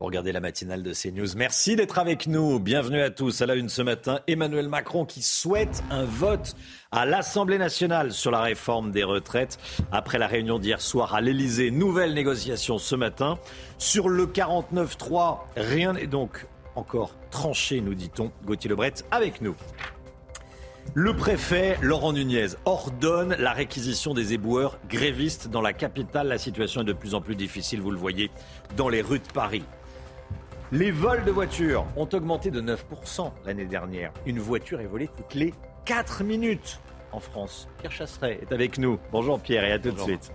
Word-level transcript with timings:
Regardez 0.00 0.32
la 0.32 0.40
matinale 0.40 0.82
de 0.82 0.92
CNews. 0.92 1.36
Merci 1.36 1.76
d'être 1.76 2.00
avec 2.00 2.26
nous. 2.26 2.58
Bienvenue 2.58 3.00
à 3.00 3.10
tous. 3.10 3.42
À 3.42 3.46
la 3.46 3.54
une 3.54 3.68
ce 3.68 3.80
matin, 3.80 4.18
Emmanuel 4.26 4.68
Macron 4.68 5.04
qui 5.04 5.22
souhaite 5.22 5.84
un 5.88 6.04
vote 6.04 6.56
à 6.90 7.06
l'Assemblée 7.06 7.58
nationale 7.58 8.12
sur 8.12 8.32
la 8.32 8.40
réforme 8.40 8.90
des 8.90 9.04
retraites. 9.04 9.56
Après 9.92 10.18
la 10.18 10.26
réunion 10.26 10.58
d'hier 10.58 10.80
soir 10.80 11.14
à 11.14 11.20
l'Elysée, 11.20 11.70
nouvelle 11.70 12.12
négociation 12.12 12.76
ce 12.78 12.96
matin. 12.96 13.38
Sur 13.78 14.08
le 14.08 14.26
49-3, 14.26 15.38
rien 15.56 15.92
n'est 15.92 16.08
donc 16.08 16.48
encore 16.74 17.14
tranché, 17.30 17.80
nous 17.80 17.94
dit-on. 17.94 18.32
Gauthier 18.44 18.70
Lebret 18.70 18.94
avec 19.12 19.42
nous. 19.42 19.54
Le 20.92 21.14
préfet 21.14 21.78
Laurent 21.80 22.12
Nunez 22.12 22.48
ordonne 22.64 23.36
la 23.38 23.52
réquisition 23.52 24.12
des 24.12 24.32
éboueurs 24.32 24.78
grévistes 24.88 25.48
dans 25.48 25.62
la 25.62 25.72
capitale. 25.72 26.26
La 26.26 26.38
situation 26.38 26.82
est 26.82 26.84
de 26.84 26.92
plus 26.92 27.14
en 27.14 27.20
plus 27.20 27.36
difficile, 27.36 27.80
vous 27.80 27.92
le 27.92 27.96
voyez, 27.96 28.32
dans 28.76 28.88
les 28.88 29.00
rues 29.00 29.20
de 29.20 29.32
Paris. 29.32 29.62
Les 30.74 30.90
vols 30.90 31.22
de 31.22 31.30
voitures 31.30 31.86
ont 31.96 32.08
augmenté 32.12 32.50
de 32.50 32.60
9% 32.60 33.30
l'année 33.46 33.64
dernière. 33.64 34.12
Une 34.26 34.40
voiture 34.40 34.80
est 34.80 34.88
volée 34.88 35.08
toutes 35.16 35.34
les 35.34 35.54
4 35.84 36.24
minutes 36.24 36.80
en 37.12 37.20
France. 37.20 37.68
Pierre 37.78 37.92
Chasseret 37.92 38.40
est 38.42 38.50
avec 38.50 38.78
nous. 38.78 38.98
Bonjour 39.12 39.38
Pierre 39.38 39.62
et 39.62 39.70
à 39.70 39.78
tout 39.78 39.92
de 39.92 40.00
suite. 40.00 40.32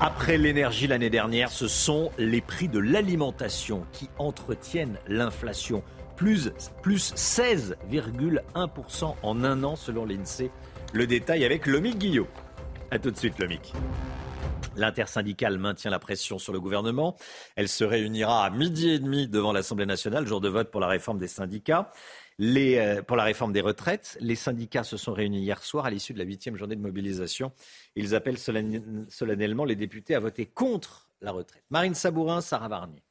Après 0.00 0.36
l'énergie 0.36 0.86
l'année 0.86 1.08
dernière, 1.08 1.50
ce 1.50 1.66
sont 1.66 2.10
les 2.18 2.42
prix 2.42 2.68
de 2.68 2.78
l'alimentation 2.78 3.86
qui 3.90 4.10
entretiennent 4.18 4.98
l'inflation. 5.08 5.82
Plus, 6.16 6.52
plus 6.82 7.14
16,1% 7.14 9.14
en 9.22 9.44
un 9.44 9.64
an 9.64 9.76
selon 9.76 10.04
l'INSEE. 10.04 10.50
Le 10.92 11.06
détail 11.06 11.46
avec 11.46 11.66
Lomic 11.66 11.96
Guillot. 11.96 12.28
A 12.90 12.98
tout 12.98 13.10
de 13.10 13.16
suite 13.16 13.38
Lomic. 13.38 13.72
L'intersyndicale 14.76 15.58
maintient 15.58 15.90
la 15.90 15.98
pression 15.98 16.38
sur 16.38 16.52
le 16.52 16.60
gouvernement. 16.60 17.16
Elle 17.56 17.68
se 17.68 17.84
réunira 17.84 18.44
à 18.44 18.50
midi 18.50 18.90
et 18.90 18.98
demi 18.98 19.28
devant 19.28 19.52
l'Assemblée 19.52 19.86
nationale, 19.86 20.26
jour 20.26 20.40
de 20.40 20.48
vote 20.48 20.70
pour 20.70 20.80
la 20.80 20.86
réforme 20.86 21.18
des 21.18 21.28
syndicats. 21.28 21.90
Euh, 22.40 23.02
pour 23.02 23.16
la 23.16 23.24
réforme 23.24 23.52
des 23.52 23.62
retraites, 23.62 24.18
les 24.20 24.34
syndicats 24.34 24.84
se 24.84 24.96
sont 24.96 25.14
réunis 25.14 25.40
hier 25.40 25.62
soir 25.62 25.86
à 25.86 25.90
l'issue 25.90 26.12
de 26.12 26.18
la 26.18 26.24
huitième 26.24 26.56
journée 26.56 26.76
de 26.76 26.82
mobilisation. 26.82 27.52
Ils 27.94 28.14
appellent 28.14 28.38
solennellement 28.38 29.64
les 29.64 29.76
députés 29.76 30.14
à 30.14 30.20
voter 30.20 30.46
contre 30.46 31.08
la 31.22 31.32
retraite. 31.32 31.64
Marine 31.70 31.94
Sabourin, 31.94 32.40
Sarah 32.42 32.68
Varnier. 32.68 33.02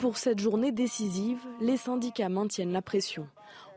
Pour 0.00 0.16
cette 0.16 0.40
journée 0.40 0.72
décisive, 0.72 1.40
les 1.60 1.76
syndicats 1.76 2.28
maintiennent 2.28 2.72
la 2.72 2.82
pression. 2.82 3.28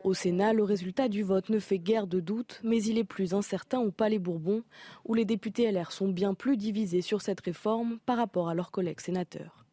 Au 0.04 0.14
Sénat, 0.14 0.52
le 0.52 0.64
résultat 0.64 1.08
du 1.08 1.22
vote 1.22 1.48
ne 1.48 1.60
fait 1.60 1.78
guère 1.78 2.08
de 2.08 2.18
doute, 2.18 2.60
mais 2.64 2.82
il 2.82 2.98
est 2.98 3.04
plus 3.04 3.34
incertain 3.34 3.78
au 3.78 3.92
Palais 3.92 4.18
Bourbon, 4.18 4.64
où 5.04 5.14
les 5.14 5.24
députés 5.24 5.70
LR 5.70 5.92
sont 5.92 6.08
bien 6.08 6.34
plus 6.34 6.56
divisés 6.56 7.02
sur 7.02 7.22
cette 7.22 7.40
réforme 7.40 8.00
par 8.04 8.16
rapport 8.16 8.48
à 8.48 8.54
leurs 8.54 8.72
collègues 8.72 9.00
sénateurs. 9.00 9.64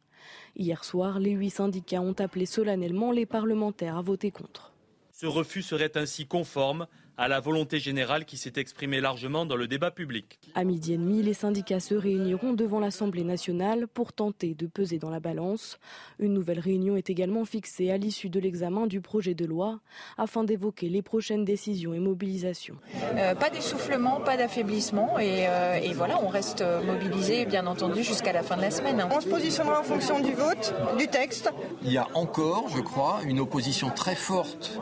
Hier 0.56 0.84
soir, 0.84 1.18
les 1.18 1.32
huit 1.32 1.50
syndicats 1.50 2.02
ont 2.02 2.14
appelé 2.14 2.46
solennellement 2.46 3.12
les 3.12 3.26
parlementaires 3.26 3.98
à 3.98 4.04
voter 4.04 4.30
contre. 4.30 4.72
Ce 5.12 5.26
refus 5.26 5.64
serait 5.64 5.98
ainsi 5.98 6.28
conforme 6.28 6.86
à 7.20 7.28
la 7.28 7.42
volonté 7.42 7.80
générale 7.80 8.24
qui 8.24 8.38
s'est 8.38 8.54
exprimée 8.56 9.02
largement 9.02 9.46
dans 9.46 9.58
le 9.58 9.68
débat 9.68 9.92
public. 9.92 10.40
À 10.56 10.64
midi 10.64 10.94
et 10.94 10.98
demi, 10.98 11.22
les 11.22 11.34
syndicats 11.34 11.82
se 11.82 11.94
réuniront 11.94 12.54
devant 12.54 12.80
l'Assemblée 12.80 13.26
nationale 13.26 13.88
pour 13.94 14.14
tenter 14.14 14.54
de 14.54 14.68
peser 14.68 15.00
dans 15.00 15.10
la 15.10 15.20
balance. 15.20 15.80
Une 16.20 16.34
nouvelle 16.34 16.60
réunion 16.60 16.96
est 16.96 17.10
également 17.10 17.44
fixée 17.44 17.92
à 17.92 17.98
l'issue 17.98 18.30
de 18.30 18.40
l'examen 18.40 18.88
du 18.88 19.02
projet 19.02 19.34
de 19.34 19.46
loi 19.46 19.82
afin 20.18 20.46
d'évoquer 20.46 20.88
les 20.88 21.02
prochaines 21.02 21.44
décisions 21.44 21.94
et 21.94 22.00
mobilisations. 22.00 22.78
Euh, 23.18 23.36
pas 23.36 23.50
d'essoufflement, 23.50 24.22
pas 24.22 24.38
d'affaiblissement 24.38 25.20
et, 25.20 25.46
euh, 25.50 25.74
et, 25.76 25.92
voilà, 25.92 26.24
on 26.24 26.30
reste 26.30 26.64
mobilisé 26.86 27.46
bien 27.46 27.68
entendu 27.68 28.02
jusqu'à 28.02 28.32
la 28.32 28.44
fin 28.44 28.56
de 28.56 28.62
la 28.62 28.72
semaine. 28.72 29.06
On 29.12 29.20
se 29.20 29.28
positionnera 29.28 29.82
en 29.82 29.84
fonction 29.84 30.22
du 30.22 30.32
vote, 30.32 30.74
du 30.98 31.10
texte. 31.10 31.52
Il 31.84 31.92
y 31.92 31.98
a 31.98 32.08
encore, 32.14 32.70
je 32.74 32.80
crois, 32.80 33.20
une 33.26 33.42
opposition 33.42 33.90
très 33.90 34.16
forte 34.16 34.80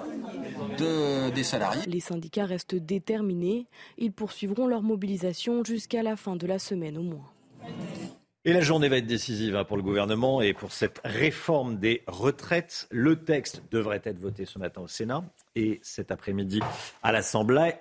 des 0.77 1.43
salariés. 1.43 1.81
Les 1.87 1.99
syndicats 1.99 2.45
restent 2.45 2.75
déterminés. 2.75 3.67
Ils 3.97 4.11
poursuivront 4.11 4.67
leur 4.67 4.81
mobilisation 4.81 5.63
jusqu'à 5.63 6.03
la 6.03 6.15
fin 6.15 6.35
de 6.35 6.47
la 6.47 6.59
semaine 6.59 6.97
au 6.97 7.03
moins. 7.03 7.29
Et 8.45 8.53
la 8.53 8.61
journée 8.61 8.87
va 8.87 8.97
être 8.97 9.05
décisive 9.05 9.57
hein, 9.57 9.65
pour 9.65 9.75
le 9.75 9.83
gouvernement 9.83 10.41
et 10.41 10.53
pour 10.53 10.71
cette 10.71 11.01
réforme 11.03 11.79
des 11.79 12.03
retraites. 12.07 12.87
Le 12.91 13.17
texte 13.17 13.61
devrait 13.71 14.01
être 14.05 14.19
voté 14.19 14.45
ce 14.45 14.57
matin 14.57 14.81
au 14.81 14.87
Sénat 14.87 15.23
et 15.57 15.79
cet 15.81 16.11
après-midi 16.11 16.61
à 17.01 17.11
l'Assemblée, 17.11 17.73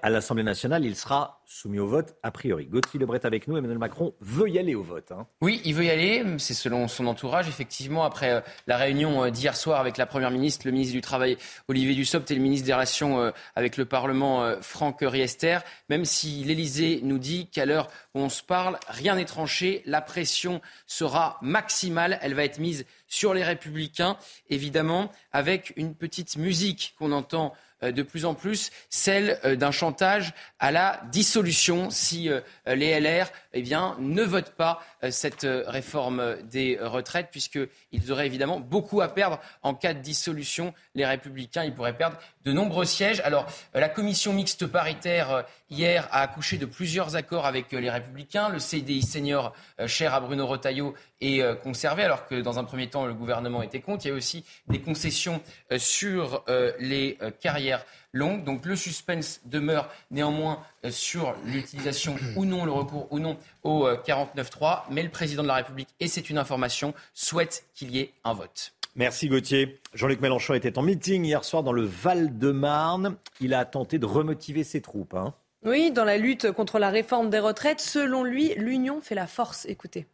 nationale, 0.42 0.86
il 0.86 0.96
sera 0.96 1.42
soumis 1.44 1.78
au 1.78 1.86
vote 1.86 2.16
a 2.22 2.30
priori. 2.30 2.66
Gauthier 2.66 2.98
Lebret 2.98 3.24
avec 3.24 3.46
nous, 3.46 3.58
Emmanuel 3.58 3.78
Macron 3.78 4.14
veut 4.20 4.48
y 4.48 4.58
aller 4.58 4.74
au 4.74 4.82
vote. 4.82 5.12
Hein. 5.12 5.26
Oui, 5.42 5.60
il 5.64 5.74
veut 5.74 5.84
y 5.84 5.90
aller, 5.90 6.24
c'est 6.38 6.54
selon 6.54 6.88
son 6.88 7.06
entourage. 7.06 7.48
Effectivement, 7.48 8.04
après 8.04 8.32
euh, 8.32 8.40
la 8.66 8.78
réunion 8.78 9.24
euh, 9.24 9.30
d'hier 9.30 9.54
soir 9.54 9.78
avec 9.78 9.98
la 9.98 10.06
Première 10.06 10.30
ministre, 10.30 10.66
le 10.66 10.72
ministre 10.72 10.94
du 10.94 11.02
Travail 11.02 11.36
Olivier 11.68 11.94
Dussopt 11.94 12.30
et 12.30 12.34
le 12.34 12.40
ministre 12.40 12.66
des 12.66 12.72
Relations 12.72 13.20
euh, 13.20 13.30
avec 13.54 13.76
le 13.76 13.84
Parlement 13.84 14.56
Franck 14.62 15.00
Riester, 15.02 15.58
même 15.90 16.06
si 16.06 16.44
l'Élysée 16.44 17.00
nous 17.02 17.18
dit 17.18 17.48
qu'à 17.48 17.66
l'heure 17.66 17.88
où 18.14 18.20
on 18.20 18.30
se 18.30 18.42
parle, 18.42 18.78
rien 18.88 19.16
n'est 19.16 19.26
tranché, 19.26 19.82
la 19.84 20.00
pression 20.00 20.62
sera 20.86 21.38
maximale, 21.42 22.18
elle 22.22 22.34
va 22.34 22.44
être 22.44 22.58
mise 22.58 22.86
sur 23.06 23.34
les 23.34 23.44
républicains, 23.44 24.16
évidemment, 24.50 25.10
avec 25.32 25.72
une 25.76 25.94
petite 25.94 26.36
musique 26.36 26.94
qu'on 26.98 27.12
entend 27.12 27.52
de 27.82 28.02
plus 28.02 28.24
en 28.24 28.34
plus 28.34 28.70
celle 28.88 29.38
euh, 29.44 29.56
d'un 29.56 29.70
chantage 29.70 30.32
à 30.58 30.70
la 30.70 31.02
dissolution 31.10 31.90
si 31.90 32.28
euh, 32.30 32.40
les 32.66 32.98
LR 32.98 33.30
eh 33.56 33.62
bien, 33.62 33.96
ne 33.98 34.22
votent 34.22 34.54
pas 34.54 34.82
cette 35.10 35.46
réforme 35.66 36.36
des 36.42 36.78
retraites, 36.80 37.28
puisqu'ils 37.30 38.12
auraient 38.12 38.26
évidemment 38.26 38.60
beaucoup 38.60 39.00
à 39.00 39.08
perdre 39.08 39.40
en 39.62 39.74
cas 39.74 39.94
de 39.94 40.00
dissolution. 40.00 40.74
Les 40.94 41.06
républicains, 41.06 41.64
ils 41.64 41.74
pourraient 41.74 41.96
perdre 41.96 42.18
de 42.44 42.52
nombreux 42.52 42.84
sièges. 42.84 43.20
Alors, 43.20 43.46
la 43.72 43.88
commission 43.88 44.34
mixte 44.34 44.66
paritaire, 44.66 45.44
hier, 45.70 46.06
a 46.12 46.20
accouché 46.20 46.58
de 46.58 46.66
plusieurs 46.66 47.16
accords 47.16 47.46
avec 47.46 47.72
les 47.72 47.90
républicains. 47.90 48.50
Le 48.50 48.58
CDI 48.58 49.02
senior, 49.02 49.54
cher 49.86 50.12
à 50.12 50.20
Bruno 50.20 50.46
Retailleau, 50.46 50.94
est 51.22 51.42
conservé, 51.62 52.02
alors 52.02 52.26
que 52.26 52.40
dans 52.40 52.58
un 52.58 52.64
premier 52.64 52.88
temps, 52.88 53.06
le 53.06 53.14
gouvernement 53.14 53.62
était 53.62 53.80
contre. 53.80 54.04
Il 54.04 54.08
y 54.10 54.12
a 54.12 54.14
aussi 54.14 54.44
des 54.68 54.80
concessions 54.80 55.40
sur 55.78 56.44
les 56.78 57.18
carrières 57.40 57.84
longues. 58.12 58.44
Donc 58.44 58.64
le 58.66 58.76
suspense 58.76 59.40
demeure 59.44 59.90
néanmoins 60.10 60.62
euh, 60.84 60.90
sur 60.90 61.34
l'utilisation 61.44 62.16
ou 62.36 62.44
non, 62.44 62.64
le 62.64 62.72
recours 62.72 63.06
ou 63.12 63.18
non 63.18 63.38
au 63.62 63.88
49.3. 63.88 64.36
Euh, 64.36 64.76
Mais 64.90 65.02
le 65.02 65.10
président 65.10 65.42
de 65.42 65.48
la 65.48 65.54
République, 65.54 65.88
et 66.00 66.08
c'est 66.08 66.30
une 66.30 66.38
information, 66.38 66.94
souhaite 67.14 67.66
qu'il 67.74 67.90
y 67.90 68.00
ait 68.00 68.12
un 68.24 68.32
vote. 68.32 68.72
Merci 68.96 69.28
Gauthier. 69.28 69.78
Jean-Luc 69.92 70.20
Mélenchon 70.22 70.54
était 70.54 70.78
en 70.78 70.82
meeting 70.82 71.24
hier 71.24 71.44
soir 71.44 71.62
dans 71.62 71.72
le 71.72 71.84
Val-de-Marne. 71.84 73.16
Il 73.40 73.52
a 73.52 73.66
tenté 73.66 73.98
de 73.98 74.06
remotiver 74.06 74.64
ses 74.64 74.80
troupes. 74.80 75.12
Hein. 75.12 75.34
Oui, 75.64 75.90
dans 75.90 76.04
la 76.04 76.16
lutte 76.16 76.50
contre 76.52 76.78
la 76.78 76.88
réforme 76.88 77.28
des 77.28 77.38
retraites, 77.38 77.80
selon 77.80 78.24
lui, 78.24 78.54
l'union 78.56 79.02
fait 79.02 79.14
la 79.14 79.26
force. 79.26 79.66
Écoutez. 79.66 80.06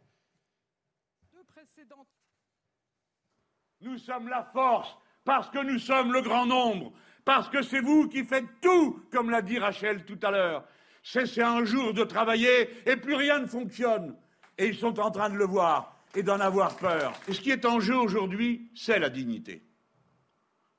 Nous 3.79 3.97
sommes 3.97 4.29
la 4.29 4.49
force 4.53 4.97
parce 5.25 5.49
que 5.49 5.59
nous 5.59 5.79
sommes 5.79 6.11
le 6.11 6.21
grand 6.21 6.45
nombre 6.45 6.91
parce 7.25 7.49
que 7.49 7.61
c'est 7.61 7.79
vous 7.79 8.07
qui 8.07 8.23
faites 8.23 8.45
tout, 8.61 9.01
comme 9.11 9.29
l'a 9.29 9.41
dit 9.41 9.59
Rachel 9.59 10.03
tout 10.05 10.19
à 10.21 10.31
l'heure. 10.31 10.65
Cessez 11.03 11.41
un 11.41 11.65
jour 11.65 11.93
de 11.93 12.03
travailler 12.03 12.69
et 12.85 12.95
plus 12.95 13.15
rien 13.15 13.39
ne 13.39 13.47
fonctionne. 13.47 14.15
Et 14.57 14.67
ils 14.67 14.75
sont 14.75 14.99
en 14.99 15.11
train 15.11 15.29
de 15.29 15.35
le 15.35 15.45
voir 15.45 15.97
et 16.15 16.23
d'en 16.23 16.39
avoir 16.39 16.77
peur. 16.77 17.13
Et 17.27 17.33
ce 17.33 17.41
qui 17.41 17.51
est 17.51 17.65
en 17.65 17.79
jeu 17.79 17.97
aujourd'hui, 17.97 18.69
c'est 18.75 18.99
la 18.99 19.09
dignité. 19.09 19.63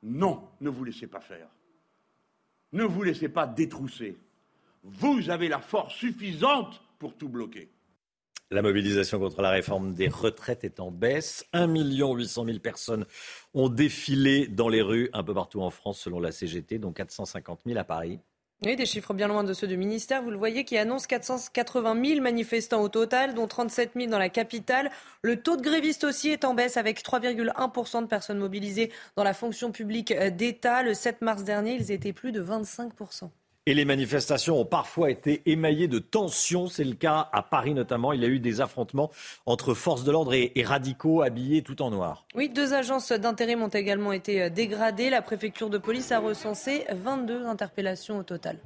Non, 0.02 0.48
ne 0.60 0.70
vous 0.70 0.84
laissez 0.84 1.06
pas 1.06 1.20
faire. 1.20 1.48
Ne 2.72 2.84
vous 2.84 3.02
laissez 3.02 3.28
pas 3.28 3.46
détrousser. 3.46 4.16
Vous 4.82 5.30
avez 5.30 5.48
la 5.48 5.60
force 5.60 5.94
suffisante 5.94 6.82
pour 6.98 7.16
tout 7.16 7.28
bloquer. 7.28 7.73
La 8.50 8.62
mobilisation 8.62 9.18
contre 9.18 9.42
la 9.42 9.50
réforme 9.50 9.94
des 9.94 10.08
retraites 10.08 10.64
est 10.64 10.78
en 10.78 10.90
baisse. 10.90 11.46
1 11.54 11.66
800 11.66 12.44
000 12.44 12.58
personnes 12.58 13.06
ont 13.54 13.68
défilé 13.68 14.46
dans 14.46 14.68
les 14.68 14.82
rues 14.82 15.08
un 15.12 15.24
peu 15.24 15.34
partout 15.34 15.60
en 15.60 15.70
France 15.70 15.98
selon 15.98 16.20
la 16.20 16.30
CGT, 16.30 16.78
dont 16.78 16.92
450 16.92 17.60
000 17.66 17.78
à 17.78 17.84
Paris. 17.84 18.20
Oui, 18.64 18.76
des 18.76 18.86
chiffres 18.86 19.12
bien 19.12 19.28
loin 19.28 19.44
de 19.44 19.52
ceux 19.52 19.66
du 19.66 19.76
ministère, 19.76 20.22
vous 20.22 20.30
le 20.30 20.38
voyez, 20.38 20.64
qui 20.64 20.78
annonce 20.78 21.06
480 21.06 22.02
000 22.02 22.20
manifestants 22.20 22.80
au 22.80 22.88
total, 22.88 23.34
dont 23.34 23.46
37 23.46 23.92
000 23.96 24.10
dans 24.10 24.18
la 24.18 24.28
capitale. 24.28 24.90
Le 25.22 25.42
taux 25.42 25.56
de 25.56 25.62
grévistes 25.62 26.04
aussi 26.04 26.30
est 26.30 26.44
en 26.44 26.54
baisse 26.54 26.76
avec 26.76 27.02
3,1% 27.02 28.02
de 28.02 28.06
personnes 28.06 28.38
mobilisées 28.38 28.92
dans 29.16 29.24
la 29.24 29.34
fonction 29.34 29.72
publique 29.72 30.14
d'État. 30.14 30.82
Le 30.82 30.94
7 30.94 31.20
mars 31.20 31.44
dernier, 31.44 31.74
ils 31.74 31.90
étaient 31.90 32.12
plus 32.12 32.32
de 32.32 32.42
25%. 32.42 33.30
Et 33.66 33.72
les 33.72 33.86
manifestations 33.86 34.60
ont 34.60 34.66
parfois 34.66 35.10
été 35.10 35.40
émaillées 35.46 35.88
de 35.88 35.98
tensions. 35.98 36.66
C'est 36.66 36.84
le 36.84 36.94
cas 36.94 37.30
à 37.32 37.42
Paris 37.42 37.72
notamment. 37.72 38.12
Il 38.12 38.20
y 38.20 38.24
a 38.26 38.28
eu 38.28 38.38
des 38.38 38.60
affrontements 38.60 39.10
entre 39.46 39.72
forces 39.72 40.04
de 40.04 40.12
l'ordre 40.12 40.34
et, 40.34 40.52
radicaux 40.62 41.22
habillés 41.22 41.62
tout 41.62 41.80
en 41.80 41.90
noir. 41.90 42.26
Oui, 42.34 42.50
deux 42.50 42.74
agences 42.74 43.10
d'intérim 43.12 43.62
ont 43.62 43.68
également 43.68 44.12
été 44.12 44.42
euh, 44.42 44.50
dégradées. 44.50 45.08
La 45.08 45.22
préfecture 45.22 45.70
de 45.70 45.78
police 45.78 46.12
a 46.12 46.18
recensé 46.18 46.84
22 46.92 47.46
interpellations 47.46 48.18
au 48.18 48.22
total. 48.22 48.58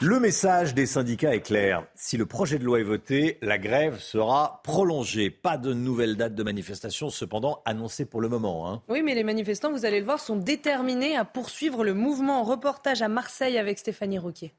Le 0.00 0.20
message 0.20 0.74
des 0.74 0.86
syndicats 0.86 1.34
est 1.34 1.40
clair. 1.40 1.84
Si 1.96 2.16
le 2.16 2.24
projet 2.24 2.60
de 2.60 2.64
loi 2.64 2.78
est 2.78 2.84
voté, 2.84 3.36
la 3.42 3.58
grève 3.58 3.98
sera 3.98 4.60
prolongée. 4.62 5.28
Pas 5.28 5.58
de 5.58 5.72
nouvelle 5.72 6.16
date 6.16 6.36
de 6.36 6.44
manifestation, 6.44 7.10
cependant 7.10 7.62
annoncée 7.64 8.04
pour 8.04 8.20
le 8.20 8.28
moment. 8.28 8.70
Hein. 8.70 8.80
Oui, 8.88 9.02
mais 9.02 9.16
les 9.16 9.24
manifestants, 9.24 9.72
vous 9.72 9.84
allez 9.84 9.98
le 9.98 10.04
voir, 10.04 10.20
sont 10.20 10.36
déterminés 10.36 11.16
à 11.16 11.24
poursuivre 11.24 11.82
le 11.82 11.94
mouvement. 11.94 12.44
Reportage 12.44 13.02
à 13.02 13.08
Marseille 13.08 13.58
avec 13.58 13.80
Stéphanie 13.80 14.20
Rouquier. 14.20 14.54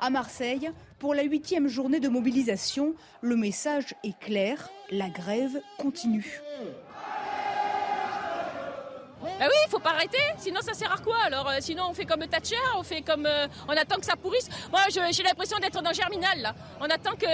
À 0.00 0.08
Marseille, 0.08 0.70
pour 0.98 1.14
la 1.14 1.22
huitième 1.22 1.68
journée 1.68 2.00
de 2.00 2.08
mobilisation, 2.08 2.94
le 3.20 3.36
message 3.36 3.94
est 4.02 4.18
clair, 4.18 4.70
la 4.90 5.10
grève 5.10 5.60
continue. 5.76 6.40
Bah 9.38 9.46
oui, 9.48 9.56
il 9.66 9.70
faut 9.70 9.78
pas 9.78 9.90
arrêter, 9.90 10.18
sinon 10.38 10.60
ça 10.62 10.72
sert 10.72 10.92
à 10.92 10.96
quoi 10.96 11.16
Alors 11.24 11.48
euh, 11.48 11.56
sinon 11.60 11.84
on 11.90 11.94
fait 11.94 12.06
comme 12.06 12.26
Thatcher, 12.26 12.56
on 12.78 12.82
fait 12.82 13.02
comme 13.02 13.26
euh, 13.26 13.46
on 13.68 13.72
attend 13.72 13.96
que 13.96 14.06
ça 14.06 14.16
pourrisse. 14.16 14.48
Moi 14.70 14.80
j'ai 14.88 15.22
l'impression 15.22 15.58
d'être 15.58 15.82
dans 15.82 15.92
Germinal 15.92 16.40
là. 16.40 16.54
On 16.80 16.84
attend 16.84 17.14
que 17.16 17.26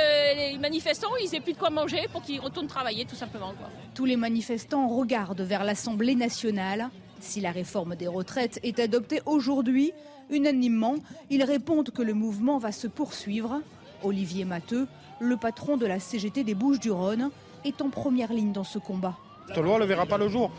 les 0.53 0.59
manifestants 0.59 1.15
ils 1.23 1.35
aient 1.35 1.41
plus 1.41 1.53
de 1.53 1.59
quoi 1.59 1.71
manger 1.71 2.09
pour 2.11 2.23
qu'ils 2.23 2.41
retournent 2.41 2.67
travailler 2.67 3.05
tout 3.05 3.15
simplement 3.15 3.55
Tous 3.95 4.05
les 4.05 4.17
manifestants 4.17 4.89
regardent 4.89 5.43
vers 5.43 5.65
l'Assemblée 5.65 6.15
nationale. 6.15 6.91
Si 7.21 7.41
la 7.41 7.53
réforme 7.53 7.95
des 7.95 8.09
retraites 8.09 8.59
est 8.65 8.81
adoptée 8.81 9.23
aujourd'hui, 9.27 9.93
unanimement, 10.31 10.97
ils 11.31 11.45
répondent 11.45 11.91
que 11.91 12.03
le 12.03 12.15
mouvement 12.15 12.59
va 12.59 12.73
se 12.73 12.89
poursuivre. 12.89 13.61
Olivier 14.03 14.45
Matteux, 14.45 14.89
le 15.21 15.37
patron 15.37 15.77
de 15.77 15.87
la 15.87 16.01
CGT 16.01 16.43
des 16.43 16.55
Bouches-du-Rhône, 16.57 17.31
est 17.65 17.81
en 17.81 17.91
première 17.91 18.33
ligne 18.33 18.53
dans 18.53 18.65
ce 18.65 18.81
combat. 18.81 19.17
Cette 19.49 19.59
loi 19.59 19.79
ne 19.79 19.85
verra 19.85 20.07
pas 20.07 20.19
le 20.19 20.29
jour. 20.29 20.51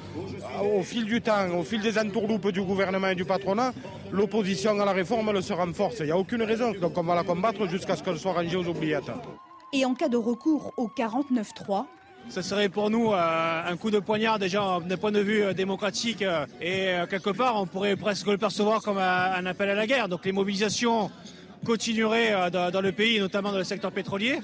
Au 0.62 0.83
fil 0.83 1.06
du 1.06 1.21
temps, 1.21 1.50
au 1.57 1.63
fil 1.63 1.81
des 1.81 1.97
entourloupes 1.97 2.51
du 2.51 2.62
gouvernement 2.62 3.07
et 3.07 3.15
du 3.15 3.25
patronat, 3.25 3.74
l'opposition 4.12 4.80
à 4.80 4.85
la 4.85 4.91
réforme 4.91 5.30
elle 5.30 5.44
se 5.44 5.53
renforce. 5.53 6.00
Il 6.00 6.06
n'y 6.06 6.12
a 6.12 6.18
aucune 6.18 6.44
raison. 6.44 6.74
Donc 6.74 6.97
on 6.97 7.03
va 7.03 7.15
la 7.15 7.24
combattre 7.24 7.68
jusqu'à 7.68 7.95
ce 7.95 8.03
qu'elle 8.03 8.19
soit 8.19 8.33
rangée 8.33 8.56
aux 8.56 8.68
oubliettes. 8.68 9.12
Et 9.71 9.85
en 9.85 9.95
cas 9.95 10.09
de 10.09 10.18
recours 10.18 10.74
au 10.77 10.88
49-3, 10.88 11.85
ce 12.30 12.41
serait 12.41 12.69
pour 12.69 12.89
nous 12.89 13.12
euh, 13.12 13.62
un 13.68 13.75
coup 13.75 13.91
de 13.91 14.00
poignard 14.00 14.39
déjà 14.39 14.80
d'un 14.86 14.97
point 14.97 15.12
de 15.12 15.19
vue 15.19 15.44
euh, 15.44 15.53
démocratique 15.53 16.21
euh, 16.21 16.45
et 16.62 16.94
quelque 17.09 17.31
part 17.31 17.62
on 17.62 17.65
pourrait 17.65 17.95
presque 17.95 18.27
le 18.27 18.38
percevoir 18.38 18.81
comme 18.81 18.97
un, 18.97 19.45
appel 19.45 19.69
à 19.69 19.75
la 19.75 19.86
guerre. 19.86 20.07
Donc 20.07 20.25
les 20.25 20.31
mobilisations 20.31 21.12
continueraient 21.65 22.51
dans 22.51 22.81
le 22.81 22.91
pays, 22.91 23.19
notamment 23.19 23.51
dans 23.51 23.57
le 23.57 23.63
secteur 23.63 23.91
pétrolier. 23.91 24.39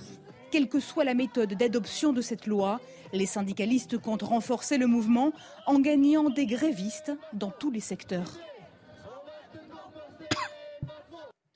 Quelle 0.51 0.67
que 0.67 0.79
soit 0.79 1.03
la 1.03 1.13
méthode 1.13 1.53
d'adoption 1.53 2.13
de 2.13 2.21
cette 2.21 2.47
loi, 2.47 2.79
les 3.13 3.25
syndicalistes 3.25 3.97
comptent 3.97 4.23
renforcer 4.23 4.77
le 4.77 4.87
mouvement 4.87 5.33
en 5.65 5.79
gagnant 5.79 6.29
des 6.29 6.45
grévistes 6.45 7.11
dans 7.33 7.51
tous 7.51 7.71
les 7.71 7.79
secteurs. 7.79 8.39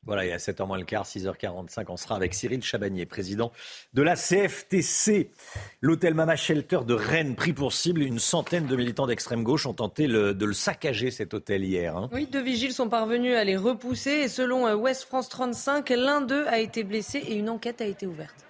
Voilà, 0.06 0.26
il 0.26 0.30
y 0.30 0.34
a 0.34 0.38
7h 0.38 0.68
moins 0.68 0.78
le 0.78 0.84
quart, 0.84 1.06
6h45, 1.06 1.86
on 1.88 1.96
sera 1.96 2.16
avec 2.16 2.34
Cyril 2.34 2.62
Chabagnier, 2.62 3.06
président 3.06 3.54
de 3.94 4.02
la 4.02 4.16
CFTC. 4.16 5.32
L'hôtel 5.80 6.14
Mama 6.14 6.36
Shelter 6.36 6.80
de 6.86 6.94
Rennes 6.94 7.36
pris 7.36 7.54
pour 7.54 7.72
cible. 7.72 8.02
Une 8.02 8.20
centaine 8.20 8.68
de 8.68 8.76
militants 8.76 9.08
d'extrême 9.08 9.44
gauche 9.44 9.66
ont 9.66 9.74
tenté 9.74 10.08
de 10.08 10.46
le 10.46 10.54
saccager, 10.54 11.10
cet 11.10 11.34
hôtel, 11.34 11.64
hier. 11.64 11.96
Hein. 11.96 12.10
Oui, 12.12 12.28
deux 12.28 12.42
vigiles 12.42 12.74
sont 12.74 12.90
parvenus 12.90 13.38
à 13.38 13.46
les 13.46 13.56
repousser. 13.56 14.12
Et 14.12 14.28
selon 14.28 14.68
euh, 14.68 14.76
West 14.76 15.04
France 15.04 15.30
35, 15.30 15.90
l'un 15.92 16.20
d'eux 16.20 16.48
a 16.48 16.60
été 16.60 16.84
blessé 16.84 17.20
et 17.20 17.36
une 17.36 17.50
enquête 17.50 17.80
a 17.80 17.86
été 17.86 18.06
ouverte. 18.06 18.46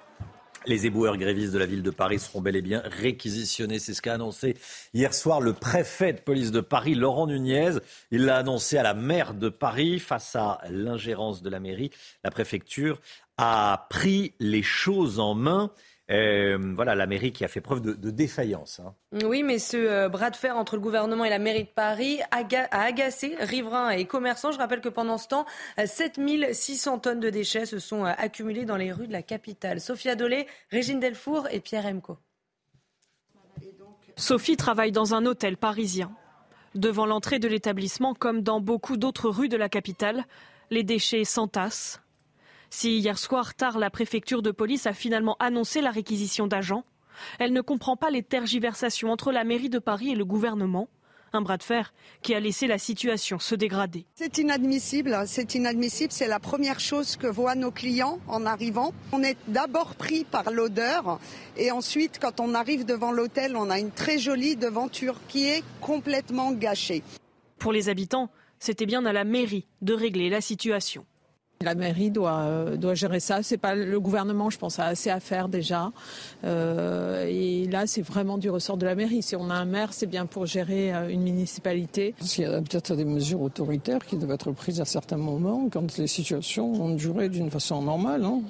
Les 0.66 0.86
éboueurs 0.86 1.18
grévistes 1.18 1.52
de 1.52 1.58
la 1.58 1.66
ville 1.66 1.84
de 1.84 1.90
Paris 1.90 2.20
seront 2.20 2.40
bel 2.40 2.56
et 2.56 2.62
bien 2.62 2.82
réquisitionnés. 2.86 3.80
C'est 3.80 3.94
ce 3.94 4.02
qu'a 4.02 4.14
annoncé 4.14 4.56
hier 4.94 5.14
soir 5.14 5.42
le 5.42 5.52
préfet 5.52 6.14
de 6.14 6.20
police 6.20 6.52
de 6.52 6.62
Paris, 6.62 6.96
Laurent 6.96 7.28
Nunez. 7.28 7.80
Il 8.12 8.24
l'a 8.26 8.38
annoncé 8.38 8.78
à 8.78 8.84
la 8.84 8.94
maire 8.94 9.34
de 9.34 9.50
Paris 9.50 10.00
face 10.00 10.38
à 10.38 10.62
l'ingérence 10.70 11.42
de 11.42 11.50
la 11.50 11.60
mairie. 11.60 11.92
La 12.24 12.32
préfecture 12.32 13.02
a 13.38 13.88
pris 13.90 14.36
les 14.40 14.64
choses 14.64 15.20
en 15.20 15.34
main. 15.34 15.72
Euh, 16.14 16.74
voilà, 16.76 16.94
la 16.94 17.08
mairie 17.08 17.32
qui 17.32 17.44
a 17.44 17.48
fait 17.48 17.62
preuve 17.62 17.82
de, 17.82 18.12
défaillance. 18.12 18.80
Hein. 18.80 18.94
Oui, 19.26 19.42
mais 19.42 19.58
ce 19.58 19.78
euh, 19.78 20.10
bras 20.10 20.30
de 20.30 20.36
fer 20.36 20.56
entre 20.56 20.76
le 20.76 20.82
gouvernement 20.82 21.26
et 21.26 21.30
la 21.30 21.40
mairie 21.40 21.64
de 21.64 21.70
Paris 21.70 22.20
a 22.30 22.44
agacé 22.72 23.36
riverains 23.40 23.90
et 23.90 24.06
commerçants. 24.06 24.52
Je 24.52 24.60
rappelle 24.60 24.82
que 24.82 24.90
pendant 24.90 25.18
ce 25.18 25.28
temps, 25.28 25.46
7600 25.84 27.00
tonnes 27.00 27.20
de 27.20 27.32
déchets 27.32 27.66
se 27.66 27.80
sont 27.80 28.06
euh, 28.06 28.12
accumulées 28.18 28.66
dans 28.66 28.78
les 28.78 28.92
rues 28.92 29.08
de 29.08 29.12
la 29.12 29.24
capitale. 29.24 29.82
Sophia 29.82 30.16
Dolé, 30.16 30.46
Régine 30.70 31.00
Delfour 31.00 31.48
et 31.50 31.60
Pierre 31.60 31.88
Emco. 31.88 32.20
Sophie 34.16 34.58
travaille 34.58 34.92
dans 34.92 35.16
un 35.16 35.26
hôtel 35.26 35.58
parisien. 35.58 36.12
Devant 36.76 37.08
l'entrée 37.08 37.40
de 37.40 37.48
l'établissement, 37.48 38.14
comme 38.14 38.42
dans 38.42 38.60
beaucoup 38.60 38.98
d'autres 38.98 39.30
rues 39.30 39.50
de 39.50 39.58
la 39.58 39.70
capitale, 39.70 40.26
les 40.70 40.84
déchets 40.84 41.24
s'entassent. 41.24 42.03
Si 42.76 42.98
hier 42.98 43.20
soir 43.20 43.54
tard, 43.54 43.78
la 43.78 43.92
préfecture 43.92 44.42
de 44.42 44.50
police 44.50 44.88
a 44.88 44.94
finalement 44.94 45.38
annoncé 45.40 45.80
la 45.80 45.92
réquisition 45.92 46.48
d'agents, 46.48 46.86
elle 47.38 47.54
ne 47.54 47.62
comprend 47.62 47.96
pas 47.96 48.10
les 48.10 48.24
tergiversations 48.24 49.12
entre 49.12 49.32
la 49.32 49.44
mairie 49.44 49.70
de 49.70 49.78
Paris 49.78 50.10
et 50.10 50.16
le 50.16 50.26
gouvernement. 50.26 50.90
Un 51.34 51.42
bras 51.42 51.58
de 51.58 51.64
fer 51.64 51.94
qui 52.24 52.34
a 52.34 52.40
laissé 52.40 52.66
la 52.66 52.80
situation 52.80 53.38
se 53.38 53.54
dégrader. 53.54 54.08
C'est 54.16 54.40
inadmissible, 54.40 55.22
c'est 55.28 55.54
inadmissible. 55.54 56.12
C'est 56.12 56.28
la 56.28 56.40
première 56.40 56.80
chose 56.80 57.16
que 57.16 57.28
voient 57.28 57.54
nos 57.54 57.70
clients 57.70 58.18
en 58.28 58.44
arrivant. 58.48 58.92
On 59.12 59.22
est 59.22 59.38
d'abord 59.48 59.94
pris 59.94 60.24
par 60.24 60.50
l'odeur 60.50 61.20
et 61.56 61.70
ensuite, 61.70 62.18
quand 62.20 62.40
on 62.40 62.56
arrive 62.56 62.86
devant 62.86 63.12
l'hôtel, 63.12 63.56
on 63.56 63.70
a 63.70 63.78
une 63.78 63.92
très 63.92 64.18
jolie 64.18 64.56
devanture 64.56 65.20
qui 65.28 65.48
est 65.48 65.64
complètement 65.80 66.52
gâchée. 66.52 67.04
Pour 67.60 67.72
les 67.72 67.90
habitants, 67.90 68.32
c'était 68.58 68.88
bien 68.88 69.06
à 69.06 69.14
la 69.14 69.26
mairie 69.26 69.68
de 69.84 69.94
régler 69.94 70.32
la 70.32 70.42
situation. 70.42 71.06
La 71.64 71.76
mairie 71.76 72.12
doit, 72.12 72.42
euh, 72.42 72.76
doit 72.76 72.94
gérer 72.94 73.20
ça. 73.20 73.42
C'est 73.42 73.58
pas 73.58 73.76
le 73.76 74.00
gouvernement, 74.00 74.50
je 74.50 74.58
pense, 74.58 74.80
a 74.80 74.86
assez 74.86 75.10
à 75.10 75.20
faire 75.20 75.48
déjà. 75.48 75.92
Euh, 76.44 77.26
et 77.28 77.66
là, 77.68 77.88
c'est 77.88 78.02
vraiment 78.02 78.38
du 78.38 78.50
ressort 78.50 78.78
de 78.78 78.86
la 78.86 78.96
mairie. 78.96 79.22
Si 79.22 79.36
on 79.36 79.50
a 79.50 79.56
un 79.56 79.66
maire, 79.66 79.94
c'est 79.94 80.06
bien 80.06 80.26
pour 80.26 80.46
gérer 80.46 80.94
euh, 80.94 81.10
une 81.10 81.24
municipalité. 81.24 82.16
Il 82.38 82.42
y 82.42 82.46
a 82.46 82.62
peut-être 82.62 82.96
des 82.96 83.06
mesures 83.06 83.42
autoritaires 83.42 84.06
qui 84.06 84.18
doivent 84.18 84.32
être 84.32 84.52
prises 84.52 84.82
à 84.82 84.86
certains 84.86 85.18
moments 85.18 85.70
quand 85.72 85.98
les 85.98 86.08
situations 86.08 86.72
ont 86.74 86.96
duré 86.96 87.30
d'une 87.30 87.50
façon 87.50 87.82
normale. 87.82 88.26
Hein. 88.26 88.42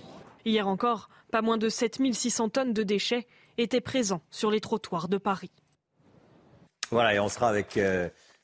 Hier 0.46 0.68
encore, 0.68 1.10
pas 1.32 1.42
moins 1.42 1.58
de 1.58 1.70
7600 1.70 2.50
tonnes 2.50 2.74
de 2.74 2.84
déchets 2.84 3.28
étaient 3.58 3.82
présents 3.82 4.22
sur 4.32 4.50
les 4.50 4.60
trottoirs 4.60 5.08
de 5.08 5.18
Paris. 5.18 5.52
Voilà, 6.92 7.14
et 7.14 7.20
on 7.20 7.30
sera 7.30 7.50
avec 7.50 7.80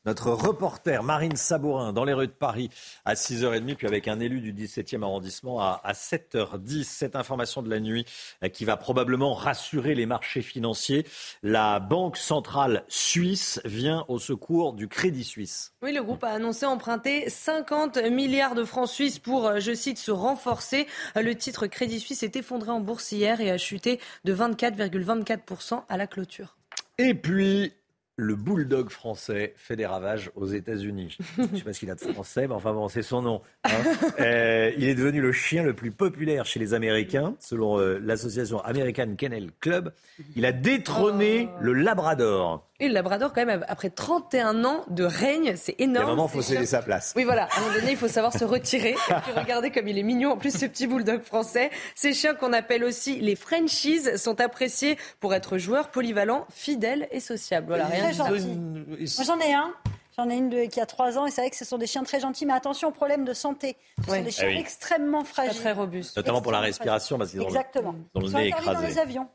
notre 0.10 0.32
reporter 0.32 1.04
Marine 1.04 1.36
Sabourin 1.36 1.94
dans 1.94 2.04
les 2.04 2.14
rues 2.14 2.26
de 2.26 2.32
Paris 2.32 2.72
à 3.06 3.14
6h30, 3.14 3.76
puis 3.76 3.86
avec 3.86 4.08
un 4.08 4.20
élu 4.20 4.42
du 4.42 4.52
17e 4.52 5.04
arrondissement 5.04 5.62
à, 5.62 5.94
7h10. 5.94 6.84
Cette 6.84 7.16
information 7.16 7.62
de 7.62 7.70
la 7.70 7.80
nuit 7.80 8.08
euh, 8.44 8.50
qui 8.50 8.66
va 8.66 8.76
probablement 8.76 9.36
rassurer 9.36 9.94
les 9.94 10.08
marchés 10.08 10.42
financiers. 10.42 11.06
La 11.44 11.80
Banque 11.80 12.18
centrale 12.18 12.86
suisse 12.88 13.62
vient 13.66 14.04
au 14.08 14.18
secours 14.18 14.74
du 14.74 14.88
Crédit 14.88 15.24
Suisse. 15.24 15.74
Oui, 15.84 15.94
le 15.94 16.02
groupe 16.02 16.24
a 16.24 16.30
annoncé 16.30 16.66
emprunter 16.66 17.30
50 17.30 17.98
milliards 18.10 18.56
de 18.56 18.64
francs 18.64 18.90
suisses 18.90 19.20
pour, 19.20 19.46
euh, 19.46 19.60
je 19.60 19.76
cite, 19.76 20.00
se 20.00 20.10
renforcer. 20.10 20.88
Euh, 21.18 21.22
le 21.22 21.36
titre 21.36 21.68
Crédit 21.68 22.00
Suisse 22.00 22.24
est 22.24 22.36
effondré 22.36 22.72
en 22.72 22.80
bourse 22.80 23.12
hier 23.12 23.42
et 23.42 23.52
a 23.52 23.60
chuté 23.60 24.00
de 24.26 24.34
24,24% 24.34 25.84
à 25.88 25.98
la 25.98 26.08
clôture. 26.08 26.56
Et 26.98 27.14
puis, 27.14 27.74
le 28.20 28.36
bulldog 28.36 28.90
français 28.90 29.54
fait 29.56 29.76
des 29.76 29.86
ravages 29.86 30.30
aux 30.36 30.48
États-Unis. 30.48 31.18
Je 31.38 31.42
ne 31.42 31.58
sais 31.58 31.64
pas 31.64 31.74
ce 31.74 31.80
qu'il 31.80 31.90
a 31.90 31.96
de 31.96 32.02
français, 32.02 32.48
mais 32.48 32.54
enfin 32.54 32.74
bon, 32.74 32.90
c'est 32.90 33.02
son 33.02 33.22
nom. 33.22 33.42
Hein. 33.64 33.72
Euh, 34.20 34.72
il 34.78 34.84
est 34.84 34.96
devenu 34.96 35.22
le 35.22 35.32
chien 35.32 35.64
le 35.64 35.74
plus 35.74 35.92
populaire 35.92 36.46
chez 36.46 36.60
les 36.60 36.74
Américains, 36.74 37.36
selon 37.40 37.80
euh, 37.80 38.00
l'association 38.00 38.60
American 38.62 39.16
Kennel 39.16 39.52
Club. 39.62 39.94
Il 40.36 40.46
a 40.46 40.52
détrôné 40.52 41.48
oh. 41.50 41.58
le 41.62 41.74
Labrador. 41.74 42.69
Et 42.82 42.88
le 42.88 42.94
Labrador, 42.94 43.34
quand 43.34 43.46
même, 43.46 43.66
après 43.68 43.90
31 43.90 44.64
ans 44.64 44.86
de 44.90 45.04
règne, 45.04 45.56
c'est 45.58 45.76
énorme. 45.80 46.06
À 46.06 46.08
un 46.08 46.16
moment, 46.16 46.30
il 46.32 46.38
faut 46.38 46.42
céder 46.42 46.66
sa 46.66 46.82
place. 46.82 47.14
Oui, 47.18 47.26
voilà. 47.26 47.50
À 47.52 47.58
un 47.58 47.62
moment 47.62 47.74
donné, 47.74 47.92
il 47.92 47.98
faut 47.98 48.08
savoir 48.08 48.32
se 48.32 48.46
retirer. 48.46 48.92
Et 48.92 49.14
puis, 49.24 49.34
regardez 49.36 49.70
comme 49.70 49.88
il 49.90 49.98
est 49.98 50.04
mignon. 50.04 50.32
En 50.32 50.38
plus, 50.38 50.58
ce 50.58 50.66
petit 50.66 50.88
bulldog 50.88 51.22
français. 51.24 51.72
Ces 51.94 52.14
chiens 52.14 52.36
qu'on 52.36 52.54
appelle 52.54 52.86
aussi 52.86 53.20
les 53.20 53.36
Frenchies 53.36 54.18
sont 54.18 54.40
appréciés 54.40 54.98
pour 55.20 55.34
être 55.34 55.58
joueurs 55.58 55.90
polyvalents, 55.90 56.46
fidèles 56.50 57.10
et 57.12 57.20
sociables. 57.20 57.68
Voilà, 57.68 57.88
rien 57.88 58.12
Moi, 58.18 59.26
j'en 59.26 59.40
ai 59.40 59.54
un. 59.54 59.74
J'en 60.18 60.30
ai 60.30 60.36
une 60.36 60.68
qui 60.68 60.82
a 60.82 60.86
3 60.86 61.18
ans 61.18 61.26
et 61.26 61.32
c'est 61.32 61.42
vrai 61.42 61.50
que 61.50 61.56
ce 61.56 61.64
sont 61.64 61.78
des 61.78 61.88
chiens 61.88 62.04
très 62.04 62.20
gentils, 62.20 62.46
mais 62.46 62.54
attention, 62.54 62.92
problème 62.92 63.24
de 63.24 63.34
santé. 63.34 63.78
Ce 64.06 64.14
sont 64.14 64.22
des 64.22 64.32
chiens 64.32 64.52
ah 64.54 64.60
extrêmement 64.60 65.24
fragiles. 65.24 65.62
Très, 65.62 65.72
robustes. 65.72 66.18
Notamment 66.18 66.42
pour 66.42 66.52
la 66.52 66.60
respiration, 66.60 67.18
parce 67.18 67.32
qu'ils 67.32 67.42
ont 67.42 67.48
Exactement. 67.48 67.96
Dans 68.14 68.20
le, 68.22 68.30
nez 68.30 68.48
écrasé. 68.48 68.74
dans 68.74 68.82
les 68.82 69.00
avions 69.00 69.30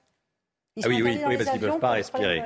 ah 0.82 0.88
oui, 0.88 1.02
oui, 1.02 1.20
oui 1.26 1.36
parce 1.36 1.50
qu'ils 1.50 1.60
ne 1.60 1.68
peuvent 1.68 1.78
pas 1.78 1.92
respirer. 1.92 2.42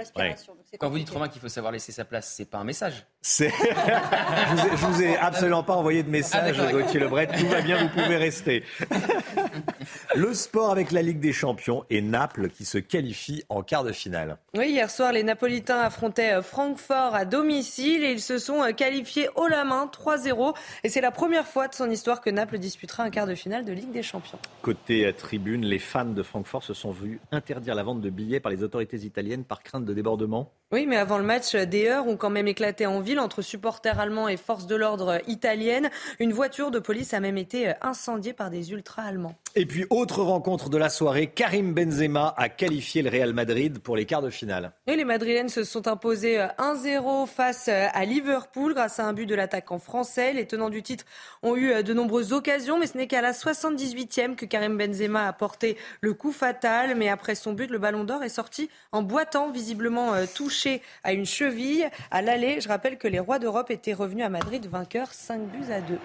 Quand 0.79 0.91
vous 0.91 0.99
dites 0.99 1.09
Romain 1.09 1.29
qu'il 1.29 1.41
faut 1.41 1.49
savoir 1.49 1.73
laisser 1.73 1.93
sa 1.93 2.05
place, 2.05 2.33
c'est 2.37 2.45
pas 2.45 2.59
un 2.59 2.65
message. 2.65 3.07
je, 3.23 3.45
vous 3.45 4.67
ai, 4.67 4.77
vous 4.77 5.03
ai 5.03 5.17
absolument 5.17 5.63
pas 5.63 5.75
envoyé 5.75 6.03
de 6.03 6.11
message, 6.11 6.57
ah, 6.61 6.71
Gauthier 6.71 7.01
Lebret. 7.01 7.27
Tout 7.27 7.47
va 7.47 7.63
bien, 7.63 7.85
vous 7.85 7.89
pouvez 7.89 8.17
rester. 8.17 8.65
Le 10.15 10.33
sport 10.35 10.71
avec 10.71 10.93
la 10.93 11.03
Ligue 11.03 11.21
des 11.21 11.33
Champions 11.33 11.85
et 11.91 12.01
Naples 12.01 12.49
qui 12.49 12.65
se 12.65 12.79
qualifie 12.79 13.45
en 13.49 13.63
quart 13.63 13.85
de 13.85 13.93
finale. 13.93 14.39
Oui, 14.57 14.71
hier 14.71 14.91
soir, 14.91 15.13
les 15.13 15.23
Napolitains 15.23 15.81
affrontaient 15.81 16.35
euh, 16.35 16.43
Francfort 16.43 17.15
à 17.15 17.25
domicile 17.25 18.05
et 18.05 18.13
ils 18.13 18.21
se 18.21 18.39
sont 18.39 18.63
euh, 18.63 18.73
qualifiés 18.73 19.29
haut 19.37 19.49
la 19.49 19.65
main 19.65 19.91
3-0. 19.93 20.55
Et 20.85 20.89
c'est 20.89 21.01
la 21.01 21.11
première 21.11 21.47
fois 21.47 21.69
de 21.69 21.75
son 21.75 21.91
histoire 21.91 22.21
que 22.21 22.31
Naples 22.31 22.59
disputera 22.59 23.03
un 23.03 23.11
quart 23.11 23.27
de 23.27 23.35
finale 23.35 23.65
de 23.65 23.73
Ligue 23.73 23.93
des 23.93 24.03
Champions. 24.03 24.39
Côté 24.63 25.07
euh, 25.07 25.13
tribune, 25.13 25.65
les 25.65 25.79
fans 25.79 26.05
de 26.05 26.23
Francfort 26.23 26.63
se 26.63 26.75
sont 26.75 26.91
vus 26.91 27.21
interdire 27.31 27.75
la 27.75 27.83
vente 27.83 28.01
de 28.01 28.11
billets 28.11 28.41
par 28.41 28.51
les 28.51 28.63
autorités 28.63 28.99
italiennes 28.99 29.45
par 29.45 29.63
crainte 29.63 29.85
de 29.85 29.95
débordement. 29.95 30.53
Oui, 30.71 30.87
mais 30.87 30.97
avant 30.97 31.19
le 31.19 31.25
match, 31.25 31.55
des 31.55 31.89
heures 31.89 32.07
ont 32.07 32.17
quand 32.17 32.31
même 32.31 32.49
éclaté 32.49 32.87
en 32.87 33.01
ville 33.01 33.21
entre 33.21 33.41
supporters 33.41 33.99
allemands 33.99 34.29
et 34.29 34.37
forces 34.37 34.67
de 34.67 34.77
l'ordre 34.77 35.21
italiennes. 35.27 35.91
Une 36.19 36.33
voiture 36.33 36.71
de 36.71 36.79
police 36.79 37.15
a 37.15 37.21
même 37.21 37.39
été 37.39 37.73
incendiée 37.81 38.35
par 38.35 38.51
des 38.51 38.73
ultras 38.73 39.03
allemands. 39.03 39.35
Et 39.55 39.65
puis, 39.65 39.78
autre 39.91 40.23
rencontre 40.23 40.71
de 40.71 40.79
la 40.79 40.89
soirée, 40.89 41.27
Karim 41.27 41.75
Benzema 41.75 42.35
a 42.37 42.49
qualifié 42.49 43.03
le 43.03 43.11
Real 43.11 43.33
Madrid 43.33 43.79
pour 43.79 43.97
les 43.97 44.07
quarts 44.07 44.23
de 44.23 44.31
finale. 44.31 44.73
Et 44.87 44.97
les 44.97 45.05
Madrilènes 45.05 45.49
se 45.49 45.65
sont 45.65 45.89
imposés 45.89 46.39
1-0 46.59 47.27
face 47.27 47.69
à 47.69 48.05
Liverpool 48.05 48.75
grâce 48.75 48.99
à 48.99 49.07
un 49.07 49.13
but 49.13 49.27
de 49.27 49.35
l'attaquant 49.35 49.79
français. 49.79 50.33
Les 50.33 50.47
tenants 50.47 50.71
du 50.71 50.83
titre 50.83 51.05
ont 51.43 51.57
eu 51.57 51.83
de 51.83 51.95
nombreuses 51.95 52.33
occasions, 52.33 52.79
mais 52.79 52.87
ce 52.87 52.97
n'est 52.97 53.07
qu'à 53.07 53.23
la 53.23 53.33
78e 53.33 54.37
que 54.37 54.47
Karim 54.47 54.77
Benzema 54.77 55.29
a 55.29 55.33
porté 55.33 55.77
le 56.01 56.15
coup 56.15 56.33
fatal. 56.33 56.97
Mais 56.97 57.09
après 57.09 57.35
son 57.35 57.53
but, 57.53 57.71
le 57.71 57.79
ballon 57.79 58.05
d'or 58.05 58.23
est 58.23 58.29
sorti 58.29 58.71
en 58.93 59.03
boitant, 59.03 59.51
visiblement 59.51 60.13
touché 60.35 60.83
à 61.05 61.13
une 61.13 61.27
cheville 61.27 61.89
à 62.11 62.23
l'aller. 62.23 62.61
Je 62.61 62.69
rappelle 62.69 62.99
que 62.99 63.09
les 63.09 63.19
rois 63.19 63.39
d'Europe 63.39 63.71
étaient 63.71 63.95
revenus 63.95 64.25
à 64.25 64.29
Madrid 64.29 64.67
vainqueurs 64.67 65.13
5 65.13 65.41
buts 65.41 65.73
à 65.73 65.81
2. 65.81 65.99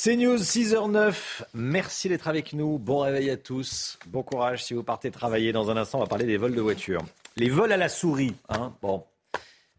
C'est 0.00 0.14
News 0.14 0.36
6h09. 0.36 1.42
Merci 1.54 2.08
d'être 2.08 2.28
avec 2.28 2.52
nous. 2.52 2.78
Bon 2.78 3.00
réveil 3.00 3.30
à 3.30 3.36
tous. 3.36 3.98
Bon 4.06 4.22
courage 4.22 4.62
si 4.62 4.72
vous 4.72 4.84
partez 4.84 5.10
travailler. 5.10 5.50
Dans 5.50 5.72
un 5.72 5.76
instant, 5.76 5.98
on 5.98 6.02
va 6.02 6.06
parler 6.06 6.24
des 6.24 6.36
vols 6.36 6.54
de 6.54 6.60
voitures. 6.60 7.02
Les 7.34 7.50
vols 7.50 7.72
à 7.72 7.76
la 7.76 7.88
souris. 7.88 8.36
Hein 8.48 8.72
bon, 8.80 9.02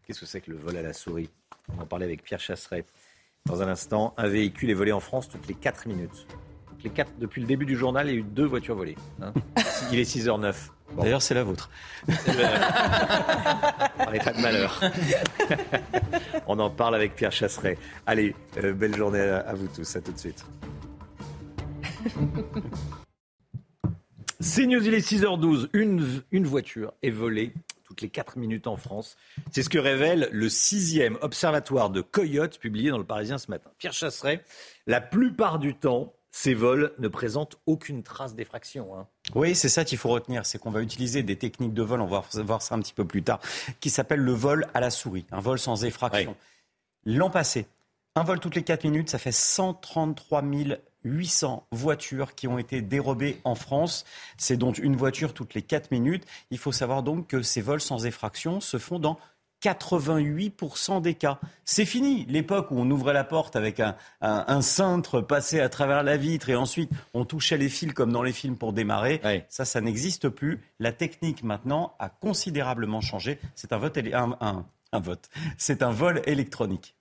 qu'est-ce 0.04 0.20
que 0.20 0.26
c'est 0.26 0.42
que 0.42 0.50
le 0.50 0.58
vol 0.58 0.76
à 0.76 0.82
la 0.82 0.92
souris? 0.92 1.30
On 1.72 1.76
va 1.76 1.84
en 1.84 1.86
parler 1.86 2.04
avec 2.04 2.22
Pierre 2.22 2.38
Chasseret. 2.38 2.84
Dans 3.46 3.62
un 3.62 3.68
instant, 3.68 4.12
un 4.18 4.28
véhicule 4.28 4.68
est 4.68 4.74
volé 4.74 4.92
en 4.92 5.00
France 5.00 5.26
toutes 5.26 5.48
les 5.48 5.54
4 5.54 5.88
minutes. 5.88 6.26
Toutes 6.68 6.82
les 6.84 6.90
4, 6.90 7.12
depuis 7.18 7.40
le 7.40 7.46
début 7.46 7.64
du 7.64 7.74
journal, 7.74 8.06
il 8.06 8.12
y 8.12 8.16
a 8.16 8.18
eu 8.18 8.22
deux 8.22 8.44
voitures 8.44 8.76
volées. 8.76 8.96
Hein. 9.22 9.32
il 9.90 9.98
est 9.98 10.02
6h09. 10.02 10.54
D'ailleurs, 10.96 11.22
c'est 11.22 11.34
la 11.34 11.44
vôtre. 11.44 11.70
On 12.08 12.12
est 14.12 14.18
de 14.18 14.40
malheur. 14.40 14.80
On 16.46 16.58
en 16.58 16.70
parle 16.70 16.94
avec 16.94 17.14
Pierre 17.14 17.32
Chasseret. 17.32 17.78
Allez, 18.06 18.34
euh, 18.62 18.72
belle 18.72 18.96
journée 18.96 19.20
à, 19.20 19.52
vous 19.54 19.68
tous. 19.68 19.96
À 19.96 20.00
tout 20.00 20.12
de 20.12 20.18
suite. 20.18 20.44
C'est 24.40 24.66
News, 24.66 24.84
il 24.86 24.94
est 24.94 25.06
6h12. 25.06 25.68
Une, 25.72 26.22
une 26.32 26.46
voiture 26.46 26.92
est 27.02 27.10
volée 27.10 27.52
toutes 27.90 28.02
les 28.02 28.08
4 28.08 28.38
minutes 28.38 28.68
en 28.68 28.76
France. 28.76 29.16
C'est 29.50 29.64
ce 29.64 29.68
que 29.68 29.78
révèle 29.78 30.28
le 30.30 30.48
sixième 30.48 31.18
observatoire 31.22 31.90
de 31.90 32.00
Coyote 32.02 32.58
publié 32.58 32.90
dans 32.90 32.98
le 32.98 33.04
Parisien 33.04 33.36
ce 33.36 33.50
matin. 33.50 33.68
Pierre 33.78 33.92
Chasseret, 33.92 34.44
la 34.86 35.00
plupart 35.00 35.58
du 35.58 35.74
temps, 35.74 36.14
ces 36.30 36.54
vols 36.54 36.92
ne 36.98 37.08
présentent 37.08 37.58
aucune 37.66 38.04
trace 38.04 38.36
d'effraction. 38.36 38.96
Hein. 38.96 39.08
Oui, 39.34 39.54
c'est 39.54 39.68
ça 39.68 39.84
qu'il 39.84 39.98
faut 39.98 40.08
retenir, 40.08 40.46
c'est 40.46 40.58
qu'on 40.58 40.70
va 40.70 40.82
utiliser 40.82 41.22
des 41.22 41.36
techniques 41.36 41.74
de 41.74 41.82
vol, 41.82 42.00
on 42.00 42.06
va 42.06 42.24
voir 42.42 42.62
ça 42.62 42.74
un 42.74 42.80
petit 42.80 42.94
peu 42.94 43.04
plus 43.04 43.22
tard, 43.22 43.40
qui 43.80 43.90
s'appelle 43.90 44.20
le 44.20 44.32
vol 44.32 44.66
à 44.74 44.80
la 44.80 44.90
souris, 44.90 45.26
un 45.32 45.40
vol 45.40 45.58
sans 45.58 45.84
effraction. 45.84 46.36
L'an 47.04 47.30
passé, 47.30 47.66
un 48.16 48.24
vol 48.24 48.40
toutes 48.40 48.56
les 48.56 48.62
4 48.62 48.84
minutes, 48.84 49.10
ça 49.10 49.18
fait 49.18 49.32
133 49.32 50.42
800 51.04 51.66
voitures 51.70 52.34
qui 52.34 52.46
ont 52.48 52.58
été 52.58 52.82
dérobées 52.82 53.40
en 53.44 53.54
France. 53.54 54.04
C'est 54.36 54.56
donc 54.56 54.78
une 54.78 54.96
voiture 54.96 55.32
toutes 55.32 55.54
les 55.54 55.62
4 55.62 55.90
minutes. 55.90 56.26
Il 56.50 56.58
faut 56.58 56.72
savoir 56.72 57.02
donc 57.02 57.28
que 57.28 57.42
ces 57.42 57.62
vols 57.62 57.80
sans 57.80 58.04
effraction 58.06 58.60
se 58.60 58.78
font 58.78 58.98
dans 58.98 59.18
88% 59.62 61.02
des 61.02 61.14
cas. 61.14 61.38
C'est 61.64 61.84
fini 61.84 62.24
l'époque 62.26 62.70
où 62.70 62.78
on 62.78 62.90
ouvrait 62.90 63.12
la 63.12 63.24
porte 63.24 63.56
avec 63.56 63.80
un, 64.20 64.62
cintre 64.62 65.20
passé 65.20 65.60
à 65.60 65.68
travers 65.68 66.02
la 66.02 66.16
vitre 66.16 66.48
et 66.48 66.56
ensuite 66.56 66.90
on 67.14 67.24
touchait 67.24 67.58
les 67.58 67.68
fils 67.68 67.92
comme 67.92 68.12
dans 68.12 68.22
les 68.22 68.32
films 68.32 68.56
pour 68.56 68.72
démarrer. 68.72 69.20
Ça, 69.48 69.64
ça 69.64 69.80
n'existe 69.80 70.28
plus. 70.28 70.60
La 70.78 70.92
technique 70.92 71.42
maintenant 71.42 71.94
a 71.98 72.08
considérablement 72.08 73.00
changé. 73.00 73.38
C'est 73.54 73.72
un 73.72 73.78
vote, 73.78 73.98
un 74.92 75.00
vote. 75.00 75.30
C'est 75.58 75.82
un 75.82 75.90
vol 75.90 76.22
électronique. 76.26 76.96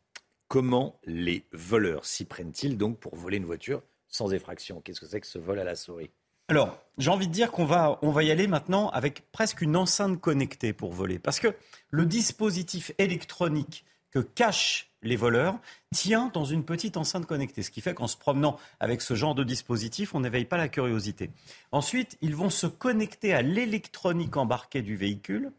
Comment 0.48 1.00
les 1.06 1.46
voleurs 1.52 2.06
s'y 2.06 2.26
prennent-ils 2.26 2.78
donc 2.78 2.98
pour 3.00 3.16
voler 3.16 3.38
une 3.38 3.46
voiture 3.46 3.84
sans 4.08 4.34
effraction? 4.34 4.82
Qu'est-ce 4.82 5.00
que 5.00 5.06
c'est 5.06 5.22
que 5.22 5.28
ce 5.28 5.38
vol 5.38 5.60
à 5.60 5.64
la 5.64 5.76
souris? 5.76 6.10
Alors, 6.50 6.78
j'ai 6.98 7.12
envie 7.12 7.28
de 7.28 7.32
dire 7.32 7.52
qu'on 7.52 7.66
va, 7.66 8.00
on 8.02 8.12
va 8.12 8.24
y 8.24 8.32
aller 8.32 8.48
maintenant 8.48 8.90
avec 8.90 9.32
presque 9.32 9.62
une 9.62 9.78
enceinte 9.78 10.20
connectée 10.20 10.74
pour 10.74 10.92
voler. 10.92 11.20
Parce 11.20 11.40
que 11.40 11.56
le 11.92 12.06
dispositif 12.06 12.92
électronique 12.98 13.86
que 14.12 14.20
cachent 14.20 14.90
les 15.02 15.16
voleurs 15.16 15.60
tient 15.94 16.30
dans 16.34 16.46
une 16.46 16.66
petite 16.66 16.98
enceinte 16.98 17.26
connectée. 17.26 17.64
Ce 17.64 17.72
qui 17.72 17.82
fait 17.82 17.94
qu'en 17.94 18.08
se 18.08 18.18
promenant 18.18 18.58
avec 18.80 19.02
ce 19.02 19.14
genre 19.14 19.36
de 19.36 19.44
dispositif, 19.44 20.14
on 20.14 20.20
n'éveille 20.20 20.46
pas 20.46 20.58
la 20.58 20.68
curiosité. 20.68 21.30
Ensuite, 21.72 22.18
ils 22.22 22.36
vont 22.36 22.50
se 22.50 22.68
connecter 22.68 23.34
à 23.34 23.42
l'électronique 23.42 24.36
embarquée 24.36 24.82
du 24.82 24.96
véhicule 24.96 25.52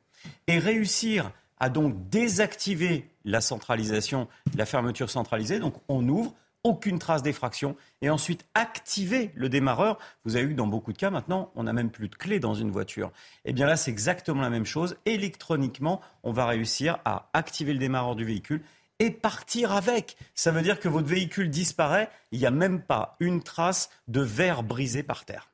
et 0.46 0.58
réussir 0.58 1.30
à 1.58 1.68
donc 1.70 2.08
désactiver 2.08 3.08
la 3.24 3.40
centralisation, 3.40 4.28
la 4.56 4.66
fermeture 4.66 5.08
centralisée. 5.08 5.58
Donc 5.60 5.74
on 5.88 6.06
ouvre, 6.08 6.34
aucune 6.64 6.98
trace 6.98 7.22
d'effraction, 7.22 7.76
et 8.02 8.10
ensuite 8.10 8.46
activer 8.54 9.30
le 9.34 9.48
démarreur. 9.48 9.98
Vous 10.24 10.36
avez 10.36 10.46
eu 10.46 10.54
dans 10.54 10.66
beaucoup 10.66 10.92
de 10.92 10.98
cas 10.98 11.10
maintenant, 11.10 11.50
on 11.54 11.64
n'a 11.64 11.72
même 11.72 11.90
plus 11.90 12.08
de 12.08 12.14
clé 12.14 12.40
dans 12.40 12.54
une 12.54 12.70
voiture. 12.70 13.12
Eh 13.44 13.52
bien 13.52 13.66
là, 13.66 13.76
c'est 13.76 13.90
exactement 13.90 14.42
la 14.42 14.50
même 14.50 14.66
chose. 14.66 14.96
Électroniquement, 15.06 16.00
on 16.22 16.32
va 16.32 16.46
réussir 16.46 16.98
à 17.04 17.30
activer 17.32 17.72
le 17.72 17.78
démarreur 17.78 18.16
du 18.16 18.24
véhicule 18.24 18.62
et 18.98 19.10
partir 19.10 19.72
avec. 19.72 20.16
Ça 20.34 20.50
veut 20.50 20.62
dire 20.62 20.78
que 20.78 20.88
votre 20.88 21.08
véhicule 21.08 21.48
disparaît, 21.48 22.10
il 22.32 22.38
n'y 22.38 22.46
a 22.46 22.50
même 22.50 22.82
pas 22.82 23.16
une 23.20 23.42
trace 23.42 23.88
de 24.08 24.20
verre 24.20 24.62
brisé 24.62 25.02
par 25.02 25.24
terre. 25.24 25.50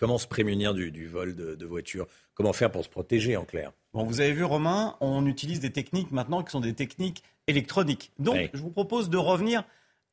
Comment 0.00 0.16
se 0.16 0.26
prémunir 0.26 0.72
du, 0.72 1.06
vol 1.06 1.36
de, 1.36 1.56
de 1.56 1.66
voiture? 1.66 2.06
Comment 2.32 2.54
faire 2.54 2.72
pour 2.72 2.82
se 2.82 2.88
protéger 2.88 3.36
en 3.36 3.44
clair? 3.44 3.70
Bon, 3.92 4.04
vous 4.04 4.22
avez 4.22 4.32
vu, 4.32 4.44
Romain, 4.44 4.96
on 5.02 5.26
utilise 5.26 5.60
des 5.60 5.72
techniques 5.72 6.10
maintenant 6.10 6.42
qui 6.42 6.50
sont 6.50 6.60
des 6.60 6.72
techniques 6.72 7.22
électroniques. 7.46 8.10
Donc, 8.18 8.48
je 8.54 8.62
vous 8.62 8.70
propose 8.70 9.10
de 9.10 9.18
revenir 9.18 9.62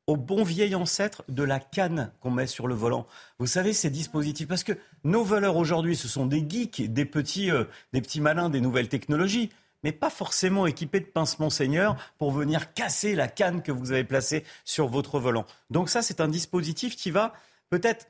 au 0.08 0.16
bon 0.16 0.42
vieil 0.42 0.74
ancêtre 0.74 1.22
de 1.28 1.42
la 1.42 1.60
canne 1.60 2.10
qu'on 2.20 2.30
met 2.30 2.46
sur 2.46 2.66
le 2.66 2.74
volant. 2.74 3.06
Vous 3.38 3.46
savez, 3.46 3.74
ces 3.74 3.90
dispositifs, 3.90 4.48
parce 4.48 4.64
que 4.64 4.72
nos 5.04 5.22
voleurs 5.22 5.56
aujourd'hui, 5.56 5.96
ce 5.96 6.08
sont 6.08 6.24
des 6.24 6.44
geeks, 6.48 6.90
des 6.92 7.04
petits, 7.04 7.50
euh, 7.50 7.64
des 7.92 8.00
petits 8.00 8.22
malins 8.22 8.48
des 8.48 8.62
nouvelles 8.62 8.88
technologies, 8.88 9.50
mais 9.84 9.92
pas 9.92 10.08
forcément 10.08 10.66
équipés 10.66 11.00
de 11.00 11.04
pince 11.04 11.38
Monseigneur 11.38 11.94
pour 12.16 12.32
venir 12.32 12.72
casser 12.72 13.14
la 13.14 13.28
canne 13.28 13.62
que 13.62 13.70
vous 13.70 13.92
avez 13.92 14.02
placée 14.02 14.44
sur 14.64 14.88
votre 14.88 15.20
volant. 15.20 15.44
Donc 15.68 15.90
ça, 15.90 16.00
c'est 16.00 16.22
un 16.22 16.28
dispositif 16.28 16.96
qui 16.96 17.10
va 17.10 17.34
peut-être 17.68 18.06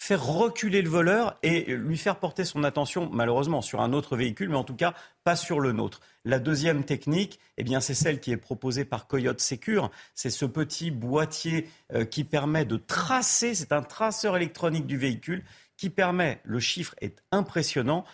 faire 0.00 0.24
reculer 0.24 0.80
le 0.80 0.88
voleur 0.88 1.38
et 1.42 1.76
lui 1.76 1.98
faire 1.98 2.18
porter 2.18 2.46
son 2.46 2.64
attention, 2.64 3.10
malheureusement, 3.12 3.60
sur 3.60 3.82
un 3.82 3.92
autre 3.92 4.16
véhicule, 4.16 4.48
mais 4.48 4.56
en 4.56 4.64
tout 4.64 4.74
cas 4.74 4.94
pas 5.24 5.36
sur 5.36 5.60
le 5.60 5.72
nôtre. 5.72 6.00
La 6.24 6.38
deuxième 6.38 6.84
technique, 6.84 7.38
eh 7.58 7.64
bien, 7.64 7.80
c'est 7.80 7.94
celle 7.94 8.18
qui 8.18 8.32
est 8.32 8.38
proposée 8.38 8.86
par 8.86 9.06
Coyote 9.06 9.42
Secure. 9.42 9.90
C'est 10.14 10.30
ce 10.30 10.46
petit 10.46 10.90
boîtier 10.90 11.68
euh, 11.92 12.06
qui 12.06 12.24
permet 12.24 12.64
de 12.64 12.78
tracer, 12.78 13.54
c'est 13.54 13.72
un 13.72 13.82
traceur 13.82 14.38
électronique 14.38 14.86
du 14.86 14.96
véhicule 14.96 15.44
qui 15.76 15.90
permet, 15.90 16.40
le 16.44 16.60
chiffre 16.60 16.94
est 17.02 17.22
impressionnant, 17.30 18.06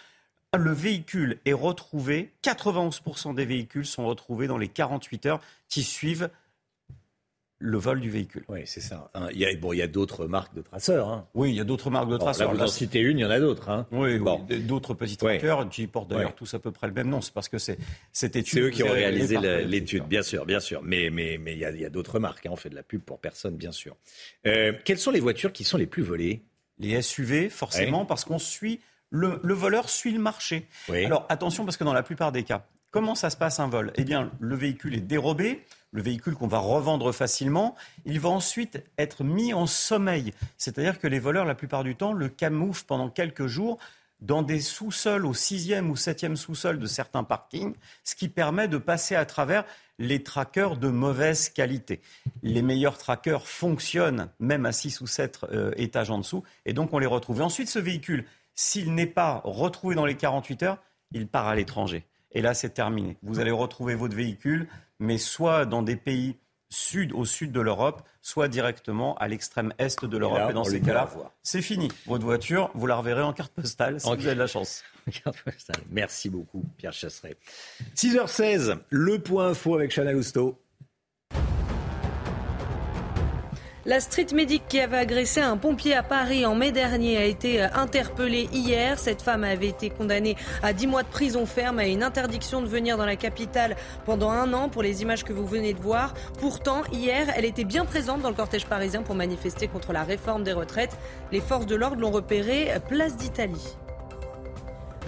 le 0.56 0.72
véhicule 0.72 1.38
est 1.44 1.52
retrouvé, 1.52 2.32
91% 2.42 3.32
des 3.32 3.44
véhicules 3.44 3.86
sont 3.86 4.06
retrouvés 4.06 4.48
dans 4.48 4.58
les 4.58 4.68
48 4.68 5.26
heures 5.26 5.40
qui 5.68 5.84
suivent 5.84 6.30
le 7.58 7.78
vol 7.78 8.00
du 8.00 8.10
véhicule. 8.10 8.44
Oui, 8.48 8.60
c'est 8.66 8.80
ça. 8.80 9.10
Hein, 9.14 9.28
il 9.32 9.38
y 9.38 9.46
a, 9.46 9.54
bon, 9.56 9.72
il 9.72 9.78
y 9.78 9.82
a 9.82 9.86
d'autres 9.86 10.26
marques 10.26 10.54
de 10.54 10.60
traceurs. 10.60 11.08
Hein. 11.08 11.26
Oui, 11.34 11.50
il 11.50 11.56
y 11.56 11.60
a 11.60 11.64
d'autres 11.64 11.90
marques 11.90 12.10
de 12.10 12.18
traceurs. 12.18 12.52
là, 12.52 12.58
vous 12.58 12.64
en 12.64 12.66
citez 12.66 13.00
une, 13.00 13.18
il 13.18 13.22
y 13.22 13.24
en 13.24 13.30
a 13.30 13.40
d'autres. 13.40 13.70
Hein. 13.70 13.86
Oui, 13.92 14.18
bon. 14.18 14.46
d'autres 14.66 14.94
petits 14.94 15.16
trackers 15.16 15.68
qui 15.70 15.86
portent 15.86 16.10
d'ailleurs 16.10 16.34
tous 16.34 16.52
à 16.54 16.58
peu 16.58 16.70
près 16.70 16.86
le 16.86 16.92
même 16.92 17.08
nom. 17.08 17.20
C'est 17.20 17.32
parce 17.32 17.48
que 17.48 17.58
c'est 17.58 17.78
cette 18.12 18.36
étude. 18.36 18.58
C'est 18.58 18.60
eux 18.60 18.70
qui 18.70 18.82
ont 18.82 18.92
réalisé 18.92 19.38
l'étude, 19.64 20.04
bien 20.04 20.22
sûr, 20.22 20.44
bien 20.44 20.60
sûr. 20.60 20.82
Mais, 20.82 21.08
mais, 21.10 21.38
mais 21.38 21.54
il 21.54 21.58
y 21.58 21.64
a, 21.64 21.86
a 21.86 21.90
d'autres 21.90 22.18
marques. 22.18 22.44
Hein. 22.46 22.50
On 22.52 22.56
fait 22.56 22.70
de 22.70 22.74
la 22.74 22.82
pub 22.82 23.00
pour 23.00 23.20
personne, 23.20 23.56
bien 23.56 23.72
sûr. 23.72 23.96
Euh, 24.46 24.72
quelles 24.84 24.98
sont 24.98 25.10
les 25.10 25.20
voitures 25.20 25.52
qui 25.52 25.64
sont 25.64 25.78
les 25.78 25.86
plus 25.86 26.02
volées? 26.02 26.42
Les 26.78 27.00
SUV, 27.00 27.48
forcément, 27.48 28.04
parce 28.04 28.24
qu'on 28.26 28.38
suit 28.38 28.80
le, 29.10 29.40
le, 29.42 29.54
voleur 29.54 29.88
suit 29.88 30.12
le 30.12 30.18
marché. 30.18 30.66
Alors 30.90 31.24
attention, 31.30 31.64
parce 31.64 31.78
que 31.78 31.84
dans 31.84 31.94
la 31.94 32.02
plupart 32.02 32.32
des 32.32 32.42
cas, 32.42 32.66
comment 32.90 33.14
ça 33.14 33.30
se 33.30 33.36
passe 33.36 33.60
un 33.60 33.68
vol? 33.68 33.92
Eh 33.96 34.04
bien, 34.04 34.30
le 34.40 34.56
véhicule 34.56 34.94
est 34.94 35.00
dérobé 35.00 35.62
le 35.96 36.02
véhicule 36.02 36.34
qu'on 36.34 36.46
va 36.46 36.58
revendre 36.58 37.10
facilement, 37.10 37.74
il 38.04 38.20
va 38.20 38.28
ensuite 38.28 38.84
être 38.98 39.24
mis 39.24 39.54
en 39.54 39.66
sommeil. 39.66 40.34
C'est-à-dire 40.58 40.98
que 40.98 41.06
les 41.06 41.18
voleurs, 41.18 41.46
la 41.46 41.54
plupart 41.54 41.84
du 41.84 41.96
temps, 41.96 42.12
le 42.12 42.28
camouflent 42.28 42.84
pendant 42.84 43.08
quelques 43.08 43.46
jours 43.46 43.78
dans 44.20 44.42
des 44.42 44.60
sous-sols 44.60 45.24
au 45.24 45.32
sixième 45.32 45.90
ou 45.90 45.96
septième 45.96 46.36
sous-sol 46.36 46.78
de 46.78 46.86
certains 46.86 47.24
parkings, 47.24 47.74
ce 48.04 48.14
qui 48.14 48.28
permet 48.28 48.68
de 48.68 48.76
passer 48.76 49.14
à 49.14 49.24
travers 49.24 49.64
les 49.98 50.22
trackers 50.22 50.76
de 50.76 50.88
mauvaise 50.88 51.48
qualité. 51.48 52.02
Les 52.42 52.60
meilleurs 52.60 52.98
trackers 52.98 53.48
fonctionnent 53.48 54.28
même 54.38 54.66
à 54.66 54.72
6 54.72 55.00
ou 55.00 55.06
7 55.06 55.40
euh, 55.50 55.72
étages 55.78 56.10
en 56.10 56.18
dessous, 56.18 56.44
et 56.66 56.74
donc 56.74 56.92
on 56.92 56.98
les 56.98 57.06
retrouve. 57.06 57.40
Et 57.40 57.44
ensuite, 57.44 57.70
ce 57.70 57.78
véhicule, 57.78 58.26
s'il 58.54 58.92
n'est 58.92 59.06
pas 59.06 59.40
retrouvé 59.44 59.94
dans 59.94 60.04
les 60.04 60.16
48 60.16 60.62
heures, 60.62 60.78
il 61.12 61.26
part 61.26 61.46
à 61.46 61.54
l'étranger. 61.54 62.04
Et 62.32 62.42
là, 62.42 62.52
c'est 62.52 62.68
terminé. 62.68 63.16
Vous 63.22 63.40
allez 63.40 63.50
retrouver 63.50 63.94
votre 63.94 64.14
véhicule, 64.14 64.68
mais 64.98 65.18
soit 65.18 65.66
dans 65.66 65.82
des 65.82 65.96
pays 65.96 66.36
sud, 66.68 67.12
au 67.12 67.24
sud 67.24 67.52
de 67.52 67.60
l'Europe, 67.60 68.02
soit 68.22 68.48
directement 68.48 69.14
à 69.16 69.28
l'extrême 69.28 69.72
est 69.78 70.04
de 70.04 70.18
l'Europe. 70.18 70.50
Et, 70.50 70.52
dans 70.52 70.64
ces 70.64 70.80
cas-là, 70.80 71.08
c'est 71.42 71.62
fini. 71.62 71.88
Votre 72.06 72.24
voiture, 72.24 72.70
vous 72.74 72.86
la 72.86 72.96
reverrez 72.96 73.22
en 73.22 73.32
carte 73.32 73.52
postale 73.52 74.00
si 74.00 74.06
vous 74.06 74.12
avez 74.12 74.34
de 74.34 74.40
la 74.40 74.46
chance. 74.46 74.82
Merci 75.90 76.28
beaucoup, 76.28 76.64
Pierre 76.76 76.92
Chasseret. 76.92 77.36
6h16, 77.94 78.78
le 78.90 79.18
point 79.20 79.48
info 79.48 79.74
avec 79.74 79.92
Chanel 79.92 80.16
Housteau. 80.16 80.60
La 83.86 84.00
street 84.00 84.26
medic 84.34 84.64
qui 84.68 84.80
avait 84.80 84.96
agressé 84.96 85.40
un 85.40 85.56
pompier 85.56 85.94
à 85.94 86.02
Paris 86.02 86.44
en 86.44 86.56
mai 86.56 86.72
dernier 86.72 87.18
a 87.18 87.24
été 87.24 87.62
euh, 87.62 87.68
interpellée 87.72 88.48
hier. 88.52 88.98
Cette 88.98 89.22
femme 89.22 89.44
avait 89.44 89.68
été 89.68 89.90
condamnée 89.90 90.34
à 90.64 90.72
10 90.72 90.88
mois 90.88 91.04
de 91.04 91.08
prison 91.08 91.46
ferme 91.46 91.78
et 91.78 91.92
une 91.92 92.02
interdiction 92.02 92.60
de 92.60 92.66
venir 92.66 92.96
dans 92.96 93.06
la 93.06 93.14
capitale 93.14 93.76
pendant 94.04 94.32
un 94.32 94.52
an 94.54 94.68
pour 94.68 94.82
les 94.82 95.02
images 95.02 95.22
que 95.22 95.32
vous 95.32 95.46
venez 95.46 95.72
de 95.72 95.78
voir. 95.78 96.14
Pourtant, 96.40 96.82
hier, 96.90 97.28
elle 97.36 97.44
était 97.44 97.62
bien 97.62 97.84
présente 97.84 98.22
dans 98.22 98.28
le 98.28 98.34
cortège 98.34 98.66
parisien 98.66 99.02
pour 99.02 99.14
manifester 99.14 99.68
contre 99.68 99.92
la 99.92 100.02
réforme 100.02 100.42
des 100.42 100.52
retraites. 100.52 100.96
Les 101.30 101.40
forces 101.40 101.66
de 101.66 101.76
l'ordre 101.76 102.00
l'ont 102.00 102.10
repérée 102.10 102.72
euh, 102.72 102.80
place 102.80 103.16
d'Italie. 103.16 103.76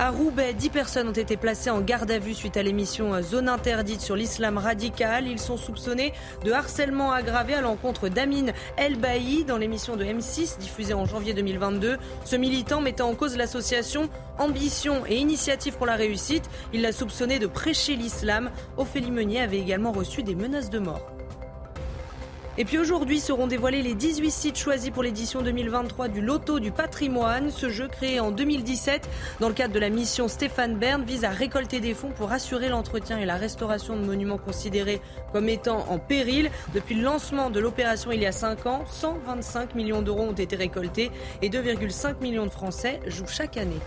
À 0.01 0.11
Roubaix, 0.11 0.55
10 0.55 0.71
personnes 0.71 1.09
ont 1.09 1.13
été 1.13 1.37
placées 1.37 1.71
en 1.71 1.81
garde 1.81 2.09
à 2.13 2.21
vue 2.21 2.33
suite 2.33 2.57
à 2.57 2.63
l'émission 2.63 3.21
Zone 3.21 3.49
interdite 3.49 4.01
sur 4.01 4.15
l'islam 4.15 4.57
radical. 4.57 5.27
Ils 5.27 5.41
sont 5.41 5.57
soupçonnés 5.57 6.13
de 6.45 6.53
harcèlement 6.53 7.11
aggravé 7.11 7.55
à 7.55 7.61
l'encontre 7.61 8.09
d'Amin 8.09 8.53
El 8.77 8.95
Bailly 8.95 9.45
dans 9.45 9.59
l'émission 9.59 9.97
de 9.97 10.05
M6 10.05 10.61
diffusée 10.61 10.95
en 10.95 11.05
janvier 11.05 11.35
2022. 11.35 11.97
Ce 12.25 12.37
militant 12.37 12.81
mettant 12.81 13.09
en 13.09 13.17
cause 13.17 13.37
l'association 13.37 14.09
Ambition 14.39 15.05
et 15.05 15.17
Initiative 15.17 15.77
pour 15.77 15.87
la 15.87 15.97
réussite, 15.97 16.49
il 16.73 16.83
l'a 16.83 16.93
soupçonné 16.93 17.41
de 17.41 17.49
prêcher 17.49 17.97
l'islam. 17.97 18.53
Ophélie 18.77 19.11
Meunier 19.11 19.41
avait 19.41 19.59
également 19.59 19.91
reçu 19.91 20.23
des 20.23 20.37
menaces 20.37 20.71
de 20.71 20.79
mort. 20.79 21.18
Et 22.61 22.65
puis 22.65 22.77
aujourd'hui 22.77 23.21
seront 23.21 23.47
dévoilés 23.47 23.83
les 23.83 23.95
18 23.95 24.33
sites 24.33 24.59
choisis 24.59 24.91
pour 24.91 25.05
l'édition 25.05 25.43
2023 25.43 26.09
du 26.09 26.21
Loto 26.21 26.59
du 26.59 26.73
patrimoine. 26.73 27.53
Ce 27.53 27.69
jeu 27.69 27.87
créé 27.87 28.19
en 28.19 28.33
2017 28.33 29.09
dans 29.39 29.47
le 29.47 29.55
cadre 29.55 29.73
de 29.73 29.79
la 29.79 29.91
mission 29.91 30.27
Stéphane 30.27 30.75
Bern 30.75 31.05
vise 31.05 31.25
à 31.25 31.31
récolter 31.31 31.79
des 31.79 31.95
fonds 31.95 32.11
pour 32.11 32.33
assurer 32.33 32.69
l'entretien 32.69 33.17
et 33.19 33.27
la 33.27 33.37
restauration 33.37 33.97
de 33.97 34.05
monuments 34.05 34.39
considérés 34.39 35.01
comme 35.33 35.49
étant 35.49 35.87
en 35.89 36.01
péril. 36.01 36.51
Depuis 36.75 36.97
le 36.97 37.03
lancement 37.03 37.51
de 37.51 37.61
l'opération 37.61 38.11
il 38.11 38.23
y 38.23 38.27
a 38.27 38.33
5 38.33 38.67
ans, 38.67 38.85
125 38.91 39.77
millions 39.77 40.03
d'euros 40.03 40.25
ont 40.25 40.33
été 40.33 40.57
récoltés 40.57 41.13
et 41.43 41.51
2,5 41.51 42.21
millions 42.21 42.45
de 42.45 42.51
Français 42.51 42.99
jouent 43.07 43.29
chaque 43.29 43.57
année. 43.57 43.79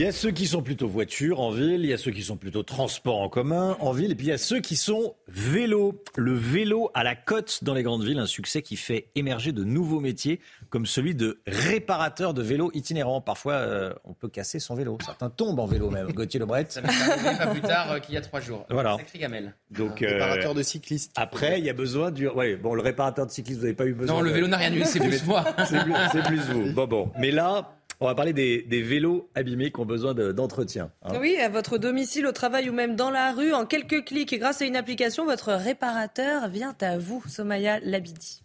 Il 0.00 0.04
y 0.04 0.06
a 0.06 0.12
ceux 0.12 0.30
qui 0.30 0.46
sont 0.46 0.62
plutôt 0.62 0.88
voitures 0.88 1.40
en 1.40 1.50
ville, 1.50 1.84
il 1.84 1.90
y 1.90 1.92
a 1.92 1.98
ceux 1.98 2.10
qui 2.10 2.22
sont 2.22 2.38
plutôt 2.38 2.62
transports 2.62 3.20
en 3.20 3.28
commun 3.28 3.76
en 3.80 3.92
ville, 3.92 4.12
et 4.12 4.14
puis 4.14 4.28
il 4.28 4.30
y 4.30 4.32
a 4.32 4.38
ceux 4.38 4.60
qui 4.60 4.74
sont 4.74 5.14
vélo. 5.28 6.02
Le 6.16 6.32
vélo 6.32 6.90
à 6.94 7.04
la 7.04 7.14
côte 7.14 7.62
dans 7.64 7.74
les 7.74 7.82
grandes 7.82 8.02
villes, 8.02 8.18
un 8.18 8.24
succès 8.24 8.62
qui 8.62 8.76
fait 8.76 9.08
émerger 9.14 9.52
de 9.52 9.62
nouveaux 9.62 10.00
métiers, 10.00 10.40
comme 10.70 10.86
celui 10.86 11.14
de 11.14 11.42
réparateur 11.46 12.32
de 12.32 12.40
vélo 12.40 12.70
itinérant. 12.72 13.20
Parfois, 13.20 13.56
euh, 13.56 13.92
on 14.04 14.14
peut 14.14 14.30
casser 14.30 14.58
son 14.58 14.74
vélo. 14.74 14.96
Certains 15.04 15.28
tombent 15.28 15.60
en 15.60 15.66
vélo 15.66 15.90
même. 15.90 16.10
Gauthier 16.14 16.40
Lebret. 16.40 16.64
Ça 16.70 16.80
m'est 16.80 16.88
arrivé 16.88 17.36
pas 17.36 17.46
plus 17.48 17.60
tard 17.60 17.92
euh, 17.92 17.98
qu'il 17.98 18.14
y 18.14 18.16
a 18.16 18.22
trois 18.22 18.40
jours. 18.40 18.64
Voilà. 18.70 18.96
Sacré 18.96 19.18
gamelle. 19.18 19.54
Donc, 19.70 20.00
réparateur 20.00 20.54
de 20.54 20.62
cycliste. 20.62 21.12
Après, 21.14 21.58
il 21.58 21.66
y 21.66 21.68
a 21.68 21.74
besoin 21.74 22.10
du. 22.10 22.26
Ouais, 22.26 22.56
bon, 22.56 22.72
le 22.72 22.80
réparateur 22.80 23.26
de 23.26 23.32
cycliste, 23.32 23.58
vous 23.58 23.66
n'avez 23.66 23.76
pas 23.76 23.84
eu 23.84 23.92
besoin. 23.92 24.16
Non, 24.16 24.22
le 24.22 24.30
vélo 24.30 24.46
n'a 24.46 24.56
rien 24.56 24.72
eu, 24.72 24.82
c'est 24.86 24.98
plus 24.98 25.26
moi. 25.26 25.44
C'est 25.68 26.24
plus 26.24 26.40
vous. 26.40 26.72
Bon, 26.72 26.86
bon. 26.86 27.12
Mais 27.18 27.30
là, 27.32 27.76
on 28.00 28.06
va 28.06 28.14
parler 28.14 28.32
des, 28.32 28.82
vélos 28.82 29.28
abîmés 29.34 29.70
qui 29.70 29.80
ont 29.80 29.86
besoin 29.86 30.14
d'entretien. 30.14 30.90
Hein. 31.02 31.18
Oui, 31.20 31.36
à 31.36 31.50
votre 31.50 31.76
domicile, 31.76 32.26
au 32.26 32.32
travail 32.32 32.70
ou 32.70 32.72
même 32.72 32.96
dans 32.96 33.10
la 33.10 33.32
rue, 33.32 33.52
en 33.52 33.66
quelques 33.66 34.06
clics 34.06 34.32
et 34.32 34.38
grâce 34.38 34.62
à 34.62 34.64
une 34.64 34.76
application, 34.76 35.26
votre 35.26 35.52
réparateur 35.52 36.48
vient 36.48 36.74
à 36.80 36.96
vous. 36.96 37.22
Somaya 37.28 37.78
Labidi. 37.80 38.42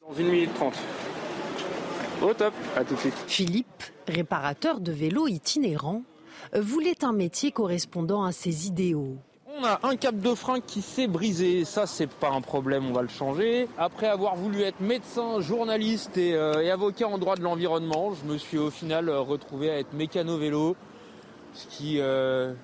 Dans 0.00 0.14
une 0.14 0.28
minute 0.28 0.52
trente. 0.54 0.74
Au 2.20 2.34
top, 2.34 2.54
à 2.76 2.84
tout 2.84 2.94
de 2.94 3.00
suite. 3.00 3.14
Philippe, 3.28 3.82
réparateur 4.08 4.80
de 4.80 4.90
vélos 4.90 5.28
itinérant, 5.28 6.02
voulait 6.54 7.04
un 7.04 7.12
métier 7.12 7.52
correspondant 7.52 8.24
à 8.24 8.32
ses 8.32 8.66
idéaux. 8.66 9.18
On 9.54 9.64
a 9.64 9.80
un 9.82 9.96
cap 9.96 10.16
de 10.16 10.34
frein 10.34 10.60
qui 10.60 10.80
s'est 10.80 11.06
brisé, 11.06 11.66
ça 11.66 11.86
c'est 11.86 12.06
pas 12.06 12.30
un 12.30 12.40
problème, 12.40 12.86
on 12.86 12.92
va 12.94 13.02
le 13.02 13.08
changer. 13.08 13.68
Après 13.76 14.06
avoir 14.06 14.34
voulu 14.34 14.62
être 14.62 14.80
médecin, 14.80 15.40
journaliste 15.40 16.16
et, 16.16 16.32
euh, 16.32 16.72
avocat 16.72 17.06
en 17.06 17.18
droit 17.18 17.36
de 17.36 17.42
l'environnement, 17.42 18.14
je 18.14 18.32
me 18.32 18.38
suis 18.38 18.56
au 18.56 18.70
final 18.70 19.10
euh, 19.10 19.20
retrouvé 19.20 19.70
à 19.70 19.78
être 19.78 19.92
mécano-vélo, 19.92 20.74
ce 21.52 21.66
qui 21.66 21.96
euh, 21.98 22.54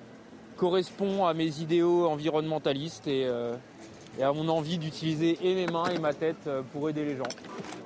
correspond 0.57 1.27
à 1.27 1.35
mes 1.35 1.59
idéaux 1.59 2.07
environnementalistes 2.07 3.07
et, 3.07 3.27
et 4.17 4.23
à 4.23 4.33
mon 4.33 4.49
envie 4.49 4.79
d'utiliser 4.79 5.37
et 5.43 5.53
mes 5.53 5.67
mains 5.67 5.89
et 5.89 5.99
ma 5.99 6.13
tête 6.13 6.49
pour 6.73 6.89
aider 6.89 7.05
les 7.05 7.15
gens. 7.15 7.29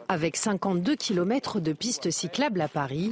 Avec 0.07 0.37
52 0.37 0.95
km 0.95 1.59
de 1.59 1.73
pistes 1.73 2.09
cyclables 2.09 2.61
à 2.61 2.69
Paris, 2.69 3.11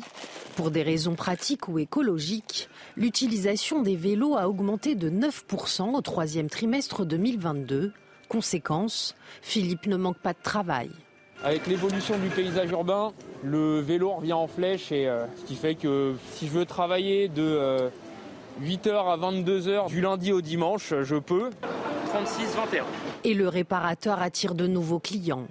pour 0.55 0.71
des 0.71 0.83
raisons 0.83 1.15
pratiques 1.15 1.67
ou 1.67 1.79
écologiques, 1.79 2.69
l'utilisation 2.95 3.81
des 3.81 3.95
vélos 3.95 4.37
a 4.37 4.47
augmenté 4.47 4.95
de 4.95 5.09
9% 5.09 5.95
au 5.95 6.01
troisième 6.01 6.49
trimestre 6.49 7.05
2022. 7.05 7.93
Conséquence, 8.29 9.15
Philippe 9.41 9.87
ne 9.87 9.97
manque 9.97 10.17
pas 10.17 10.33
de 10.33 10.41
travail. 10.41 10.89
Avec 11.43 11.65
l'évolution 11.67 12.17
du 12.19 12.27
paysage 12.29 12.69
urbain, 12.69 13.13
le 13.43 13.79
vélo 13.79 14.11
revient 14.11 14.33
en 14.33 14.47
flèche 14.47 14.91
et 14.91 15.07
euh, 15.07 15.25
ce 15.37 15.45
qui 15.45 15.55
fait 15.55 15.75
que 15.75 16.15
si 16.33 16.47
je 16.47 16.51
veux 16.51 16.65
travailler 16.65 17.29
de 17.29 17.89
8h 18.61 18.87
euh, 18.87 18.99
à 18.99 19.17
22h 19.17 19.87
du 19.87 20.01
lundi 20.01 20.31
au 20.31 20.41
dimanche, 20.41 20.93
je 21.01 21.15
peux. 21.15 21.49
36, 22.09 22.55
21. 22.55 22.85
Et 23.23 23.33
le 23.33 23.47
réparateur 23.47 24.21
attire 24.21 24.53
de 24.53 24.67
nouveaux 24.67 24.99
clients. 24.99 25.47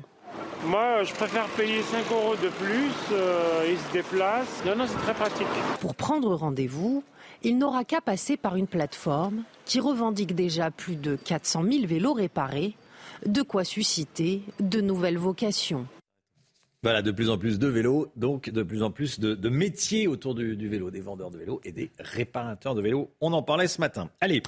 Moi, 0.67 1.05
je 1.05 1.15
préfère 1.15 1.47
payer 1.57 1.81
5 1.83 2.05
euros 2.13 2.37
de 2.37 2.49
plus, 2.49 2.93
euh, 3.13 3.67
il 3.67 3.79
se 3.79 3.93
déplace. 3.93 4.63
Non, 4.67 4.77
non, 4.77 4.85
c'est 4.87 4.99
très 4.99 5.15
pratique. 5.15 5.47
Pour 5.81 5.95
prendre 5.95 6.35
rendez-vous, 6.35 7.03
il 7.43 7.59
n'aura 7.59 7.85
qu'à 7.85 8.01
passer 8.01 8.37
par 8.37 8.57
une 8.57 8.67
plateforme 8.67 9.45
qui 9.65 9.81
revendique 9.81 10.35
déjà 10.35 10.71
plus 10.71 10.97
de 10.97 11.17
400 11.17 11.65
000 11.71 11.87
vélos 11.87 12.13
réparés, 12.13 12.75
de 13.27 13.43
quoi 13.43 13.65
susciter 13.65 14.43
de 14.61 14.81
nouvelles 14.81 15.19
vocations. 15.19 15.87
Voilà, 16.83 17.03
de 17.03 17.11
plus 17.11 17.29
en 17.29 17.37
plus 17.37 17.59
de 17.59 17.67
vélos, 17.67 18.11
donc 18.17 18.49
de 18.49 18.63
plus 18.63 18.83
en 18.83 18.91
plus 18.91 19.21
de, 19.21 19.49
métiers 19.51 20.07
autour 20.07 20.35
du, 20.35 20.67
vélo, 20.67 20.91
des 20.91 21.03
vendeurs 21.03 21.31
de 21.31 21.37
vélos 21.37 21.61
et 21.63 21.73
des 21.73 21.91
réparateurs 21.99 22.75
de 22.75 22.81
vélos. 22.81 23.11
On 23.21 23.35
en 23.35 23.43
parlait 23.43 23.69
ce 23.69 23.83
matin. 23.83 24.09
Allez, 24.19 24.43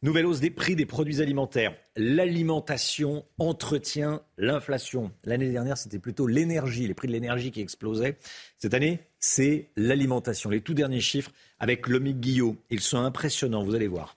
nouvelle 0.00 0.26
hausse 0.26 0.38
des 0.38 0.50
prix 0.50 0.76
des 0.76 0.86
produits 0.86 1.20
alimentaires. 1.20 1.74
L'alimentation 1.96 3.24
entretient 3.36 4.22
l'inflation. 4.38 5.10
L'année 5.24 5.50
dernière, 5.50 5.76
c'était 5.76 5.98
plutôt 5.98 6.28
l'énergie, 6.28 6.86
les 6.86 6.94
prix 6.94 7.08
de 7.08 7.12
l'énergie 7.12 7.50
qui 7.50 7.60
explosaient. 7.60 8.16
Cette 8.58 8.74
année, 8.74 9.00
c'est 9.18 9.70
l'alimentation. 9.74 10.50
Les 10.50 10.60
tout 10.60 10.74
derniers 10.74 11.00
chiffres 11.00 11.32
avec 11.62 11.86
Lomic 11.86 12.18
Guillot, 12.18 12.56
ils 12.70 12.80
sont 12.80 12.98
impressionnants, 12.98 13.62
vous 13.62 13.76
allez 13.76 13.86
voir. 13.86 14.16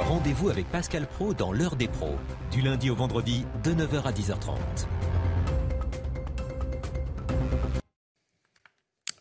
Rendez-vous 0.00 0.50
avec 0.50 0.66
Pascal 0.70 1.06
Pro 1.06 1.32
dans 1.32 1.50
l'heure 1.50 1.76
des 1.76 1.88
pros, 1.88 2.16
du 2.50 2.60
lundi 2.60 2.90
au 2.90 2.94
vendredi 2.94 3.46
de 3.64 3.72
9h 3.72 4.02
à 4.02 4.12
10h30. 4.12 4.58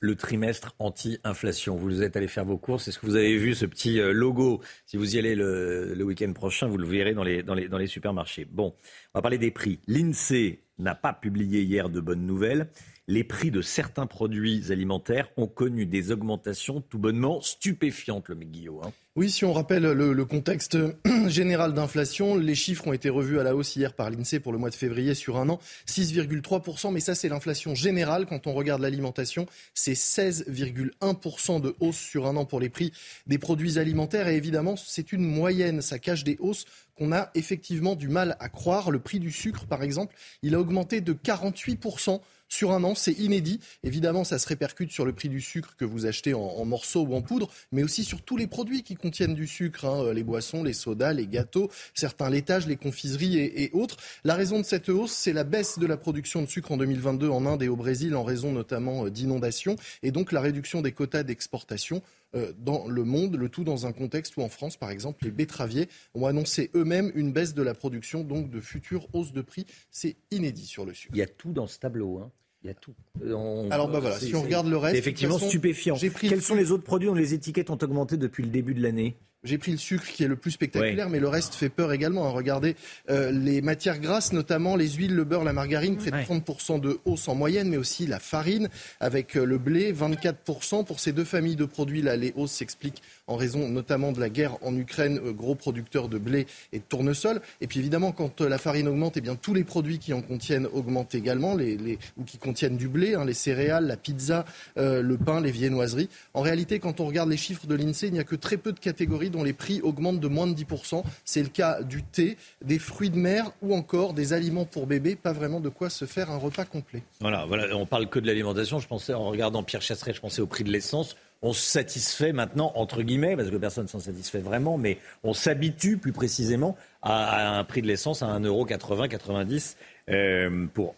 le 0.04 0.15
trimestre 0.15 0.73
anti-inflation. 0.80 1.75
Vous 1.75 2.01
êtes 2.01 2.17
allé 2.17 2.27
faire 2.27 2.43
vos 2.43 2.58
courses. 2.58 2.88
Est-ce 2.88 2.97
que 2.97 3.06
vous 3.06 3.15
avez 3.15 3.38
vu 3.38 3.54
ce 3.54 3.67
petit 3.67 3.99
euh, 3.99 4.12
logo? 4.12 4.60
Si 4.88 4.97
vous 4.97 5.15
y 5.15 5.19
allez 5.19 5.36
le, 5.36 5.95
week-end 6.04 6.34
prochain, 6.34 6.65
vous 6.65 6.80
le 6.80 6.88
verrez 6.88 7.13
dans 7.13 7.23
les, 7.23 7.43
dans, 7.43 7.54
les, 7.54 7.69
dans 7.69 7.77
les 7.77 7.86
supermarchés. 7.86 8.45
Bon, 8.45 8.73
on 9.13 9.19
va 9.19 9.21
parler 9.21 9.38
des 9.38 9.51
prix. 9.51 9.80
L'INSEE 9.88 10.63
n'a 10.80 10.95
pas 10.95 11.13
publié 11.13 11.62
hier 11.62 11.88
de 11.88 11.99
bonnes 11.99 12.25
nouvelles 12.25 12.71
les 13.07 13.23
prix 13.23 13.51
de 13.51 13.61
certains 13.61 14.07
produits 14.07 14.71
alimentaires 14.71 15.29
ont 15.37 15.47
connu 15.47 15.85
des 15.85 16.11
augmentations 16.11 16.81
tout 16.81 16.99
bonnement 16.99 17.41
stupéfiantes, 17.41 18.29
le 18.29 18.35
Guillaume. 18.35 18.81
Hein. 18.83 18.91
Oui, 19.17 19.29
si 19.29 19.43
on 19.43 19.51
rappelle 19.51 19.83
le, 19.83 20.25
contexte 20.25 20.77
général 21.27 21.73
d'inflation, 21.73 22.37
les 22.37 22.55
chiffres 22.55 22.87
ont 22.87 22.93
été 22.93 23.09
revus 23.09 23.39
à 23.39 23.43
la 23.43 23.53
hausse 23.53 23.75
hier 23.75 23.93
par 23.93 24.09
l'INSEE 24.09 24.39
pour 24.39 24.53
le 24.53 24.57
mois 24.57 24.69
de 24.69 24.75
février 24.75 25.15
sur 25.15 25.37
un 25.37 25.49
an, 25.49 25.59
6,3%, 25.85 26.93
mais 26.93 27.01
ça 27.01 27.13
c'est 27.13 27.27
l'inflation 27.27 27.75
générale. 27.75 28.25
Quand 28.25 28.47
on 28.47 28.53
regarde 28.53 28.81
l'alimentation, 28.81 29.47
c'est 29.73 29.93
16,1% 29.93 31.59
de 31.59 31.75
hausse 31.81 31.97
sur 31.97 32.25
un 32.25 32.37
an 32.37 32.45
pour 32.45 32.61
les 32.61 32.69
prix 32.69 32.93
des 33.27 33.37
produits 33.37 33.79
alimentaires. 33.79 34.29
Et 34.29 34.37
évidemment, 34.37 34.77
c'est 34.77 35.11
une 35.11 35.25
moyenne, 35.25 35.81
ça 35.81 35.99
cache 35.99 36.23
des 36.23 36.37
hausses 36.39 36.63
qu'on 36.97 37.11
a 37.11 37.31
effectivement 37.35 37.95
du 37.95 38.07
mal 38.07 38.37
à 38.39 38.47
croire. 38.47 38.91
Le 38.91 38.99
prix 38.99 39.19
du 39.19 39.31
sucre, 39.31 39.65
par 39.65 39.83
exemple, 39.83 40.15
il 40.41 40.55
a 40.55 40.59
augmenté 40.59 41.01
de 41.01 41.11
48% 41.11 42.21
sur 42.51 42.71
un 42.71 42.83
an. 42.83 42.93
C'est 42.93 43.13
inédit. 43.13 43.59
Évidemment, 43.83 44.23
ça 44.23 44.37
se 44.37 44.47
répercute 44.47 44.91
sur 44.91 45.05
le 45.05 45.13
prix 45.13 45.29
du 45.29 45.41
sucre 45.41 45.75
que 45.77 45.85
vous 45.85 46.05
achetez 46.05 46.33
en, 46.33 46.65
morceaux 46.65 47.01
ou 47.01 47.15
en 47.15 47.21
poudre, 47.21 47.49
mais 47.71 47.83
aussi 47.83 48.03
sur 48.03 48.21
tous 48.21 48.37
les 48.37 48.47
produits 48.47 48.83
qui 48.83 48.95
contiennent 48.95 49.33
du 49.33 49.47
sucre, 49.47 49.85
hein, 49.85 50.03
euh, 50.03 50.13
les 50.13 50.23
boissons, 50.23 50.63
les 50.63 50.73
sodas, 50.73 51.13
les 51.13 51.27
gâteaux, 51.27 51.71
certains 51.93 52.29
laitages, 52.29 52.67
les 52.67 52.75
confiseries 52.75 53.37
et, 53.37 53.63
et 53.63 53.71
autres. 53.73 53.97
La 54.23 54.35
raison 54.35 54.59
de 54.59 54.65
cette 54.65 54.89
hausse, 54.89 55.13
c'est 55.13 55.33
la 55.33 55.43
baisse 55.43 55.79
de 55.79 55.87
la 55.87 55.97
production 55.97 56.41
de 56.41 56.47
sucre 56.47 56.71
en 56.71 56.77
2022 56.77 57.29
en 57.29 57.45
Inde 57.45 57.63
et 57.63 57.69
au 57.69 57.75
Brésil 57.75 58.15
en 58.15 58.23
raison 58.23 58.51
notamment 58.51 59.07
d'inondations 59.07 59.77
et 60.03 60.11
donc 60.11 60.31
la 60.31 60.41
réduction 60.41 60.81
des 60.81 60.91
quotas 60.91 61.23
d'exportation. 61.23 62.01
Euh, 62.35 62.53
dans 62.57 62.87
le 62.87 63.03
monde, 63.03 63.35
le 63.35 63.49
tout 63.49 63.63
dans 63.63 63.85
un 63.85 63.91
contexte 63.91 64.37
où 64.37 64.41
en 64.41 64.49
France, 64.49 64.77
par 64.77 64.89
exemple, 64.89 65.25
les 65.25 65.31
betteraviers 65.31 65.89
ont 66.13 66.25
annoncé 66.25 66.71
eux-mêmes 66.75 67.11
une 67.15 67.33
baisse 67.33 67.53
de 67.53 67.61
la 67.61 67.73
production, 67.73 68.23
donc 68.23 68.49
de 68.49 68.61
futures 68.61 69.07
hausses 69.13 69.33
de 69.33 69.41
prix. 69.41 69.65
C'est 69.89 70.15
inédit 70.31 70.65
sur 70.65 70.85
le 70.85 70.93
sucre. 70.93 71.13
Il 71.13 71.19
y 71.19 71.23
a 71.23 71.27
tout 71.27 71.51
dans 71.51 71.67
ce 71.67 71.79
tableau. 71.79 72.19
Hein. 72.19 72.31
Il 72.63 72.67
y 72.67 72.69
a 72.69 72.73
tout. 72.75 72.93
Euh, 73.23 73.67
Alors 73.71 73.89
bah 73.89 73.99
voilà, 73.99 74.19
si 74.19 74.35
on 74.35 74.43
regarde 74.43 74.67
le 74.67 74.77
reste, 74.77 74.95
effectivement 74.95 75.39
stupéfiant. 75.39 75.97
Quels 75.97 76.43
sont 76.43 76.55
les 76.55 76.71
autres 76.71 76.83
produits 76.83 77.07
dont 77.07 77.15
les 77.15 77.33
étiquettes 77.33 77.71
ont 77.71 77.77
augmenté 77.81 78.17
depuis 78.17 78.43
le 78.43 78.49
début 78.49 78.75
de 78.75 78.83
l'année? 78.83 79.15
J'ai 79.43 79.58
pris 79.58 79.71
le 79.71 79.77
sucre 79.77 80.06
qui 80.06 80.23
est 80.23 80.27
le 80.27 80.36
plus 80.36 80.51
spectaculaire, 80.51 81.10
mais 81.10 81.19
le 81.19 81.27
reste 81.27 81.56
fait 81.56 81.69
peur 81.69 81.91
également. 81.91 82.27
Hein. 82.27 82.32
Regardez 82.32 82.75
euh, 83.10 83.32
les 83.32 83.62
matières 83.62 83.99
grasses, 83.99 84.34
notamment 84.34 84.75
les 84.75 84.89
huiles, 84.89 85.15
le 85.15 85.23
beurre, 85.23 85.43
la 85.43 85.54
margarine, 85.54 85.97
près 85.97 86.12
de 86.12 86.17
30% 86.17 86.80
de 86.80 86.99
hausse 87.06 87.27
en 87.27 87.36
moyenne, 87.36 87.69
mais 87.69 87.77
aussi 87.77 88.06
la 88.06 88.19
farine 88.19 88.69
avec 88.99 89.36
euh, 89.36 89.45
le 89.45 89.58
blé, 89.58 89.93
24%. 89.93 90.86
Pour 90.86 90.99
ces 90.99 91.12
deux 91.12 91.23
familles 91.23 91.56
de 91.56 91.65
produits, 91.65 92.01
là, 92.01 92.15
les 92.15 92.34
hausses 92.36 92.51
s'expliquent 92.51 93.01
en 93.31 93.35
raison 93.35 93.67
notamment 93.69 94.11
de 94.11 94.19
la 94.19 94.29
guerre 94.29 94.57
en 94.61 94.75
Ukraine, 94.75 95.19
euh, 95.23 95.31
gros 95.31 95.55
producteur 95.55 96.09
de 96.09 96.17
blé 96.17 96.47
et 96.73 96.79
de 96.79 96.83
tournesol. 96.83 97.41
Et 97.61 97.67
puis 97.67 97.79
évidemment, 97.79 98.11
quand 98.11 98.41
la 98.41 98.57
farine 98.57 98.87
augmente, 98.87 99.17
eh 99.17 99.21
bien, 99.21 99.35
tous 99.35 99.53
les 99.53 99.63
produits 99.63 99.99
qui 99.99 100.13
en 100.13 100.21
contiennent 100.21 100.67
augmentent 100.73 101.15
également, 101.15 101.53
ou 101.53 102.23
qui 102.23 102.37
contiennent 102.37 102.77
du 102.77 102.87
blé, 102.87 103.15
hein, 103.15 103.25
les 103.25 103.33
céréales, 103.33 103.87
la 103.87 103.97
pizza, 103.97 104.45
le 104.75 105.15
pain, 105.17 105.41
les 105.41 105.51
viennoiseries. 105.51 106.09
En 106.33 106.41
réalité, 106.41 106.79
quand 106.79 106.99
on 106.99 107.05
regarde 107.05 107.29
les 107.29 107.37
chiffres 107.37 107.67
de 107.67 107.75
l'INSEE, 107.75 108.07
il 108.07 108.13
n'y 108.13 108.19
a 108.19 108.23
que 108.23 108.35
très 108.35 108.57
peu 108.57 108.71
de 108.71 108.79
catégories 108.79 109.29
dont 109.29 109.43
les 109.43 109.53
prix 109.53 109.81
augmentent 109.81 110.19
de 110.19 110.27
moins 110.27 110.47
de 110.47 110.53
10%. 110.53 111.03
C'est 111.25 111.43
le 111.43 111.49
cas 111.49 111.81
du 111.83 112.03
thé, 112.03 112.37
des 112.63 112.79
fruits 112.79 113.09
de 113.09 113.17
mer 113.17 113.51
ou 113.61 113.75
encore 113.75 114.13
des 114.13 114.33
aliments 114.33 114.65
pour 114.65 114.87
bébés. 114.87 115.15
Pas 115.15 115.33
vraiment 115.33 115.59
de 115.59 115.69
quoi 115.69 115.89
se 115.89 116.05
faire 116.05 116.31
un 116.31 116.37
repas 116.37 116.65
complet. 116.65 117.03
Voilà, 117.19 117.45
voilà 117.45 117.75
on 117.75 117.85
parle 117.85 118.09
que 118.09 118.19
de 118.19 118.27
l'alimentation. 118.27 118.79
Je 118.79 118.87
pensais, 118.87 119.13
en 119.13 119.29
regardant 119.29 119.63
Pierre 119.63 119.81
Chasseret, 119.81 120.13
je 120.13 120.21
pensais 120.21 120.41
au 120.41 120.47
prix 120.47 120.63
de 120.63 120.71
l'essence 120.71 121.15
on 121.41 121.54
se 121.54 121.62
satisfait 121.62 122.34
maintenant, 122.34 122.71
entre 122.75 123.01
guillemets, 123.01 123.36
parce 123.36 123.49
que 123.49 123.58
personne 123.58 123.86
ne 123.86 123.89
s'en 123.89 123.99
satisfait 123.99 124.39
vraiment, 124.39 124.77
mais 124.77 124.97
on 125.23 125.34
s'habitue 125.34 125.97
plus 125.97 126.12
précisément 126.12 126.77
à, 127.01 127.58
un 127.58 127.63
prix 127.63 127.82
de 127.82 127.88
l'essence 127.88 128.21
à 128.21 128.27
1,80€, 128.27 129.08
90 129.08 129.77
euh, 130.10 130.67
pour, 130.73 130.95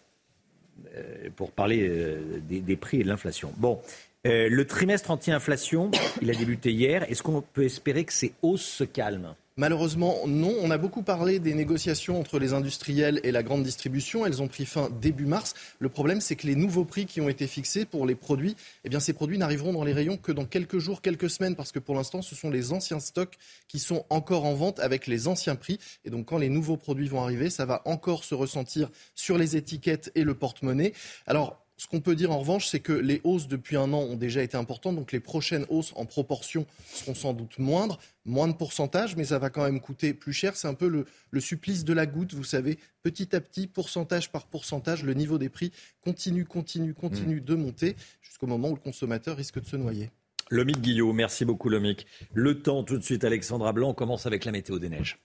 euh, 0.95 1.29
pour 1.36 1.51
parler 1.51 1.88
euh, 1.88 2.41
des, 2.49 2.75
prix 2.75 2.99
et 2.99 3.03
de 3.03 3.08
l'inflation. 3.08 3.53
Bon, 3.58 3.79
euh, 4.25 4.47
le 4.49 4.65
trimestre 4.65 5.12
anti-inflation, 5.12 5.91
il 6.21 6.29
a 6.29 6.34
débuté 6.34 6.71
hier. 6.71 7.10
Est-ce 7.10 7.23
qu'on 7.23 7.41
peut 7.41 7.63
espérer 7.63 8.03
que 8.03 8.13
ces 8.13 8.34
hausses 8.41 8.65
se 8.65 8.84
calment 8.84 9.36
Malheureusement, 9.55 10.17
non. 10.25 10.51
On 10.61 10.71
a 10.71 10.79
beaucoup 10.79 11.03
parlé 11.03 11.37
des 11.37 11.53
négociations 11.53 12.19
entre 12.19 12.39
les 12.39 12.53
industriels 12.53 13.19
et 13.23 13.31
la 13.31 13.43
grande 13.43 13.61
distribution. 13.61 14.25
Elles 14.25 14.41
ont 14.41 14.47
pris 14.47 14.65
fin 14.65 14.89
début 14.99 15.27
mars. 15.27 15.53
Le 15.77 15.89
problème, 15.89 16.21
c'est 16.21 16.35
que 16.35 16.47
les 16.47 16.55
nouveaux 16.55 16.85
prix 16.85 17.05
qui 17.05 17.21
ont 17.21 17.29
été 17.29 17.45
fixés 17.45 17.85
pour 17.85 18.07
les 18.07 18.15
produits, 18.15 18.55
eh 18.83 18.89
bien, 18.89 18.99
ces 18.99 19.13
produits 19.13 19.37
n'arriveront 19.37 19.71
dans 19.71 19.83
les 19.83 19.93
rayons 19.93 20.17
que 20.17 20.31
dans 20.31 20.45
quelques 20.45 20.79
jours, 20.79 21.03
quelques 21.03 21.29
semaines, 21.29 21.55
parce 21.55 21.71
que 21.71 21.77
pour 21.77 21.93
l'instant, 21.93 22.23
ce 22.23 22.33
sont 22.33 22.49
les 22.49 22.73
anciens 22.73 22.99
stocks 22.99 23.37
qui 23.67 23.77
sont 23.77 24.05
encore 24.09 24.45
en 24.45 24.55
vente 24.55 24.79
avec 24.79 25.05
les 25.05 25.27
anciens 25.27 25.55
prix. 25.55 25.77
Et 26.03 26.09
donc, 26.09 26.25
quand 26.25 26.39
les 26.39 26.49
nouveaux 26.49 26.77
produits 26.77 27.07
vont 27.07 27.21
arriver, 27.21 27.51
ça 27.51 27.65
va 27.65 27.83
encore 27.85 28.23
se 28.23 28.33
ressentir 28.33 28.89
sur 29.13 29.37
les 29.37 29.55
étiquettes 29.55 30.11
et 30.15 30.23
le 30.23 30.33
porte-monnaie. 30.33 30.93
Alors, 31.27 31.62
ce 31.77 31.88
qu'on 31.88 32.01
peut 32.01 32.15
dire 32.15 32.31
en 32.31 32.39
revanche, 32.39 32.67
c'est 32.67 32.79
que 32.79 32.93
les 32.93 33.19
hausses 33.23 33.47
depuis 33.47 33.75
un 33.75 33.91
an 33.93 33.99
ont 33.99 34.15
déjà 34.15 34.43
été 34.43 34.57
importantes, 34.57 34.95
donc 34.95 35.12
les 35.12 35.19
prochaines 35.19 35.65
hausses 35.69 35.93
en 35.95 36.05
proportion 36.05 36.65
seront 36.86 37.15
sans 37.15 37.33
doute 37.33 37.57
moindres, 37.59 37.99
moins 38.25 38.47
de 38.47 38.53
pourcentage, 38.53 39.15
mais 39.15 39.25
ça 39.25 39.39
va 39.39 39.49
quand 39.49 39.63
même 39.63 39.81
coûter 39.81 40.13
plus 40.13 40.33
cher. 40.33 40.55
C'est 40.55 40.67
un 40.67 40.75
peu 40.75 40.88
le, 40.88 41.39
supplice 41.39 41.83
de 41.83 41.93
la 41.93 42.05
goutte, 42.05 42.33
vous 42.33 42.43
savez, 42.43 42.77
petit 43.01 43.36
à 43.36 43.41
petit, 43.41 43.67
pourcentage 43.67 44.31
par 44.31 44.45
pourcentage, 44.45 45.03
le 45.03 45.13
niveau 45.13 45.38
des 45.38 45.49
prix 45.49 45.71
continue, 46.01 46.45
continue, 46.45 46.93
continue 46.93 47.41
mmh. 47.41 47.45
de 47.45 47.55
monter 47.55 47.95
jusqu'au 48.21 48.47
moment 48.47 48.69
où 48.69 48.75
le 48.75 48.81
consommateur 48.81 49.36
risque 49.36 49.59
de 49.59 49.65
se 49.65 49.75
noyer. 49.75 50.12
Lomic 50.49 50.79
Guillot, 50.81 51.13
merci 51.13 51.45
beaucoup 51.45 51.69
Lomic. 51.69 52.05
Le 52.33 52.62
temps 52.62 52.83
tout 52.83 52.97
de 52.97 53.03
suite, 53.03 53.23
Alexandra 53.23 53.73
Blanc, 53.73 53.89
on 53.89 53.93
commence 53.93 54.25
avec 54.25 54.45
la 54.45 54.51
météo 54.51 54.77
des 54.77 54.89
neiges. 54.89 55.19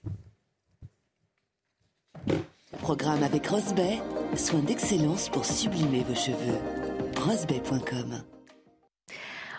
Programme 2.78 3.22
avec 3.22 3.46
Rosbay, 3.48 4.00
soin 4.36 4.60
d'excellence 4.60 5.28
pour 5.28 5.44
sublimer 5.44 6.04
vos 6.08 6.14
cheveux. 6.14 6.58
Rosbay.com 7.20 8.37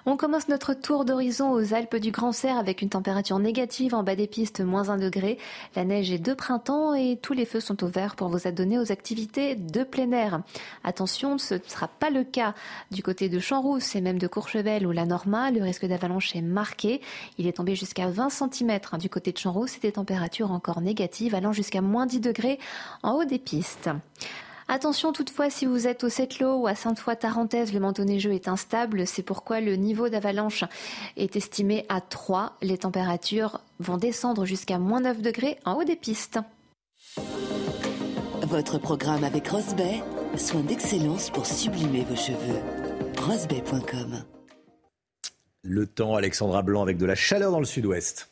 on 0.09 0.17
commence 0.17 0.47
notre 0.47 0.73
tour 0.73 1.05
d'horizon 1.05 1.51
aux 1.51 1.73
Alpes 1.75 1.97
du 1.97 2.09
Grand 2.09 2.31
Serre 2.31 2.57
avec 2.57 2.81
une 2.81 2.89
température 2.89 3.37
négative 3.37 3.93
en 3.93 4.01
bas 4.01 4.15
des 4.15 4.25
pistes, 4.25 4.59
moins 4.59 4.89
1 4.89 4.97
degré. 4.97 5.37
La 5.75 5.85
neige 5.85 6.11
est 6.11 6.17
de 6.17 6.33
printemps 6.33 6.95
et 6.95 7.19
tous 7.21 7.33
les 7.33 7.45
feux 7.45 7.59
sont 7.59 7.83
ouverts 7.83 8.15
pour 8.15 8.29
vous 8.29 8.47
adonner 8.47 8.79
aux 8.79 8.91
activités 8.91 9.55
de 9.55 9.83
plein 9.83 10.11
air. 10.11 10.41
Attention, 10.83 11.37
ce 11.37 11.53
ne 11.53 11.59
sera 11.67 11.87
pas 11.87 12.09
le 12.09 12.23
cas 12.23 12.55
du 12.89 13.03
côté 13.03 13.29
de 13.29 13.39
Champs-Rousse 13.39 13.95
et 13.95 14.01
même 14.01 14.17
de 14.17 14.25
Courchevel 14.25 14.87
ou 14.87 14.91
la 14.91 15.05
Norma. 15.05 15.51
Le 15.51 15.61
risque 15.61 15.85
d'avalanche 15.85 16.35
est 16.35 16.41
marqué. 16.41 17.01
Il 17.37 17.45
est 17.45 17.57
tombé 17.57 17.75
jusqu'à 17.75 18.07
20 18.07 18.29
cm 18.29 18.79
du 18.99 19.09
côté 19.09 19.31
de 19.31 19.37
Champs-Rousse 19.37 19.77
et 19.77 19.79
des 19.79 19.91
températures 19.91 20.51
encore 20.51 20.81
négatives 20.81 21.35
allant 21.35 21.53
jusqu'à 21.53 21.81
moins 21.81 22.07
10 22.07 22.19
degrés 22.19 22.57
en 23.03 23.13
haut 23.13 23.25
des 23.25 23.39
pistes. 23.39 23.91
Attention 24.71 25.11
toutefois 25.11 25.49
si 25.49 25.65
vous 25.65 25.87
êtes 25.87 26.03
au 26.03 26.09
Setlo 26.09 26.57
ou 26.57 26.67
à 26.67 26.75
Sainte-Foy-Tarentaise, 26.75 27.73
le 27.73 27.79
manteau 27.79 28.03
neigeux 28.03 28.33
est 28.33 28.47
instable. 28.47 29.07
C'est 29.07 29.23
pourquoi 29.23 29.61
le 29.61 29.75
niveau 29.75 30.09
d'avalanche 30.09 30.63
est 31.17 31.35
estimé 31.35 31.87
à 31.89 32.01
3. 32.01 32.55
Les 32.61 32.77
températures 32.77 33.61
vont 33.79 33.97
descendre 33.97 34.45
jusqu'à 34.45 34.77
moins 34.77 35.01
9 35.01 35.23
degrés 35.23 35.57
en 35.65 35.73
haut 35.73 35.83
des 35.83 35.95
pistes. 35.95 36.37
Votre 38.43 38.77
programme 38.77 39.23
avec 39.23 39.47
Rosbay, 39.47 40.03
soin 40.37 40.61
d'excellence 40.61 41.31
pour 41.31 41.47
sublimer 41.47 42.03
vos 42.03 42.15
cheveux. 42.15 42.59
Rosbay.com 43.23 44.23
Le 45.63 45.87
temps, 45.87 46.15
Alexandra 46.15 46.61
Blanc, 46.61 46.83
avec 46.83 46.97
de 46.97 47.07
la 47.07 47.15
chaleur 47.15 47.51
dans 47.51 47.59
le 47.59 47.65
sud-ouest. 47.65 48.29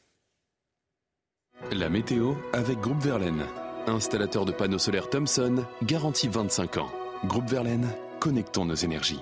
La 1.71 1.89
météo 1.89 2.35
avec 2.53 2.79
Groupe 2.79 3.01
Verlaine. 3.01 3.43
Installateur 3.87 4.43
de 4.43 4.51
panneaux 4.51 4.79
solaires 4.79 5.09
Thomson, 5.09 5.65
garantie 5.81 6.27
25 6.27 6.77
ans. 6.77 6.91
Groupe 7.25 7.49
Verlaine, 7.49 7.87
connectons 8.19 8.65
nos 8.65 8.75
énergies. 8.75 9.21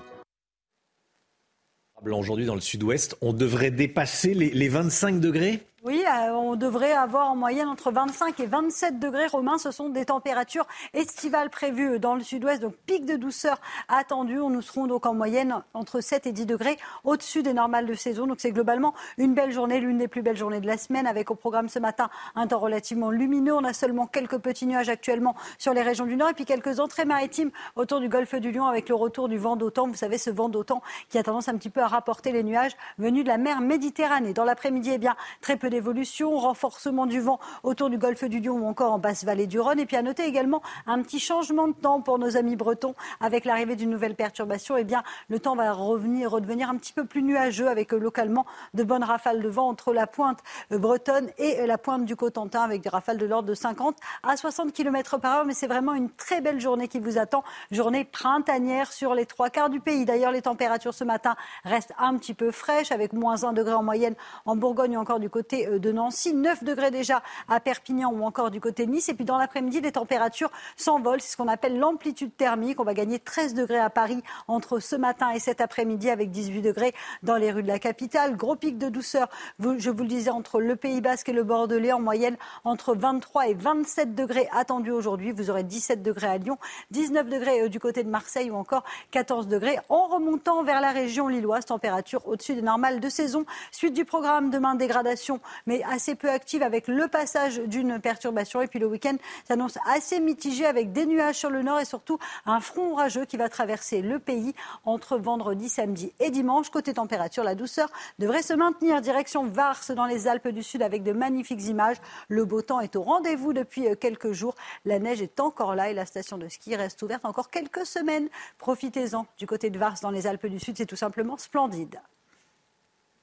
Aujourd'hui, 2.03 2.45
dans 2.45 2.55
le 2.55 2.61
sud-ouest, 2.61 3.15
on 3.21 3.31
devrait 3.31 3.71
dépasser 3.71 4.33
les, 4.33 4.49
les 4.49 4.67
25 4.67 5.19
degrés? 5.19 5.61
Oui, 5.85 6.03
euh, 6.07 6.31
on 6.31 6.55
devrait 6.55 6.93
avoir 6.93 7.29
en 7.29 7.35
moyenne 7.35 7.67
entre 7.67 7.91
25 7.91 8.39
et 8.39 8.47
27 8.47 8.97
degrés 8.97 9.27
romains. 9.27 9.59
Ce 9.59 9.69
sont 9.69 9.89
des 9.89 10.05
températures 10.05 10.65
estivales 10.95 11.51
prévues 11.51 11.99
dans 11.99 12.15
le 12.15 12.21
sud-ouest, 12.21 12.59
donc 12.59 12.73
pic 12.87 13.05
de 13.05 13.17
douceur 13.17 13.61
attendu. 13.87 14.37
Nous 14.37 14.63
serons 14.63 14.87
donc 14.87 15.05
en 15.05 15.13
moyenne 15.13 15.61
entre 15.75 16.01
7 16.01 16.25
et 16.25 16.31
10 16.31 16.47
degrés 16.47 16.79
au-dessus 17.03 17.43
des 17.43 17.53
normales 17.53 17.85
de 17.85 17.93
saison. 17.93 18.25
Donc 18.25 18.37
c'est 18.39 18.51
globalement 18.51 18.95
une 19.19 19.35
belle 19.35 19.51
journée, 19.51 19.79
l'une 19.79 19.99
des 19.99 20.07
plus 20.07 20.23
belles 20.23 20.35
journées 20.37 20.59
de 20.59 20.65
la 20.65 20.79
semaine, 20.79 21.05
avec 21.05 21.29
au 21.29 21.35
programme 21.35 21.69
ce 21.69 21.77
matin 21.77 22.09
un 22.33 22.47
temps 22.47 22.57
relativement 22.57 23.11
lumineux. 23.11 23.53
On 23.53 23.63
a 23.63 23.73
seulement 23.73 24.07
quelques 24.07 24.39
petits 24.39 24.65
nuages 24.65 24.89
actuellement 24.89 25.35
sur 25.59 25.75
les 25.75 25.83
régions 25.83 26.07
du 26.07 26.15
nord 26.15 26.29
et 26.29 26.33
puis 26.33 26.45
quelques 26.45 26.79
entrées 26.79 27.05
maritimes 27.05 27.51
autour 27.75 27.99
du 27.99 28.09
golfe 28.09 28.33
du 28.33 28.51
Lion 28.51 28.65
avec 28.65 28.89
le 28.89 28.95
retour 28.95 29.29
du 29.29 29.37
vent 29.37 29.55
d'automne. 29.55 29.91
Vous 29.91 29.97
savez, 29.97 30.17
ce 30.17 30.31
vent 30.31 30.49
d'automne 30.49 30.79
qui 31.09 31.19
a 31.19 31.23
tendance 31.23 31.47
un 31.47 31.55
petit 31.55 31.69
peu 31.69 31.81
à 31.81 31.87
rapporter 31.87 32.31
les 32.31 32.41
nuages 32.41 32.75
venus 32.97 33.23
de 33.23 33.29
la 33.29 33.37
mer 33.37 33.61
Méditerranée. 33.61 34.33
Dans 34.33 34.45
l'après-midi, 34.45 34.89
eh 34.91 34.97
bien, 34.97 35.15
très 35.41 35.57
peu 35.57 35.69
évolution, 35.75 36.37
renforcement 36.37 37.05
du 37.05 37.19
vent 37.19 37.39
autour 37.63 37.89
du 37.89 37.97
golfe 37.97 38.23
du 38.23 38.39
Lion 38.39 38.55
ou 38.55 38.65
encore 38.65 38.91
en 38.91 38.99
basse 38.99 39.23
vallée 39.23 39.47
du 39.47 39.59
Rhône. 39.59 39.79
Et 39.79 39.85
puis 39.85 39.97
à 39.97 40.01
noter 40.01 40.23
également 40.23 40.61
un 40.87 41.01
petit 41.01 41.19
changement 41.19 41.67
de 41.67 41.73
temps 41.73 42.01
pour 42.01 42.19
nos 42.19 42.37
amis 42.37 42.55
bretons 42.55 42.95
avec 43.19 43.45
l'arrivée 43.45 43.75
d'une 43.75 43.89
nouvelle 43.89 44.15
perturbation. 44.15 44.77
Eh 44.77 44.83
bien, 44.83 45.03
le 45.29 45.39
temps 45.39 45.55
va 45.55 45.71
revenir, 45.71 46.31
redevenir 46.31 46.69
un 46.69 46.77
petit 46.77 46.93
peu 46.93 47.05
plus 47.05 47.23
nuageux 47.23 47.67
avec 47.67 47.93
euh, 47.93 47.97
localement 47.97 48.45
de 48.73 48.83
bonnes 48.83 49.03
rafales 49.03 49.41
de 49.41 49.49
vent 49.49 49.67
entre 49.67 49.93
la 49.93 50.07
pointe 50.07 50.39
euh, 50.71 50.77
bretonne 50.77 51.29
et 51.37 51.59
euh, 51.59 51.67
la 51.67 51.77
pointe 51.77 52.05
du 52.05 52.15
Cotentin 52.15 52.61
avec 52.61 52.81
des 52.81 52.89
rafales 52.89 53.17
de 53.17 53.25
l'ordre 53.25 53.49
de 53.49 53.53
50 53.53 53.95
à 54.23 54.37
60 54.37 54.73
km 54.73 55.17
par 55.17 55.39
heure. 55.39 55.45
Mais 55.45 55.53
c'est 55.53 55.67
vraiment 55.67 55.93
une 55.93 56.09
très 56.09 56.41
belle 56.41 56.59
journée 56.59 56.87
qui 56.87 56.99
vous 56.99 57.17
attend. 57.17 57.43
Journée 57.71 58.05
printanière 58.05 58.91
sur 58.91 59.15
les 59.15 59.25
trois 59.25 59.49
quarts 59.49 59.69
du 59.69 59.79
pays. 59.79 60.05
D'ailleurs, 60.05 60.31
les 60.31 60.41
températures 60.41 60.93
ce 60.93 61.03
matin 61.03 61.35
restent 61.63 61.93
un 61.97 62.17
petit 62.17 62.33
peu 62.33 62.51
fraîches 62.51 62.91
avec 62.91 63.13
moins 63.13 63.43
1 63.43 63.53
degré 63.53 63.73
en 63.73 63.83
moyenne 63.83 64.15
en 64.45 64.55
Bourgogne 64.55 64.97
ou 64.97 64.99
encore 64.99 65.19
du 65.19 65.29
côté 65.29 65.64
côté 65.65 65.79
de 65.79 65.91
Nancy, 65.91 66.33
9 66.33 66.63
degrés 66.63 66.91
déjà 66.91 67.21
à 67.47 67.59
Perpignan 67.59 68.11
ou 68.11 68.23
encore 68.23 68.51
du 68.51 68.59
côté 68.59 68.85
de 68.85 68.91
Nice. 68.91 69.09
Et 69.09 69.13
puis 69.13 69.25
dans 69.25 69.37
l'après-midi, 69.37 69.81
les 69.81 69.91
températures 69.91 70.51
s'envolent. 70.75 71.21
C'est 71.21 71.31
ce 71.31 71.37
qu'on 71.37 71.47
appelle 71.47 71.77
l'amplitude 71.77 72.35
thermique. 72.35 72.79
On 72.79 72.83
va 72.83 72.93
gagner 72.93 73.19
13 73.19 73.53
degrés 73.53 73.79
à 73.79 73.89
Paris 73.89 74.21
entre 74.47 74.79
ce 74.79 74.95
matin 74.95 75.31
et 75.31 75.39
cet 75.39 75.61
après-midi 75.61 76.09
avec 76.09 76.31
18 76.31 76.61
degrés 76.61 76.93
dans 77.23 77.35
les 77.35 77.51
rues 77.51 77.63
de 77.63 77.67
la 77.67 77.79
capitale. 77.79 78.35
Gros 78.35 78.55
pic 78.55 78.77
de 78.77 78.89
douceur, 78.89 79.29
je 79.59 79.89
vous 79.89 80.03
le 80.03 80.09
disais, 80.09 80.29
entre 80.29 80.59
le 80.59 80.75
Pays 80.75 81.01
Basque 81.01 81.29
et 81.29 81.33
le 81.33 81.43
Bordelais, 81.43 81.91
en 81.91 81.99
moyenne 81.99 82.37
entre 82.63 82.95
23 82.95 83.47
et 83.49 83.53
27 83.53 84.15
degrés 84.15 84.47
attendus 84.51 84.91
aujourd'hui. 84.91 85.31
Vous 85.31 85.49
aurez 85.49 85.63
17 85.63 86.03
degrés 86.03 86.27
à 86.27 86.37
Lyon, 86.37 86.57
19 86.91 87.29
degrés 87.29 87.61
euh, 87.61 87.69
du 87.69 87.79
côté 87.79 88.03
de 88.03 88.09
Marseille 88.09 88.51
ou 88.51 88.55
encore 88.55 88.83
14 89.11 89.47
degrés 89.47 89.77
en 89.89 90.07
remontant 90.07 90.63
vers 90.63 90.81
la 90.81 90.91
région 90.91 91.27
lilloise. 91.27 91.65
Température 91.65 92.27
au-dessus 92.27 92.55
des 92.55 92.61
normales 92.61 92.99
de 92.99 93.09
saison. 93.09 93.45
Suite 93.71 93.93
du 93.93 94.05
programme, 94.05 94.49
demain 94.49 94.75
dégradation, 94.75 95.39
mais 95.65 95.83
assez 95.83 96.15
peu 96.15 96.29
active 96.29 96.63
avec 96.63 96.87
le 96.87 97.07
passage 97.07 97.59
d'une 97.59 97.99
perturbation. 97.99 98.61
Et 98.61 98.67
puis 98.67 98.79
le 98.79 98.87
week-end 98.87 99.15
s'annonce 99.47 99.77
assez 99.87 100.19
mitigé 100.19 100.65
avec 100.65 100.91
des 100.91 101.05
nuages 101.05 101.35
sur 101.35 101.49
le 101.49 101.61
nord 101.61 101.79
et 101.79 101.85
surtout 101.85 102.19
un 102.45 102.59
front 102.59 102.93
orageux 102.93 103.25
qui 103.25 103.37
va 103.37 103.49
traverser 103.49 104.01
le 104.01 104.19
pays 104.19 104.53
entre 104.85 105.17
vendredi, 105.17 105.69
samedi 105.69 106.11
et 106.19 106.29
dimanche. 106.29 106.69
Côté 106.69 106.93
température, 106.93 107.43
la 107.43 107.55
douceur 107.55 107.89
devrait 108.19 108.41
se 108.41 108.53
maintenir 108.53 109.01
direction 109.01 109.45
Vars 109.45 109.81
dans 109.95 110.05
les 110.05 110.27
Alpes 110.27 110.49
du 110.49 110.63
Sud 110.63 110.81
avec 110.81 111.03
de 111.03 111.11
magnifiques 111.11 111.65
images. 111.65 111.97
Le 112.27 112.45
beau 112.45 112.61
temps 112.61 112.79
est 112.79 112.95
au 112.95 113.01
rendez-vous 113.01 113.53
depuis 113.53 113.87
quelques 113.99 114.31
jours. 114.31 114.55
La 114.85 114.99
neige 114.99 115.21
est 115.21 115.39
encore 115.39 115.75
là 115.75 115.89
et 115.89 115.93
la 115.93 116.05
station 116.05 116.37
de 116.37 116.47
ski 116.47 116.75
reste 116.75 117.01
ouverte 117.01 117.25
encore 117.25 117.49
quelques 117.49 117.85
semaines. 117.85 118.29
Profitez-en 118.57 119.25
du 119.37 119.47
côté 119.47 119.69
de 119.69 119.79
Vars 119.79 119.95
dans 120.01 120.11
les 120.11 120.27
Alpes 120.27 120.47
du 120.47 120.59
Sud, 120.59 120.77
c'est 120.77 120.85
tout 120.85 120.95
simplement 120.95 121.37
splendide. 121.37 121.99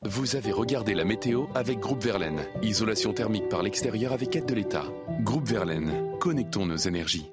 Vous 0.05 0.35
avez 0.35 0.51
regardé 0.51 0.95
la 0.95 1.05
météo 1.05 1.45
avec 1.55 1.79
Groupe 1.79 2.03
Verlaine. 2.03 2.41
Isolation 2.61 3.12
thermique 3.12 3.49
par 3.49 3.62
l'extérieur 3.62 4.12
avec 4.12 4.35
aide 4.35 4.47
de 4.47 4.55
l'État. 4.57 4.83
Groupe 5.21 5.47
Verlaine, 5.47 5.93
connectons 6.19 6.67
nos 6.67 6.77
énergies. 6.77 7.31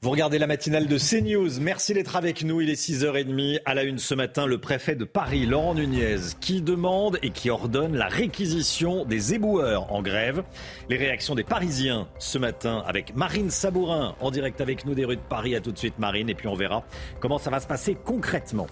Vous 0.00 0.08
regardez 0.08 0.38
la 0.38 0.46
matinale 0.46 0.86
de 0.86 0.96
CNews. 0.96 1.60
Merci 1.60 1.92
d'être 1.92 2.16
avec 2.16 2.42
nous. 2.42 2.62
Il 2.62 2.70
est 2.70 2.82
6h30. 2.82 3.60
À 3.66 3.74
la 3.74 3.82
une 3.82 3.98
ce 3.98 4.14
matin, 4.14 4.46
le 4.46 4.56
préfet 4.56 4.96
de 4.96 5.04
Paris, 5.04 5.44
Laurent 5.44 5.74
Nunez, 5.74 6.20
qui 6.40 6.62
demande 6.62 7.18
et 7.22 7.30
qui 7.30 7.50
ordonne 7.50 7.94
la 7.96 8.08
réquisition 8.08 9.04
des 9.04 9.34
éboueurs 9.34 9.92
en 9.92 10.00
grève. 10.00 10.42
Les 10.88 10.96
réactions 10.96 11.34
des 11.34 11.44
Parisiens 11.44 12.08
ce 12.18 12.38
matin 12.38 12.82
avec 12.86 13.14
Marine 13.14 13.50
Sabourin 13.50 14.14
en 14.20 14.30
direct 14.30 14.62
avec 14.62 14.86
nous 14.86 14.94
des 14.94 15.04
rues 15.04 15.16
de 15.16 15.20
Paris. 15.20 15.54
À 15.54 15.60
tout 15.60 15.72
de 15.72 15.78
suite, 15.78 15.98
Marine. 15.98 16.30
Et 16.30 16.34
puis 16.34 16.48
on 16.48 16.54
verra 16.54 16.82
comment 17.20 17.38
ça 17.38 17.50
va 17.50 17.60
se 17.60 17.66
passer 17.66 17.94
concrètement. 17.94 18.68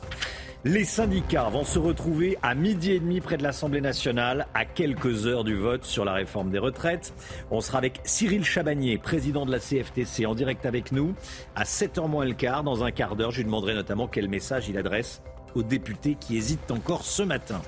Les 0.64 0.84
syndicats 0.84 1.48
vont 1.48 1.64
se 1.64 1.80
retrouver 1.80 2.38
à 2.40 2.54
midi 2.54 2.92
et 2.92 3.00
demi 3.00 3.20
près 3.20 3.36
de 3.36 3.42
l'Assemblée 3.42 3.80
nationale, 3.80 4.46
à 4.54 4.64
quelques 4.64 5.26
heures 5.26 5.42
du 5.42 5.56
vote 5.56 5.84
sur 5.84 6.04
la 6.04 6.12
réforme 6.12 6.52
des 6.52 6.60
retraites. 6.60 7.12
On 7.50 7.60
sera 7.60 7.78
avec 7.78 8.00
Cyril 8.04 8.44
Chabagnier, 8.44 8.96
président 8.96 9.44
de 9.44 9.50
la 9.50 9.58
CFTC, 9.58 10.24
en 10.24 10.36
direct 10.36 10.64
avec 10.64 10.92
nous, 10.92 11.16
à 11.56 11.64
7h 11.64 12.08
moins 12.08 12.24
le 12.24 12.34
quart. 12.34 12.62
Dans 12.62 12.84
un 12.84 12.92
quart 12.92 13.16
d'heure, 13.16 13.32
je 13.32 13.38
lui 13.38 13.46
demanderai 13.46 13.74
notamment 13.74 14.06
quel 14.06 14.28
message 14.28 14.68
il 14.68 14.78
adresse 14.78 15.20
aux 15.56 15.64
députés 15.64 16.14
qui 16.14 16.36
hésitent 16.36 16.70
encore 16.70 17.02
ce 17.02 17.24
matin. 17.24 17.60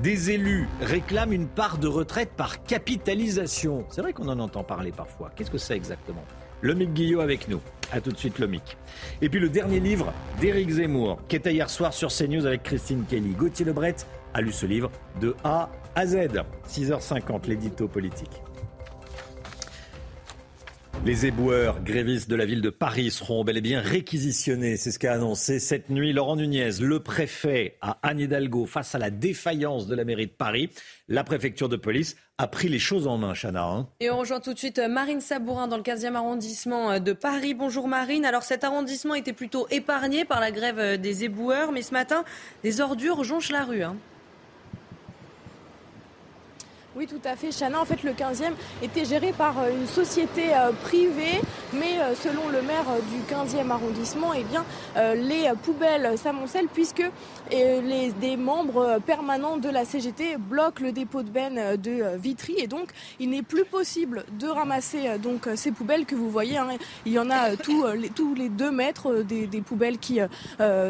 Des 0.00 0.32
élus 0.32 0.66
réclament 0.80 1.34
une 1.34 1.46
part 1.46 1.78
de 1.78 1.86
retraite 1.86 2.32
par 2.36 2.64
capitalisation. 2.64 3.86
C'est 3.90 4.02
vrai 4.02 4.12
qu'on 4.12 4.26
en 4.26 4.40
entend 4.40 4.64
parler 4.64 4.90
parfois. 4.90 5.30
Qu'est-ce 5.36 5.52
que 5.52 5.58
c'est 5.58 5.76
exactement? 5.76 6.24
Lomic 6.64 6.94
Guillot 6.94 7.20
avec 7.20 7.46
nous. 7.48 7.60
A 7.92 8.00
tout 8.00 8.10
de 8.10 8.16
suite, 8.16 8.38
Lomic. 8.38 8.78
Et 9.20 9.28
puis 9.28 9.38
le 9.38 9.50
dernier 9.50 9.80
livre 9.80 10.14
d'Éric 10.40 10.70
Zemmour, 10.70 11.18
qui 11.28 11.36
était 11.36 11.52
hier 11.52 11.68
soir 11.68 11.92
sur 11.92 12.08
CNews 12.08 12.46
avec 12.46 12.62
Christine 12.62 13.04
Kelly. 13.06 13.34
Gauthier 13.34 13.66
Lebret 13.66 13.96
a 14.32 14.40
lu 14.40 14.50
ce 14.50 14.64
livre 14.64 14.90
de 15.20 15.36
A 15.44 15.68
à 15.94 16.06
Z. 16.06 16.16
6h50, 16.66 17.48
l'édito 17.48 17.86
politique. 17.86 18.40
Les 21.06 21.26
éboueurs 21.26 21.82
grévistes 21.82 22.30
de 22.30 22.34
la 22.34 22.46
ville 22.46 22.62
de 22.62 22.70
Paris 22.70 23.10
seront 23.10 23.44
bel 23.44 23.58
et 23.58 23.60
bien 23.60 23.82
réquisitionnés. 23.82 24.78
C'est 24.78 24.90
ce 24.90 24.98
qu'a 24.98 25.12
annoncé 25.12 25.58
cette 25.58 25.90
nuit 25.90 26.14
Laurent 26.14 26.36
Nunez, 26.36 26.70
le 26.80 26.98
préfet 26.98 27.76
à 27.82 27.98
Anne 28.02 28.20
Hidalgo 28.20 28.64
face 28.64 28.94
à 28.94 28.98
la 28.98 29.10
défaillance 29.10 29.86
de 29.86 29.94
la 29.94 30.06
mairie 30.06 30.28
de 30.28 30.32
Paris. 30.32 30.70
La 31.08 31.22
préfecture 31.22 31.68
de 31.68 31.76
police 31.76 32.16
a 32.38 32.46
pris 32.46 32.70
les 32.70 32.78
choses 32.78 33.06
en 33.06 33.18
main, 33.18 33.34
Chana. 33.34 33.64
Hein. 33.64 33.86
Et 34.00 34.10
on 34.10 34.16
rejoint 34.16 34.40
tout 34.40 34.54
de 34.54 34.58
suite 34.58 34.78
euh, 34.78 34.88
Marine 34.88 35.20
Sabourin 35.20 35.68
dans 35.68 35.76
le 35.76 35.82
15e 35.82 36.14
arrondissement 36.14 36.92
euh, 36.92 36.98
de 37.00 37.12
Paris. 37.12 37.52
Bonjour 37.52 37.86
Marine. 37.86 38.24
Alors 38.24 38.42
cet 38.42 38.64
arrondissement 38.64 39.14
était 39.14 39.34
plutôt 39.34 39.66
épargné 39.70 40.24
par 40.24 40.40
la 40.40 40.52
grève 40.52 40.78
euh, 40.78 40.96
des 40.96 41.24
éboueurs, 41.24 41.70
mais 41.70 41.82
ce 41.82 41.92
matin, 41.92 42.24
des 42.62 42.80
ordures 42.80 43.24
jonchent 43.24 43.52
la 43.52 43.64
rue. 43.64 43.82
Hein. 43.82 43.96
Oui, 46.96 47.08
tout 47.08 47.20
à 47.24 47.34
fait. 47.34 47.50
Chana, 47.50 47.80
en 47.80 47.84
fait, 47.84 48.04
le 48.04 48.12
15e 48.12 48.52
était 48.80 49.04
géré 49.04 49.32
par 49.32 49.58
euh, 49.58 49.70
une 49.72 49.86
société 49.88 50.54
euh, 50.54 50.70
privée, 50.84 51.40
mais 51.72 51.98
euh, 51.98 52.14
selon 52.14 52.48
le 52.48 52.62
maire 52.62 52.84
du 53.10 53.34
15e 53.34 53.68
arrondissement, 53.68 54.32
eh 54.32 54.44
bien, 54.44 54.64
les 55.16 55.50
poubelles 55.62 56.16
s'amoncellent 56.16 56.68
puisque 56.72 57.02
les, 57.50 58.12
des 58.12 58.36
membres 58.36 59.00
permanents 59.04 59.56
de 59.56 59.68
la 59.68 59.84
CGT 59.84 60.36
bloquent 60.38 60.82
le 60.84 60.92
dépôt 60.92 61.22
de 61.22 61.30
benne 61.30 61.76
de 61.76 62.16
Vitry 62.16 62.54
et 62.58 62.66
donc 62.66 62.90
il 63.18 63.30
n'est 63.30 63.42
plus 63.42 63.64
possible 63.64 64.24
de 64.38 64.46
ramasser 64.46 65.18
donc 65.18 65.48
ces 65.56 65.72
poubelles 65.72 66.06
que 66.06 66.14
vous 66.14 66.30
voyez. 66.30 66.58
Hein. 66.58 66.68
Il 67.06 67.12
y 67.12 67.18
en 67.18 67.30
a 67.30 67.56
tous 67.56 67.84
les, 68.36 68.48
deux 68.48 68.70
mètres 68.70 69.22
des, 69.22 69.46
des 69.46 69.60
poubelles 69.60 69.98
qui 69.98 70.20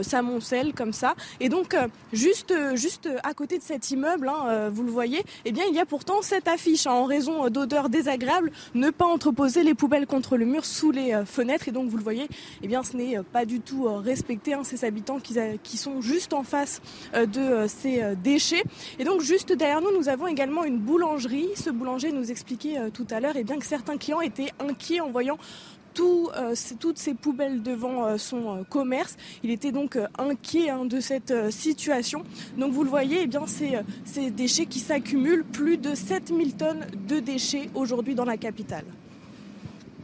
s'amoncellent 0.02 0.74
comme 0.74 0.92
ça. 0.92 1.14
Et 1.40 1.48
donc, 1.48 1.76
juste, 2.12 2.54
juste 2.74 3.08
à 3.22 3.32
côté 3.32 3.58
de 3.58 3.62
cet 3.62 3.90
immeuble, 3.90 4.28
hein, 4.28 4.68
vous 4.70 4.82
le 4.82 4.90
voyez, 4.90 5.24
eh 5.44 5.52
bien, 5.52 5.64
il 5.68 5.74
y 5.74 5.80
a 5.80 5.86
Pourtant, 5.94 6.22
cette 6.22 6.48
affiche, 6.48 6.88
en 6.88 7.04
raison 7.04 7.48
d'odeurs 7.50 7.88
désagréables, 7.88 8.50
ne 8.74 8.90
pas 8.90 9.04
entreposer 9.04 9.62
les 9.62 9.74
poubelles 9.74 10.08
contre 10.08 10.36
le 10.36 10.44
mur 10.44 10.64
sous 10.64 10.90
les 10.90 11.14
euh, 11.14 11.24
fenêtres. 11.24 11.68
Et 11.68 11.70
donc, 11.70 11.88
vous 11.88 11.96
le 11.96 12.02
voyez, 12.02 12.26
eh 12.64 12.66
bien, 12.66 12.82
ce 12.82 12.96
n'est 12.96 13.16
euh, 13.16 13.22
pas 13.22 13.44
du 13.44 13.60
tout 13.60 13.86
euh, 13.86 13.98
respecté. 13.98 14.54
Hein, 14.54 14.64
ces 14.64 14.84
habitants 14.84 15.20
qui, 15.20 15.36
qui, 15.62 15.76
sont 15.76 16.00
juste 16.00 16.32
en 16.32 16.42
face 16.42 16.82
de 17.14 17.66
ces 17.68 18.02
déchets. 18.16 18.64
Et 18.98 19.04
donc, 19.04 19.20
juste 19.20 19.52
derrière 19.52 19.80
nous, 19.80 19.96
nous 19.96 20.08
avons 20.08 20.26
également 20.26 20.64
une 20.64 20.78
boulangerie. 20.78 21.50
Ce 21.54 21.70
boulanger 21.70 22.10
nous 22.10 22.32
expliquait 22.32 22.90
tout 22.92 23.06
à 23.10 23.20
l'heure 23.20 23.34
eh 23.36 23.44
bien, 23.44 23.56
que 23.60 23.66
certains 23.66 23.96
clients 23.96 24.20
étaient 24.20 24.50
inquiets 24.58 25.00
en 25.00 25.10
voyant 25.10 25.38
euh, 26.00 26.54
toutes 26.78 26.98
ces 26.98 27.14
poubelles 27.14 27.62
devant 27.62 28.06
euh, 28.06 28.18
son 28.18 28.58
euh, 28.58 28.62
commerce. 28.64 29.16
Il 29.42 29.50
était 29.50 29.72
donc 29.72 29.98
inquiet 30.18 30.70
hein, 30.70 30.84
de 30.84 31.00
cette 31.00 31.32
situation. 31.50 32.24
Donc 32.56 32.72
vous 32.72 32.84
le 32.84 32.90
voyez, 32.90 33.22
eh 33.22 33.26
bien, 33.26 33.46
c'est 33.46 33.82
ces 34.04 34.30
déchets 34.30 34.66
qui 34.66 34.78
s'accumulent, 34.78 35.44
plus 35.44 35.76
de 35.76 35.94
7000 35.94 36.54
tonnes 36.54 36.86
de 37.08 37.20
déchets 37.20 37.70
aujourd'hui 37.74 38.14
dans 38.14 38.24
la 38.24 38.36
capitale. 38.36 38.84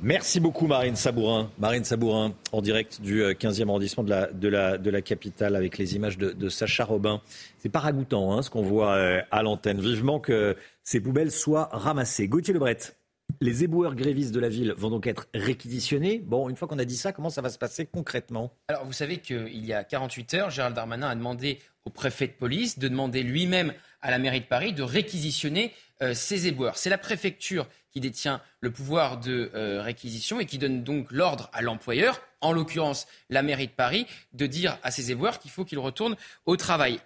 Merci 0.03 0.40
beaucoup 0.40 0.66
Marine 0.66 0.96
Sabourin. 0.96 1.50
Marine 1.59 1.85
Sabourin, 1.85 2.33
en 2.53 2.62
direct 2.62 3.03
du 3.03 3.22
15e 3.22 3.68
arrondissement 3.68 4.03
de 4.03 4.09
la, 4.09 4.79
de 4.79 4.79
de 4.79 5.00
capitale 5.00 5.57
avec 5.57 5.76
les 5.76 5.94
images 5.94 6.16
de, 6.16 6.48
Sacha 6.48 6.85
Robin. 6.85 7.20
C'est 7.59 7.68
pas 7.68 7.81
ragoûtant 7.81 8.33
hein, 8.33 8.40
ce 8.40 8.48
qu'on 8.48 8.62
voit 8.62 8.94
à 9.31 9.42
l'antenne. 9.42 9.79
Vivement 9.79 10.18
que 10.18 10.57
ces 10.83 11.00
poubelles 11.00 11.31
soient 11.31 11.68
ramassées. 11.72 12.29
Gauthier 12.29 12.55
Lebret. 12.55 12.79
Les 13.42 13.64
éboueurs 13.64 13.94
grévistes 13.94 14.35
de 14.35 14.40
la 14.40 14.50
ville 14.50 14.74
vont 14.76 14.90
donc 14.90 15.07
être 15.07 15.26
réquisitionnés. 15.33 16.18
Bon, 16.18 16.50
une 16.50 16.57
fois 16.57 16.68
qu'on 16.68 16.79
a 16.79 16.85
dit 16.85 16.98
ça, 16.98 17.12
comment 17.12 17.31
ça 17.31 17.40
va 17.40 17.48
se 17.48 17.57
passer 17.57 17.87
concrètement? 17.87 18.53
Alors, 18.68 18.85
vous 18.85 18.92
savez 18.92 19.16
qu'il 19.16 19.64
y 19.64 19.72
a 19.72 19.83
48 19.83 20.35
heures, 20.35 20.50
Gérald 20.50 20.76
Darmanin 20.76 21.09
a 21.09 21.14
demandé 21.14 21.59
au 21.87 21.90
préfet 21.90 22.26
de 22.26 22.33
police 22.33 22.79
de 22.79 22.87
demander 22.87 23.22
lui-même 23.22 23.72
à 24.03 24.11
la 24.11 24.18
mairie 24.18 24.42
de 24.42 24.46
Paris 24.46 24.74
de 24.74 24.83
réquisitionner 24.83 25.72
euh, 26.03 26.12
ces 26.12 26.48
éboueurs. 26.48 26.76
C'est 26.76 26.90
la 26.90 26.98
préfecture 26.98 27.66
qui 27.92 28.00
détient 28.00 28.42
le 28.61 28.70
pouvoir 28.70 29.18
de 29.18 29.50
euh, 29.55 29.81
réquisition 29.81 30.38
et 30.38 30.44
qui 30.44 30.59
donne 30.59 30.85
donc 30.85 31.11
l'ordre 31.11 31.48
à 31.55 31.62
l'employeur, 31.62 32.20
en 32.42 32.53
l'occurrence 32.53 33.07
la 33.31 33.42
mairie 33.42 33.68
de 33.68 33.72
Paris, 33.72 34.07
de 34.35 34.46
dire 34.46 34.79
à 34.83 34.90
ces 34.90 35.11
éboueurs 35.11 35.38
qu'il 35.38 35.50
faut 35.50 35.64
qu'ils 35.64 35.79
retournent 35.79 36.16
au 36.44 36.57
travail. 36.57 37.00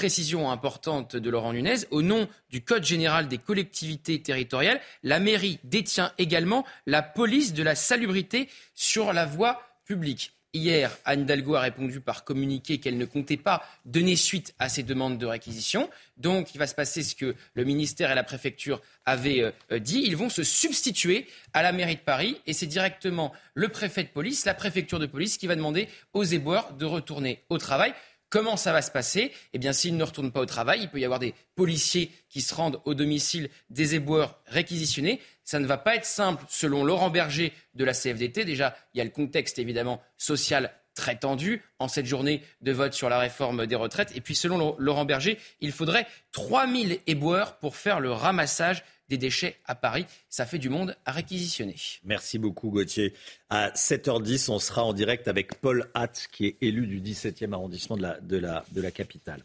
Précision 0.00 0.50
importante 0.50 1.14
de 1.14 1.28
Laurent 1.28 1.52
Nunez, 1.52 1.84
au 1.90 2.00
nom 2.00 2.26
du 2.48 2.62
Code 2.62 2.84
général 2.84 3.28
des 3.28 3.36
collectivités 3.36 4.22
territoriales, 4.22 4.80
la 5.02 5.20
mairie 5.20 5.58
détient 5.62 6.10
également 6.16 6.64
la 6.86 7.02
police 7.02 7.52
de 7.52 7.62
la 7.62 7.74
salubrité 7.74 8.48
sur 8.74 9.12
la 9.12 9.26
voie 9.26 9.60
publique. 9.84 10.32
Hier, 10.54 10.90
Anne 11.04 11.20
Hidalgo 11.20 11.54
a 11.54 11.60
répondu 11.60 12.00
par 12.00 12.24
communiqué 12.24 12.78
qu'elle 12.78 12.96
ne 12.96 13.04
comptait 13.04 13.36
pas 13.36 13.62
donner 13.84 14.16
suite 14.16 14.54
à 14.58 14.70
ces 14.70 14.82
demandes 14.82 15.18
de 15.18 15.26
réquisition. 15.26 15.90
Donc, 16.16 16.54
il 16.54 16.58
va 16.58 16.66
se 16.66 16.74
passer 16.74 17.02
ce 17.02 17.14
que 17.14 17.36
le 17.52 17.64
ministère 17.64 18.10
et 18.10 18.14
la 18.14 18.24
préfecture 18.24 18.80
avaient 19.04 19.52
euh, 19.70 19.78
dit. 19.78 20.02
Ils 20.04 20.16
vont 20.16 20.30
se 20.30 20.42
substituer 20.42 21.28
à 21.52 21.62
la 21.62 21.72
mairie 21.72 21.96
de 21.96 22.00
Paris 22.00 22.40
et 22.46 22.54
c'est 22.54 22.66
directement 22.66 23.32
le 23.54 23.68
préfet 23.68 24.02
de 24.02 24.08
police, 24.08 24.46
la 24.46 24.54
préfecture 24.54 24.98
de 24.98 25.06
police 25.06 25.36
qui 25.36 25.46
va 25.46 25.56
demander 25.56 25.88
aux 26.14 26.24
éboueurs 26.24 26.72
de 26.72 26.86
retourner 26.86 27.44
au 27.50 27.58
travail. 27.58 27.92
Comment 28.30 28.56
ça 28.56 28.72
va 28.72 28.80
se 28.80 28.92
passer 28.92 29.32
Eh 29.52 29.58
bien, 29.58 29.72
s'ils 29.72 29.96
ne 29.96 30.04
retournent 30.04 30.30
pas 30.30 30.40
au 30.40 30.46
travail, 30.46 30.82
il 30.82 30.88
peut 30.88 31.00
y 31.00 31.04
avoir 31.04 31.18
des 31.18 31.34
policiers 31.56 32.12
qui 32.28 32.40
se 32.40 32.54
rendent 32.54 32.80
au 32.84 32.94
domicile 32.94 33.50
des 33.70 33.96
éboueurs 33.96 34.38
réquisitionnés. 34.46 35.20
Ça 35.42 35.58
ne 35.58 35.66
va 35.66 35.76
pas 35.76 35.96
être 35.96 36.04
simple, 36.04 36.44
selon 36.48 36.84
Laurent 36.84 37.10
Berger 37.10 37.52
de 37.74 37.84
la 37.84 37.92
CFDT. 37.92 38.44
Déjà, 38.44 38.76
il 38.94 38.98
y 38.98 39.00
a 39.00 39.04
le 39.04 39.10
contexte 39.10 39.58
évidemment 39.58 40.00
social 40.16 40.72
très 40.94 41.16
tendu 41.16 41.62
en 41.80 41.88
cette 41.88 42.06
journée 42.06 42.42
de 42.60 42.72
vote 42.72 42.92
sur 42.94 43.08
la 43.08 43.18
réforme 43.18 43.66
des 43.66 43.74
retraites. 43.74 44.14
Et 44.14 44.20
puis 44.20 44.36
selon 44.36 44.76
Laurent 44.78 45.04
Berger, 45.04 45.38
il 45.60 45.72
faudrait 45.72 46.06
3000 46.30 47.00
éboueurs 47.08 47.56
pour 47.58 47.74
faire 47.74 47.98
le 47.98 48.12
ramassage 48.12 48.84
des 49.10 49.18
déchets 49.18 49.56
à 49.66 49.74
Paris. 49.74 50.06
Ça 50.30 50.46
fait 50.46 50.58
du 50.58 50.70
monde 50.70 50.96
à 51.04 51.12
réquisitionner. 51.12 51.74
Merci 52.04 52.38
beaucoup 52.38 52.70
Gauthier. 52.70 53.12
À 53.50 53.70
7h10, 53.70 54.50
on 54.50 54.60
sera 54.60 54.84
en 54.84 54.92
direct 54.92 55.26
avec 55.26 55.60
Paul 55.60 55.90
Hatt, 55.94 56.28
qui 56.32 56.46
est 56.46 56.56
élu 56.60 56.86
du 56.86 57.00
17e 57.00 57.52
arrondissement 57.52 57.96
de 57.96 58.36
la, 58.36 58.90
capitale. 58.92 59.42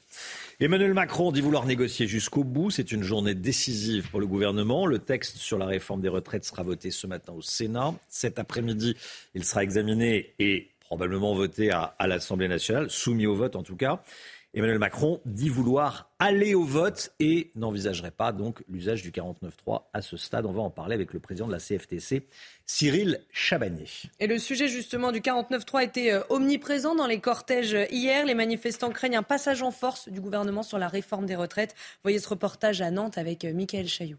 Emmanuel 0.59 0.93
Macron 0.93 1.31
dit 1.31 1.41
vouloir 1.41 1.65
négocier 1.65 2.07
jusqu'au 2.07 2.43
bout. 2.43 2.69
C'est 2.69 2.91
une 2.91 3.03
journée 3.03 3.33
décisive 3.33 4.09
pour 4.11 4.19
le 4.19 4.27
gouvernement. 4.27 4.85
Le 4.85 4.99
texte 4.99 5.37
sur 5.37 5.57
la 5.57 5.65
réforme 5.65 6.01
des 6.01 6.09
retraites 6.09 6.45
sera 6.45 6.61
voté 6.61 6.91
ce 6.91 7.07
matin 7.07 7.33
au 7.33 7.41
Sénat. 7.41 7.95
Cet 8.07 8.37
après-midi, 8.37 8.95
il 9.33 9.43
sera 9.43 9.63
examiné 9.63 10.33
et 10.37 10.69
probablement 10.81 11.33
voté 11.33 11.71
à 11.71 12.07
l'Assemblée 12.07 12.47
nationale, 12.47 12.91
soumis 12.91 13.25
au 13.25 13.33
vote 13.33 13.55
en 13.55 13.63
tout 13.63 13.75
cas. 13.75 14.03
Emmanuel 14.57 14.79
Macron 14.79 15.19
dit 15.25 15.49
vouloir 15.49 16.09
aller 16.17 16.55
au 16.55 16.63
vote 16.63 17.11
et 17.19 17.51
n'envisagerait 17.55 18.11
pas 18.11 18.31
donc 18.31 18.63
l'usage 18.69 19.01
du 19.01 19.11
49.3 19.11 19.83
à 19.91 20.01
ce 20.01 20.15
stade. 20.15 20.45
On 20.45 20.53
va 20.53 20.61
en 20.61 20.69
parler 20.69 20.95
avec 20.95 21.11
le 21.11 21.19
président 21.19 21.45
de 21.45 21.51
la 21.51 21.59
CFTC, 21.59 22.25
Cyril 22.65 23.19
Chabagnier. 23.33 23.89
Et 24.21 24.27
le 24.27 24.39
sujet 24.39 24.69
justement 24.69 25.11
du 25.11 25.19
49.3 25.19 25.83
était 25.83 26.13
euh, 26.13 26.21
omniprésent 26.29 26.95
dans 26.95 27.05
les 27.05 27.19
cortèges 27.19 27.75
hier. 27.91 28.25
Les 28.25 28.33
manifestants 28.33 28.91
craignent 28.91 29.17
un 29.17 29.23
passage 29.23 29.61
en 29.61 29.71
force 29.71 30.07
du 30.07 30.21
gouvernement 30.21 30.63
sur 30.63 30.77
la 30.77 30.87
réforme 30.87 31.25
des 31.25 31.35
retraites. 31.35 31.75
Voyez 32.03 32.19
ce 32.19 32.29
reportage 32.29 32.79
à 32.79 32.91
Nantes 32.91 33.17
avec 33.17 33.43
euh, 33.43 33.53
Michael 33.53 33.89
Chaillot. 33.89 34.17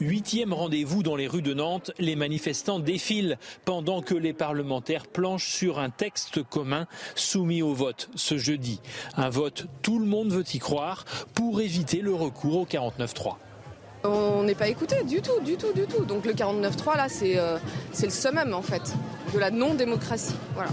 Huitième 0.00 0.52
rendez-vous 0.52 1.02
dans 1.02 1.16
les 1.16 1.26
rues 1.26 1.40
de 1.40 1.54
Nantes, 1.54 1.90
les 1.98 2.16
manifestants 2.16 2.80
défilent 2.80 3.38
pendant 3.64 4.02
que 4.02 4.14
les 4.14 4.34
parlementaires 4.34 5.06
planchent 5.06 5.48
sur 5.48 5.78
un 5.78 5.88
texte 5.88 6.42
commun 6.42 6.86
soumis 7.14 7.62
au 7.62 7.72
vote 7.72 8.10
ce 8.14 8.36
jeudi. 8.36 8.80
Un 9.16 9.30
vote, 9.30 9.66
tout 9.80 9.98
le 9.98 10.04
monde 10.04 10.30
veut 10.30 10.44
y 10.52 10.58
croire, 10.58 11.06
pour 11.34 11.62
éviter 11.62 12.02
le 12.02 12.14
recours 12.14 12.58
au 12.58 12.66
49-3. 12.66 13.36
On 14.04 14.42
n'est 14.42 14.54
pas 14.54 14.68
écouté 14.68 15.02
du 15.04 15.22
tout, 15.22 15.40
du 15.42 15.56
tout, 15.56 15.72
du 15.72 15.86
tout. 15.86 16.04
Donc 16.04 16.26
le 16.26 16.34
49-3, 16.34 16.96
là, 16.98 17.08
c'est 17.08 17.38
euh, 17.38 17.56
le 18.02 18.10
summum, 18.10 18.52
en 18.52 18.62
fait, 18.62 18.94
de 19.32 19.38
la 19.38 19.50
non-démocratie. 19.50 20.36
Voilà. 20.54 20.70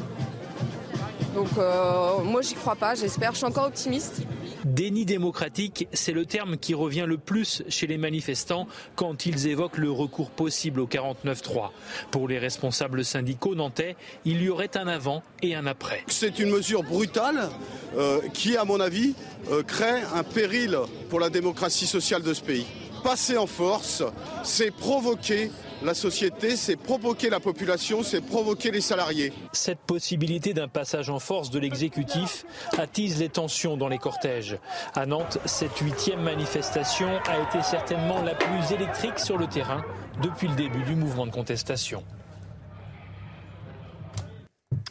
Donc 1.33 1.47
euh, 1.57 2.19
moi, 2.25 2.41
j'y 2.41 2.55
crois 2.55 2.75
pas, 2.75 2.93
j'espère, 2.95 3.31
je 3.31 3.37
suis 3.37 3.45
encore 3.45 3.67
optimiste. 3.67 4.21
Déni 4.65 5.05
démocratique, 5.05 5.87
c'est 5.93 6.11
le 6.11 6.25
terme 6.25 6.57
qui 6.57 6.73
revient 6.73 7.05
le 7.07 7.17
plus 7.17 7.63
chez 7.67 7.87
les 7.87 7.97
manifestants 7.97 8.67
quand 8.95 9.25
ils 9.25 9.47
évoquent 9.47 9.77
le 9.77 9.91
recours 9.91 10.29
possible 10.29 10.79
au 10.79 10.87
49-3. 10.87 11.71
Pour 12.11 12.27
les 12.27 12.39
responsables 12.39 13.03
syndicaux 13.03 13.55
nantais, 13.55 13.95
il 14.25 14.41
y 14.41 14.49
aurait 14.49 14.75
un 14.77 14.87
avant 14.87 15.23
et 15.41 15.55
un 15.55 15.67
après. 15.67 16.03
C'est 16.07 16.39
une 16.39 16.49
mesure 16.49 16.83
brutale 16.83 17.49
euh, 17.97 18.21
qui, 18.33 18.55
à 18.55 18.63
mon 18.63 18.79
avis, 18.79 19.15
euh, 19.51 19.63
crée 19.63 20.01
un 20.13 20.23
péril 20.23 20.77
pour 21.09 21.19
la 21.19 21.29
démocratie 21.29 21.87
sociale 21.87 22.21
de 22.21 22.33
ce 22.33 22.41
pays. 22.41 22.65
Passer 23.03 23.37
en 23.37 23.47
force, 23.47 24.01
c'est 24.43 24.71
provoquer 24.71 25.51
la 25.83 25.93
société, 25.93 26.55
c'est 26.55 26.75
provoquer 26.75 27.29
la 27.29 27.39
population, 27.39 28.03
c'est 28.03 28.21
provoquer 28.21 28.71
les 28.71 28.81
salariés. 28.81 29.33
Cette 29.51 29.79
possibilité 29.79 30.53
d'un 30.53 30.67
passage 30.67 31.09
en 31.09 31.19
force 31.19 31.49
de 31.49 31.59
l'exécutif 31.59 32.45
attise 32.77 33.19
les 33.19 33.29
tensions 33.29 33.77
dans 33.77 33.87
les 33.87 33.97
cortèges. 33.97 34.57
À 34.95 35.05
Nantes, 35.05 35.39
cette 35.45 35.77
huitième 35.77 36.21
manifestation 36.21 37.09
a 37.27 37.39
été 37.39 37.61
certainement 37.63 38.21
la 38.21 38.35
plus 38.35 38.73
électrique 38.73 39.19
sur 39.19 39.37
le 39.37 39.47
terrain 39.47 39.83
depuis 40.21 40.47
le 40.47 40.55
début 40.55 40.83
du 40.83 40.95
mouvement 40.95 41.25
de 41.25 41.31
contestation. 41.31 42.03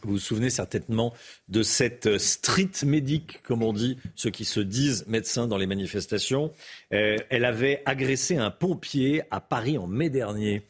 Vous 0.04 0.12
vous 0.12 0.18
souvenez 0.18 0.50
certainement 0.50 1.12
de 1.48 1.62
cette 1.62 2.18
street 2.18 2.70
médic, 2.84 3.42
comme 3.42 3.62
on 3.62 3.72
dit, 3.72 3.98
ceux 4.14 4.30
qui 4.30 4.44
se 4.44 4.60
disent 4.60 5.06
médecins 5.06 5.46
dans 5.46 5.56
les 5.56 5.66
manifestations. 5.66 6.52
Euh, 6.92 7.16
elle 7.30 7.44
avait 7.44 7.82
agressé 7.86 8.36
un 8.36 8.50
pompier 8.50 9.22
à 9.30 9.40
Paris 9.40 9.78
en 9.78 9.86
mai 9.86 10.10
dernier. 10.10 10.66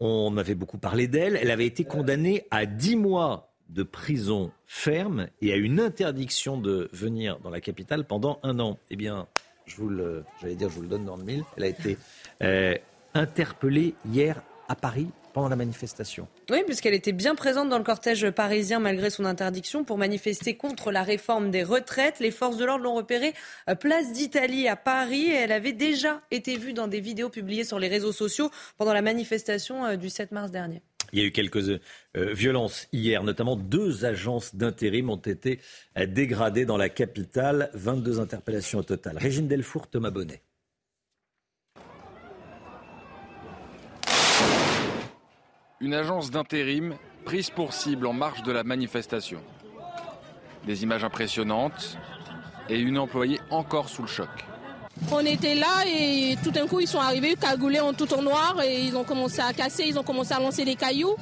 On 0.00 0.36
avait 0.36 0.54
beaucoup 0.54 0.78
parlé 0.78 1.08
d'elle. 1.08 1.38
Elle 1.40 1.50
avait 1.50 1.66
été 1.66 1.84
condamnée 1.84 2.46
à 2.50 2.66
10 2.66 2.96
mois 2.96 3.52
de 3.68 3.82
prison 3.82 4.50
ferme 4.66 5.28
et 5.42 5.52
à 5.52 5.56
une 5.56 5.80
interdiction 5.80 6.58
de 6.58 6.88
venir 6.92 7.38
dans 7.40 7.50
la 7.50 7.60
capitale 7.60 8.06
pendant 8.06 8.40
un 8.42 8.58
an. 8.60 8.78
Eh 8.90 8.96
bien, 8.96 9.26
je 9.66 9.76
vous 9.76 9.88
le, 9.88 10.24
j'allais 10.40 10.54
dire, 10.54 10.68
je 10.68 10.74
vous 10.74 10.82
le 10.82 10.88
donne 10.88 11.04
dans 11.04 11.16
le 11.16 11.24
mille. 11.24 11.44
Elle 11.56 11.64
a 11.64 11.68
été 11.68 11.98
euh, 12.42 12.74
interpellée 13.14 13.94
hier 14.10 14.42
à 14.68 14.74
Paris 14.74 15.08
pendant 15.32 15.48
la 15.48 15.56
manifestation. 15.56 16.28
Oui, 16.50 16.62
puisqu'elle 16.66 16.94
était 16.94 17.12
bien 17.12 17.34
présente 17.34 17.68
dans 17.68 17.78
le 17.78 17.84
cortège 17.84 18.30
parisien 18.30 18.80
malgré 18.80 19.10
son 19.10 19.24
interdiction 19.24 19.84
pour 19.84 19.98
manifester 19.98 20.56
contre 20.56 20.90
la 20.90 21.02
réforme 21.02 21.50
des 21.50 21.62
retraites. 21.62 22.20
Les 22.20 22.30
forces 22.30 22.56
de 22.56 22.64
l'ordre 22.64 22.84
l'ont 22.84 22.94
repérée 22.94 23.34
euh, 23.68 23.74
place 23.74 24.12
d'Italie 24.12 24.68
à 24.68 24.76
Paris 24.76 25.26
et 25.26 25.34
elle 25.34 25.52
avait 25.52 25.72
déjà 25.72 26.22
été 26.30 26.56
vue 26.56 26.72
dans 26.72 26.88
des 26.88 27.00
vidéos 27.00 27.28
publiées 27.28 27.64
sur 27.64 27.78
les 27.78 27.88
réseaux 27.88 28.12
sociaux 28.12 28.50
pendant 28.76 28.92
la 28.92 29.02
manifestation 29.02 29.84
euh, 29.84 29.96
du 29.96 30.10
7 30.10 30.32
mars 30.32 30.50
dernier. 30.50 30.82
Il 31.12 31.20
y 31.20 31.22
a 31.22 31.24
eu 31.26 31.32
quelques 31.32 31.68
euh, 31.68 31.78
violences 32.14 32.86
hier, 32.92 33.22
notamment 33.22 33.56
deux 33.56 34.04
agences 34.04 34.54
d'intérim 34.54 35.08
ont 35.08 35.16
été 35.16 35.60
dégradées 35.96 36.66
dans 36.66 36.76
la 36.76 36.90
capitale. 36.90 37.70
22 37.72 38.20
interpellations 38.20 38.80
au 38.80 38.82
total. 38.82 39.16
Régine 39.16 39.48
Delfour, 39.48 39.88
Thomas 39.88 40.10
Bonnet. 40.10 40.42
Une 45.80 45.94
agence 45.94 46.30
d'intérim 46.30 46.94
prise 47.24 47.50
pour 47.50 47.72
cible 47.72 48.06
en 48.06 48.12
marge 48.12 48.42
de 48.42 48.50
la 48.50 48.64
manifestation. 48.64 49.40
Des 50.66 50.82
images 50.82 51.04
impressionnantes 51.04 51.96
et 52.68 52.78
une 52.78 52.98
employée 52.98 53.40
encore 53.50 53.88
sous 53.88 54.02
le 54.02 54.08
choc. 54.08 54.28
On 55.12 55.20
était 55.20 55.54
là 55.54 55.84
et 55.86 56.36
tout 56.42 56.50
d'un 56.50 56.66
coup 56.66 56.80
ils 56.80 56.88
sont 56.88 56.98
arrivés 56.98 57.36
cagoulés 57.36 57.78
en 57.78 57.92
tout 57.92 58.12
en 58.12 58.22
noir 58.22 58.56
et 58.64 58.82
ils 58.82 58.96
ont 58.96 59.04
commencé 59.04 59.40
à 59.40 59.52
casser, 59.52 59.84
ils 59.86 59.96
ont 59.96 60.02
commencé 60.02 60.34
à 60.34 60.40
lancer 60.40 60.64
des 60.64 60.74
cailloux. 60.74 61.14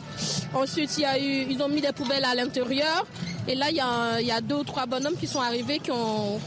Ensuite 0.55 0.97
ils 0.99 1.62
ont 1.62 1.69
mis 1.69 1.83
des 1.83 1.92
poubelles 1.92 2.25
à 2.25 2.35
l'intérieur 2.35 3.07
et 3.47 3.55
là 3.55 3.66
il 3.71 3.77
y, 4.27 4.31
a, 4.31 4.40
deux 4.40 4.57
ou 4.57 4.64
trois 4.64 4.87
bonhommes 4.87 5.16
qui 5.16 5.27
sont 5.27 5.40
arrivés 5.40 5.79
qui 5.79 5.90
ont 5.90 6.40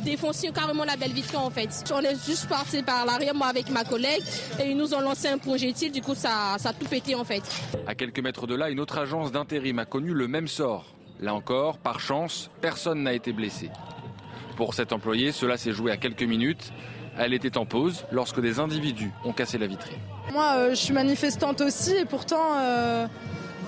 défoncé 0.00 0.50
carrément 0.52 0.84
la 0.84 0.96
belle 0.96 1.12
vitrine 1.12 1.38
en 1.38 1.50
fait. 1.50 1.68
On 1.94 2.00
est 2.00 2.16
juste 2.26 2.48
parti 2.48 2.82
par 2.82 3.06
l'arrière 3.06 3.34
moi 3.34 3.48
avec 3.48 3.70
ma 3.70 3.84
collègue 3.84 4.22
et 4.58 4.70
ils 4.70 4.76
nous 4.76 4.94
ont 4.94 5.00
lancé 5.00 5.28
un 5.28 5.38
projectile 5.38 5.92
du 5.92 6.02
coup 6.02 6.14
ça, 6.14 6.56
ça 6.58 6.70
a 6.70 6.72
tout 6.72 6.86
pété 6.86 7.14
en 7.14 7.24
fait. 7.24 7.42
À 7.86 7.94
quelques 7.94 8.20
mètres 8.20 8.46
de 8.46 8.54
là 8.54 8.70
une 8.70 8.80
autre 8.80 8.98
agence 8.98 9.32
d'intérim 9.32 9.78
a 9.78 9.84
connu 9.84 10.12
le 10.12 10.28
même 10.28 10.48
sort. 10.48 10.86
Là 11.20 11.34
encore, 11.34 11.76
par 11.76 12.00
chance, 12.00 12.50
personne 12.62 13.02
n'a 13.02 13.12
été 13.12 13.32
blessé. 13.32 13.68
Pour 14.56 14.72
cette 14.74 14.92
employée, 14.92 15.32
cela 15.32 15.58
s'est 15.58 15.72
joué 15.72 15.92
à 15.92 15.98
quelques 15.98 16.22
minutes. 16.22 16.72
Elle 17.18 17.34
était 17.34 17.58
en 17.58 17.66
pause 17.66 18.04
lorsque 18.10 18.40
des 18.40 18.58
individus 18.58 19.10
ont 19.24 19.32
cassé 19.32 19.58
la 19.58 19.66
vitrine. 19.66 19.98
Moi, 20.32 20.54
euh, 20.56 20.70
je 20.70 20.76
suis 20.76 20.94
manifestante 20.94 21.60
aussi 21.60 21.94
et 21.94 22.04
pourtant, 22.06 22.58
euh, 22.58 23.06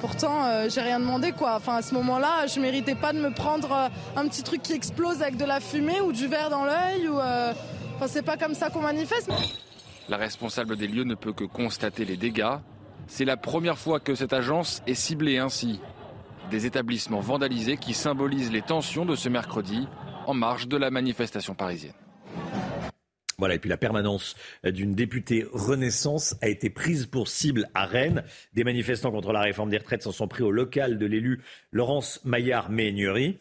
pourtant, 0.02 0.44
euh, 0.44 0.68
j'ai 0.68 0.80
rien 0.80 0.98
demandé 0.98 1.30
quoi. 1.30 1.60
À 1.64 1.80
ce 1.80 1.94
moment-là, 1.94 2.48
je 2.48 2.58
méritais 2.58 2.96
pas 2.96 3.12
de 3.12 3.20
me 3.20 3.30
prendre 3.30 3.70
euh, 3.72 3.88
un 4.16 4.26
petit 4.26 4.42
truc 4.42 4.60
qui 4.60 4.72
explose 4.72 5.22
avec 5.22 5.36
de 5.36 5.44
la 5.44 5.60
fumée 5.60 6.00
ou 6.00 6.12
du 6.12 6.26
verre 6.26 6.50
dans 6.50 6.64
l'œil 6.64 7.08
ou. 7.08 7.18
Euh, 7.18 7.54
pas 8.26 8.36
comme 8.36 8.54
ça 8.54 8.68
qu'on 8.68 8.80
manifeste. 8.80 9.30
La 10.08 10.16
responsable 10.16 10.76
des 10.76 10.88
lieux 10.88 11.04
ne 11.04 11.14
peut 11.14 11.32
que 11.32 11.44
constater 11.44 12.04
les 12.04 12.16
dégâts. 12.16 12.56
C'est 13.06 13.24
la 13.24 13.36
première 13.36 13.78
fois 13.78 14.00
que 14.00 14.16
cette 14.16 14.32
agence 14.32 14.82
est 14.88 14.94
ciblée 14.94 15.38
ainsi. 15.38 15.80
Des 16.50 16.66
établissements 16.66 17.20
vandalisés 17.20 17.76
qui 17.76 17.94
symbolisent 17.94 18.50
les 18.50 18.62
tensions 18.62 19.04
de 19.04 19.14
ce 19.14 19.28
mercredi 19.28 19.86
en 20.26 20.34
marge 20.34 20.66
de 20.66 20.76
la 20.76 20.90
manifestation 20.90 21.54
parisienne. 21.54 21.94
Voilà, 23.38 23.55
et 23.55 23.59
puis 23.59 23.71
la 23.71 23.77
permanence 23.77 24.37
d'une 24.64 24.95
députée 24.95 25.47
Renaissance 25.53 26.37
a 26.40 26.49
été 26.49 26.71
prise 26.71 27.07
pour 27.07 27.29
cible 27.29 27.68
à 27.75 27.87
Rennes. 27.87 28.25
Des 28.55 28.64
manifestants 28.64 29.11
contre 29.11 29.33
la 29.33 29.40
réforme 29.40 29.71
des 29.71 29.79
retraites 29.79 30.03
s'en 30.03 30.12
sont 30.12 30.29
pris 30.29 30.42
au 30.42 30.51
local 30.51 30.99
de 30.99 31.07
l'élu 31.07 31.40
Laurence 31.73 32.21
Maillard-Méignery. 32.25 33.38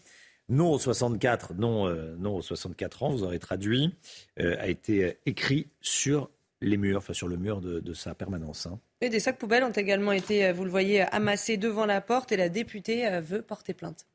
Non 0.49 0.71
aux 0.71 0.79
64, 0.79 1.53
non, 1.53 1.87
euh, 1.87 2.15
non 2.19 2.35
aux 2.35 2.41
64 2.41 3.03
ans, 3.03 3.09
vous 3.11 3.23
aurez 3.23 3.39
traduit, 3.39 3.93
euh, 4.39 4.55
a 4.59 4.67
été 4.67 5.17
écrit 5.25 5.67
sur 5.79 6.29
les 6.61 6.77
murs, 6.77 6.97
enfin 6.97 7.13
sur 7.13 7.27
le 7.27 7.37
mur 7.37 7.61
de, 7.61 7.93
sa 7.93 8.15
permanence. 8.15 8.67
Hein. 8.67 8.79
Et 9.01 9.09
des 9.09 9.19
sacs 9.19 9.37
poubelles 9.37 9.63
ont 9.63 9.71
également 9.71 10.11
été, 10.11 10.45
euh, 10.45 10.53
vous 10.53 10.63
le 10.63 10.69
voyez, 10.69 11.01
amassés 11.01 11.57
devant 11.57 11.85
la 11.85 12.01
porte 12.01 12.31
et 12.31 12.37
la 12.37 12.49
députée 12.49 13.07
euh, 13.07 13.19
veut 13.19 13.41
porter 13.41 13.73
plainte. 13.73 14.05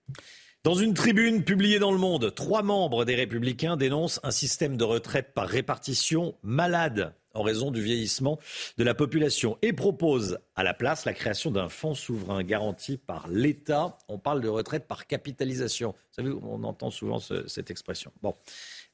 Dans 0.66 0.74
une 0.74 0.94
tribune 0.94 1.44
publiée 1.44 1.79
dans 1.79 1.92
Le 1.92 1.98
Monde, 1.98 2.35
trois 2.35 2.64
membres 2.64 3.05
des 3.05 3.14
Républicains 3.14 3.76
dénoncent 3.76 4.18
un 4.24 4.33
système 4.33 4.76
de 4.76 4.83
retraite 4.83 5.33
par 5.33 5.46
répartition 5.46 6.35
malade 6.42 7.14
en 7.35 7.42
raison 7.42 7.70
du 7.70 7.81
vieillissement 7.81 8.40
de 8.76 8.83
la 8.83 8.92
population 8.92 9.59
et 9.62 9.72
proposent 9.72 10.40
à 10.57 10.64
la 10.64 10.74
place 10.74 11.05
la 11.05 11.12
création 11.14 11.52
d'un 11.52 11.68
fonds 11.68 11.94
souverain 11.94 12.42
garanti 12.42 12.96
par 12.96 13.29
l'État. 13.29 13.96
On 14.09 14.18
parle 14.18 14.40
de 14.40 14.48
retraite 14.48 14.88
par 14.88 15.07
capitalisation. 15.07 15.90
Vous 15.90 16.24
savez, 16.24 16.31
on 16.42 16.64
entend 16.64 16.90
souvent 16.90 17.20
ce- 17.20 17.46
cette 17.46 17.70
expression. 17.70 18.11
Bon. 18.20 18.35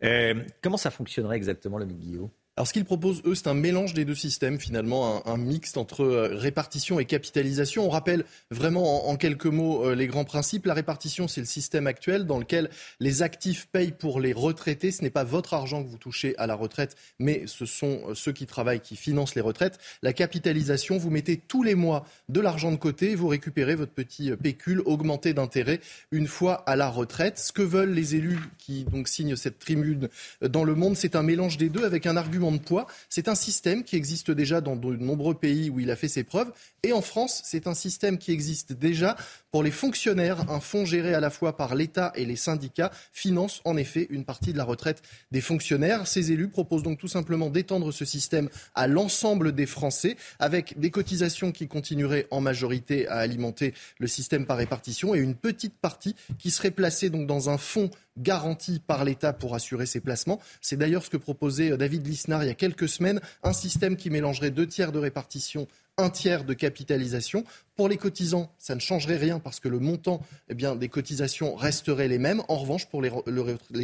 Euh, 0.04 0.35
comment 0.61 0.76
ça 0.76 0.90
fonctionnerait 0.90 1.37
exactement, 1.37 1.78
le 1.78 1.87
Guillaume 1.87 2.28
alors 2.58 2.68
ce 2.68 2.74
qu'ils 2.74 2.84
proposent, 2.84 3.22
eux, 3.24 3.34
c'est 3.34 3.46
un 3.46 3.54
mélange 3.54 3.94
des 3.94 4.04
deux 4.04 4.14
systèmes, 4.14 4.60
finalement, 4.60 5.26
un, 5.26 5.38
mixte 5.38 5.78
entre 5.78 6.02
euh, 6.02 6.34
répartition 6.34 7.00
et 7.00 7.06
capitalisation. 7.06 7.86
On 7.86 7.88
rappelle 7.88 8.26
vraiment 8.50 9.08
en, 9.08 9.16
quelques 9.16 9.46
mots 9.46 9.86
euh, 9.86 9.94
les 9.94 10.06
grands 10.06 10.26
principes. 10.26 10.66
La 10.66 10.74
répartition, 10.74 11.28
c'est 11.28 11.40
le 11.40 11.46
système 11.46 11.86
actuel 11.86 12.26
dans 12.26 12.38
lequel 12.38 12.68
les 13.00 13.22
actifs 13.22 13.68
payent 13.72 13.92
pour 13.92 14.20
les 14.20 14.34
retraités. 14.34 14.90
Ce 14.90 15.00
n'est 15.00 15.08
pas 15.08 15.24
votre 15.24 15.54
argent 15.54 15.82
que 15.82 15.88
vous 15.88 15.96
touchez 15.96 16.36
à 16.36 16.46
la 16.46 16.54
retraite, 16.54 16.94
mais 17.18 17.44
ce 17.46 17.64
sont 17.64 18.03
euh, 18.09 18.14
ceux 18.14 18.32
qui 18.32 18.44
travaillent 18.44 18.80
qui 18.80 18.96
financent 18.96 19.34
les 19.34 19.40
retraites. 19.40 19.78
La 20.03 20.12
capitalisation, 20.12 20.98
vous 20.98 21.09
mettez 21.09 21.38
tous 21.38 21.62
les 21.62 21.74
mois 21.74 22.05
de 22.28 22.40
l'argent 22.40 22.70
de 22.70 22.76
côté, 22.76 23.14
vous 23.14 23.28
récupérez 23.28 23.76
votre 23.76 23.92
petit 23.92 24.30
pécule 24.32 24.82
augmenté 24.84 25.32
d'intérêt 25.32 25.80
une 26.11 26.26
fois 26.26 26.62
à 26.66 26.76
la 26.76 26.90
retraite. 26.90 27.38
Ce 27.38 27.50
que 27.50 27.62
veulent 27.62 27.94
les 27.94 28.14
élus 28.14 28.40
qui 28.59 28.84
donc 28.84 29.09
signent 29.09 29.36
cette 29.36 29.59
tribune 29.59 30.11
dans 30.42 30.64
le 30.64 30.74
monde, 30.74 30.98
c'est 30.98 31.16
un 31.16 31.22
mélange 31.22 31.57
des 31.57 31.70
deux 31.70 31.86
avec 31.86 32.07
un 32.07 32.18
argument 32.18 32.41
de 32.51 32.59
poids. 32.59 32.86
C'est 33.09 33.28
un 33.28 33.34
système 33.36 33.84
qui 33.84 33.95
existe 33.95 34.30
déjà 34.32 34.61
dans 34.61 34.74
de 34.74 34.97
nombreux 34.97 35.34
pays 35.34 35.70
où 35.70 35.78
il 35.78 35.90
a 35.90 35.97
fait 35.97 36.09
ses 36.09 36.24
preuves. 36.24 36.51
Et 36.82 36.93
en 36.93 37.03
France, 37.03 37.43
c'est 37.45 37.68
un 37.68 37.74
système 37.74 38.18
qui 38.18 38.32
existe 38.32 38.72
déjà 38.72 39.16
pour 39.53 39.62
les 39.62 39.70
fonctionnaires. 39.70 40.50
Un 40.50 40.59
fonds 40.59 40.84
géré 40.84 41.14
à 41.14 41.20
la 41.20 41.30
fois 41.30 41.57
par 41.57 41.76
l'État 41.76 42.11
et 42.16 42.24
les 42.24 42.36
syndicats 42.36 42.90
finance 43.12 43.61
en 43.64 43.76
effet 43.76 44.09
une 44.11 44.24
partie 44.24 44.53
de 44.53 44.59
la 44.59 44.64
retraite 44.64 45.03
des 45.30 45.42
fonctionnaires. 45.42 46.07
Ces 46.09 46.32
élus 46.32 46.48
proposent 46.48 46.82
donc 46.82 46.98
tout 46.98 47.07
simplement 47.07 47.50
d'étendre 47.50 47.92
ce 47.92 48.05
système 48.05 48.48
à 48.74 48.88
l'ensemble 48.88 49.53
des 49.53 49.66
Français 49.66 50.16
avec 50.38 50.80
des 50.80 50.90
cotisations 50.90 51.53
qui 51.53 51.68
continueraient 51.68 52.26
en 52.30 52.40
majorité 52.40 53.07
à 53.07 53.18
alimenter 53.18 53.74
le 53.98 54.07
système 54.07 54.46
par 54.46 54.57
répartition 54.57 55.14
et 55.14 55.18
une 55.18 55.34
petite 55.34 55.74
partie 55.74 56.16
qui 56.38 56.50
serait 56.50 56.70
placée 56.70 57.11
donc 57.11 57.26
dans 57.26 57.50
un 57.50 57.59
fonds 57.59 57.90
garantie 58.18 58.80
par 58.86 59.05
l'État 59.05 59.32
pour 59.32 59.55
assurer 59.55 59.86
ses 59.86 60.00
placements. 60.00 60.40
C'est 60.61 60.76
d'ailleurs 60.76 61.05
ce 61.05 61.11
que 61.11 61.16
proposait 61.16 61.76
David 61.76 62.07
Lisnard 62.07 62.44
il 62.44 62.48
y 62.48 62.50
a 62.50 62.55
quelques 62.55 62.88
semaines, 62.88 63.20
un 63.42 63.53
système 63.53 63.96
qui 63.96 64.11
mélangerait 64.11 64.50
deux 64.50 64.66
tiers 64.66 64.92
de 64.92 64.98
répartition 64.98 65.66
un 65.99 66.11
tiers 66.11 66.45
de 66.45 66.55
capitalisation. 66.55 67.45
Pour 67.76 67.88
les 67.88 67.97
cotisants, 67.97 68.53
ça 68.59 68.74
ne 68.74 68.80
changerait 68.80 69.16
rien 69.16 69.38
parce 69.38 69.61
que 69.61 69.68
le 69.68 69.78
montant 69.78 70.20
eh 70.49 70.55
des 70.55 70.88
cotisations 70.88 71.55
resterait 71.55 72.09
les 72.09 72.18
mêmes. 72.18 72.43
En 72.49 72.57
revanche, 72.57 72.86
pour 72.86 73.03
les, 73.03 73.11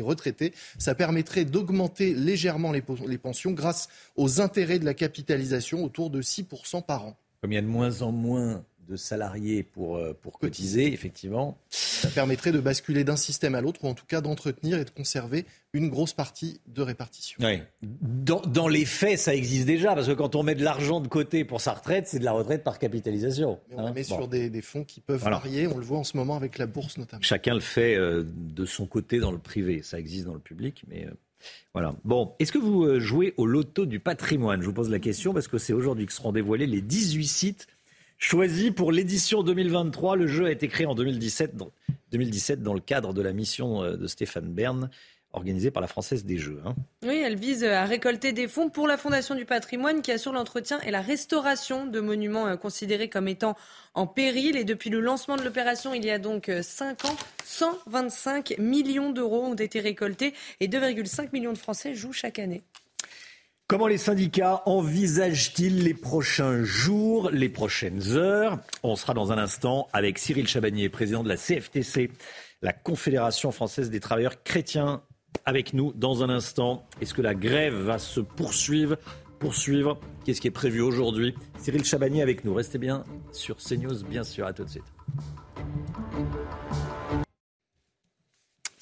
retraités, 0.01 0.55
ça 0.79 0.95
permettrait 0.95 1.45
d'augmenter 1.45 2.15
légèrement 2.15 2.73
les, 2.73 2.83
les 3.07 3.19
pensions 3.19 3.53
grâce 3.53 3.89
aux 4.17 4.41
intérêts 4.41 4.79
de 4.79 4.85
la 4.85 4.95
capitalisation 4.95 5.85
autour 5.85 6.11
de 6.11 6.23
6% 6.23 6.85
par 6.85 7.05
an. 7.05 7.17
Comme 7.41 7.53
il 7.53 7.57
y 7.57 7.59
a 7.59 7.63
de 7.63 7.67
moins 7.67 8.03
en 8.03 8.13
moins 8.13 8.65
de 8.89 8.97
salariés 8.97 9.63
pour, 9.63 9.97
euh, 9.97 10.17
pour 10.21 10.39
cotiser, 10.39 10.93
effectivement. 10.93 11.59
Ça 11.69 12.09
permettrait 12.09 12.53
de 12.53 12.61
basculer 12.61 13.05
d'un 13.05 13.17
système 13.17 13.55
à 13.55 13.61
l'autre, 13.61 13.85
ou 13.85 13.89
en 13.89 13.95
tout 13.95 14.07
cas 14.07 14.21
d'entretenir 14.21 14.79
et 14.79 14.85
de 14.85 14.91
conserver 14.91 15.45
une 15.75 15.91
grosse 15.91 16.15
partie 16.15 16.61
de 16.67 16.81
répartition. 16.81 17.39
Oui. 17.43 17.61
Dans, 17.83 18.41
dans, 18.41 18.69
les 18.69 18.87
faits, 18.87 19.19
ça 19.19 19.35
existe 19.35 19.67
déjà, 19.67 19.95
parce 19.95 20.07
que 20.07 20.13
quand 20.13 20.35
on 20.35 20.43
met 20.43 20.55
de 20.55 20.65
l'argent 20.65 21.01
de 21.01 21.09
côté 21.09 21.45
pour 21.45 21.61
sa 21.61 21.75
retraite, 21.75 22.09
c'est 22.09 22.19
de 22.19 22.25
la 22.25 22.33
retraite 22.33 22.65
par 22.65 22.79
capitalisation. 22.79 23.61
Mais 23.69 23.77
on 23.77 23.87
hein. 23.87 23.93
met 23.93 24.05
sur 24.05 24.27
des, 24.27 24.49
des, 24.49 24.63
fonds 24.63 24.85
qui 24.85 25.01
peuvent 25.01 25.23
varier, 25.23 25.67
on 25.67 25.77
le 25.77 25.85
voit 25.85 25.99
en 25.99 26.05
ce 26.05 26.17
moment 26.17 26.37
avec 26.37 26.57
la 26.57 26.67
bourse 26.67 26.97
notamment. 26.97 27.23
Chacun 27.23 27.55
le 27.55 27.61
fait 27.61 27.95
euh, 27.95 28.25
de 28.25 28.65
son 28.65 28.87
côté 28.87 29.19
dans 29.19 29.33
le 29.33 29.39
privé, 29.39 29.83
ça 29.83 29.99
existe 29.99 30.27
dans 30.27 30.35
le 30.35 30.41
public, 30.41 30.85
mais... 30.89 31.07
Euh, 31.07 31.11
voilà. 31.73 31.95
Bon, 32.03 32.35
est-ce 32.41 32.51
que 32.51 32.59
vous 32.59 32.99
jouez 32.99 33.33
au 33.37 33.47
loto 33.47 33.87
du 33.87 34.01
patrimoine? 34.01 34.61
Je 34.61 34.67
vous 34.67 34.73
pose 34.73 34.91
la 34.91 34.99
question 34.99 35.33
parce 35.33 35.47
que 35.47 35.57
c'est 35.57 35.73
aujourd'hui 35.73 36.05
que 36.05 36.13
seront 36.13 36.33
dévoilés 36.33 36.67
les 36.67 36.81
18 36.81 37.27
sites 37.29 37.67
choisi 38.19 38.71
pour 38.71 38.93
l'édition 38.93 39.43
2023. 39.43 40.17
Le 40.17 40.27
jeu 40.27 40.47
a 40.47 40.51
été 40.51 40.69
créé 40.69 40.87
en 40.87 40.95
2017 40.95 41.57
dans, 41.57 41.71
2017 42.13 42.63
dans 42.63 42.75
le 42.75 42.81
cadre 42.81 43.15
de 43.15 43.23
la 43.23 43.33
mission 43.33 43.83
euh, 43.83 43.97
de 43.97 44.07
Stéphane 44.07 44.53
Bern 44.53 44.91
organisée 45.33 45.71
par 45.71 45.83
la 45.83 45.89
Française 45.89 46.25
des 46.25 46.39
Jeux. 46.39 46.61
Hein. 46.65 46.75
Oui, 47.03 47.21
elle 47.23 47.37
vise 47.37 47.63
à 47.63 47.85
récolter 47.85 48.33
des 48.33 48.49
fonds 48.49 48.71
pour 48.71 48.89
la 48.89 48.97
Fondation 48.97 49.35
du 49.35 49.45
patrimoine 49.45 50.01
qui 50.01 50.11
assure 50.11 50.33
l'entretien 50.33 50.81
et 50.81 50.91
la 50.91 51.03
restauration 51.03 51.87
de 51.87 52.01
monuments 52.01 52.47
euh, 52.47 52.57
considérés 52.57 53.09
comme 53.09 53.29
étant 53.29 53.57
en 53.95 54.07
péril. 54.07 54.57
Et 54.57 54.65
depuis 54.65 54.91
le 54.91 55.01
lancement 55.01 55.37
de 55.37 55.43
l'opération, 55.43 55.95
il 55.95 56.05
y 56.05 56.11
a 56.11 56.19
donc 56.19 56.51
5 56.63 57.05
euh, 57.05 57.09
ans, 57.09 57.17
125 57.45 58.57
millions 58.59 59.11
d'euros 59.11 59.45
ont 59.45 59.55
été 59.55 59.81
récoltés 59.81 60.35
et 60.61 60.69
2,5 60.69 61.29
millions 61.33 61.53
de 61.53 61.59
Français 61.59 61.95
jouent 61.95 62.13
chaque 62.13 62.39
année. 62.39 62.63
Comment 63.69 63.87
les 63.87 63.99
syndicats 63.99 64.63
envisagent-ils 64.65 65.85
les 65.85 65.93
prochains 65.93 66.65
jours, 66.65 67.29
les 67.31 67.51
prochaines 67.51 68.17
heures? 68.17 68.59
On 68.83 68.97
sera 68.97 69.13
dans 69.13 69.31
un 69.31 69.37
instant 69.37 69.89
avec 69.93 70.19
Cyril 70.19 70.49
Chabagnier, 70.49 70.89
président 70.89 71.23
de 71.23 71.29
la 71.29 71.37
CFTC, 71.37 72.11
la 72.63 72.73
Confédération 72.73 73.53
française 73.53 73.91
des 73.91 74.01
travailleurs 74.01 74.43
chrétiens, 74.43 75.03
avec 75.45 75.75
nous 75.75 75.93
dans 75.93 76.23
un 76.23 76.31
instant. 76.31 76.87
Est-ce 77.03 77.13
que 77.13 77.21
la 77.21 77.35
grève 77.35 77.75
va 77.75 77.99
se 77.99 78.21
poursuivre 78.21 78.97
Poursuivre? 79.39 80.01
Qu'est-ce 80.25 80.41
qui 80.41 80.49
est 80.49 80.51
prévu 80.51 80.81
aujourd'hui? 80.81 81.35
Cyril 81.59 81.85
Chabagnier 81.85 82.23
avec 82.23 82.47
nous. 82.47 82.55
Restez 82.55 82.79
bien 82.79 83.05
sur 83.33 83.59
CNews, 83.59 84.03
bien 84.09 84.25
sûr. 84.25 84.47
À 84.47 84.55
tout 84.55 84.65
de 84.65 84.71
suite. 84.71 84.85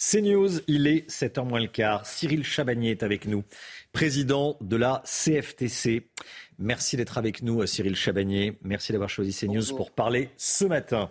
CNews, 0.08 0.60
il 0.68 0.86
est 0.86 1.10
7h 1.10 1.44
moins 1.44 1.58
le 1.58 1.66
quart. 1.66 2.06
Cyril 2.06 2.44
Chabagnier 2.44 2.92
est 2.92 3.02
avec 3.02 3.26
nous 3.26 3.42
président 3.92 4.56
de 4.60 4.76
la 4.76 5.02
CFTC. 5.04 6.06
Merci 6.60 6.96
d'être 6.96 7.18
avec 7.18 7.42
nous, 7.42 7.66
Cyril 7.66 7.96
Chabagnier. 7.96 8.56
Merci 8.62 8.92
d'avoir 8.92 9.10
choisi 9.10 9.34
CNews 9.34 9.74
pour 9.74 9.90
parler 9.90 10.30
ce 10.36 10.64
matin. 10.64 11.10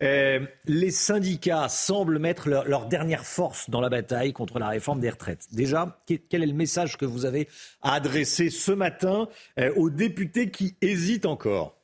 Euh, 0.00 0.46
les 0.66 0.92
syndicats 0.92 1.68
semblent 1.68 2.20
mettre 2.20 2.48
leur, 2.48 2.86
dernière 2.86 3.24
force 3.24 3.68
dans 3.68 3.80
la 3.80 3.88
bataille 3.88 4.32
contre 4.32 4.60
la 4.60 4.68
réforme 4.68 5.00
des 5.00 5.10
retraites. 5.10 5.48
Déjà, 5.50 5.98
quel 6.06 6.42
est 6.42 6.46
le 6.46 6.52
message 6.52 6.96
que 6.98 7.04
vous 7.04 7.24
avez 7.24 7.48
à 7.82 7.94
adresser 7.94 8.50
ce 8.50 8.70
matin 8.70 9.28
euh, 9.58 9.72
aux 9.74 9.90
députés 9.90 10.52
qui 10.52 10.76
hésitent 10.82 11.26
encore? 11.26 11.76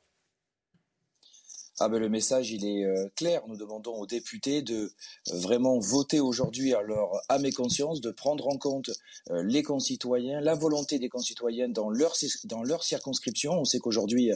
Ah 1.80 1.88
ben, 1.88 1.98
le 1.98 2.10
message 2.10 2.50
il 2.50 2.66
est 2.66 2.84
euh, 2.84 3.08
clair. 3.16 3.42
Nous 3.48 3.56
demandons 3.56 3.94
aux 3.94 4.06
députés 4.06 4.60
de 4.60 4.74
euh, 4.74 4.90
vraiment 5.32 5.78
voter 5.78 6.20
aujourd'hui 6.20 6.74
à 6.74 6.82
leur 6.82 7.12
âme 7.30 7.46
et 7.46 7.52
conscience, 7.52 8.02
de 8.02 8.10
prendre 8.10 8.46
en 8.46 8.58
compte 8.58 8.90
euh, 9.30 9.42
les 9.42 9.62
concitoyens, 9.62 10.40
la 10.42 10.54
volonté 10.54 10.98
des 10.98 11.08
concitoyens 11.08 11.70
dans 11.70 11.88
leur 11.88 12.14
dans 12.44 12.62
circonscription. 12.80 13.52
On 13.52 13.64
sait 13.64 13.78
qu'aujourd'hui 13.78 14.30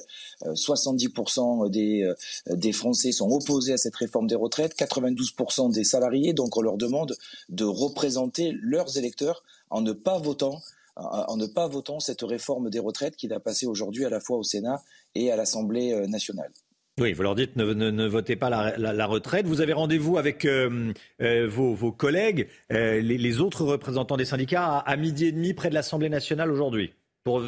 70% 0.44 1.68
des 1.70 2.10
des 2.46 2.72
Français 2.72 3.12
sont 3.12 3.30
opposés 3.30 3.74
à 3.74 3.76
cette 3.76 3.96
réforme 3.96 4.26
des 4.26 4.34
retraites, 4.34 4.74
92% 4.76 5.72
des 5.72 5.84
salariés. 5.84 6.32
Donc 6.32 6.56
on 6.56 6.62
leur 6.62 6.76
demande 6.76 7.16
de 7.48 7.64
représenter 7.64 8.52
leurs 8.60 8.96
électeurs 8.96 9.42
en 9.70 9.82
ne 9.82 9.92
pas 9.92 10.18
votant 10.18 10.60
en 10.96 11.36
ne 11.36 11.44
pas 11.44 11.68
votant 11.68 12.00
cette 12.00 12.22
réforme 12.22 12.70
des 12.70 12.78
retraites 12.78 13.16
qui 13.16 13.28
va 13.28 13.38
passer 13.38 13.66
aujourd'hui 13.66 14.06
à 14.06 14.10
la 14.10 14.18
fois 14.18 14.38
au 14.38 14.42
Sénat 14.42 14.82
et 15.14 15.30
à 15.30 15.36
l'Assemblée 15.36 15.94
nationale. 16.08 16.50
Oui, 16.98 17.12
vous 17.12 17.22
leur 17.22 17.34
dites 17.34 17.56
ne, 17.56 18.06
votez 18.06 18.36
pas 18.36 18.48
la, 18.48 19.06
retraite. 19.06 19.46
Vous 19.46 19.60
avez 19.60 19.74
rendez-vous 19.74 20.16
avec 20.16 20.46
euh, 20.46 20.94
euh, 21.20 21.46
vos, 21.46 21.92
collègues, 21.92 22.48
euh, 22.72 23.02
les, 23.02 23.40
autres 23.40 23.66
représentants 23.66 24.16
des 24.16 24.24
syndicats, 24.24 24.78
à, 24.78 24.96
midi 24.96 25.26
et 25.26 25.32
demi 25.32 25.52
près 25.52 25.68
de 25.68 25.74
l'Assemblée 25.74 26.08
nationale 26.08 26.50
aujourd'hui, 26.50 26.94
pour 27.22 27.42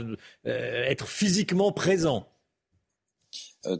être 0.45 1.09
physiquement 1.09 1.73
présent. 1.73 2.27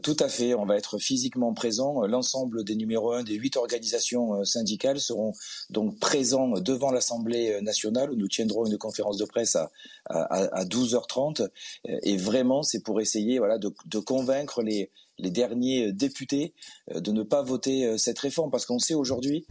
tout 0.01 0.17
à 0.19 0.27
fait, 0.27 0.55
on 0.55 0.65
va 0.65 0.75
être 0.75 0.97
physiquement 0.97 1.53
présent. 1.53 2.01
L'ensemble 2.07 2.63
des 2.63 2.75
numéros 2.75 3.13
1 3.13 3.21
des 3.21 3.35
huit 3.35 3.55
organisations 3.55 4.43
syndicales 4.45 4.99
seront 4.99 5.33
donc 5.69 5.99
présents 5.99 6.49
devant 6.59 6.91
l'Assemblée 6.91 7.61
nationale 7.61 8.09
où 8.09 8.15
nous 8.15 8.27
tiendrons 8.27 8.65
une 8.65 8.79
conférence 8.79 9.17
de 9.17 9.25
presse 9.25 9.55
à, 9.55 9.69
à, 10.05 10.65
12h30. 10.65 11.47
Et 11.85 12.17
vraiment, 12.17 12.63
c'est 12.63 12.81
pour 12.81 13.01
essayer 13.01 13.37
voilà, 13.37 13.59
de 13.59 13.99
convaincre 13.99 14.63
les, 14.63 14.89
les 15.19 15.31
derniers 15.31 15.87
euh, 15.87 15.93
députés 15.93 16.53
euh, 16.91 16.99
de 16.99 17.11
ne 17.11 17.23
pas 17.23 17.41
voter 17.41 17.85
euh, 17.85 17.97
cette 17.97 18.19
réforme 18.19 18.49
parce 18.49 18.65
qu'on 18.65 18.79
sait 18.79 18.93
aujourd'hui 18.93 19.45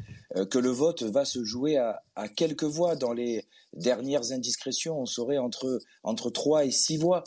que 0.51 0.59
le 0.59 0.69
vote 0.69 1.05
va 1.05 1.25
se 1.25 1.43
jouer 1.43 1.79
à, 1.79 2.03
quelques 2.37 2.65
voix. 2.65 2.97
Dans 2.97 3.15
les 3.15 3.47
dernières 3.73 4.31
indiscrétions, 4.31 5.01
on 5.01 5.07
saurait 5.07 5.39
entre, 5.39 5.81
entre 6.03 6.29
3 6.29 6.67
et 6.67 6.71
6 6.71 6.99
voix 6.99 7.25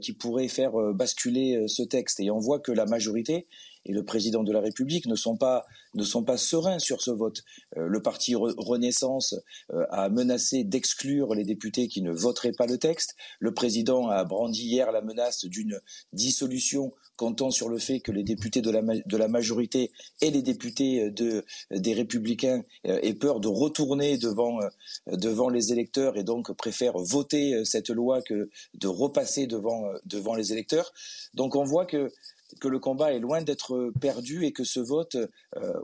qui 0.00 0.12
pourraient 0.12 0.46
faire 0.46 0.72
basculer 0.94 1.66
ce 1.66 1.82
texte. 1.82 2.20
Et 2.20 2.30
on 2.30 2.38
voit 2.38 2.60
que 2.60 2.70
la 2.70 2.86
majorité 2.86 3.48
et 3.86 3.92
le 3.92 4.04
président 4.04 4.42
de 4.42 4.52
la 4.52 4.60
République 4.60 5.06
ne 5.06 5.14
sont 5.14 5.36
pas, 5.36 5.64
ne 5.94 6.02
sont 6.02 6.24
pas 6.24 6.36
sereins 6.36 6.78
sur 6.78 7.00
ce 7.00 7.10
vote. 7.10 7.44
Euh, 7.76 7.86
le 7.86 8.02
parti 8.02 8.34
Renaissance 8.34 9.34
euh, 9.72 9.86
a 9.90 10.08
menacé 10.08 10.64
d'exclure 10.64 11.34
les 11.34 11.44
députés 11.44 11.88
qui 11.88 12.02
ne 12.02 12.10
voteraient 12.10 12.52
pas 12.52 12.66
le 12.66 12.78
texte. 12.78 13.14
Le 13.38 13.54
président 13.54 14.08
a 14.08 14.24
brandi 14.24 14.64
hier 14.64 14.90
la 14.90 15.02
menace 15.02 15.44
d'une 15.44 15.80
dissolution 16.12 16.92
comptant 17.16 17.50
sur 17.50 17.68
le 17.68 17.78
fait 17.78 18.00
que 18.00 18.12
les 18.12 18.24
députés 18.24 18.60
de 18.60 18.70
la, 18.70 18.82
de 18.82 19.16
la 19.16 19.28
majorité 19.28 19.92
et 20.20 20.30
les 20.30 20.42
députés 20.42 21.10
de, 21.10 21.44
des 21.70 21.94
républicains 21.94 22.64
euh, 22.86 22.98
aient 23.02 23.14
peur 23.14 23.40
de 23.40 23.48
retourner 23.48 24.18
devant, 24.18 24.58
devant 25.06 25.48
les 25.48 25.72
électeurs 25.72 26.16
et 26.16 26.24
donc 26.24 26.52
préfèrent 26.52 26.98
voter 26.98 27.64
cette 27.64 27.90
loi 27.90 28.20
que 28.20 28.50
de 28.74 28.88
repasser 28.88 29.46
devant, 29.46 29.84
devant 30.04 30.34
les 30.34 30.52
électeurs. 30.52 30.92
Donc 31.34 31.54
on 31.54 31.64
voit 31.64 31.86
que 31.86 32.10
que 32.60 32.68
le 32.68 32.78
combat 32.78 33.12
est 33.12 33.18
loin 33.18 33.42
d'être 33.42 33.92
perdu 34.00 34.44
et 34.44 34.52
que 34.52 34.64
ce 34.64 34.80
vote, 34.80 35.16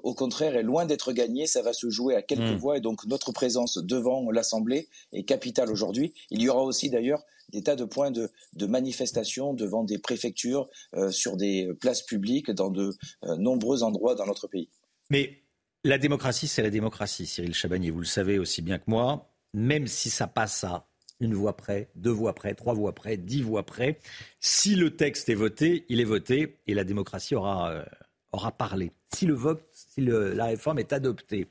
au 0.03 0.15
contraire, 0.15 0.57
est 0.57 0.63
loin 0.63 0.87
d'être 0.87 1.13
gagné. 1.13 1.47
Ça 1.47 1.63
va 1.63 1.73
se 1.73 1.91
jouer 1.91 2.15
à 2.15 2.23
quelques 2.23 2.43
Hmm. 2.43 2.57
voix 2.57 2.77
et 2.77 2.81
donc 2.81 3.05
notre 3.07 3.33
présence 3.33 3.79
devant 3.79 4.31
l'Assemblée 4.31 4.89
est 5.13 5.25
capitale 5.25 5.71
aujourd'hui. 5.71 6.15
Il 6.31 6.43
y 6.43 6.49
aura 6.49 6.63
aussi 6.63 6.91
d'ailleurs 6.91 7.23
des 7.51 7.63
tas 7.63 7.77
de 7.77 7.85
points 7.85 8.11
de, 8.11 8.31
de 8.55 8.67
manifestation 8.67 9.53
devant 9.55 9.85
des 9.85 9.99
préfectures, 9.99 10.69
euh, 10.95 11.11
sur 11.11 11.37
des 11.37 11.71
places 11.81 12.03
publiques, 12.03 12.51
dans 12.51 12.71
de 12.71 12.95
euh, 13.25 13.37
nombreux 13.37 13.83
endroits 13.83 14.15
dans 14.15 14.27
notre 14.27 14.49
pays. 14.49 14.71
Mais 15.11 15.43
la 15.85 15.99
démocratie, 15.99 16.49
c'est 16.49 16.63
la 16.63 16.71
démocratie, 16.71 17.27
Cyril 17.27 17.55
Chabagnier. 17.55 17.91
Vous 17.91 18.01
le 18.01 18.07
savez 18.07 18.39
aussi 18.39 18.63
bien 18.63 18.79
que 18.79 18.85
moi. 18.87 19.29
Même 19.55 19.87
si 19.87 20.09
ça 20.09 20.27
passe 20.27 20.65
à 20.65 20.89
une 21.23 21.35
voix 21.35 21.57
près, 21.57 21.89
deux 21.95 22.11
voix 22.11 22.35
près, 22.35 22.55
trois 22.55 22.75
voix 22.75 22.93
près, 22.95 23.17
dix 23.17 23.43
voix 23.43 23.63
près, 23.63 23.99
si 24.41 24.75
le 24.75 24.97
texte 24.97 25.29
est 25.29 25.35
voté, 25.35 25.87
il 25.89 26.01
est 26.01 26.05
voté 26.05 26.59
et 26.67 26.75
la 26.75 26.85
démocratie 26.85 27.37
aura, 27.37 27.71
euh, 27.71 27.85
aura 28.33 28.51
parlé. 28.51 28.91
Si 29.15 29.25
le 29.25 29.35
vote, 29.35 29.63
si 29.73 30.01
la 30.01 30.47
réforme 30.47 30.81
est 30.81 30.93
adoptée, 30.93 31.47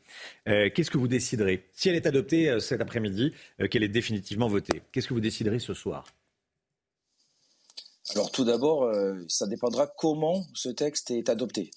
euh, 0.49 0.69
qu'est-ce 0.74 0.91
que 0.91 0.97
vous 0.97 1.07
déciderez? 1.07 1.69
Si 1.72 1.88
elle 1.89 1.95
est 1.95 2.05
adoptée 2.05 2.49
euh, 2.49 2.59
cet 2.59 2.82
après-midi, 2.82 3.34
qu'elle 3.69 3.84
est 3.84 3.88
définitivement 3.88 4.47
votée, 4.47 4.82
qu'est-ce 4.91 5.07
que 5.07 5.13
vous 5.13 5.22
déciderez 5.22 5.59
ce 5.59 5.74
soir? 5.74 6.05
Alors 8.15 8.32
tout 8.32 8.43
d'abord, 8.43 8.91
ça 9.30 9.47
dépendra 9.47 9.88
comment 9.88 10.43
ce 10.53 10.67
texte 10.67 11.11
est 11.11 11.30
adopté. 11.30 11.72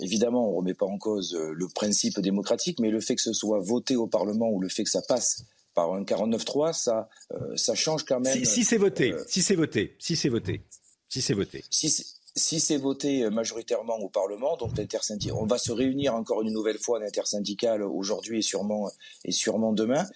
Évidemment, 0.00 0.48
on 0.48 0.52
ne 0.52 0.56
remet 0.58 0.74
pas 0.74 0.84
en 0.84 0.98
cause 0.98 1.34
le 1.34 1.66
principe 1.68 2.20
démocratique, 2.20 2.78
mais 2.78 2.90
le 2.90 3.00
fait 3.00 3.14
que 3.14 3.22
ce 3.22 3.32
soit 3.32 3.60
voté 3.60 3.96
au 3.96 4.06
Parlement 4.06 4.50
ou 4.50 4.60
le 4.60 4.68
fait 4.68 4.84
que 4.84 4.90
ça 4.90 5.00
passe 5.00 5.46
par 5.74 5.92
un 5.92 6.02
49-3, 6.02 6.72
ça, 6.72 7.08
euh, 7.32 7.56
ça 7.56 7.74
change 7.74 8.04
quand 8.04 8.20
même. 8.20 8.32
Si, 8.32 8.46
si 8.46 8.64
c'est 8.64 8.78
voté, 8.78 9.14
si 9.26 9.42
c'est 9.42 9.54
voté, 9.54 9.96
si 9.98 10.16
c'est 10.16 10.28
voté, 10.28 10.62
si 11.08 11.22
c'est 11.22 11.34
voté. 11.34 11.64
Si 11.70 11.90
si 12.34 12.60
c'est 12.60 12.76
voté 12.76 13.28
majoritairement 13.30 13.98
au 13.98 14.08
Parlement, 14.08 14.56
donc 14.56 14.76
l'intersyndical, 14.76 15.36
on 15.38 15.46
va 15.46 15.58
se 15.58 15.72
réunir 15.72 16.14
encore 16.14 16.42
une 16.42 16.52
nouvelle 16.52 16.78
fois 16.78 16.98
l'intersyndicale 16.98 17.82
aujourd'hui 17.82 18.38
et 18.38 18.42
sûrement 18.42 18.90
et 19.24 19.32
sûrement 19.32 19.72
demain. 19.72 20.06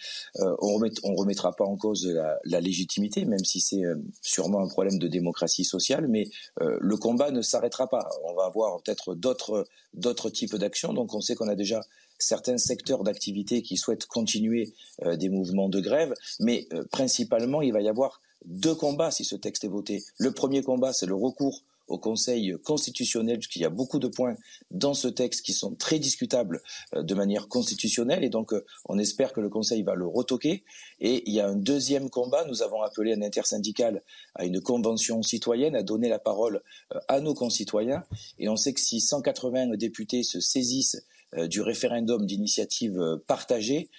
Euh, 0.40 0.54
on 0.60 0.74
remet, 0.74 0.90
remettra 1.02 1.54
pas 1.54 1.64
en 1.64 1.76
cause 1.76 2.06
la, 2.44 2.60
légitimité, 2.60 3.24
même 3.24 3.44
si 3.44 3.60
c'est 3.60 3.84
euh, 3.84 3.96
sûrement 4.22 4.60
un 4.60 4.68
problème 4.68 4.98
de 4.98 5.08
démocratie 5.08 5.64
sociale, 5.64 6.08
mais 6.08 6.28
euh, 6.60 6.78
le 6.80 6.96
combat 6.96 7.30
ne 7.30 7.42
s'arrêtera 7.42 7.88
pas. 7.88 8.08
On 8.24 8.34
va 8.34 8.44
avoir 8.44 8.82
peut-être 8.82 9.14
d'autres 9.14 9.66
d'autres 9.94 10.30
types 10.30 10.56
d'actions. 10.56 10.92
Donc 10.92 11.14
on 11.14 11.20
sait 11.20 11.34
qu'on 11.34 11.48
a 11.48 11.54
déjà 11.54 11.80
certains 12.18 12.58
secteurs 12.58 13.04
d'activité 13.04 13.62
qui 13.62 13.76
souhaitent 13.76 14.06
continuer 14.06 14.72
euh, 15.04 15.16
des 15.16 15.28
mouvements 15.28 15.68
de 15.68 15.80
grève, 15.80 16.14
mais 16.40 16.66
euh, 16.72 16.84
principalement 16.90 17.62
il 17.62 17.72
va 17.72 17.80
y 17.80 17.88
avoir 17.88 18.20
deux 18.44 18.74
combats 18.74 19.10
si 19.10 19.24
ce 19.24 19.36
texte 19.36 19.64
est 19.64 19.68
voté. 19.68 20.04
Le 20.18 20.30
premier 20.30 20.62
combat, 20.62 20.92
c'est 20.92 21.06
le 21.06 21.14
recours 21.14 21.62
au 21.88 21.98
Conseil 21.98 22.54
constitutionnel, 22.64 23.38
puisqu'il 23.38 23.62
y 23.62 23.64
a 23.64 23.70
beaucoup 23.70 23.98
de 23.98 24.08
points 24.08 24.36
dans 24.70 24.94
ce 24.94 25.08
texte 25.08 25.42
qui 25.42 25.52
sont 25.52 25.74
très 25.74 25.98
discutables 25.98 26.62
euh, 26.94 27.02
de 27.02 27.14
manière 27.14 27.48
constitutionnelle, 27.48 28.24
et 28.24 28.28
donc 28.28 28.52
euh, 28.52 28.64
on 28.86 28.98
espère 28.98 29.32
que 29.32 29.40
le 29.40 29.48
Conseil 29.48 29.82
va 29.82 29.94
le 29.94 30.06
retoquer. 30.06 30.64
Et 31.00 31.22
il 31.26 31.34
y 31.34 31.40
a 31.40 31.48
un 31.48 31.56
deuxième 31.56 32.10
combat, 32.10 32.44
nous 32.46 32.62
avons 32.62 32.82
appelé 32.82 33.12
un 33.12 33.22
intersyndical 33.22 34.02
à 34.34 34.44
une 34.44 34.60
convention 34.60 35.22
citoyenne, 35.22 35.76
à 35.76 35.82
donner 35.82 36.08
la 36.08 36.18
parole 36.18 36.62
euh, 36.94 36.98
à 37.08 37.20
nos 37.20 37.34
concitoyens, 37.34 38.04
et 38.38 38.48
on 38.48 38.56
sait 38.56 38.72
que 38.72 38.80
si 38.80 39.00
180 39.00 39.76
députés 39.76 40.22
se 40.22 40.40
saisissent 40.40 41.04
du 41.48 41.60
référendum 41.60 42.24
d'initiative 42.24 43.20
partagée, 43.26 43.90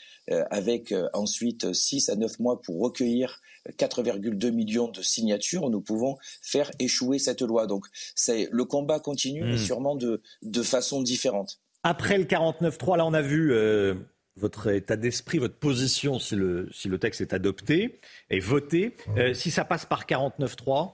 avec 0.50 0.94
ensuite 1.14 1.74
6 1.74 2.10
à 2.10 2.16
9 2.16 2.40
mois 2.40 2.62
pour 2.62 2.80
recueillir 2.80 3.42
4,2 3.78 4.51
millions 4.51 4.88
de 4.89 5.01
signatures, 5.01 5.70
nous 5.70 5.82
pouvons 5.82 6.18
faire 6.41 6.72
échouer 6.80 7.20
cette 7.20 7.41
loi. 7.41 7.68
Donc 7.68 7.86
c'est 8.15 8.47
le 8.51 8.65
combat 8.65 8.99
continue, 8.99 9.43
mais 9.43 9.53
Mm. 9.55 9.57
sûrement 9.57 9.95
de, 9.95 10.22
de 10.41 10.61
façon 10.63 11.01
différente. 11.01 11.59
Après 11.84 12.18
le 12.18 12.26
49-3, 12.26 12.97
là, 12.97 13.05
on 13.05 13.13
a 13.13 13.22
vu 13.22 13.51
euh, 13.53 13.95
votre 14.36 14.68
état 14.72 14.95
d'esprit, 14.95 15.38
votre 15.38 15.57
position 15.57 16.20
si 16.20 16.36
le, 16.36 16.70
si 16.72 16.88
le 16.89 16.99
texte 16.99 17.22
est 17.22 17.34
adopté 17.34 17.99
et 18.30 18.39
voté. 18.39 18.95
Euh, 19.18 19.34
si 19.34 19.51
ça 19.51 19.63
passe 19.65 19.86
par 19.86 20.05
49-3, 20.05 20.93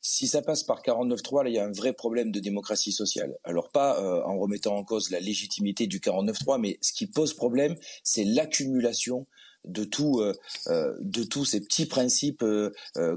Si 0.00 0.28
ça 0.28 0.40
passe 0.40 0.62
par 0.62 0.82
49.3, 0.82 1.42
là, 1.44 1.50
il 1.50 1.54
y 1.54 1.58
a 1.58 1.64
un 1.66 1.72
vrai 1.72 1.92
problème 1.92 2.30
de 2.30 2.38
démocratie 2.38 2.92
sociale. 2.92 3.36
Alors 3.42 3.70
pas 3.70 4.00
euh, 4.00 4.22
en 4.22 4.38
remettant 4.38 4.76
en 4.76 4.84
cause 4.84 5.10
la 5.10 5.18
légitimité 5.18 5.88
du 5.88 5.98
49.3, 5.98 6.60
mais 6.60 6.78
ce 6.80 6.92
qui 6.92 7.08
pose 7.08 7.34
problème, 7.34 7.74
c'est 8.04 8.22
l'accumulation 8.24 9.26
euh, 9.68 10.32
euh, 10.68 10.96
de 11.00 11.22
tous 11.24 11.44
ces 11.44 11.60
petits 11.60 11.86
principes 11.86 12.42
euh, 12.42 12.70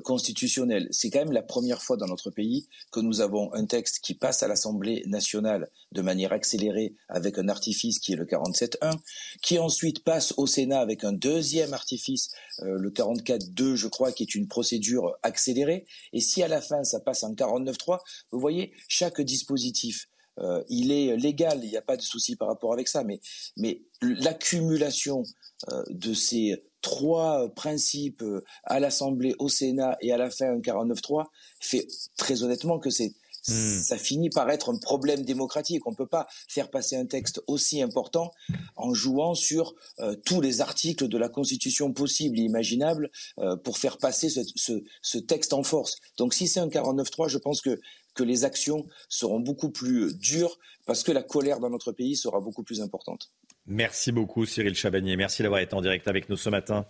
constitutionnels. 0.04 0.88
C'est 0.92 1.10
quand 1.10 1.20
même 1.20 1.32
la 1.32 1.42
première 1.42 1.82
fois 1.82 1.98
dans 1.98 2.08
notre 2.08 2.32
pays 2.32 2.68
que 2.92 3.00
nous 3.00 3.22
avons 3.22 3.54
un 3.54 3.66
texte 3.66 4.00
qui 4.04 4.14
passe 4.14 4.44
à 4.44 4.48
l'Assemblée 4.48 5.04
nationale 5.08 5.70
de 5.92 6.02
manière 6.02 6.34
accélérée 6.34 6.96
avec 7.08 7.38
un 7.38 7.50
artifice 7.50 8.00
qui 8.00 8.14
est 8.14 8.16
le 8.16 8.26
47.1, 8.26 8.96
qui 9.42 9.60
ensuite 9.60 10.04
passe 10.04 10.34
au 10.38 10.48
Sénat 10.48 10.80
avec 10.80 11.04
un 11.04 11.14
deuxième 11.14 11.74
artifice, 11.74 12.32
le 12.62 12.90
44.2, 12.90 13.76
je 13.76 13.88
crois, 13.88 14.12
qui 14.12 14.24
est 14.24 14.36
une 14.36 14.48
procédure 14.48 15.18
accélérée. 15.24 15.86
Et 16.14 16.20
si 16.20 16.44
à 16.44 16.48
la 16.48 16.62
fin 16.62 16.84
ça 16.84 17.00
passe 17.00 17.24
en 17.24 17.34
49.3, 17.34 18.00
vous 18.32 18.40
voyez, 18.40 18.74
chaque 18.88 19.22
dispositif 19.22 20.09
euh, 20.40 20.64
il 20.70 20.92
est 20.92 21.16
légal, 21.18 21.60
il 21.64 21.70
n'y 21.70 21.78
a 21.78 21.82
pas 21.82 21.98
de 21.98 22.02
souci 22.02 22.36
par 22.36 22.48
rapport 22.48 22.74
avec 22.74 22.88
ça, 22.88 23.04
mais, 23.04 23.20
mais 23.58 23.82
l'accumulation 24.02 25.24
euh, 25.72 25.84
de 25.90 26.14
ces 26.14 26.64
trois 26.82 27.50
principes 27.56 28.22
euh, 28.22 28.42
à 28.64 28.80
l'Assemblée, 28.80 29.36
au 29.40 29.50
Sénat 29.50 29.98
et 30.02 30.12
à 30.14 30.18
la 30.18 30.30
fin 30.30 30.46
un 30.52 30.60
49.3 30.60 31.26
fait 31.60 31.86
très 32.18 32.44
honnêtement 32.44 32.80
que 32.80 32.90
c'est 32.90 33.14
Hmm. 33.48 33.80
ça 33.82 33.98
finit 33.98 34.30
par 34.30 34.50
être 34.52 34.70
un 34.70 34.78
problème 34.78 35.24
démocratique. 35.24 35.88
On 35.88 35.92
ne 35.92 35.96
peut 35.96 36.06
pas 36.06 36.28
faire 36.50 36.70
passer 36.70 36.98
un 36.98 37.06
texte 37.06 37.42
aussi 37.48 37.82
important 37.82 38.32
en 38.76 38.94
jouant 38.94 39.34
sur 39.34 39.76
euh, 40.02 40.14
tous 40.26 40.42
les 40.42 40.60
articles 40.60 41.08
de 41.08 41.18
la 41.18 41.30
Constitution 41.30 41.94
possibles 41.94 42.38
et 42.38 42.44
imaginables 42.44 43.10
euh, 43.40 43.56
pour 43.56 43.78
faire 43.78 43.98
passer 43.98 44.28
ce, 44.30 44.42
ce- 44.58 44.84
ce 45.02 45.18
texte 45.18 45.54
en 45.54 45.64
force. 45.64 45.96
Donc 46.18 46.34
si 46.34 46.50
c'est 46.50 46.60
un 46.60 46.68
49.3, 46.68 47.30
je 47.30 47.38
pense 47.38 47.62
que, 47.62 47.80
que 48.20 48.24
les 48.26 48.44
actions 48.44 48.86
seront 49.08 49.40
beaucoup 49.40 49.70
plus 49.70 50.18
dures 50.18 50.60
parce 50.86 51.04
que 51.04 51.14
la 51.14 51.24
colère 51.24 51.60
dans 51.62 51.70
notre 51.70 51.94
pays 51.94 52.18
sera 52.18 52.42
beaucoup 52.42 52.64
plus 52.64 52.82
importante. 52.82 53.32
merci 53.66 54.12
beaucoup 54.12 54.46
Cyril 54.46 54.76
Chabagnier. 54.76 55.16
Merci 55.16 55.42
d'avoir 55.42 55.62
été 55.62 55.74
en 55.74 55.82
direct 55.82 56.08
avec 56.10 56.28
nous 56.28 56.36
ce 56.36 56.50
matin 56.50 56.86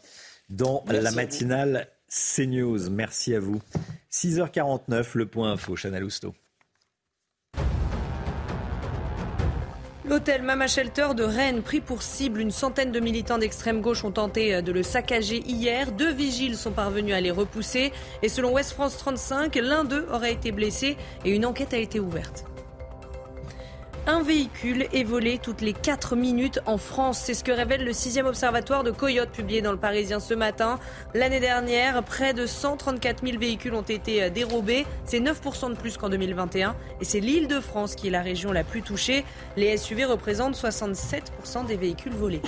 dans 0.49 0.84
Merci 0.88 1.03
la 1.03 1.11
matinale 1.11 1.88
CNews. 2.09 2.89
Merci 2.89 3.36
à 3.36 3.39
vous. 3.39 3.61
6h49, 4.11 5.11
le 5.13 5.27
point 5.27 5.51
info, 5.51 5.75
Chanel 5.75 6.03
Housteau. 6.03 6.34
L'hôtel 10.10 10.41
Mama 10.41 10.66
Shelter 10.66 11.10
de 11.16 11.22
Rennes, 11.24 11.62
pris 11.62 11.82
pour 11.82 12.01
cible, 12.01 12.39
une 12.39 12.49
centaine 12.49 12.91
de 12.91 12.99
militants 12.99 13.38
d'extrême 13.38 13.80
gauche 13.80 14.03
ont 14.03 14.12
tenté 14.12 14.55
euh, 14.55 14.62
de 14.64 14.72
le 14.72 14.82
saccager 14.82 15.43
hier. 15.45 15.91
Deux 15.91 16.12
vigiles 16.12 16.57
sont 16.57 16.72
parvenus 16.72 17.14
à 17.14 17.22
les 17.22 17.30
repousser. 17.30 17.93
Et 18.24 18.28
selon 18.28 18.51
West 18.53 18.72
France 18.72 18.97
35, 18.97 19.53
l'un 19.62 19.84
d'eux 19.84 20.07
aurait 20.12 20.34
été 20.34 20.51
blessé 20.51 20.97
et 21.26 21.30
une 21.30 21.45
enquête 21.45 21.76
a 21.76 21.78
été 21.78 21.99
ouverte. 21.99 22.48
Un 24.12 24.24
véhicule 24.24 24.88
est 24.91 25.03
volé 25.03 25.38
toutes 25.38 25.62
les 25.62 25.72
4 25.72 26.16
minutes 26.16 26.60
en 26.66 26.80
France. 26.80 27.22
C'est 27.24 27.36
ce 27.36 27.43
que 27.43 27.51
révèle 27.51 27.86
le 27.86 27.93
sixième 27.93 28.26
observatoire 28.26 28.84
de 28.84 28.89
Coyote 28.89 29.30
publié 29.30 29.62
dans 29.62 29.72
le 29.72 29.78
Parisien 29.78 30.20
ce 30.20 30.34
matin. 30.34 30.80
L'année 31.14 31.39
dernière, 31.39 32.03
près 32.03 32.34
de 32.34 32.47
134 32.47 33.24
000 33.24 33.38
véhicules 33.38 33.76
ont 33.76 33.84
été 33.84 34.24
euh, 34.24 34.30
dérobés. 34.32 34.88
C'est 35.05 35.20
9% 35.20 35.70
de 35.70 35.76
plus 35.76 35.97
qu'en 35.97 36.10
2021. 36.10 36.76
Et 36.99 37.05
c'est 37.05 37.20
l'île 37.20 37.47
de 37.47 37.60
France 37.60 37.93
qui 37.93 38.07
est 38.07 38.10
la 38.10 38.24
région 38.24 38.51
la 38.51 38.64
plus 38.64 38.82
touchée. 38.82 39.24
Les 39.57 39.78
SUV 39.78 40.05
représentent 40.05 40.55
67% 40.55 41.68
des 41.68 41.78
véhicules 41.78 42.14
volés. 42.14 42.41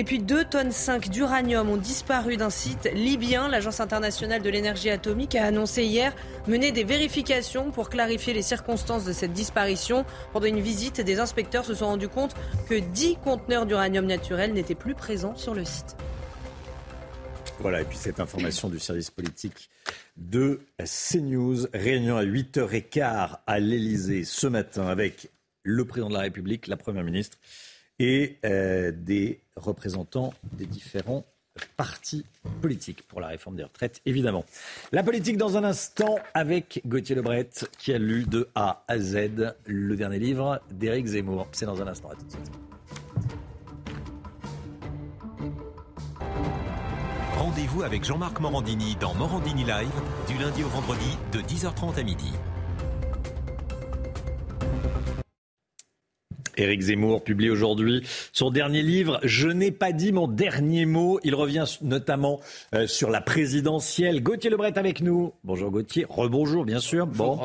Et 0.00 0.04
puis 0.04 0.20
2 0.20 0.44
tonnes 0.44 0.70
5 0.70 1.08
d'uranium 1.08 1.68
ont 1.68 1.76
disparu 1.76 2.36
d'un 2.36 2.50
site 2.50 2.88
libyen. 2.94 3.48
L'Agence 3.48 3.80
internationale 3.80 4.40
de 4.40 4.48
l'énergie 4.48 4.90
atomique 4.90 5.34
a 5.34 5.44
annoncé 5.44 5.82
hier 5.82 6.14
mener 6.46 6.70
des 6.70 6.84
vérifications 6.84 7.72
pour 7.72 7.90
clarifier 7.90 8.32
les 8.32 8.42
circonstances 8.42 9.04
de 9.04 9.12
cette 9.12 9.32
disparition. 9.32 10.04
Pendant 10.32 10.46
une 10.46 10.60
visite, 10.60 11.00
des 11.00 11.18
inspecteurs 11.18 11.64
se 11.64 11.74
sont 11.74 11.86
rendus 11.86 12.08
compte 12.08 12.36
que 12.68 12.78
10 12.78 13.16
conteneurs 13.24 13.66
d'uranium 13.66 14.06
naturel 14.06 14.52
n'étaient 14.52 14.76
plus 14.76 14.94
présents 14.94 15.36
sur 15.36 15.52
le 15.52 15.64
site. 15.64 15.96
Voilà, 17.58 17.80
et 17.80 17.84
puis 17.84 17.98
cette 17.98 18.20
information 18.20 18.68
du 18.68 18.78
service 18.78 19.10
politique 19.10 19.68
de 20.16 20.60
CNews. 20.78 21.66
Réunion 21.74 22.16
à 22.16 22.24
8h15 22.24 23.38
à 23.44 23.58
l'Elysée 23.58 24.22
ce 24.22 24.46
matin 24.46 24.86
avec 24.86 25.28
le 25.64 25.84
président 25.84 26.08
de 26.08 26.14
la 26.14 26.20
République, 26.20 26.68
la 26.68 26.76
première 26.76 27.02
ministre 27.02 27.36
et 27.98 28.38
euh, 28.44 28.92
des 28.94 29.40
représentants 29.58 30.32
des 30.52 30.66
différents 30.66 31.24
partis 31.76 32.24
politiques 32.60 33.02
pour 33.08 33.20
la 33.20 33.28
réforme 33.28 33.56
des 33.56 33.64
retraites, 33.64 34.00
évidemment. 34.06 34.44
La 34.92 35.02
politique 35.02 35.36
dans 35.36 35.56
un 35.56 35.64
instant 35.64 36.18
avec 36.34 36.82
Gauthier 36.86 37.14
Lebret 37.14 37.48
qui 37.78 37.92
a 37.92 37.98
lu 37.98 38.24
de 38.24 38.48
A 38.54 38.84
à 38.88 38.98
Z 38.98 39.54
le 39.66 39.96
dernier 39.96 40.18
livre 40.18 40.60
d'Éric 40.70 41.06
Zemmour. 41.06 41.48
C'est 41.52 41.66
dans 41.66 41.82
un 41.82 41.86
instant. 41.86 42.10
À 42.10 42.14
tout 42.14 42.24
de 42.24 42.30
suite. 42.30 42.50
Rendez-vous 47.36 47.58
Rendez-vous 47.58 47.82
avec 47.82 48.04
Jean-Marc 48.04 48.40
Morandini 48.40 48.96
dans 49.00 49.14
Morandini 49.14 49.64
Live 49.64 49.90
du 50.28 50.38
lundi 50.38 50.64
au 50.64 50.68
vendredi 50.68 51.18
de 51.32 51.40
10h30 51.40 51.98
à 51.98 52.02
midi. 52.02 52.32
Éric 56.58 56.82
Zemmour 56.82 57.22
publie 57.22 57.50
aujourd'hui 57.50 58.02
son 58.32 58.50
dernier 58.50 58.82
livre 58.82 59.20
Je 59.22 59.48
n'ai 59.48 59.70
pas 59.70 59.92
dit 59.92 60.12
mon 60.12 60.28
dernier 60.28 60.86
mot. 60.86 61.20
Il 61.24 61.34
revient 61.34 61.64
notamment 61.82 62.40
euh, 62.74 62.86
sur 62.86 63.10
la 63.10 63.20
présidentielle. 63.20 64.22
Gauthier 64.22 64.50
Lebret 64.50 64.76
avec 64.78 65.00
nous. 65.00 65.32
Bonjour 65.44 65.70
Gauthier. 65.70 66.06
Rebonjour 66.08 66.64
bien 66.64 66.80
sûr. 66.80 67.06
Bon. 67.06 67.38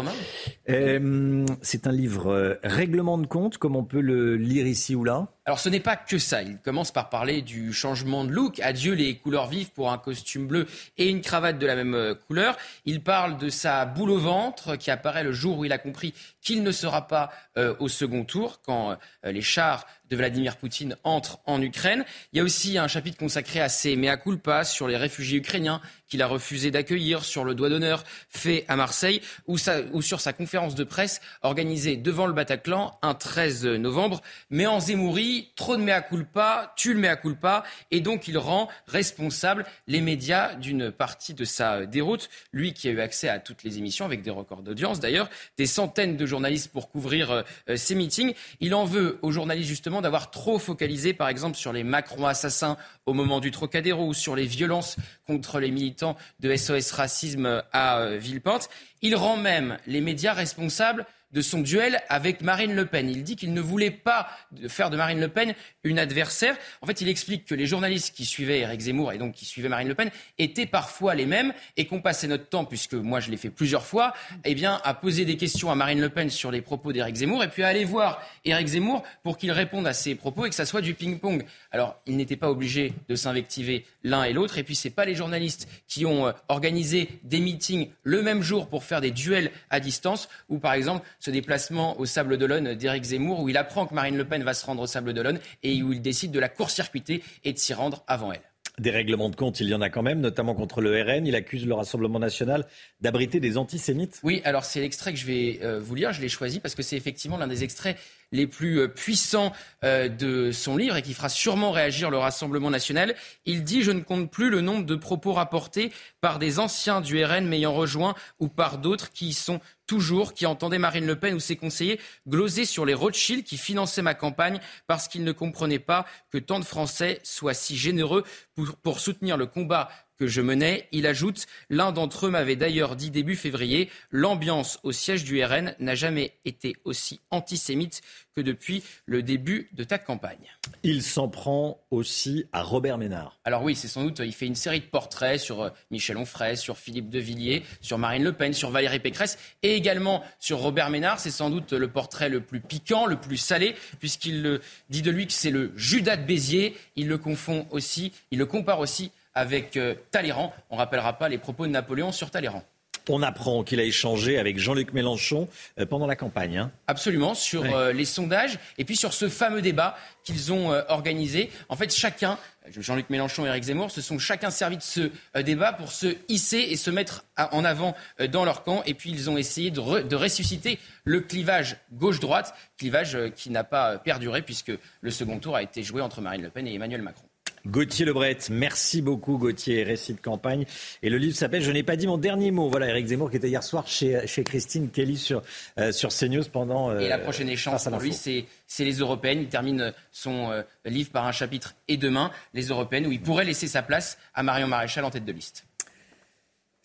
Euh, 0.70 1.46
c'est 1.62 1.88
un 1.88 1.92
livre 1.92 2.28
euh, 2.28 2.56
règlement 2.64 3.18
de 3.18 3.28
compte 3.28 3.58
comme 3.58 3.76
on 3.76 3.84
peut 3.84 4.02
le 4.02 4.36
lire 4.36 4.66
ici 4.66 4.96
ou 4.96 5.04
là. 5.04 5.28
Alors 5.46 5.60
ce 5.60 5.68
n'est 5.68 5.82
pas 5.82 5.98
que 5.98 6.18
ça. 6.18 6.42
Il 6.42 6.58
commence 6.60 6.92
par 6.92 7.10
parler 7.10 7.42
du 7.42 7.74
changement 7.74 8.24
de 8.24 8.32
look. 8.32 8.62
Adieu 8.62 8.94
les 8.94 9.18
couleurs 9.18 9.48
vives 9.48 9.72
pour 9.72 9.92
un 9.92 9.98
costume 9.98 10.48
bleu 10.48 10.68
et 10.98 11.10
une 11.10 11.20
cravate 11.20 11.60
de 11.60 11.66
la 11.66 11.76
même 11.76 11.96
euh, 11.96 12.16
couleur. 12.16 12.58
Il 12.86 13.04
parle 13.04 13.38
de 13.38 13.50
sa 13.50 13.86
boule 13.86 14.12
au 14.12 14.20
ventre 14.20 14.78
qui 14.78 14.90
apparaît 14.90 15.24
le 15.26 15.34
jour 15.34 15.58
où 15.58 15.66
il 15.66 15.74
a 15.74 15.78
compris 15.78 16.14
qu'il 16.42 16.64
ne 16.64 16.72
sera 16.72 17.08
pas 17.08 17.30
euh, 17.58 17.76
au 17.80 17.90
second 17.90 18.24
tour 18.24 18.62
quand 18.66 18.92
euh, 18.92 19.32
les 19.34 19.42
chars 19.42 19.86
de 20.10 20.16
Vladimir 20.16 20.56
Poutine 20.56 20.96
entre 21.04 21.40
en 21.46 21.62
Ukraine. 21.62 22.06
Il 22.32 22.38
y 22.38 22.40
a 22.40 22.44
aussi 22.44 22.78
un 22.78 22.88
chapitre 22.88 23.18
consacré 23.18 23.60
à 23.60 23.68
ses 23.68 23.98
mea 23.98 24.16
culpa 24.16 24.64
sur 24.64 24.88
les 24.88 24.96
réfugiés 24.96 25.40
ukrainiens 25.40 25.82
qu'il 26.08 26.22
a 26.22 26.28
refusé 26.28 26.72
d'accueillir, 26.72 27.24
sur 27.26 27.44
le 27.44 27.56
doigt 27.56 27.70
d'honneur 27.70 28.04
fait 28.30 28.66
à 28.68 28.76
Marseille 28.76 29.22
ou, 29.48 29.58
sur 29.58 30.22
sa 30.22 30.34
conférence 30.34 30.76
de 30.76 30.84
presse 30.84 31.22
organisée 31.42 31.98
devant 31.98 32.28
le 32.28 32.34
Bataclan 32.34 32.98
un 33.02 33.14
13 33.14 33.66
novembre. 33.66 34.22
Mais 34.50 34.66
en 34.66 34.80
Zemmouri, 34.80 35.52
trop 35.56 35.78
de 35.78 35.82
mea 35.82 36.02
culpa, 36.02 36.74
tue 36.76 36.94
le 36.94 37.00
mea 37.00 37.16
culpa 37.16 37.64
et 37.92 38.02
donc 38.02 38.28
il 38.28 38.38
rend 38.38 38.70
responsable 38.88 39.66
les 39.88 40.02
médias 40.02 40.56
d'une 40.56 40.92
partie 40.92 41.34
de 41.34 41.46
sa 41.46 41.86
déroute. 41.86 42.30
Lui 42.52 42.74
qui 42.74 42.88
a 42.88 42.92
eu 42.92 43.00
accès 43.00 43.30
à 43.30 43.40
toutes 43.40 43.64
les 43.64 43.78
émissions 43.78 44.06
avec 44.06 44.22
des 44.22 44.32
records 44.32 44.62
d'audience 44.62 45.00
d'ailleurs, 45.00 45.30
des 45.58 45.66
centaines 45.66 46.18
de 46.18 46.26
journalistes 46.26 46.72
pour 46.72 46.90
couvrir 46.90 47.32
euh, 47.32 47.76
ces 47.76 47.96
meetings. 47.96 48.34
Il 48.60 48.76
en 48.76 48.86
veut 48.86 49.20
aux 49.22 49.32
journalistes 49.32 49.70
justement 49.70 50.02
d'avoir 50.02 50.32
trop 50.32 50.60
focalisé, 50.60 51.14
par 51.14 51.30
exemple, 51.30 51.58
sur 51.58 51.74
les 51.74 51.84
Macron 51.84 52.26
assassins 52.26 52.78
au 53.06 53.14
moment 53.14 53.40
du 53.40 53.52
Trocadéro 53.52 54.08
ou 54.08 54.14
sur 54.14 54.36
les 54.36 54.46
violences 54.46 54.98
contre 55.26 55.60
les 55.60 55.72
militants 55.72 55.93
de 56.40 56.56
SOS 56.56 56.92
Racisme 56.92 57.64
à 57.72 58.00
euh, 58.00 58.18
Villepinte. 58.18 58.70
Il 59.02 59.16
rend 59.16 59.38
même 59.38 59.78
les 59.88 60.02
médias 60.02 60.34
responsables 60.34 61.06
de 61.34 61.42
son 61.42 61.62
duel 61.62 62.02
avec 62.10 62.42
Marine 62.42 62.74
Le 62.74 62.86
Pen. 62.86 63.10
Il 63.10 63.24
dit 63.24 63.36
qu'il 63.36 63.54
ne 63.54 63.62
voulait 63.62 63.92
pas 63.92 64.30
faire 64.68 64.90
de 64.90 64.98
Marine 64.98 65.20
Le 65.20 65.28
Pen 65.28 65.54
une 65.84 66.00
adversaire. 66.00 66.56
En 66.82 66.86
fait, 66.86 67.02
il 67.02 67.10
explique 67.10 67.46
que 67.46 67.56
les 67.56 67.66
journalistes 67.66 68.16
qui 68.16 68.26
suivaient 68.26 68.60
Eric 68.60 68.80
Zemmour 68.80 69.12
et 69.12 69.18
donc 69.18 69.34
qui 69.34 69.46
suivaient 69.46 69.70
Marine 69.70 69.88
Le 69.88 69.96
Pen 69.96 70.12
étaient 70.38 70.66
parfois 70.66 71.16
les 71.16 71.26
mêmes 71.26 71.54
et 71.76 71.86
qu'on 71.86 72.02
passait 72.02 72.28
notre 72.28 72.48
temps, 72.48 72.66
puisque 72.66 72.94
moi 72.94 73.20
je 73.20 73.32
l'ai 73.32 73.38
fait 73.38 73.50
plusieurs 73.50 73.86
fois, 73.86 74.14
eh 74.46 74.56
bien, 74.56 74.80
à 74.84 74.94
poser 74.94 75.26
des 75.26 75.38
questions 75.38 75.72
à 75.72 75.76
Marine 75.76 76.00
Le 76.00 76.10
Pen 76.10 76.30
sur 76.30 76.52
les 76.52 76.62
propos 76.62 76.94
d'Eric 76.94 77.16
Zemmour 77.16 77.44
et 77.44 77.50
puis 77.50 77.64
à 77.64 77.68
aller 77.68 77.86
voir 77.86 78.22
Eric 78.46 78.68
Zemmour 78.68 79.04
pour 79.24 79.38
qu'il 79.38 79.52
réponde 79.52 79.88
à 79.88 79.94
ses 79.94 80.16
propos 80.16 80.46
et 80.46 80.50
que 80.50 80.56
ça 80.56 80.66
soit 80.66 80.82
du 80.82 80.94
ping-pong. 80.94 81.44
Alors, 81.72 82.00
il 82.06 82.16
n'était 82.16 82.36
pas 82.36 82.50
obligé 82.50 82.94
de 83.10 83.16
s'invectiver 83.16 83.86
l'un 84.04 84.24
et 84.24 84.34
l'autre. 84.34 84.58
Et 84.58 84.64
puis, 84.64 84.76
ce 84.76 84.88
n'est 84.88 84.94
pas 84.94 85.06
les 85.06 85.16
journalistes 85.16 85.68
qui 85.88 86.06
ont 86.06 86.28
euh, 86.28 86.32
organisé 86.48 87.10
des 87.24 87.40
meetings 87.40 87.90
le 88.04 88.22
même 88.22 88.42
jour 88.42 88.68
pour 88.68 88.84
faire 88.84 89.02
des 89.02 89.12
duels 89.12 89.52
à 89.70 89.80
distance 89.80 90.30
ou, 90.50 90.60
par 90.60 90.74
exemple, 90.74 91.06
ce 91.24 91.32
déplacement 91.32 91.98
au 92.02 92.06
Sable 92.06 92.38
d'Olonne 92.38 92.74
d'Éric 92.74 93.06
Zemmour 93.06 93.40
où 93.40 93.48
il 93.48 93.56
apprend 93.56 93.86
que 93.86 93.94
Marine 93.94 94.18
Le 94.18 94.26
Pen 94.26 94.44
va 94.44 94.54
se 94.54 94.66
rendre 94.66 94.82
au 94.82 94.88
Sable 94.88 95.14
d'Olonne 95.14 95.40
et 95.64 95.82
où 95.82 95.94
il 95.94 96.02
décide 96.02 96.32
de 96.32 96.40
la 96.40 96.50
court-circuiter 96.50 97.24
et 97.46 97.54
de 97.54 97.58
s'y 97.58 97.74
rendre 97.74 98.04
avant 98.08 98.34
elle. 98.34 98.42
Des 98.80 98.90
règlements 98.90 99.30
de 99.30 99.36
compte, 99.38 99.62
il 99.62 99.70
y 99.70 99.74
en 99.74 99.80
a 99.80 99.90
quand 99.90 100.02
même, 100.02 100.20
notamment 100.20 100.54
contre 100.54 100.82
le 100.82 101.02
RN. 101.02 101.26
Il 101.26 101.36
accuse 101.36 101.66
le 101.66 101.76
Rassemblement 101.76 102.20
national 102.20 102.66
d'abriter 103.00 103.40
des 103.40 103.58
antisémites. 103.58 104.20
Oui, 104.24 104.42
alors 104.44 104.66
c'est 104.66 104.82
l'extrait 104.82 105.14
que 105.14 105.20
je 105.20 105.26
vais 105.26 105.60
euh, 105.62 105.80
vous 105.80 105.96
lire. 105.96 106.12
Je 106.12 106.20
l'ai 106.20 106.28
choisi 106.28 106.60
parce 106.60 106.76
que 106.76 106.82
c'est 106.82 106.98
effectivement 106.98 107.38
l'un 107.38 107.48
des 107.48 107.64
extraits 107.64 107.98
les 108.34 108.48
plus 108.48 108.82
euh, 108.82 108.88
puissants 108.90 109.54
euh, 109.86 110.10
de 110.10 110.52
son 110.52 110.76
livre 110.76 110.98
et 110.98 111.02
qui 111.02 111.14
fera 111.14 111.30
sûrement 111.30 111.72
réagir 111.72 112.10
le 112.10 112.18
Rassemblement 112.18 112.70
national. 112.70 113.16
Il 113.46 113.64
dit 113.64 113.82
Je 113.82 113.92
ne 113.92 114.02
compte 114.02 114.30
plus 114.30 114.50
le 114.50 114.60
nombre 114.60 114.86
de 114.86 114.96
propos 114.96 115.32
rapportés 115.32 115.94
par 116.20 116.40
des 116.40 116.60
anciens 116.60 117.00
du 117.00 117.24
RN 117.24 117.48
m'ayant 117.48 117.74
rejoint 117.74 118.16
ou 118.40 118.50
par 118.50 118.80
d'autres 118.80 119.12
qui 119.12 119.28
y 119.28 119.34
sont 119.34 119.62
toujours, 119.86 120.34
qui 120.34 120.46
entendaient 120.46 120.80
Marine 120.80 121.06
Le 121.06 121.18
Pen 121.18 121.36
ou 121.36 121.40
ses 121.40 121.56
conseillers 121.56 122.00
gloser 122.28 122.66
sur 122.66 122.86
les 122.86 122.94
Rothschild 122.94 123.44
qui 123.44 123.58
finançaient 123.58 124.02
ma 124.02 124.14
campagne 124.14 124.60
parce 124.88 125.08
qu'ils 125.08 125.24
ne 125.24 125.32
comprenaient 125.32 125.80
pas 125.80 126.06
que 126.32 126.38
tant 126.38 126.60
de 126.60 126.66
Français 126.66 127.20
soient 127.24 127.54
si 127.54 127.78
généreux 127.78 128.24
pour, 128.56 128.76
pour 128.78 129.00
soutenir 129.00 129.38
le 129.38 129.46
combat 129.46 129.90
que 130.18 130.28
je 130.28 130.42
menais. 130.42 130.88
Il 130.92 131.08
ajoute 131.08 131.46
L'un 131.70 131.92
d'entre 131.92 132.28
eux 132.28 132.30
m'avait 132.30 132.56
d'ailleurs 132.56 132.96
dit 132.96 133.12
début 133.12 133.36
février 133.36 133.90
L'ambiance 134.12 134.80
au 134.84 134.92
siège 134.92 135.24
du 135.24 135.44
RN 135.44 135.76
n'a 135.80 135.96
jamais 135.96 136.34
été 136.46 136.76
aussi 136.84 137.22
antisémite 137.32 138.02
que 138.36 138.42
depuis 138.42 138.84
le 139.06 139.22
début 139.22 139.70
de 139.74 139.84
ta 139.84 139.98
campagne. 139.98 140.58
Il 140.82 141.04
s'en 141.04 141.30
prend 141.30 141.86
aussi 141.92 142.46
à 142.52 142.64
Robert 142.64 142.98
Ménard. 142.98 143.40
Alors 143.44 143.64
oui, 143.64 143.76
c'est 143.76 143.88
sans 143.88 144.04
doute, 144.04 144.20
il 144.20 144.34
fait 144.34 144.48
une 144.48 144.56
série 144.56 144.80
de 144.80 144.86
portraits 144.86 145.40
sur 145.40 145.62
euh, 145.62 145.70
Michel 145.92 146.18
Onfray, 146.18 146.58
sur 146.58 146.78
Philippe 146.78 147.10
de 147.10 147.20
Villiers, 147.20 147.64
sur 147.82 147.98
Marine 147.98 148.24
Le 148.24 148.34
Pen, 148.34 148.54
sur 148.54 148.72
Valérie 148.72 149.00
Pécresse 149.00 149.38
et 149.62 149.76
également 149.76 150.24
sur 150.40 150.60
Robert 150.60 150.90
Ménard. 150.90 151.20
C'est 151.20 151.32
sans 151.32 151.50
doute 151.50 151.74
le 151.74 151.88
portrait 151.88 152.30
le 152.30 152.42
plus 152.42 152.60
piquant, 152.60 153.06
le 153.06 153.18
plus 153.18 153.38
salé, 153.38 153.76
puisqu'il 154.00 154.60
dit 154.90 155.02
de 155.02 155.12
lui 155.12 155.28
que 155.28 155.34
c'est 155.34 155.52
le 155.52 155.72
Judas 155.76 156.18
de 156.18 156.26
Béziers. 156.26 156.76
Il 156.96 157.08
le 157.08 157.18
confond 157.18 157.68
aussi, 157.72 158.14
il 158.32 158.40
le 158.40 158.46
compare 158.46 158.80
aussi 158.80 159.12
avec 159.36 159.78
euh, 159.78 159.96
Talleyrand. 160.12 160.54
On 160.70 160.76
ne 160.76 160.80
rappellera 160.80 161.14
pas 161.14 161.30
les 161.30 161.38
propos 161.38 161.66
de 161.66 161.72
Napoléon 161.72 162.12
sur 162.12 162.32
Talleyrand. 162.32 162.64
On 163.10 163.22
apprend 163.22 163.64
qu'il 163.64 163.82
a 163.82 163.84
échangé 163.84 164.40
avec 164.40 164.58
Jean-Luc 164.58 164.94
Mélenchon 164.94 165.50
euh, 165.78 165.86
pendant 165.86 166.08
la 166.08 166.16
campagne. 166.16 166.58
Hein. 166.58 166.72
Absolument, 166.88 167.34
sur 167.34 167.64
euh, 167.64 167.92
les 167.92 168.06
sondages 168.06 168.60
et 168.78 168.86
puis 168.86 168.96
sur 168.96 169.14
ce 169.14 169.28
fameux 169.28 169.62
débat 169.62 169.98
qu'ils 170.24 170.54
ont 170.54 170.70
organisé. 170.88 171.52
En 171.68 171.76
fait, 171.76 171.94
chacun, 171.94 172.38
Jean-Luc 172.78 173.10
Mélenchon 173.10 173.46
et 173.46 173.50
Éric 173.50 173.66
Zemmour, 173.66 173.92
se 173.92 174.00
sont 174.00 174.20
chacun 174.20 174.52
servi 174.52 174.78
de 174.78 174.82
ce 174.82 175.12
débat 175.42 175.74
pour 175.74 175.92
se 175.92 176.16
hisser 176.30 176.60
et 176.60 176.78
se 176.78 176.90
mettre 176.90 177.26
en 177.38 177.66
avant 177.66 177.94
dans 178.32 178.46
leur 178.46 178.64
camp. 178.64 178.84
Et 178.86 178.94
puis, 178.94 179.12
ils 179.12 179.30
ont 179.30 179.36
essayé 179.36 179.70
de, 179.70 180.02
de 180.02 180.16
ressusciter 180.16 180.80
le 181.04 181.20
clivage 181.20 181.76
gauche-droite, 181.92 182.56
clivage 182.78 183.18
qui 183.36 183.50
n'a 183.50 183.66
pas 183.66 183.98
perduré 183.98 184.42
puisque 184.44 184.72
le 185.02 185.12
second 185.12 185.40
tour 185.40 185.58
a 185.58 185.62
été 185.62 185.84
joué 185.84 186.02
entre 186.02 186.22
Marine 186.22 186.44
Le 186.44 186.50
Pen 186.50 186.66
et 186.68 186.74
Emmanuel 186.74 187.02
Macron. 187.02 187.26
Gauthier 187.66 188.06
Lebret, 188.06 188.38
merci 188.50 189.02
beaucoup 189.02 189.38
Gauthier, 189.38 189.84
récit 189.84 190.14
de 190.14 190.20
campagne. 190.20 190.66
Et 191.02 191.10
le 191.10 191.18
livre 191.18 191.36
s'appelle 191.36 191.62
Je 191.62 191.72
n'ai 191.72 191.84
pas 191.84 191.96
dit 191.96 192.08
mon 192.08 192.18
dernier 192.18 192.52
mot. 192.52 192.70
Voilà, 192.70 192.90
Eric 192.90 193.08
Zemmour 193.08 193.32
qui 193.32 193.38
était 193.38 193.48
hier 193.48 193.64
soir 193.64 193.88
chez, 193.88 194.28
chez 194.28 194.44
Christine 194.44 194.90
Kelly 194.90 195.18
sur, 195.18 195.42
euh, 195.80 195.94
sur 195.94 196.10
CNews 196.10 196.44
pendant... 196.52 196.90
Euh, 196.90 197.00
et 197.00 197.08
la 197.08 197.20
prochaine 197.20 197.48
échange 197.48 197.82
pour 197.86 198.00
lui, 198.00 198.12
c'est, 198.12 198.46
les 198.80 198.94
Européennes. 198.96 199.40
Il 199.40 199.48
termine 199.48 199.94
son 200.12 200.52
euh, 200.52 200.64
livre 200.84 201.12
par 201.12 201.26
un 201.26 201.32
chapitre 201.32 201.76
et 201.88 201.96
demain, 201.96 202.32
les 202.54 202.68
Européennes, 202.68 203.08
où 203.08 203.14
il 203.14 203.22
pourrait 203.22 203.46
laisser 203.46 203.68
sa 203.68 203.82
place 203.82 204.18
à 204.34 204.44
Marion 204.44 204.68
Maréchal 204.68 205.06
en 205.06 205.10
tête 205.10 205.26
de 205.26 205.32
liste. 205.32 205.66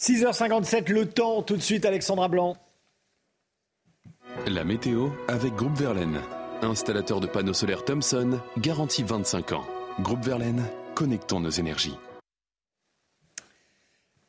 6h57, 0.00 0.92
le 0.92 1.06
temps, 1.06 1.42
tout 1.42 1.56
de 1.56 1.62
suite 1.62 1.84
Alexandra 1.86 2.28
Blanc. 2.28 2.56
La 4.46 4.62
météo 4.62 5.08
avec 5.26 5.54
Groupe 5.54 5.76
Verlaine, 5.76 6.20
installateur 6.62 7.18
de 7.18 7.26
panneaux 7.26 7.52
solaires 7.52 7.84
Thomson, 7.84 8.38
garantie 8.58 9.02
25 9.02 9.52
ans. 9.52 9.66
Groupe 10.00 10.24
Verlaine, 10.24 10.62
connectons 10.94 11.40
nos 11.40 11.50
énergies. 11.50 11.96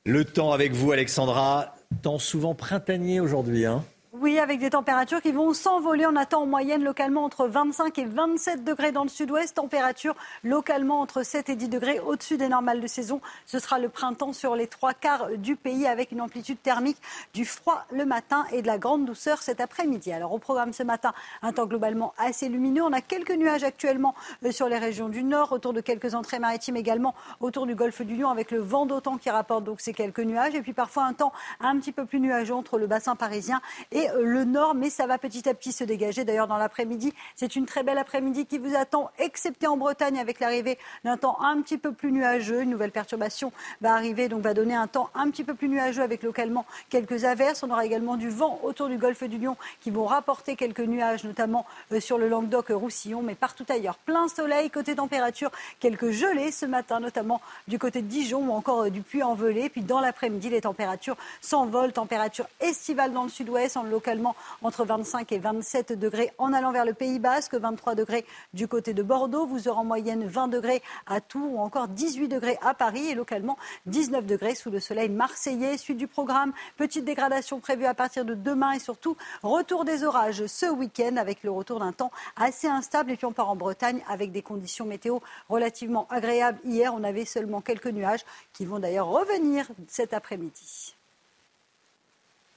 Le 0.03 0.25
temps 0.25 0.51
avec 0.51 0.73
vous, 0.73 0.91
Alexandra. 0.91 1.75
Temps 2.01 2.17
souvent 2.17 2.55
printanier 2.55 3.19
aujourd'hui. 3.19 3.67
Hein 3.67 3.85
oui, 4.21 4.37
avec 4.37 4.59
des 4.59 4.71
températures 4.71 5.21
qui 5.21 5.31
vont 5.31 5.53
s'envoler. 5.53 6.05
On 6.05 6.15
attend 6.15 6.41
en 6.41 6.45
moyenne 6.45 6.83
localement 6.83 7.23
entre 7.23 7.47
25 7.47 7.97
et 7.99 8.05
27 8.05 8.63
degrés 8.65 8.91
dans 8.91 9.03
le 9.03 9.09
sud-ouest. 9.09 9.55
Température 9.55 10.15
localement 10.43 10.99
entre 10.99 11.23
7 11.23 11.49
et 11.49 11.55
10 11.55 11.69
degrés 11.69 11.99
au-dessus 11.99 12.35
des 12.35 12.49
normales 12.49 12.81
de 12.81 12.87
saison. 12.87 13.21
Ce 13.45 13.59
sera 13.59 13.79
le 13.79 13.87
printemps 13.87 14.33
sur 14.33 14.55
les 14.55 14.67
trois 14.67 14.93
quarts 14.93 15.29
du 15.37 15.55
pays 15.55 15.87
avec 15.87 16.11
une 16.11 16.19
amplitude 16.19 16.61
thermique 16.61 16.97
du 17.33 17.45
froid 17.45 17.85
le 17.91 18.05
matin 18.05 18.45
et 18.51 18.61
de 18.61 18.67
la 18.67 18.77
grande 18.77 19.05
douceur 19.05 19.41
cet 19.41 19.61
après-midi. 19.61 20.11
Alors 20.11 20.33
au 20.33 20.39
programme 20.39 20.73
ce 20.73 20.83
matin, 20.83 21.13
un 21.41 21.53
temps 21.53 21.65
globalement 21.65 22.13
assez 22.17 22.49
lumineux. 22.49 22.83
On 22.83 22.91
a 22.91 23.01
quelques 23.01 23.31
nuages 23.31 23.63
actuellement 23.63 24.15
euh, 24.43 24.51
sur 24.51 24.67
les 24.67 24.77
régions 24.77 25.07
du 25.07 25.23
nord, 25.23 25.53
autour 25.53 25.71
de 25.71 25.81
quelques 25.81 26.13
entrées 26.13 26.39
maritimes 26.39 26.75
également 26.75 27.15
autour 27.39 27.65
du 27.65 27.75
golfe 27.75 28.01
du 28.01 28.17
Lion 28.17 28.29
avec 28.29 28.51
le 28.51 28.59
vent 28.59 28.85
d'autant 28.85 29.17
qui 29.17 29.29
rapporte 29.29 29.63
donc 29.63 29.79
ces 29.79 29.93
quelques 29.93 30.19
nuages. 30.19 30.55
Et 30.55 30.61
puis 30.61 30.73
parfois 30.73 31.05
un 31.05 31.13
temps 31.13 31.31
un 31.61 31.77
petit 31.79 31.93
peu 31.93 32.05
plus 32.05 32.19
nuageux 32.19 32.53
entre 32.55 32.77
le 32.77 32.87
bassin 32.87 33.15
parisien 33.15 33.61
et 33.91 34.08
et 34.17 34.23
le 34.23 34.43
nord, 34.43 34.75
mais 34.75 34.89
ça 34.89 35.07
va 35.07 35.17
petit 35.17 35.47
à 35.47 35.53
petit 35.53 35.71
se 35.71 35.83
dégager. 35.83 36.23
D'ailleurs, 36.23 36.47
dans 36.47 36.57
l'après-midi, 36.57 37.13
c'est 37.35 37.55
une 37.55 37.65
très 37.65 37.83
belle 37.83 37.97
après-midi 37.97 38.45
qui 38.45 38.57
vous 38.57 38.75
attend, 38.75 39.11
excepté 39.19 39.67
en 39.67 39.77
Bretagne 39.77 40.19
avec 40.19 40.39
l'arrivée 40.39 40.77
d'un 41.03 41.17
temps 41.17 41.37
un 41.41 41.61
petit 41.61 41.77
peu 41.77 41.91
plus 41.91 42.11
nuageux. 42.11 42.61
Une 42.61 42.69
nouvelle 42.69 42.91
perturbation 42.91 43.51
va 43.81 43.93
arriver, 43.93 44.29
donc 44.29 44.41
va 44.41 44.53
donner 44.53 44.75
un 44.75 44.87
temps 44.87 45.09
un 45.15 45.29
petit 45.29 45.43
peu 45.43 45.53
plus 45.53 45.69
nuageux 45.69 46.01
avec 46.01 46.23
localement 46.23 46.65
quelques 46.89 47.25
averses. 47.25 47.63
On 47.63 47.69
aura 47.69 47.85
également 47.85 48.17
du 48.17 48.29
vent 48.29 48.59
autour 48.63 48.87
du 48.87 48.97
golfe 48.97 49.23
du 49.23 49.37
Lion 49.37 49.57
qui 49.81 49.91
vont 49.91 50.05
rapporter 50.05 50.55
quelques 50.55 50.79
nuages, 50.79 51.23
notamment 51.23 51.65
euh, 51.91 51.99
sur 51.99 52.17
le 52.17 52.27
Languedoc-Roussillon, 52.27 53.21
mais 53.21 53.35
partout 53.35 53.65
ailleurs. 53.69 53.97
Plein 53.97 54.27
soleil, 54.27 54.69
côté 54.69 54.95
température, 54.95 55.51
quelques 55.79 56.11
gelées 56.11 56.51
ce 56.51 56.65
matin, 56.65 56.99
notamment 56.99 57.41
du 57.67 57.79
côté 57.79 58.01
de 58.01 58.07
Dijon 58.07 58.49
ou 58.49 58.51
encore 58.51 58.83
euh, 58.83 58.89
du 58.89 59.01
Puy-en-Velay. 59.01 59.69
Puis 59.69 59.81
dans 59.81 59.99
l'après-midi, 59.99 60.49
les 60.49 60.61
températures 60.61 61.17
s'envolent. 61.41 61.93
Température 61.93 62.47
estivale 62.59 63.13
dans 63.13 63.23
le 63.23 63.29
sud-ouest, 63.29 63.77
localement 63.99 64.33
entre 64.61 64.85
25 64.85 65.29
et 65.33 65.39
27 65.39 65.91
degrés 65.91 66.31
en 66.37 66.53
allant 66.53 66.71
vers 66.71 66.85
le 66.85 66.93
Pays 66.93 67.19
Basque, 67.19 67.55
23 67.55 67.95
degrés 67.95 68.25
du 68.53 68.65
côté 68.65 68.93
de 68.93 69.03
Bordeaux. 69.03 69.45
Vous 69.45 69.67
aurez 69.67 69.79
en 69.79 69.83
moyenne 69.83 70.25
20 70.25 70.47
degrés 70.47 70.81
à 71.05 71.19
Tours 71.19 71.55
ou 71.55 71.59
encore 71.59 71.89
18 71.89 72.29
degrés 72.29 72.57
à 72.61 72.73
Paris 72.73 73.09
et 73.09 73.13
localement 73.13 73.57
19 73.87 74.25
degrés 74.25 74.55
sous 74.55 74.69
le 74.69 74.79
soleil 74.79 75.09
marseillais. 75.09 75.75
Suite 75.75 75.97
du 75.97 76.07
programme, 76.07 76.53
petite 76.77 77.03
dégradation 77.03 77.59
prévue 77.59 77.83
à 77.83 77.93
partir 77.93 78.23
de 78.23 78.35
demain 78.35 78.71
et 78.71 78.79
surtout 78.79 79.17
retour 79.43 79.83
des 79.83 80.05
orages 80.05 80.45
ce 80.45 80.67
week-end 80.67 81.17
avec 81.17 81.43
le 81.43 81.51
retour 81.51 81.81
d'un 81.81 81.91
temps 81.91 82.11
assez 82.37 82.67
instable. 82.67 83.11
Et 83.11 83.17
puis 83.17 83.25
on 83.25 83.33
part 83.33 83.49
en 83.49 83.57
Bretagne 83.57 84.01
avec 84.07 84.31
des 84.31 84.41
conditions 84.41 84.85
météo 84.85 85.19
relativement 85.49 86.07
agréables. 86.09 86.59
Hier, 86.63 86.93
on 86.95 87.03
avait 87.03 87.25
seulement 87.25 87.59
quelques 87.59 87.87
nuages 87.87 88.23
qui 88.53 88.63
vont 88.65 88.79
d'ailleurs 88.79 89.07
revenir 89.07 89.67
cet 89.87 90.13
après-midi. 90.13 90.95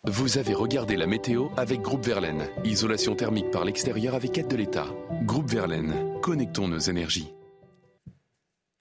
Vous 0.09 0.37
avez 0.37 0.53
regardé 0.53 0.97
la 0.97 1.07
météo 1.07 1.47
avec 1.57 1.81
Groupe 1.81 2.05
Verlaine. 2.05 2.49
Isolation 2.65 3.15
thermique 3.15 3.53
par 3.53 3.65
l'extérieur 3.65 4.17
avec 4.17 4.37
aide 4.37 4.49
de 4.49 4.57
l'État. 4.57 4.87
Groupe 5.23 5.49
Verlaine, 5.49 5.95
connectons 6.21 6.67
nos 6.67 6.81
énergies. 6.81 7.33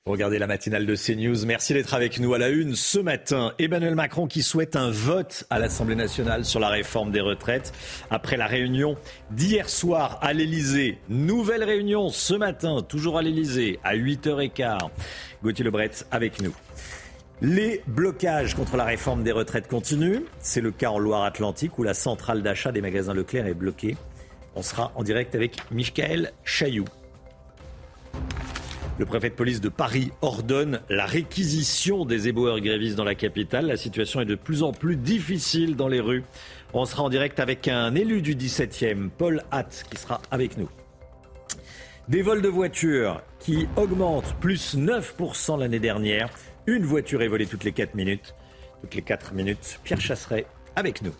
Regardez 0.07 0.39
la 0.39 0.47
matinale 0.47 0.87
de 0.87 0.95
CNews. 0.95 1.45
Merci 1.45 1.75
d'être 1.75 1.93
avec 1.93 2.19
nous 2.19 2.33
à 2.33 2.39
la 2.39 2.49
une 2.49 2.73
ce 2.73 2.97
matin. 2.97 3.53
Emmanuel 3.59 3.93
Macron 3.93 4.25
qui 4.25 4.41
souhaite 4.41 4.75
un 4.75 4.89
vote 4.89 5.45
à 5.51 5.59
l'Assemblée 5.59 5.93
nationale 5.93 6.43
sur 6.43 6.59
la 6.59 6.69
réforme 6.69 7.11
des 7.11 7.21
retraites 7.21 7.71
après 8.09 8.35
la 8.35 8.47
réunion 8.47 8.97
d'hier 9.29 9.69
soir 9.69 10.17
à 10.23 10.33
l'Elysée. 10.33 10.97
Nouvelle 11.07 11.63
réunion 11.63 12.09
ce 12.09 12.33
matin, 12.33 12.81
toujours 12.81 13.19
à 13.19 13.21
l'Elysée, 13.21 13.79
à 13.83 13.95
8h15. 13.95 14.89
Gauthier 15.43 15.65
Lebret 15.65 15.91
avec 16.09 16.41
nous. 16.41 16.55
Les 17.43 17.81
blocages 17.87 18.53
contre 18.53 18.77
la 18.77 18.85
réforme 18.85 19.23
des 19.23 19.31
retraites 19.31 19.67
continuent. 19.67 20.25
C'est 20.37 20.61
le 20.61 20.69
cas 20.69 20.91
en 20.91 20.99
Loire-Atlantique 20.99 21.79
où 21.79 21.83
la 21.83 21.95
centrale 21.95 22.43
d'achat 22.43 22.71
des 22.71 22.81
magasins 22.81 23.15
Leclerc 23.15 23.47
est 23.47 23.55
bloquée. 23.55 23.97
On 24.55 24.61
sera 24.61 24.91
en 24.93 25.01
direct 25.01 25.33
avec 25.33 25.57
Michael 25.71 26.33
Chailloux. 26.43 26.85
Le 28.99 29.05
préfet 29.07 29.31
de 29.31 29.35
police 29.35 29.59
de 29.59 29.69
Paris 29.69 30.11
ordonne 30.21 30.81
la 30.87 31.07
réquisition 31.07 32.05
des 32.05 32.27
éboueurs 32.27 32.59
grévistes 32.59 32.95
dans 32.95 33.03
la 33.03 33.15
capitale. 33.15 33.65
La 33.65 33.77
situation 33.77 34.21
est 34.21 34.25
de 34.25 34.35
plus 34.35 34.61
en 34.61 34.71
plus 34.71 34.95
difficile 34.95 35.75
dans 35.75 35.87
les 35.87 35.99
rues. 35.99 36.23
On 36.75 36.85
sera 36.85 37.01
en 37.01 37.09
direct 37.09 37.39
avec 37.39 37.67
un 37.67 37.95
élu 37.95 38.21
du 38.21 38.35
17e, 38.35 39.09
Paul 39.09 39.41
Hatt, 39.49 39.85
qui 39.89 39.97
sera 39.97 40.21
avec 40.29 40.59
nous. 40.59 40.69
Des 42.07 42.21
vols 42.21 42.43
de 42.43 42.49
voitures 42.49 43.23
qui 43.39 43.67
augmentent 43.77 44.35
plus 44.39 44.77
9% 44.77 45.59
l'année 45.59 45.79
dernière. 45.79 46.29
Une 46.71 46.85
voiture 46.85 47.21
est 47.21 47.27
volée 47.27 47.47
toutes 47.47 47.65
les 47.65 47.73
4 47.73 47.95
minutes. 47.95 48.33
Toutes 48.79 48.95
les 48.95 49.01
4 49.01 49.33
minutes, 49.33 49.81
Pierre 49.83 49.99
Chasseret 49.99 50.45
avec 50.77 51.01
nous. 51.01 51.11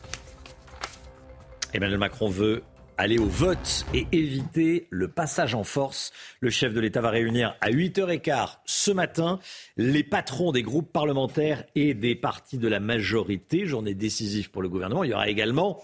Emmanuel 1.73 1.99
Macron 1.99 2.29
veut 2.29 2.63
aller 2.97 3.19
au 3.19 3.25
vote 3.25 3.85
et 3.93 4.07
éviter 4.13 4.87
le 4.91 5.09
passage 5.09 5.53
en 5.53 5.65
force. 5.65 6.13
Le 6.39 6.49
chef 6.49 6.73
de 6.73 6.79
l'État 6.79 7.01
va 7.01 7.09
réunir 7.09 7.57
à 7.59 7.69
8h15 7.69 8.59
ce 8.63 8.91
matin 8.91 9.39
les 9.75 10.03
patrons 10.03 10.53
des 10.53 10.63
groupes 10.63 10.93
parlementaires 10.93 11.65
et 11.75 11.93
des 11.95 12.15
partis 12.15 12.57
de 12.57 12.69
la 12.69 12.79
majorité. 12.79 13.65
Journée 13.65 13.93
décisive 13.93 14.51
pour 14.51 14.61
le 14.61 14.69
gouvernement. 14.69 15.03
Il 15.03 15.11
y 15.11 15.13
aura 15.13 15.27
également 15.27 15.83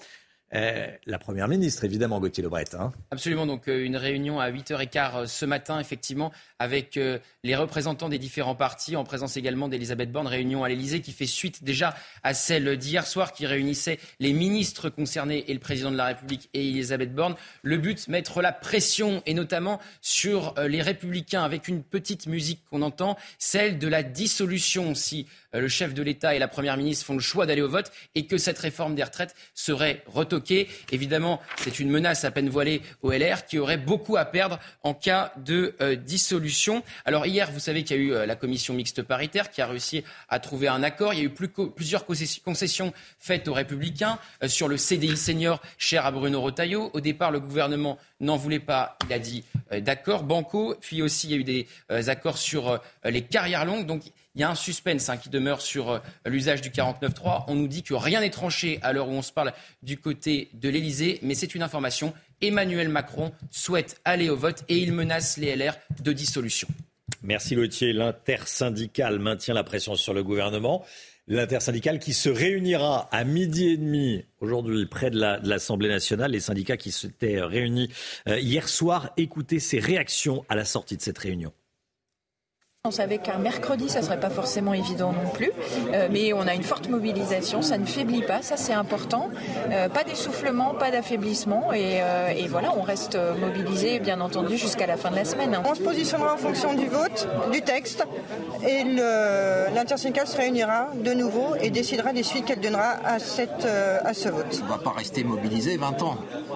euh, 0.53 0.87
la 1.05 1.19
Première 1.19 1.49
ministre, 1.49 1.83
évidemment, 1.83 2.21
Gauthier 2.21 2.41
Lebret. 2.41 2.73
Hein. 2.73 2.91
Absolument, 3.11 3.45
donc 3.45 3.67
euh, 3.67 3.83
une 3.83 3.97
réunion 3.97 4.39
à 4.39 4.49
8h15 4.49 5.11
euh, 5.15 5.25
ce 5.27 5.45
matin, 5.45 5.79
effectivement, 5.79 6.31
avec 6.59 6.99
les 7.43 7.55
représentants 7.55 8.09
des 8.09 8.17
différents 8.17 8.55
partis, 8.55 8.95
en 8.95 9.03
présence 9.03 9.37
également 9.37 9.67
d'Elisabeth 9.67 10.11
Borne, 10.11 10.25
réunion 10.25 10.63
à 10.63 10.69
l'Elysée 10.69 11.01
qui 11.01 11.11
fait 11.11 11.27
suite 11.27 11.63
déjà 11.63 11.95
à 12.23 12.33
celle 12.33 12.77
d'hier 12.77 13.05
soir 13.05 13.31
qui 13.31 13.45
réunissait 13.45 13.99
les 14.19 14.33
ministres 14.33 14.89
concernés 14.89 15.45
et 15.47 15.53
le 15.53 15.59
président 15.59 15.91
de 15.91 15.97
la 15.97 16.05
République 16.05 16.49
et 16.53 16.67
Elisabeth 16.67 17.13
Borne. 17.13 17.35
Le 17.61 17.77
but, 17.77 18.07
mettre 18.07 18.41
la 18.41 18.51
pression, 18.51 19.21
et 19.27 19.35
notamment 19.35 19.79
sur 20.01 20.55
les 20.67 20.81
républicains, 20.81 21.43
avec 21.43 21.67
une 21.67 21.83
petite 21.83 22.25
musique 22.25 22.63
qu'on 22.71 22.81
entend, 22.81 23.17
celle 23.37 23.77
de 23.77 23.87
la 23.87 24.01
dissolution. 24.01 24.95
Si 24.95 25.27
le 25.53 25.67
chef 25.67 25.93
de 25.93 26.01
l'État 26.01 26.33
et 26.33 26.39
la 26.39 26.47
Première 26.47 26.77
ministre 26.77 27.05
font 27.05 27.13
le 27.13 27.19
choix 27.19 27.45
d'aller 27.45 27.61
au 27.61 27.69
vote 27.69 27.91
et 28.15 28.25
que 28.25 28.37
cette 28.37 28.57
réforme 28.57 28.95
des 28.95 29.03
retraites 29.03 29.35
serait 29.53 30.03
Évidemment, 30.91 31.41
c'est 31.57 31.79
une 31.79 31.89
menace 31.89 32.23
à 32.23 32.31
peine 32.31 32.49
voilée 32.49 32.81
au 33.01 33.11
LR 33.11 33.45
qui 33.45 33.59
aurait 33.59 33.77
beaucoup 33.77 34.17
à 34.17 34.25
perdre 34.25 34.59
en 34.83 34.93
cas 34.93 35.33
de 35.37 35.75
euh, 35.81 35.95
dissolution. 35.95 36.83
Alors 37.05 37.25
hier, 37.25 37.51
vous 37.51 37.59
savez 37.59 37.83
qu'il 37.83 37.97
y 37.97 37.99
a 37.99 38.03
eu 38.03 38.13
euh, 38.13 38.25
la 38.25 38.35
commission 38.35 38.73
mixte 38.73 39.01
paritaire 39.03 39.51
qui 39.51 39.61
a 39.61 39.67
réussi 39.67 40.03
à 40.29 40.39
trouver 40.39 40.67
un 40.67 40.83
accord. 40.83 41.13
Il 41.13 41.19
y 41.19 41.21
a 41.21 41.25
eu 41.25 41.33
plusieurs 41.75 42.05
concessions 42.05 42.93
faites 43.19 43.47
aux 43.47 43.53
républicains 43.53 44.19
euh, 44.43 44.47
sur 44.47 44.67
le 44.67 44.77
CDI 44.77 45.17
senior 45.17 45.61
cher 45.77 46.05
à 46.05 46.11
Bruno 46.11 46.41
Rotaillot. 46.41 46.91
Au 46.93 47.01
départ, 47.01 47.31
le 47.31 47.39
gouvernement 47.39 47.97
n'en 48.19 48.37
voulait 48.37 48.59
pas. 48.59 48.97
Il 49.07 49.13
a 49.13 49.19
dit 49.19 49.43
d'accord, 49.81 50.23
banco. 50.23 50.75
Puis 50.81 51.01
aussi, 51.01 51.27
il 51.27 51.31
y 51.31 51.33
a 51.35 51.37
eu 51.37 51.43
des 51.43 51.67
accords 52.09 52.37
sur 52.37 52.79
les 53.03 53.21
carrières 53.21 53.65
longues. 53.65 53.85
Il 54.37 54.41
y 54.41 54.43
a 54.43 54.51
un 54.51 54.55
suspense 54.55 55.09
hein, 55.09 55.17
qui 55.17 55.29
demeure 55.29 55.61
sur 55.61 55.89
euh, 55.89 55.99
l'usage 56.25 56.61
du 56.61 56.69
49.3. 56.69 57.45
On 57.47 57.55
nous 57.55 57.67
dit 57.67 57.81
que 57.81 57.95
rien 57.95 58.21
n'est 58.21 58.29
tranché 58.29 58.77
à 58.83 58.93
l'heure 58.93 59.09
où 59.09 59.13
on 59.13 59.23
se 59.23 59.31
parle 59.31 59.51
du 59.81 59.97
côté 59.97 60.49
de 60.53 60.69
l'Elysée, 60.69 61.17
mais 61.23 61.33
c'est 61.33 61.55
une 61.55 61.63
information. 61.63 62.13
Emmanuel 62.39 62.87
Macron 62.87 63.31
souhaite 63.49 63.99
aller 64.05 64.29
au 64.29 64.37
vote 64.37 64.63
et 64.69 64.77
il 64.77 64.93
menace 64.93 65.37
les 65.37 65.55
LR 65.55 65.73
de 66.03 66.13
dissolution. 66.13 66.67
Merci 67.23 67.55
Gauthier. 67.55 67.93
L'intersyndicale 67.93 69.17
maintient 69.17 69.55
la 69.55 69.63
pression 69.63 69.95
sur 69.95 70.13
le 70.13 70.23
gouvernement. 70.23 70.85
L'intersyndicale 71.27 71.97
qui 71.97 72.13
se 72.13 72.29
réunira 72.29 73.09
à 73.11 73.23
midi 73.23 73.69
et 73.69 73.77
demi 73.77 74.23
aujourd'hui 74.39 74.85
près 74.85 75.09
de 75.09 75.19
l'Assemblée 75.19 75.89
nationale. 75.89 76.31
Les 76.31 76.41
syndicats 76.41 76.77
qui 76.77 76.91
s'étaient 76.91 77.41
réunis 77.41 77.89
euh, 78.29 78.39
hier 78.39 78.69
soir. 78.69 79.09
Écoutez 79.17 79.59
ces 79.59 79.79
réactions 79.79 80.45
à 80.47 80.55
la 80.55 80.63
sortie 80.63 80.95
de 80.95 81.01
cette 81.01 81.17
réunion. 81.17 81.53
On 82.87 82.91
savait 82.91 83.17
qu'un 83.17 83.37
mercredi, 83.37 83.89
ça 83.89 83.99
ne 83.99 84.05
serait 84.05 84.19
pas 84.19 84.29
forcément 84.29 84.73
évident 84.73 85.11
non 85.11 85.29
plus, 85.29 85.51
euh, 85.91 86.07
mais 86.09 86.31
on 86.31 86.47
a 86.47 86.53
une 86.53 86.63
forte 86.63 86.87
mobilisation, 86.87 87.61
ça 87.61 87.77
ne 87.77 87.85
faiblit 87.85 88.21
pas, 88.21 88.41
ça 88.41 88.55
c'est 88.55 88.71
important. 88.71 89.29
Euh, 89.71 89.89
pas 89.89 90.05
d'essoufflement, 90.05 90.73
pas 90.73 90.89
d'affaiblissement, 90.89 91.71
euh, 91.73 92.29
et, 92.29 92.47
voilà, 92.47 92.71
on 92.77 92.83
reste 92.83 93.17
mobilisé, 93.41 93.99
bien 93.99 94.21
entendu, 94.21 94.55
jusqu'à 94.55 94.87
la 94.87 94.95
fin 94.95 95.11
de 95.11 95.17
la 95.17 95.25
semaine. 95.25 95.59
On 95.65 95.75
se 95.75 95.81
positionnera 95.81 96.35
en 96.35 96.37
fonction 96.37 96.75
du 96.75 96.87
vote, 96.87 97.27
du 97.51 97.61
texte, 97.61 98.05
et 98.65 98.85
l'intersyndicale 99.75 100.27
se 100.27 100.37
réunira 100.37 100.87
de 100.95 101.11
nouveau 101.11 101.55
et 101.59 101.71
décidera 101.71 102.13
des 102.13 102.23
suites 102.23 102.45
qu'elle 102.45 102.61
donnera 102.61 102.91
à, 103.03 103.19
cette, 103.19 103.65
à 103.65 104.13
ce 104.13 104.29
vote. 104.29 104.61
On 104.61 104.65
ne 104.65 104.69
va 104.69 104.77
pas 104.77 104.91
rester 104.91 105.25
mobilisé 105.25 105.75
20 105.75 106.03
ans, 106.03 106.15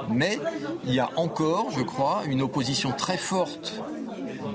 mais 0.10 0.40
il 0.86 0.94
y 0.94 1.02
a 1.02 1.10
encore, 1.18 1.72
je 1.76 1.82
crois, 1.84 2.22
une 2.26 2.42
opposition 2.42 2.92
très 2.92 3.18
forte 3.18 3.82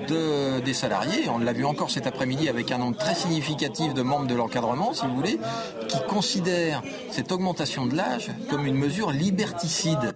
des 0.07 0.73
salariés. 0.73 1.29
On 1.29 1.39
l'a 1.39 1.53
vu 1.53 1.65
encore 1.65 1.91
cet 1.91 2.07
après-midi 2.07 2.49
avec 2.49 2.71
un 2.71 2.77
nombre 2.77 2.97
très 2.97 3.15
significatif 3.15 3.93
de 3.93 4.01
membres 4.01 4.27
de 4.27 4.35
l'encadrement, 4.35 4.93
si 4.93 5.05
vous 5.05 5.15
voulez, 5.15 5.39
qui 5.87 5.97
considèrent 6.07 6.81
cette 7.11 7.31
augmentation 7.31 7.85
de 7.85 7.95
l'âge 7.95 8.31
comme 8.49 8.65
une 8.65 8.75
mesure 8.75 9.11
liberticide. 9.11 10.13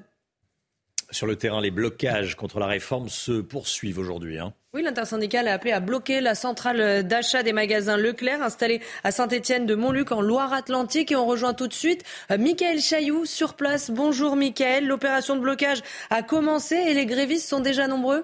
Sur 1.11 1.27
le 1.27 1.35
terrain, 1.35 1.59
les 1.59 1.71
blocages 1.71 2.35
contre 2.35 2.59
la 2.59 2.67
réforme 2.67 3.09
se 3.09 3.41
poursuivent 3.41 3.99
aujourd'hui. 3.99 4.39
Hein. 4.39 4.53
Oui, 4.73 4.81
l'intersyndicale 4.81 5.49
a 5.49 5.53
appelé 5.53 5.73
à 5.73 5.81
bloquer 5.81 6.21
la 6.21 6.35
centrale 6.35 7.05
d'achat 7.05 7.43
des 7.43 7.51
magasins 7.51 7.97
Leclerc 7.97 8.41
installée 8.41 8.79
à 9.03 9.11
Saint-Étienne 9.11 9.65
de 9.65 9.75
Montluc 9.75 10.13
en 10.13 10.21
Loire-Atlantique. 10.21 11.11
Et 11.11 11.17
on 11.17 11.25
rejoint 11.25 11.53
tout 11.53 11.67
de 11.67 11.73
suite 11.73 12.05
euh, 12.31 12.37
Michael 12.37 12.79
Chailloux 12.79 13.25
sur 13.25 13.55
place. 13.55 13.91
Bonjour 13.91 14.37
Michael. 14.37 14.87
L'opération 14.87 15.35
de 15.35 15.41
blocage 15.41 15.81
a 16.09 16.23
commencé 16.23 16.75
et 16.75 16.93
les 16.93 17.05
grévistes 17.05 17.49
sont 17.49 17.59
déjà 17.59 17.89
nombreux? 17.89 18.23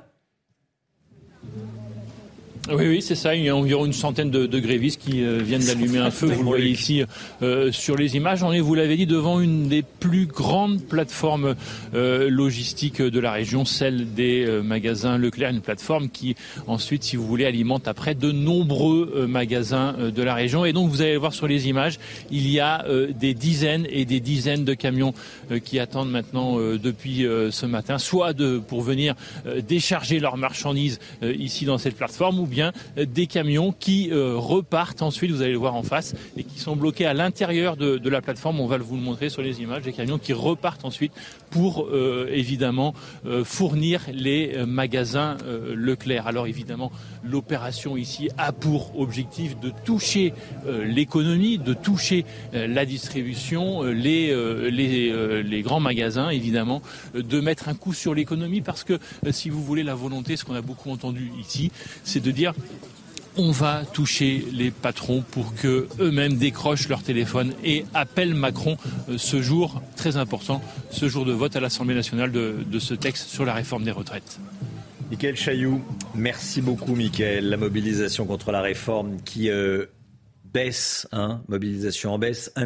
Oui, 2.69 2.85
oui, 2.85 3.01
c'est 3.01 3.15
ça. 3.15 3.33
Il 3.33 3.43
y 3.43 3.49
a 3.49 3.55
environ 3.55 3.85
une 3.85 3.93
centaine 3.93 4.29
de, 4.29 4.45
de 4.45 4.59
grévistes 4.59 5.01
qui 5.01 5.23
euh, 5.23 5.39
viennent 5.41 5.63
d'allumer 5.63 5.99
un 5.99 6.11
feu. 6.11 6.27
Vous 6.27 6.43
le 6.43 6.47
voyez 6.49 6.69
ici 6.69 7.01
euh, 7.41 7.71
sur 7.71 7.95
les 7.95 8.17
images. 8.17 8.43
On 8.43 8.51
est, 8.51 8.59
vous 8.59 8.75
l'avez 8.75 8.97
dit, 8.97 9.05
devant 9.05 9.39
une 9.39 9.69
des 9.69 9.83
plus 9.83 10.25
grandes 10.25 10.83
plateformes 10.83 11.55
euh, 11.93 12.29
logistiques 12.29 13.01
de 13.01 13.19
la 13.21 13.31
région, 13.31 13.63
celle 13.63 14.13
des 14.13 14.45
euh, 14.45 14.61
magasins 14.61 15.17
Leclerc. 15.17 15.51
Une 15.51 15.61
plateforme 15.61 16.09
qui, 16.09 16.35
ensuite, 16.67 17.03
si 17.03 17.15
vous 17.15 17.25
voulez, 17.25 17.45
alimente 17.45 17.87
après 17.87 18.15
de 18.15 18.33
nombreux 18.33 19.13
euh, 19.15 19.27
magasins 19.27 19.95
euh, 19.97 20.11
de 20.11 20.21
la 20.21 20.33
région. 20.33 20.65
Et 20.65 20.73
donc, 20.73 20.89
vous 20.89 21.01
allez 21.01 21.15
voir 21.15 21.33
sur 21.33 21.47
les 21.47 21.69
images, 21.69 21.99
il 22.31 22.49
y 22.49 22.59
a 22.59 22.85
des 23.17 23.33
dizaines 23.33 23.87
et 23.89 24.03
des 24.03 24.19
dizaines 24.19 24.65
de 24.65 24.73
camions 24.73 25.13
qui 25.63 25.79
attendent 25.79 26.11
maintenant 26.11 26.57
depuis 26.57 27.25
ce 27.51 27.65
matin, 27.65 27.97
soit 27.97 28.33
de, 28.33 28.57
pour 28.57 28.81
venir 28.81 29.15
décharger 29.67 30.19
leurs 30.19 30.37
marchandises 30.37 30.99
ici 31.21 31.65
dans 31.65 31.77
cette 31.77 31.95
plateforme, 31.95 32.39
ou 32.39 32.45
bien 32.45 32.56
des 32.95 33.27
camions 33.27 33.71
qui 33.71 34.11
repartent 34.11 35.01
ensuite, 35.01 35.31
vous 35.31 35.41
allez 35.41 35.51
le 35.51 35.57
voir 35.57 35.75
en 35.75 35.83
face, 35.83 36.15
et 36.35 36.43
qui 36.43 36.59
sont 36.59 36.75
bloqués 36.75 37.05
à 37.05 37.13
l'intérieur 37.13 37.77
de, 37.77 38.09
la 38.09 38.21
plateforme. 38.21 38.59
On 38.59 38.67
va 38.67 38.77
vous 38.77 38.95
le 38.95 39.01
montrer 39.01 39.29
sur 39.29 39.41
les 39.41 39.61
images, 39.61 39.83
des 39.83 39.93
camions 39.93 40.17
qui 40.17 40.33
repartent 40.33 40.85
ensuite 40.85 41.11
pour 41.49 41.85
euh, 41.85 42.29
évidemment 42.31 42.93
euh, 43.25 43.43
fournir 43.43 44.01
les 44.11 44.53
euh, 44.55 44.65
magasins 44.65 45.37
Leclerc. 45.73 46.27
Alors 46.27 46.47
évidemment, 46.47 46.91
l'opération 47.23 47.97
ici 47.97 48.29
a 48.37 48.51
pour 48.51 48.99
objectif 48.99 49.59
de 49.59 49.71
toucher 49.85 50.33
l'économie, 50.65 51.57
de 51.57 51.73
toucher 51.73 52.25
la 52.53 52.85
distribution, 52.85 53.83
les, 53.83 54.33
les, 54.71 55.61
grands 55.61 55.79
magasins 55.79 56.29
évidemment, 56.29 56.81
de 57.13 57.39
mettre 57.39 57.69
un 57.69 57.73
coup 57.73 57.93
sur 57.93 58.13
l'économie 58.13 58.61
parce 58.61 58.83
que 58.83 58.99
si 59.31 59.49
vous 59.49 59.63
voulez 59.63 59.83
la 59.83 59.95
volonté, 59.95 60.37
ce 60.37 60.45
qu'on 60.45 60.55
a 60.55 60.61
beaucoup 60.61 60.91
entendu 60.91 61.31
ici, 61.39 61.71
c'est 62.03 62.23
de 62.23 62.31
dire 62.31 62.46
on 63.37 63.51
va 63.51 63.83
toucher 63.85 64.43
les 64.51 64.71
patrons 64.71 65.23
pour 65.31 65.53
que 65.55 65.87
eux-mêmes 65.99 66.37
décrochent 66.37 66.89
leur 66.89 67.03
téléphone 67.03 67.53
et 67.63 67.85
appellent 67.93 68.33
Macron 68.33 68.77
euh, 69.09 69.17
ce 69.17 69.41
jour 69.41 69.81
très 69.95 70.17
important, 70.17 70.61
ce 70.89 71.07
jour 71.07 71.25
de 71.25 71.33
vote 71.33 71.55
à 71.55 71.59
l'Assemblée 71.59 71.95
nationale 71.95 72.31
de, 72.31 72.79
ce 72.79 72.93
texte 72.93 73.29
sur 73.29 73.45
la 73.45 73.53
réforme 73.53 73.83
des 73.83 73.91
retraites. 73.91 74.39
Michael 75.09 75.37
Chailloux, 75.37 75.81
merci 76.15 76.61
beaucoup 76.61 76.95
Michael. 76.95 77.49
La 77.49 77.57
mobilisation 77.57 78.25
contre 78.25 78.51
la 78.51 78.61
réforme 78.61 79.21
qui 79.23 79.49
euh, 79.49 79.85
baisse, 80.43 81.07
hein, 81.11 81.41
mobilisation 81.47 82.13
en 82.13 82.19
baisse. 82.19 82.51
1 82.55 82.65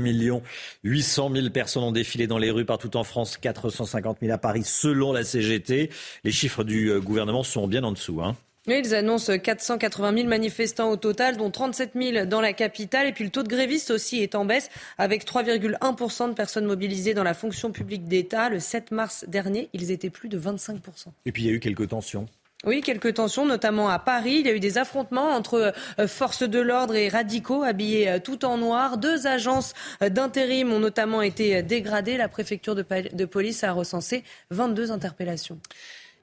800 0.84 1.32
000 1.34 1.50
personnes 1.50 1.84
ont 1.84 1.92
défilé 1.92 2.28
dans 2.28 2.38
les 2.38 2.50
rues 2.50 2.66
partout 2.66 2.96
en 2.98 3.04
France, 3.04 3.38
450 3.38 4.20
000 4.22 4.34
à 4.34 4.38
Paris 4.38 4.64
selon 4.64 5.12
la 5.14 5.24
CGT. 5.24 5.92
Les 6.24 6.32
chiffres 6.32 6.64
du 6.64 6.90
euh, 6.90 7.00
gouvernement 7.00 7.44
sont 7.44 7.68
bien 7.68 7.84
en 7.84 7.92
dessous. 7.92 8.22
Hein. 8.24 8.36
Oui, 8.68 8.80
ils 8.84 8.94
annoncent 8.94 9.36
480 9.36 10.18
000 10.18 10.28
manifestants 10.28 10.92
au 10.92 10.96
total, 10.96 11.36
dont 11.36 11.50
37 11.50 11.94
000 11.96 12.26
dans 12.26 12.42
la 12.42 12.54
capitale. 12.54 13.08
Et 13.08 13.12
puis 13.12 13.24
le 13.24 13.32
taux 13.32 13.42
de 13.42 13.48
grévistes 13.48 13.90
aussi 13.90 14.22
est 14.22 14.36
en 14.36 14.46
baisse, 14.46 14.70
avec 15.00 15.26
3,1% 15.26 16.30
de 16.30 16.34
personnes 16.34 16.66
mobilisées 16.66 17.16
dans 17.16 17.24
la 17.24 17.34
fonction 17.34 17.72
publique 17.72 18.06
d'État. 18.06 18.50
Le 18.50 18.60
7 18.60 18.92
mars 18.92 19.26
dernier, 19.28 19.70
ils 19.74 19.90
étaient 19.90 20.12
plus 20.12 20.30
de 20.30 20.38
25 20.38 20.78
Et 21.26 21.32
puis 21.32 21.44
il 21.44 21.48
y 21.48 21.50
a 21.50 21.54
eu 21.54 21.60
quelques 21.60 21.88
tensions. 21.88 22.28
Oui, 22.64 22.82
quelques 22.82 23.16
tensions, 23.16 23.48
notamment 23.48 23.90
à 23.90 23.98
Paris. 23.98 24.38
Il 24.42 24.46
y 24.46 24.50
a 24.52 24.54
eu 24.54 24.60
des 24.60 24.78
affrontements 24.78 25.32
entre 25.32 25.74
euh, 26.00 26.08
forces 26.08 26.44
de 26.44 26.60
l'ordre 26.60 26.94
et 26.94 27.10
radicaux 27.10 27.64
habillés 27.64 28.08
euh, 28.08 28.20
tout 28.20 28.46
en 28.46 28.60
noir. 28.60 29.00
Deux 29.00 29.26
agences 29.26 29.74
euh, 30.04 30.10
d'intérim 30.10 30.72
ont 30.72 30.80
notamment 30.80 31.24
été 31.24 31.64
dégradées. 31.64 32.18
La 32.18 32.30
préfecture 32.30 32.76
de 32.76 33.26
police 33.26 33.64
a 33.64 33.72
recensé 33.72 34.24
22 34.52 34.92
interpellations. 34.92 35.60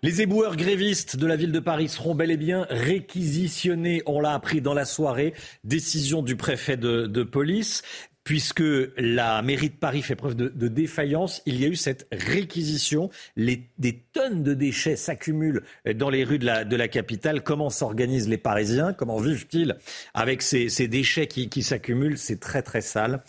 Les 0.04 0.22
éboueurs 0.22 0.54
grévistes 0.54 1.16
de 1.16 1.26
la 1.26 1.34
ville 1.34 1.50
de 1.50 1.58
Paris 1.58 1.88
seront 1.88 2.14
bel 2.14 2.30
et 2.30 2.36
bien 2.36 2.68
réquisitionnés. 2.70 4.00
On 4.06 4.20
l'a 4.20 4.32
appris 4.32 4.60
dans 4.60 4.74
la 4.74 4.84
soirée. 4.84 5.34
Décision 5.64 6.22
du 6.22 6.36
préfet 6.36 6.76
de, 6.76 7.22
police 7.24 7.82
puisque 8.22 8.62
la 8.96 9.42
mairie 9.42 9.70
de 9.70 9.74
Paris 9.74 10.02
fait 10.02 10.14
preuve 10.14 10.36
de, 10.36 10.68
défaillance, 10.68 11.42
il 11.46 11.60
y 11.60 11.64
a 11.64 11.68
eu 11.68 11.74
cette 11.74 12.06
réquisition. 12.12 13.10
des 13.36 14.04
tonnes 14.12 14.44
de 14.44 14.54
déchets 14.54 14.94
s'accumulent 14.94 15.64
dans 15.96 16.10
les 16.10 16.22
rues 16.22 16.38
de 16.38 16.76
la, 16.76 16.88
capitale. 16.88 17.42
Comment 17.42 17.70
s'organisent 17.70 18.28
les 18.28 18.38
Parisiens? 18.38 18.92
Comment 18.92 19.18
vivent-ils 19.18 19.78
avec 20.14 20.42
ces, 20.42 20.68
déchets 20.86 21.26
qui, 21.26 21.48
qui 21.48 21.64
s'accumulent? 21.64 22.18
C'est 22.18 22.38
très 22.38 22.62
très 22.62 22.82
sale. 22.82 23.24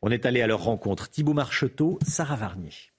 On 0.00 0.10
est 0.10 0.24
allé 0.24 0.40
à 0.40 0.46
leur 0.46 0.64
rencontre. 0.64 1.10
Thibault 1.10 1.34
Marcheteau, 1.34 1.98
Sarah 2.06 2.36
Varnier. 2.36 2.93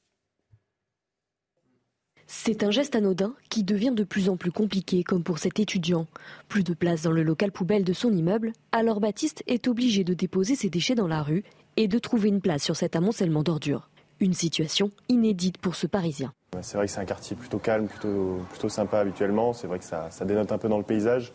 C'est 2.37 2.63
un 2.63 2.69
geste 2.69 2.95
anodin 2.95 3.33
qui 3.49 3.63
devient 3.63 3.93
de 3.95 4.03
plus 4.03 4.29
en 4.29 4.37
plus 4.37 4.51
compliqué, 4.51 5.03
comme 5.03 5.23
pour 5.23 5.39
cet 5.39 5.59
étudiant. 5.59 6.05
Plus 6.47 6.63
de 6.63 6.75
place 6.75 7.01
dans 7.01 7.11
le 7.11 7.23
local 7.23 7.51
poubelle 7.51 7.83
de 7.83 7.93
son 7.93 8.11
immeuble, 8.11 8.51
alors 8.71 8.99
Baptiste 8.99 9.41
est 9.47 9.67
obligé 9.67 10.03
de 10.03 10.13
déposer 10.13 10.55
ses 10.55 10.69
déchets 10.69 10.93
dans 10.93 11.07
la 11.07 11.23
rue 11.23 11.43
et 11.75 11.87
de 11.87 11.97
trouver 11.97 12.29
une 12.29 12.41
place 12.41 12.61
sur 12.61 12.75
cet 12.75 12.95
amoncellement 12.95 13.41
d'ordures. 13.41 13.89
Une 14.19 14.33
situation 14.33 14.91
inédite 15.09 15.57
pour 15.57 15.75
ce 15.75 15.87
Parisien. 15.87 16.33
C'est 16.61 16.77
vrai 16.77 16.85
que 16.85 16.91
c'est 16.91 16.99
un 16.99 17.05
quartier 17.05 17.35
plutôt 17.35 17.57
calme, 17.57 17.87
plutôt, 17.87 18.39
plutôt 18.51 18.69
sympa 18.69 18.99
habituellement. 18.99 19.53
C'est 19.53 19.65
vrai 19.65 19.79
que 19.79 19.85
ça, 19.85 20.09
dénote 20.25 20.51
un 20.51 20.59
peu 20.59 20.69
dans 20.69 20.77
le 20.77 20.83
paysage. 20.83 21.33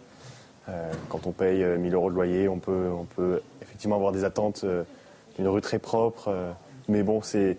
Euh, 0.68 0.92
quand 1.09 1.26
on 1.26 1.32
paye 1.32 1.64
1000 1.64 1.92
euh, 1.92 1.96
euros 1.96 2.11
de 2.11 2.14
loyer, 2.14 2.48
on 2.48 2.59
peut, 2.59 2.88
on 2.92 3.05
peut 3.05 3.40
effectivement 3.62 3.96
avoir 3.96 4.12
des 4.12 4.22
attentes 4.22 4.62
euh, 4.64 4.84
d'une 5.36 5.48
rue 5.48 5.62
très 5.62 5.80
propre. 5.80 6.55
mais 6.88 7.03
bon, 7.03 7.20
c'est 7.20 7.57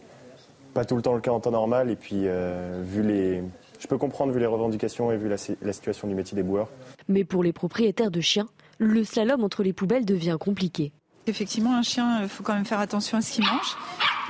pas 0.73 0.85
tout 0.85 0.95
le 0.95 1.01
temps 1.01 1.13
le 1.13 1.21
cas 1.21 1.31
en 1.31 1.39
temps 1.39 1.51
normal. 1.51 1.89
Et 1.89 1.95
puis, 1.95 2.23
euh, 2.25 2.81
vu 2.83 3.03
les, 3.03 3.43
je 3.79 3.87
peux 3.87 3.97
comprendre 3.97 4.31
vu 4.31 4.39
les 4.39 4.45
revendications 4.45 5.11
et 5.11 5.17
vu 5.17 5.29
la, 5.29 5.37
situation 5.37 6.07
du 6.07 6.15
métier 6.15 6.35
des 6.35 6.43
boueurs. 6.43 6.69
Mais 7.07 7.23
pour 7.23 7.43
les 7.43 7.53
propriétaires 7.53 8.11
de 8.11 8.21
chiens, 8.21 8.47
le 8.77 9.03
slalom 9.03 9.43
entre 9.43 9.63
les 9.63 9.73
poubelles 9.73 10.05
devient 10.05 10.37
compliqué. 10.39 10.91
Effectivement, 11.27 11.75
un 11.75 11.83
chien, 11.83 12.23
il 12.23 12.29
faut 12.29 12.43
quand 12.43 12.53
même 12.53 12.65
faire 12.65 12.79
attention 12.79 13.17
à 13.17 13.21
ce 13.21 13.31
qu'il 13.31 13.45
mange. 13.45 13.77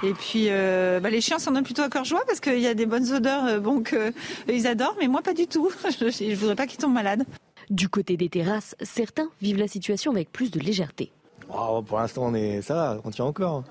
Et 0.04 0.14
puis, 0.14 0.48
euh, 0.50 1.00
bah, 1.00 1.10
les 1.10 1.22
chiens 1.22 1.40
s'en 1.40 1.52
donnent 1.52 1.64
plutôt 1.64 1.84
à 1.84 1.90
cœur 1.90 2.04
joie 2.04 2.24
parce 2.26 2.40
qu'il 2.40 2.60
y 2.60 2.68
a 2.68 2.74
des 2.74 2.86
bonnes 2.86 3.12
odeurs 3.14 3.46
euh, 3.46 3.60
bon, 3.60 3.84
qu'ils 3.84 4.68
adorent, 4.68 4.96
mais 5.00 5.08
moi 5.08 5.22
pas 5.22 5.34
du 5.34 5.48
tout. 5.48 5.70
Je 5.90 6.30
ne 6.30 6.36
voudrais 6.36 6.56
pas 6.56 6.68
qu'ils 6.68 6.80
tombent 6.80 6.94
malades. 6.94 7.24
Du 7.70 7.88
côté 7.88 8.18
des 8.18 8.28
terrasses, 8.28 8.76
certains 8.82 9.30
vivent 9.42 9.60
la 9.60 9.68
situation 9.68 10.12
avec 10.12 10.32
plus 10.32 10.52
de 10.52 10.60
légèreté. 10.60 11.12
Oh, 11.54 11.82
pour 11.82 12.00
l'instant, 12.00 12.24
on 12.26 12.34
est 12.34 12.62
ça 12.62 12.74
va, 12.74 13.02
on 13.04 13.12
tient 13.12 13.26
encore. 13.26 13.64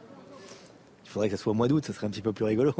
Il 1.10 1.12
faudrait 1.14 1.28
que 1.28 1.36
ça 1.36 1.42
soit 1.42 1.50
au 1.50 1.56
mois 1.56 1.66
d'août, 1.66 1.84
ça 1.84 1.92
serait 1.92 2.06
un 2.06 2.10
petit 2.10 2.22
peu 2.22 2.32
plus 2.32 2.44
rigolo. 2.44 2.72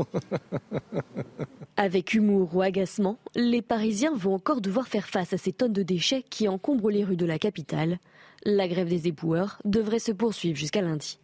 Avec 1.76 2.14
humour 2.14 2.54
ou 2.54 2.62
agacement, 2.62 3.18
les 3.34 3.60
Parisiens 3.60 4.14
vont 4.14 4.34
encore 4.34 4.60
devoir 4.60 4.86
faire 4.86 5.08
face 5.08 5.32
à 5.32 5.36
ces 5.36 5.52
tonnes 5.52 5.72
de 5.72 5.82
déchets 5.82 6.22
qui 6.30 6.46
encombrent 6.46 6.90
les 6.90 7.02
rues 7.02 7.16
de 7.16 7.26
la 7.26 7.40
capitale. 7.40 7.98
La 8.44 8.68
grève 8.68 8.88
des 8.88 9.08
éboueurs 9.08 9.60
devrait 9.64 9.98
se 9.98 10.12
poursuivre 10.12 10.56
jusqu'à 10.56 10.80
lundi. 10.80 11.18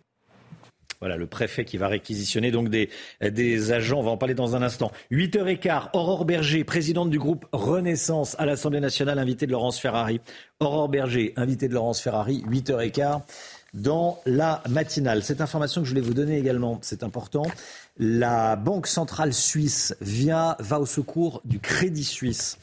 Voilà, 0.98 1.16
le 1.16 1.28
préfet 1.28 1.64
qui 1.64 1.76
va 1.76 1.86
réquisitionner 1.86 2.50
donc 2.50 2.70
des, 2.70 2.88
des 3.20 3.70
agents. 3.70 4.00
On 4.00 4.02
va 4.02 4.10
en 4.10 4.16
parler 4.16 4.34
dans 4.34 4.56
un 4.56 4.62
instant. 4.62 4.90
8h15, 5.12 5.90
Aurore 5.92 6.24
Berger, 6.24 6.64
présidente 6.64 7.10
du 7.10 7.20
groupe 7.20 7.46
Renaissance 7.52 8.34
à 8.40 8.46
l'Assemblée 8.46 8.80
nationale, 8.80 9.20
invitée 9.20 9.46
de 9.46 9.52
Laurence 9.52 9.78
Ferrari. 9.78 10.20
Aurore 10.58 10.88
Berger, 10.88 11.34
invitée 11.36 11.68
de 11.68 11.74
Laurence 11.74 12.00
Ferrari, 12.00 12.42
8h15 12.48 13.20
dans 13.76 14.20
la 14.24 14.62
matinale. 14.68 15.22
Cette 15.22 15.40
information 15.40 15.82
que 15.82 15.84
je 15.86 15.92
voulais 15.92 16.04
vous 16.04 16.14
donner 16.14 16.38
également, 16.38 16.78
c'est 16.82 17.02
important. 17.02 17.44
La 17.98 18.56
Banque 18.56 18.86
centrale 18.86 19.34
suisse 19.34 19.94
vient, 20.00 20.56
va 20.58 20.80
au 20.80 20.86
secours 20.86 21.42
du 21.44 21.60
Crédit 21.60 22.04
Suisse. 22.04 22.58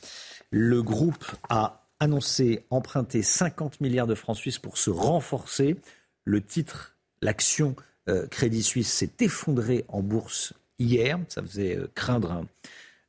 Le 0.49 0.81
groupe 0.81 1.25
a 1.49 1.85
annoncé 1.99 2.65
emprunter 2.71 3.21
50 3.21 3.79
milliards 3.79 4.07
de 4.07 4.15
francs 4.15 4.35
suisses 4.35 4.57
pour 4.57 4.77
se 4.77 4.89
renforcer. 4.89 5.77
Le 6.25 6.41
titre, 6.41 6.95
l'action 7.21 7.75
euh, 8.09 8.27
Crédit 8.27 8.63
Suisse 8.63 8.91
s'est 8.91 9.11
effondré 9.19 9.85
en 9.87 10.01
bourse 10.01 10.53
hier. 10.79 11.19
Ça 11.29 11.43
faisait 11.43 11.77
euh, 11.77 11.87
craindre 11.93 12.31
un, 12.31 12.45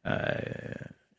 euh, 0.06 0.40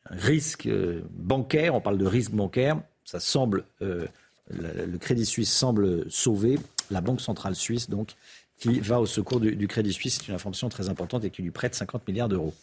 risque 0.06 0.68
bancaire. 1.10 1.74
On 1.74 1.80
parle 1.80 1.98
de 1.98 2.06
risque 2.06 2.30
bancaire. 2.30 2.80
Ça 3.04 3.20
semble, 3.20 3.64
le 3.80 4.98
Crédit 4.98 5.26
Suisse 5.26 5.52
semble 5.52 6.10
sauvé 6.10 6.58
la 6.90 7.00
Banque 7.00 7.20
centrale 7.20 7.54
suisse, 7.54 7.88
donc, 7.90 8.12
qui 8.58 8.80
va 8.80 9.00
au 9.00 9.06
secours 9.06 9.40
du, 9.40 9.68
Crédit 9.68 9.92
Suisse. 9.92 10.18
C'est 10.18 10.28
une 10.28 10.34
information 10.34 10.68
très 10.68 10.88
importante 10.88 11.24
et 11.24 11.30
qui 11.30 11.42
lui 11.42 11.50
prête 11.50 11.74
50 11.74 12.06
milliards 12.08 12.28
d'euros. 12.28 12.54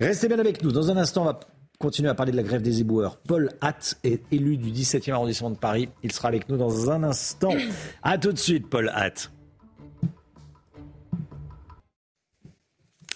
Restez 0.00 0.28
bien 0.28 0.38
avec 0.38 0.62
nous. 0.62 0.72
Dans 0.72 0.90
un 0.90 0.96
instant, 0.96 1.22
on 1.22 1.26
va 1.26 1.40
continuer 1.78 2.08
à 2.08 2.14
parler 2.14 2.32
de 2.32 2.36
la 2.36 2.42
grève 2.42 2.62
des 2.62 2.80
éboueurs. 2.80 3.16
Paul 3.16 3.50
Hatt 3.60 3.98
est 4.04 4.22
élu 4.32 4.56
du 4.56 4.70
17e 4.70 5.12
arrondissement 5.12 5.50
de 5.50 5.56
Paris. 5.56 5.88
Il 6.02 6.12
sera 6.12 6.28
avec 6.28 6.48
nous 6.48 6.56
dans 6.56 6.90
un 6.90 7.02
instant. 7.02 7.52
A 8.02 8.18
tout 8.18 8.32
de 8.32 8.38
suite, 8.38 8.68
Paul 8.70 8.90
Hatt. 8.94 9.30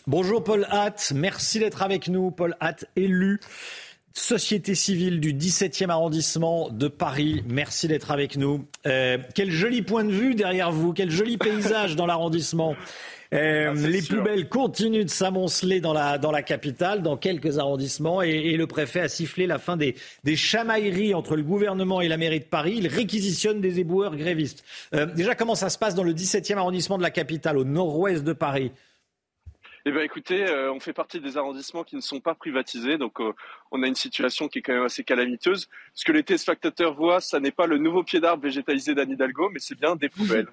Bonjour 0.09 0.45
Paul 0.45 0.69
Hatt, 0.71 1.13
merci 1.17 1.59
d'être 1.59 1.83
avec 1.83 2.07
nous. 2.07 2.31
Paul 2.31 2.57
Hatt, 2.61 2.85
élu 2.95 3.41
Société 4.19 4.75
civile 4.75 5.21
du 5.21 5.35
17e 5.35 5.91
arrondissement 5.91 6.71
de 6.71 6.89
Paris. 6.89 7.45
Merci 7.47 7.87
d'être 7.87 8.11
avec 8.11 8.39
nous. 8.39 8.65
Euh, 8.87 9.19
quel 9.35 9.51
joli 9.51 9.83
point 9.83 10.05
de 10.05 10.11
vue 10.11 10.35
derrière 10.35 10.73
vous, 10.73 10.95
quel 10.95 11.11
joli 11.11 11.37
paysage 11.39 11.97
dans 11.97 12.07
l'arrondissement. 12.07 12.75
Euh, 13.35 13.75
Ah, 13.77 13.89
les 13.89 14.01
sûr. 14.01 14.17
poubelles 14.17 14.49
continuent 14.49 15.05
de 15.05 15.11
s'amonceler 15.11 15.81
dans 15.81 15.93
la, 15.93 16.17
dans 16.17 16.31
la 16.31 16.43
capitale, 16.43 17.03
dans 17.03 17.19
quelques 17.19 17.59
arrondissements, 17.59 18.23
et, 18.23 18.31
et 18.31 18.57
le 18.57 18.67
préfet 18.67 19.01
a 19.01 19.09
sifflé 19.09 19.47
la 19.47 19.59
fin 19.59 19.77
des, 19.77 19.97
des 20.25 20.35
chamailleries 20.37 21.13
entre 21.13 21.37
le 21.37 21.43
gouvernement 21.43 22.01
et 22.01 22.09
la 22.09 22.17
mairie 22.17 22.41
de 22.41 22.45
Paris. 22.47 22.77
Il 22.79 22.89
réquisitionne 22.89 23.61
des 23.61 23.81
éboueurs 23.81 24.17
grévistes. 24.17 24.65
Euh, 24.95 25.05
déjà, 25.05 25.35
comment 25.35 25.55
ça 25.57 25.69
se 25.69 25.77
passe 25.77 25.95
dans 25.95 26.05
le 26.05 26.15
17e 26.15 26.57
arrondissement 26.57 26.97
de 26.97 27.03
la 27.03 27.11
capitale, 27.11 27.59
au 27.59 27.65
nord-ouest 27.65 28.25
de 28.25 28.33
Paris? 28.33 28.71
Eh 29.89 29.93
bien, 29.93 30.03
écoutez, 30.03 30.45
euh, 30.45 30.73
on 30.73 30.81
fait 30.81 30.93
partie 30.93 31.21
des 31.21 31.37
arrondissements 31.37 31.85
qui 31.85 31.95
ne 31.95 32.01
sont 32.01 32.19
pas 32.19 32.35
privatisés, 32.35 32.99
donc 32.99 33.21
euh, 33.21 33.33
on 33.71 33.85
a 33.85 33.87
une 33.87 33.95
situation 33.95 34.49
qui 34.49 34.59
est 34.59 34.63
quand 34.63 34.73
même 34.73 34.83
assez 34.83 35.05
calamiteuse. 35.05 35.69
Ce 35.95 36.05
que 36.05 36.11
les 36.11 36.25
téléspectateurs 36.25 36.97
voient, 36.97 37.21
ça 37.21 37.39
n'est 37.39 37.53
pas 37.53 37.69
le 37.69 37.79
nouveau 37.79 38.03
pied 38.03 38.19
d'arbre 38.19 38.43
végétalisé 38.43 38.97
d'Anne 38.97 39.13
Hidalgo, 39.13 39.49
mais 39.51 39.61
c'est 39.61 39.79
bien 39.79 39.95
des 39.95 40.09
poubelles. 40.09 40.49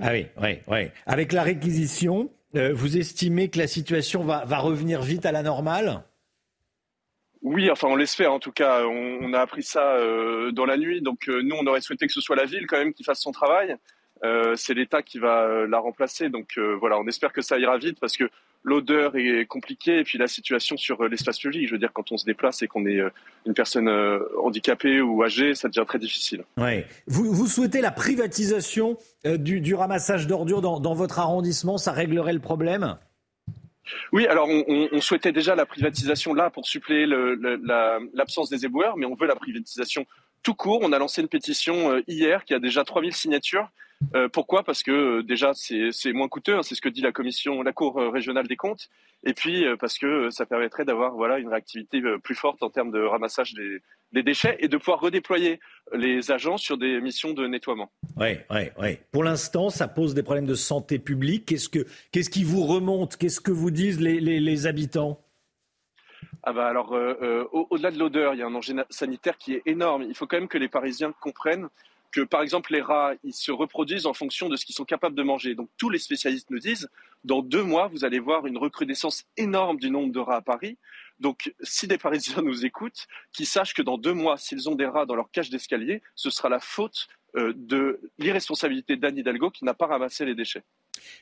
Ah 0.00 0.10
oui, 0.10 0.26
oui, 0.42 0.58
oui. 0.66 0.88
Avec 1.06 1.30
la 1.30 1.44
réquisition, 1.44 2.28
euh, 2.56 2.72
vous 2.74 2.96
estimez 2.96 3.50
que 3.50 3.58
la 3.58 3.68
situation 3.68 4.24
va, 4.24 4.44
va 4.46 4.58
revenir 4.58 5.00
vite 5.00 5.26
à 5.26 5.30
la 5.30 5.44
normale? 5.44 6.02
Oui, 7.40 7.70
enfin 7.70 7.86
on 7.86 7.94
l'espère 7.94 8.32
en 8.32 8.40
tout 8.40 8.50
cas. 8.50 8.84
On, 8.84 9.18
on 9.22 9.32
a 9.32 9.38
appris 9.38 9.62
ça 9.62 9.96
dans 10.52 10.64
la 10.64 10.76
nuit, 10.76 11.02
donc 11.02 11.28
nous 11.28 11.56
on 11.56 11.66
aurait 11.66 11.80
souhaité 11.80 12.06
que 12.06 12.12
ce 12.12 12.20
soit 12.20 12.36
la 12.36 12.44
ville 12.44 12.66
quand 12.68 12.78
même 12.78 12.94
qui 12.94 13.04
fasse 13.04 13.20
son 13.20 13.32
travail. 13.32 13.76
Euh, 14.24 14.54
c'est 14.56 14.74
l'État 14.74 15.02
qui 15.02 15.18
va 15.18 15.42
euh, 15.42 15.66
la 15.66 15.78
remplacer, 15.80 16.28
donc 16.28 16.52
euh, 16.56 16.76
voilà, 16.78 16.96
on 16.98 17.06
espère 17.08 17.32
que 17.32 17.42
ça 17.42 17.58
ira 17.58 17.76
vite 17.78 17.98
parce 18.00 18.16
que 18.16 18.30
l'odeur 18.62 19.16
est 19.16 19.46
compliquée 19.46 19.98
et 19.98 20.04
puis 20.04 20.16
la 20.18 20.28
situation 20.28 20.76
sur 20.76 21.02
l'espace 21.08 21.40
public. 21.40 21.66
Je 21.66 21.72
veux 21.72 21.78
dire, 21.78 21.92
quand 21.92 22.12
on 22.12 22.16
se 22.16 22.24
déplace 22.24 22.62
et 22.62 22.68
qu'on 22.68 22.86
est 22.86 23.00
une 23.44 23.54
personne 23.54 23.88
handicapée 24.40 25.00
ou 25.00 25.24
âgée, 25.24 25.56
ça 25.56 25.66
devient 25.68 25.84
très 25.84 25.98
difficile. 25.98 26.44
Ouais. 26.56 26.86
Vous, 27.08 27.32
vous 27.32 27.48
souhaitez 27.48 27.80
la 27.80 27.90
privatisation 27.90 28.96
du, 29.24 29.60
du 29.60 29.74
ramassage 29.74 30.28
d'ordures 30.28 30.60
dans, 30.62 30.78
dans 30.78 30.94
votre 30.94 31.18
arrondissement? 31.18 31.76
Ça 31.76 31.90
réglerait 31.90 32.32
le 32.34 32.38
problème? 32.38 32.96
Oui, 34.12 34.28
alors 34.28 34.48
on, 34.48 34.62
on- 34.68 34.88
on 34.92 35.00
souhaitait 35.00 35.32
déjà 35.32 35.56
la 35.56 35.66
privatisation 35.66 36.32
là 36.32 36.48
pour 36.50 36.64
suppléer 36.66 37.06
la- 37.06 37.98
l'absence 38.14 38.48
des 38.48 38.64
éboueurs, 38.64 38.96
mais 38.96 39.06
on 39.06 39.16
veut 39.16 39.26
la 39.26 39.34
privatisation 39.34 40.06
tout 40.44 40.54
court. 40.54 40.78
On 40.82 40.92
a 40.92 40.98
lancé 41.00 41.20
une 41.20 41.26
pétition 41.28 42.00
hier 42.06 42.44
qui 42.44 42.54
a 42.54 42.60
déjà 42.60 42.84
3000 42.84 43.12
signatures. 43.12 43.68
Euh, 44.14 44.28
pourquoi? 44.28 44.62
Parce 44.62 44.82
que 44.82 44.90
euh, 44.90 45.22
déjà 45.22 45.52
c'est 45.54 46.12
moins 46.12 46.28
coûteux, 46.28 46.56
hein, 46.56 46.62
c'est 46.62 46.74
ce 46.74 46.80
que 46.80 46.88
dit 46.88 47.00
la 47.00 47.12
commission, 47.12 47.62
la 47.62 47.72
Cour 47.72 47.98
euh, 47.98 48.10
régionale 48.10 48.46
des 48.46 48.56
comptes, 48.56 48.88
et 49.24 49.32
puis 49.32 49.64
euh, 49.64 49.76
parce 49.76 49.98
que 49.98 50.30
ça 50.30 50.44
permettrait 50.46 50.84
d'avoir 50.84 51.14
voilà 51.14 51.38
une 51.38 51.48
réactivité 51.48 52.02
plus 52.22 52.34
forte 52.34 52.62
en 52.62 52.70
termes 52.70 52.90
de 52.90 53.00
ramassage 53.00 53.54
des, 53.54 53.80
des 54.12 54.22
déchets 54.22 54.56
et 54.60 54.68
de 54.68 54.76
pouvoir 54.76 55.00
redéployer 55.00 55.60
les 55.94 56.30
agents 56.30 56.58
sur 56.58 56.76
des 56.78 57.00
missions 57.00 57.32
de 57.32 57.46
nettoiement. 57.46 57.90
Oui, 58.16 58.36
oui, 58.50 58.60
oui. 58.78 58.98
Pour 59.12 59.24
l'instant, 59.24 59.70
ça 59.70 59.88
pose 59.88 60.14
des 60.14 60.22
problèmes 60.22 60.46
de 60.46 60.54
santé 60.54 60.98
publique. 60.98 61.46
Qu'est-ce, 61.46 61.68
que, 61.68 61.86
qu'est-ce 62.10 62.30
qui 62.30 62.44
vous 62.44 62.64
remonte? 62.64 63.16
Qu'est-ce 63.16 63.40
que 63.40 63.52
vous 63.52 63.70
disent 63.70 64.00
les, 64.00 64.20
les, 64.20 64.40
les 64.40 64.66
habitants? 64.66 65.20
Ah 66.42 66.52
bah 66.52 66.66
alors, 66.66 66.92
au- 66.92 67.66
au-delà 67.70 67.90
de 67.90 67.98
l'odeur, 67.98 68.34
il 68.34 68.40
y 68.40 68.42
a 68.42 68.46
un 68.46 68.50
danger 68.50 68.74
na- 68.74 68.86
sanitaire 68.90 69.38
qui 69.38 69.54
est 69.54 69.62
énorme. 69.64 70.02
Il 70.08 70.14
faut 70.14 70.26
quand 70.26 70.38
même 70.38 70.48
que 70.48 70.58
les 70.58 70.68
Parisiens 70.68 71.12
comprennent 71.20 71.68
que, 72.12 72.20
par 72.20 72.42
exemple, 72.42 72.72
les 72.72 72.82
rats, 72.82 73.14
ils 73.24 73.34
se 73.34 73.50
reproduisent 73.50 74.06
en 74.06 74.12
fonction 74.12 74.48
de 74.48 74.56
ce 74.56 74.64
qu'ils 74.64 74.74
sont 74.74 74.84
capables 74.84 75.16
de 75.16 75.22
manger. 75.22 75.54
Donc, 75.54 75.70
tous 75.78 75.90
les 75.90 75.98
spécialistes 75.98 76.50
nous 76.50 76.58
disent, 76.58 76.88
dans 77.24 77.42
deux 77.42 77.62
mois, 77.62 77.88
vous 77.88 78.04
allez 78.04 78.18
voir 78.18 78.46
une 78.46 78.58
recrudescence 78.58 79.24
énorme 79.36 79.78
du 79.78 79.90
nombre 79.90 80.12
de 80.12 80.20
rats 80.20 80.36
à 80.36 80.42
Paris. 80.42 80.78
Donc, 81.18 81.54
si 81.62 81.86
des 81.86 81.98
Parisiens 81.98 82.42
nous 82.44 82.64
écoutent, 82.64 83.06
qu'ils 83.32 83.46
sachent 83.46 83.74
que 83.74 83.82
dans 83.82 83.98
deux 83.98 84.12
mois, 84.12 84.36
s'ils 84.36 84.68
ont 84.68 84.74
des 84.74 84.86
rats 84.86 85.06
dans 85.06 85.14
leur 85.14 85.30
cage 85.30 85.50
d'escalier, 85.50 86.02
ce 86.14 86.30
sera 86.30 86.48
la 86.48 86.60
faute 86.60 87.08
euh, 87.36 87.54
de 87.56 88.00
l'irresponsabilité 88.18 88.96
d'Anne 88.96 89.16
Hidalgo 89.16 89.50
qui 89.50 89.64
n'a 89.64 89.72
pas 89.72 89.86
ramassé 89.86 90.26
les 90.26 90.34
déchets. 90.34 90.62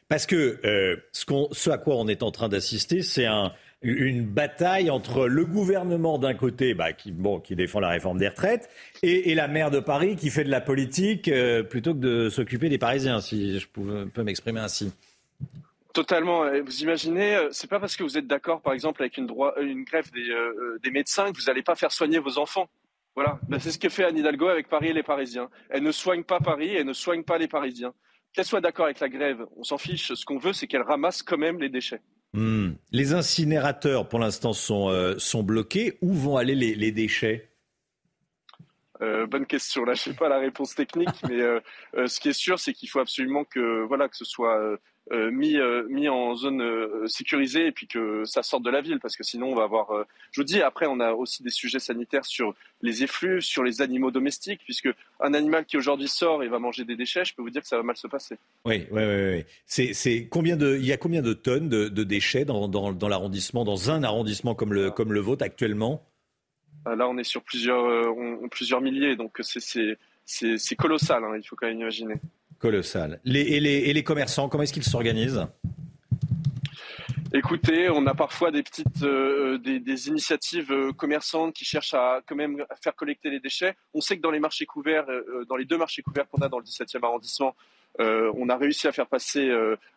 Parce 0.08 0.26
que 0.26 0.58
euh, 0.64 0.96
ce, 1.12 1.70
à 1.70 1.78
quoi 1.78 1.94
on 1.94 2.08
est 2.08 2.24
en 2.24 2.32
train 2.32 2.48
d'assister, 2.48 3.02
c'est 3.02 3.26
un, 3.26 3.52
une 3.82 4.26
bataille 4.26 4.90
entre 4.90 5.26
le 5.26 5.44
gouvernement 5.44 6.18
d'un 6.18 6.34
côté, 6.34 6.74
bah, 6.74 6.92
qui, 6.92 7.12
défend 7.56 7.80
la 7.80 7.88
réforme 7.88 8.18
des 8.18 8.28
retraites, 8.28 8.68
et, 9.02 9.34
la 9.34 9.48
maire 9.48 9.70
de 9.70 9.80
Paris 9.80 10.16
qui 10.16 10.30
fait 10.30 10.44
de 10.44 10.50
la 10.50 10.60
politique 10.60 11.28
euh, 11.28 11.62
plutôt 11.62 11.94
que 11.94 12.00
de 12.00 12.28
s'occuper 12.28 12.68
des 12.68 12.78
Parisiens, 12.78 13.20
si 13.20 13.58
je 13.58 13.66
peux 13.68 14.22
m'exprimer 14.22 14.60
ainsi. 14.60 14.92
Totalement. 15.92 16.44
Vous 16.62 16.82
imaginez, 16.82 17.34
euh, 17.34 17.48
c'est 17.50 17.68
pas 17.68 17.80
parce 17.80 17.96
que 17.96 18.02
vous 18.02 18.16
êtes 18.16 18.26
d'accord, 18.26 18.60
par 18.60 18.74
exemple, 18.74 19.02
avec 19.02 19.16
une, 19.16 19.30
euh, 19.30 19.84
grève 19.84 20.10
des, 20.12 20.90
médecins 20.90 21.32
que 21.32 21.38
vous 21.38 21.46
n'allez 21.46 21.62
pas 21.62 21.74
faire 21.74 21.90
soigner 21.90 22.18
vos 22.18 22.38
enfants. 22.38 22.68
Voilà. 23.16 23.40
C'est 23.58 23.72
ce 23.72 23.78
que 23.78 23.88
fait 23.88 24.04
Anne 24.04 24.16
Hidalgo 24.16 24.46
avec 24.46 24.68
Paris 24.68 24.88
et 24.88 24.92
les 24.92 25.02
Parisiens. 25.02 25.48
Elle 25.68 25.82
ne 25.82 25.90
soigne 25.90 26.22
pas 26.22 26.38
Paris, 26.38 26.76
elle 26.76 26.86
ne 26.86 26.92
soigne 26.92 27.24
pas 27.24 27.38
les 27.38 27.48
Parisiens. 27.48 27.92
Qu'elle 28.32 28.44
soit 28.44 28.60
d'accord 28.60 28.84
avec 28.84 29.00
la 29.00 29.08
grève, 29.08 29.44
on 29.56 29.64
s'en 29.64 29.78
fiche. 29.78 30.14
Ce 30.14 30.24
qu'on 30.24 30.38
veut, 30.38 30.52
c'est 30.52 30.68
qu'elle 30.68 30.82
ramasse 30.82 31.22
quand 31.22 31.38
même 31.38 31.58
les 31.58 31.68
déchets. 31.68 32.00
Hmm. 32.32 32.72
Les 32.92 33.12
incinérateurs, 33.12 34.08
pour 34.08 34.18
l'instant, 34.18 34.52
sont, 34.52 34.88
euh, 34.88 35.18
sont 35.18 35.42
bloqués. 35.42 35.98
Où 36.00 36.12
vont 36.12 36.36
aller 36.36 36.54
les, 36.54 36.74
les 36.74 36.92
déchets? 36.92 37.50
Euh, 39.02 39.26
bonne 39.26 39.46
question. 39.46 39.84
Là, 39.84 39.94
je 39.94 40.02
sais 40.02 40.14
pas 40.14 40.28
la 40.28 40.38
réponse 40.38 40.74
technique, 40.74 41.08
mais 41.28 41.40
euh, 41.40 41.60
euh, 41.96 42.06
ce 42.06 42.20
qui 42.20 42.28
est 42.28 42.34
sûr, 42.34 42.58
c'est 42.58 42.72
qu'il 42.72 42.88
faut 42.88 43.00
absolument 43.00 43.44
que 43.44 43.82
voilà 43.84 44.08
que 44.08 44.16
ce 44.16 44.24
soit 44.24 44.78
mis 45.10 45.56
euh, 45.56 45.84
mis 45.88 46.08
en 46.08 46.34
zone 46.36 46.62
euh, 46.62 47.06
sécurisée 47.08 47.66
et 47.66 47.72
puis 47.72 47.86
que 47.88 48.22
ça 48.24 48.42
sorte 48.42 48.62
de 48.62 48.70
la 48.70 48.80
ville, 48.80 49.00
parce 49.00 49.16
que 49.16 49.24
sinon 49.24 49.48
on 49.52 49.54
va 49.54 49.64
avoir. 49.64 49.90
euh, 49.90 50.04
je 50.30 50.40
vous 50.40 50.44
dis, 50.44 50.62
après, 50.62 50.86
on 50.86 51.00
a 51.00 51.12
aussi 51.12 51.42
des 51.42 51.50
sujets 51.50 51.80
sanitaires 51.80 52.24
sur 52.24 52.54
les 52.82 53.02
effluves, 53.02 53.40
sur 53.40 53.64
les 53.64 53.82
animaux 53.82 54.10
domestiques, 54.10 54.60
puisque 54.64 54.88
un 55.20 55.34
animal 55.34 55.64
qui 55.64 55.76
aujourd'hui 55.76 56.06
sort 56.08 56.42
et 56.44 56.48
va 56.48 56.58
manger 56.58 56.84
des 56.84 56.96
déchets, 56.96 57.24
je 57.24 57.34
peux 57.34 57.42
vous 57.42 57.50
dire 57.50 57.62
que 57.62 57.68
ça 57.68 57.76
va 57.76 57.82
mal 57.82 57.96
se 57.96 58.06
passer. 58.06 58.36
Oui, 58.64 58.86
oui, 58.90 59.02
oui. 59.02 59.30
oui. 59.36 59.44
C'est, 59.66 59.92
c'est 59.94 60.28
combien 60.28 60.56
de, 60.56 60.76
il 60.76 60.86
y 60.86 60.92
a 60.92 60.96
combien 60.96 61.22
de 61.22 61.32
tonnes 61.32 61.68
de, 61.68 61.88
de 61.88 62.04
déchets 62.04 62.44
dans, 62.44 62.68
dans, 62.68 62.92
dans 62.92 63.08
l'arrondissement, 63.08 63.64
dans 63.64 63.90
un 63.90 64.02
arrondissement 64.04 64.54
comme 64.54 64.72
le, 64.72 64.90
comme 64.90 65.12
le 65.12 65.20
vôtre 65.20 65.44
actuellement? 65.44 66.06
Euh, 66.86 66.94
Là, 66.94 67.08
on 67.08 67.18
est 67.18 67.24
sur 67.24 67.42
plusieurs 67.42 67.84
euh, 67.84 68.08
on- 68.16 68.48
plusieurs 68.48 68.80
milliers, 68.80 69.16
donc 69.16 69.38
c'est 69.40 69.60
c'est 69.60 69.98
c'est 70.30 70.76
colossal. 70.76 71.24
hein, 71.24 71.36
il 71.36 71.46
faut 71.46 71.56
quand 71.56 71.66
même 71.66 71.80
imaginer. 71.80 72.14
Colossal. 72.58 73.20
Les, 73.24 73.40
et, 73.40 73.60
les, 73.60 73.78
et 73.88 73.92
les 73.92 74.04
commerçants, 74.04 74.48
comment 74.48 74.62
est-ce 74.62 74.72
qu'ils 74.72 74.84
s'organisent? 74.84 75.46
Écoutez, 77.32 77.88
on 77.88 78.06
a 78.08 78.14
parfois 78.14 78.50
des 78.50 78.64
petites 78.64 79.04
euh, 79.04 79.56
des, 79.58 79.78
des 79.78 80.08
initiatives 80.08 80.72
euh, 80.72 80.92
commerçantes 80.92 81.54
qui 81.54 81.64
cherchent 81.64 81.94
à 81.94 82.22
quand 82.26 82.34
même 82.34 82.64
à 82.68 82.74
faire 82.74 82.96
collecter 82.96 83.30
les 83.30 83.38
déchets. 83.38 83.76
On 83.94 84.00
sait 84.00 84.16
que 84.16 84.22
dans 84.22 84.32
les 84.32 84.40
marchés 84.40 84.66
couverts, 84.66 85.08
euh, 85.08 85.44
dans 85.48 85.54
les 85.54 85.64
deux 85.64 85.78
marchés 85.78 86.02
couverts 86.02 86.28
qu'on 86.28 86.42
a 86.42 86.48
dans 86.48 86.58
le 86.58 86.64
17e 86.64 87.04
arrondissement, 87.04 87.54
on 87.98 88.48
a 88.48 88.56
réussi 88.56 88.88
à 88.88 88.92
faire 88.92 89.08
passer, 89.08 89.52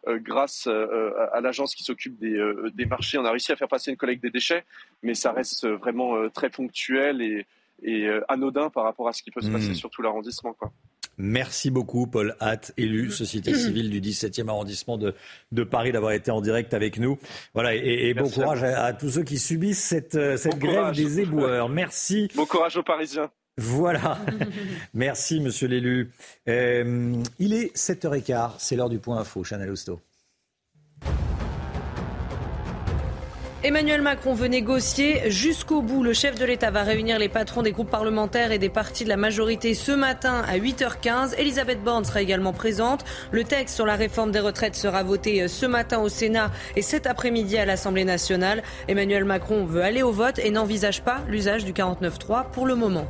grâce 0.08 0.68
à, 0.68 1.40
l'agence 1.42 1.74
qui 1.74 1.84
s'occupe 1.84 2.18
des, 2.20 2.38
des 2.74 2.86
marchés, 2.86 3.18
on 3.18 3.24
a 3.24 3.30
réussi 3.30 3.52
à 3.52 3.56
faire 3.56 3.68
passer 3.70 3.92
une 3.92 3.98
collecte 3.98 4.22
des 4.22 4.32
déchets, 4.32 4.66
mais 5.04 5.14
ça 5.14 5.32
reste 5.32 5.68
vraiment 5.68 6.28
très 6.30 6.50
ponctuel 6.50 7.22
et, 7.22 7.46
et 7.82 8.06
euh, 8.08 8.22
anodin 8.30 8.70
par 8.70 8.84
rapport 8.84 9.08
à 9.08 9.14
ce 9.14 9.24
qui 9.24 9.32
peut 9.32 9.42
se 9.42 9.48
Hmm. 9.48 9.54
passer 9.54 9.74
sur 9.74 9.90
tout 9.90 10.02
l'arrondissement. 10.02 10.54
Quoi. 10.54 10.72
Merci 11.18 11.70
beaucoup, 11.70 12.08
Paul 12.08 12.36
Hatt, 12.40 12.74
élu 12.76 13.12
Société 13.12 13.54
civile 13.54 13.90
du 13.92 14.02
17e 14.02 14.48
arrondissement 14.50 14.98
de, 14.98 15.14
de 15.52 15.64
Paris, 15.64 15.92
d'avoir 15.92 16.12
été 16.14 16.32
en 16.32 16.42
direct 16.42 16.74
avec 16.74 16.98
nous. 16.98 17.20
Voilà, 17.54 17.76
et, 17.76 18.10
et 18.10 18.14
bon 18.16 18.30
courage 18.30 18.64
à, 18.64 18.84
à 18.86 18.94
tous 18.94 19.12
ceux 19.12 19.24
qui 19.24 19.38
subissent 19.38 19.84
cette, 19.84 20.16
euh, 20.16 20.38
cette 20.38 20.54
Bon 20.54 20.58
grève 20.68 20.76
courage. 20.80 20.98
des 20.98 21.20
éboueurs. 21.20 21.70
Merci. 21.70 22.30
Bon 22.36 22.46
courage 22.48 22.78
aux 22.78 22.84
Parisiens. 22.84 23.30
Voilà. 23.58 24.18
Merci, 24.96 25.40
monsieur 25.40 25.68
l'élu. 25.68 26.10
Euh, 26.50 27.22
il 27.38 27.54
est 27.54 27.76
7h15, 27.78 28.54
c'est 28.58 28.76
l'heure 28.76 28.90
du 28.90 28.98
point 28.98 29.20
info. 29.20 29.44
Chanel 29.44 29.70
Housteau. 29.70 30.00
Emmanuel 33.66 34.02
Macron 34.02 34.34
veut 34.34 34.48
négocier 34.48 35.32
jusqu'au 35.32 35.82
bout. 35.82 36.04
Le 36.04 36.12
chef 36.12 36.38
de 36.38 36.44
l'État 36.44 36.70
va 36.70 36.84
réunir 36.84 37.18
les 37.18 37.30
patrons 37.30 37.62
des 37.62 37.72
groupes 37.72 37.90
parlementaires 37.90 38.52
et 38.52 38.58
des 38.58 38.68
partis 38.68 39.06
de 39.06 39.10
la 39.10 39.16
majorité 39.16 39.74
ce 39.74 39.94
matin 39.94 40.44
à 40.50 40.58
8h15. 40.58 41.36
Elisabeth 41.38 41.82
Borne 41.82 42.04
sera 42.04 42.22
également 42.22 42.52
présente. 42.52 43.06
Le 43.32 43.46
texte 43.46 43.76
sur 43.76 43.86
la 43.86 43.96
réforme 43.96 44.34
des 44.34 44.42
retraites 44.42 44.76
sera 44.76 45.02
voté 45.04 45.48
ce 45.48 45.66
matin 45.66 46.00
au 46.00 46.10
Sénat 46.10 46.52
et 46.76 46.82
cet 46.82 47.08
après-midi 47.08 47.58
à 47.58 47.64
l'Assemblée 47.64 48.04
nationale. 48.04 48.64
Emmanuel 48.90 49.24
Macron 49.24 49.64
veut 49.64 49.82
aller 49.82 50.04
au 50.04 50.12
vote 50.12 50.40
et 50.40 50.50
n'envisage 50.50 51.02
pas 51.02 51.22
l'usage 51.30 51.64
du 51.64 51.72
49.3 51.72 52.52
pour 52.52 52.66
le 52.66 52.76
moment. 52.76 53.08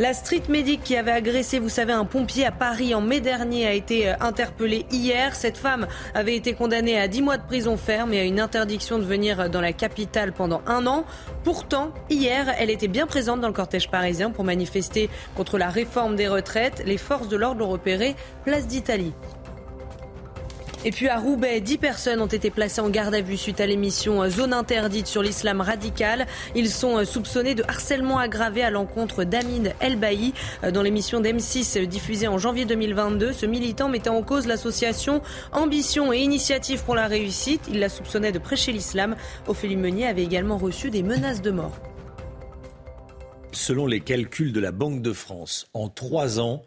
La 0.00 0.14
street 0.14 0.44
medic 0.48 0.84
qui 0.84 0.96
avait 0.96 1.10
agressé, 1.10 1.58
vous 1.58 1.68
savez, 1.68 1.92
un 1.92 2.04
pompier 2.04 2.46
à 2.46 2.52
Paris 2.52 2.94
en 2.94 3.00
mai 3.00 3.20
dernier 3.20 3.66
a 3.66 3.72
été 3.72 4.08
euh, 4.08 4.14
interpellée 4.20 4.86
hier. 4.92 5.34
Cette 5.34 5.56
femme 5.56 5.88
avait 6.14 6.36
été 6.36 6.54
condamnée 6.54 7.00
à 7.00 7.08
10 7.08 7.20
mois 7.20 7.36
de 7.36 7.42
prison 7.42 7.76
ferme 7.76 8.14
et 8.14 8.20
à 8.20 8.22
une 8.22 8.38
interdiction 8.38 9.00
de 9.00 9.04
venir 9.04 9.50
dans 9.50 9.60
la 9.60 9.72
capitale 9.72 10.32
pendant 10.32 10.62
un 10.68 10.86
an. 10.86 11.04
Pourtant, 11.42 11.92
hier, 12.10 12.46
elle 12.60 12.70
était 12.70 12.86
bien 12.86 13.08
présente 13.08 13.40
dans 13.40 13.48
le 13.48 13.52
cortège 13.52 13.90
parisien 13.90 14.30
pour 14.30 14.44
manifester 14.44 15.10
contre 15.34 15.58
la 15.58 15.68
réforme 15.68 16.14
des 16.14 16.28
retraites. 16.28 16.80
Les 16.86 16.96
forces 16.96 17.26
de 17.26 17.36
l'ordre 17.36 17.58
l'ont 17.58 17.70
repérée 17.70 18.14
place 18.44 18.68
d'Italie. 18.68 19.12
Et 20.84 20.92
puis 20.92 21.08
à 21.08 21.18
Roubaix, 21.18 21.60
10 21.60 21.78
personnes 21.78 22.20
ont 22.20 22.26
été 22.26 22.50
placées 22.50 22.80
en 22.80 22.88
garde 22.88 23.12
à 23.12 23.20
vue 23.20 23.36
suite 23.36 23.60
à 23.60 23.66
l'émission 23.66 24.28
Zone 24.30 24.52
interdite 24.52 25.08
sur 25.08 25.22
l'islam 25.22 25.60
radical. 25.60 26.26
Ils 26.54 26.70
sont 26.70 27.04
soupçonnés 27.04 27.56
de 27.56 27.64
harcèlement 27.66 28.18
aggravé 28.18 28.62
à 28.62 28.70
l'encontre 28.70 29.24
d'Amin 29.24 29.70
Elbaï. 29.80 30.32
Dans 30.72 30.82
l'émission 30.82 31.20
d'M6 31.20 31.84
diffusée 31.86 32.28
en 32.28 32.38
janvier 32.38 32.64
2022, 32.64 33.32
ce 33.32 33.44
militant 33.44 33.88
mettait 33.88 34.08
en 34.08 34.22
cause 34.22 34.46
l'association 34.46 35.20
Ambition 35.50 36.12
et 36.12 36.18
Initiative 36.18 36.84
pour 36.84 36.94
la 36.94 37.08
réussite. 37.08 37.62
Il 37.68 37.80
la 37.80 37.88
soupçonnait 37.88 38.32
de 38.32 38.38
prêcher 38.38 38.70
l'islam. 38.70 39.16
Ophélie 39.48 39.76
Meunier 39.76 40.06
avait 40.06 40.24
également 40.24 40.58
reçu 40.58 40.90
des 40.90 41.02
menaces 41.02 41.42
de 41.42 41.50
mort. 41.50 41.76
Selon 43.50 43.86
les 43.86 44.00
calculs 44.00 44.52
de 44.52 44.60
la 44.60 44.70
Banque 44.70 45.02
de 45.02 45.12
France, 45.12 45.66
en 45.74 45.88
trois 45.88 46.38
ans, 46.38 46.62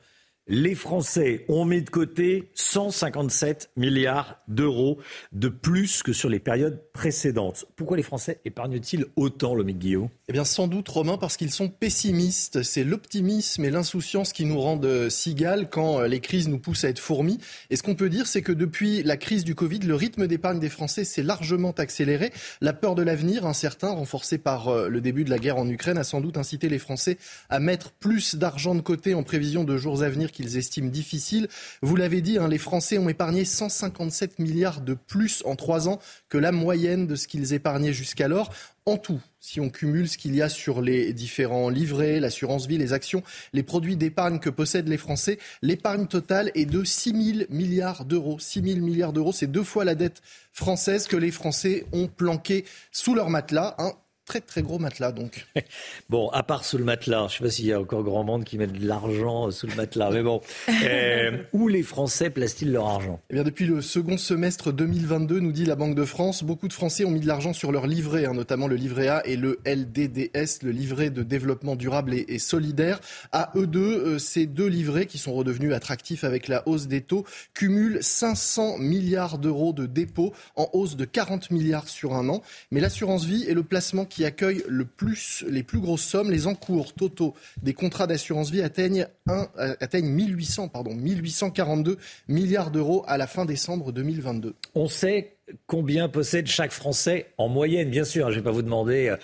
les 0.48 0.76
Français 0.76 1.46
ont 1.50 1.66
mis 1.66 1.82
de 1.82 1.90
côté 1.90 2.50
157 2.56 3.72
milliards 3.78 4.40
d'euros 4.48 5.00
de 5.32 5.50
plus 5.50 6.04
que 6.04 6.14
sur 6.14 6.30
les 6.30 6.40
périodes 6.40 6.82
précédentes. 6.94 7.66
Pourquoi 7.76 7.98
les 7.98 8.04
Français 8.04 8.42
épargnent-ils 8.46 9.06
autant, 9.16 9.56
le 9.56 9.64
Guillaume 9.64 10.10
Eh 10.32 10.34
bien, 10.34 10.46
sans 10.46 10.70
doute, 10.70 10.88
Romain, 10.88 11.18
parce 11.18 11.36
qu'ils 11.36 11.52
sont 11.52 11.68
pessimistes. 11.68 12.64
C'est 12.64 12.86
l'optimisme 12.86 13.66
et 13.66 13.70
l'insouciance 13.70 14.32
qui 14.32 14.46
nous 14.46 14.62
rendent 14.62 15.10
cigales 15.10 15.70
quand 15.70 16.00
les 16.04 16.22
crises 16.22 16.48
nous 16.48 16.58
poussent 16.58 16.86
à 16.86 16.88
être 16.88 17.00
fourmis. 17.00 17.38
Et 17.70 17.76
ce 17.76 17.84
qu'on 17.84 17.96
peut 17.96 18.08
dire, 18.08 18.28
c'est 18.28 18.42
que 18.42 18.54
depuis 18.54 19.04
la 19.04 19.18
crise 19.18 19.44
du 19.44 19.56
Covid, 19.56 19.80
le 19.80 19.94
rythme 19.94 20.28
d'épargne 20.28 20.62
des 20.62 20.70
Français 20.70 21.04
s'est 21.04 21.22
largement 21.22 21.72
accéléré. 21.72 22.32
La 22.62 22.72
peur 22.72 22.96
de 22.96 23.02
l'avenir, 23.02 23.46
incertain, 23.46 23.90
renforcée 23.90 24.38
par 24.38 24.74
le 24.88 25.02
début 25.02 25.26
de 25.26 25.30
la 25.30 25.38
guerre 25.38 25.58
en 25.58 25.68
Ukraine, 25.68 25.98
a 25.98 26.06
sans 26.06 26.22
doute 26.22 26.38
incité 26.38 26.70
les 26.70 26.80
Français 26.80 27.18
à 27.50 27.60
mettre 27.60 27.92
plus 27.92 28.36
d'argent 28.36 28.74
de 28.74 28.80
côté 28.80 29.14
en 29.14 29.24
prévision 29.24 29.66
de 29.66 29.76
jours 29.76 30.02
à 30.02 30.08
venir 30.08 30.32
qu'ils 30.32 30.56
estiment 30.56 30.90
difficiles. 30.90 31.50
Vous 31.82 31.98
l'avez 31.98 32.22
dit, 32.22 32.38
hein, 32.38 32.48
les 32.48 32.58
Français 32.58 32.98
ont 32.98 33.10
épargné 33.10 33.44
157 33.44 34.40
milliards 34.40 34.80
de 34.80 34.94
plus 34.94 35.44
en 35.44 35.58
trois 35.58 35.90
ans 35.90 36.00
que 36.30 36.38
la 36.38 36.54
moyenne 36.54 37.06
de 37.06 37.18
ce 37.18 37.28
qu'ils 37.28 37.52
épargnaient 37.52 37.92
jusqu'alors. 37.92 38.50
En 38.86 38.98
tout, 38.98 39.22
si 39.42 39.60
on 39.60 39.72
cumule 39.72 40.08
ce 40.08 40.20
qu'il 40.20 40.36
y 40.36 40.42
a 40.44 40.50
sur 40.50 40.82
les 40.82 41.14
différents 41.14 41.70
livrets, 41.70 42.20
l'assurance 42.20 42.68
vie, 42.68 42.78
les 42.78 42.94
actions, 42.94 43.24
les 43.54 43.64
produits 43.64 43.98
d'épargne 43.98 44.38
que 44.38 44.52
possèdent 44.52 44.88
les 44.88 44.98
Français, 44.98 45.40
l'épargne 45.64 46.06
totale 46.06 46.52
est 46.54 46.68
de 46.68 46.84
6 46.84 47.34
000 47.34 47.46
milliards 47.50 48.06
d'euros. 48.06 48.38
6 48.40 48.62
000 48.62 48.86
milliards 48.86 49.14
d'euros, 49.14 49.34
c'est 49.34 49.48
deux 49.48 49.64
fois 49.64 49.84
la 49.84 49.96
dette 49.96 50.22
française 50.54 51.08
que 51.08 51.18
les 51.18 51.32
Français 51.32 51.86
ont 51.92 52.08
planquée 52.08 52.66
sous 52.92 53.16
leur 53.16 53.32
matelas. 53.32 53.76
Hein 53.80 53.94
très 54.32 54.40
très 54.40 54.62
gros 54.62 54.80
matelas 54.80 55.12
donc. 55.12 55.46
Bon, 56.10 56.30
à 56.30 56.44
part 56.44 56.64
sous 56.64 56.78
le 56.78 56.84
matelas, 56.84 57.20
je 57.20 57.24
ne 57.24 57.30
sais 57.30 57.44
pas 57.44 57.50
s'il 57.50 57.66
y 57.66 57.74
a 57.74 57.80
encore 57.80 58.04
grand 58.04 58.24
monde 58.24 58.44
qui 58.46 58.58
met 58.58 58.68
de 58.68 58.86
l'argent 58.86 59.52
sous 59.52 59.68
le 59.68 59.76
matelas, 59.76 60.10
mais 60.12 60.24
bon, 60.24 60.42
euh, 60.86 61.38
où 61.52 61.68
les 61.68 61.84
Français 61.84 62.30
placent-ils 62.30 62.72
leur 62.72 62.88
argent? 62.88 63.20
Eh 63.30 63.34
bien, 63.34 63.44
depuis 63.44 63.66
le 63.66 63.82
second 63.82 64.18
semestre 64.18 64.72
2022, 64.72 65.40
nous 65.40 65.52
dit 65.52 65.66
la 65.66 65.76
Banque 65.76 65.96
de 65.96 66.06
France, 66.06 66.44
beaucoup 66.44 66.70
de 66.70 66.74
Français 66.74 67.04
ont 67.04 67.12
mis 67.12 67.20
de 67.20 67.28
l'argent 67.28 67.52
sur 67.52 67.74
leur 67.74 67.88
livret, 67.88 68.26
hein, 68.26 68.34
notamment 68.34 68.68
le 68.68 68.76
livret 68.76 69.10
A 69.10 69.22
et 69.26 69.36
le 69.36 69.60
LDDS, 69.66 70.64
le 70.64 70.72
livret 70.72 71.10
de 71.10 71.24
développement 71.24 71.76
durable 71.76 72.14
et, 72.14 72.26
et 72.30 72.40
solidaire. 72.40 73.02
À 73.34 73.52
eux 73.56 73.68
deux, 73.68 73.82
euh, 73.82 74.20
ces 74.20 74.46
deux 74.46 74.68
livrets 74.68 75.08
qui 75.08 75.18
sont 75.18 75.34
redevenus 75.34 75.74
attractifs 75.74 76.24
avec 76.24 76.48
la 76.48 76.68
hausse 76.68 76.88
des 76.88 77.02
taux 77.02 77.26
cumulent 77.54 78.00
500 78.02 78.78
milliards 78.78 79.38
d'euros 79.38 79.74
de 79.74 79.86
dépôts 79.86 80.34
en 80.56 80.70
hausse 80.74 80.96
de 80.96 81.06
40 81.06 81.52
milliards 81.52 81.90
sur 81.90 82.14
un 82.14 82.30
an. 82.30 82.42
Mais 82.72 82.80
l'assurance 82.80 83.26
vie 83.26 83.46
est 83.48 83.54
le 83.54 83.64
placement 83.64 84.06
qui 84.06 84.21
accueille 84.26 84.64
le 84.68 84.86
plus, 84.86 85.44
les 85.48 85.64
plus 85.64 85.80
grosses 85.80 86.04
sommes. 86.04 86.32
Les 86.32 86.48
encours 86.48 86.94
totaux 86.94 87.34
des 87.62 87.74
contrats 87.74 88.08
d'assurance 88.08 88.52
vie 88.52 88.62
atteignent, 88.62 89.08
un, 89.28 89.48
atteignent 89.58 90.10
1800, 90.10 90.70
pardon, 90.70 90.94
1842 90.94 91.98
milliards 92.28 92.72
d'euros 92.72 93.04
à 93.08 93.18
la 93.18 93.28
fin 93.28 93.46
décembre 93.46 93.92
2022. 93.92 94.56
On 94.76 94.88
sait 94.88 95.38
combien 95.68 96.10
possède 96.10 96.48
chaque 96.48 96.72
Français 96.72 97.28
en 97.38 97.48
moyenne, 97.48 97.90
bien 97.90 98.04
sûr. 98.04 98.32
Je 98.32 98.36
ne 98.36 98.40
vais 98.40 98.44
pas 98.44 98.52
vous 98.52 98.62
demander 98.62 99.16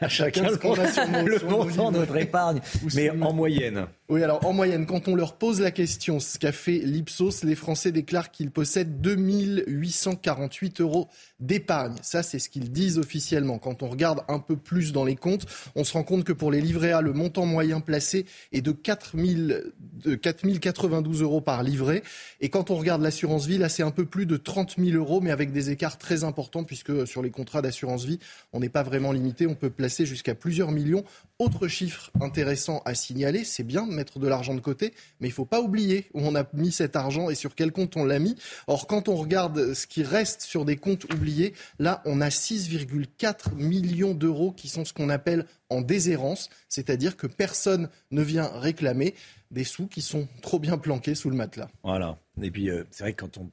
à 0.00 0.08
chacun 0.08 0.50
le, 0.50 1.24
le 1.24 1.48
montant 1.48 1.90
de 1.90 1.98
votre 1.98 2.16
épargne, 2.16 2.60
mais 2.94 3.10
en 3.10 3.32
moyenne. 3.32 3.86
Oui, 4.08 4.22
alors 4.22 4.46
en 4.46 4.52
moyenne, 4.52 4.86
quand 4.86 5.08
on 5.08 5.16
leur 5.16 5.36
pose 5.36 5.60
la 5.60 5.72
question, 5.72 6.20
ce 6.20 6.38
qu'a 6.38 6.52
fait 6.52 6.78
l'Ipsos, 6.78 7.42
les 7.42 7.56
Français 7.56 7.90
déclarent 7.90 8.30
qu'ils 8.30 8.52
possèdent 8.52 9.00
2848 9.00 10.80
euros 10.80 11.08
d'épargne. 11.40 11.96
Ça, 12.02 12.22
c'est 12.22 12.38
ce 12.38 12.48
qu'ils 12.48 12.70
disent 12.70 12.98
officiellement. 12.98 13.58
Quand 13.58 13.82
on 13.82 13.88
regarde 13.88 14.20
un 14.28 14.38
peu 14.38 14.56
plus 14.56 14.92
dans 14.92 15.04
les 15.04 15.16
comptes, 15.16 15.46
on 15.74 15.82
se 15.82 15.92
rend 15.94 16.04
compte 16.04 16.22
que 16.22 16.32
pour 16.32 16.52
les 16.52 16.60
livrets 16.60 16.92
A, 16.92 17.00
le 17.00 17.12
montant 17.12 17.46
moyen 17.46 17.80
placé 17.80 18.26
est 18.52 18.62
de 18.62 18.70
4000, 18.70 19.72
de 20.04 20.14
4092 20.14 21.22
euros 21.22 21.40
par 21.40 21.64
livret. 21.64 22.04
Et 22.40 22.48
quand 22.48 22.70
on 22.70 22.76
regarde 22.76 23.02
l'assurance 23.02 23.46
vie, 23.46 23.58
là, 23.58 23.68
c'est 23.68 23.82
un 23.82 23.90
peu 23.90 24.04
plus 24.04 24.26
de 24.26 24.36
30 24.36 24.76
000 24.78 24.96
euros, 24.96 25.20
mais 25.20 25.32
avec 25.32 25.50
des 25.50 25.55
écarts 25.70 25.98
très 25.98 26.24
importants, 26.24 26.64
puisque 26.64 27.06
sur 27.06 27.22
les 27.22 27.30
contrats 27.30 27.62
d'assurance 27.62 28.04
vie, 28.04 28.18
on 28.52 28.60
n'est 28.60 28.68
pas 28.68 28.82
vraiment 28.82 29.12
limité. 29.12 29.46
On 29.46 29.54
peut 29.54 29.70
placer 29.70 30.06
jusqu'à 30.06 30.34
plusieurs 30.34 30.72
millions. 30.72 31.04
Autre 31.38 31.68
chiffre 31.68 32.10
intéressant 32.20 32.82
à 32.84 32.94
signaler, 32.94 33.44
c'est 33.44 33.62
bien 33.62 33.86
de 33.86 33.92
mettre 33.92 34.18
de 34.18 34.26
l'argent 34.26 34.54
de 34.54 34.60
côté, 34.60 34.94
mais 35.20 35.28
il 35.28 35.30
ne 35.30 35.34
faut 35.34 35.44
pas 35.44 35.60
oublier 35.60 36.06
où 36.14 36.20
on 36.20 36.34
a 36.34 36.44
mis 36.54 36.72
cet 36.72 36.96
argent 36.96 37.28
et 37.28 37.34
sur 37.34 37.54
quel 37.54 37.72
compte 37.72 37.96
on 37.96 38.04
l'a 38.04 38.18
mis. 38.18 38.36
Or, 38.66 38.86
quand 38.86 39.08
on 39.08 39.16
regarde 39.16 39.74
ce 39.74 39.86
qui 39.86 40.02
reste 40.02 40.42
sur 40.42 40.64
des 40.64 40.76
comptes 40.76 41.04
oubliés, 41.12 41.52
là, 41.78 42.02
on 42.04 42.20
a 42.20 42.28
6,4 42.28 43.54
millions 43.54 44.14
d'euros 44.14 44.52
qui 44.52 44.68
sont 44.68 44.84
ce 44.84 44.92
qu'on 44.92 45.10
appelle 45.10 45.46
en 45.68 45.80
déshérence, 45.80 46.48
c'est-à-dire 46.68 47.16
que 47.16 47.26
personne 47.26 47.88
ne 48.10 48.22
vient 48.22 48.46
réclamer 48.46 49.14
des 49.50 49.64
sous 49.64 49.86
qui 49.86 50.02
sont 50.02 50.28
trop 50.42 50.58
bien 50.58 50.78
planqués 50.78 51.14
sous 51.14 51.30
le 51.30 51.36
matelas. 51.36 51.68
Voilà. 51.82 52.18
Et 52.42 52.50
puis, 52.50 52.70
euh, 52.70 52.84
c'est 52.90 53.04
vrai 53.04 53.12
que 53.12 53.24
quand 53.24 53.38
on, 53.38 53.50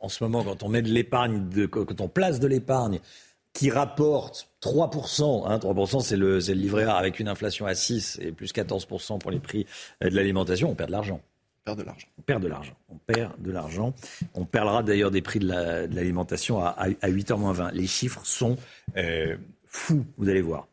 en 0.00 0.08
ce 0.08 0.22
moment, 0.22 0.44
quand 0.44 0.62
on 0.62 0.68
met 0.68 0.82
de 0.82 0.88
l'épargne, 0.88 1.48
quand 1.70 2.00
on 2.00 2.08
place 2.08 2.40
de 2.40 2.46
l'épargne 2.46 3.00
qui 3.52 3.70
rapporte 3.70 4.50
3%, 4.62 5.46
hein, 5.48 5.58
3% 5.58 6.00
c'est 6.00 6.16
le, 6.16 6.38
le 6.38 6.52
livret 6.52 6.84
A 6.84 6.94
avec 6.94 7.20
une 7.20 7.28
inflation 7.28 7.64
à 7.66 7.74
6 7.74 8.18
et 8.20 8.32
plus 8.32 8.52
14% 8.52 9.18
pour 9.18 9.30
les 9.30 9.38
prix 9.38 9.66
de 10.02 10.08
l'alimentation, 10.08 10.70
on 10.70 10.74
perd 10.74 10.90
de 10.90 10.92
l'argent. 10.92 11.20
On 11.66 11.74
perd 11.74 11.78
de 11.78 11.84
l'argent. 11.84 12.06
On 12.18 12.22
perd 12.22 12.42
de 12.42 12.48
l'argent. 12.48 12.74
On 12.90 12.98
perd 12.98 13.42
de 13.42 13.50
l'argent. 13.50 13.94
On 14.34 14.44
perdra 14.44 14.82
d'ailleurs 14.82 15.10
des 15.10 15.22
prix 15.22 15.38
de 15.38 15.48
l'alimentation 15.48 16.60
la, 16.60 16.68
à, 16.68 16.84
à, 16.84 17.10
8h 17.10 17.38
moins 17.38 17.52
20. 17.52 17.72
Les 17.72 17.86
chiffres 17.86 18.24
sont 18.24 18.56
euh, 18.96 19.36
fous, 19.66 20.04
vous 20.18 20.28
allez 20.28 20.42
voir. 20.42 20.68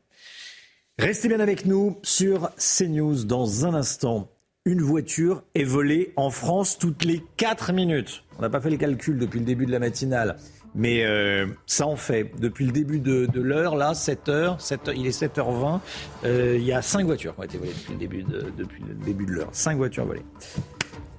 Restez 0.99 1.28
bien 1.28 1.39
avec 1.39 1.65
nous 1.65 1.97
sur 2.03 2.51
CNews 2.57 3.24
dans 3.24 3.65
un 3.65 3.74
instant. 3.74 4.30
Une 4.66 4.82
voiture 4.82 5.43
est 5.55 5.66
volée 5.66 6.14
en 6.16 6.30
France 6.30 6.78
toutes 6.78 7.03
les 7.03 7.22
4 7.36 7.74
minutes. 7.74 8.24
On 8.39 8.43
n'a 8.43 8.49
pas 8.49 8.61
fait 8.61 8.70
les 8.70 8.78
calculs 8.78 9.20
depuis 9.20 9.39
le 9.41 9.45
début 9.45 9.66
de 9.66 9.74
la 9.74 9.80
matinale. 9.80 10.38
Mais 10.74 11.03
euh, 11.03 11.47
ça 11.66 11.86
en 11.86 11.97
fait. 11.97 12.32
Depuis 12.39 12.66
le 12.66 12.72
début 12.72 13.01
de, 13.01 13.28
l'heure, 13.41 13.76
là, 13.76 13.91
7h, 13.91 14.61
7 14.61 14.91
il 14.95 15.05
est 15.05 15.22
7h20, 15.22 15.82
euh, 16.24 16.55
il 16.57 16.64
y 16.64 16.72
a 16.72 16.82
5 16.82 17.05
voitures 17.05 17.36
qui 17.36 17.41
ont 17.41 17.43
été 17.43 17.57
volées 17.57 17.74
depuis 17.74 17.91
le 17.91 17.99
début 17.99 18.24
de, 18.24 18.53
depuis 18.57 18.82
le 18.88 18.93
début 18.93 19.26
de 19.26 19.32
l'heure. 19.32 19.49
5 19.51 19.76
voitures 19.76 20.05
volées. 20.05 20.24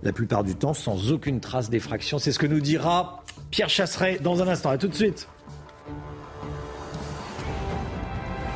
La 0.02 0.14
plupart 0.14 0.42
du 0.42 0.54
temps 0.54 0.72
sans 0.72 1.12
aucune 1.12 1.40
trace 1.40 1.68
d'effraction. 1.68 2.18
C'est 2.18 2.32
ce 2.32 2.38
que 2.38 2.46
nous 2.46 2.60
dira 2.60 3.24
Pierre 3.50 3.68
Chasseret 3.68 4.20
dans 4.22 4.40
un 4.42 4.48
instant. 4.48 4.70
A 4.70 4.78
tout 4.78 4.88
de 4.88 4.94
suite. 4.94 5.28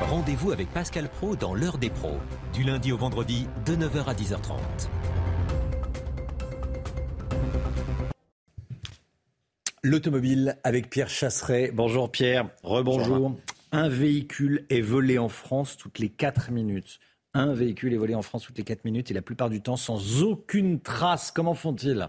Rendez-vous 0.08 0.52
avec 0.52 0.72
Pascal 0.72 1.06
Pro 1.06 1.36
dans 1.36 1.52
l'heure 1.52 1.76
des 1.76 1.90
pros, 1.90 2.16
du 2.54 2.62
lundi 2.62 2.92
au 2.92 2.96
vendredi 2.96 3.46
de 3.66 3.76
9h 3.76 4.06
à 4.06 4.14
10h30. 4.14 4.58
L'automobile 9.82 10.56
avec 10.64 10.88
Pierre 10.88 11.10
Chasseret. 11.10 11.72
Bonjour 11.74 12.10
Pierre, 12.10 12.48
rebonjour. 12.62 13.36
Un 13.70 13.90
véhicule 13.90 14.64
est 14.70 14.80
volé 14.80 15.18
en 15.18 15.28
France 15.28 15.76
toutes 15.76 15.98
les 15.98 16.08
4 16.08 16.52
minutes. 16.52 17.00
Un 17.34 17.52
véhicule 17.52 17.92
est 17.92 17.98
volé 17.98 18.14
en 18.14 18.22
France 18.22 18.44
toutes 18.44 18.56
les 18.56 18.64
4 18.64 18.86
minutes 18.86 19.10
et 19.10 19.14
la 19.14 19.20
plupart 19.20 19.50
du 19.50 19.60
temps 19.60 19.76
sans 19.76 20.22
aucune 20.22 20.80
trace. 20.80 21.30
Comment 21.30 21.54
font-ils? 21.54 22.08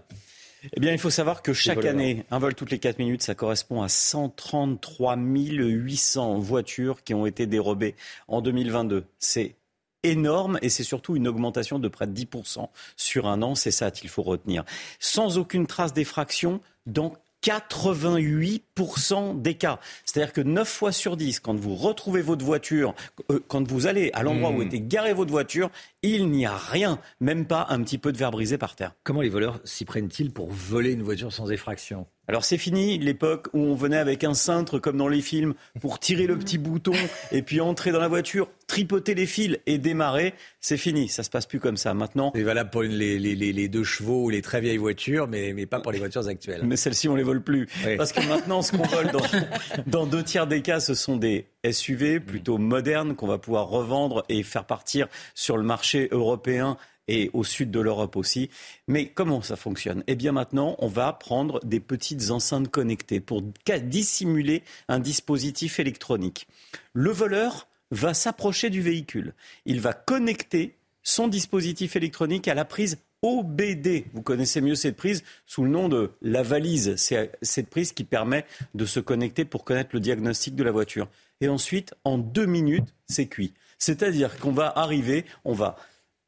Eh 0.72 0.80
bien, 0.80 0.92
il 0.92 0.98
faut 0.98 1.10
savoir 1.10 1.42
que 1.42 1.52
chaque 1.52 1.84
année, 1.84 2.24
un 2.30 2.38
vol 2.38 2.54
toutes 2.54 2.70
les 2.70 2.78
4 2.78 2.98
minutes, 2.98 3.22
ça 3.22 3.34
correspond 3.34 3.82
à 3.82 3.88
133 3.88 5.16
800 5.16 6.38
voitures 6.38 7.02
qui 7.02 7.14
ont 7.14 7.26
été 7.26 7.46
dérobées 7.46 7.94
en 8.28 8.42
2022. 8.42 9.04
C'est 9.18 9.56
énorme 10.02 10.58
et 10.62 10.68
c'est 10.68 10.84
surtout 10.84 11.16
une 11.16 11.28
augmentation 11.28 11.78
de 11.78 11.88
près 11.88 12.06
de 12.06 12.12
10% 12.12 12.68
sur 12.96 13.26
un 13.26 13.42
an. 13.42 13.54
C'est 13.54 13.70
ça 13.70 13.90
qu'il 13.90 14.08
faut 14.08 14.22
retenir. 14.22 14.64
Sans 14.98 15.38
aucune 15.38 15.66
trace 15.66 15.92
d'effraction, 15.92 16.60
donc 16.86 17.16
88% 17.42 19.40
des 19.40 19.54
cas. 19.54 19.78
C'est-à-dire 20.04 20.32
que 20.32 20.40
9 20.40 20.68
fois 20.68 20.92
sur 20.92 21.16
10, 21.16 21.40
quand 21.40 21.54
vous 21.54 21.74
retrouvez 21.74 22.22
votre 22.22 22.44
voiture, 22.44 22.94
euh, 23.30 23.40
quand 23.48 23.66
vous 23.66 23.86
allez 23.86 24.10
à 24.12 24.22
l'endroit 24.22 24.50
mmh. 24.50 24.56
où 24.56 24.62
était 24.62 24.80
garée 24.80 25.12
votre 25.12 25.30
voiture, 25.30 25.70
il 26.02 26.30
n'y 26.30 26.46
a 26.46 26.56
rien, 26.56 26.98
même 27.20 27.46
pas 27.46 27.66
un 27.70 27.82
petit 27.82 27.98
peu 27.98 28.12
de 28.12 28.18
verre 28.18 28.30
brisé 28.30 28.58
par 28.58 28.76
terre. 28.76 28.94
Comment 29.04 29.20
les 29.20 29.28
voleurs 29.28 29.60
s'y 29.64 29.84
prennent-ils 29.84 30.32
pour 30.32 30.50
voler 30.50 30.92
une 30.92 31.02
voiture 31.02 31.32
sans 31.32 31.50
effraction? 31.50 32.06
Alors 32.28 32.44
c'est 32.44 32.58
fini 32.58 32.96
l'époque 32.98 33.48
où 33.54 33.58
on 33.58 33.74
venait 33.74 33.96
avec 33.96 34.22
un 34.22 34.34
cintre 34.34 34.78
comme 34.78 34.96
dans 34.96 35.08
les 35.08 35.20
films 35.20 35.54
pour 35.80 35.98
tirer 35.98 36.26
le 36.26 36.38
petit 36.38 36.58
bouton 36.58 36.92
et 37.32 37.42
puis 37.42 37.60
entrer 37.60 37.90
dans 37.90 37.98
la 37.98 38.06
voiture, 38.06 38.48
tripoter 38.68 39.14
les 39.14 39.26
fils 39.26 39.58
et 39.66 39.78
démarrer. 39.78 40.34
C'est 40.60 40.76
fini, 40.76 41.08
ça 41.08 41.24
se 41.24 41.30
passe 41.30 41.46
plus 41.46 41.58
comme 41.58 41.76
ça. 41.76 41.92
Maintenant, 41.92 42.30
c'est 42.34 42.42
valable 42.42 42.70
pour 42.70 42.82
les, 42.82 43.18
les, 43.18 43.34
les, 43.34 43.68
deux 43.68 43.82
chevaux 43.82 44.26
ou 44.26 44.30
les 44.30 44.42
très 44.42 44.60
vieilles 44.60 44.76
voitures, 44.76 45.26
mais, 45.26 45.52
mais 45.54 45.66
pas 45.66 45.80
pour 45.80 45.90
les 45.90 45.98
voitures 45.98 46.28
actuelles. 46.28 46.60
Mais 46.62 46.76
celles-ci, 46.76 47.08
on 47.08 47.16
les 47.16 47.24
vole 47.24 47.42
plus. 47.42 47.68
Parce 47.96 48.12
que 48.12 48.24
maintenant, 48.28 48.62
ce 48.62 48.72
qu'on 48.72 48.84
vole 48.84 49.10
dans, 49.10 49.22
dans, 49.86 50.06
deux 50.06 50.22
tiers 50.22 50.46
des 50.46 50.62
cas, 50.62 50.78
ce 50.78 50.94
sont 50.94 51.16
des 51.16 51.46
SUV 51.68 52.20
plutôt 52.20 52.58
modernes 52.58 53.16
qu'on 53.16 53.26
va 53.26 53.38
pouvoir 53.38 53.68
revendre 53.68 54.24
et 54.28 54.42
faire 54.44 54.66
partir 54.66 55.08
sur 55.34 55.56
le 55.56 55.64
marché 55.64 56.08
européen 56.12 56.76
et 57.10 57.28
au 57.34 57.44
sud 57.44 57.70
de 57.70 57.80
l'Europe 57.80 58.16
aussi. 58.16 58.48
Mais 58.86 59.08
comment 59.08 59.42
ça 59.42 59.56
fonctionne? 59.56 60.04
Eh 60.06 60.14
bien 60.14 60.32
maintenant, 60.32 60.76
on 60.78 60.86
va 60.86 61.12
prendre 61.12 61.60
des 61.64 61.80
petites 61.80 62.30
enceintes 62.30 62.70
connectées 62.70 63.20
pour 63.20 63.42
dissimuler 63.82 64.62
un 64.88 65.00
dispositif 65.00 65.80
électronique. 65.80 66.46
Le 66.94 67.10
voleur 67.10 67.66
va 67.90 68.14
s'approcher 68.14 68.70
du 68.70 68.80
véhicule. 68.80 69.34
Il 69.66 69.80
va 69.80 69.92
connecter 69.92 70.76
son 71.02 71.26
dispositif 71.26 71.96
électronique 71.96 72.46
à 72.46 72.54
la 72.54 72.64
prise 72.64 72.98
OBD. 73.22 74.04
Vous 74.14 74.22
connaissez 74.22 74.60
mieux 74.60 74.76
cette 74.76 74.96
prise 74.96 75.24
sous 75.46 75.64
le 75.64 75.70
nom 75.70 75.88
de 75.88 76.12
la 76.22 76.42
valise. 76.42 76.94
C'est 76.96 77.32
cette 77.42 77.68
prise 77.68 77.92
qui 77.92 78.04
permet 78.04 78.46
de 78.74 78.84
se 78.84 79.00
connecter 79.00 79.44
pour 79.44 79.64
connaître 79.64 79.90
le 79.92 80.00
diagnostic 80.00 80.54
de 80.54 80.62
la 80.62 80.70
voiture. 80.70 81.08
Et 81.40 81.48
ensuite, 81.48 81.94
en 82.04 82.18
deux 82.18 82.46
minutes, 82.46 82.94
c'est 83.08 83.26
cuit. 83.26 83.52
C'est-à-dire 83.78 84.38
qu'on 84.38 84.52
va 84.52 84.72
arriver, 84.76 85.24
on 85.44 85.54
va 85.54 85.76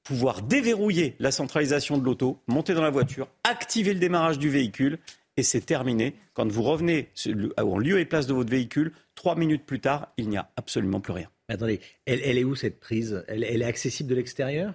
pouvoir 0.02 0.42
déverrouiller 0.42 1.14
la 1.18 1.30
centralisation 1.30 1.98
de 1.98 2.04
l'auto, 2.04 2.40
monter 2.46 2.74
dans 2.74 2.82
la 2.82 2.90
voiture, 2.90 3.28
activer 3.44 3.94
le 3.94 4.00
démarrage 4.00 4.38
du 4.38 4.48
véhicule 4.48 4.98
et 5.36 5.42
c'est 5.42 5.60
terminé. 5.60 6.14
Quand 6.34 6.50
vous 6.50 6.62
revenez 6.62 7.08
en 7.56 7.78
lieu 7.78 8.00
et 8.00 8.04
place 8.04 8.26
de 8.26 8.34
votre 8.34 8.50
véhicule, 8.50 8.92
trois 9.14 9.36
minutes 9.36 9.64
plus 9.64 9.80
tard, 9.80 10.12
il 10.16 10.28
n'y 10.28 10.36
a 10.36 10.50
absolument 10.56 11.00
plus 11.00 11.12
rien. 11.12 11.28
attendez, 11.48 11.80
elle, 12.06 12.38
est 12.38 12.44
où 12.44 12.54
cette 12.54 12.80
prise? 12.80 13.24
Elle 13.28 13.44
est 13.44 13.64
accessible 13.64 14.08
de 14.10 14.14
l'extérieur? 14.14 14.74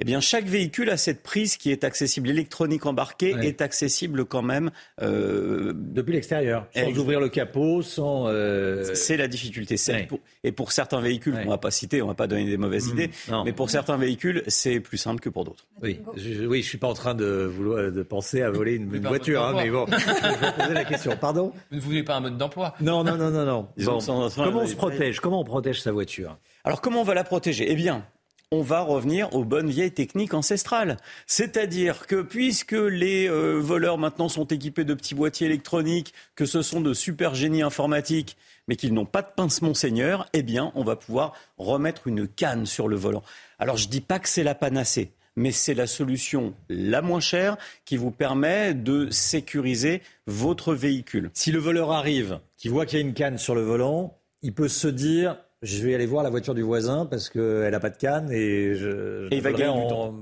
Eh 0.00 0.04
bien, 0.04 0.20
chaque 0.20 0.44
véhicule 0.44 0.90
a 0.90 0.96
cette 0.96 1.24
prise 1.24 1.56
qui 1.56 1.72
est 1.72 1.82
accessible. 1.82 2.28
L'électronique 2.28 2.86
embarquée 2.86 3.34
est 3.42 3.60
accessible 3.60 4.24
quand 4.24 4.42
même. 4.42 4.70
Euh, 5.02 5.72
Depuis 5.74 6.12
l'extérieur, 6.12 6.66
sans 6.72 6.96
ouvrir 6.98 7.18
le 7.18 7.28
capot, 7.28 7.82
sans. 7.82 8.28
Euh, 8.28 8.94
c'est 8.94 9.16
la 9.16 9.26
difficulté. 9.26 9.76
Et 10.44 10.52
pour 10.52 10.70
certains 10.70 11.00
véhicules, 11.00 11.34
on 11.34 11.44
ne 11.44 11.50
va 11.50 11.58
pas 11.58 11.72
citer, 11.72 12.00
on 12.00 12.06
ne 12.06 12.10
va 12.10 12.14
pas 12.14 12.28
donner 12.28 12.44
des 12.44 12.56
mauvaises 12.56 12.88
mmh. 12.88 12.92
idées, 12.92 13.10
mais 13.44 13.52
pour 13.52 13.70
certains 13.70 13.96
véhicules, 13.96 14.44
c'est 14.46 14.78
plus 14.78 14.98
simple 14.98 15.20
que 15.20 15.28
pour 15.28 15.44
d'autres. 15.44 15.66
Oui, 15.82 16.00
je, 16.16 16.46
oui, 16.46 16.62
je 16.62 16.68
suis 16.68 16.78
pas 16.78 16.88
en 16.88 16.94
train 16.94 17.14
de 17.14 17.26
vouloir 17.26 17.90
de 17.90 18.02
penser 18.02 18.42
à 18.42 18.50
voler 18.50 18.74
une, 18.76 19.00
voiture, 19.00 19.42
hein, 19.42 19.54
mais 19.56 19.70
bon, 19.70 19.86
je 19.88 20.46
vais 20.46 20.52
poser 20.52 20.74
la 20.74 20.84
question. 20.84 21.16
Pardon? 21.20 21.52
Vous 21.70 21.76
ne 21.76 21.80
voulez 21.80 22.04
pas 22.04 22.16
un 22.16 22.20
mode 22.20 22.38
d'emploi? 22.38 22.74
Non, 22.80 23.02
non, 23.02 23.16
non, 23.16 23.30
non, 23.30 23.44
non. 23.44 23.68
comment 24.36 24.60
on 24.60 24.66
se 24.66 24.76
protège? 24.76 25.18
Comment 25.18 25.40
on 25.40 25.44
protège 25.44 25.80
sa 25.80 25.90
voiture? 25.90 26.38
Alors, 26.64 26.80
comment 26.80 27.00
on 27.00 27.04
va 27.04 27.14
la 27.14 27.24
protéger? 27.24 27.70
Eh 27.70 27.74
bien, 27.74 28.04
on 28.50 28.62
va 28.62 28.80
revenir 28.80 29.34
aux 29.34 29.44
bonnes 29.44 29.68
vieilles 29.68 29.92
techniques 29.92 30.32
ancestrales. 30.32 30.96
C'est-à-dire 31.26 32.06
que 32.06 32.22
puisque 32.22 32.72
les 32.72 33.28
euh, 33.28 33.58
voleurs 33.60 33.98
maintenant 33.98 34.30
sont 34.30 34.46
équipés 34.46 34.84
de 34.84 34.94
petits 34.94 35.14
boîtiers 35.14 35.46
électroniques, 35.46 36.14
que 36.34 36.46
ce 36.46 36.62
sont 36.62 36.80
de 36.80 36.94
super 36.94 37.34
génies 37.34 37.62
informatiques, 37.62 38.38
mais 38.66 38.76
qu'ils 38.76 38.94
n'ont 38.94 39.04
pas 39.04 39.22
de 39.22 39.28
pince 39.36 39.60
monseigneur, 39.60 40.26
eh 40.32 40.42
bien, 40.42 40.72
on 40.74 40.82
va 40.82 40.96
pouvoir 40.96 41.34
remettre 41.58 42.06
une 42.06 42.26
canne 42.26 42.64
sur 42.64 42.88
le 42.88 42.96
volant. 42.96 43.22
Alors, 43.58 43.76
je 43.76 43.88
dis 43.88 44.00
pas 44.00 44.18
que 44.18 44.28
c'est 44.28 44.44
la 44.44 44.54
panacée, 44.54 45.12
mais 45.36 45.52
c'est 45.52 45.74
la 45.74 45.86
solution 45.86 46.54
la 46.70 47.02
moins 47.02 47.20
chère 47.20 47.58
qui 47.84 47.98
vous 47.98 48.10
permet 48.10 48.72
de 48.72 49.10
sécuriser 49.10 50.00
votre 50.26 50.74
véhicule. 50.74 51.30
Si 51.34 51.52
le 51.52 51.58
voleur 51.58 51.92
arrive, 51.92 52.40
qui 52.56 52.68
voit 52.68 52.86
qu'il 52.86 52.98
y 52.98 53.02
a 53.02 53.04
une 53.04 53.14
canne 53.14 53.36
sur 53.36 53.54
le 53.54 53.62
volant, 53.62 54.18
il 54.40 54.54
peut 54.54 54.68
se 54.68 54.88
dire 54.88 55.36
je 55.62 55.84
vais 55.84 55.94
aller 55.94 56.06
voir 56.06 56.22
la 56.22 56.30
voiture 56.30 56.54
du 56.54 56.62
voisin 56.62 57.06
parce 57.06 57.28
qu'elle 57.28 57.70
n'a 57.70 57.80
pas 57.80 57.90
de 57.90 57.96
canne 57.96 58.30
et 58.30 58.74
je, 58.74 59.28
il 59.30 59.42
va 59.42 59.52
gagner 59.52 59.68
en... 59.92 60.14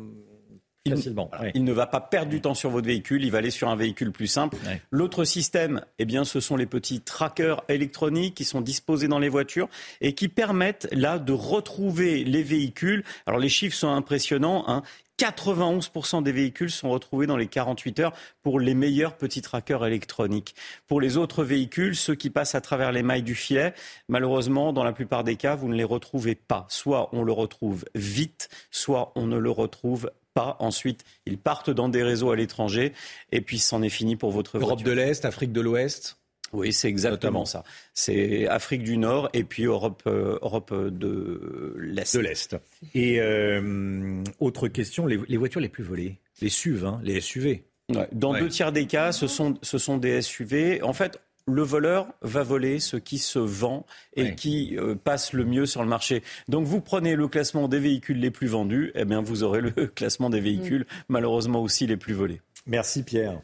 Il, 0.87 1.51
il, 1.55 1.65
ne 1.65 1.73
va 1.73 1.87
pas 1.87 2.01
perdre 2.01 2.31
du 2.31 2.41
temps 2.41 2.55
sur 2.55 2.71
votre 2.71 2.87
véhicule, 2.87 3.25
il 3.25 3.31
va 3.31 3.39
aller 3.39 3.51
sur 3.51 3.69
un 3.69 3.77
véhicule 3.77 4.13
plus 4.13 4.27
simple. 4.27 4.57
L'autre 4.91 5.25
système, 5.25 5.83
eh 5.99 6.05
bien, 6.05 6.25
ce 6.25 6.41
sont 6.41 6.57
les 6.57 6.67
petits 6.67 7.01
trackers 7.01 7.63
électroniques 7.69 8.35
qui 8.35 8.45
sont 8.45 8.61
disposés 8.61 9.09
dans 9.09 9.19
les 9.19 9.29
voitures 9.29 9.69
et 10.01 10.15
qui 10.15 10.29
permettent 10.29 10.89
là 10.93 11.19
de 11.19 11.33
retrouver 11.33 12.25
les 12.25 12.43
véhicules. 12.43 13.05
Alors 13.27 13.41
les 13.41 13.49
chiffres 13.49 13.77
sont 13.77 13.91
impressionnants. 13.91 14.65
Hein. 14.69 14.83
91% 15.19 16.23
des 16.23 16.33
véhicules 16.33 16.71
sont 16.71 16.91
retrouvés 16.91 17.27
dans 17.27 17.37
les 17.37 17.47
48 17.47 18.01
heures 18.01 18.13
pour 18.43 18.61
les 18.61 18.75
meilleurs 18.75 19.17
petits 19.17 19.41
trackers 19.41 19.87
électroniques. 19.87 20.55
Pour 20.87 21.01
les 21.01 21.17
autres 21.17 21.43
véhicules, 21.43 21.97
ceux 21.97 22.15
qui 22.15 22.29
passent 22.29 22.55
à 22.55 22.61
travers 22.61 22.93
les 22.93 23.03
mailles 23.03 23.23
du 23.23 23.35
filet, 23.35 23.73
malheureusement, 24.09 24.73
dans 24.73 24.85
la 24.85 24.93
plupart 24.93 25.25
des 25.25 25.37
cas, 25.37 25.55
vous 25.55 25.69
ne 25.69 25.75
les 25.75 25.85
retrouvez 25.85 26.35
pas. 26.35 26.67
Soit 26.69 27.09
on 27.13 27.23
le 27.23 27.33
retrouve 27.33 27.85
vite, 27.95 28.51
soit 28.71 29.13
on 29.17 29.27
ne 29.27 29.39
le 29.39 29.51
retrouve 29.51 30.11
pas. 30.37 30.57
Ensuite, 30.61 31.05
ils 31.25 31.39
partent 31.39 31.71
dans 31.71 31.89
des 31.89 32.03
réseaux 32.03 32.31
à 32.31 32.37
l'étranger 32.37 32.93
et 33.33 33.41
puis 33.41 33.59
c'en 33.59 33.83
est 33.83 33.89
fini 33.89 34.17
pour 34.17 34.31
votre 34.31 34.59
Europe 34.59 34.83
de 34.83 34.93
l'Est, 34.93 35.25
Afrique 35.25 35.53
de 35.53 35.63
l'Ouest 35.63 36.19
oui, 36.53 36.73
c'est 36.73 36.89
exactement 36.89 37.45
ça. 37.45 37.65
C'est 37.93 38.47
Afrique 38.47 38.85
du 38.85 38.99
Nord 38.99 39.29
et 39.33 39.43
puis 39.43 39.65
Europe, 39.65 40.05
euh, 40.07 40.39
Europe 40.43 40.73
de 40.73 41.75
l'Est. 41.77 42.17
De 42.17 42.21
l'Est. 42.21 42.57
Et 42.95 43.21
euh, 43.21 44.23
autre 44.39 44.69
question, 44.69 45.07
les, 45.07 45.37
voitures 45.37 45.61
les 45.61 45.69
plus 45.69 45.83
volées, 45.83 46.21
les 46.41 46.49
SUV, 46.49 46.87
hein, 46.87 47.01
les 47.03 47.21
SUV. 47.21 47.65
Dans 48.13 48.33
deux 48.33 48.49
tiers 48.49 48.73
des 48.73 48.87
cas, 48.87 49.11
ce 49.13 49.27
sont, 49.27 49.59
ce 49.63 49.79
sont 49.79 49.97
des 49.97 50.23
SUV. 50.23 50.83
En 50.83 50.93
fait, 50.93 51.21
le 51.47 51.62
voleur 51.62 52.09
va 52.23 52.43
voler 52.43 52.81
ce 52.81 52.97
qui 52.97 53.18
se 53.18 53.39
vend 53.39 53.86
et 54.14 54.35
qui 54.35 54.77
euh, 54.77 54.94
passe 54.97 55.32
le 55.32 55.44
mieux 55.44 55.66
sur 55.66 55.82
le 55.82 55.89
marché. 55.89 56.23
Donc 56.48 56.66
vous 56.66 56.81
prenez 56.81 57.14
le 57.14 57.28
classement 57.28 57.68
des 57.68 57.78
véhicules 57.78 58.18
les 58.18 58.31
plus 58.31 58.48
vendus, 58.48 58.90
eh 58.94 59.05
bien 59.05 59.20
vous 59.20 59.43
aurez 59.43 59.60
le 59.60 59.70
classement 59.94 60.31
des 60.31 60.40
véhicules 60.40 60.82
mm. 60.82 61.02
malheureusement 61.09 61.62
aussi 61.62 61.86
les 61.86 61.97
plus 61.97 62.14
volés. 62.14 62.40
Merci 62.66 63.02
Pierre. 63.02 63.40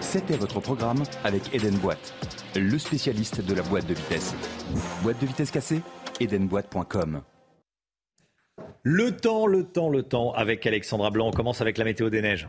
C'était 0.00 0.36
votre 0.36 0.60
programme 0.60 1.02
avec 1.22 1.54
Eden 1.54 1.76
Boîte, 1.76 2.14
le 2.56 2.78
spécialiste 2.78 3.44
de 3.44 3.54
la 3.54 3.62
boîte 3.62 3.86
de 3.86 3.94
vitesse. 3.94 4.34
Boîte 5.02 5.20
de 5.20 5.26
vitesse 5.26 5.50
cassée 5.50 5.82
Edenboîte.com. 6.20 7.22
Le 8.82 9.16
temps, 9.16 9.46
le 9.46 9.64
temps, 9.64 9.90
le 9.90 10.02
temps 10.02 10.32
avec 10.32 10.66
Alexandra 10.66 11.10
Blanc. 11.10 11.28
On 11.28 11.32
commence 11.32 11.60
avec 11.60 11.78
la 11.78 11.84
météo 11.84 12.10
des 12.10 12.22
neiges. 12.22 12.48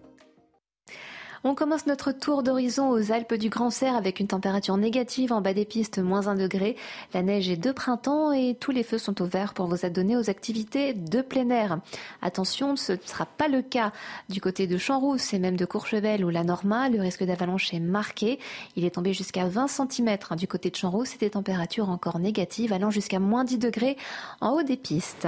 on 1.43 1.55
commence 1.55 1.87
notre 1.87 2.11
tour 2.11 2.43
d'horizon 2.43 2.89
aux 2.89 3.11
Alpes 3.11 3.33
du 3.33 3.49
Grand 3.49 3.71
Serre 3.71 3.95
avec 3.95 4.19
une 4.19 4.27
température 4.27 4.77
négative 4.77 5.33
en 5.33 5.41
bas 5.41 5.53
des 5.53 5.65
pistes, 5.65 5.97
moins 5.97 6.27
1 6.27 6.35
degré. 6.35 6.75
La 7.13 7.23
neige 7.23 7.49
est 7.49 7.57
de 7.57 7.71
printemps 7.71 8.31
et 8.31 8.55
tous 8.59 8.71
les 8.71 8.83
feux 8.83 8.99
sont 8.99 9.19
ouverts 9.21 9.55
pour 9.55 9.65
vous 9.65 9.83
adonner 9.83 10.15
aux 10.15 10.29
activités 10.29 10.93
de 10.93 11.21
plein 11.21 11.49
air. 11.49 11.79
Attention, 12.21 12.75
ce 12.75 12.93
ne 12.93 12.97
sera 13.03 13.25
pas 13.25 13.47
le 13.47 13.63
cas 13.63 13.91
du 14.29 14.39
côté 14.39 14.67
de 14.67 14.77
Champs-Rousse 14.77 15.33
et 15.33 15.39
même 15.39 15.57
de 15.57 15.65
Courchevel 15.65 16.23
ou 16.23 16.29
la 16.29 16.43
Norma. 16.43 16.89
Le 16.89 17.01
risque 17.01 17.23
d'avalanche 17.23 17.73
est 17.73 17.79
marqué. 17.79 18.39
Il 18.75 18.85
est 18.85 18.91
tombé 18.91 19.13
jusqu'à 19.13 19.47
20 19.47 19.67
cm 19.67 20.17
du 20.37 20.47
côté 20.47 20.69
de 20.69 20.75
Champs-Rousse 20.75 21.15
et 21.15 21.17
des 21.17 21.31
températures 21.31 21.89
encore 21.89 22.19
négatives 22.19 22.71
allant 22.71 22.91
jusqu'à 22.91 23.19
moins 23.19 23.45
10 23.45 23.57
degrés 23.57 23.97
en 24.41 24.51
haut 24.51 24.63
des 24.63 24.77
pistes. 24.77 25.27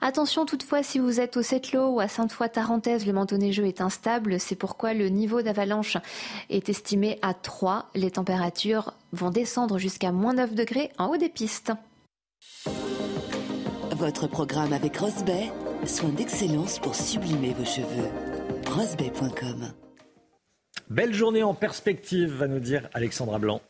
Attention 0.00 0.46
toutefois 0.46 0.82
si 0.82 0.98
vous 0.98 1.20
êtes 1.20 1.36
au 1.36 1.42
Sept-Lô 1.42 1.88
ou 1.88 2.00
à 2.00 2.08
Sainte-Foy-Tarentaise, 2.08 3.06
le 3.06 3.12
manteau 3.12 3.36
neigeux 3.36 3.66
est 3.66 3.80
instable. 3.80 4.38
C'est 4.38 4.56
pourquoi 4.56 4.94
le 4.94 5.08
niveau 5.08 5.42
d'avalanche 5.42 5.96
est 6.50 6.68
estimé 6.68 7.18
à 7.22 7.34
3. 7.34 7.90
Les 7.94 8.10
températures 8.10 8.92
vont 9.12 9.30
descendre 9.30 9.78
jusqu'à 9.78 10.12
moins 10.12 10.34
9 10.34 10.54
degrés 10.54 10.90
en 10.98 11.06
haut 11.06 11.16
des 11.16 11.28
pistes. 11.28 11.72
Votre 13.92 14.26
programme 14.26 14.72
avec 14.72 14.98
Rosbay, 14.98 15.50
soin 15.86 16.10
d'excellence 16.10 16.78
pour 16.78 16.94
sublimer 16.94 17.54
vos 17.54 17.64
cheveux. 17.64 18.10
Rosbay.com 18.70 19.72
Belle 20.90 21.14
journée 21.14 21.42
en 21.42 21.54
perspective, 21.54 22.32
va 22.32 22.46
nous 22.46 22.60
dire 22.60 22.88
Alexandra 22.94 23.38
Blanc. 23.38 23.60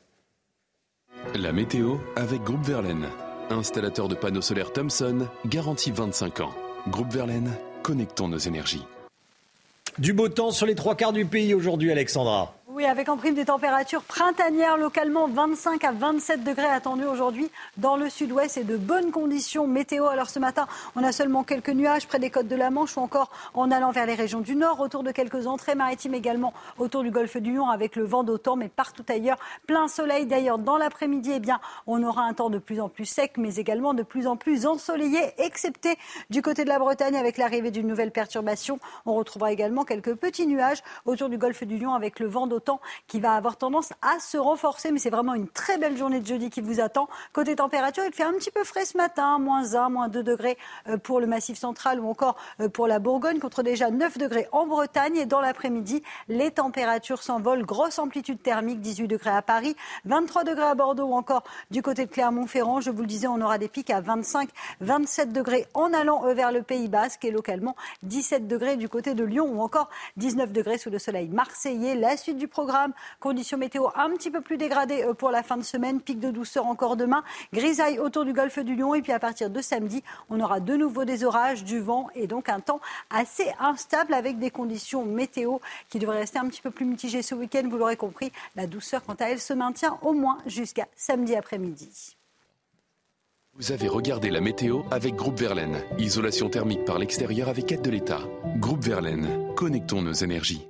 La 1.35 1.53
météo 1.53 1.97
avec 2.17 2.43
Groupe 2.43 2.65
Verlaine. 2.65 3.07
Installateur 3.51 4.09
de 4.09 4.17
panneaux 4.17 4.43
solaires 4.43 4.73
Thomson, 4.73 5.29
garantie 5.47 5.93
25 5.93 6.41
ans. 6.41 6.55
Groupe 6.89 7.13
Verlaine, 7.13 7.53
connectons 7.83 8.29
nos 8.29 8.39
énergies. 8.39 8.85
Du 9.99 10.13
beau 10.13 10.29
temps 10.29 10.51
sur 10.51 10.67
les 10.67 10.75
trois 10.75 10.97
quarts 10.97 11.13
du 11.13 11.25
pays 11.25 11.55
aujourd'hui, 11.55 11.93
Alexandra. 11.93 12.56
Oui, 12.77 12.85
avec 12.85 13.09
en 13.09 13.17
prime 13.17 13.35
des 13.35 13.47
températures 13.47 14.03
printanières 14.03 14.77
localement 14.77 15.29
25 15.29 15.83
à 15.83 15.93
27 15.93 16.45
degrés 16.45 16.67
attendus 16.67 17.07
aujourd'hui 17.07 17.51
dans 17.79 17.97
le 17.97 18.11
sud-ouest 18.11 18.59
et 18.59 18.65
de 18.65 18.77
bonnes 18.77 19.13
conditions 19.13 19.67
météo. 19.67 20.05
Alors 20.05 20.29
ce 20.29 20.39
matin, 20.39 20.67
on 20.95 21.03
a 21.03 21.11
seulement 21.11 21.43
quelques 21.43 21.71
nuages 21.71 22.07
près 22.07 22.19
des 22.19 22.29
côtes 22.29 22.49
de 22.49 22.55
la 22.55 22.69
Manche 22.69 22.99
ou 22.99 23.01
encore 23.01 23.31
en 23.55 23.71
allant 23.71 23.93
vers 23.93 24.05
les 24.05 24.13
régions 24.15 24.43
du 24.43 24.57
nord, 24.57 24.81
autour 24.81 25.05
de 25.05 25.11
quelques 25.11 25.47
entrées 25.47 25.75
maritimes 25.75 26.13
également 26.13 26.53
autour 26.77 27.03
du 27.03 27.11
golfe 27.11 27.39
du 27.39 27.55
Lion 27.55 27.71
avec 27.71 27.97
le 27.97 28.05
vent 28.05 28.25
d'automne, 28.25 28.59
mais 28.59 28.69
partout 28.69 29.07
ailleurs 29.09 29.39
plein 29.67 29.89
soleil. 29.89 30.27
D'ailleurs, 30.27 30.59
dans 30.59 30.77
l'après-midi, 30.77 31.33
eh 31.35 31.41
bien, 31.41 31.61
on 31.87 32.03
aura 32.03 32.25
un 32.25 32.35
temps 32.35 32.51
de 32.51 32.59
plus 32.59 32.79
en 32.79 32.91
plus 32.91 33.07
sec, 33.07 33.39
mais 33.39 33.55
également 33.55 33.95
de 33.95 34.03
plus 34.03 34.27
en 34.27 34.37
plus 34.37 34.67
ensoleillé, 34.67 35.21
excepté 35.39 35.97
du 36.29 36.43
côté 36.43 36.65
de 36.65 36.69
la 36.69 36.79
Bretagne 36.79 37.17
avec 37.17 37.39
l'arrivée 37.39 37.71
d'une 37.71 37.87
nouvelle 37.87 38.11
perturbation. 38.11 38.79
On 39.07 39.15
retrouvera 39.15 39.51
également 39.51 39.85
quelques 39.85 40.15
petits 40.15 40.47
nuages 40.47 40.83
autour 41.07 41.31
du 41.31 41.39
golfe 41.39 41.65
du 41.65 41.79
Lion 41.79 41.95
avec 41.95 42.21
le 42.21 42.27
vent 42.27 42.47
d'automne 42.47 42.66
temps 42.67 42.81
qui 43.07 43.21
va 43.21 43.33
avoir 43.33 43.57
tendance 43.57 43.93
à 44.03 44.21
se 44.21 44.37
renforcer. 44.37 44.91
Mais 44.91 44.99
c'est 44.99 45.11
vraiment 45.11 45.35
une 45.35 45.49
très 45.49 45.79
belle 45.79 45.97
journée 45.97 46.21
de 46.21 46.27
jeudi 46.27 46.51
qui 46.51 46.61
vous 46.61 46.81
attend. 46.81 47.09
Côté 47.33 47.57
température, 47.57 48.05
il 48.05 48.13
fait 48.13 48.25
un 48.25 48.33
petit 48.33 48.51
peu 48.51 48.65
frais 48.65 48.85
ce 48.85 48.97
matin, 48.97 49.39
moins 49.39 49.75
1, 49.75 49.89
moins 49.89 50.09
2 50.09 50.23
degrés 50.23 50.59
euh, 50.89 50.99
pour 50.99 51.21
le 51.21 51.27
massif 51.27 51.59
central 51.59 52.01
ou 52.01 52.09
encore 52.09 52.37
euh, 52.61 52.69
pour 52.69 52.87
la 52.87 52.99
Bourgogne, 52.99 53.39
contre 53.39 53.63
déjà 53.63 53.91
9 53.91 54.19
degrés 54.19 54.49
en 54.53 54.67
Bretagne. 54.67 55.17
Et 55.17 55.27
dans 55.27 55.41
l'après-midi, 55.41 56.03
les 56.29 56.51
températures 56.51 57.23
s'envolent. 57.23 57.65
Grosse 57.65 57.99
amplitude 57.99 58.43
thermique, 58.43 58.81
18 58.81 59.09
degrés 59.09 59.31
à 59.31 59.43
Paris, 59.43 59.77
23 60.05 60.45
degrés 60.45 60.67
à 60.67 60.75
Bordeaux 60.75 61.07
ou 61.07 61.15
encore 61.15 61.45
du 61.71 61.83
côté 61.83 62.05
de 62.07 62.11
Clermont-Ferrand. 62.11 62.81
Je 62.81 62.91
vous 62.91 63.01
le 63.01 63.07
disais, 63.07 63.29
on 63.29 63.41
aura 63.41 63.59
des 63.59 63.69
pics 63.69 63.91
à 63.91 64.01
25, 64.01 64.49
27 64.81 65.33
degrés 65.33 65.67
en 65.75 65.93
allant 65.93 66.27
euh, 66.27 66.35
vers 66.35 66.53
le 66.53 66.63
Pays 66.63 66.89
Basque 66.89 67.25
et 67.25 67.31
localement 67.31 67.77
17 68.03 68.49
degrés 68.49 68.77
du 68.77 68.89
côté 68.89 69.15
de 69.15 69.25
Lyon 69.25 69.51
ou 69.53 69.61
encore 69.61 69.89
19 70.17 70.53
degrés 70.53 70.79
sous 70.79 70.91
le 70.91 70.99
soleil 70.99 71.29
marseillais. 71.29 71.95
La 71.95 72.17
suite 72.17 72.39
du 72.39 72.49
programme. 72.57 72.95
Conditions 73.21 73.59
météo 73.59 73.89
un 73.95 74.09
petit 74.13 74.31
peu 74.31 74.41
plus 74.41 74.57
dégradées 74.57 75.03
euh, 75.03 75.13
pour 75.13 75.31
la 75.31 75.43
fin 75.43 75.59
de 75.59 75.63
semaine. 75.63 76.01
Pic 76.01 76.19
de 76.19 76.31
douceur 76.31 76.65
encore 76.65 76.97
demain. 76.97 77.23
Grisaille 77.53 77.99
autour 77.99 78.25
du 78.25 78.33
golfe 78.33 78.59
du 78.61 78.75
Lion. 78.75 78.95
Et 78.95 79.03
puis 79.03 79.13
à 79.13 79.19
partir 79.19 79.51
de 79.51 79.61
samedi, 79.61 80.03
on 80.31 80.41
aura 80.41 80.61
de 80.61 80.75
nouveau 80.75 81.05
des 81.05 81.23
orages, 81.23 81.65
du 81.65 81.81
vent 81.81 82.09
et 82.15 82.27
donc 82.27 82.49
un 82.49 82.61
temps 82.61 82.81
assez 83.11 83.53
instable 83.61 84.15
avec 84.15 84.39
des 84.39 84.51
conditions 84.51 85.05
météo 85.05 85.59
qui 85.91 85.99
devraient 85.99 86.21
rester 86.21 86.39
un 86.39 86.49
petit 86.49 86.63
peu 86.63 86.71
plus 86.71 86.87
mitigées 86.87 87.21
ce 87.21 87.35
week-end. 87.35 87.69
Vous 87.69 87.77
l'aurez 87.77 87.99
compris, 87.99 88.33
la 88.55 88.67
douceur, 88.67 89.05
quant 89.05 89.17
à 89.21 89.27
elle, 89.27 89.41
se 89.41 89.53
maintient 89.53 89.99
au 90.01 90.15
moins 90.15 90.39
jusqu'à 90.47 90.87
samedi 90.97 91.37
après-midi. 91.37 92.17
Vous 93.59 93.73
avez 93.73 93.89
regardé 93.89 94.31
la 94.31 94.41
météo 94.41 94.83
avec 94.91 95.15
Groupe 95.15 95.39
Verlaine. 95.39 95.83
Isolation 95.99 96.49
thermique 96.49 96.87
par 96.87 96.99
l'extérieur 96.99 97.51
avec 97.51 97.71
aide 97.71 97.83
de 97.83 97.91
l'État. 97.91 98.21
Groupe 98.57 98.83
Verlaine, 98.83 99.55
connectons 99.57 100.01
nos 100.01 100.13
énergies. 100.13 100.67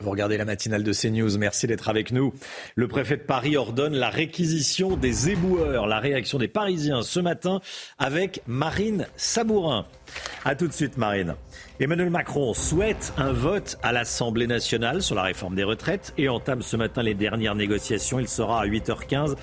Vous 0.00 0.10
regardez 0.10 0.36
la 0.36 0.44
matinale 0.44 0.82
de 0.82 0.92
CNews, 0.92 1.38
merci 1.38 1.66
d'être 1.66 1.88
avec 1.88 2.10
nous. 2.10 2.34
Le 2.74 2.88
préfet 2.88 3.16
de 3.16 3.22
Paris 3.22 3.56
ordonne 3.56 3.94
la 3.94 4.10
réquisition 4.10 4.96
des 4.96 5.30
éboueurs. 5.30 5.86
La 5.86 6.00
réaction 6.00 6.38
des 6.38 6.48
Parisiens 6.48 7.02
ce 7.02 7.20
matin 7.20 7.60
avec 7.98 8.42
Marine 8.46 9.06
Sabourin. 9.16 9.86
A 10.44 10.56
tout 10.56 10.66
de 10.66 10.72
suite 10.72 10.96
Marine. 10.96 11.36
Emmanuel 11.80 12.10
Macron 12.10 12.54
souhaite 12.54 13.12
un 13.16 13.32
vote 13.32 13.78
à 13.82 13.92
l'Assemblée 13.92 14.46
nationale 14.46 15.00
sur 15.00 15.14
la 15.14 15.22
réforme 15.22 15.54
des 15.54 15.64
retraites 15.64 16.12
et 16.18 16.28
entame 16.28 16.62
ce 16.62 16.76
matin 16.76 17.02
les 17.02 17.14
dernières 17.14 17.54
négociations. 17.54 18.18
Il 18.18 18.28
sera 18.28 18.62
à 18.62 18.66
8h15 18.66 19.36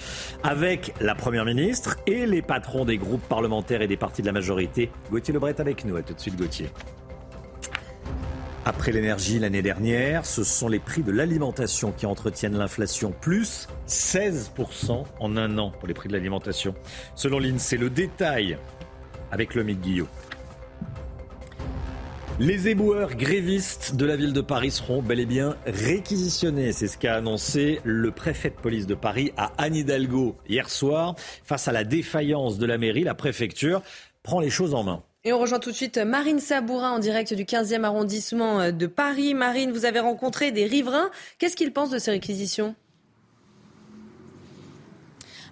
avec 0.44 0.94
la 1.00 1.16
Première 1.16 1.46
ministre 1.46 1.98
et 2.08 2.26
les 2.26 2.42
patrons 2.42 2.86
des 2.86 2.98
groupes 2.98 3.28
parlementaires 3.28 3.82
et 3.82 3.88
des 3.88 3.98
partis 3.98 4.22
de 4.22 4.28
la 4.28 4.34
majorité. 4.34 4.92
Gauthier 5.10 5.34
Lebret 5.34 5.60
avec 5.60 5.86
nous. 5.86 5.96
A 5.96 6.04
tout 6.04 6.14
de 6.14 6.20
suite 6.20 6.36
Gauthier. 6.36 6.70
Après 8.64 8.92
l'énergie 8.92 9.40
l'année 9.40 9.64
dernière, 9.64 10.24
ce 10.24 10.44
sont 10.44 10.68
les 10.68 10.78
prix 10.78 11.02
de 11.02 11.12
l'alimentation 11.12 11.92
qui 11.92 12.06
entretiennent 12.06 12.58
l'inflation, 12.58 13.12
plus 13.12 13.68
16% 13.88 15.04
en 15.20 15.38
un 15.38 15.58
an 15.58 15.72
pour 15.72 15.88
les 15.88 15.96
prix 15.96 16.10
de 16.10 16.14
l'alimentation. 16.14 16.76
Selon 17.16 17.40
l'INSEE, 17.40 17.78
le 17.78 17.90
détail 17.90 18.60
avec 19.32 19.56
le 19.56 19.64
Guillot. 19.64 20.08
Les 22.40 22.68
éboueurs 22.68 23.16
grévistes 23.16 23.96
de 23.96 24.06
la 24.06 24.16
ville 24.16 24.34
de 24.34 24.42
Paris 24.42 24.72
seront 24.72 25.02
bel 25.02 25.20
et 25.20 25.26
bien 25.26 25.56
réquisitionnés. 25.66 26.72
C'est 26.72 26.88
ce 26.88 27.00
qu'a 27.00 27.16
annoncé 27.16 27.82
le 27.84 28.12
préfet 28.12 28.52
de 28.52 28.56
police 28.56 28.86
de 28.86 28.96
Paris 28.96 29.32
à 29.38 29.54
Anne 29.58 29.76
Hidalgo 29.76 30.38
hier 30.48 30.70
soir. 30.70 31.16
Face 31.44 31.68
à 31.68 31.72
la 31.72 31.84
défaillance 31.84 32.60
de 32.60 32.66
la 32.68 32.78
mairie, 32.78 33.04
la 33.04 33.16
préfecture 33.16 33.82
prend 34.22 34.40
les 34.40 34.52
choses 34.52 34.76
en 34.76 34.84
main. 34.84 35.04
Et 35.24 35.34
on 35.34 35.40
rejoint 35.40 35.60
tout 35.60 35.70
de 35.70 35.76
suite 35.76 35.98
Marine 35.98 36.40
Sabourin 36.40 36.92
en 36.94 37.00
direct 37.00 37.34
du 37.36 37.46
15e 37.46 37.84
arrondissement 37.84 38.72
de 38.72 38.88
Paris. 38.88 39.36
Marine, 39.36 39.72
vous 39.72 39.86
avez 39.86 40.00
rencontré 40.00 40.52
des 40.52 40.66
riverains. 40.66 41.12
Qu'est-ce 41.38 41.56
qu'ils 41.56 41.74
pensent 41.74 41.92
de 41.92 42.00
ces 42.00 42.10
réquisitions? 42.10 42.76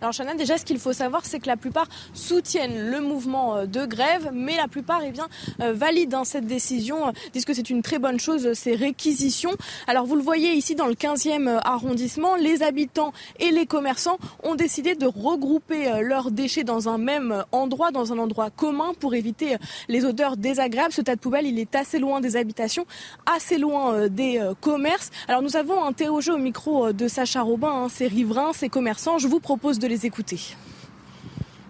Alors 0.01 0.13
Chana, 0.13 0.34
déjà 0.34 0.57
ce 0.57 0.63
qu'il 0.63 0.80
faut 0.80 0.93
savoir, 0.93 1.26
c'est 1.26 1.39
que 1.39 1.47
la 1.47 1.57
plupart 1.57 1.88
soutiennent 2.13 2.89
le 2.89 3.01
mouvement 3.01 3.57
euh, 3.57 3.65
de 3.65 3.85
grève, 3.85 4.30
mais 4.34 4.55
la 4.55 4.69
plupart 4.69 5.01
eh 5.03 5.11
bien, 5.11 5.27
euh, 5.61 5.73
valident 5.73 6.13
hein, 6.19 6.23
cette 6.23 6.45
décision, 6.45 7.09
euh, 7.09 7.11
disent 7.34 7.43
que 7.43 7.53
c'est 7.53 7.69
une 7.69 7.81
très 7.81 7.99
bonne 7.99 8.17
chose, 8.17 8.53
ces 8.53 8.76
réquisitions. 8.76 9.51
Alors 9.88 10.05
vous 10.05 10.15
le 10.15 10.21
voyez 10.21 10.53
ici 10.53 10.76
dans 10.76 10.88
le 10.88 10.93
15e 10.93 11.59
arrondissement, 11.65 12.35
les 12.35 12.63
habitants 12.63 13.11
et 13.39 13.51
les 13.51 13.65
commerçants 13.65 14.17
ont 14.43 14.55
décidé 14.55 14.95
de 14.95 15.05
regrouper 15.05 16.01
leurs 16.01 16.31
déchets 16.31 16.63
dans 16.63 16.88
un 16.88 16.97
même 16.97 17.43
endroit, 17.51 17.91
dans 17.91 18.13
un 18.13 18.19
endroit 18.19 18.49
commun 18.51 18.93
pour 18.99 19.15
éviter 19.15 19.57
les 19.89 20.05
odeurs 20.05 20.38
désagréables. 20.38 20.93
Ce 20.93 21.01
tas 21.01 21.15
de 21.15 21.19
poubelles, 21.19 21.47
il 21.47 21.59
est 21.59 21.76
assez 21.76 21.99
loin 21.99 22.21
des 22.21 22.38
habitations, 22.38 22.85
assez 23.26 23.57
loin 23.57 24.07
des 24.07 24.41
commerces. 24.61 25.09
Alors 25.27 25.41
nous 25.41 25.57
avons 25.57 25.84
interrogé 25.84 26.31
au 26.31 26.38
micro 26.38 26.93
de 26.93 27.07
Sacha 27.07 27.41
Robin 27.41 27.71
hein, 27.71 27.89
ces 27.89 28.07
riverains, 28.07 28.53
ces 28.53 28.69
commerçants. 28.69 29.17
Je 29.17 29.27
vous 29.27 29.39
propose 29.39 29.80
de 29.80 29.88
les 29.89 30.05
écouter 30.05 30.39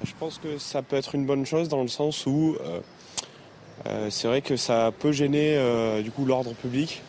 Je 0.03 0.11
pense 0.19 0.37
que 0.37 0.57
ça 0.57 0.81
peut 0.81 0.95
être 0.95 1.15
une 1.15 1.25
bonne 1.25 1.45
chose 1.45 1.69
dans 1.69 1.81
le 1.81 1.87
sens 1.87 2.25
où 2.25 2.55
euh, 2.59 2.79
euh, 3.87 4.09
c'est 4.11 4.27
vrai 4.27 4.41
que 4.41 4.57
ça 4.57 4.91
peut 4.97 5.11
gêner 5.11 5.55
euh, 5.55 6.01
du 6.01 6.11
coup 6.11 6.25
l'ordre 6.25 6.53
public. 6.53 7.01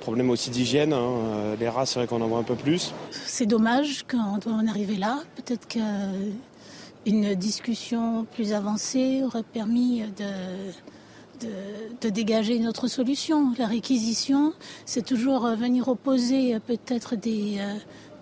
Problème 0.00 0.30
aussi 0.30 0.50
d'hygiène, 0.50 0.92
hein, 0.92 1.54
les 1.58 1.68
rats 1.68 1.86
c'est 1.86 2.00
vrai 2.00 2.06
qu'on 2.06 2.20
en 2.20 2.28
voit 2.28 2.38
un 2.38 2.44
peu 2.44 2.54
plus. 2.54 2.92
C'est 3.10 3.46
dommage 3.46 4.04
quand 4.08 4.46
on 4.46 4.66
est 4.66 4.70
arrivé 4.70 4.96
là. 4.96 5.20
Peut-être 5.36 5.68
qu'une 5.68 7.34
discussion 7.34 8.26
plus 8.34 8.52
avancée 8.52 9.22
aurait 9.22 9.42
permis 9.42 10.02
de, 10.16 11.46
de, 11.46 11.52
de, 12.00 12.08
dégager 12.08 12.56
une 12.56 12.68
autre 12.68 12.88
solution. 12.88 13.52
La 13.58 13.66
réquisition, 13.66 14.54
c'est 14.86 15.04
toujours 15.04 15.46
venir 15.56 15.88
opposer 15.88 16.58
peut-être 16.60 17.14
des, 17.14 17.58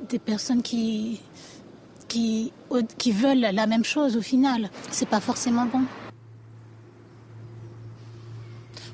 des 0.09 0.19
personnes 0.19 0.63
qui, 0.63 1.21
qui, 2.09 2.53
qui 2.99 3.13
veulent 3.13 3.41
la 3.41 3.67
même 3.67 3.85
chose 3.85 4.17
au 4.17 4.23
final. 4.23 4.71
C'est 4.91 5.09
pas 5.09 5.21
forcément 5.21 5.67
bon. 5.67 5.83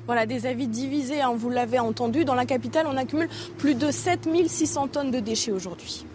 Voilà, 0.05 0.25
des 0.25 0.45
avis 0.45 0.67
divisés, 0.67 1.21
hein, 1.21 1.33
vous 1.35 1.49
l'avez 1.49 1.79
entendu. 1.79 2.25
Dans 2.25 2.35
la 2.35 2.45
capitale, 2.45 2.87
on 2.89 2.97
accumule 2.97 3.29
plus 3.57 3.75
de 3.75 3.89
7600 3.89 4.89
tonnes 4.89 5.11
de 5.11 5.19
déchets 5.19 5.51
aujourd'hui. 5.51 6.05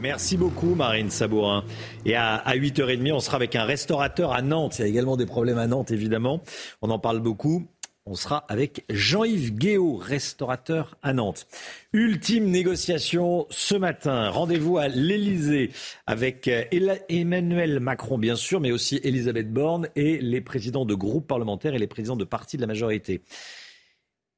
Merci 0.00 0.36
beaucoup 0.36 0.74
Marine 0.74 1.10
Sabourin. 1.10 1.64
Et 2.04 2.14
à, 2.14 2.34
à 2.34 2.56
8h30, 2.56 3.12
on 3.12 3.20
sera 3.20 3.36
avec 3.36 3.56
un 3.56 3.64
restaurateur 3.64 4.32
à 4.32 4.42
Nantes. 4.42 4.78
Il 4.78 4.82
y 4.82 4.84
a 4.84 4.88
également 4.88 5.16
des 5.16 5.26
problèmes 5.26 5.58
à 5.58 5.66
Nantes, 5.66 5.90
évidemment. 5.90 6.40
On 6.82 6.90
en 6.90 6.98
parle 6.98 7.20
beaucoup. 7.20 7.66
On 8.06 8.16
sera 8.16 8.44
avec 8.48 8.84
Jean-Yves 8.90 9.54
Guéot, 9.54 9.96
restaurateur 9.96 10.98
à 11.02 11.14
Nantes. 11.14 11.46
Ultime 11.94 12.50
négociation 12.50 13.46
ce 13.48 13.76
matin. 13.76 14.28
Rendez-vous 14.28 14.76
à 14.76 14.88
l'Elysée 14.88 15.70
avec 16.06 16.46
euh, 16.48 16.64
Emmanuel 17.08 17.80
Macron, 17.80 18.18
bien 18.18 18.36
sûr, 18.36 18.60
mais 18.60 18.72
aussi 18.72 19.00
Elisabeth 19.04 19.50
Borne 19.50 19.88
et 19.96 20.18
les 20.18 20.42
présidents 20.42 20.84
de 20.84 20.94
groupes 20.94 21.26
parlementaires 21.26 21.74
et 21.74 21.78
les 21.78 21.86
présidents 21.86 22.16
de 22.16 22.24
partis 22.24 22.58
de 22.58 22.60
la 22.60 22.66
majorité. 22.66 23.22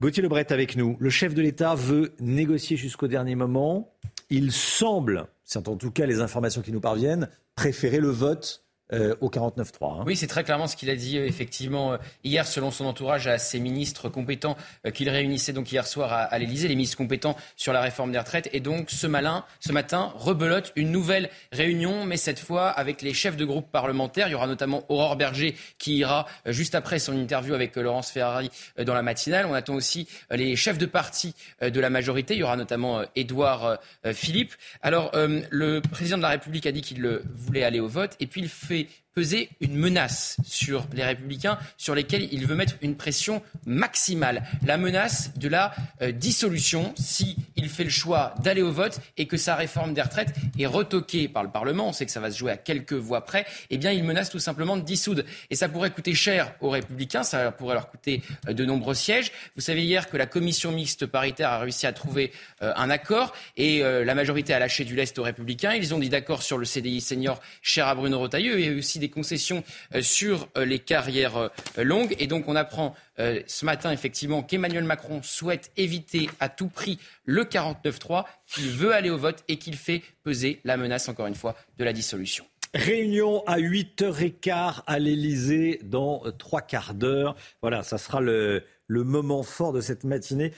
Gauthier 0.01 0.23
Lebret 0.23 0.53
avec 0.53 0.77
nous. 0.77 0.97
Le 1.01 1.11
chef 1.11 1.35
de 1.35 1.43
l'État 1.43 1.75
veut 1.75 2.15
négocier 2.21 2.77
jusqu'au 2.77 3.09
dernier 3.09 3.35
moment. 3.35 3.97
Il 4.31 4.53
semble, 4.53 5.27
c'est 5.43 5.67
en 5.67 5.77
tout 5.77 5.91
cas 5.91 6.07
les 6.07 6.21
informations 6.21 6.63
qui 6.63 6.71
nous 6.71 6.81
parviennent, 6.81 7.29
préférer 7.57 7.99
le 7.99 8.11
vote 8.11 8.66
euh, 8.93 9.17
au 9.21 9.29
49.3. 9.29 10.01
Hein. 10.01 10.05
Oui, 10.07 10.15
c'est 10.15 10.29
très 10.29 10.45
clairement 10.45 10.69
ce 10.69 10.77
qu'il 10.77 10.91
a 10.91 10.95
dit 10.95 11.19
euh, 11.19 11.27
effectivement 11.27 11.95
euh, 11.95 11.97
hier, 12.23 12.47
selon 12.47 12.71
son 12.71 12.85
entourage, 12.85 13.27
à 13.27 13.37
ses 13.37 13.59
ministres 13.59 14.09
compétents 14.09 14.57
qu'il 14.95 15.09
réunissait 15.09 15.53
donc 15.53 15.73
hier 15.73 15.85
soir 15.89 16.13
à, 16.13 16.19
à 16.21 16.39
l'Elysée, 16.39 16.69
les 16.69 16.77
ministres 16.77 16.97
compétents 16.97 17.35
sur 17.57 17.73
la 17.73 17.81
réforme 17.81 18.13
des 18.13 18.19
retraites. 18.21 18.49
Et 18.53 18.61
donc 18.61 18.91
ce, 18.91 19.09
malin, 19.09 19.45
ce 19.59 19.73
matin, 19.73 20.13
rebelote 20.15 20.73
une 20.77 20.93
nouvelle 20.93 21.31
réunion, 21.51 22.05
mais 22.05 22.17
cette 22.17 22.39
fois 22.39 22.69
avec 22.69 23.03
les 23.03 23.13
chefs 23.13 23.37
de 23.37 23.45
groupe 23.45 23.73
parlementaires. 23.73 24.29
Il 24.29 24.33
y 24.33 24.35
aura 24.37 24.47
notamment 24.47 24.85
Aurore 24.89 25.17
Berger 25.17 25.57
qui 25.79 25.97
ira 25.97 26.27
juste 26.47 26.77
après 26.77 27.01
son 27.01 27.17
interview 27.17 27.55
avec 27.55 27.75
Laurence 27.75 28.13
Ferrari 28.13 28.53
dans 28.79 28.95
la 28.95 29.03
matinale. 29.03 29.47
On 29.47 29.55
attend 29.55 29.75
aussi 29.75 30.07
les 30.31 30.55
chefs 30.55 30.79
de 30.79 30.87
parti 30.87 31.35
de 31.61 31.81
la 31.81 31.91
majorité. 31.91 32.35
Il 32.35 32.41
y 32.41 32.43
aura 32.45 32.57
notamment 32.57 33.03
Édouard 33.17 33.79
Philippe. 34.13 34.55
Alors 34.83 35.11
le 35.15 35.81
président 35.81 36.19
de 36.19 36.23
la 36.23 36.29
République 36.29 36.67
a 36.67 36.73
dit 36.73 36.83
qu'il 36.83 37.05
voulait 37.35 37.65
aller 37.65 37.81
au 37.81 37.89
vote 37.89 38.15
et 38.21 38.27
puis 38.27 38.43
il 38.43 38.49
fait 38.49 38.76
country 38.85 39.06
peser 39.17 39.49
une 39.61 39.77
menace 39.77 40.37
sur 40.45 40.87
les 40.93 41.03
républicains 41.03 41.59
sur 41.79 41.95
lesquels 41.95 42.29
il 42.33 42.47
veut 42.47 42.55
mettre 42.55 42.75
une 42.83 42.97
pression 42.97 43.43
maximale. 43.65 44.43
La 44.67 44.77
menace 44.77 45.33
de 45.39 45.49
la 45.49 45.75
euh, 46.03 46.13
dissolution 46.13 46.93
si 46.99 47.35
fait 47.69 47.85
le 47.85 47.91
choix 47.91 48.35
d'aller 48.43 48.63
au 48.63 48.73
vote 48.73 49.01
et 49.17 49.27
que 49.27 49.37
sa 49.37 49.55
réforme 49.55 49.95
des 49.95 50.03
retraites 50.03 50.35
est 50.59 50.67
retoquée 50.67 51.29
par 51.29 51.43
le 51.43 51.51
Parlement. 51.51 51.89
On 51.89 51.93
sait 51.93 52.07
que 52.07 52.13
ça 52.13 52.21
va 52.21 52.31
se 52.31 52.39
jouer 52.39 52.53
à 52.53 52.57
quelques 52.57 52.93
voix 52.93 53.25
près. 53.25 53.47
Eh 53.71 53.79
bien, 53.79 53.93
il 53.93 54.05
menace 54.05 54.31
tout 54.31 54.39
simplement 54.39 54.77
de 54.77 54.83
dissoudre. 54.83 55.23
Et 55.51 55.57
ça 55.57 55.69
pourrait 55.69 55.91
coûter 55.91 56.15
cher 56.15 56.55
aux 56.61 56.71
républicains, 56.71 57.23
ça 57.23 57.53
pourrait 57.53 57.75
leur 57.75 57.91
coûter 57.91 58.23
euh, 58.49 58.53
de 58.53 58.65
nombreux 58.65 58.95
sièges. 58.95 59.33
Vous 59.55 59.63
savez 59.63 59.85
hier 59.85 60.09
que 60.09 60.17
la 60.17 60.27
commission 60.27 60.73
mixte 60.73 61.07
paritaire 61.07 61.51
a 61.51 61.59
réussi 61.59 61.87
à 61.87 61.93
trouver 61.93 62.33
euh, 62.63 62.73
un 62.77 62.91
accord 62.91 63.35
et 63.57 63.81
la 63.81 64.15
majorité 64.15 64.53
a 64.55 64.59
lâché 64.59 64.85
du 64.85 64.95
lest 64.95 65.19
aux 65.19 65.23
républicains. 65.23 65.75
Ils 65.75 65.95
ont 65.95 65.99
dit 65.99 66.09
d'accord 66.09 66.43
sur 66.43 66.59
le 66.59 66.65
CDI 66.65 67.01
senior 67.01 67.41
cher 67.63 67.87
à 67.89 67.95
Bruno 67.95 68.19
Retailleau 68.19 68.57
et 68.57 68.75
aussi 68.75 68.99
des 68.99 69.06
concessions 69.09 69.65
euh, 69.95 70.03
sur 70.03 70.49
euh, 70.57 70.65
les 70.65 70.79
carrières 70.79 71.37
euh, 71.37 71.49
longues. 71.79 72.15
Et 72.19 72.27
donc 72.27 72.49
on 72.49 72.57
apprend 72.57 72.95
ce 73.19 73.65
matin 73.65 73.93
effectivement 73.93 74.43
qu'Emmanuel 74.43 74.85
Macron 74.85 75.23
souhaite 75.23 75.71
éviter 75.79 76.29
à 76.39 76.51
tout 76.51 76.69
prix 76.69 76.99
le 77.25 77.45
49-3, 77.45 78.27
qu'il 78.47 78.69
veut 78.69 78.93
aller 78.93 79.09
au 79.09 79.17
vote 79.17 79.43
et 79.49 79.57
qu'il 79.57 79.75
fait 79.75 80.03
peser 80.23 80.61
la 80.65 80.77
menace, 80.77 81.09
encore 81.09 81.27
une 81.27 81.35
fois, 81.35 81.57
de 81.79 81.85
la 81.85 81.95
dissolution. 81.95 82.45
Réunion 82.75 83.43
à 83.47 83.59
8h15 83.59 84.83
à 84.87 84.99
l'Elysée 84.99 85.81
dans 85.83 86.25
trois 86.37 86.61
quarts 86.61 86.93
d'heure. 86.93 87.37
Voilà, 87.63 87.83
ça 87.83 87.97
sera 87.97 88.21
le, 88.21 88.65
le 88.87 89.03
moment 89.03 89.43
fort 89.43 89.73
de 89.73 89.81
cette 89.81 90.05
matinée 90.05 90.53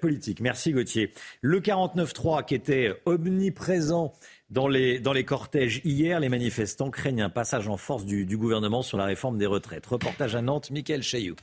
politique. 0.00 0.38
Merci 0.40 0.70
Gauthier. 0.70 1.12
Le 1.40 1.58
49-3 1.58 2.44
qui 2.44 2.54
était 2.54 2.94
omniprésent 3.04 4.12
dans 4.50 4.68
les, 4.68 5.00
dans 5.00 5.12
les 5.12 5.24
cortèges 5.24 5.80
hier, 5.84 6.20
les 6.20 6.28
manifestants 6.28 6.90
craignent 6.90 7.22
un 7.22 7.30
passage 7.30 7.68
en 7.68 7.76
force 7.76 8.04
du, 8.04 8.36
gouvernement 8.36 8.82
sur 8.82 8.98
la 8.98 9.04
réforme 9.04 9.38
des 9.38 9.46
retraites. 9.46 9.86
Reportage 9.86 10.34
à 10.36 10.42
Nantes, 10.42 10.70
Michael 10.70 11.02
Chailloux. 11.02 11.36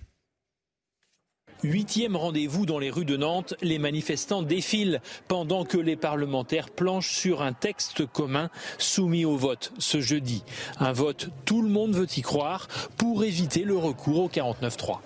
Huitième 1.63 2.17
rendez-vous 2.17 2.65
dans 2.65 2.77
les 2.77 2.89
rues 2.89 3.05
de 3.05 3.15
Nantes, 3.15 3.53
les 3.61 3.79
manifestants 3.79 4.41
défilent 4.41 5.01
pendant 5.29 5.63
que 5.63 5.77
les 5.77 5.95
parlementaires 5.95 6.69
planchent 6.69 7.13
sur 7.13 7.41
un 7.41 7.53
texte 7.53 8.05
commun 8.05 8.49
soumis 8.77 9.23
au 9.23 9.37
vote 9.37 9.71
ce 9.77 10.01
jeudi. 10.01 10.43
Un 10.79 10.91
vote, 10.91 11.29
tout 11.45 11.61
le 11.61 11.69
monde 11.69 11.95
veut 11.95 12.07
y 12.17 12.21
croire, 12.21 12.67
pour 12.97 13.23
éviter 13.23 13.63
le 13.63 13.77
recours 13.77 14.23
au 14.23 14.27
49-3. 14.27 14.99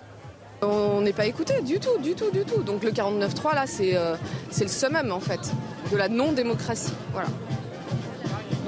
On 0.62 1.00
n'est 1.00 1.12
pas 1.12 1.26
écouté 1.26 1.62
du 1.62 1.78
tout, 1.78 1.96
du 2.02 2.14
tout, 2.14 2.30
du 2.32 2.44
tout. 2.44 2.64
Donc 2.64 2.82
le 2.82 2.90
49-3, 2.90 3.54
là, 3.54 3.68
c'est 3.68 3.96
euh, 3.96 4.16
c'est 4.50 4.64
le 4.64 4.70
summum, 4.70 5.12
en 5.12 5.20
fait, 5.20 5.52
de 5.92 5.96
la 5.96 6.08
non-démocratie. 6.08 6.92
Voilà. 7.12 7.28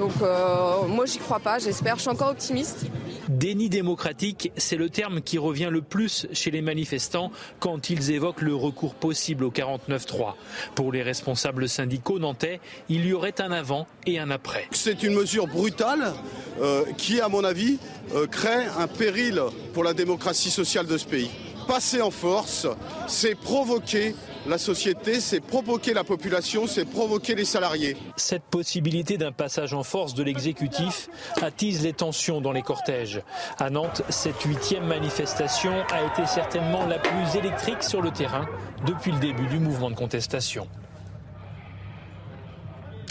Donc 0.01 0.13
euh, 0.23 0.87
moi 0.87 1.05
j'y 1.05 1.19
crois 1.19 1.39
pas, 1.39 1.59
j'espère, 1.59 1.97
je 1.97 2.01
suis 2.01 2.09
encore 2.09 2.31
optimiste. 2.31 2.87
Déni 3.29 3.69
démocratique, 3.69 4.51
c'est 4.57 4.75
le 4.75 4.89
terme 4.89 5.21
qui 5.21 5.37
revient 5.37 5.69
le 5.71 5.83
plus 5.83 6.25
chez 6.33 6.49
les 6.49 6.63
manifestants 6.63 7.31
quand 7.59 7.91
ils 7.91 8.09
évoquent 8.09 8.41
le 8.41 8.55
recours 8.55 8.95
possible 8.95 9.43
au 9.43 9.51
49-3. 9.51 10.33
Pour 10.73 10.91
les 10.91 11.03
responsables 11.03 11.69
syndicaux 11.69 12.17
nantais, 12.17 12.59
il 12.89 13.05
y 13.05 13.13
aurait 13.13 13.39
un 13.41 13.51
avant 13.51 13.85
et 14.07 14.17
un 14.17 14.31
après. 14.31 14.67
C'est 14.71 15.03
une 15.03 15.13
mesure 15.13 15.45
brutale 15.45 16.13
euh, 16.59 16.83
qui, 16.97 17.21
à 17.21 17.29
mon 17.29 17.43
avis, 17.43 17.77
euh, 18.15 18.25
crée 18.25 18.65
un 18.79 18.87
péril 18.87 19.39
pour 19.71 19.83
la 19.83 19.93
démocratie 19.93 20.49
sociale 20.49 20.87
de 20.87 20.97
ce 20.97 21.05
pays. 21.05 21.29
Passer 21.67 22.01
en 22.01 22.11
force, 22.11 22.67
c'est 23.07 23.35
provoquer 23.35 24.15
la 24.47 24.57
société, 24.57 25.19
c'est 25.19 25.39
provoquer 25.39 25.93
la 25.93 26.03
population, 26.03 26.67
c'est 26.67 26.85
provoquer 26.85 27.35
les 27.35 27.45
salariés. 27.45 27.95
Cette 28.17 28.43
possibilité 28.43 29.17
d'un 29.17 29.31
passage 29.31 29.73
en 29.73 29.83
force 29.83 30.13
de 30.13 30.23
l'exécutif 30.23 31.09
attise 31.41 31.83
les 31.83 31.93
tensions 31.93 32.41
dans 32.41 32.51
les 32.51 32.61
cortèges. 32.61 33.21
À 33.59 33.69
Nantes, 33.69 34.01
cette 34.09 34.41
huitième 34.41 34.85
manifestation 34.85 35.73
a 35.91 36.03
été 36.03 36.25
certainement 36.25 36.85
la 36.87 36.99
plus 36.99 37.37
électrique 37.37 37.83
sur 37.83 38.01
le 38.01 38.11
terrain 38.11 38.47
depuis 38.85 39.11
le 39.11 39.19
début 39.19 39.47
du 39.47 39.59
mouvement 39.59 39.89
de 39.89 39.95
contestation. 39.95 40.67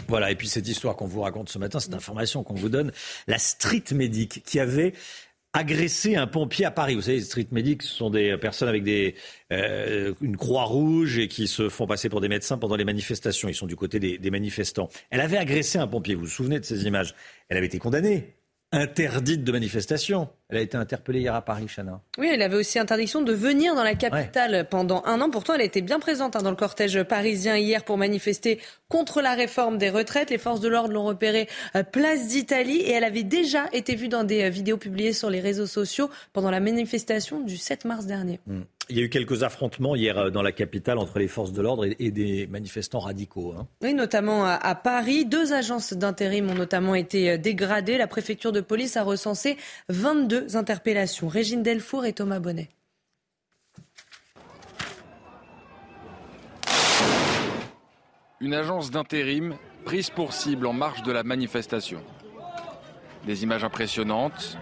Voilà, 0.09 0.33
et 0.33 0.35
puis 0.35 0.49
cette 0.49 0.67
histoire 0.67 0.97
qu'on 0.97 1.07
vous 1.07 1.21
raconte 1.21 1.51
ce 1.51 1.59
matin, 1.59 1.79
cette 1.79 1.95
information 1.95 2.43
qu'on 2.43 2.55
vous 2.55 2.69
donne, 2.69 2.91
la 3.29 3.39
street 3.39 3.85
médic 3.93 4.43
qui 4.45 4.59
avait 4.59 4.93
agressé 5.53 6.17
un 6.17 6.27
pompier 6.27 6.65
à 6.65 6.71
Paris. 6.71 6.95
Vous 6.95 7.03
savez, 7.03 7.19
les 7.19 7.25
street 7.25 7.49
medics, 7.51 7.83
ce 7.83 7.95
sont 7.95 8.11
des 8.11 8.37
personnes 8.39 8.69
avec 8.69 8.83
des, 8.83 9.15
euh, 9.53 10.15
une 10.21 10.37
croix 10.37 10.65
rouge 10.65 11.19
et 11.19 11.29
qui 11.29 11.49
se 11.49 11.69
font 11.69 11.87
passer 11.87 12.09
pour 12.09 12.21
des 12.21 12.29
médecins 12.29 12.59
pendant 12.59 12.77
les 12.77 12.85
manifestations. 12.85 13.49
Ils 13.49 13.55
sont 13.55 13.67
du 13.67 13.77
côté 13.77 13.99
des, 13.99 14.19
des 14.19 14.31
manifestants. 14.31 14.89
Elle 15.11 15.21
avait 15.21 15.39
agressé 15.39 15.79
un 15.79 15.87
pompier. 15.87 16.15
Vous 16.15 16.23
vous 16.23 16.27
souvenez 16.29 16.61
de 16.61 16.65
ces 16.65 16.85
images? 16.85 17.15
Elle 17.49 17.57
avait 17.57 17.67
été 17.67 17.79
condamnée 17.79 18.40
interdite 18.73 19.43
de 19.43 19.53
manifestation. 19.53 20.29
Elle 20.49 20.59
a 20.59 20.61
été 20.61 20.77
interpellée 20.77 21.21
hier 21.21 21.35
à 21.35 21.43
Paris, 21.43 21.67
Chana. 21.67 22.01
Oui, 22.19 22.29
elle 22.33 22.43
avait 22.43 22.57
aussi 22.57 22.79
interdiction 22.79 23.21
de 23.23 23.33
venir 23.33 23.75
dans 23.75 23.83
la 23.83 23.95
capitale 23.95 24.69
pendant 24.69 25.03
un 25.07 25.21
an. 25.21 25.31
Pourtant, 25.31 25.55
elle 25.55 25.61
a 25.61 25.65
été 25.65 25.81
bien 25.81 25.99
présente 25.99 26.37
hein, 26.37 26.43
dans 26.43 26.51
le 26.51 26.57
cortège 26.57 27.03
parisien 27.03 27.57
hier 27.57 27.85
pour 27.85 27.99
manifester 27.99 28.61
contre 28.89 29.23
la 29.23 29.35
réforme 29.35 29.79
des 29.79 29.91
retraites. 29.91 30.31
Les 30.31 30.39
forces 30.39 30.61
de 30.61 30.69
l'ordre 30.69 30.93
l'ont 30.93 31.05
repérée 31.05 31.49
à 31.75 31.83
place 31.83 32.29
d'Italie 32.29 32.79
et 32.79 32.93
elle 32.93 33.05
avait 33.05 33.25
déjà 33.25 33.67
été 33.73 33.97
vue 33.97 34.09
dans 34.09 34.25
des 34.25 34.45
euh, 34.45 34.49
vidéos 34.51 34.77
publiées 34.77 35.13
sur 35.13 35.31
les 35.31 35.41
réseaux 35.41 35.67
sociaux 35.67 36.09
pendant 36.33 36.51
la 36.51 36.61
manifestation 36.61 37.41
du 37.41 37.57
7 37.57 37.85
mars 37.85 38.07
dernier. 38.07 38.41
Hmm. 38.47 38.63
Il 38.91 38.99
y 38.99 39.01
a 39.01 39.05
eu 39.05 39.09
quelques 39.09 39.45
affrontements 39.45 39.95
hier 39.95 40.19
euh, 40.19 40.31
dans 40.31 40.43
la 40.43 40.51
capitale 40.51 40.99
entre 40.99 41.21
les 41.21 41.29
forces 41.29 41.53
de 41.53 41.63
l'ordre 41.63 41.87
et, 41.87 42.11
des 42.11 42.49
manifestants 42.49 42.99
radicaux. 42.99 43.55
Hein. 43.57 43.69
Oui, 43.83 43.95
notamment 43.95 44.45
à, 44.45 44.75
Paris. 44.75 45.25
Deux 45.25 45.53
agences 45.53 45.93
d'intérim 45.93 46.51
ont 46.51 46.55
notamment 46.55 46.97
été 46.97 47.31
euh, 47.31 47.39
dégradées. 47.39 47.99
La 47.99 48.09
préfecture 48.09 48.51
de 48.51 48.61
police 48.61 48.97
a 48.97 49.05
recensé 49.05 49.57
22 49.89 50.57
interpellations. 50.57 51.29
Régine 51.29 51.63
Delfour 51.63 52.05
et 52.05 52.13
Thomas 52.13 52.41
Bonnet. 52.41 52.69
Une 58.41 58.55
agence 58.55 58.91
d'intérim 58.91 59.55
prise 59.85 60.11
pour 60.11 60.33
cible 60.33 60.67
en 60.67 60.73
marge 60.73 61.03
de 61.03 61.13
la 61.13 61.23
manifestation. 61.23 62.03
Des 63.27 63.45
images 63.45 63.65
impressionnantes 63.65 64.59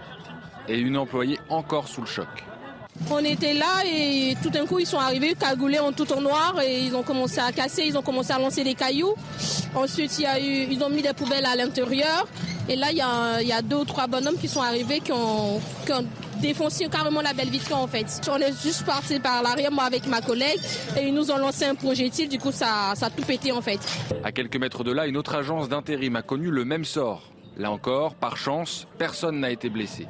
et 0.67 0.77
une 0.77 0.97
employée 0.97 1.39
encore 1.49 1.87
sous 1.87 2.01
le 2.01 2.07
choc. 2.07 2.27
On 3.11 3.19
était 3.19 3.53
là 3.53 3.83
et 3.85 4.35
tout 4.41 4.49
d'un 4.49 4.65
coup 4.65 4.79
ils 4.79 4.85
sont 4.85 4.99
arrivés 4.99 5.33
cagoulés 5.33 5.79
en 5.79 5.91
tout 5.91 6.11
en 6.13 6.21
noir 6.21 6.55
et 6.63 6.83
ils 6.83 6.95
ont 6.95 7.03
commencé 7.03 7.39
à 7.39 7.51
casser, 7.51 7.83
ils 7.85 7.97
ont 7.97 8.01
commencé 8.01 8.31
à 8.31 8.39
lancer 8.39 8.63
des 8.63 8.75
cailloux. 8.75 9.15
Ensuite 9.73 10.19
ils 10.19 10.83
ont 10.83 10.89
mis 10.89 11.01
des 11.01 11.13
poubelles 11.13 11.45
à 11.45 11.55
l'intérieur 11.55 12.27
et 12.67 12.75
là 12.75 12.91
il 12.91 12.97
y, 12.97 13.51
a, 13.51 13.61
deux 13.61 13.77
ou 13.77 13.85
trois 13.85 14.07
bonhommes 14.07 14.37
qui 14.37 14.47
sont 14.47 14.61
arrivés 14.61 14.99
qui 14.99 15.11
ont, 15.11 15.59
défoncé 16.39 16.87
carrément 16.87 17.21
la 17.21 17.33
belle 17.33 17.49
vitre 17.49 17.75
en 17.75 17.87
fait. 17.87 18.21
On 18.31 18.37
est 18.37 18.53
juste 18.63 18.85
parti 18.85 19.19
par 19.19 19.43
l'arrière 19.43 19.71
moi 19.71 19.83
avec 19.83 20.07
ma 20.07 20.21
collègue 20.21 20.59
et 20.97 21.07
ils 21.07 21.13
nous 21.13 21.31
ont 21.31 21.37
lancé 21.37 21.65
un 21.65 21.75
projectile, 21.75 22.29
du 22.29 22.37
coup 22.37 22.51
ça, 22.51 22.93
ça 22.95 23.07
a 23.07 23.09
tout 23.09 23.23
pété 23.23 23.51
en 23.51 23.61
fait. 23.61 23.79
À 24.23 24.31
quelques 24.31 24.55
mètres 24.55 24.85
de 24.85 24.91
là, 24.93 25.07
une 25.07 25.17
autre 25.17 25.35
agence 25.35 25.67
d'intérim 25.67 26.15
a 26.15 26.21
connu 26.21 26.49
le 26.49 26.63
même 26.63 26.85
sort. 26.85 27.23
Là 27.57 27.71
encore, 27.71 28.15
par 28.15 28.37
chance, 28.37 28.87
personne 28.97 29.41
n'a 29.41 29.51
été 29.51 29.69
blessé. 29.69 30.07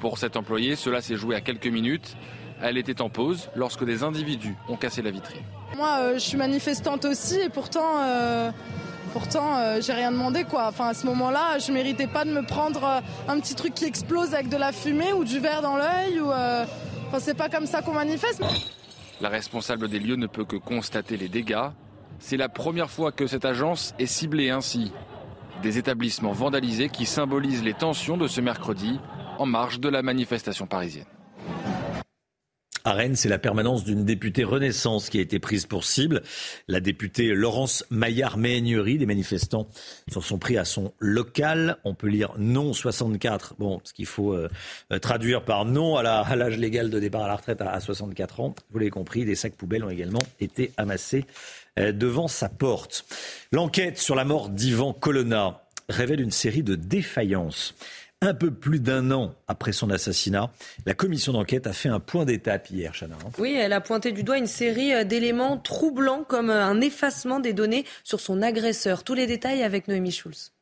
Pour 0.00 0.18
cette 0.18 0.36
employée, 0.36 0.76
cela 0.76 1.00
s'est 1.00 1.16
joué 1.16 1.34
à 1.34 1.40
quelques 1.40 1.66
minutes. 1.66 2.16
Elle 2.62 2.78
était 2.78 3.00
en 3.02 3.10
pause 3.10 3.50
lorsque 3.54 3.84
des 3.84 4.02
individus 4.02 4.54
ont 4.68 4.76
cassé 4.76 5.02
la 5.02 5.10
vitrine. 5.10 5.42
Moi, 5.76 5.98
euh, 5.98 6.14
je 6.14 6.20
suis 6.20 6.36
manifestante 6.38 7.04
aussi 7.04 7.38
et 7.38 7.48
pourtant, 7.50 8.00
euh, 8.02 8.50
pourtant, 9.12 9.56
euh, 9.58 9.80
j'ai 9.80 9.92
rien 9.92 10.10
demandé 10.10 10.44
quoi. 10.44 10.68
Enfin, 10.68 10.88
à 10.88 10.94
ce 10.94 11.06
moment-là, 11.06 11.58
je 11.58 11.70
méritais 11.72 12.06
pas 12.06 12.24
de 12.24 12.30
me 12.30 12.42
prendre 12.42 13.02
un 13.28 13.40
petit 13.40 13.54
truc 13.54 13.74
qui 13.74 13.84
explose 13.84 14.32
avec 14.32 14.48
de 14.48 14.56
la 14.56 14.72
fumée 14.72 15.12
ou 15.12 15.24
du 15.24 15.38
verre 15.38 15.60
dans 15.60 15.76
l'œil 15.76 16.20
ou. 16.20 16.28
Enfin, 16.28 17.20
c'est 17.20 17.36
pas 17.36 17.48
comme 17.48 17.66
ça 17.66 17.82
qu'on 17.82 17.92
manifeste. 17.92 18.42
La 19.20 19.28
responsable 19.28 19.88
des 19.88 19.98
lieux 19.98 20.16
ne 20.16 20.26
peut 20.26 20.44
que 20.44 20.56
constater 20.56 21.16
les 21.16 21.28
dégâts. 21.28 21.68
C'est 22.18 22.36
la 22.36 22.48
première 22.48 22.90
fois 22.90 23.12
que 23.12 23.26
cette 23.26 23.44
agence 23.44 23.94
est 23.98 24.06
ciblée 24.06 24.50
ainsi. 24.50 24.92
Des 25.62 25.78
établissements 25.78 26.32
vandalisés 26.32 26.88
qui 26.88 27.06
symbolisent 27.06 27.62
les 27.62 27.74
tensions 27.74 28.16
de 28.16 28.26
ce 28.26 28.40
mercredi 28.40 28.98
en 29.38 29.46
marge 29.46 29.80
de 29.80 29.88
la 29.88 30.02
manifestation 30.02 30.66
parisienne. 30.66 31.06
À 32.86 32.92
Rennes, 32.92 33.16
c'est 33.16 33.28
la 33.28 33.40
permanence 33.40 33.82
d'une 33.82 34.04
députée 34.04 34.44
Renaissance 34.44 35.10
qui 35.10 35.18
a 35.18 35.20
été 35.20 35.40
prise 35.40 35.66
pour 35.66 35.82
cible. 35.82 36.22
La 36.68 36.78
députée 36.78 37.34
Laurence 37.34 37.84
Maillard-Méhaignerie, 37.90 38.96
des 38.96 39.06
manifestants 39.06 39.66
s'en 40.06 40.20
sont 40.20 40.38
pris 40.38 40.56
à 40.56 40.64
son 40.64 40.92
local. 41.00 41.78
On 41.82 41.94
peut 41.94 42.06
lire 42.06 42.34
non 42.38 42.72
64. 42.72 43.56
Bon, 43.58 43.80
ce 43.82 43.92
qu'il 43.92 44.06
faut 44.06 44.34
euh, 44.34 44.48
euh, 44.92 45.00
traduire 45.00 45.44
par 45.44 45.64
non 45.64 45.96
à 45.96 46.36
l'âge 46.36 46.58
légal 46.58 46.88
de 46.88 47.00
départ 47.00 47.24
à 47.24 47.26
la 47.26 47.34
retraite 47.34 47.60
à, 47.60 47.80
64 47.80 48.38
ans. 48.38 48.54
Vous 48.70 48.78
l'avez 48.78 48.90
compris, 48.90 49.24
des 49.24 49.34
sacs 49.34 49.56
poubelles 49.56 49.82
ont 49.82 49.90
également 49.90 50.22
été 50.38 50.70
amassés 50.76 51.24
euh, 51.80 51.90
devant 51.90 52.28
sa 52.28 52.48
porte. 52.48 53.04
L'enquête 53.50 53.98
sur 53.98 54.14
la 54.14 54.24
mort 54.24 54.48
d'Ivan 54.48 54.92
Colonna 54.92 55.64
révèle 55.88 56.20
une 56.20 56.30
série 56.30 56.62
de 56.62 56.76
défaillances. 56.76 57.74
Un 58.22 58.32
peu 58.32 58.50
plus 58.50 58.80
d'un 58.80 59.10
an 59.10 59.34
après 59.46 59.72
son 59.72 59.90
assassinat, 59.90 60.50
la 60.86 60.94
commission 60.94 61.34
d'enquête 61.34 61.66
a 61.66 61.74
fait 61.74 61.90
un 61.90 62.00
point 62.00 62.24
d'étape 62.24 62.70
hier, 62.70 62.94
Chana. 62.94 63.14
Hein. 63.14 63.30
Oui, 63.38 63.54
elle 63.54 63.74
a 63.74 63.82
pointé 63.82 64.12
du 64.12 64.22
doigt 64.22 64.38
une 64.38 64.46
série 64.46 64.94
euh, 64.94 65.04
d'éléments 65.04 65.58
troublants 65.58 66.24
comme 66.24 66.48
un 66.48 66.80
effacement 66.80 67.40
des 67.40 67.52
données 67.52 67.84
sur 68.04 68.20
son 68.20 68.40
agresseur. 68.40 69.04
Tous 69.04 69.12
les 69.12 69.26
détails 69.26 69.62
avec 69.62 69.86
Noémie 69.86 70.12
Schulz. 70.12 70.55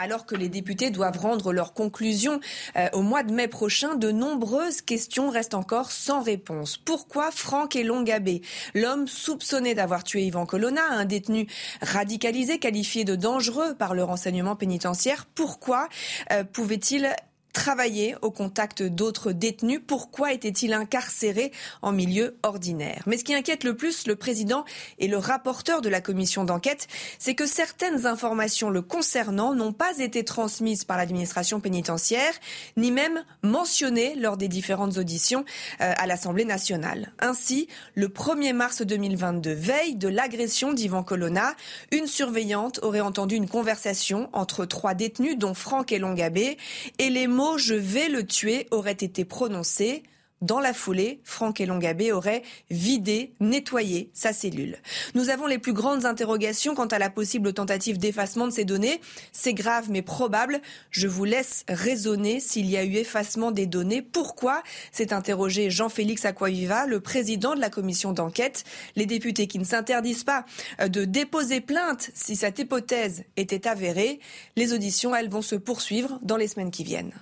Alors 0.00 0.26
que 0.26 0.36
les 0.36 0.48
députés 0.48 0.90
doivent 0.90 1.18
rendre 1.18 1.52
leurs 1.52 1.74
conclusions 1.74 2.38
euh, 2.76 2.88
au 2.92 3.02
mois 3.02 3.24
de 3.24 3.32
mai 3.32 3.48
prochain, 3.48 3.96
de 3.96 4.12
nombreuses 4.12 4.80
questions 4.80 5.28
restent 5.28 5.54
encore 5.54 5.90
sans 5.90 6.22
réponse. 6.22 6.76
Pourquoi 6.76 7.32
Franck 7.32 7.74
Elongabé, 7.74 8.42
l'homme 8.74 9.08
soupçonné 9.08 9.74
d'avoir 9.74 10.04
tué 10.04 10.22
Yvan 10.22 10.46
Colonna, 10.46 10.88
un 10.88 11.04
détenu 11.04 11.48
radicalisé 11.82 12.60
qualifié 12.60 13.04
de 13.04 13.16
dangereux 13.16 13.74
par 13.74 13.92
le 13.92 14.04
renseignement 14.04 14.54
pénitentiaire, 14.54 15.26
pourquoi 15.34 15.88
euh, 16.30 16.44
pouvait-il 16.44 17.10
travailler 17.52 18.14
au 18.22 18.30
contact 18.30 18.82
d'autres 18.82 19.32
détenus. 19.32 19.80
Pourquoi 19.86 20.32
était-il 20.32 20.72
incarcéré 20.72 21.52
en 21.82 21.92
milieu 21.92 22.36
ordinaire? 22.42 23.02
Mais 23.06 23.16
ce 23.16 23.24
qui 23.24 23.34
inquiète 23.34 23.64
le 23.64 23.76
plus 23.76 24.06
le 24.06 24.16
président 24.16 24.64
et 24.98 25.08
le 25.08 25.16
rapporteur 25.16 25.80
de 25.80 25.88
la 25.88 26.00
commission 26.00 26.44
d'enquête, 26.44 26.88
c'est 27.18 27.34
que 27.34 27.46
certaines 27.46 28.06
informations 28.06 28.70
le 28.70 28.82
concernant 28.82 29.54
n'ont 29.54 29.72
pas 29.72 29.98
été 29.98 30.24
transmises 30.24 30.84
par 30.84 30.96
l'administration 30.96 31.60
pénitentiaire, 31.60 32.32
ni 32.76 32.90
même 32.90 33.24
mentionnées 33.42 34.14
lors 34.14 34.36
des 34.36 34.48
différentes 34.48 34.98
auditions 34.98 35.44
euh, 35.80 35.92
à 35.96 36.06
l'Assemblée 36.06 36.44
nationale. 36.44 37.12
Ainsi, 37.20 37.68
le 37.94 38.08
1er 38.08 38.52
mars 38.52 38.82
2022, 38.82 39.52
veille 39.52 39.96
de 39.96 40.08
l'agression 40.08 40.72
d'Ivan 40.72 41.02
Colonna, 41.02 41.54
une 41.92 42.06
surveillante 42.06 42.80
aurait 42.82 43.00
entendu 43.00 43.36
une 43.36 43.48
conversation 43.48 44.28
entre 44.32 44.64
trois 44.64 44.94
détenus, 44.94 45.36
dont 45.38 45.54
Franck 45.54 45.92
et 45.92 45.98
Longabé, 45.98 46.58
et 46.98 47.10
les 47.10 47.26
je 47.56 47.74
vais 47.74 48.08
le 48.08 48.26
tuer 48.26 48.66
aurait 48.70 48.92
été 48.92 49.24
prononcé. 49.24 50.02
Dans 50.40 50.60
la 50.60 50.72
foulée, 50.72 51.20
Franck 51.24 51.60
Elongabé 51.60 52.12
aurait 52.12 52.42
vidé, 52.70 53.32
nettoyé 53.40 54.10
sa 54.14 54.32
cellule. 54.32 54.76
Nous 55.14 55.30
avons 55.30 55.46
les 55.46 55.58
plus 55.58 55.72
grandes 55.72 56.04
interrogations 56.04 56.76
quant 56.76 56.86
à 56.86 56.98
la 56.98 57.10
possible 57.10 57.52
tentative 57.52 57.98
d'effacement 57.98 58.46
de 58.46 58.52
ces 58.52 58.64
données. 58.64 59.00
C'est 59.32 59.52
grave 59.52 59.90
mais 59.90 60.02
probable. 60.02 60.60
Je 60.90 61.08
vous 61.08 61.24
laisse 61.24 61.64
raisonner 61.68 62.38
s'il 62.38 62.66
y 62.66 62.76
a 62.76 62.84
eu 62.84 62.94
effacement 62.94 63.50
des 63.50 63.66
données. 63.66 64.02
Pourquoi 64.02 64.62
s'est 64.92 65.12
interrogé 65.12 65.70
Jean-Félix 65.70 66.24
Aquaviva, 66.24 66.86
le 66.86 67.00
président 67.00 67.56
de 67.56 67.60
la 67.60 67.70
commission 67.70 68.12
d'enquête. 68.12 68.62
Les 68.94 69.06
députés 69.06 69.48
qui 69.48 69.58
ne 69.58 69.64
s'interdisent 69.64 70.24
pas 70.24 70.44
de 70.80 71.04
déposer 71.04 71.60
plainte 71.60 72.10
si 72.14 72.36
cette 72.36 72.60
hypothèse 72.60 73.24
était 73.36 73.66
avérée. 73.66 74.20
Les 74.56 74.72
auditions, 74.72 75.16
elles, 75.16 75.28
vont 75.28 75.42
se 75.42 75.56
poursuivre 75.56 76.20
dans 76.22 76.36
les 76.36 76.46
semaines 76.46 76.70
qui 76.70 76.84
viennent. 76.84 77.12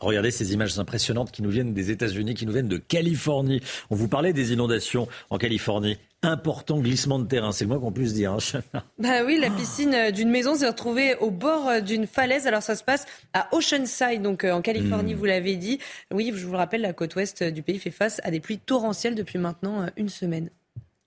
Regardez 0.00 0.30
ces 0.30 0.52
images 0.52 0.78
impressionnantes 0.78 1.30
qui 1.30 1.42
nous 1.42 1.50
viennent 1.50 1.74
des 1.74 1.90
États-Unis, 1.90 2.34
qui 2.34 2.46
nous 2.46 2.52
viennent 2.52 2.68
de 2.68 2.78
Californie. 2.78 3.60
On 3.90 3.94
vous 3.94 4.08
parlait 4.08 4.32
des 4.32 4.52
inondations 4.52 5.08
en 5.30 5.38
Californie 5.38 5.98
important 6.22 6.78
glissement 6.80 7.18
de 7.18 7.26
terrain, 7.26 7.52
c'est 7.52 7.64
le 7.64 7.68
moins 7.68 7.80
qu'on 7.80 7.92
puisse 7.92 8.12
dire. 8.12 8.32
Hein. 8.32 8.60
bah 8.98 9.24
oui, 9.24 9.38
la 9.40 9.50
piscine 9.50 9.94
euh, 9.94 10.10
d'une 10.10 10.30
maison 10.30 10.54
s'est 10.54 10.68
retrouvée 10.68 11.16
au 11.16 11.30
bord 11.30 11.68
euh, 11.68 11.80
d'une 11.80 12.06
falaise. 12.06 12.46
Alors 12.46 12.62
ça 12.62 12.76
se 12.76 12.84
passe 12.84 13.06
à 13.32 13.48
Oceanside, 13.52 14.22
donc 14.22 14.44
euh, 14.44 14.52
en 14.52 14.60
Californie, 14.60 15.14
hmm. 15.14 15.18
vous 15.18 15.24
l'avez 15.24 15.56
dit. 15.56 15.78
Oui, 16.12 16.32
je 16.34 16.44
vous 16.44 16.52
le 16.52 16.58
rappelle, 16.58 16.82
la 16.82 16.92
côte 16.92 17.14
ouest 17.16 17.42
du 17.42 17.62
pays 17.62 17.78
fait 17.78 17.90
face 17.90 18.20
à 18.24 18.30
des 18.30 18.40
pluies 18.40 18.58
torrentielles 18.58 19.14
depuis 19.14 19.38
maintenant 19.38 19.86
une 19.96 20.08
semaine. 20.08 20.50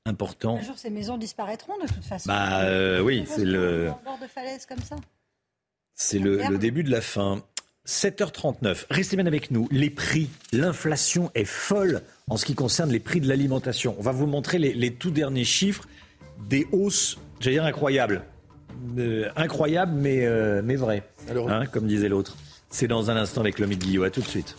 Important. 0.06 0.58
Un 0.58 0.62
jour, 0.62 0.78
ces 0.78 0.90
maisons 0.90 1.18
disparaîtront 1.18 1.78
de 1.82 1.88
toute 1.88 2.04
façon. 2.04 2.28
Bah 2.28 3.02
oui, 3.02 3.24
c'est 3.26 3.46
le. 3.46 3.92
Bord 4.04 4.20
de 4.22 4.28
falaise 4.28 4.66
comme 4.66 4.82
ça. 4.82 4.96
C'est 5.96 6.20
le, 6.20 6.42
le, 6.50 6.58
début 6.58 6.84
de 6.84 6.90
la 6.90 7.02
fin. 7.02 7.44
7h39. 7.88 8.86
Restez 8.90 9.18
bien 9.18 9.26
avec 9.26 9.52
nous. 9.52 9.68
Les 9.70 9.90
prix, 9.90 10.30
l'inflation 10.54 11.32
est 11.36 11.46
folle 11.46 12.02
en 12.30 12.38
ce 12.38 12.46
qui 12.46 12.56
concerne 12.56 12.90
les 12.92 13.00
prix 13.00 13.20
de 13.20 13.28
l'alimentation. 13.28 13.96
On 14.00 14.02
va 14.02 14.12
vous 14.12 14.26
montrer 14.26 14.58
les, 14.58 14.94
tout 14.94 15.12
derniers 15.12 15.44
chiffres 15.44 15.86
des 16.48 16.66
hausses, 16.72 17.18
j'allais 17.40 17.58
dire 17.58 17.66
incroyables. 17.66 18.24
Euh, 18.98 19.30
incroyables, 19.36 19.94
mais, 19.94 20.26
euh, 20.26 20.62
mais 20.64 20.76
vraies, 20.76 21.04
hein, 21.30 21.66
comme 21.66 21.88
disait 21.88 22.10
l'autre. 22.10 22.38
C'est 22.70 22.88
dans 22.88 23.12
un 23.12 23.18
instant 23.18 23.42
avec 23.42 23.60
l'homme 23.60 23.74
Guillot. 23.74 24.04
À 24.04 24.10
tout 24.10 24.22
de 24.22 24.28
suite. 24.28 24.56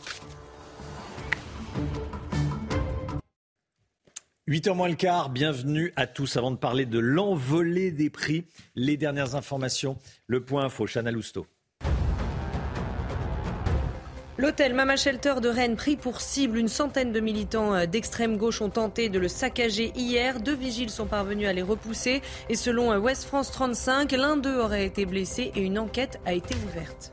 8h 4.46 4.74
moins 4.74 4.88
le 4.88 4.94
quart, 4.94 5.30
bienvenue 5.30 5.94
à 5.96 6.06
tous. 6.06 6.36
Avant 6.36 6.50
de 6.50 6.56
parler 6.56 6.84
de 6.84 6.98
l'envolée 6.98 7.90
des 7.90 8.10
prix, 8.10 8.44
les 8.74 8.98
dernières 8.98 9.34
informations, 9.34 9.96
le 10.26 10.44
point 10.44 10.66
info, 10.66 10.86
Chana 10.86 11.10
Lousteau. 11.10 11.46
L'hôtel 14.44 14.74
Mama 14.74 14.96
Shelter 14.96 15.36
de 15.40 15.48
Rennes 15.48 15.74
pris 15.74 15.96
pour 15.96 16.20
cible. 16.20 16.58
Une 16.58 16.68
centaine 16.68 17.12
de 17.12 17.20
militants 17.20 17.74
euh, 17.74 17.86
d'extrême 17.86 18.36
gauche 18.36 18.60
ont 18.60 18.68
tenté 18.68 19.08
de 19.08 19.18
le 19.18 19.26
saccager 19.26 19.90
hier. 19.96 20.38
Deux 20.38 20.54
vigiles 20.54 20.90
sont 20.90 21.06
parvenus 21.06 21.48
à 21.48 21.54
les 21.54 21.62
repousser. 21.62 22.20
Et 22.50 22.54
selon 22.54 22.92
euh, 22.92 22.98
West 22.98 23.24
France 23.24 23.50
35, 23.52 24.12
l'un 24.12 24.36
d'eux 24.36 24.58
aurait 24.58 24.84
été 24.84 25.06
blessé 25.06 25.50
et 25.56 25.62
une 25.62 25.78
enquête 25.78 26.20
a 26.26 26.34
été 26.34 26.54
ouverte. 26.56 27.10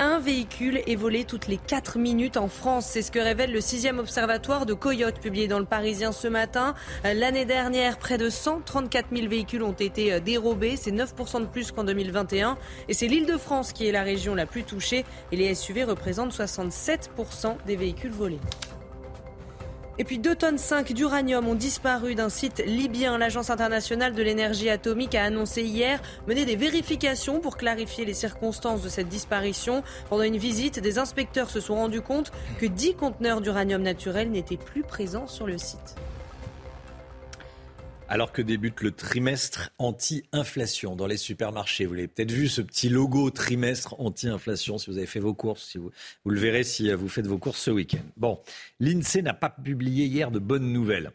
Un 0.00 0.20
véhicule 0.20 0.80
est 0.86 0.94
volé 0.94 1.24
toutes 1.24 1.48
les 1.48 1.56
4 1.56 1.98
minutes 1.98 2.36
en 2.36 2.46
France. 2.46 2.86
C'est 2.86 3.02
ce 3.02 3.10
que 3.10 3.18
révèle 3.18 3.50
le 3.50 3.60
sixième 3.60 3.98
observatoire 3.98 4.64
de 4.64 4.72
Coyote 4.72 5.18
publié 5.18 5.48
dans 5.48 5.58
le 5.58 5.64
Parisien 5.64 6.12
ce 6.12 6.28
matin. 6.28 6.74
L'année 7.02 7.44
dernière, 7.44 7.98
près 7.98 8.16
de 8.16 8.30
134 8.30 9.06
000 9.12 9.28
véhicules 9.28 9.64
ont 9.64 9.72
été 9.72 10.12
euh, 10.12 10.20
dérobés. 10.20 10.76
C'est 10.76 10.92
9% 10.92 11.40
de 11.40 11.46
plus 11.46 11.72
qu'en 11.72 11.82
2021. 11.82 12.58
Et 12.88 12.94
c'est 12.94 13.08
l'île 13.08 13.26
de 13.26 13.36
France 13.36 13.72
qui 13.72 13.88
est 13.88 13.92
la 13.92 14.04
région 14.04 14.36
la 14.36 14.46
plus 14.46 14.62
touchée. 14.62 15.04
Et 15.32 15.36
les 15.36 15.52
SUV 15.56 15.82
représentent 15.82 16.32
67% 16.32 17.56
des 17.66 17.74
véhicules 17.74 18.12
volés. 18.12 18.38
Et 20.00 20.04
puis 20.04 20.18
2 20.18 20.36
tonnes 20.36 20.58
5 20.58 20.92
d'uranium 20.92 21.48
ont 21.48 21.56
disparu 21.56 22.14
d'un 22.14 22.28
site 22.28 22.62
libyen. 22.64 23.18
L'Agence 23.18 23.50
internationale 23.50 24.14
de 24.14 24.22
l'énergie 24.22 24.70
atomique 24.70 25.16
a 25.16 25.24
annoncé 25.24 25.62
hier 25.62 26.00
mener 26.28 26.44
des 26.44 26.54
vérifications 26.54 27.40
pour 27.40 27.56
clarifier 27.56 28.04
les 28.04 28.14
circonstances 28.14 28.82
de 28.82 28.88
cette 28.88 29.08
disparition. 29.08 29.82
Pendant 30.08 30.22
une 30.22 30.36
visite, 30.36 30.78
des 30.78 30.98
inspecteurs 31.00 31.50
se 31.50 31.60
sont 31.60 31.74
rendus 31.74 32.00
compte 32.00 32.30
que 32.60 32.66
10 32.66 32.94
conteneurs 32.94 33.40
d'uranium 33.40 33.82
naturel 33.82 34.30
n'étaient 34.30 34.56
plus 34.56 34.82
présents 34.82 35.26
sur 35.26 35.48
le 35.48 35.58
site 35.58 35.96
alors 38.08 38.32
que 38.32 38.42
débute 38.42 38.80
le 38.80 38.90
trimestre 38.90 39.70
anti-inflation 39.78 40.96
dans 40.96 41.06
les 41.06 41.16
supermarchés. 41.16 41.84
Vous 41.86 41.94
l'avez 41.94 42.08
peut-être 42.08 42.32
vu, 42.32 42.48
ce 42.48 42.62
petit 42.62 42.88
logo 42.88 43.30
trimestre 43.30 43.94
anti-inflation, 43.98 44.78
si 44.78 44.90
vous 44.90 44.96
avez 44.96 45.06
fait 45.06 45.20
vos 45.20 45.34
courses, 45.34 45.68
si 45.70 45.78
vous, 45.78 45.90
vous 46.24 46.30
le 46.30 46.40
verrez 46.40 46.64
si 46.64 46.92
vous 46.92 47.08
faites 47.08 47.26
vos 47.26 47.38
courses 47.38 47.60
ce 47.60 47.70
week-end. 47.70 48.04
Bon, 48.16 48.40
l'INSEE 48.80 49.22
n'a 49.22 49.34
pas 49.34 49.50
publié 49.50 50.06
hier 50.06 50.30
de 50.30 50.38
bonnes 50.38 50.72
nouvelles 50.72 51.12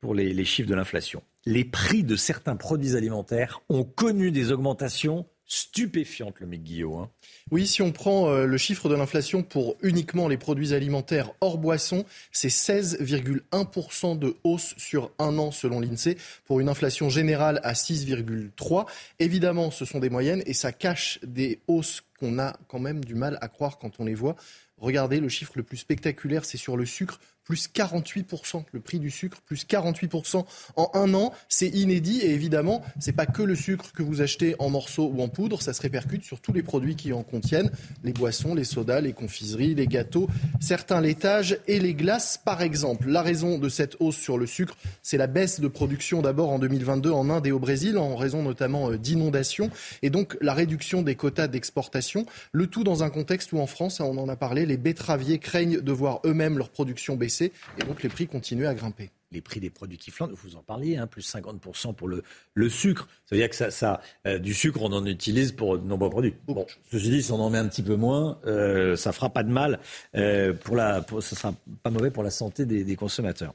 pour 0.00 0.14
les, 0.14 0.34
les 0.34 0.44
chiffres 0.44 0.68
de 0.68 0.74
l'inflation. 0.74 1.22
Les 1.46 1.64
prix 1.64 2.02
de 2.02 2.16
certains 2.16 2.56
produits 2.56 2.96
alimentaires 2.96 3.62
ont 3.68 3.84
connu 3.84 4.30
des 4.32 4.52
augmentations 4.52 5.26
stupéfiante, 5.48 6.38
le 6.40 6.46
mec 6.46 6.62
Guillaume. 6.62 7.00
Hein. 7.00 7.10
Oui, 7.50 7.66
si 7.66 7.80
on 7.82 7.90
prend 7.90 8.28
euh, 8.28 8.44
le 8.44 8.58
chiffre 8.58 8.88
de 8.88 8.94
l'inflation 8.94 9.42
pour 9.42 9.76
uniquement 9.82 10.28
les 10.28 10.36
produits 10.36 10.74
alimentaires 10.74 11.32
hors 11.40 11.58
boisson, 11.58 12.04
c'est 12.30 12.48
16,1% 12.48 14.18
de 14.18 14.36
hausse 14.44 14.74
sur 14.76 15.10
un 15.18 15.38
an 15.38 15.50
selon 15.50 15.80
l'INSEE, 15.80 16.18
pour 16.44 16.60
une 16.60 16.68
inflation 16.68 17.08
générale 17.08 17.60
à 17.64 17.72
6,3%. 17.72 18.86
Évidemment, 19.18 19.70
ce 19.70 19.86
sont 19.86 19.98
des 19.98 20.10
moyennes 20.10 20.42
et 20.44 20.52
ça 20.52 20.70
cache 20.70 21.18
des 21.22 21.60
hausses 21.66 22.02
qu'on 22.20 22.38
a 22.38 22.54
quand 22.68 22.78
même 22.78 23.02
du 23.04 23.14
mal 23.14 23.38
à 23.40 23.48
croire 23.48 23.78
quand 23.78 23.98
on 23.98 24.04
les 24.04 24.14
voit. 24.14 24.36
Regardez, 24.76 25.18
le 25.18 25.28
chiffre 25.28 25.52
le 25.56 25.62
plus 25.62 25.78
spectaculaire, 25.78 26.44
c'est 26.44 26.58
sur 26.58 26.76
le 26.76 26.86
sucre, 26.86 27.20
plus 27.48 27.70
48%. 27.74 28.62
Le 28.72 28.80
prix 28.80 28.98
du 28.98 29.10
sucre, 29.10 29.38
plus 29.46 29.64
48% 29.66 30.44
en 30.76 30.90
un 30.92 31.14
an. 31.14 31.32
C'est 31.48 31.68
inédit 31.68 32.20
et 32.20 32.34
évidemment, 32.34 32.82
c'est 33.00 33.12
pas 33.12 33.24
que 33.24 33.42
le 33.42 33.54
sucre 33.54 33.90
que 33.92 34.02
vous 34.02 34.20
achetez 34.20 34.54
en 34.58 34.68
morceaux 34.68 35.10
ou 35.12 35.22
en 35.22 35.28
poudre, 35.28 35.62
ça 35.62 35.72
se 35.72 35.80
répercute 35.80 36.22
sur 36.24 36.40
tous 36.40 36.52
les 36.52 36.62
produits 36.62 36.94
qui 36.94 37.14
en 37.14 37.22
contiennent. 37.22 37.70
Les 38.04 38.12
boissons, 38.12 38.54
les 38.54 38.64
sodas, 38.64 39.00
les 39.00 39.14
confiseries, 39.14 39.74
les 39.74 39.86
gâteaux, 39.86 40.28
certains 40.60 41.00
laitages 41.00 41.58
et 41.66 41.80
les 41.80 41.94
glaces 41.94 42.38
par 42.44 42.60
exemple. 42.60 43.08
La 43.08 43.22
raison 43.22 43.58
de 43.58 43.70
cette 43.70 43.96
hausse 43.98 44.18
sur 44.18 44.36
le 44.36 44.46
sucre, 44.46 44.76
c'est 45.02 45.16
la 45.16 45.26
baisse 45.26 45.58
de 45.58 45.68
production 45.68 46.20
d'abord 46.20 46.50
en 46.50 46.58
2022 46.58 47.10
en 47.10 47.30
Inde 47.30 47.46
et 47.46 47.52
au 47.52 47.58
Brésil 47.58 47.96
en 47.96 48.14
raison 48.14 48.42
notamment 48.42 48.90
euh, 48.90 48.98
d'inondations 48.98 49.70
et 50.02 50.10
donc 50.10 50.36
la 50.42 50.52
réduction 50.52 51.00
des 51.00 51.14
quotas 51.14 51.48
d'exportation. 51.48 52.26
Le 52.52 52.66
tout 52.66 52.84
dans 52.84 53.02
un 53.04 53.08
contexte 53.08 53.52
où 53.52 53.58
en 53.58 53.66
France, 53.66 54.00
on 54.00 54.18
en 54.18 54.28
a 54.28 54.36
parlé, 54.36 54.66
les 54.66 54.76
betteraviers 54.76 55.38
craignent 55.38 55.80
de 55.80 55.92
voir 55.92 56.20
eux-mêmes 56.26 56.58
leur 56.58 56.68
production 56.68 57.16
baisser 57.16 57.37
et 57.46 57.84
donc 57.84 58.02
les 58.02 58.08
prix 58.08 58.26
continuent 58.26 58.66
à 58.66 58.74
grimper 58.74 59.10
les 59.30 59.40
prix 59.40 59.60
des 59.60 59.70
produits 59.70 59.98
qui 59.98 60.10
flambent, 60.10 60.32
vous 60.32 60.56
en 60.56 60.62
parliez, 60.62 60.96
hein, 60.96 61.06
plus 61.06 61.28
50% 61.34 61.94
pour 61.94 62.08
le, 62.08 62.22
le 62.54 62.68
sucre. 62.68 63.08
Ça 63.26 63.34
veut 63.34 63.40
dire 63.40 63.50
que 63.50 63.56
ça, 63.56 63.70
ça 63.70 64.00
euh, 64.26 64.38
du 64.38 64.54
sucre, 64.54 64.80
on 64.82 64.92
en 64.92 65.04
utilise 65.04 65.52
pour 65.52 65.78
de 65.78 65.86
nombreux 65.86 66.10
produits. 66.10 66.34
Bon, 66.46 66.66
ceci 66.90 67.10
dit, 67.10 67.22
si 67.22 67.32
on 67.32 67.40
en 67.40 67.50
met 67.50 67.58
un 67.58 67.68
petit 67.68 67.82
peu 67.82 67.96
moins, 67.96 68.38
euh, 68.46 68.96
ça 68.96 69.12
fera 69.12 69.30
pas 69.30 69.42
de 69.42 69.50
mal. 69.50 69.80
Euh, 70.14 70.54
pour 70.54 70.76
la, 70.76 71.02
pour, 71.02 71.22
ça 71.22 71.36
sera 71.36 71.54
pas 71.82 71.90
mauvais 71.90 72.10
pour 72.10 72.22
la 72.22 72.30
santé 72.30 72.64
des, 72.64 72.84
des, 72.84 72.96
consommateurs. 72.96 73.54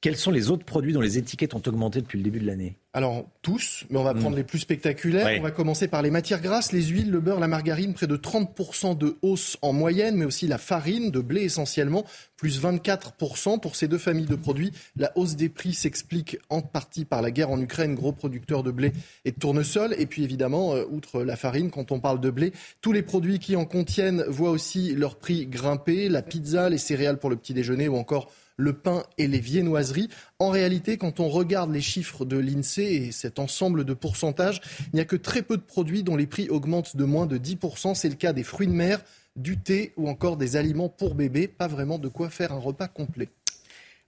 Quels 0.00 0.16
sont 0.16 0.30
les 0.30 0.50
autres 0.50 0.64
produits 0.64 0.92
dont 0.92 1.00
les 1.00 1.18
étiquettes 1.18 1.54
ont 1.54 1.62
augmenté 1.66 2.00
depuis 2.00 2.18
le 2.18 2.22
début 2.24 2.38
de 2.38 2.46
l'année? 2.46 2.76
Alors 2.92 3.26
tous, 3.42 3.84
mais 3.90 3.98
on 3.98 4.04
va 4.04 4.14
prendre 4.14 4.36
Mm. 4.36 4.38
les 4.38 4.44
plus 4.44 4.60
spectaculaires. 4.60 5.28
On 5.40 5.42
va 5.42 5.50
commencer 5.50 5.88
par 5.88 6.02
les 6.02 6.10
matières 6.12 6.40
grasses, 6.40 6.70
les 6.70 6.84
huiles, 6.84 7.10
le 7.10 7.18
beurre, 7.18 7.40
la 7.40 7.48
margarine, 7.48 7.94
près 7.94 8.06
de 8.06 8.16
30% 8.16 8.96
de 8.96 9.16
hausse 9.22 9.56
en 9.60 9.72
moyenne, 9.72 10.14
mais 10.16 10.24
aussi 10.24 10.46
la 10.46 10.58
farine, 10.58 11.10
de 11.10 11.18
blé 11.20 11.42
essentiellement, 11.42 12.04
plus 12.36 12.60
24% 12.62 13.58
pour 13.58 13.74
ces 13.74 13.88
deux 13.88 13.98
familles 13.98 14.26
de 14.26 14.36
produits. 14.36 14.72
La 14.96 15.10
hausse 15.16 15.34
des 15.34 15.48
prix 15.48 15.74
s'explique 15.74 16.38
en 16.48 16.62
partie 16.62 17.04
par 17.04 17.20
la 17.20 17.32
guerre 17.32 17.50
en 17.50 17.60
Ukraine, 17.60 17.96
gros 17.96 18.12
producteur 18.12 18.62
de 18.62 18.70
blé 18.70 18.92
et 19.24 19.32
de 19.32 19.36
tournesol. 19.38 19.96
Et 19.98 20.06
puis 20.06 20.22
évidemment, 20.22 20.74
euh, 20.76 20.84
outre 20.90 21.24
la 21.24 21.34
farine, 21.34 21.70
quand 21.72 21.90
on 21.90 21.98
parle 21.98 22.20
de 22.20 22.30
blé, 22.30 22.52
tous 22.80 22.92
les 22.92 23.02
produits 23.02 23.40
qui 23.40 23.56
en 23.56 23.64
contiennent 23.64 24.22
voient 24.28 24.50
aussi 24.50 24.94
leur 24.94 25.16
prix 25.16 25.46
grimper. 25.46 26.08
La 26.08 26.22
pizza, 26.22 26.68
les 26.70 26.78
céréales 26.78 27.18
pour 27.18 27.30
le 27.30 27.36
petit 27.36 27.52
déjeuner 27.52 27.88
ou 27.88 27.96
encore 27.96 28.30
le 28.58 28.74
pain 28.74 29.04
et 29.16 29.26
les 29.26 29.40
viennoiseries. 29.40 30.08
En 30.38 30.50
réalité, 30.50 30.98
quand 30.98 31.20
on 31.20 31.28
regarde 31.28 31.72
les 31.72 31.80
chiffres 31.80 32.26
de 32.26 32.36
l'INSEE 32.36 33.06
et 33.06 33.12
cet 33.12 33.38
ensemble 33.38 33.84
de 33.84 33.94
pourcentages, 33.94 34.60
il 34.92 34.96
n'y 34.96 35.00
a 35.00 35.06
que 35.06 35.16
très 35.16 35.42
peu 35.42 35.56
de 35.56 35.62
produits 35.62 36.02
dont 36.02 36.16
les 36.16 36.26
prix 36.26 36.50
augmentent 36.50 36.96
de 36.96 37.04
moins 37.04 37.26
de 37.26 37.38
10%. 37.38 37.94
C'est 37.94 38.10
le 38.10 38.16
cas 38.16 38.34
des 38.34 38.42
fruits 38.42 38.66
de 38.66 38.72
mer, 38.72 39.00
du 39.36 39.56
thé 39.58 39.94
ou 39.96 40.08
encore 40.08 40.36
des 40.36 40.56
aliments 40.56 40.88
pour 40.88 41.14
bébés. 41.14 41.48
Pas 41.48 41.68
vraiment 41.68 41.98
de 41.98 42.08
quoi 42.08 42.28
faire 42.28 42.52
un 42.52 42.58
repas 42.58 42.88
complet. 42.88 43.28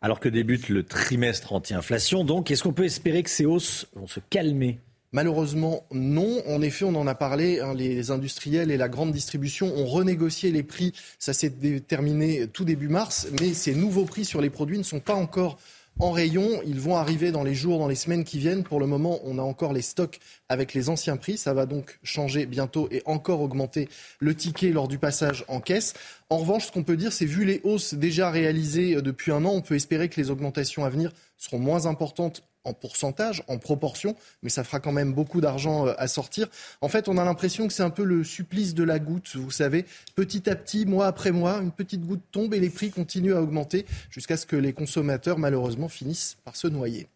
Alors 0.03 0.19
que 0.19 0.29
débute 0.29 0.69
le 0.69 0.83
trimestre 0.83 1.53
anti-inflation, 1.53 2.25
donc, 2.25 2.51
est-ce 2.51 2.63
qu'on 2.63 2.73
peut 2.73 2.85
espérer 2.85 3.23
que 3.23 3.31
ces 3.31 3.45
hausses 3.45 3.87
vont 3.95 4.07
se 4.07 4.21
calmer? 4.31 4.79
Malheureusement, 5.13 5.85
non. 5.91 6.41
En 6.47 6.63
effet, 6.63 6.85
on 6.85 6.95
en 6.95 7.07
a 7.07 7.17
parlé. 7.17 7.61
hein, 7.61 7.75
les 7.75 8.11
industriels 8.13 8.71
et 8.71 8.77
la 8.77 8.89
grande 8.89 9.11
distribution 9.13 9.75
ont 9.77 9.87
renégocié 9.87 10.53
les 10.53 10.63
prix. 10.63 10.93
Ça 11.19 11.33
s'est 11.33 11.51
déterminé 11.51 12.47
tout 12.47 12.65
début 12.65 12.89
mars. 12.89 13.27
Mais 13.41 13.53
ces 13.53 13.75
nouveaux 13.75 14.05
prix 14.05 14.25
sur 14.25 14.41
les 14.41 14.51
produits 14.51 14.79
ne 14.79 14.85
sont 14.85 15.01
pas 15.01 15.15
encore 15.15 15.59
en 15.99 16.13
rayon. 16.13 16.63
Ils 16.65 16.79
vont 16.79 16.97
arriver 16.97 17.33
dans 17.33 17.43
les 17.43 17.57
jours, 17.57 17.81
dans 17.81 17.89
les 17.89 17.97
semaines 17.97 18.23
qui 18.23 18.39
viennent. 18.39 18.63
Pour 18.63 18.79
le 18.79 18.87
moment, 18.87 19.19
on 19.25 19.37
a 19.39 19.43
encore 19.43 19.73
les 19.73 19.83
stocks 19.83 20.21
avec 20.49 20.75
les 20.75 20.89
anciens 20.89 21.17
prix. 21.17 21.37
Ça 21.37 21.55
va 21.55 21.67
donc 21.67 21.99
changer 22.05 22.47
bientôt 22.47 22.87
et 22.93 23.03
encore 23.05 23.41
augmenter 23.41 23.89
le 24.21 24.37
ticket 24.37 24.71
lors 24.71 24.87
du 24.87 24.99
passage 24.99 25.45
en 25.49 25.61
caisse. 25.61 25.95
En 26.29 26.39
revanche, 26.39 26.67
ce 26.67 26.73
qu'on 26.73 26.85
peut 26.85 26.97
dire, 26.97 27.13
c'est 27.13 27.27
vu 27.27 27.45
les 27.45 27.61
hausses 27.65 27.95
déjà 27.95 28.31
réalisées 28.31 29.03
depuis 29.03 29.33
un 29.33 29.45
an, 29.45 29.51
on 29.55 29.61
peut 29.61 29.75
espérer 29.75 30.09
que 30.09 30.21
les 30.21 30.31
augmentations 30.31 30.85
à 30.85 30.89
venir 30.89 31.11
seront 31.37 31.59
moins 31.59 31.87
importantes 31.87 32.45
en 32.65 32.73
pourcentage, 32.73 33.43
en 33.49 33.59
proportion, 33.59 34.17
mais 34.43 34.51
ça 34.51 34.65
fera 34.65 34.81
quand 34.81 34.93
même 34.93 35.13
beaucoup 35.13 35.41
d'argent 35.41 35.87
euh, 35.87 35.95
à 35.99 36.09
sortir. 36.09 36.49
En 36.81 36.89
fait, 36.89 37.09
on 37.09 37.17
a 37.17 37.25
l'impression 37.25 37.67
que 37.67 37.73
c'est 37.73 37.83
un 37.83 37.91
peu 37.91 38.05
le 38.05 38.25
supplice 38.25 38.75
de 38.75 38.85
la 38.85 38.99
goutte, 38.99 39.37
vous 39.37 39.51
savez. 39.51 39.87
Petit 40.15 40.49
à 40.49 40.57
petit, 40.57 40.87
mois 40.87 41.07
après 41.07 41.31
mois, 41.31 41.59
une 41.59 41.73
petite 41.73 42.05
goutte 42.05 42.23
tombe 42.33 42.55
et 42.55 42.61
les 42.61 42.71
prix 42.71 42.91
continuent 42.91 43.35
à 43.35 43.43
augmenter 43.43 43.87
jusqu'à 44.11 44.37
ce 44.37 44.47
que 44.47 44.57
les 44.57 44.73
consommateurs, 44.73 45.39
malheureusement, 45.39 45.89
finissent 45.89 46.37
par 46.45 46.57
se 46.57 46.67
noyer. 46.67 47.09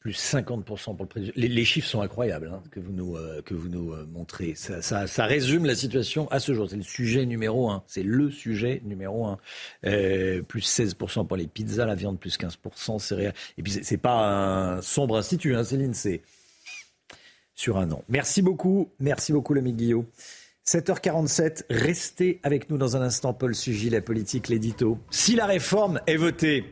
Plus 0.00 0.12
50% 0.12 0.96
pour 0.96 1.04
le 1.04 1.06
prix. 1.06 1.30
Les, 1.36 1.64
chiffres 1.66 1.86
sont 1.86 2.00
incroyables 2.00 2.50
hein, 2.50 2.62
que 2.70 2.80
vous 2.80 2.90
nous, 2.90 3.16
euh, 3.16 3.42
euh, 3.52 4.06
montrez. 4.10 4.54
Ça, 4.54 5.26
résume 5.26 5.66
la 5.66 5.74
situation 5.74 6.26
à 6.30 6.40
ce 6.40 6.54
jour. 6.54 6.70
C'est 6.70 6.76
le 6.76 6.82
sujet 6.82 7.26
numéro 7.26 7.70
un. 7.70 7.82
C'est 7.86 8.02
le 8.02 8.30
sujet 8.30 8.80
numéro 8.86 9.26
un. 9.26 9.38
Euh, 9.84 10.40
plus 10.40 10.62
16% 10.62 11.26
pour 11.26 11.36
les 11.36 11.46
pizzas, 11.46 11.84
la 11.84 11.94
viande 11.94 12.18
plus 12.18 12.38
15%, 12.38 12.98
céréales. 12.98 13.34
Et 13.58 13.62
puis 13.62 13.72
c'est 13.82 13.98
pas 13.98 14.76
un 14.76 14.80
sombre 14.80 15.18
institut, 15.18 15.54
hein, 15.54 15.64
Céline, 15.64 15.92
c'est 15.92 16.22
sur 17.54 17.76
un 17.76 17.90
an. 17.90 18.02
Merci 18.08 18.40
beaucoup, 18.40 18.90
merci 19.00 19.34
beaucoup, 19.34 19.52
l'ami 19.52 19.74
Guillaume. 19.74 20.06
7h47, 20.66 21.64
restez 21.68 22.40
avec 22.42 22.70
nous 22.70 22.78
dans 22.78 22.96
un 22.96 23.02
instant, 23.02 23.34
Paul 23.34 23.54
Sugy, 23.54 23.90
la 23.90 24.00
politique, 24.00 24.48
l'édito. 24.48 24.98
Si 25.10 25.34
la 25.34 25.44
réforme 25.44 26.00
est 26.06 26.16
votée, 26.16 26.64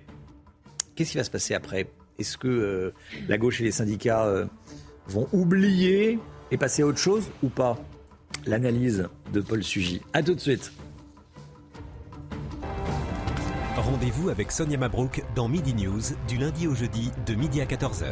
qu'est-ce 0.94 1.12
qui 1.12 1.18
va 1.18 1.24
se 1.24 1.30
passer 1.30 1.52
après? 1.52 1.88
Est-ce 2.18 2.36
que 2.36 2.48
euh, 2.48 2.94
la 3.28 3.38
gauche 3.38 3.60
et 3.60 3.64
les 3.64 3.70
syndicats 3.70 4.26
euh, 4.26 4.44
vont 5.06 5.28
oublier 5.32 6.18
et 6.50 6.56
passer 6.56 6.82
à 6.82 6.86
autre 6.86 6.98
chose 6.98 7.30
ou 7.44 7.48
pas? 7.48 7.78
L'analyse 8.44 9.08
de 9.32 9.40
Paul 9.40 9.62
Sugy. 9.62 10.00
A 10.12 10.22
tout 10.24 10.34
de 10.34 10.40
suite. 10.40 10.72
Rendez-vous 13.76 14.30
avec 14.30 14.50
Sonia 14.50 14.76
Mabrouk 14.76 15.22
dans 15.36 15.46
Midi 15.48 15.74
News 15.74 16.00
du 16.26 16.38
lundi 16.38 16.66
au 16.66 16.74
jeudi 16.74 17.12
de 17.24 17.34
midi 17.34 17.60
à 17.60 17.66
14h. 17.66 18.06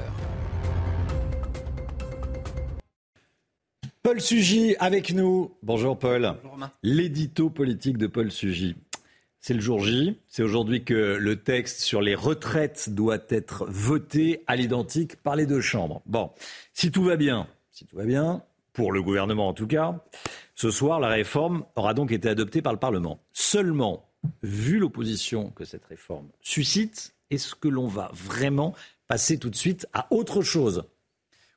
Paul 4.05 4.21
Sugy 4.21 4.77
avec 4.79 5.13
nous. 5.13 5.51
Bonjour 5.65 5.99
Paul. 5.99 6.37
Romain. 6.45 6.71
L'édito 6.85 7.51
politique 7.51 7.99
de 7.99 8.07
Paul 8.07 8.31
Sugy. 8.31 8.77
C'est 9.47 9.55
le 9.55 9.61
jour 9.61 9.79
J. 9.79 10.19
C'est 10.27 10.43
aujourd'hui 10.43 10.83
que 10.83 11.19
le 11.21 11.37
texte 11.37 11.79
sur 11.79 12.03
les 12.03 12.17
retraites 12.17 12.91
doit 12.93 13.21
être 13.29 13.65
voté 13.69 14.43
à 14.49 14.57
l'identique 14.57 15.23
par 15.23 15.37
les 15.37 15.47
deux 15.47 15.61
chambres. 15.61 16.03
Bon, 16.05 16.33
si 16.75 16.91
tout 16.91 17.05
va 17.05 17.15
bien, 17.15 17.47
si 17.71 17.87
tout 17.87 17.95
va 17.95 18.07
bien, 18.07 18.43
pour 18.73 18.91
le 18.91 19.01
gouvernement 19.05 19.47
en 19.47 19.53
tout 19.53 19.69
cas, 19.69 20.03
ce 20.57 20.73
soir, 20.73 20.99
la 20.99 21.07
réforme 21.07 21.65
aura 21.77 21.95
donc 21.95 22.11
été 22.11 22.29
adoptée 22.29 22.61
par 22.61 22.73
le 22.73 22.81
Parlement. 22.81 23.21
Seulement, 23.33 24.11
vu 24.43 24.81
l'opposition 24.81 25.51
que 25.51 25.65
cette 25.65 25.85
réforme 25.85 26.27
suscite, 26.41 27.15
est-ce 27.31 27.55
que 27.55 27.69
l'on 27.69 27.87
va 27.87 28.11
vraiment 28.15 28.75
passer 29.07 29.39
tout 29.39 29.51
de 29.51 29.55
suite 29.55 29.87
à 29.93 30.09
autre 30.11 30.43
chose? 30.43 30.87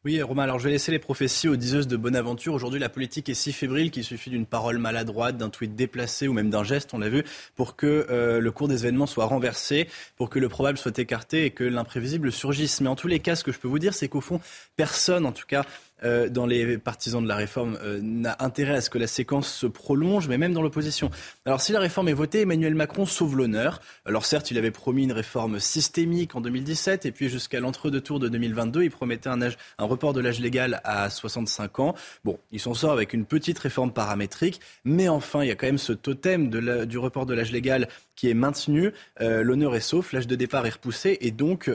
Oui, 0.06 0.22
Romain, 0.22 0.44
alors 0.44 0.60
je 0.60 0.64
vais 0.64 0.70
laisser 0.70 0.94
les 0.94 1.00
prophéties 1.00 1.50
aux 1.50 1.58
diseuses 1.58 1.86
de 1.86 1.98
bonne 1.98 2.16
aventure. 2.16 2.54
Aujourd'hui, 2.54 2.80
la 2.80 2.88
politique 2.88 3.28
est 3.28 3.34
si 3.34 3.52
fébrile 3.52 3.92
qu'il 3.92 4.06
suffit 4.06 4.30
d'une 4.30 4.46
parole 4.46 4.78
maladroite, 4.78 5.36
d'un 5.36 5.50
tweet 5.50 5.76
déplacé 5.76 6.30
ou 6.30 6.32
même 6.32 6.50
d'un 6.50 6.64
geste, 6.64 6.94
on 6.94 7.00
l'a 7.00 7.10
vu, 7.10 7.26
pour 7.58 7.76
que 7.76 8.08
euh, 8.10 8.40
le 8.40 8.52
cours 8.54 8.70
des 8.70 8.86
événements 8.86 9.08
soit 9.08 9.26
renversé, 9.26 9.90
pour 10.16 10.30
que 10.30 10.40
le 10.40 10.48
probable 10.48 10.78
soit 10.78 10.98
écarté 11.00 11.44
et 11.44 11.52
que 11.52 11.66
l'imprévisible 11.66 12.32
surgisse. 12.32 12.80
Mais 12.80 12.88
en 12.88 12.96
tous 12.96 13.10
les 13.10 13.20
cas, 13.20 13.36
ce 13.36 13.44
que 13.44 13.52
je 13.52 13.60
peux 13.60 13.68
vous 13.68 13.78
dire, 13.78 13.94
c'est 13.94 14.08
qu'au 14.08 14.22
fond, 14.22 14.40
personne, 14.78 15.26
en 15.26 15.34
tout 15.34 15.46
cas, 15.46 15.66
euh, 16.04 16.30
dans 16.30 16.46
les 16.46 16.78
partisans 16.78 17.22
de 17.22 17.28
la 17.28 17.36
réforme 17.36 17.78
euh, 17.84 18.00
n'a 18.02 18.36
intérêt 18.40 18.76
à 18.76 18.82
ce 18.82 18.90
que 18.90 18.98
la 18.98 19.08
séquence 19.08 19.52
se 19.52 19.68
prolonge, 19.68 20.28
mais 20.28 20.38
même 20.38 20.54
dans 20.54 20.62
l'opposition. 20.62 21.10
Alors 21.46 21.62
si 21.62 21.72
la 21.72 21.80
réforme 21.80 22.10
est 22.10 22.14
votée, 22.14 22.42
Emmanuel 22.42 22.76
Macron 22.76 23.06
sauve 23.06 23.38
l'honneur. 23.38 23.82
Alors 24.06 24.26
certes, 24.26 24.52
il 24.52 24.58
avait 24.58 24.72
promis 24.72 25.04
une 25.04 25.12
réforme 25.12 25.60
systémique 25.60 26.36
en 26.36 26.42
2017, 26.42 27.06
et 27.06 27.12
puis 27.12 27.30
jusqu'à 27.30 27.60
l'entre-deux 27.60 28.02
tours 28.02 28.20
de 28.20 28.30
2022, 28.30 28.84
il 28.84 28.92
promettait 28.92 29.30
un, 29.30 29.42
âge, 29.42 29.58
un 29.78 29.86
report 29.86 30.14
de 30.14 30.22
l'âge 30.22 30.40
légal 30.40 30.82
à 30.84 31.10
65 31.10 31.80
ans. 31.80 31.96
Bon, 32.24 32.40
il 32.52 32.60
s'en 32.60 32.74
sort 32.74 32.92
avec 32.92 33.14
une 33.14 33.26
petite 33.26 33.60
réforme 33.60 33.92
paramétrique, 33.92 34.62
mais 34.86 35.10
enfin, 35.10 35.44
il 35.44 35.48
y 35.48 35.52
a 35.52 35.56
quand 35.56 35.68
même 35.68 35.78
ce 35.78 35.94
totem 35.94 36.50
du 36.50 36.98
report 36.98 37.26
de 37.26 37.34
l'âge 37.34 37.52
légal 37.52 37.88
qui 38.16 38.30
est 38.30 38.34
maintenu. 38.34 38.92
Euh, 39.22 39.44
l'honneur 39.44 39.76
est 39.76 39.82
sauf, 39.82 40.14
l'âge 40.14 40.28
de 40.28 40.36
départ 40.36 40.66
est 40.66 40.72
repoussé, 40.72 41.18
et 41.22 41.32
donc... 41.32 41.70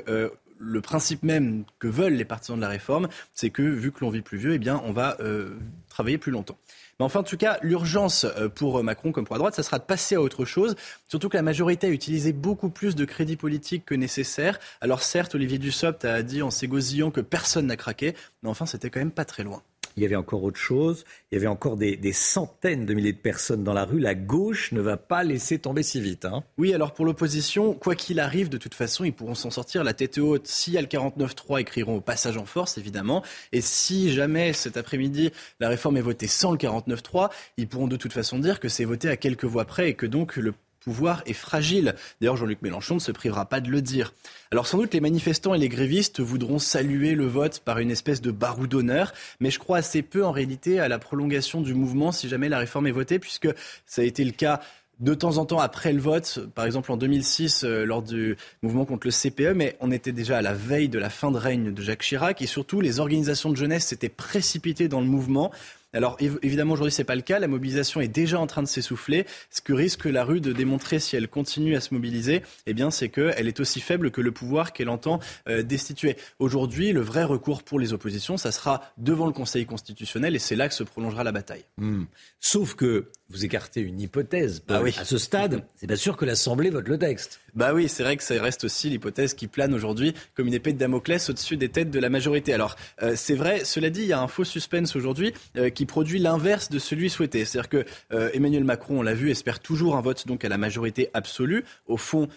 Euh, 0.61 0.65
le 0.65 0.81
principe 0.81 1.23
même 1.23 1.65
que 1.79 1.89
veulent 1.89 2.15
les 2.15 2.25
partisans 2.25 2.57
de 2.57 2.63
la 2.63 2.69
réforme, 2.69 3.09
c'est 3.35 3.51
que 3.51 3.63
vu 3.63 3.93
que 3.93 4.01
l'on 4.01 4.11
vit 4.11 4.23
plus 4.23 4.39
vieux, 4.39 4.55
eh 4.55 4.59
bien, 4.59 4.81
on 4.85 4.93
va 4.93 5.17
euh, 5.21 5.57
travailler 5.89 6.19
plus 6.19 6.33
longtemps. 6.33 6.59
Mais 6.99 7.05
enfin, 7.05 7.21
en 7.21 7.25
tout 7.25 7.37
cas, 7.37 7.59
l'urgence 7.63 8.25
euh, 8.25 8.49
pour 8.49 8.83
Macron 8.83 9.13
comme 9.13 9.25
pour 9.25 9.35
la 9.35 9.39
droite, 9.39 9.55
ça 9.55 9.63
sera 9.63 9.79
de 9.79 9.85
passer 9.85 10.15
à 10.15 10.21
autre 10.21 10.45
chose. 10.45 10.77
Surtout 11.09 11.29
que 11.29 11.37
la 11.37 11.43
majorité 11.43 11.89
a 11.89 11.91
utilisé 11.91 12.33
beaucoup 12.33 12.71
plus 12.71 12.95
de 12.95 13.05
crédit 13.05 13.37
politique 13.37 13.85
que 13.85 13.95
nécessaire. 13.95 14.59
Alors 14.81 15.03
certes, 15.03 15.35
Olivier 15.35 15.59
Dussopt 15.59 16.05
a 16.05 16.23
dit 16.23 16.43
en 16.43 16.51
s'égosillant 16.51 17.11
que 17.11 17.21
personne 17.21 17.67
n'a 17.67 17.77
craqué, 17.77 18.15
mais 18.43 18.49
enfin, 18.49 18.67
c'était 18.67 18.91
quand 18.91 19.01
même 19.01 19.11
pas 19.11 19.25
très 19.25 19.43
loin. 19.43 19.63
Il 19.97 20.03
y 20.03 20.07
avait 20.07 20.17
encore 20.17 20.43
autre 20.43 20.59
chose. 20.59 21.05
Il 21.31 21.37
y 21.37 21.39
avait 21.39 21.47
encore 21.47 21.77
des, 21.77 22.13
centaines 22.13 22.87
de 22.87 22.95
milliers 22.95 23.13
de 23.13 23.19
personnes 23.19 23.65
dans 23.65 23.73
la 23.73 23.85
rue. 23.85 23.99
La 23.99 24.15
gauche 24.15 24.73
ne 24.73 24.81
va 24.81 24.97
pas 24.97 25.25
laisser 25.25 25.59
tomber 25.59 25.83
si 25.83 26.01
vite. 26.01 26.25
Hein. 26.25 26.45
Oui, 26.59 26.73
alors 26.75 26.95
pour 26.95 27.05
l'opposition, 27.05 27.75
quoi 27.75 27.95
qu'il 27.95 28.21
arrive, 28.21 28.49
de 28.49 28.59
toute 28.59 28.75
façon, 28.75 29.05
ils 29.05 29.13
pourront 29.13 29.35
s'en 29.35 29.51
sortir 29.51 29.85
la 29.85 29.95
tête 29.95 30.19
haute. 30.19 30.47
S'il 30.47 30.75
y 30.75 30.79
a 30.79 30.81
le 30.81 30.87
49-3, 30.87 31.61
ils 31.61 31.65
crieront 31.65 31.97
au 31.97 32.01
passage 32.01 32.37
en 32.37 32.45
force, 32.45 32.79
évidemment. 32.79 33.23
Et 33.53 33.61
si 33.61 34.13
jamais 34.13 34.53
cet 34.53 34.77
après-midi, 34.77 35.31
la 35.61 35.69
réforme 35.69 35.97
est 35.97 36.03
votée 36.03 36.27
sans 36.27 36.51
le 36.51 36.59
49-3, 36.59 37.31
ils 37.57 37.69
pourront 37.69 37.89
de 37.89 37.97
toute 37.97 38.13
façon 38.13 38.39
dire 38.39 38.61
que 38.61 38.69
c'est 38.69 38.85
voté 38.85 39.09
à 39.09 39.17
quelques 39.17 39.45
voix 39.45 39.65
près 39.65 39.91
et 39.91 39.95
que 39.95 40.07
donc 40.07 40.37
le 40.37 40.55
pouvoir 40.85 41.23
est 41.27 41.33
fragile. 41.33 41.95
D'ailleurs, 42.21 42.37
Jean-Luc 42.37 42.63
Mélenchon 42.63 42.95
ne 42.95 43.01
se 43.01 43.13
privera 43.13 43.47
pas 43.47 43.61
de 43.61 43.71
le 43.71 43.83
dire. 43.83 44.13
Alors 44.51 44.67
sans 44.67 44.79
doute 44.79 44.95
les 44.95 45.01
manifestants 45.01 45.55
et 45.55 45.59
les 45.59 45.69
grévistes 45.69 46.21
voudront 46.21 46.59
saluer 46.59 47.15
le 47.15 47.27
vote 47.27 47.61
par 47.61 47.79
une 47.79 47.91
espèce 47.91 48.21
de 48.21 48.31
barou 48.31 48.67
d'honneur, 48.67 49.13
mais 49.41 49.51
je 49.51 49.59
crois 49.59 49.79
assez 49.79 50.03
peu 50.03 50.25
en 50.25 50.31
réalité 50.31 50.79
à 50.79 50.89
la 50.89 50.99
prolongation 50.99 51.61
du 51.61 51.75
mouvement 51.75 52.13
si 52.13 52.29
jamais 52.29 52.49
la 52.49 52.59
réforme 52.59 52.87
est 52.87 52.93
votée, 52.93 53.19
puisque 53.19 53.49
ça 53.87 54.03
a 54.03 54.05
été 54.05 54.25
le 54.25 54.31
cas 54.31 54.61
de 55.01 55.15
temps 55.15 55.39
en 55.39 55.45
temps 55.45 55.59
après 55.59 55.93
le 55.93 56.01
vote, 56.01 56.41
par 56.55 56.67
exemple 56.67 56.93
en 56.93 56.97
2006 56.97 57.65
euh, 57.65 57.85
lors 57.85 58.03
du 58.03 58.37
mouvement 58.63 58.85
contre 58.85 59.09
le 59.09 59.13
CPE, 59.13 59.57
mais 59.57 59.77
on 59.81 59.91
était 59.91 60.13
déjà 60.13 60.39
à 60.39 60.43
la 60.43 60.53
veille 60.53 60.89
de 60.89 61.01
la 61.01 61.11
fin 61.11 61.33
de 61.33 61.37
règne 61.37 61.75
de 61.75 61.83
Jacques 61.83 62.03
Chirac 62.03 62.41
et 62.41 62.47
surtout 62.47 62.81
les 62.81 63.01
organisations 63.01 63.51
de 63.51 63.57
jeunesse 63.57 63.87
s'étaient 63.87 64.09
précipitées 64.09 64.87
dans 64.87 65.01
le 65.01 65.07
mouvement. 65.07 65.51
Alors 65.95 66.17
évidemment, 66.21 66.75
aujourd'hui, 66.75 66.93
c'est 66.93 67.05
pas 67.05 67.15
le 67.15 67.23
cas. 67.23 67.39
La 67.39 67.49
mobilisation 67.49 68.01
est 68.01 68.09
déjà 68.09 68.39
en 68.39 68.47
train 68.47 68.63
de 68.63 68.69
s'essouffler. 68.69 69.27
Ce 69.51 69.61
que 69.61 69.73
risque 69.73 70.05
la 70.05 70.25
rue 70.25 70.41
de 70.41 70.53
démontrer 70.53 70.99
si 70.99 71.17
elle 71.17 71.29
continue 71.29 71.77
à 71.77 71.81
se 71.81 71.95
mobiliser, 71.95 72.43
eh 72.67 72.75
bien, 72.75 72.91
c'est 72.91 73.09
qu'elle 73.09 73.49
est 73.49 73.61
aussi 73.61 73.81
faible 73.81 74.11
que 74.11 74.21
le 74.21 74.33
pouvoir 74.33 74.73
qu'elle 74.73 74.89
entend 74.89 75.21
euh, 75.49 75.63
destituer. 75.63 76.17
Aujourd'hui, 76.39 76.93
le 76.93 77.01
vrai 77.01 77.25
recours 77.25 77.63
pour 77.63 77.79
les 77.79 77.93
oppositions, 77.93 78.37
ça 78.37 78.53
sera 78.53 78.83
devant 78.99 79.27
le 79.27 79.33
Conseil 79.33 79.67
constitutionnel 79.67 80.35
et 80.35 80.39
c'est 80.39 80.57
là 80.57 80.69
que 80.69 80.75
se 80.75 80.83
prolongera 80.83 81.25
la 81.25 81.33
bataille. 81.33 81.65
Hmm. 81.79 82.05
Sauf 82.41 82.75
que 82.75 83.11
vous 83.31 83.45
écartez 83.45 83.81
une 83.81 84.01
hypothèse. 84.01 84.63
Oui. 84.83 84.95
À 84.99 85.05
ce 85.05 85.19
stade, 85.19 85.65
c'est 85.77 85.87
pas 85.87 85.97
sûr 85.97 86.17
que 86.17 86.25
l'Assemblée 86.25 86.71
vote 86.71 86.89
le 86.89 86.99
texte. 86.99 87.41
Bah 87.55 87.73
oui, 87.73 87.89
c'est 87.89 88.03
vrai 88.03 88.17
que 88.17 88.23
ça 88.23 88.41
reste 88.41 88.65
aussi 88.65 88.91
l'hypothèse 88.91 89.35
qui 89.35 89.47
plane 89.47 89.75
aujourd'hui 89.75 90.15
comme 90.35 90.49
une 90.49 90.55
épée 90.55 90.73
de 90.73 90.79
Damoclès 90.79 91.31
au-dessus 91.31 91.57
des 91.57 91.69
têtes 91.69 91.91
de 91.91 92.01
la 92.01 92.11
majorité. 92.11 92.53
Alors, 92.53 92.77
euh, 93.03 93.15
c'est 93.17 93.35
vrai, 93.35 93.65
cela 93.65 93.91
dit, 93.91 94.03
il 94.03 94.09
y 94.09 94.13
a 94.13 94.21
un 94.21 94.29
faux 94.29 94.45
suspense 94.45 94.97
aujourd'hui 94.97 95.33
euh, 95.57 95.71
qui 95.71 95.87
produit 95.87 96.19
l'inverse 96.19 96.69
de 96.69 96.79
celui 96.79 97.11
souhaité. 97.11 97.45
C'est-à-dire 97.45 97.69
que 97.69 97.85
euh, 98.13 98.31
Emmanuel 98.35 98.65
Macron, 98.65 98.99
on 98.99 99.03
l'a 99.03 99.15
vu, 99.15 99.31
espère 99.31 99.61
toujours 99.61 99.97
un 99.97 100.01
vote 100.01 100.27
donc 100.27 100.45
à 100.45 100.49
la 100.49 100.59
majorité 100.59 101.11
absolue. 101.15 101.65
Au 101.87 101.97
fond, 101.97 102.29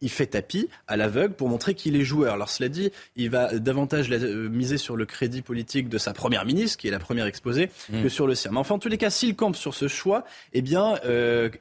il 0.00 0.10
fait 0.10 0.26
tapis 0.26 0.68
à 0.86 0.96
l'aveugle 0.96 1.34
pour 1.34 1.48
montrer 1.48 1.74
qu'il 1.74 1.96
est 1.96 2.04
joueur. 2.04 2.34
Alors 2.34 2.48
cela 2.48 2.68
dit, 2.68 2.90
il 3.16 3.30
va 3.30 3.58
davantage 3.58 4.10
miser 4.10 4.78
sur 4.78 4.96
le 4.96 5.06
crédit 5.06 5.42
politique 5.42 5.88
de 5.88 5.98
sa 5.98 6.12
première 6.12 6.44
ministre, 6.44 6.78
qui 6.78 6.88
est 6.88 6.90
la 6.90 6.98
première 6.98 7.26
exposée, 7.26 7.70
mmh. 7.90 8.02
que 8.02 8.08
sur 8.08 8.26
le 8.26 8.34
sien. 8.34 8.50
Mais 8.52 8.58
enfin, 8.58 8.76
en 8.76 8.78
tous 8.78 8.88
les 8.88 8.98
cas, 8.98 9.10
s'il 9.10 9.34
campe 9.34 9.56
sur 9.56 9.74
ce 9.74 9.88
choix, 9.88 10.24
eh 10.52 10.62
bien, 10.62 10.96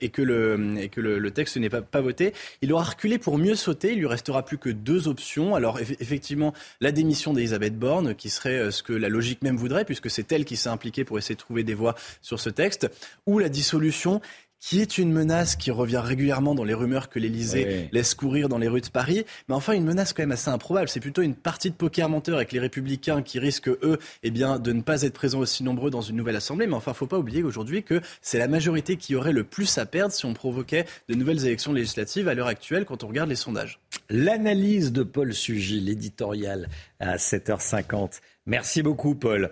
et 0.02 0.10
que 0.10 0.22
le, 0.22 0.76
et 0.80 0.90
que 0.90 1.02
le, 1.02 1.32
texte 1.32 1.58
n'est 1.58 1.70
pas, 1.70 1.82
pas 1.82 2.02
voté, 2.02 2.34
il 2.62 2.67
aura 2.74 2.84
reculé 2.84 3.18
pour 3.18 3.38
mieux 3.38 3.56
sauter. 3.56 3.94
Il 3.94 4.00
lui 4.00 4.08
restera 4.08 4.44
plus 4.44 4.58
que 4.58 4.70
deux 4.70 5.08
options. 5.08 5.56
Alors 5.56 5.80
effectivement, 5.80 6.54
la 6.82 6.92
démission 6.92 7.34
d'Elisabeth 7.34 7.78
Borne, 7.78 8.16
qui 8.16 8.30
serait 8.30 8.72
ce 8.72 8.84
que 8.84 8.94
la 8.94 9.10
logique 9.10 9.42
même 9.42 9.58
voudrait, 9.58 9.86
puisque 9.86 10.10
c'est 10.10 10.32
elle 10.32 10.46
qui 10.46 10.58
s'est 10.58 10.70
impliquée 10.70 11.04
pour 11.04 11.18
essayer 11.18 11.36
de 11.36 11.40
trouver 11.40 11.64
des 11.64 11.74
voix 11.74 11.96
sur 12.22 12.40
ce 12.40 12.50
texte, 12.50 12.90
ou 13.26 13.40
la 13.40 13.50
dissolution 13.50 14.22
qui 14.60 14.82
est 14.82 14.98
une 14.98 15.12
menace 15.12 15.56
qui 15.56 15.72
revient 15.72 16.02
régulièrement 16.04 16.56
dans 16.56 16.64
les 16.64 16.74
rumeurs 16.74 17.10
que 17.10 17.20
l'Elysée 17.20 17.90
laisse 17.92 18.16
courir 18.16 18.50
dans 18.50 18.58
les 18.58 18.68
rues 18.68 18.82
de 18.82 18.90
Paris, 18.90 19.26
mais 19.48 19.56
enfin 19.56 19.74
une 19.74 19.86
menace 19.86 20.14
quand 20.14 20.24
même 20.24 20.32
assez 20.32 20.50
improbable. 20.50 20.90
C'est 20.90 21.00
plutôt 21.00 21.22
une 21.22 21.36
partie 21.36 21.70
de 21.70 21.76
poker 21.76 22.10
menteur 22.10 22.38
avec 22.38 22.52
les 22.52 22.60
républicains 22.60 23.22
qui 23.22 23.40
risquent, 23.40 23.70
eux, 23.70 24.00
eh 24.24 24.32
bien, 24.32 24.60
de 24.60 24.72
ne 24.72 24.82
pas 24.82 25.04
être 25.04 25.14
présents 25.14 25.40
aussi 25.40 25.64
nombreux 25.64 25.90
dans 25.90 26.02
une 26.02 26.16
nouvelle 26.16 26.36
assemblée. 26.36 26.68
Mais 26.68 26.76
enfin, 26.76 26.94
faut 26.94 27.08
pas 27.08 27.20
oublier 27.20 27.44
aujourd'hui 27.44 27.84
que 27.84 28.02
c'est 28.22 28.40
la 28.40 28.48
majorité 28.48 28.98
qui 28.98 29.16
aurait 29.16 29.34
le 29.34 29.44
plus 29.44 29.78
à 29.78 29.86
perdre 29.86 30.14
si 30.14 30.26
on 30.26 30.34
provoquait 30.34 30.86
de 31.08 31.16
nouvelles 31.16 31.46
élections 31.46 31.74
législatives 31.74 32.28
à 32.28 32.34
l'heure 32.34 32.48
actuelle 32.48 32.86
quand 32.86 33.04
on 33.04 33.08
regarde 33.08 33.30
les 33.30 33.36
sondages. 33.36 33.80
L'analyse 34.10 34.92
de 34.92 35.04
Paul 35.04 35.34
Sugy, 35.34 35.80
l'éditorial 35.80 36.70
à 37.00 37.18
7h50. 37.18 38.20
Merci 38.46 38.82
beaucoup, 38.82 39.16
Paul. 39.16 39.52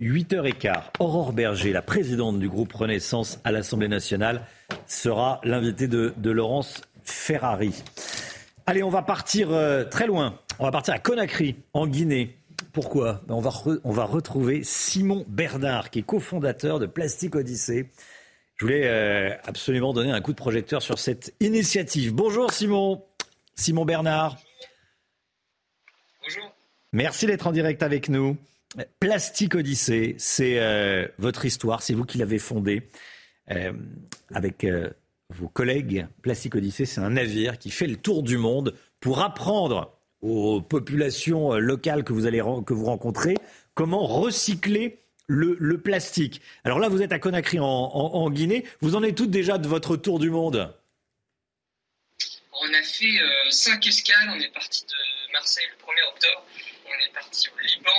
8h15, 0.00 0.90
Aurore 0.98 1.32
Berger, 1.32 1.72
la 1.72 1.80
présidente 1.80 2.38
du 2.38 2.50
groupe 2.50 2.72
Renaissance 2.74 3.40
à 3.44 3.52
l'Assemblée 3.52 3.88
nationale, 3.88 4.42
sera 4.86 5.40
l'invitée 5.42 5.88
de, 5.88 6.30
Laurence 6.30 6.82
Ferrari. 7.02 7.82
Allez, 8.66 8.82
on 8.82 8.90
va 8.90 9.00
partir 9.00 9.52
euh, 9.52 9.84
très 9.84 10.06
loin. 10.06 10.38
On 10.58 10.64
va 10.64 10.70
partir 10.70 10.92
à 10.92 10.98
Conakry, 10.98 11.56
en 11.72 11.86
Guinée. 11.86 12.36
Pourquoi? 12.74 13.22
Ben, 13.26 13.34
on 13.36 13.40
va, 13.40 13.50
on 13.84 13.90
va 13.90 14.04
retrouver 14.04 14.62
Simon 14.64 15.24
Bernard, 15.28 15.88
qui 15.88 16.00
est 16.00 16.02
cofondateur 16.02 16.78
de 16.78 16.84
Plastic 16.84 17.34
Odyssée. 17.34 17.90
Je 18.56 18.66
voulais 18.66 18.86
euh, 18.86 19.34
absolument 19.44 19.94
donner 19.94 20.12
un 20.12 20.20
coup 20.20 20.32
de 20.32 20.36
projecteur 20.36 20.82
sur 20.82 20.98
cette 20.98 21.34
initiative. 21.40 22.12
Bonjour 22.12 22.52
Simon. 22.52 23.02
Simon 23.54 23.86
Bernard. 23.86 24.36
Bonjour. 26.22 26.52
Merci 26.92 27.26
d'être 27.26 27.46
en 27.46 27.52
direct 27.52 27.82
avec 27.82 28.10
nous. 28.10 28.36
Plastique 29.00 29.54
Odyssée, 29.54 30.14
c'est 30.18 30.58
euh, 30.58 31.06
votre 31.18 31.44
histoire, 31.44 31.82
c'est 31.82 31.94
vous 31.94 32.04
qui 32.04 32.18
l'avez 32.18 32.38
fondée 32.38 32.88
euh, 33.50 33.72
avec 34.34 34.64
euh, 34.64 34.90
vos 35.30 35.48
collègues. 35.48 36.06
Plastique 36.22 36.54
Odyssée, 36.54 36.84
c'est 36.84 37.00
un 37.00 37.10
navire 37.10 37.58
qui 37.58 37.70
fait 37.70 37.86
le 37.86 37.96
tour 37.96 38.22
du 38.22 38.36
monde 38.36 38.74
pour 39.00 39.22
apprendre 39.22 39.98
aux 40.20 40.60
populations 40.60 41.54
locales 41.54 42.04
que 42.04 42.12
vous 42.12 42.26
allez 42.26 42.42
que 42.66 42.74
vous 42.74 42.86
rencontrez 42.86 43.36
comment 43.74 44.06
recycler 44.06 44.98
le, 45.28 45.76
plastique. 45.78 46.40
Alors 46.64 46.78
là, 46.78 46.88
vous 46.88 47.02
êtes 47.02 47.12
à 47.12 47.18
Conakry 47.18 47.58
en, 47.60 48.30
Guinée. 48.30 48.64
Vous 48.80 48.96
en 48.96 49.02
êtes 49.02 49.16
toutes 49.16 49.30
déjà 49.30 49.58
de 49.58 49.68
votre 49.68 49.96
tour 49.96 50.18
du 50.18 50.30
monde? 50.30 50.74
On 52.52 52.74
a 52.74 52.82
fait 52.82 53.18
cinq 53.50 53.86
escales. 53.86 54.30
On 54.30 54.40
est 54.40 54.52
parti 54.52 54.84
de 54.84 55.32
Marseille 55.32 55.66
le 55.70 55.84
1er 55.84 56.14
octobre 56.14 56.46
on 56.96 57.04
est 57.04 57.12
parti 57.12 57.48
au 57.48 57.58
Liban, 57.60 57.90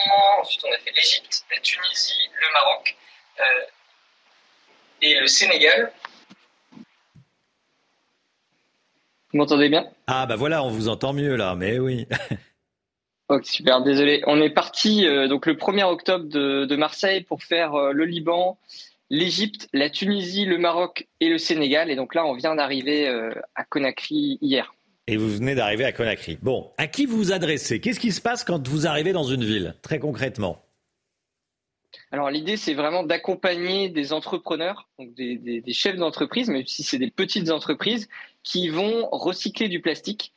ensuite 0.42 0.64
on 0.68 0.74
a 0.74 0.78
fait 0.80 0.92
l'Égypte, 0.92 1.46
la 1.52 1.62
Tunisie, 1.62 2.30
le 2.34 2.54
Maroc 2.54 2.98
euh, 3.40 3.44
et 5.02 5.20
le 5.20 5.28
Sénégal. 5.28 5.92
Vous 9.32 9.40
m'entendez 9.40 9.70
bien? 9.70 9.88
Ah 10.08 10.26
bah 10.26 10.36
voilà, 10.36 10.64
on 10.64 10.70
vous 10.70 10.88
entend 10.88 11.14
mieux 11.14 11.36
là, 11.36 11.56
mais 11.56 11.80
oui. 11.80 12.08
ok, 13.30 13.46
super, 13.46 13.82
désolé. 13.82 14.24
On 14.26 14.42
est 14.42 14.50
parti 14.50 15.06
euh, 15.06 15.28
donc 15.28 15.46
le 15.46 15.56
1er 15.56 15.84
octobre 15.84 16.26
de, 16.26 16.76
Marseille 16.76 17.22
pour 17.22 17.44
faire 17.44 17.76
euh, 17.76 17.92
le 17.92 18.06
Liban, 18.06 18.58
l'Égypte, 19.10 19.68
la 19.74 19.90
Tunisie, 19.90 20.46
le 20.46 20.58
Maroc 20.58 21.08
et 21.20 21.30
le 21.30 21.38
Sénégal. 21.38 21.92
Et 21.92 21.96
donc 21.96 22.16
là, 22.16 22.26
on 22.26 22.34
vient 22.34 22.56
d'arriver 22.56 23.08
à 23.56 23.64
Conakry 23.66 24.38
hier. 24.42 24.74
Et 25.10 25.16
vous 25.16 25.30
venez 25.30 25.56
d'arriver 25.56 25.86
à 25.86 25.94
Conakry. 25.94 26.38
Bon, 26.42 26.74
à 26.78 26.88
qui 26.88 27.06
vous 27.06 27.16
vous 27.16 27.32
adressez? 27.32 27.80
Qu'est-ce 27.80 28.00
qui 28.00 28.12
se 28.12 28.20
passe 28.20 28.44
quand 28.44 28.68
vous 28.68 28.88
arrivez 28.88 29.14
dans 29.14 29.24
une 29.24 29.46
ville, 29.46 29.74
très 29.82 30.00
concrètement? 30.00 30.62
Alors 32.12 32.30
l'idée, 32.30 32.58
c'est 32.58 32.74
vraiment 32.74 33.04
d'accompagner 33.04 33.88
des 33.88 34.12
entrepreneurs, 34.12 34.90
donc 35.00 35.14
des, 35.14 35.64
chefs 35.72 35.96
d'entreprise, 35.96 36.50
même 36.50 36.68
si 36.68 36.84
c'est 36.84 36.98
des 36.98 37.10
petites 37.10 37.50
entreprises, 37.52 38.10
qui 38.44 38.68
vont 38.68 39.08
recycler 39.12 39.70
du 39.70 39.82
plastique 39.82 40.34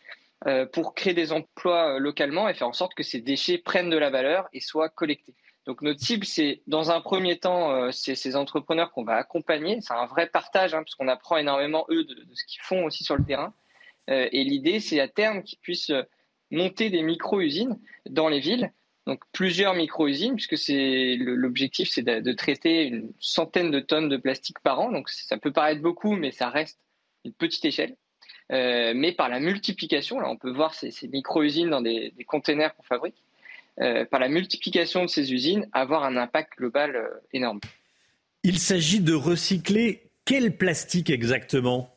euh, 0.46 0.66
pour 0.66 0.94
créer 0.94 1.14
des 1.14 1.32
emplois 1.32 1.96
euh, 1.96 1.98
localement 1.98 2.48
et 2.48 2.54
faire 2.54 2.68
en 2.68 2.72
sorte 2.72 2.94
que 2.94 3.02
ces 3.02 3.20
déchets 3.20 3.58
prennent 3.58 3.90
de 3.90 3.98
la 3.98 4.10
valeur 4.10 4.48
et 4.52 4.60
soient 4.60 4.88
collectés. 4.88 5.34
Donc 5.66 5.82
notre 5.82 6.00
cible, 6.00 6.24
c'est 6.24 6.62
dans 6.68 6.92
un 6.92 7.00
premier 7.00 7.38
temps, 7.38 7.72
euh, 7.72 7.90
c'est 7.90 8.14
ces 8.14 8.36
entrepreneurs 8.36 8.92
qu'on 8.92 9.04
va 9.04 9.16
accompagner. 9.16 9.80
C'est 9.80 9.94
un 9.94 10.06
vrai 10.06 10.28
partage, 10.28 10.74
hein, 10.74 10.82
parce 10.84 10.94
qu'on 10.94 11.08
apprend 11.08 11.36
énormément, 11.36 11.86
eux, 11.90 12.04
de, 12.04 12.14
de 12.14 12.34
ce 12.34 12.44
qu'ils 12.44 12.62
font 12.62 12.84
aussi 12.84 13.02
sur 13.02 13.16
le 13.16 13.24
terrain. 13.24 13.52
Euh, 14.08 14.28
et 14.32 14.44
l'idée, 14.44 14.80
c'est 14.80 15.00
à 15.00 15.08
terme 15.08 15.42
qu'ils 15.42 15.58
puissent 15.58 15.92
monter 16.50 16.90
des 16.90 17.02
micro-usines 17.02 17.78
dans 18.08 18.28
les 18.28 18.40
villes. 18.40 18.72
Donc 19.06 19.22
plusieurs 19.32 19.74
micro-usines, 19.74 20.36
puisque 20.36 20.56
l'objectif, 20.68 21.90
c'est 21.90 22.02
de, 22.02 22.32
traiter 22.32 22.84
une 22.84 23.12
centaine 23.18 23.70
de 23.70 23.80
tonnes 23.80 24.08
de 24.08 24.16
plastique 24.16 24.60
par 24.60 24.80
an. 24.80 24.92
Donc 24.92 25.08
ça 25.08 25.38
peut 25.38 25.52
paraître 25.52 25.80
beaucoup, 25.80 26.14
mais 26.14 26.30
ça 26.30 26.48
reste 26.48 26.78
une 27.24 27.32
petite 27.32 27.64
échelle. 27.64 27.96
Euh, 28.52 28.92
mais 28.94 29.12
par 29.12 29.28
la 29.28 29.38
multiplication, 29.38 30.18
là 30.18 30.28
on 30.28 30.36
peut 30.36 30.50
voir 30.50 30.74
ces, 30.74 30.92
micro-usines 31.08 31.70
dans 31.70 31.80
des, 31.80 32.12
containers 32.26 32.74
qu'on 32.74 32.82
fabrique, 32.82 33.22
euh, 33.80 34.04
par 34.04 34.18
la 34.18 34.28
multiplication 34.28 35.02
de 35.02 35.08
ces 35.08 35.32
usines, 35.32 35.68
avoir 35.72 36.04
un 36.04 36.16
impact 36.16 36.58
global 36.58 37.10
énorme. 37.32 37.60
Il 38.42 38.58
s'agit 38.58 39.00
de 39.00 39.12
recycler 39.12 40.10
quel 40.24 40.56
plastique 40.56 41.10
exactement? 41.10 41.96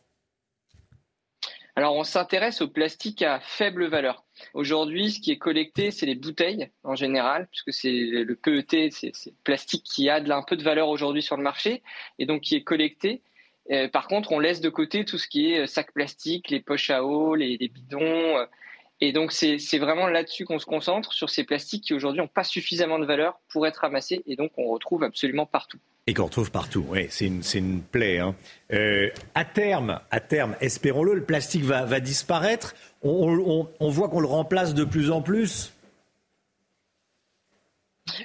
Alors, 1.76 1.96
on 1.96 2.04
s'intéresse 2.04 2.62
au 2.62 2.68
plastique 2.68 3.24
à 3.24 3.40
faible 3.40 3.88
valeur. 3.88 4.24
Aujourd'hui, 4.54 5.12
ce 5.12 5.20
qui 5.20 5.32
est 5.32 5.40
collecté, 5.40 5.90
c'est 5.90 6.06
les 6.06 6.14
bouteilles 6.14 6.70
en 6.84 6.96
général, 6.96 7.48
puisque 7.50 7.74
c'est 7.74 7.92
le 7.92 8.36
PET, 8.36 8.92
c'est 8.92 9.12
le 9.26 9.36
plastique 9.44 9.84
qui 9.84 10.08
a 10.08 10.20
de, 10.20 10.32
un 10.32 10.44
peu 10.44 10.56
de 10.56 10.64
valeur 10.64 10.90
aujourd'hui 10.90 11.24
sur 11.24 11.36
le 11.36 11.42
marché, 11.42 11.82
et 12.20 12.28
donc 12.28 12.42
qui 12.42 12.56
est 12.56 12.64
collecté. 12.64 13.24
Euh, 13.72 13.88
par 13.88 14.08
contre, 14.08 14.34
on 14.34 14.40
laisse 14.40 14.62
de 14.62 14.70
côté 14.70 15.04
tout 15.04 15.18
ce 15.18 15.28
qui 15.28 15.54
est 15.54 15.62
euh, 15.62 15.66
sac 15.66 15.94
plastique, 15.94 16.52
les 16.52 16.60
poches 16.60 16.92
à 16.92 17.04
eau, 17.04 17.34
les, 17.34 17.58
bidons. 17.58 18.38
Euh, 18.38 18.46
et 19.02 19.12
donc, 19.12 19.32
c'est 19.32 19.80
vraiment 19.80 20.08
là-dessus 20.08 20.46
qu'on 20.46 20.60
se 20.60 20.66
concentre, 20.68 21.12
sur 21.12 21.32
ces 21.32 21.44
plastiques 21.44 21.86
qui 21.86 21.94
aujourd'hui 21.96 22.22
n'ont 22.22 22.28
pas 22.28 22.44
suffisamment 22.44 23.00
de 23.00 23.06
valeur 23.06 23.40
pour 23.50 23.66
être 23.66 23.78
ramassés, 23.78 24.22
et 24.28 24.36
donc 24.36 24.52
on 24.58 24.68
retrouve 24.68 25.04
absolument 25.04 25.48
partout. 25.48 25.80
Et 26.06 26.14
qu'on 26.14 26.26
retrouve 26.26 26.52
partout, 26.52 26.86
oui, 26.90 27.08
c'est 27.10 27.28
une, 27.28 27.44
une, 27.54 27.82
plaie. 27.82 28.20
Hein. 28.20 28.36
Euh, 28.74 29.10
à 29.36 29.46
terme, 29.46 30.02
à 30.12 30.20
terme, 30.20 30.58
espérons-le, 30.60 31.14
le 31.14 31.24
plastique 31.24 31.64
va, 31.64 31.86
va 31.86 32.02
disparaître. 32.02 32.76
On, 33.04 33.70
on, 33.80 33.90
voit 33.90 34.10
qu'on 34.10 34.20
le 34.20 34.28
remplace 34.28 34.74
de 34.74 34.84
plus 34.84 35.12
en 35.12 35.22
plus. 35.22 35.72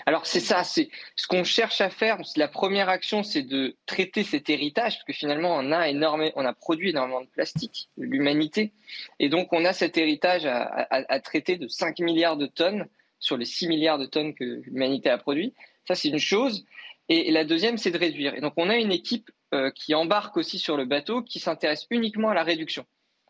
Alors 0.07 0.27
c'est 0.27 0.41
ça, 0.41 0.65
c'est 0.65 0.91
ce 1.15 1.29
qu'on 1.29 1.45
cherche 1.45 1.81
à 1.81 1.89
faire. 1.89 2.19
La 2.37 2.49
première 2.49 2.89
action, 2.89 3.23
c'est 3.23 3.45
de 3.45 3.77
traiter 3.87 4.25
cet 4.25 4.51
héritage, 4.51 4.95
parce 4.95 5.05
que 5.05 5.13
finalement, 5.13 5.55
on 5.55 5.71
a 5.71 5.89
énormément, 5.89 6.33
on 6.35 6.45
a 6.45 6.53
produit 6.53 6.91
énormément 6.91 7.21
de 7.21 7.29
plastique, 7.29 7.89
l'humanité, 7.97 8.73
et 9.21 9.29
donc 9.29 9.53
on 9.53 9.65
a 9.65 9.73
cet 9.73 9.97
héritage 9.97 10.47
à, 10.47 11.21
traiter 11.21 11.57
de 11.57 11.69
5 11.69 12.01
milliards 12.01 12.37
de 12.37 12.47
tonnes 12.47 12.89
sur 13.21 13.37
les 13.37 13.45
6 13.45 13.69
milliards 13.69 13.99
de 13.99 14.07
tonnes 14.07 14.35
que 14.35 14.63
l'humanité 14.65 15.11
a 15.11 15.19
produit. 15.19 15.55
Ça, 15.87 15.95
c'est 15.95 16.09
une 16.09 16.19
chose. 16.19 16.65
Et 17.09 17.31
la 17.31 17.45
deuxième, 17.45 17.79
c'est 17.79 17.91
de 17.91 17.99
réduire. 17.99 18.35
Et 18.35 18.41
donc, 18.41 18.53
on 18.57 18.69
a 18.69 18.77
une 18.77 18.93
équipe 18.93 19.31
euh, 19.55 19.71
qui 19.75 19.95
embarque 19.95 20.37
aussi 20.37 20.59
sur 20.59 20.77
le 20.77 20.85
bateau, 20.85 21.23
qui 21.23 21.39
s'intéresse 21.41 21.87
uniquement 21.91 22.29
à 22.29 22.35
la 22.35 22.43
réduction, 22.43 22.85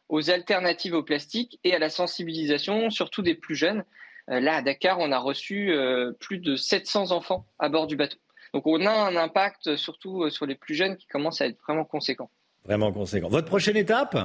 aux 0.09 0.31
alternatives 0.31 0.95
au 0.95 1.03
plastique 1.05 1.61
et 1.63 1.75
à 1.75 1.79
la 1.79 1.89
sensibilisation, 1.89 2.91
surtout 2.91 3.23
des 3.23 3.35
plus 3.35 3.55
jeunes. 3.55 3.85
Euh, 4.31 4.41
là, 4.41 4.57
à 4.57 4.63
Dakar, 4.63 4.99
on 4.99 5.13
a 5.13 5.19
reçu 5.19 5.73
euh, 5.73 6.13
plus 6.19 6.39
de 6.39 6.57
700 6.57 7.13
enfants 7.13 7.47
à 7.61 7.69
bord 7.69 7.87
du 7.87 7.95
bateau. 7.95 8.19
Donc 8.53 8.67
on 8.67 8.85
a 8.87 8.91
un 8.91 9.15
impact 9.15 9.77
surtout 9.77 10.31
sur 10.31 10.47
les 10.47 10.55
plus 10.55 10.75
jeunes 10.75 10.97
qui 10.97 11.07
commence 11.07 11.43
à 11.43 11.47
être 11.47 11.59
vraiment 11.63 11.85
conséquent. 11.85 12.31
Vraiment 12.65 12.91
conséquent. 12.93 13.29
Votre 13.29 13.47
prochaine 13.47 13.77
étape? 13.77 14.17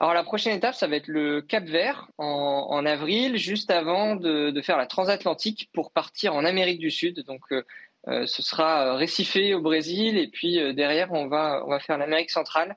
Alors 0.00 0.14
la 0.14 0.24
prochaine 0.24 0.56
étape, 0.56 0.74
ça 0.74 0.86
va 0.86 0.96
être 0.96 1.08
le 1.08 1.40
Cap 1.40 1.64
Vert 1.64 2.08
en, 2.18 2.84
avril, 2.84 3.36
juste 3.36 3.70
avant 3.70 4.16
de, 4.16 4.60
faire 4.62 4.76
la 4.76 4.86
transatlantique 4.86 5.70
pour 5.72 5.92
partir 5.92 6.34
en 6.34 6.44
Amérique 6.44 6.80
du 6.80 6.90
Sud. 6.90 7.24
Donc 7.26 7.40
euh, 7.52 7.62
euh, 8.08 8.26
ce 8.26 8.42
sera 8.42 8.96
récifé 8.96 9.54
au 9.54 9.60
Brésil 9.60 10.18
et 10.18 10.28
puis 10.28 10.58
euh, 10.58 10.72
derrière 10.72 11.12
on 11.12 11.28
va, 11.28 11.62
on 11.64 11.70
va 11.70 11.78
faire 11.78 11.96
l'Amérique 11.96 12.30
centrale, 12.30 12.76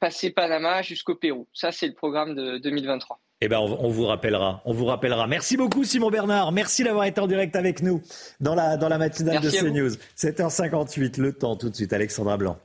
passer 0.00 0.30
Panama 0.30 0.82
jusqu'au 0.82 1.14
Pérou. 1.14 1.46
Ça 1.52 1.70
c'est 1.70 1.86
le 1.86 1.94
programme 1.94 2.34
de 2.34 2.58
2023. 2.58 3.20
Eh 3.42 3.48
ben, 3.48 3.58
on, 3.58 3.88
vous 3.88 4.04
rappellera. 4.04 4.60
On 4.66 4.74
vous 4.74 4.84
rappellera. 4.84 5.26
Merci 5.26 5.56
beaucoup, 5.56 5.84
Simon 5.84 6.10
Bernard. 6.10 6.52
Merci 6.52 6.84
d'avoir 6.84 7.06
été 7.06 7.22
en 7.22 7.26
direct 7.26 7.56
avec 7.56 7.82
nous 7.82 8.02
dans 8.38 8.54
la, 8.54 8.76
dans 8.76 8.90
la 8.90 8.98
matinale 8.98 9.40
de 9.40 9.48
CNews. 9.48 9.92
7h58, 10.14 11.18
le 11.18 11.32
temps 11.32 11.56
tout 11.56 11.70
de 11.70 11.74
suite. 11.74 11.94
Alexandra 11.94 12.36
Blanc. 12.36 12.58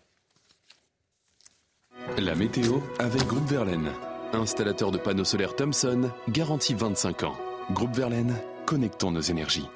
La 2.17 2.35
météo 2.35 2.77
avec 2.99 3.25
Groupe 3.25 3.49
Verlaine. 3.49 3.91
Installateur 4.31 4.91
de 4.91 4.97
panneaux 4.97 5.25
solaires 5.25 5.55
Thomson, 5.55 6.11
garantie 6.29 6.73
25 6.73 7.23
ans. 7.23 7.35
Groupe 7.71 7.95
Verlaine, 7.95 8.35
connectons 8.65 9.11
nos 9.11 9.21
énergies. 9.21 9.67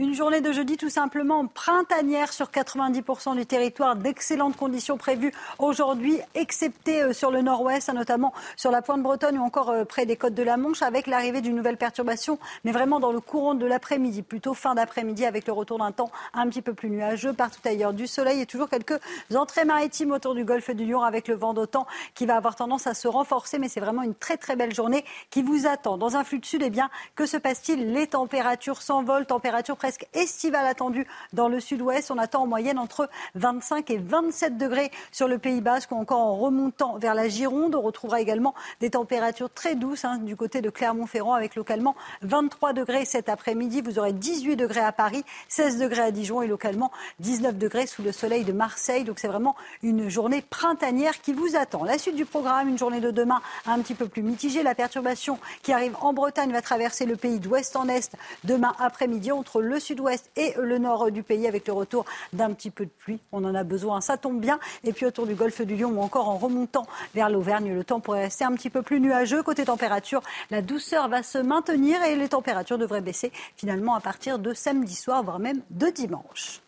Une 0.00 0.14
journée 0.14 0.40
de 0.40 0.52
jeudi 0.52 0.76
tout 0.76 0.90
simplement 0.90 1.48
printanière 1.48 2.32
sur 2.32 2.50
90% 2.50 3.34
du 3.34 3.46
territoire. 3.46 3.96
D'excellentes 3.96 4.56
conditions 4.56 4.96
prévues 4.96 5.32
aujourd'hui, 5.58 6.20
excepté 6.36 7.02
euh, 7.02 7.12
sur 7.12 7.32
le 7.32 7.42
nord-ouest, 7.42 7.92
notamment 7.92 8.32
sur 8.54 8.70
la 8.70 8.80
pointe 8.80 9.02
bretonne 9.02 9.36
ou 9.38 9.42
encore 9.42 9.70
euh, 9.70 9.84
près 9.84 10.06
des 10.06 10.14
côtes 10.14 10.34
de 10.34 10.44
la 10.44 10.56
Manche, 10.56 10.82
avec 10.82 11.08
l'arrivée 11.08 11.40
d'une 11.40 11.56
nouvelle 11.56 11.76
perturbation, 11.76 12.38
mais 12.62 12.70
vraiment 12.70 13.00
dans 13.00 13.10
le 13.10 13.18
courant 13.18 13.56
de 13.56 13.66
l'après-midi, 13.66 14.22
plutôt 14.22 14.54
fin 14.54 14.76
d'après-midi, 14.76 15.26
avec 15.26 15.48
le 15.48 15.52
retour 15.52 15.78
d'un 15.78 15.90
temps 15.90 16.12
un 16.32 16.46
petit 16.48 16.62
peu 16.62 16.74
plus 16.74 16.90
nuageux 16.90 17.32
partout 17.32 17.58
ailleurs. 17.64 17.92
Du 17.92 18.06
soleil 18.06 18.40
et 18.40 18.46
toujours 18.46 18.68
quelques 18.68 19.00
entrées 19.34 19.64
maritimes 19.64 20.12
autour 20.12 20.36
du 20.36 20.44
golfe 20.44 20.70
du 20.70 20.86
Lion 20.86 21.02
avec 21.02 21.26
le 21.26 21.34
vent 21.34 21.54
d'autant 21.54 21.88
qui 22.14 22.24
va 22.24 22.36
avoir 22.36 22.54
tendance 22.54 22.86
à 22.86 22.94
se 22.94 23.08
renforcer, 23.08 23.58
mais 23.58 23.68
c'est 23.68 23.80
vraiment 23.80 24.04
une 24.04 24.14
très 24.14 24.36
très 24.36 24.54
belle 24.54 24.72
journée 24.72 25.04
qui 25.30 25.42
vous 25.42 25.66
attend. 25.66 25.98
Dans 25.98 26.14
un 26.14 26.22
flux 26.22 26.38
de 26.38 26.46
sud, 26.46 26.62
eh 26.64 26.70
bien, 26.70 26.88
que 27.16 27.26
se 27.26 27.36
passe-t-il? 27.36 27.92
Les 27.92 28.06
températures 28.06 28.80
s'envolent, 28.80 29.26
températures 29.26 29.76
presque 29.76 29.87
estivale 30.14 30.66
attendue 30.66 31.06
dans 31.32 31.48
le 31.48 31.60
sud-ouest. 31.60 32.10
On 32.10 32.18
attend 32.18 32.42
en 32.42 32.46
moyenne 32.46 32.78
entre 32.78 33.08
25 33.34 33.90
et 33.90 33.98
27 33.98 34.56
degrés 34.56 34.90
sur 35.12 35.28
le 35.28 35.38
Pays 35.38 35.60
Basque 35.60 35.92
ou 35.92 35.96
encore 35.96 36.20
en 36.20 36.36
remontant 36.36 36.98
vers 36.98 37.14
la 37.14 37.28
Gironde. 37.28 37.74
On 37.74 37.82
retrouvera 37.82 38.20
également 38.20 38.54
des 38.80 38.90
températures 38.90 39.50
très 39.50 39.74
douces 39.74 40.04
hein, 40.04 40.18
du 40.18 40.36
côté 40.36 40.60
de 40.60 40.70
Clermont-Ferrand 40.70 41.34
avec 41.34 41.54
localement 41.54 41.94
23 42.22 42.72
degrés 42.72 43.04
cet 43.04 43.28
après-midi. 43.28 43.80
Vous 43.80 43.98
aurez 43.98 44.12
18 44.12 44.56
degrés 44.56 44.80
à 44.80 44.92
Paris, 44.92 45.24
16 45.48 45.78
degrés 45.78 46.02
à 46.02 46.10
Dijon 46.10 46.42
et 46.42 46.46
localement 46.46 46.90
19 47.20 47.56
degrés 47.56 47.86
sous 47.86 48.02
le 48.02 48.12
soleil 48.12 48.44
de 48.44 48.52
Marseille. 48.52 49.04
Donc 49.04 49.18
c'est 49.18 49.28
vraiment 49.28 49.56
une 49.82 50.08
journée 50.08 50.42
printanière 50.42 51.20
qui 51.20 51.32
vous 51.32 51.56
attend. 51.56 51.84
La 51.84 51.98
suite 51.98 52.16
du 52.16 52.24
programme, 52.24 52.68
une 52.68 52.78
journée 52.78 53.00
de 53.00 53.10
demain 53.10 53.40
un 53.66 53.80
petit 53.80 53.94
peu 53.94 54.08
plus 54.08 54.22
mitigée. 54.22 54.62
La 54.62 54.74
perturbation 54.74 55.38
qui 55.62 55.72
arrive 55.72 55.96
en 56.00 56.12
Bretagne 56.12 56.52
va 56.52 56.62
traverser 56.62 57.06
le 57.06 57.16
pays 57.16 57.38
d'ouest 57.38 57.76
en 57.76 57.88
est 57.88 58.16
demain 58.44 58.74
après-midi 58.78 59.32
entre 59.32 59.60
le 59.60 59.77
sud-ouest 59.80 60.30
et 60.36 60.54
le 60.58 60.78
nord 60.78 61.10
du 61.10 61.22
pays 61.22 61.46
avec 61.46 61.66
le 61.66 61.72
retour 61.72 62.04
d'un 62.32 62.52
petit 62.52 62.70
peu 62.70 62.84
de 62.84 62.90
pluie. 62.90 63.18
On 63.32 63.44
en 63.44 63.54
a 63.54 63.64
besoin, 63.64 64.00
ça 64.00 64.16
tombe 64.16 64.40
bien. 64.40 64.58
Et 64.84 64.92
puis 64.92 65.06
autour 65.06 65.26
du 65.26 65.34
golfe 65.34 65.62
du 65.62 65.76
Lion 65.76 65.90
ou 65.90 66.00
encore 66.00 66.28
en 66.28 66.36
remontant 66.36 66.86
vers 67.14 67.30
l'Auvergne, 67.30 67.72
le 67.72 67.84
temps 67.84 68.00
pourrait 68.00 68.24
rester 68.24 68.44
un 68.44 68.52
petit 68.52 68.70
peu 68.70 68.82
plus 68.82 69.00
nuageux. 69.00 69.42
Côté 69.42 69.64
température, 69.64 70.22
la 70.50 70.62
douceur 70.62 71.08
va 71.08 71.22
se 71.22 71.38
maintenir 71.38 72.02
et 72.02 72.16
les 72.16 72.28
températures 72.28 72.78
devraient 72.78 73.00
baisser 73.00 73.32
finalement 73.56 73.94
à 73.94 74.00
partir 74.00 74.38
de 74.38 74.52
samedi 74.54 74.94
soir, 74.94 75.22
voire 75.22 75.38
même 75.38 75.60
de 75.70 75.88
dimanche. 75.88 76.60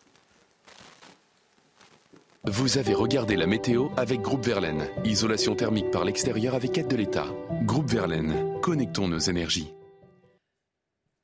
Vous 2.45 2.79
avez 2.79 2.95
regardé 2.95 3.37
la 3.37 3.47
météo 3.47 3.89
avec 3.99 4.23
Groupe 4.23 4.47
Verlaine. 4.47 4.89
Isolation 5.05 5.55
thermique 5.55 5.91
par 5.91 6.05
l'extérieur 6.05 6.55
avec 6.55 6.79
aide 6.79 6.89
de 6.89 6.97
l'État. 6.97 7.27
Groupe 7.65 7.91
Verlaine, 7.91 8.59
connectons 8.63 9.09
nos 9.09 9.19
énergies. 9.19 9.75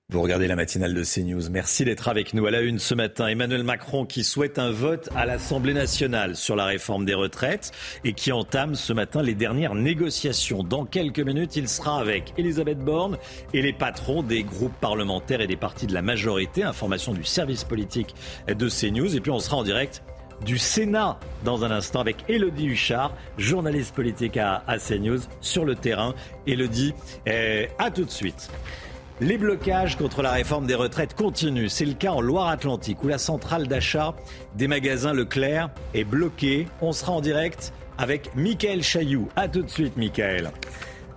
Vous 0.09 0.23
regardez 0.23 0.47
la 0.47 0.55
matinale 0.55 0.95
de 0.95 1.03
CNews. 1.03 1.51
Merci 1.51 1.85
d'être 1.85 2.07
avec 2.07 2.33
nous. 2.33 2.47
À 2.47 2.53
la 2.53 2.61
une 2.61 2.79
ce 2.79 2.95
matin, 2.95 3.27
Emmanuel 3.27 3.65
Macron 3.65 4.07
qui 4.07 4.23
souhaite 4.23 4.57
un 4.57 4.71
vote 4.71 5.09
à 5.17 5.27
l'Assemblée 5.27 5.75
nationale 5.75 6.37
sur 6.37 6.55
la 6.55 6.65
réforme 6.65 7.05
des 7.05 7.15
retraites 7.15 7.73
et 8.05 8.13
qui 8.13 8.31
entame 8.31 8.77
ce 8.77 8.93
matin 8.93 9.21
les 9.21 9.35
dernières 9.35 9.75
négociations. 9.75 10.63
Dans 10.63 10.85
quelques 10.85 11.19
minutes, 11.19 11.57
il 11.57 11.69
sera 11.69 11.99
avec 11.99 12.33
Elisabeth 12.39 12.79
Borne 12.79 13.19
et 13.53 13.63
les 13.63 13.73
patrons 13.73 14.23
des 14.23 14.45
groupes 14.45 14.79
parlementaires 14.81 15.41
et 15.41 15.49
des 15.49 15.57
partis 15.57 15.89
de 15.89 15.95
la 15.95 16.03
majorité. 16.03 16.63
Information 16.63 17.13
du 17.13 17.25
service 17.25 17.65
politique 17.65 18.15
de 18.47 18.69
CNews. 18.69 19.17
Et 19.17 19.21
puis 19.21 19.33
on 19.33 19.41
sera 19.41 19.57
en 19.57 19.65
direct 19.65 20.05
du 20.45 20.57
Sénat 20.57 21.19
dans 21.45 21.65
un 21.65 21.73
instant 21.73 21.99
avec 21.99 22.19
Elodie 22.29 22.67
Huchard, 22.67 23.13
journaliste 23.39 23.93
politique 23.93 24.37
à, 24.37 24.63
CNews 24.79 25.19
sur 25.41 25.65
le 25.65 25.75
terrain. 25.75 26.15
Elodie, 26.47 26.95
eh, 27.27 27.67
à 27.81 27.91
tout 27.91 28.05
de 28.05 28.11
suite. 28.11 28.51
Les 29.23 29.39
blocages 29.39 29.97
contre 29.97 30.21
la 30.21 30.31
réforme 30.31 30.67
des 30.67 30.75
retraites 30.75 31.15
continuent. 31.15 31.69
C'est 31.69 31.87
le 31.87 31.95
cas 31.95 32.13
en 32.13 32.21
Loire-Atlantique 32.21 33.03
où 33.03 33.09
la 33.09 33.17
centrale 33.17 33.67
d'achat 33.67 34.15
des 34.57 34.69
magasins 34.69 35.15
Leclerc 35.15 35.71
est 35.95 36.05
bloquée. 36.05 36.69
On 36.83 36.93
sera 36.93 37.13
en 37.13 37.23
direct 37.23 37.73
avec 37.97 38.37
Michael 38.37 38.83
Chailloux. 38.83 39.31
A 39.35 39.49
tout 39.49 39.63
de 39.63 39.71
suite, 39.71 39.97
Michael. 39.97 40.51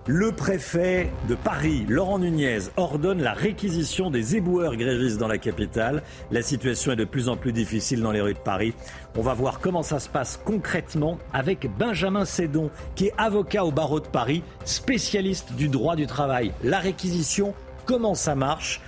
Le 0.06 0.32
préfet 0.32 1.10
de 1.28 1.34
Paris, 1.34 1.84
Laurent 1.90 2.18
Nunez, 2.18 2.70
ordonne 2.78 3.22
la 3.22 3.34
réquisition 3.34 4.10
des 4.10 4.34
éboueurs 4.34 4.76
grévistes 4.76 5.18
dans 5.18 5.28
la 5.28 5.36
capitale. 5.36 6.02
La 6.30 6.40
situation 6.40 6.92
est 6.92 6.96
de 6.96 7.04
plus 7.04 7.28
en 7.28 7.36
plus 7.36 7.52
difficile 7.52 8.00
dans 8.00 8.12
les 8.12 8.22
rues 8.22 8.32
de 8.32 8.38
Paris. 8.38 8.72
On 9.14 9.20
va 9.20 9.34
voir 9.34 9.60
comment 9.60 9.82
ça 9.82 10.00
se 10.00 10.08
passe 10.08 10.40
concrètement 10.42 11.18
avec 11.34 11.68
Benjamin 11.76 12.24
Sédon, 12.24 12.70
qui 12.94 13.08
est 13.08 13.14
avocat 13.18 13.66
au 13.66 13.72
barreau 13.72 14.00
de 14.00 14.08
Paris, 14.08 14.42
spécialiste 14.64 15.52
du 15.52 15.68
droit 15.68 15.96
du 15.96 16.06
travail. 16.06 16.52
La 16.64 16.78
réquisition, 16.78 17.52
comment 17.84 18.14
ça 18.14 18.34
marche. 18.34 18.80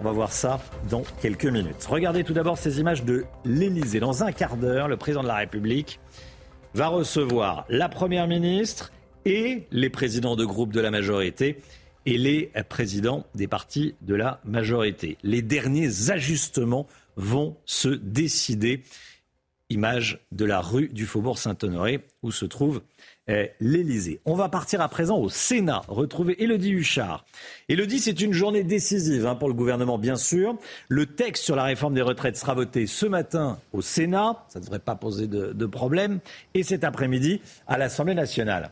On 0.00 0.04
va 0.04 0.12
voir 0.12 0.32
ça 0.32 0.60
dans 0.90 1.02
quelques 1.22 1.46
minutes. 1.46 1.84
Regardez 1.88 2.22
tout 2.22 2.34
d'abord 2.34 2.58
ces 2.58 2.80
images 2.80 3.04
de 3.04 3.24
l'Elysée. 3.44 4.00
Dans 4.00 4.22
un 4.22 4.32
quart 4.32 4.56
d'heure, 4.56 4.88
le 4.88 4.96
président 4.96 5.22
de 5.22 5.28
la 5.28 5.36
République 5.36 6.00
va 6.74 6.88
recevoir 6.88 7.64
la 7.70 7.88
Première 7.88 8.28
ministre 8.28 8.92
et 9.24 9.66
les 9.70 9.88
présidents 9.88 10.36
de 10.36 10.44
groupe 10.44 10.72
de 10.72 10.80
la 10.80 10.90
majorité 10.90 11.62
et 12.04 12.18
les 12.18 12.52
présidents 12.68 13.26
des 13.34 13.48
partis 13.48 13.94
de 14.02 14.14
la 14.14 14.40
majorité. 14.44 15.16
Les 15.22 15.42
derniers 15.42 16.10
ajustements 16.10 16.86
vont 17.16 17.56
se 17.64 17.88
décider. 17.88 18.82
Image 19.68 20.20
de 20.30 20.44
la 20.44 20.60
rue 20.60 20.88
du 20.88 21.06
Faubourg 21.06 21.38
Saint-Honoré 21.38 22.06
où 22.22 22.30
se 22.30 22.44
trouve 22.44 22.82
l'Elysée. 23.28 24.20
On 24.24 24.34
va 24.34 24.48
partir 24.48 24.80
à 24.80 24.88
présent 24.88 25.18
au 25.18 25.28
Sénat, 25.28 25.82
retrouver 25.88 26.42
Élodie 26.42 26.70
Huchard. 26.70 27.24
Élodie, 27.68 27.98
c'est 27.98 28.20
une 28.20 28.32
journée 28.32 28.62
décisive 28.62 29.26
hein, 29.26 29.34
pour 29.34 29.48
le 29.48 29.54
gouvernement, 29.54 29.98
bien 29.98 30.16
sûr. 30.16 30.56
Le 30.88 31.06
texte 31.06 31.44
sur 31.44 31.56
la 31.56 31.64
réforme 31.64 31.94
des 31.94 32.02
retraites 32.02 32.36
sera 32.36 32.54
voté 32.54 32.86
ce 32.86 33.06
matin 33.06 33.58
au 33.72 33.82
Sénat, 33.82 34.44
ça 34.48 34.60
ne 34.60 34.64
devrait 34.64 34.78
pas 34.78 34.94
poser 34.94 35.26
de, 35.26 35.52
de 35.52 35.66
problème, 35.66 36.20
et 36.54 36.62
cet 36.62 36.84
après-midi 36.84 37.40
à 37.66 37.78
l'Assemblée 37.78 38.14
nationale. 38.14 38.70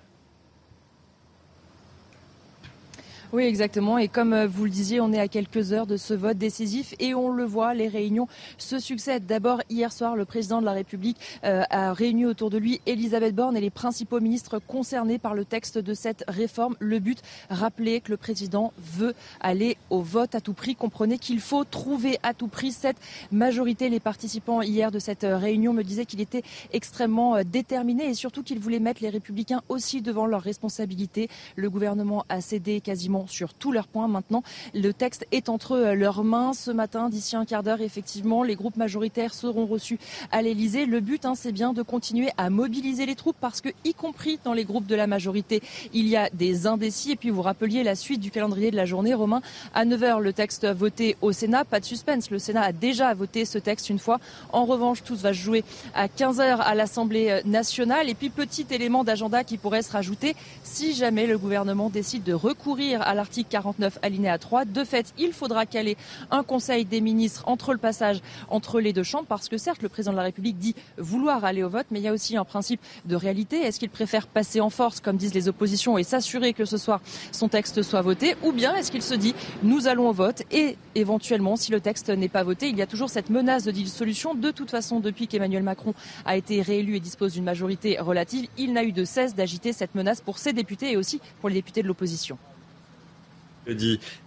Oui, 3.34 3.42
exactement. 3.42 3.98
Et 3.98 4.06
comme 4.06 4.32
euh, 4.32 4.46
vous 4.46 4.62
le 4.62 4.70
disiez, 4.70 5.00
on 5.00 5.12
est 5.12 5.18
à 5.18 5.26
quelques 5.26 5.72
heures 5.72 5.88
de 5.88 5.96
ce 5.96 6.14
vote 6.14 6.38
décisif 6.38 6.94
et 7.00 7.14
on 7.14 7.30
le 7.30 7.42
voit, 7.42 7.74
les 7.74 7.88
réunions 7.88 8.28
se 8.58 8.78
succèdent. 8.78 9.26
D'abord, 9.26 9.60
hier 9.68 9.90
soir, 9.90 10.14
le 10.14 10.24
président 10.24 10.60
de 10.60 10.64
la 10.64 10.70
République 10.70 11.16
euh, 11.42 11.64
a 11.68 11.92
réuni 11.92 12.26
autour 12.26 12.48
de 12.48 12.58
lui 12.58 12.80
Elisabeth 12.86 13.34
Borne 13.34 13.56
et 13.56 13.60
les 13.60 13.70
principaux 13.70 14.20
ministres 14.20 14.60
concernés 14.60 15.18
par 15.18 15.34
le 15.34 15.44
texte 15.44 15.78
de 15.78 15.94
cette 15.94 16.22
réforme. 16.28 16.76
Le 16.78 17.00
but, 17.00 17.22
rappeler 17.50 18.00
que 18.00 18.12
le 18.12 18.18
président 18.18 18.72
veut 18.78 19.14
aller 19.40 19.78
au 19.90 20.00
vote 20.00 20.36
à 20.36 20.40
tout 20.40 20.54
prix. 20.54 20.76
Comprenez 20.76 21.18
qu'il 21.18 21.40
faut 21.40 21.64
trouver 21.64 22.20
à 22.22 22.34
tout 22.34 22.46
prix 22.46 22.70
cette 22.70 22.98
majorité. 23.32 23.88
Les 23.88 23.98
participants 23.98 24.62
hier 24.62 24.92
de 24.92 25.00
cette 25.00 25.24
euh, 25.24 25.38
réunion 25.38 25.72
me 25.72 25.82
disaient 25.82 26.06
qu'il 26.06 26.20
était 26.20 26.44
extrêmement 26.72 27.42
déterminé 27.42 28.10
et 28.10 28.14
surtout 28.14 28.44
qu'il 28.44 28.60
voulait 28.60 28.78
mettre 28.78 29.02
les 29.02 29.10
républicains 29.10 29.62
aussi 29.68 30.02
devant 30.02 30.26
leurs 30.26 30.42
responsabilités. 30.42 31.28
Le 31.56 31.68
gouvernement 31.68 32.24
a 32.28 32.40
cédé 32.40 32.80
quasiment 32.80 33.23
sur 33.26 33.54
tous 33.54 33.72
leurs 33.72 33.88
points. 33.88 34.08
Maintenant, 34.08 34.42
le 34.74 34.92
texte 34.92 35.26
est 35.32 35.48
entre 35.48 35.72
euh, 35.72 35.94
leurs 35.94 36.24
mains. 36.24 36.52
Ce 36.52 36.70
matin, 36.70 37.08
d'ici 37.08 37.36
un 37.36 37.44
quart 37.44 37.62
d'heure, 37.62 37.80
effectivement, 37.80 38.42
les 38.42 38.54
groupes 38.54 38.76
majoritaires 38.76 39.34
seront 39.34 39.66
reçus 39.66 39.98
à 40.32 40.42
l'Elysée. 40.42 40.86
Le 40.86 41.00
but, 41.00 41.24
hein, 41.24 41.34
c'est 41.34 41.52
bien 41.52 41.72
de 41.72 41.82
continuer 41.82 42.30
à 42.36 42.50
mobiliser 42.50 43.06
les 43.06 43.14
troupes 43.14 43.36
parce 43.40 43.60
que, 43.60 43.68
y 43.84 43.94
compris 43.94 44.38
dans 44.44 44.52
les 44.52 44.64
groupes 44.64 44.86
de 44.86 44.94
la 44.94 45.06
majorité, 45.06 45.62
il 45.92 46.08
y 46.08 46.16
a 46.16 46.30
des 46.30 46.66
indécis. 46.66 47.12
Et 47.12 47.16
puis, 47.16 47.30
vous 47.30 47.42
rappeliez 47.42 47.82
la 47.82 47.94
suite 47.94 48.20
du 48.20 48.30
calendrier 48.30 48.70
de 48.70 48.76
la 48.76 48.86
journée, 48.86 49.14
Romain. 49.14 49.42
À 49.74 49.84
9h, 49.84 50.20
le 50.20 50.32
texte 50.32 50.66
voté 50.66 51.16
au 51.22 51.32
Sénat. 51.32 51.64
Pas 51.64 51.80
de 51.80 51.84
suspense. 51.84 52.30
Le 52.30 52.38
Sénat 52.38 52.62
a 52.62 52.72
déjà 52.72 53.12
voté 53.14 53.44
ce 53.44 53.58
texte 53.58 53.90
une 53.90 53.98
fois. 53.98 54.20
En 54.52 54.64
revanche, 54.64 55.02
tout 55.02 55.16
va 55.16 55.32
se 55.32 55.38
jouer 55.38 55.64
à 55.94 56.08
15h 56.08 56.58
à 56.58 56.74
l'Assemblée 56.74 57.30
euh, 57.30 57.40
nationale. 57.44 58.08
Et 58.08 58.14
puis, 58.14 58.30
petit 58.30 58.66
élément 58.70 59.04
d'agenda 59.04 59.44
qui 59.44 59.58
pourrait 59.58 59.82
se 59.82 59.92
rajouter 59.92 60.34
si 60.62 60.94
jamais 60.94 61.26
le 61.26 61.38
gouvernement 61.38 61.90
décide 61.90 62.24
de 62.24 62.32
recourir 62.32 63.02
à 63.02 63.13
à 63.14 63.16
l'article 63.16 63.48
49 63.48 63.98
alinéa 64.02 64.38
3. 64.38 64.64
De 64.64 64.84
fait, 64.84 65.14
il 65.18 65.32
faudra 65.32 65.66
caler 65.66 65.96
un 66.30 66.42
conseil 66.42 66.84
des 66.84 67.00
ministres 67.00 67.44
entre 67.46 67.72
le 67.72 67.78
passage 67.78 68.20
entre 68.48 68.80
les 68.80 68.92
deux 68.92 69.04
chambres 69.04 69.26
parce 69.28 69.48
que 69.48 69.56
certes, 69.56 69.82
le 69.82 69.88
président 69.88 70.12
de 70.12 70.16
la 70.16 70.24
République 70.24 70.58
dit 70.58 70.74
vouloir 70.98 71.44
aller 71.44 71.62
au 71.62 71.68
vote, 71.68 71.86
mais 71.90 72.00
il 72.00 72.02
y 72.02 72.08
a 72.08 72.12
aussi 72.12 72.36
un 72.36 72.44
principe 72.44 72.80
de 73.04 73.14
réalité. 73.14 73.58
Est-ce 73.58 73.78
qu'il 73.78 73.90
préfère 73.90 74.26
passer 74.26 74.60
en 74.60 74.70
force, 74.70 75.00
comme 75.00 75.16
disent 75.16 75.34
les 75.34 75.48
oppositions, 75.48 75.96
et 75.96 76.02
s'assurer 76.02 76.52
que 76.52 76.64
ce 76.64 76.76
soir 76.76 77.00
son 77.30 77.48
texte 77.48 77.82
soit 77.82 78.02
voté, 78.02 78.34
ou 78.42 78.52
bien 78.52 78.74
est-ce 78.74 78.90
qu'il 78.90 79.02
se 79.02 79.14
dit 79.14 79.34
nous 79.62 79.86
allons 79.86 80.08
au 80.08 80.12
vote 80.12 80.42
et 80.50 80.76
éventuellement, 80.94 81.56
si 81.56 81.70
le 81.70 81.80
texte 81.80 82.08
n'est 82.08 82.28
pas 82.28 82.42
voté, 82.42 82.68
il 82.68 82.76
y 82.76 82.82
a 82.82 82.86
toujours 82.86 83.10
cette 83.10 83.30
menace 83.30 83.64
de 83.64 83.70
dissolution. 83.70 84.34
De 84.34 84.50
toute 84.50 84.70
façon, 84.70 84.98
depuis 84.98 85.28
qu'Emmanuel 85.28 85.62
Macron 85.62 85.94
a 86.24 86.36
été 86.36 86.62
réélu 86.62 86.96
et 86.96 87.00
dispose 87.00 87.34
d'une 87.34 87.44
majorité 87.44 87.98
relative, 88.00 88.48
il 88.58 88.72
n'a 88.72 88.82
eu 88.82 88.92
de 88.92 89.04
cesse 89.04 89.36
d'agiter 89.36 89.72
cette 89.72 89.94
menace 89.94 90.20
pour 90.20 90.38
ses 90.38 90.52
députés 90.52 90.92
et 90.92 90.96
aussi 90.96 91.20
pour 91.40 91.48
les 91.48 91.54
députés 91.54 91.82
de 91.82 91.88
l'opposition. 91.88 92.38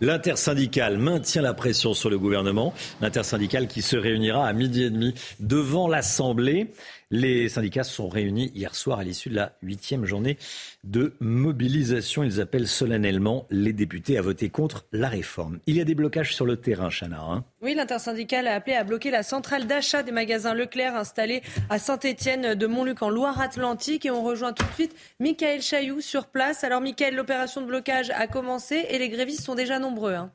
L'intersyndicale 0.01 0.97
maintient 0.97 1.41
la 1.41 1.53
pression 1.53 1.93
sur 1.93 2.09
le 2.09 2.17
gouvernement. 2.17 2.73
L'intersyndicale 3.01 3.67
qui 3.67 3.81
se 3.81 3.97
réunira 3.97 4.47
à 4.47 4.53
midi 4.53 4.83
et 4.83 4.89
demi 4.89 5.13
devant 5.39 5.87
l'Assemblée. 5.87 6.71
Les 7.09 7.47
syndicats 7.47 7.85
sont 7.85 8.09
réunis 8.09 8.51
hier 8.53 8.75
soir 8.75 8.99
à 8.99 9.03
l'issue 9.05 9.29
de 9.29 9.35
la 9.35 9.53
huitième 9.61 10.05
journée 10.05 10.37
de 10.83 11.13
mobilisation. 11.21 12.21
Ils 12.21 12.41
appellent 12.41 12.67
solennellement 12.67 13.47
les 13.49 13.71
députés 13.71 14.17
à 14.17 14.21
voter 14.21 14.49
contre 14.49 14.85
la 14.91 15.07
réforme. 15.07 15.59
Il 15.67 15.77
y 15.77 15.81
a 15.81 15.85
des 15.85 15.95
blocages 15.95 16.35
sur 16.35 16.45
le 16.45 16.57
terrain, 16.57 16.89
Chana. 16.89 17.21
Hein 17.21 17.45
oui, 17.61 17.75
l'intersyndicale 17.75 18.47
a 18.47 18.55
appelé 18.55 18.75
à 18.75 18.83
bloquer 18.83 19.09
la 19.09 19.23
centrale 19.23 19.67
d'achat 19.67 20.03
des 20.03 20.11
magasins 20.11 20.53
Leclerc 20.53 20.95
installée 20.95 21.43
à 21.69 21.79
Saint-Étienne 21.79 22.55
de 22.55 22.67
Montluc 22.67 23.01
en 23.01 23.09
Loire-Atlantique. 23.09 24.05
Et 24.05 24.11
on 24.11 24.23
rejoint 24.23 24.51
tout 24.51 24.65
de 24.65 24.73
suite 24.73 24.95
Michael 25.21 25.61
Chailloux 25.61 26.01
sur 26.01 26.27
place. 26.27 26.65
Alors, 26.65 26.81
Michael, 26.81 27.15
l'opération 27.15 27.61
de 27.61 27.67
blocage 27.67 28.09
a 28.09 28.27
commencé 28.27 28.85
et 28.89 28.99
les 28.99 29.07
grévistes 29.07 29.45
sont 29.45 29.55
déjà 29.55 29.79
nombreux. 29.79 30.13
Hein. 30.13 30.31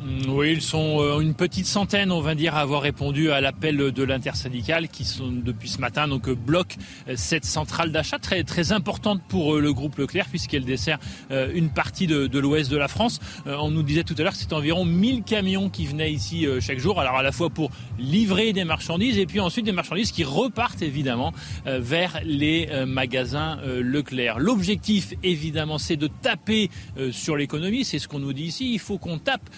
Mm, 0.00 0.30
oui, 0.30 0.52
ils 0.52 0.62
sont 0.62 1.00
euh, 1.00 1.20
une 1.20 1.34
petite 1.34 1.66
centaine, 1.66 2.12
on 2.12 2.20
va 2.20 2.36
dire, 2.36 2.54
à 2.54 2.60
avoir 2.60 2.82
répondu 2.82 3.32
à 3.32 3.40
l'appel 3.40 3.76
de 3.76 4.02
l'intersyndicale 4.04 4.88
qui 4.88 5.04
sont 5.04 5.30
depuis 5.30 5.68
ce 5.68 5.80
matin 5.80 6.06
donc 6.06 6.28
euh, 6.28 6.36
bloquent 6.36 6.76
euh, 7.08 7.14
cette 7.16 7.44
centrale 7.44 7.90
d'achat 7.90 8.18
très 8.18 8.44
très 8.44 8.70
importante 8.70 9.20
pour 9.28 9.56
le 9.56 9.72
groupe 9.72 9.96
Leclerc 9.98 10.26
puisqu'elle 10.28 10.64
dessert 10.64 10.98
une 11.30 11.70
partie 11.70 12.06
de, 12.06 12.38
l'ouest 12.38 12.70
de 12.70 12.76
la 12.76 12.88
France. 12.88 13.20
On 13.46 13.70
nous 13.70 13.82
disait 13.82 14.04
tout 14.04 14.14
à 14.18 14.22
l'heure 14.22 14.32
que 14.32 14.38
c'est 14.38 14.52
environ 14.52 14.84
1000 14.84 15.22
camions 15.22 15.68
qui 15.68 15.86
venaient 15.86 16.12
ici 16.12 16.46
chaque 16.60 16.78
jour, 16.78 17.00
alors 17.00 17.16
à 17.16 17.22
la 17.22 17.32
fois 17.32 17.50
pour 17.50 17.70
livrer 17.98 18.52
des 18.52 18.64
marchandises 18.64 19.18
et 19.18 19.26
puis 19.26 19.40
ensuite 19.40 19.64
des 19.64 19.72
marchandises 19.72 20.12
qui 20.12 20.24
repartent 20.24 20.82
évidemment 20.82 21.32
vers 21.66 22.20
les 22.24 22.68
magasins 22.86 23.58
Leclerc. 23.64 24.38
L'objectif 24.38 25.14
évidemment 25.22 25.78
c'est 25.78 25.96
de 25.96 26.08
taper 26.08 26.70
sur 27.10 27.36
l'économie, 27.36 27.84
c'est 27.84 27.98
ce 27.98 28.08
qu'on 28.08 28.20
nous 28.20 28.32
dit 28.32 28.44
ici, 28.44 28.72
il 28.72 28.80
faut 28.80 28.98
qu'on 28.98 29.18
tape 29.18 29.48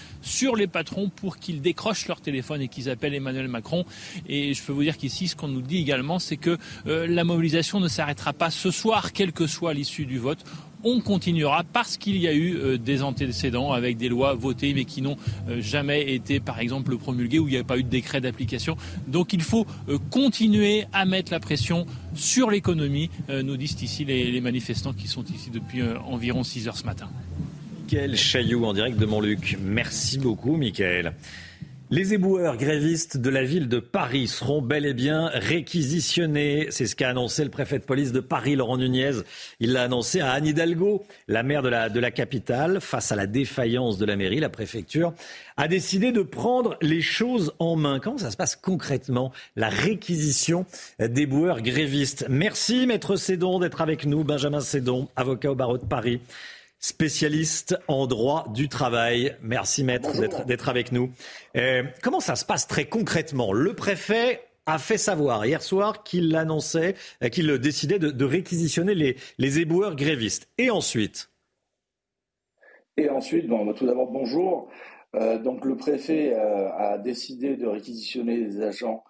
les 0.57 0.67
patrons 0.67 1.09
pour 1.09 1.39
qu'ils 1.39 1.61
décrochent 1.61 2.09
leur 2.09 2.21
téléphone 2.21 2.63
et 2.63 2.69
qu'ils 2.69 2.89
appellent 2.89 3.15
Emmanuel 3.15 3.49
Macron. 3.49 3.85
Et 4.29 4.55
je 4.55 4.63
peux 4.63 4.73
vous 4.73 4.83
dire 4.83 4.97
qu'ici, 4.97 5.29
ce 5.29 5.37
qu'on 5.37 5.49
nous 5.49 5.63
dit 5.63 5.79
également, 5.79 6.19
c'est 6.19 6.37
que 6.37 6.57
euh, 6.87 7.07
la 7.07 7.25
mobilisation 7.25 7.81
ne 7.81 7.89
s'arrêtera 7.89 8.33
pas 8.33 8.51
ce 8.51 8.71
soir, 8.71 9.13
quelle 9.13 9.33
que 9.33 9.47
soit 9.47 9.75
l'issue 9.75 10.07
du 10.07 10.19
vote 10.19 10.45
on 10.83 11.01
continuera 11.01 11.63
parce 11.63 11.99
qu'il 11.99 12.17
y 12.17 12.27
a 12.27 12.33
eu 12.33 12.57
euh, 12.57 12.79
des 12.79 13.03
antécédents 13.03 13.73
avec 13.73 13.99
des 13.99 14.09
lois 14.09 14.33
votées 14.33 14.73
mais 14.73 14.87
qui 14.87 15.03
n'ont 15.03 15.19
euh, 15.47 15.61
jamais 15.61 16.15
été 16.15 16.41
par 16.41 16.59
exemple 16.59 16.97
promulguées 16.97 17.39
où 17.39 17.49
il 17.49 17.51
n'y 17.51 17.61
a 17.61 17.65
pas 17.65 17.77
eu 17.77 17.83
de 17.83 17.91
décret 17.91 18.23
d'application. 18.23 18.79
Donc 19.07 19.35
il 19.35 19.43
faut 19.43 19.67
continuer 20.09 20.87
à 20.95 21.05
mettre 21.05 21.33
la 21.33 21.39
pression 21.39 21.85
sur 22.15 22.51
l'économie, 22.51 23.11
nous 23.29 23.59
disent 23.59 23.77
ici 23.83 24.07
les, 24.07 24.31
les, 24.33 24.41
manifestants 24.41 24.95
qui 24.95 25.07
sont 25.07 25.25
ici 25.25 25.51
depuis 25.51 25.83
environ 25.83 26.43
6 26.45 26.69
heures 26.69 26.79
ce 26.79 26.85
matin. 26.85 27.11
Michael 27.93 28.17
Chailloux 28.17 28.65
en 28.67 28.73
direct 28.73 28.99
de 28.99 29.05
Montluc. 29.05 29.57
Merci 29.61 30.19
beaucoup, 30.19 30.57
Michael. 30.57 31.13
Les 31.91 32.15
éboueurs 32.15 32.57
grévistes 32.57 33.17
de 33.17 33.31
la 33.31 33.43
ville 33.43 33.67
de 33.67 33.81
Paris 33.81 34.29
seront 34.29 34.63
bel 34.63 34.87
et 34.87 34.95
bien 34.95 35.27
réquisitionnés. 35.27 36.69
C'est 36.71 36.87
ce 36.87 36.95
qu'a 36.95 37.09
annoncé 37.09 37.43
le 37.43 37.51
préfet 37.51 37.81
de 37.81 37.85
police 37.85 38.13
de 38.13 38.21
Paris, 38.21 38.55
Laurent 38.55 38.77
Nunez. 38.77 39.23
Il 39.59 39.73
l'a 39.73 39.83
annoncé 39.83 40.21
à 40.21 40.31
Anne 40.31 40.47
Hidalgo, 40.47 41.05
la 41.27 41.43
maire 41.43 41.63
de 41.63 41.99
la, 41.99 42.11
capitale. 42.13 42.81
Face 42.81 43.11
à 43.11 43.17
la 43.17 43.27
défaillance 43.27 43.99
de 43.99 44.05
la 44.05 44.15
mairie, 44.15 44.39
la 44.39 44.51
préfecture 44.51 45.13
a 45.57 45.67
décidé 45.67 46.13
de 46.13 46.23
prendre 46.23 46.77
les 46.81 47.01
choses 47.01 47.55
en 47.59 47.75
main. 47.75 47.99
Comment 47.99 48.19
ça 48.19 48.31
se 48.31 48.37
passe 48.37 48.55
concrètement, 48.55 49.33
la 49.57 49.69
réquisition 49.69 50.65
des 51.01 51.27
boueurs 51.27 51.61
grévistes? 51.61 52.27
Merci, 52.29 52.87
maître 52.87 53.17
Cédon, 53.17 53.59
d'être 53.59 53.81
avec 53.81 54.07
nous. 54.07 54.23
Benjamin 54.23 54.61
Cédon, 54.61 55.09
avocat 55.17 55.51
au 55.51 55.57
barreau 55.57 55.79
de 55.79 55.87
Paris 55.87 56.21
spécialiste 56.81 57.79
en 57.89 58.07
droit 58.07 58.47
du 58.53 58.69
travail. 58.69 59.37
Merci 59.43 59.85
maître 59.85 60.11
d'être 60.47 60.69
avec 60.69 60.93
nous. 60.93 61.11
Euh, 61.57 61.85
comment 62.03 62.21
ça 62.21 62.35
se 62.35 62.45
passe 62.45 62.67
très 62.67 62.87
concrètement? 62.87 63.53
Le 63.53 63.75
préfet 63.75 64.41
a 64.67 64.79
fait 64.79 64.99
savoir 64.99 65.45
hier 65.45 65.63
soir 65.63 66.03
qu'il 66.03 66.35
annonçait, 66.35 66.95
euh, 67.23 67.29
qu'il 67.29 67.47
décidait 67.59 67.99
de, 67.99 68.25
réquisitionner 68.25 68.95
les, 68.95 69.17
les, 69.39 69.61
éboueurs 69.61 69.95
grévistes. 69.95 70.49
Et 70.59 70.71
ensuite? 70.71 71.31
Et 72.97 73.09
ensuite, 73.09 73.47
bon, 73.47 73.73
tout 73.75 73.87
d'abord 73.87 74.11
bonjour. 74.11 74.69
Euh, 75.15 75.39
donc 75.39 75.65
le 75.65 75.77
préfet 75.77 76.35
a 76.35 76.97
décidé 76.99 77.57
de 77.57 77.67
réquisitionner 77.67 78.37
les 78.37 78.63
agents 78.63 79.05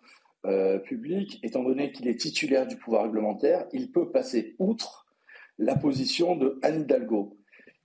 publics, 0.86 1.38
étant 1.42 1.62
donné 1.62 1.92
qu'il 1.92 2.08
est 2.08 2.18
titulaire 2.18 2.66
du 2.66 2.76
pouvoir 2.76 3.04
réglementaire, 3.04 3.66
il 3.74 3.92
peut 3.92 4.10
passer 4.10 4.56
outre 4.58 5.06
la 5.58 5.76
position 5.76 6.34
de 6.34 6.58
Anne 6.62 6.80
Hidalgo 6.80 7.39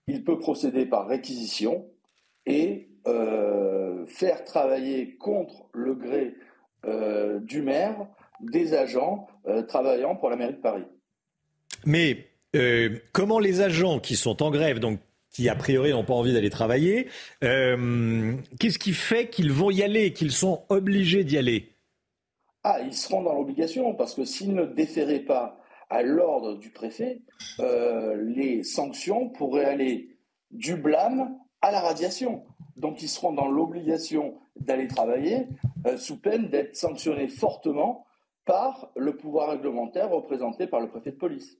il 0.07 0.23
peut 0.23 0.38
procéder 0.38 0.86
par 0.86 1.07
réquisition 1.07 1.86
et 2.45 2.90
euh, 3.07 4.06
faire 4.06 4.44
travailler 4.44 5.15
contre 5.15 5.65
le 5.73 5.95
gré 5.95 6.36
euh, 6.86 7.40
du 7.40 7.61
maire 7.61 8.07
des 8.40 8.73
agents 8.73 9.27
euh, 9.48 9.64
travaillant 9.64 10.15
pour 10.15 10.30
la 10.30 10.36
mairie 10.36 10.53
de 10.53 10.61
Paris. 10.61 10.86
Mais 11.86 12.27
comment 13.11 13.38
les 13.38 13.60
agents 13.60 13.99
qui 13.99 14.15
sont 14.15 14.41
en 14.41 14.49
grève, 14.49 14.80
donc 14.80 15.02
qui 15.30 15.49
a 15.49 15.56
priori 15.56 15.91
n'ont 15.91 16.06
pas 16.06 16.14
envie 16.14 16.32
d'aller 16.32 16.49
travailler, 16.49 17.10
qu'est-ce 17.41 18.80
qui 18.80 18.94
fait 18.94 19.27
qu'ils 19.27 19.52
vont 19.52 19.72
y 19.72 19.84
aller, 19.84 20.14
qu'ils 20.14 20.32
sont 20.32 20.64
obligés 20.69 21.26
d'y 21.26 21.38
aller? 21.38 21.73
Ah, 22.64 22.80
ils 22.82 22.94
seront 22.94 23.23
dans 23.23 23.34
l'obligation 23.34 23.94
parce 23.94 24.14
que 24.14 24.23
s'ils 24.23 24.56
ne 24.56 24.64
déféraient 24.64 25.19
pas 25.19 25.60
à 25.90 26.02
l'ordre 26.03 26.56
du 26.56 26.70
préfet, 26.70 27.22
euh, 27.60 28.16
les 28.16 28.64
sanctions 28.64 29.30
pourraient 29.30 29.66
aller 29.66 30.18
du 30.52 30.76
blâme 30.76 31.38
à 31.62 31.72
la 31.72 31.82
radiation. 31.82 32.44
Donc 32.78 33.02
ils 33.02 33.10
seront 33.10 33.34
dans 33.34 33.48
l'obligation 33.48 34.36
d'aller 34.60 34.88
travailler 34.88 35.48
euh, 35.86 35.98
sous 35.98 36.20
peine 36.20 36.49
d'être 36.49 36.76
sanctionnés 36.76 37.28
fortement 37.28 38.06
par 38.45 38.91
le 38.95 39.16
pouvoir 39.16 39.52
réglementaire 39.52 40.10
représenté 40.10 40.68
par 40.68 40.80
le 40.80 40.88
préfet 40.88 41.12
de 41.12 41.18
police. 41.18 41.57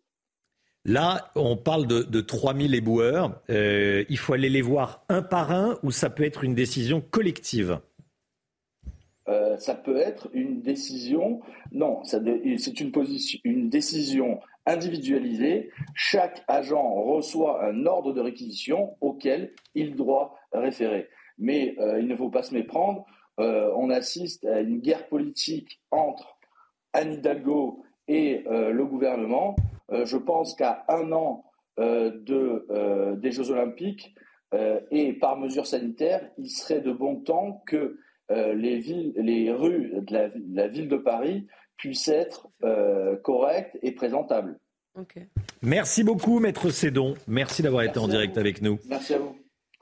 Là, 0.86 1.32
on 1.36 1.58
parle 1.58 1.88
de, 1.88 2.04
de 2.04 2.22
3000 2.22 2.76
éboueurs. 2.76 3.42
Euh, 3.50 4.06
il 4.08 4.18
faut 4.20 4.34
aller 4.34 4.50
les 4.50 4.62
voir 4.62 5.04
un 5.10 5.24
par 5.24 5.52
un 5.52 5.80
ou 5.82 5.90
ça 5.90 6.12
peut 6.12 6.24
être 6.24 6.44
une 6.44 6.54
décision 6.54 7.02
collective? 7.02 7.80
Euh, 9.28 9.58
ça 9.58 9.74
peut 9.74 9.98
être 9.98 10.30
une 10.34 10.62
décision, 10.62 11.42
non, 11.72 12.04
c'est 12.04 12.22
une, 12.24 13.70
décision 13.70 14.40
individualisée. 14.68 15.72
Chaque 15.96 16.44
agent 16.48 16.94
reçoit 17.04 17.66
un 17.66 17.86
ordre 17.86 18.14
de 18.14 18.22
réquisition 18.22 18.96
auquel 19.02 19.54
il 19.74 19.96
doit 19.96 20.36
référer. 20.52 21.10
Mais 21.40 21.76
euh, 21.80 22.00
il 22.00 22.08
ne 22.08 22.16
faut 22.16 22.30
pas 22.30 22.44
se 22.44 22.54
méprendre, 22.54 23.06
euh, 23.40 23.72
on 23.76 23.90
assiste 23.90 24.46
à 24.46 24.62
une 24.62 24.80
guerre 24.80 25.08
politique 25.08 25.82
entre 25.90 26.38
Anne 26.94 27.14
Hidalgo 27.14 27.84
et 28.08 28.44
le 28.48 28.86
gouvernement. 28.86 29.56
je 29.92 30.16
pense 30.16 30.54
qu'à 30.54 30.86
un 30.88 31.12
an 31.12 31.44
de, 31.78 33.16
des 33.16 33.32
Jeux 33.32 33.50
olympiques 33.50 34.14
et 34.92 35.14
par 35.14 35.38
mesure 35.38 35.66
sanitaire, 35.66 36.30
il 36.38 36.48
serait 36.48 36.82
de 36.82 36.92
bon 36.92 37.16
temps 37.16 37.64
que 37.66 37.98
les, 38.30 38.80
villes, 38.80 39.14
les 39.18 39.52
rues 39.52 39.92
de 40.02 40.14
la, 40.54 40.68
ville 40.68 40.88
de 40.88 40.98
Paris 40.98 41.48
puissent 41.78 42.08
être 42.08 42.48
euh, 42.64 43.16
correctes 43.18 43.78
et 43.82 43.92
présentables. 43.92 44.58
Merci 45.62 46.04
beaucoup, 46.04 46.40
Maître 46.40 46.70
Cédon. 46.70 47.16
Merci 47.28 47.62
d'avoir 47.62 47.84
été 47.84 48.00
en 48.00 48.08
direct 48.08 48.38
avec 48.38 48.62
nous. 48.62 48.80
Merci 48.88 49.16
à 49.16 49.20
vous. 49.20 49.36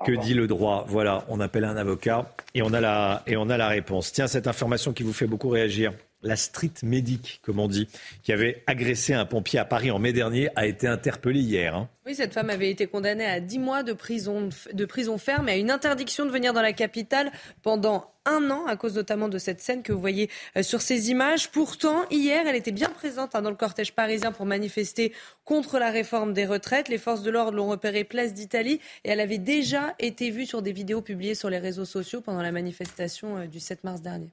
Que 0.04 0.12
dit 0.12 0.34
le 0.34 0.48
droit? 0.48 0.86
Voilà, 0.88 1.24
on 1.30 1.40
appelle 1.40 1.66
un 1.66 1.78
avocat 1.78 2.34
et 2.56 2.64
on, 2.64 2.74
a 2.74 2.82
la, 2.82 3.22
et 3.28 3.38
on 3.38 3.48
a 3.50 3.58
la 3.58 3.68
réponse. 3.68 4.12
Tiens, 4.12 4.28
cette 4.28 4.48
information 4.48 4.92
qui 4.92 5.04
vous 5.04 5.14
fait 5.14 5.28
beaucoup 5.28 5.50
réagir. 5.50 5.94
La 6.24 6.36
street 6.36 6.74
medic, 6.84 7.40
comme 7.44 7.60
on 7.60 7.68
dit, 7.68 7.88
qui 8.24 8.32
avait 8.34 8.64
agressé 8.68 9.14
un 9.14 9.26
pompier 9.26 9.60
à 9.60 9.66
Paris 9.66 9.92
en 9.92 10.00
mai 10.00 10.14
dernier, 10.14 10.50
a 10.56 10.66
été 10.66 10.88
interpellée 10.88 11.42
hier. 11.42 11.76
Hein. 11.76 11.90
Oui, 12.06 12.16
cette 12.16 12.34
femme 12.34 12.50
avait 12.50 12.70
été 12.70 12.88
condamnée 12.88 13.26
à 13.26 13.40
10 13.40 13.60
mois 13.60 13.84
de 13.84 13.94
prison, 13.94 14.50
de 14.74 14.86
prison 14.86 15.18
ferme 15.18 15.48
et 15.48 15.54
à 15.54 15.58
une 15.58 15.72
interdiction 15.72 16.26
de 16.26 16.32
venir 16.32 16.52
dans 16.52 16.62
la 16.62 16.74
capitale 16.74 17.32
pendant 17.62 18.12
un 18.26 18.50
an 18.52 18.66
à 18.68 18.76
cause 18.76 18.96
notamment 18.96 19.30
de 19.30 19.38
cette 19.38 19.62
scène 19.62 19.84
que 19.84 19.92
vous 19.92 20.00
voyez 20.00 20.30
euh, 20.58 20.64
sur 20.64 20.82
ces 20.82 21.12
images. 21.12 21.52
Pourtant, 21.52 22.06
hier, 22.10 22.46
elle 22.48 22.56
était 22.56 22.72
bien 22.72 22.90
présente 22.90 23.36
hein, 23.36 23.42
dans 23.42 23.50
le 23.50 23.56
cortège 23.56 23.94
parisien 23.94 24.32
pour 24.32 24.46
manifester 24.46 25.14
contre 25.46 25.80
la 25.80 25.92
réforme 25.92 26.34
des 26.34 26.46
retraites. 26.46 26.90
Les 26.90 26.98
forces 26.98 27.24
de 27.24 27.32
l'ordre 27.32 27.58
l'ont 27.58 27.70
repérée 27.70 28.04
place 28.04 28.34
d'Italie 28.34 28.80
et 29.04 29.10
elle 29.10 29.20
avait 29.20 29.38
déjà 29.38 29.96
été 30.00 30.30
vue 30.30 30.46
sur 30.46 30.62
des 30.62 30.72
vidéos 30.72 31.02
publiées 31.02 31.36
sur 31.36 31.50
les 31.50 31.60
réseaux 31.60 31.86
sociaux 31.86 32.22
pendant 32.22 32.42
la 32.42 32.52
manifestation 32.52 33.38
euh, 33.38 33.46
du 33.46 33.60
7 33.60 33.84
mars 33.84 34.02
dernier. 34.02 34.32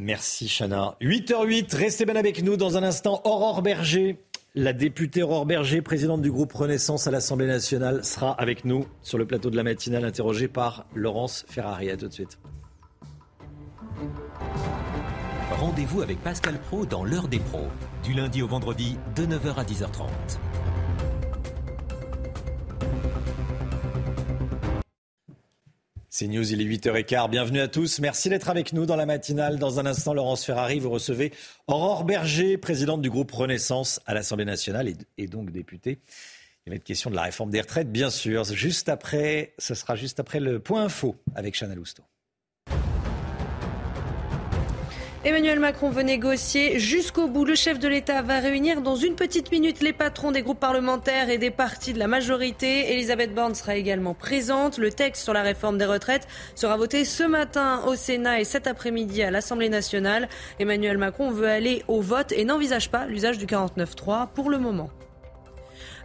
Merci 0.00 0.46
Chana. 0.46 0.94
8h08, 1.00 1.74
restez 1.74 2.04
bien 2.04 2.14
avec 2.14 2.44
nous 2.44 2.56
dans 2.56 2.76
un 2.76 2.84
instant. 2.84 3.20
Aurore 3.24 3.62
Berger, 3.62 4.16
la 4.54 4.72
députée 4.72 5.24
Aurore 5.24 5.44
Berger, 5.44 5.82
présidente 5.82 6.22
du 6.22 6.30
groupe 6.30 6.52
Renaissance 6.52 7.08
à 7.08 7.10
l'Assemblée 7.10 7.48
nationale, 7.48 8.04
sera 8.04 8.30
avec 8.40 8.64
nous 8.64 8.86
sur 9.02 9.18
le 9.18 9.26
plateau 9.26 9.50
de 9.50 9.56
la 9.56 9.64
matinale, 9.64 10.04
interrogée 10.04 10.46
par 10.46 10.86
Laurence 10.94 11.44
Ferrari. 11.48 11.90
À 11.90 11.96
tout 11.96 12.06
de 12.06 12.12
suite. 12.12 12.38
Rendez-vous 15.50 16.00
avec 16.00 16.22
Pascal 16.22 16.60
Pro 16.60 16.86
dans 16.86 17.02
l'heure 17.02 17.26
des 17.26 17.40
pros, 17.40 17.66
du 18.04 18.12
lundi 18.14 18.40
au 18.40 18.46
vendredi 18.46 18.96
de 19.16 19.26
9h 19.26 19.56
à 19.56 19.64
10h30. 19.64 20.06
C'est 26.18 26.26
News, 26.26 26.52
il 26.52 26.60
est 26.60 26.64
8h15. 26.64 27.30
Bienvenue 27.30 27.60
à 27.60 27.68
tous. 27.68 28.00
Merci 28.00 28.28
d'être 28.28 28.50
avec 28.50 28.72
nous 28.72 28.86
dans 28.86 28.96
la 28.96 29.06
matinale. 29.06 29.56
Dans 29.56 29.78
un 29.78 29.86
instant, 29.86 30.14
Laurence 30.14 30.44
Ferrari, 30.44 30.80
vous 30.80 30.90
recevez 30.90 31.32
Aurore 31.68 32.02
Berger, 32.02 32.58
présidente 32.58 33.02
du 33.02 33.08
groupe 33.08 33.30
Renaissance 33.30 34.00
à 34.04 34.14
l'Assemblée 34.14 34.44
nationale 34.44 34.92
et, 35.16 35.26
donc 35.28 35.52
députée. 35.52 36.00
Il 36.66 36.70
va 36.70 36.74
être 36.74 36.82
question 36.82 37.08
de 37.10 37.14
la 37.14 37.22
réforme 37.22 37.50
des 37.50 37.60
retraites, 37.60 37.92
bien 37.92 38.10
sûr. 38.10 38.42
Juste 38.42 38.88
après, 38.88 39.54
ce 39.58 39.76
sera 39.76 39.94
juste 39.94 40.18
après 40.18 40.40
le 40.40 40.58
point 40.58 40.82
info 40.82 41.14
avec 41.36 41.56
Chana 41.56 41.76
Lousteau. 41.76 42.02
Emmanuel 45.24 45.58
Macron 45.58 45.90
veut 45.90 46.02
négocier 46.02 46.78
jusqu'au 46.78 47.26
bout. 47.26 47.44
Le 47.44 47.56
chef 47.56 47.80
de 47.80 47.88
l'État 47.88 48.22
va 48.22 48.38
réunir 48.38 48.82
dans 48.82 48.94
une 48.94 49.16
petite 49.16 49.50
minute 49.50 49.80
les 49.80 49.92
patrons 49.92 50.30
des 50.30 50.42
groupes 50.42 50.60
parlementaires 50.60 51.28
et 51.28 51.38
des 51.38 51.50
partis 51.50 51.92
de 51.92 51.98
la 51.98 52.06
majorité. 52.06 52.92
Elisabeth 52.92 53.34
Borne 53.34 53.56
sera 53.56 53.74
également 53.74 54.14
présente. 54.14 54.78
Le 54.78 54.92
texte 54.92 55.24
sur 55.24 55.32
la 55.32 55.42
réforme 55.42 55.76
des 55.76 55.86
retraites 55.86 56.28
sera 56.54 56.76
voté 56.76 57.04
ce 57.04 57.24
matin 57.24 57.82
au 57.88 57.96
Sénat 57.96 58.40
et 58.40 58.44
cet 58.44 58.68
après-midi 58.68 59.24
à 59.24 59.32
l'Assemblée 59.32 59.68
nationale. 59.68 60.28
Emmanuel 60.60 60.98
Macron 60.98 61.32
veut 61.32 61.48
aller 61.48 61.82
au 61.88 62.00
vote 62.00 62.30
et 62.30 62.44
n'envisage 62.44 62.88
pas 62.88 63.06
l'usage 63.06 63.38
du 63.38 63.46
49.3 63.46 64.28
pour 64.32 64.50
le 64.50 64.58
moment. 64.58 64.88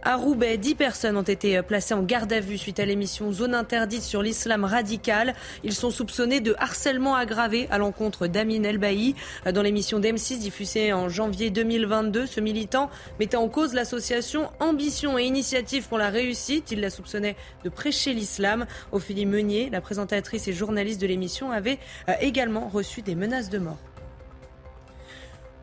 À 0.06 0.16
Roubaix, 0.16 0.58
10 0.58 0.74
personnes 0.74 1.16
ont 1.16 1.22
été 1.22 1.62
placées 1.62 1.94
en 1.94 2.02
garde 2.02 2.30
à 2.30 2.38
vue 2.38 2.58
suite 2.58 2.78
à 2.78 2.84
l'émission 2.84 3.32
Zone 3.32 3.54
interdite 3.54 4.02
sur 4.02 4.20
l'islam 4.20 4.66
radical. 4.66 5.34
Ils 5.62 5.72
sont 5.72 5.90
soupçonnés 5.90 6.42
de 6.42 6.54
harcèlement 6.58 7.14
aggravé 7.14 7.68
à 7.70 7.78
l'encontre 7.78 8.26
d'Amin 8.26 8.64
Elbaï. 8.64 9.14
Dans 9.50 9.62
l'émission 9.62 10.00
d'M6 10.00 10.40
diffusée 10.40 10.92
en 10.92 11.08
janvier 11.08 11.48
2022, 11.48 12.26
ce 12.26 12.40
militant 12.40 12.90
mettait 13.18 13.38
en 13.38 13.48
cause 13.48 13.72
l'association 13.72 14.50
Ambition 14.60 15.18
et 15.18 15.24
Initiative 15.24 15.88
pour 15.88 15.96
la 15.96 16.10
réussite. 16.10 16.70
Il 16.70 16.82
la 16.82 16.90
soupçonnait 16.90 17.34
de 17.64 17.70
prêcher 17.70 18.12
l'islam. 18.12 18.66
Ophélie 18.92 19.24
Meunier, 19.24 19.70
la 19.70 19.80
présentatrice 19.80 20.48
et 20.48 20.52
journaliste 20.52 21.00
de 21.00 21.06
l'émission, 21.06 21.50
avait 21.50 21.78
euh, 22.10 22.12
également 22.20 22.68
reçu 22.68 23.00
des 23.00 23.14
menaces 23.14 23.48
de 23.48 23.58
mort. 23.58 23.78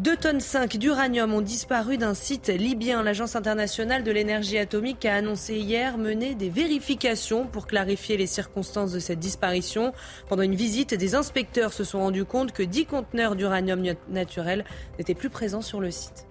2 0.01 0.17
tonnes 0.17 0.39
5 0.39 0.77
d'uranium 0.77 1.31
ont 1.31 1.41
disparu 1.41 1.99
d'un 1.99 2.15
site 2.15 2.47
libyen. 2.47 3.03
L'Agence 3.03 3.35
internationale 3.35 4.03
de 4.03 4.09
l'énergie 4.09 4.57
atomique 4.57 5.05
a 5.05 5.13
annoncé 5.13 5.57
hier 5.57 5.99
mener 5.99 6.33
des 6.33 6.49
vérifications 6.49 7.45
pour 7.45 7.67
clarifier 7.67 8.17
les 8.17 8.25
circonstances 8.25 8.93
de 8.93 8.99
cette 8.99 9.19
disparition. 9.19 9.93
Pendant 10.27 10.41
une 10.41 10.55
visite, 10.55 10.95
des 10.95 11.13
inspecteurs 11.13 11.71
se 11.71 11.83
sont 11.83 11.99
rendus 11.99 12.25
compte 12.25 12.51
que 12.51 12.63
10 12.63 12.87
conteneurs 12.87 13.35
d'uranium 13.35 13.83
naturel 14.09 14.65
n'étaient 14.97 15.13
plus 15.13 15.29
présents 15.29 15.61
sur 15.61 15.79
le 15.79 15.91
site. 15.91 16.25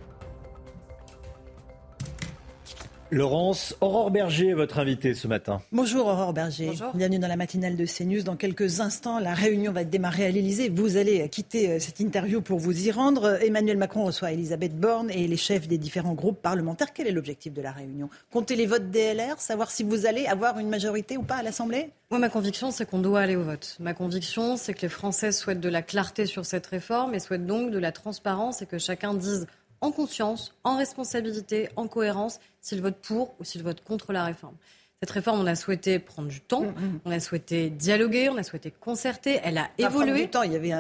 Laurence, 3.13 3.75
Aurore 3.81 4.13
Berger 4.13 4.51
est 4.51 4.55
votre 4.55 4.79
invitée 4.79 5.15
ce 5.15 5.27
matin. 5.27 5.61
Bonjour 5.73 6.07
Aurore 6.07 6.33
Berger. 6.33 6.71
Bienvenue 6.95 7.19
dans 7.19 7.27
la 7.27 7.37
matinale 7.37 7.75
de 7.75 7.85
CNews. 7.85 8.23
Dans 8.23 8.37
quelques 8.37 8.79
instants, 8.79 9.19
la 9.19 9.35
réunion 9.35 9.73
va 9.73 9.83
démarrer 9.83 10.27
à 10.27 10.31
l'Elysée. 10.31 10.69
Vous 10.69 10.97
allez 10.97 11.29
quitter 11.29 11.71
euh, 11.71 11.79
cette 11.81 11.99
interview 11.99 12.41
pour 12.41 12.61
vous 12.61 12.87
y 12.87 12.93
rendre. 12.93 13.43
Emmanuel 13.43 13.79
Macron 13.79 14.05
reçoit 14.05 14.31
Elisabeth 14.31 14.79
Borne 14.79 15.11
et 15.11 15.27
les 15.27 15.37
chefs 15.37 15.67
des 15.67 15.77
différents 15.77 16.15
groupes 16.15 16.41
parlementaires. 16.41 16.93
Quel 16.93 17.09
est 17.09 17.13
l'objectif 17.13 17.53
de 17.53 17.63
la 17.63 17.73
réunion? 17.73 18.11
Compter 18.31 18.55
les 18.55 18.67
votes 18.67 18.93
DLR, 18.93 19.41
savoir 19.41 19.73
si 19.73 19.83
vous 19.83 20.07
allez 20.07 20.27
avoir 20.27 20.61
une 20.61 20.69
majorité 20.69 21.17
ou 21.17 21.23
pas 21.23 21.37
à 21.37 21.43
l'Assemblée? 21.43 21.91
Moi, 22.13 22.21
ma 22.21 22.29
conviction, 22.29 22.71
c'est 22.71 22.89
qu'on 22.89 22.99
doit 22.99 23.21
aller 23.21 23.37
au 23.37 23.43
vote. 23.43 23.77
Ma 23.81 23.95
conviction, 23.95 24.57
c'est 24.57 24.75
que 24.75 24.83
les 24.83 24.89
Français 24.89 25.33
souhaitent 25.33 25.61
de 25.61 25.69
la 25.69 25.83
clarté 25.83 26.27
sur 26.27 26.47
cette 26.47 26.67
réforme 26.67 27.15
et 27.15 27.19
souhaitent 27.19 27.47
donc 27.47 27.73
de 27.73 27.79
la 27.79 27.91
transparence 27.91 28.63
et 28.63 28.67
que 28.67 28.79
chacun 28.79 29.15
dise 29.15 29.47
en 29.81 29.93
conscience, 29.93 30.55
en 30.65 30.77
responsabilité, 30.77 31.69
en 31.77 31.89
cohérence, 31.89 32.41
s'il 32.61 32.83
vote 32.83 32.97
pour 32.97 33.35
ou 33.41 33.45
s'il 33.45 33.63
vote 33.63 33.83
contre 33.83 34.13
la 34.13 34.25
réforme. 34.25 34.57
Cette 35.03 35.13
réforme, 35.13 35.41
on 35.41 35.47
a 35.47 35.55
souhaité 35.55 35.99
prendre 35.99 36.29
du 36.29 36.43
temps, 36.43 36.61
mm, 36.61 36.67
mm. 36.67 37.01
on 37.07 37.11
a 37.11 37.21
souhaité 37.21 37.71
dialoguer, 37.71 38.29
on 38.29 38.37
a 38.37 38.43
souhaité 38.43 38.71
concerter. 38.71 39.41
Elle 39.43 39.57
a 39.57 39.71
évolué. 39.79 40.23
Du 40.23 40.29
temps, 40.29 40.43
il 40.43 40.53
y 40.53 40.57
avait 40.57 40.75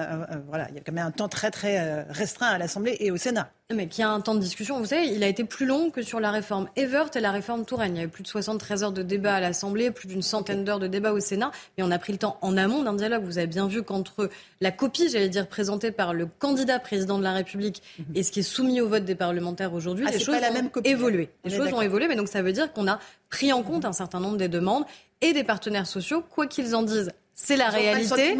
voilà, 0.46 0.68
il 0.68 0.74
y 0.74 0.78
a 0.78 0.82
quand 0.82 0.92
même 0.92 1.06
un 1.06 1.10
temps 1.10 1.28
très 1.28 1.50
très 1.50 1.80
euh, 1.80 2.02
restreint 2.10 2.48
à 2.48 2.58
l'Assemblée 2.58 2.96
et 3.00 3.10
au 3.10 3.16
Sénat. 3.16 3.50
Mais 3.72 3.86
qui 3.86 4.02
a 4.02 4.10
un 4.10 4.20
temps 4.20 4.34
de 4.34 4.40
discussion, 4.40 4.78
vous 4.78 4.86
savez, 4.86 5.06
il 5.06 5.22
a 5.22 5.28
été 5.28 5.44
plus 5.44 5.64
long 5.64 5.90
que 5.90 6.02
sur 6.02 6.18
la 6.18 6.32
réforme 6.32 6.68
Evert 6.74 7.10
et 7.14 7.20
la 7.20 7.30
réforme 7.30 7.64
Touraine. 7.64 7.94
Il 7.94 7.98
y 7.98 8.02
avait 8.02 8.10
plus 8.10 8.24
de 8.24 8.28
73 8.28 8.82
heures 8.82 8.92
de 8.92 9.02
débat 9.02 9.34
à 9.34 9.40
l'Assemblée, 9.40 9.92
plus 9.92 10.08
d'une 10.08 10.22
centaine 10.22 10.64
d'heures 10.64 10.80
de 10.80 10.88
débat 10.88 11.12
au 11.12 11.20
Sénat, 11.20 11.52
mais 11.78 11.84
on 11.84 11.90
a 11.92 11.98
pris 11.98 12.12
le 12.12 12.18
temps 12.18 12.36
en 12.42 12.56
amont 12.56 12.82
d'un 12.82 12.94
dialogue. 12.94 13.22
Vous 13.24 13.38
avez 13.38 13.46
bien 13.46 13.68
vu 13.68 13.84
qu'entre 13.84 14.28
la 14.60 14.72
copie, 14.72 15.08
j'allais 15.08 15.28
dire, 15.28 15.46
présentée 15.46 15.92
par 15.92 16.14
le 16.14 16.26
candidat 16.26 16.80
président 16.80 17.18
de 17.18 17.22
la 17.22 17.32
République 17.32 17.82
mhm. 17.98 18.04
et 18.16 18.22
ce 18.24 18.32
qui 18.32 18.40
est 18.40 18.42
soumis 18.44 18.80
au 18.80 18.88
vote 18.88 19.04
des 19.04 19.14
parlementaires 19.14 19.72
aujourd'hui, 19.72 20.04
ah, 20.08 20.10
les 20.10 20.18
choses 20.18 20.40
la 20.40 20.50
ont 20.50 20.82
évolué. 20.82 21.30
Les 21.44 21.54
choses 21.54 21.72
ont 21.72 21.82
évolué, 21.82 22.08
mais 22.08 22.16
donc 22.16 22.28
ça 22.28 22.42
veut 22.42 22.52
dire 22.52 22.72
qu'on 22.72 22.88
a 22.88 22.98
pris 23.28 23.52
en 23.52 23.62
compte 23.62 23.84
un 23.84 23.92
certain 23.92 24.18
nombre 24.18 24.36
des 24.36 24.48
demandes 24.48 24.84
et 25.20 25.32
des 25.32 25.44
partenaires 25.44 25.86
sociaux, 25.86 26.24
quoi 26.28 26.46
qu'ils 26.46 26.74
en 26.74 26.82
disent, 26.82 27.12
c'est 27.34 27.56
la 27.56 27.68
réalité. 27.68 28.36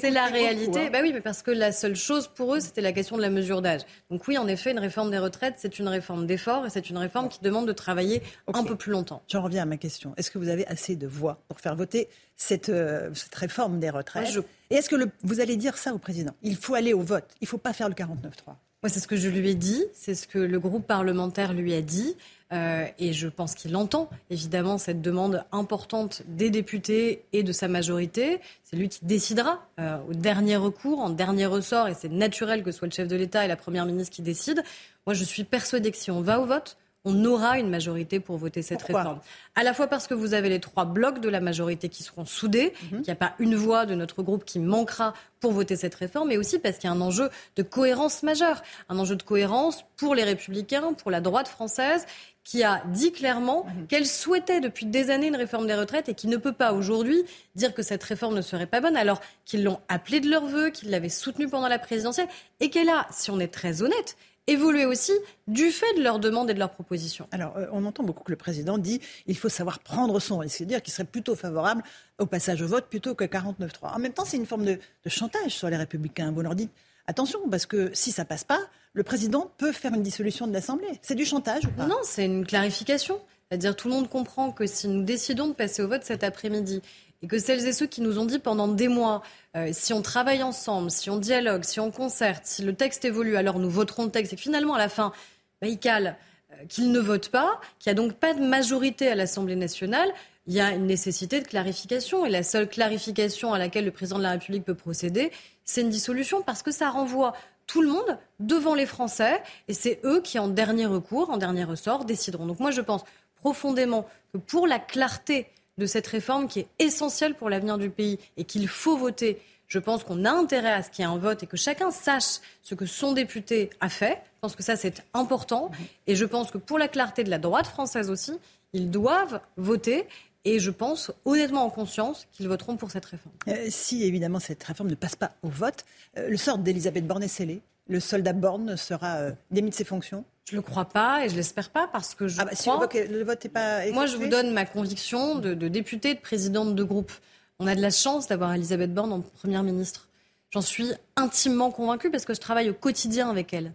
C'est 0.00 0.10
la 0.10 0.26
réalité. 0.26 0.86
Hein. 0.86 0.90
Bah 0.92 0.98
oui, 1.02 1.12
mais 1.12 1.20
parce 1.20 1.42
que 1.42 1.50
la 1.50 1.72
seule 1.72 1.96
chose 1.96 2.28
pour 2.28 2.54
eux, 2.54 2.60
c'était 2.60 2.80
la 2.80 2.92
question 2.92 3.16
de 3.16 3.22
la 3.22 3.30
mesure 3.30 3.62
d'âge. 3.62 3.82
Donc 4.10 4.26
oui, 4.28 4.36
en 4.38 4.46
effet, 4.46 4.70
une 4.70 4.78
réforme 4.78 5.10
des 5.10 5.18
retraites, 5.18 5.54
c'est 5.58 5.78
une 5.78 5.88
réforme 5.88 6.26
d'effort 6.26 6.66
et 6.66 6.70
c'est 6.70 6.90
une 6.90 6.98
réforme 6.98 7.28
qui 7.28 7.40
demande 7.40 7.66
de 7.66 7.72
travailler 7.72 8.22
un 8.52 8.64
peu 8.64 8.76
plus 8.76 8.92
longtemps. 8.92 9.22
J'en 9.28 9.42
reviens 9.42 9.62
à 9.62 9.66
ma 9.66 9.76
question. 9.76 10.14
Est-ce 10.16 10.30
que 10.30 10.38
vous 10.38 10.48
avez 10.48 10.66
assez 10.66 10.96
de 10.96 11.06
voix 11.06 11.42
pour 11.48 11.60
faire 11.60 11.74
voter 11.74 12.08
cette, 12.36 12.68
euh, 12.68 13.10
cette 13.14 13.34
réforme 13.34 13.80
des 13.80 13.90
retraites? 13.90 14.38
Et 14.70 14.76
est-ce 14.76 14.88
que 14.88 14.96
le, 14.96 15.10
vous 15.22 15.40
allez 15.40 15.56
dire 15.56 15.76
ça 15.76 15.94
au 15.94 15.98
président? 15.98 16.32
Il 16.42 16.56
faut 16.56 16.74
aller 16.74 16.92
au 16.92 17.00
vote. 17.00 17.24
Il 17.40 17.44
ne 17.44 17.48
faut 17.48 17.58
pas 17.58 17.72
faire 17.72 17.88
le 17.88 17.94
49-3. 17.94 18.56
Moi, 18.84 18.90
c'est 18.90 19.00
ce 19.00 19.08
que 19.08 19.16
je 19.16 19.30
lui 19.30 19.48
ai 19.48 19.54
dit, 19.54 19.82
c'est 19.94 20.14
ce 20.14 20.28
que 20.28 20.38
le 20.38 20.60
groupe 20.60 20.86
parlementaire 20.86 21.54
lui 21.54 21.72
a 21.72 21.80
dit. 21.80 22.16
Euh, 22.52 22.86
et 22.98 23.12
je 23.12 23.26
pense 23.26 23.54
qu'il 23.54 23.74
entend 23.74 24.10
évidemment 24.30 24.76
cette 24.78 25.00
demande 25.00 25.44
importante 25.50 26.22
des 26.28 26.50
députés 26.50 27.24
et 27.32 27.42
de 27.42 27.52
sa 27.52 27.68
majorité. 27.68 28.40
C'est 28.62 28.76
lui 28.76 28.88
qui 28.88 29.04
décidera 29.04 29.66
euh, 29.80 29.98
au 30.08 30.14
dernier 30.14 30.56
recours, 30.56 31.00
en 31.00 31.10
dernier 31.10 31.46
ressort, 31.46 31.88
et 31.88 31.94
c'est 31.94 32.10
naturel 32.10 32.62
que 32.62 32.70
ce 32.70 32.78
soit 32.78 32.88
le 32.88 32.92
chef 32.92 33.08
de 33.08 33.16
l'État 33.16 33.44
et 33.44 33.48
la 33.48 33.56
Première 33.56 33.86
ministre 33.86 34.14
qui 34.14 34.22
décident. 34.22 34.62
Moi, 35.06 35.14
je 35.14 35.24
suis 35.24 35.44
persuadée 35.44 35.90
que 35.90 35.96
si 35.96 36.10
on 36.10 36.20
va 36.20 36.40
au 36.40 36.46
vote, 36.46 36.76
on 37.04 37.24
aura 37.24 37.58
une 37.58 37.68
majorité 37.68 38.18
pour 38.18 38.38
voter 38.38 38.62
cette 38.62 38.82
réforme. 38.82 39.20
À 39.54 39.62
la 39.62 39.74
fois 39.74 39.86
parce 39.88 40.06
que 40.06 40.14
vous 40.14 40.32
avez 40.32 40.48
les 40.48 40.60
trois 40.60 40.86
blocs 40.86 41.20
de 41.20 41.28
la 41.28 41.40
majorité 41.40 41.88
qui 41.90 42.02
seront 42.02 42.24
soudés, 42.24 42.72
mhm. 42.82 42.88
qu'il 42.88 43.06
n'y 43.06 43.10
a 43.10 43.16
pas 43.16 43.34
une 43.38 43.56
voix 43.56 43.84
de 43.84 43.94
notre 43.94 44.22
groupe 44.22 44.44
qui 44.44 44.58
manquera 44.58 45.12
pour 45.40 45.52
voter 45.52 45.76
cette 45.76 45.94
réforme, 45.94 46.28
mais 46.28 46.38
aussi 46.38 46.58
parce 46.58 46.78
qu'il 46.78 46.88
y 46.88 46.92
a 46.92 46.96
un 46.96 47.00
enjeu 47.02 47.28
de 47.56 47.62
cohérence 47.62 48.22
majeure, 48.22 48.62
un 48.88 48.98
enjeu 48.98 49.16
de 49.16 49.22
cohérence 49.22 49.84
pour 49.96 50.14
les 50.14 50.24
républicains, 50.24 50.94
pour 50.94 51.10
la 51.10 51.20
droite 51.20 51.48
française, 51.48 52.06
qui 52.42 52.62
a 52.62 52.82
dit 52.86 53.12
clairement 53.12 53.64
mhm. 53.66 53.86
qu'elle 53.86 54.06
souhaitait 54.06 54.60
depuis 54.60 54.86
des 54.86 55.10
années 55.10 55.28
une 55.28 55.36
réforme 55.36 55.66
des 55.66 55.74
retraites 55.74 56.08
et 56.08 56.14
qui 56.14 56.26
ne 56.26 56.38
peut 56.38 56.52
pas 56.52 56.72
aujourd'hui 56.72 57.22
dire 57.54 57.74
que 57.74 57.82
cette 57.82 58.02
réforme 58.02 58.34
ne 58.34 58.42
serait 58.42 58.66
pas 58.66 58.80
bonne 58.80 58.96
alors 58.96 59.20
qu'ils 59.44 59.62
l'ont 59.62 59.80
appelée 59.88 60.20
de 60.20 60.30
leur 60.30 60.46
vœu, 60.46 60.70
qu'ils 60.70 60.90
l'avaient 60.90 61.08
soutenue 61.10 61.48
pendant 61.48 61.68
la 61.68 61.78
présidentielle 61.78 62.28
et 62.60 62.70
qu'elle 62.70 62.88
a, 62.88 63.06
si 63.10 63.30
on 63.30 63.40
est 63.40 63.48
très 63.48 63.82
honnête, 63.82 64.16
évoluer 64.46 64.84
aussi 64.84 65.12
du 65.48 65.70
fait 65.70 65.92
de 65.96 66.02
leurs 66.02 66.18
demandes 66.18 66.50
et 66.50 66.54
de 66.54 66.58
leurs 66.58 66.70
propositions. 66.70 67.26
Alors, 67.32 67.56
euh, 67.56 67.66
on 67.72 67.84
entend 67.84 68.02
beaucoup 68.02 68.24
que 68.24 68.30
le 68.30 68.36
président 68.36 68.78
dit 68.78 69.00
il 69.26 69.36
faut 69.36 69.48
savoir 69.48 69.78
prendre 69.78 70.20
son 70.20 70.38
risque, 70.38 70.58
c'est-à-dire 70.58 70.82
qu'il 70.82 70.92
serait 70.92 71.04
plutôt 71.04 71.34
favorable 71.34 71.82
au 72.18 72.26
passage 72.26 72.62
au 72.62 72.66
vote 72.66 72.86
plutôt 72.86 73.14
que 73.14 73.24
49-3. 73.24 73.94
En 73.94 73.98
même 73.98 74.12
temps, 74.12 74.24
c'est 74.24 74.36
une 74.36 74.46
forme 74.46 74.64
de, 74.64 74.78
chantage 75.06 75.52
sur 75.52 75.68
les 75.68 75.76
républicains. 75.76 76.30
Vous 76.32 76.42
leur 76.42 76.54
dites 76.54 76.70
attention, 77.06 77.40
parce 77.50 77.66
que 77.66 77.90
si 77.94 78.12
ça 78.12 78.24
passe 78.24 78.44
pas, 78.44 78.60
le 78.92 79.02
président 79.02 79.50
peut 79.58 79.72
faire 79.72 79.92
une 79.94 80.02
dissolution 80.02 80.46
de 80.46 80.52
l'Assemblée. 80.52 80.98
C'est 81.02 81.14
du 81.14 81.24
chantage 81.24 81.64
ou 81.64 81.70
pas? 81.70 81.86
Non, 81.86 81.98
c'est 82.02 82.24
une 82.24 82.46
clarification. 82.46 83.20
C'est-à-dire 83.48 83.76
tout 83.76 83.88
le 83.88 83.94
monde 83.94 84.08
comprend 84.08 84.52
que 84.52 84.66
si 84.66 84.88
nous 84.88 85.02
décidons 85.02 85.48
de 85.48 85.52
passer 85.52 85.82
au 85.82 85.88
vote 85.88 86.02
cet 86.02 86.24
après-midi 86.24 86.82
et 87.22 87.26
que 87.26 87.38
celles 87.38 87.66
et 87.66 87.72
ceux 87.72 87.86
qui 87.86 88.00
nous 88.00 88.18
ont 88.18 88.24
dit 88.24 88.38
pendant 88.38 88.68
des 88.68 88.88
mois, 88.88 89.22
euh, 89.56 89.70
si 89.72 89.92
on 89.92 90.02
travaille 90.02 90.42
ensemble, 90.42 90.90
si 90.90 91.10
on 91.10 91.16
dialogue, 91.16 91.64
si 91.64 91.80
on 91.80 91.90
concerte, 91.90 92.44
si 92.44 92.62
le 92.62 92.74
texte 92.74 93.04
évolue, 93.04 93.36
alors 93.36 93.58
nous 93.58 93.70
voterons 93.70 94.04
le 94.04 94.10
texte, 94.10 94.32
et 94.32 94.36
finalement, 94.36 94.74
à 94.74 94.78
la 94.78 94.88
fin, 94.88 95.12
bah, 95.60 95.68
ils 95.68 95.78
calent, 95.78 96.16
euh, 96.52 96.64
qu'ils 96.68 96.92
ne 96.92 97.00
votent 97.00 97.30
pas, 97.30 97.60
qu'il 97.78 97.92
n'y 97.92 97.98
a 97.98 98.02
donc 98.02 98.14
pas 98.14 98.34
de 98.34 98.40
majorité 98.40 99.08
à 99.08 99.14
l'Assemblée 99.14 99.56
nationale, 99.56 100.12
il 100.46 100.54
y 100.54 100.60
a 100.60 100.72
une 100.72 100.86
nécessité 100.86 101.40
de 101.40 101.46
clarification. 101.46 102.26
Et 102.26 102.30
la 102.30 102.42
seule 102.42 102.68
clarification 102.68 103.54
à 103.54 103.58
laquelle 103.58 103.86
le 103.86 103.90
président 103.90 104.18
de 104.18 104.24
la 104.24 104.32
République 104.32 104.64
peut 104.64 104.74
procéder, 104.74 105.32
c'est 105.64 105.80
une 105.80 105.88
dissolution, 105.88 106.42
parce 106.42 106.62
que 106.62 106.70
ça 106.70 106.90
renvoie 106.90 107.32
tout 107.66 107.80
le 107.80 107.88
monde 107.88 108.18
devant 108.40 108.74
les 108.74 108.84
Français, 108.84 109.42
et 109.68 109.72
c'est 109.72 110.00
eux 110.04 110.20
qui, 110.20 110.38
en 110.38 110.48
dernier 110.48 110.84
recours, 110.84 111.30
en 111.30 111.38
dernier 111.38 111.64
ressort, 111.64 112.04
décideront. 112.04 112.44
Donc 112.44 112.60
moi, 112.60 112.70
je 112.70 112.82
pense 112.82 113.04
profondément 113.36 114.06
que 114.32 114.38
pour 114.38 114.66
la 114.66 114.78
clarté 114.78 115.46
de 115.78 115.86
cette 115.86 116.06
réforme 116.06 116.48
qui 116.48 116.60
est 116.60 116.68
essentielle 116.78 117.34
pour 117.34 117.50
l'avenir 117.50 117.78
du 117.78 117.90
pays 117.90 118.18
et 118.36 118.44
qu'il 118.44 118.68
faut 118.68 118.96
voter, 118.96 119.40
je 119.66 119.78
pense 119.78 120.04
qu'on 120.04 120.24
a 120.24 120.30
intérêt 120.30 120.72
à 120.72 120.82
ce 120.82 120.90
qu'il 120.90 121.04
y 121.04 121.08
ait 121.08 121.10
un 121.10 121.18
vote 121.18 121.42
et 121.42 121.46
que 121.46 121.56
chacun 121.56 121.90
sache 121.90 122.40
ce 122.62 122.74
que 122.74 122.86
son 122.86 123.12
député 123.12 123.70
a 123.80 123.88
fait. 123.88 124.22
Je 124.36 124.40
pense 124.40 124.56
que 124.56 124.62
ça, 124.62 124.76
c'est 124.76 125.02
important. 125.14 125.70
Et 126.06 126.16
je 126.16 126.24
pense 126.24 126.50
que 126.50 126.58
pour 126.58 126.78
la 126.78 126.88
clarté 126.88 127.24
de 127.24 127.30
la 127.30 127.38
droite 127.38 127.66
française 127.66 128.10
aussi, 128.10 128.32
ils 128.72 128.90
doivent 128.90 129.40
voter. 129.56 130.06
Et 130.44 130.58
je 130.58 130.70
pense 130.70 131.10
honnêtement 131.24 131.64
en 131.64 131.70
conscience 131.70 132.26
qu'ils 132.32 132.48
voteront 132.48 132.76
pour 132.76 132.90
cette 132.90 133.06
réforme. 133.06 133.34
Euh, 133.48 133.66
si 133.70 134.04
évidemment 134.04 134.40
cette 134.40 134.62
réforme 134.62 134.90
ne 134.90 134.94
passe 134.94 135.16
pas 135.16 135.32
au 135.42 135.48
vote, 135.48 135.86
euh, 136.18 136.28
le 136.28 136.36
sort 136.36 136.58
d'Elisabeth 136.58 137.06
Borne 137.06 137.22
est 137.22 137.28
scellé. 137.28 137.62
Le 137.86 138.00
soldat 138.00 138.32
Borne 138.32 138.76
sera 138.76 139.16
euh, 139.16 139.32
démis 139.50 139.70
de 139.70 139.74
ses 139.74 139.84
fonctions? 139.84 140.24
Je 140.46 140.52
ne 140.52 140.58
le 140.58 140.62
crois 140.62 140.84
pas 140.84 141.24
et 141.24 141.28
je 141.28 141.36
l'espère 141.36 141.70
pas 141.70 141.88
parce 141.88 142.14
que 142.14 142.28
je 142.28 142.40
ah 142.40 142.44
bah, 142.44 142.50
Si 142.54 142.68
le 142.68 143.22
vote 143.24 143.44
n'est 143.44 143.50
pas 143.50 143.90
Moi, 143.92 144.06
je 144.06 144.16
vous 144.16 144.26
donne 144.26 144.52
ma 144.52 144.66
conviction 144.66 145.36
de, 145.36 145.54
de 145.54 145.68
députée, 145.68 146.14
de 146.14 146.20
présidente 146.20 146.74
de 146.74 146.82
groupe. 146.82 147.12
On 147.58 147.66
a 147.66 147.74
de 147.74 147.80
la 147.80 147.90
chance 147.90 148.26
d'avoir 148.26 148.52
Elisabeth 148.52 148.92
Borne 148.92 149.12
en 149.12 149.20
première 149.20 149.62
ministre. 149.62 150.08
J'en 150.50 150.60
suis 150.60 150.92
intimement 151.16 151.70
convaincue 151.70 152.10
parce 152.10 152.24
que 152.24 152.34
je 152.34 152.40
travaille 152.40 152.70
au 152.70 152.74
quotidien 152.74 153.30
avec 153.30 153.52
elle. 153.52 153.72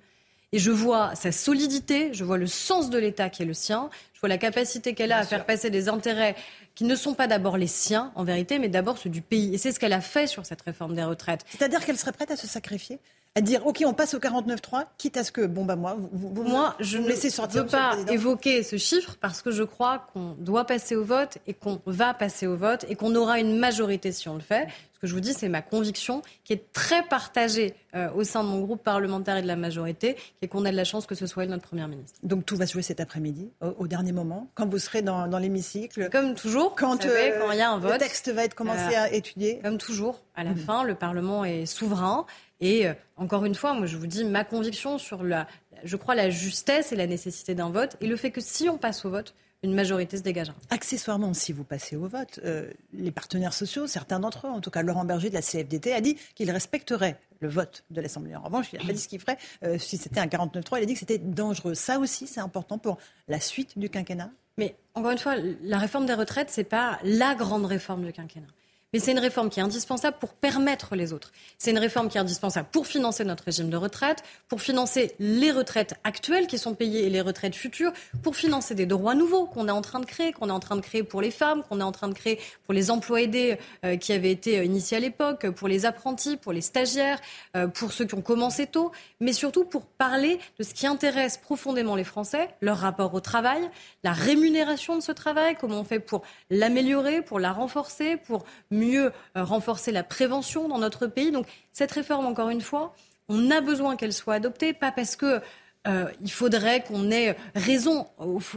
Et 0.51 0.59
je 0.59 0.71
vois 0.71 1.13
sa 1.15 1.31
solidité, 1.31 2.11
je 2.13 2.23
vois 2.23 2.37
le 2.37 2.47
sens 2.47 2.89
de 2.89 2.97
l'État 2.97 3.29
qui 3.29 3.43
est 3.43 3.45
le 3.45 3.53
sien, 3.53 3.89
je 4.13 4.19
vois 4.19 4.29
la 4.29 4.37
capacité 4.39 4.95
qu'elle 4.95 5.11
a 5.11 5.19
à 5.19 5.23
faire 5.23 5.45
passer 5.45 5.69
des 5.69 5.89
intérêts 5.89 6.35
qui 6.73 6.85
ne 6.85 6.95
sont 6.95 7.13
pas 7.13 7.27
d'abord 7.27 7.57
les 7.57 7.67
siens, 7.67 8.11
en 8.15 8.23
vérité, 8.23 8.57
mais 8.57 8.69
d'abord 8.69 8.97
ceux 8.97 9.09
du 9.09 9.21
pays. 9.21 9.53
Et 9.53 9.57
c'est 9.57 9.71
ce 9.71 9.79
qu'elle 9.79 9.93
a 9.93 10.01
fait 10.01 10.25
sur 10.25 10.45
cette 10.45 10.61
réforme 10.61 10.95
des 10.95 11.03
retraites. 11.03 11.45
C'est-à-dire 11.49 11.85
qu'elle 11.85 11.97
serait 11.97 12.13
prête 12.13 12.31
à 12.31 12.35
se 12.35 12.47
sacrifier? 12.47 12.99
À 13.35 13.41
dire 13.41 13.65
ok 13.65 13.83
on 13.85 13.93
passe 13.93 14.13
au 14.13 14.19
49.3 14.19 14.85
quitte 14.97 15.17
à 15.17 15.23
ce 15.23 15.31
que 15.31 15.45
bon 15.45 15.65
bah 15.65 15.75
moi 15.75 15.97
vous, 16.11 16.43
moi 16.43 16.75
je 16.79 16.97
ne 16.97 17.07
veux 17.07 17.65
pas 17.65 17.95
évoquer 18.09 18.63
ce 18.63 18.77
chiffre 18.77 19.17
parce 19.21 19.41
que 19.41 19.51
je 19.51 19.63
crois 19.63 20.07
qu'on 20.13 20.35
doit 20.39 20.65
passer 20.65 20.95
au 20.95 21.03
vote 21.03 21.37
et 21.47 21.53
qu'on 21.53 21.79
va 21.85 22.13
passer 22.13 22.47
au 22.47 22.57
vote 22.57 22.85
et 22.89 22.95
qu'on 22.95 23.15
aura 23.15 23.39
une 23.39 23.57
majorité 23.57 24.11
si 24.11 24.27
on 24.29 24.35
le 24.35 24.41
fait 24.41 24.67
ce 24.99 25.03
que 25.03 25.07
je 25.07 25.13
vous 25.13 25.21
dis, 25.21 25.33
c'est 25.33 25.47
ma 25.47 25.61
conviction 25.61 26.21
qui 26.43 26.51
est 26.51 26.73
très 26.73 27.03
partagée 27.03 27.73
euh, 27.95 28.11
au 28.15 28.25
sein 28.25 28.43
de 28.43 28.49
mon 28.49 28.59
groupe 28.59 28.83
parlementaire 28.83 29.37
et 29.37 29.41
de 29.41 29.47
la 29.47 29.55
majorité, 29.55 30.17
et 30.41 30.49
qu'on 30.49 30.65
a 30.65 30.71
de 30.71 30.75
la 30.75 30.83
chance 30.83 31.05
que 31.05 31.15
ce 31.15 31.25
soit 31.25 31.43
elle 31.43 31.49
notre 31.51 31.65
première 31.65 31.87
ministre. 31.87 32.19
Donc 32.21 32.45
tout 32.45 32.57
va 32.57 32.67
se 32.67 32.73
jouer 32.73 32.81
cet 32.81 32.99
après-midi, 32.99 33.49
au, 33.61 33.87
dernier 33.87 34.11
moment, 34.11 34.49
quand 34.55 34.67
vous 34.67 34.77
serez 34.77 35.01
dans, 35.01 35.25
l'hémicycle. 35.39 36.09
Comme 36.09 36.35
toujours, 36.35 36.75
quand, 36.75 37.05
euh, 37.05 37.39
quand 37.39 37.51
il 37.53 37.59
y 37.59 37.61
a 37.61 37.71
un 37.71 37.77
vote. 37.77 37.93
Le 37.93 37.97
texte 37.97 38.29
va 38.29 38.43
être 38.43 38.55
commencé 38.55 38.93
à 38.93 39.09
étudier. 39.13 39.61
Comme 39.63 39.77
toujours, 39.77 40.21
à 40.35 40.43
la 40.43 40.49
mhm. 40.49 40.57
fin, 40.57 40.83
le 40.83 40.95
Parlement 40.95 41.45
est 41.45 41.65
souverain. 41.65 42.25
Et 42.61 42.87
euh, 42.87 42.93
encore 43.17 43.45
une 43.45 43.55
fois, 43.55 43.73
moi 43.73 43.85
je 43.85 43.97
vous 43.97 44.07
dis 44.07 44.23
ma 44.23 44.43
conviction 44.43 44.97
sur 44.97 45.23
la, 45.23 45.47
je 45.83 45.95
crois 45.95 46.15
la 46.15 46.29
justesse 46.29 46.91
et 46.91 46.95
la 46.95 47.07
nécessité 47.07 47.55
d'un 47.55 47.69
vote 47.69 47.95
et 48.01 48.07
le 48.07 48.15
fait 48.15 48.31
que 48.31 48.41
si 48.41 48.69
on 48.69 48.77
passe 48.77 49.05
au 49.05 49.09
vote, 49.09 49.33
une 49.61 49.73
majorité 49.73 50.17
se 50.17 50.21
dégagera. 50.21 50.55
Accessoirement, 50.69 51.33
si 51.33 51.51
vous 51.51 51.65
passez 51.65 51.97
au 51.97 52.07
vote, 52.07 52.39
euh, 52.45 52.71
les 52.93 53.11
partenaires 53.11 53.53
sociaux, 53.53 53.87
certains 53.87 54.19
d'entre 54.19 54.47
eux, 54.47 54.49
en 54.49 54.61
tout 54.61 54.71
cas 54.71 54.81
Laurent 54.81 55.03
Berger 55.03 55.29
de 55.29 55.33
la 55.33 55.41
CFDT, 55.41 55.93
a 55.93 56.01
dit 56.01 56.17
qu'il 56.35 56.49
respecterait 56.49 57.17
le 57.41 57.49
vote 57.49 57.83
de 57.89 57.99
l'Assemblée. 58.01 58.35
En 58.35 58.41
revanche, 58.41 58.67
il 58.71 58.79
n'a 58.79 58.85
pas 58.85 58.93
dit 58.93 58.99
ce 58.99 59.07
qu'il 59.07 59.19
ferait 59.19 59.37
euh, 59.63 59.77
si 59.77 59.97
c'était 59.97 60.19
un 60.19 60.27
49-3. 60.27 60.77
Il 60.77 60.83
a 60.83 60.85
dit 60.85 60.93
que 60.93 60.99
c'était 60.99 61.17
dangereux. 61.17 61.73
Ça 61.73 61.99
aussi, 61.99 62.27
c'est 62.27 62.39
important 62.39 62.77
pour 62.77 62.97
la 63.27 63.39
suite 63.39 63.77
du 63.77 63.89
quinquennat? 63.89 64.31
Mais 64.57 64.75
encore 64.93 65.11
une 65.11 65.17
fois, 65.17 65.35
la 65.61 65.77
réforme 65.77 66.05
des 66.05 66.13
retraites, 66.13 66.49
ce 66.49 66.61
n'est 66.61 66.65
pas 66.65 66.99
la 67.03 67.35
grande 67.35 67.65
réforme 67.65 68.05
du 68.05 68.11
quinquennat. 68.11 68.47
Mais 68.91 68.99
c'est 68.99 69.11
une 69.11 69.19
réforme 69.19 69.49
qui 69.49 69.59
est 69.59 69.63
indispensable 69.63 70.17
pour 70.19 70.33
permettre 70.33 70.95
les 70.95 71.13
autres. 71.13 71.31
C'est 71.59 71.69
une 71.69 71.77
réforme 71.77 72.09
qui 72.09 72.17
est 72.17 72.21
indispensable 72.21 72.67
pour 72.71 72.87
financer 72.87 73.23
notre 73.23 73.43
régime 73.43 73.69
de 73.69 73.77
retraite, 73.77 74.23
pour 74.47 74.61
financer 74.61 75.13
les 75.19 75.51
retraites 75.51 75.93
actuelles 76.03 76.47
qui 76.47 76.57
sont 76.57 76.73
payées 76.73 77.05
et 77.05 77.09
les 77.11 77.21
retraites 77.21 77.53
futures, 77.55 77.93
pour 78.23 78.35
financer 78.35 78.73
des 78.73 78.87
droits 78.87 79.13
nouveaux 79.13 79.45
qu'on 79.45 79.67
est 79.67 79.71
en 79.71 79.81
train 79.81 79.99
de 79.99 80.05
créer, 80.05 80.31
qu'on 80.31 80.49
est 80.49 80.53
en 80.53 80.59
train 80.59 80.75
de 80.75 80.81
créer 80.81 81.03
pour 81.03 81.21
les 81.21 81.29
femmes, 81.29 81.61
qu'on 81.69 81.79
est 81.79 81.83
en 81.83 81.91
train 81.91 82.07
de 82.07 82.15
créer 82.15 82.39
pour 82.65 82.73
les 82.73 82.89
emplois 82.89 83.21
aidés 83.21 83.59
euh, 83.85 83.95
qui 83.95 84.11
avaient 84.11 84.31
été 84.31 84.57
euh, 84.57 84.63
initiés 84.63 84.97
à 84.97 84.99
l'époque, 84.99 85.49
pour 85.51 85.67
les 85.67 85.85
apprentis, 85.85 86.35
pour 86.35 86.51
les 86.51 86.61
stagiaires, 86.61 87.19
euh, 87.55 87.67
pour 87.67 87.93
ceux 87.93 88.05
qui 88.05 88.15
ont 88.15 88.21
commencé 88.21 88.65
tôt, 88.65 88.91
mais 89.19 89.33
surtout 89.33 89.65
pour 89.65 89.85
parler 89.85 90.39
de 90.57 90.63
ce 90.63 90.73
qui 90.73 90.87
intéresse 90.87 91.37
profondément 91.37 91.95
les 91.95 92.03
Français, 92.03 92.49
leur 92.61 92.77
rapport 92.77 93.13
au 93.13 93.19
travail, 93.19 93.69
la 94.03 94.13
rémunération 94.13 94.95
de 94.95 95.01
ce 95.01 95.11
travail, 95.11 95.55
comment 95.59 95.81
on 95.81 95.83
fait 95.83 95.99
pour 95.99 96.23
l'améliorer, 96.49 97.21
pour 97.21 97.39
la 97.39 97.51
renforcer, 97.51 98.17
pour 98.17 98.45
euh, 98.83 99.11
renforcer 99.35 99.91
la 99.91 100.03
prévention 100.03 100.67
dans 100.67 100.77
notre 100.77 101.07
pays. 101.07 101.31
Donc 101.31 101.47
cette 101.71 101.91
réforme, 101.91 102.25
encore 102.25 102.49
une 102.49 102.61
fois, 102.61 102.93
on 103.27 103.51
a 103.51 103.61
besoin 103.61 103.95
qu'elle 103.95 104.13
soit 104.13 104.35
adoptée, 104.35 104.73
pas 104.73 104.91
parce 104.91 105.15
que 105.15 105.41
euh, 105.87 106.05
il 106.21 106.31
faudrait 106.31 106.83
qu'on 106.83 107.09
ait 107.11 107.37
raison. 107.55 108.07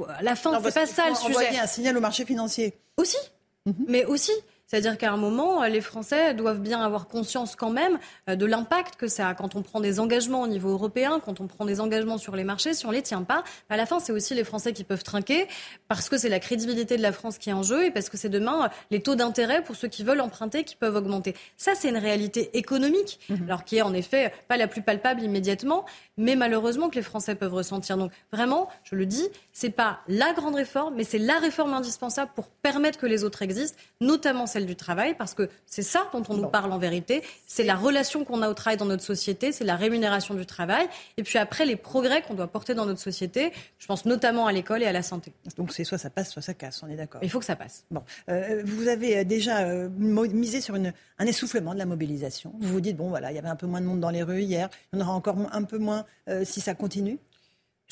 À 0.08 0.22
la 0.22 0.34
fin, 0.34 0.60
c'est 0.62 0.74
pas 0.74 0.86
ça 0.86 1.08
le 1.08 1.14
sujet. 1.14 1.58
un 1.58 1.66
signal 1.66 1.96
au 1.96 2.00
marché 2.00 2.24
financier. 2.24 2.74
Aussi, 2.96 3.18
mhm. 3.66 3.74
mais 3.88 4.04
aussi, 4.04 4.32
c'est-à-dire 4.72 4.96
qu'à 4.96 5.12
un 5.12 5.18
moment, 5.18 5.62
les 5.64 5.82
Français 5.82 6.32
doivent 6.32 6.62
bien 6.62 6.80
avoir 6.80 7.06
conscience 7.06 7.56
quand 7.56 7.68
même 7.68 7.98
euh, 8.30 8.36
de 8.36 8.46
l'impact 8.46 8.96
que 8.96 9.06
ça 9.06 9.28
a 9.28 9.34
quand 9.34 9.54
on 9.54 9.60
prend 9.60 9.80
des 9.80 10.00
engagements 10.00 10.40
au 10.40 10.46
niveau 10.46 10.70
européen, 10.70 11.20
quand 11.22 11.42
on 11.42 11.46
prend 11.46 11.66
des 11.66 11.78
engagements 11.78 12.16
sur 12.16 12.36
les 12.36 12.42
marchés, 12.42 12.72
si 12.72 12.86
on 12.86 12.90
les 12.90 13.02
tient 13.02 13.22
pas. 13.22 13.44
À 13.68 13.76
la 13.76 13.84
fin, 13.84 14.00
c'est 14.00 14.12
aussi 14.12 14.34
les 14.34 14.44
Français 14.44 14.72
qui 14.72 14.82
peuvent 14.82 15.02
trinquer 15.02 15.46
parce 15.88 16.08
que 16.08 16.16
c'est 16.16 16.30
la 16.30 16.40
crédibilité 16.40 16.96
de 16.96 17.02
la 17.02 17.12
France 17.12 17.36
qui 17.36 17.50
est 17.50 17.52
en 17.52 17.62
jeu 17.62 17.84
et 17.84 17.90
parce 17.90 18.08
que 18.08 18.16
c'est 18.16 18.30
demain 18.30 18.64
euh, 18.64 18.68
les 18.90 19.02
taux 19.02 19.14
d'intérêt 19.14 19.62
pour 19.62 19.76
ceux 19.76 19.88
qui 19.88 20.04
veulent 20.04 20.22
emprunter 20.22 20.64
qui 20.64 20.76
peuvent 20.76 20.96
augmenter. 20.96 21.34
Ça, 21.58 21.74
c'est 21.74 21.90
une 21.90 21.98
réalité 21.98 22.56
économique, 22.56 23.20
mhm. 23.28 23.44
alors 23.48 23.64
qui 23.64 23.76
est 23.76 23.82
en 23.82 23.92
effet 23.92 24.32
pas 24.48 24.56
la 24.56 24.68
plus 24.68 24.80
palpable 24.80 25.22
immédiatement, 25.22 25.84
mais 26.16 26.34
malheureusement 26.34 26.88
que 26.88 26.94
les 26.94 27.02
Français 27.02 27.34
peuvent 27.34 27.52
ressentir. 27.52 27.98
Donc 27.98 28.10
vraiment, 28.32 28.70
je 28.84 28.94
le 28.94 29.04
dis, 29.04 29.28
c'est 29.52 29.68
pas 29.68 30.00
la 30.08 30.32
grande 30.32 30.54
réforme, 30.54 30.94
mais 30.96 31.04
c'est 31.04 31.18
la 31.18 31.38
réforme 31.38 31.74
indispensable 31.74 32.30
pour 32.34 32.48
permettre 32.48 32.98
que 32.98 33.04
les 33.06 33.22
autres 33.22 33.42
existent, 33.42 33.76
notamment 34.00 34.46
celle 34.46 34.61
du 34.66 34.76
travail, 34.76 35.14
parce 35.16 35.34
que 35.34 35.48
c'est 35.66 35.82
ça 35.82 36.08
dont 36.12 36.22
on 36.28 36.36
nous 36.36 36.48
parle 36.48 36.72
en 36.72 36.78
vérité. 36.78 37.22
C'est 37.46 37.64
la 37.64 37.74
relation 37.74 38.24
qu'on 38.24 38.42
a 38.42 38.48
au 38.48 38.54
travail 38.54 38.76
dans 38.76 38.86
notre 38.86 39.02
société, 39.02 39.52
c'est 39.52 39.64
la 39.64 39.76
rémunération 39.76 40.34
du 40.34 40.46
travail, 40.46 40.86
et 41.16 41.22
puis 41.22 41.38
après 41.38 41.66
les 41.66 41.76
progrès 41.76 42.22
qu'on 42.22 42.34
doit 42.34 42.46
porter 42.46 42.74
dans 42.74 42.86
notre 42.86 43.00
société. 43.00 43.52
Je 43.78 43.86
pense 43.86 44.04
notamment 44.04 44.46
à 44.46 44.52
l'école 44.52 44.82
et 44.82 44.86
à 44.86 44.92
la 44.92 45.02
santé. 45.02 45.32
Donc 45.56 45.72
c'est 45.72 45.84
soit 45.84 45.98
ça 45.98 46.10
passe, 46.10 46.30
soit 46.30 46.42
ça 46.42 46.54
casse. 46.54 46.82
On 46.82 46.88
est 46.88 46.96
d'accord. 46.96 47.20
Il 47.22 47.30
faut 47.30 47.38
que 47.38 47.44
ça 47.44 47.56
passe. 47.56 47.84
Bon, 47.90 48.02
euh, 48.28 48.62
vous 48.64 48.88
avez 48.88 49.18
euh, 49.18 49.24
déjà 49.24 49.60
euh, 49.60 49.88
misé 49.88 50.60
sur 50.60 50.76
une, 50.76 50.92
un 51.18 51.26
essoufflement 51.26 51.74
de 51.74 51.78
la 51.78 51.86
mobilisation. 51.86 52.52
Vous 52.60 52.68
vous 52.68 52.80
dites 52.80 52.96
bon 52.96 53.08
voilà, 53.08 53.32
il 53.32 53.34
y 53.34 53.38
avait 53.38 53.48
un 53.48 53.56
peu 53.56 53.66
moins 53.66 53.80
de 53.80 53.86
monde 53.86 54.00
dans 54.00 54.10
les 54.10 54.22
rues 54.22 54.42
hier, 54.42 54.68
il 54.92 54.98
y 54.98 55.02
en 55.02 55.04
aura 55.04 55.14
encore 55.14 55.36
un 55.52 55.62
peu 55.64 55.78
moins 55.78 56.04
si 56.44 56.60
ça 56.60 56.74
continue. 56.74 57.18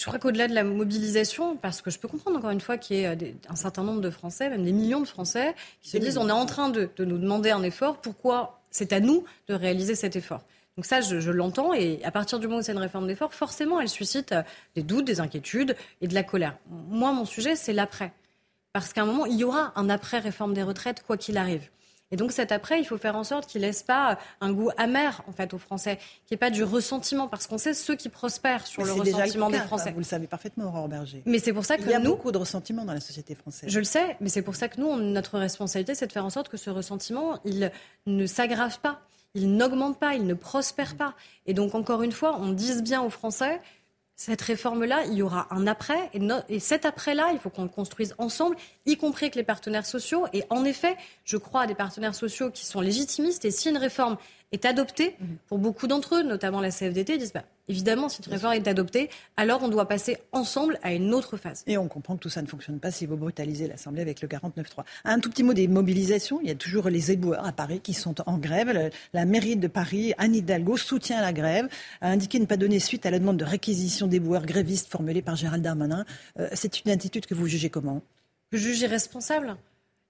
Je 0.01 0.06
crois 0.06 0.18
qu'au-delà 0.18 0.48
de 0.48 0.55
la 0.55 0.64
mobilisation, 0.64 1.59
parce 1.59 1.82
que 1.82 1.90
je 1.90 1.98
peux 1.98 2.09
comprendre 2.09 2.39
encore 2.39 2.48
une 2.48 2.62
fois 2.62 2.78
qu'il 2.78 2.97
y 2.97 3.01
ait 3.01 3.06
euh, 3.06 3.32
un 3.51 3.55
certain 3.55 3.82
nombre 3.82 4.01
de 4.01 4.09
Français, 4.09 4.48
même 4.48 4.64
des 4.64 4.72
millions 4.72 5.01
de 5.01 5.06
Français, 5.06 5.55
qui 5.82 5.90
se 5.90 5.98
disent 5.98 6.16
on 6.16 6.27
est 6.31 6.32
en 6.32 6.47
train 6.47 6.70
de, 6.70 6.89
nous 7.01 7.18
demander 7.18 7.51
un 7.51 7.62
effort, 7.62 8.01
pourquoi 8.01 8.62
c'est 8.70 8.94
à 8.94 9.01
nous 9.01 9.24
de 9.48 9.52
réaliser 9.52 9.94
cet 9.94 10.16
effort? 10.16 10.40
Donc 10.78 10.86
ça, 10.86 11.02
je, 11.02 11.31
l'entends, 11.31 11.74
et 11.74 12.01
à 12.02 12.10
partir 12.10 12.39
du 12.39 12.47
moment 12.47 12.60
où 12.60 12.62
c'est 12.62 12.72
une 12.72 12.78
réforme 12.78 13.09
d'effort, 13.09 13.35
forcément, 13.35 13.78
elle 13.78 13.90
suscite 13.90 14.32
euh, 14.32 14.43
des 14.74 14.82
doutes, 14.82 15.05
des 15.05 15.20
inquiétudes 15.20 15.77
et 16.01 16.09
de 16.09 16.14
la 16.14 16.22
colère. 16.22 16.56
Moi, 16.70 17.12
mon 17.12 17.27
sujet, 17.27 17.55
c'est 17.55 17.74
l'après. 17.74 18.14
Parce 18.72 18.94
qu'à 18.94 19.02
un 19.02 19.05
moment, 19.05 19.27
il 19.27 19.36
y 19.36 19.44
aura 19.44 19.74
un 19.77 19.90
après-réforme 19.90 20.55
des 20.55 20.62
retraites, 20.62 21.02
quoi 21.06 21.18
qu'il 21.18 21.36
arrive. 21.36 21.68
Et 22.10 22.16
donc 22.16 22.32
cet 22.32 22.52
après, 22.52 22.80
il 22.80 22.84
faut 22.84 22.98
faire 22.98 23.16
en 23.16 23.24
sorte 23.24 23.46
qu'il 23.46 23.62
laisse 23.62 23.82
pas 23.82 24.18
un 24.40 24.52
goût 24.52 24.70
amer 24.76 25.22
en 25.28 25.32
fait 25.32 25.54
aux 25.54 25.58
Français, 25.58 25.96
qu'il 26.26 26.32
n'y 26.32 26.34
ait 26.34 26.38
pas 26.38 26.50
du 26.50 26.64
ressentiment, 26.64 27.28
parce 27.28 27.46
qu'on 27.46 27.58
sait 27.58 27.74
ceux 27.74 27.96
qui 27.96 28.08
prospèrent 28.08 28.66
sur 28.66 28.84
le 28.84 28.92
ressentiment 28.92 29.50
des 29.50 29.58
Français. 29.58 29.92
vous 29.92 29.98
le 29.98 30.04
savez 30.04 30.26
parfaitement, 30.26 30.66
Aurore 30.66 30.88
Berger. 30.88 31.22
Mais 31.26 31.38
c'est 31.38 31.52
pour 31.52 31.64
ça 31.64 31.76
que 31.76 31.82
il 31.82 31.90
y 31.90 31.94
a 31.94 31.98
nous, 31.98 32.10
beaucoup 32.10 32.32
de 32.32 32.38
ressentiment 32.38 32.84
dans 32.84 32.94
la 32.94 33.00
société 33.00 33.34
française. 33.34 33.70
Je 33.70 33.78
le 33.78 33.84
sais, 33.84 34.16
mais 34.20 34.28
c'est 34.28 34.42
pour 34.42 34.56
ça 34.56 34.68
que 34.68 34.80
nous, 34.80 34.96
notre 34.96 35.38
responsabilité, 35.38 35.94
c'est 35.94 36.06
de 36.06 36.12
faire 36.12 36.24
en 36.24 36.30
sorte 36.30 36.48
que 36.48 36.56
ce 36.56 36.70
ressentiment, 36.70 37.38
il 37.44 37.70
ne 38.06 38.26
s'aggrave 38.26 38.78
pas 38.80 39.00
il 39.34 39.56
n'augmente 39.56 39.98
pas, 39.98 40.14
il 40.14 40.26
ne 40.26 40.34
prospère 40.34 40.96
pas. 40.96 41.14
Et 41.46 41.54
donc, 41.54 41.74
encore 41.74 42.02
une 42.02 42.12
fois, 42.12 42.36
on 42.40 42.52
dise 42.52 42.82
bien 42.82 43.02
aux 43.02 43.10
Français, 43.10 43.60
cette 44.20 44.42
réforme-là, 44.42 45.05
il 45.06 45.14
y 45.14 45.22
aura 45.22 45.47
un 45.51 45.66
après. 45.66 46.10
Et, 46.51 46.60
cet 46.60 46.84
après-là, 46.84 47.30
il 47.32 47.38
faut 47.38 47.48
qu'on 47.48 47.62
le 47.62 47.70
construise 47.70 48.14
ensemble, 48.18 48.55
y 48.84 48.98
compris 48.98 49.24
avec 49.24 49.34
les 49.34 49.42
partenaires 49.42 49.86
sociaux. 49.86 50.26
Et 50.34 50.44
en 50.51 50.66
effet, 50.66 50.98
je 51.24 51.38
crois 51.38 51.62
à 51.62 51.66
des 51.66 51.74
partenaires 51.74 52.14
sociaux 52.14 52.51
qui 52.51 52.66
sont 52.66 52.82
légitimistes. 52.82 53.47
Et 53.47 53.51
si 53.51 53.70
une 53.70 53.78
réforme 53.78 54.18
est 54.52 54.64
adoptée, 54.64 55.16
mhm. 55.20 55.36
pour 55.47 55.59
beaucoup 55.59 55.86
d'entre 55.86 56.16
eux, 56.16 56.22
notamment 56.22 56.60
la 56.60 56.70
CFDT, 56.70 57.14
ils 57.14 57.18
disent 57.18 57.32
bah, 57.32 57.44
évidemment, 57.68 58.09
si 58.09 58.20
une 58.22 58.32
réforme 58.32 58.55
est 58.55 58.66
adoptée, 58.66 59.09
alors 59.36 59.62
on 59.62 59.68
doit 59.68 59.86
passer 59.86 60.18
ensemble 60.32 60.78
à 60.82 60.93
une 60.93 61.14
autre 61.14 61.36
phase. 61.36 61.62
Et 61.66 61.78
on 61.78 61.89
comprend 61.89 62.16
que 62.16 62.20
tout 62.20 62.28
ça 62.31 62.43
ne 62.43 62.47
fonctionne 62.47 62.81
pas 62.81 62.90
si 62.90 63.06
vous 63.06 63.16
brutalisez 63.16 63.68
l'Assemblée 63.68 64.02
avec 64.02 64.20
le 64.22 64.28
49-3. 64.28 64.85
Un 65.05 65.20
tout 65.20 65.31
petit 65.31 65.43
mot 65.43 65.55
des 65.55 65.68
mobilisations. 65.68 66.40
Il 66.43 66.48
y 66.48 66.51
a 66.51 66.56
toujours 66.56 66.89
les 66.89 67.12
éboueurs 67.12 67.47
à 67.47 67.52
Paris 67.52 67.81
qui 67.81 67.94
sont 67.94 68.16
en 68.28 68.39
grève. 68.39 68.90
La 69.12 69.24
mairie 69.24 69.56
de 69.56 69.68
Paris, 69.68 70.14
Anne 70.18 70.35
Hidalgo, 70.35 70.77
soutient 70.77 71.20
la 71.20 71.32
grève, 71.32 71.68
a 72.01 72.09
indiqué 72.09 72.40
ne 72.40 72.47
pas 72.47 72.56
donner 72.56 72.81
suite 72.81 73.06
à 73.06 73.10
la 73.10 73.18
demande 73.18 73.36
de 73.36 73.44
réquisition 73.44 74.09
d'éboueurs 74.09 74.47
grévistes 74.47 74.89
formulée 74.90 75.22
par 75.22 75.36
Gérald 75.36 75.62
Darmanin. 75.62 76.05
Euh, 76.39 76.48
c'est 76.55 76.85
une 76.85 76.90
attitude 76.90 77.27
que 77.27 77.35
vous 77.35 77.47
jugez 77.47 77.70
comment? 77.70 78.02
Je 78.52 78.59
juge 78.59 78.81
irresponsable. 78.81 79.56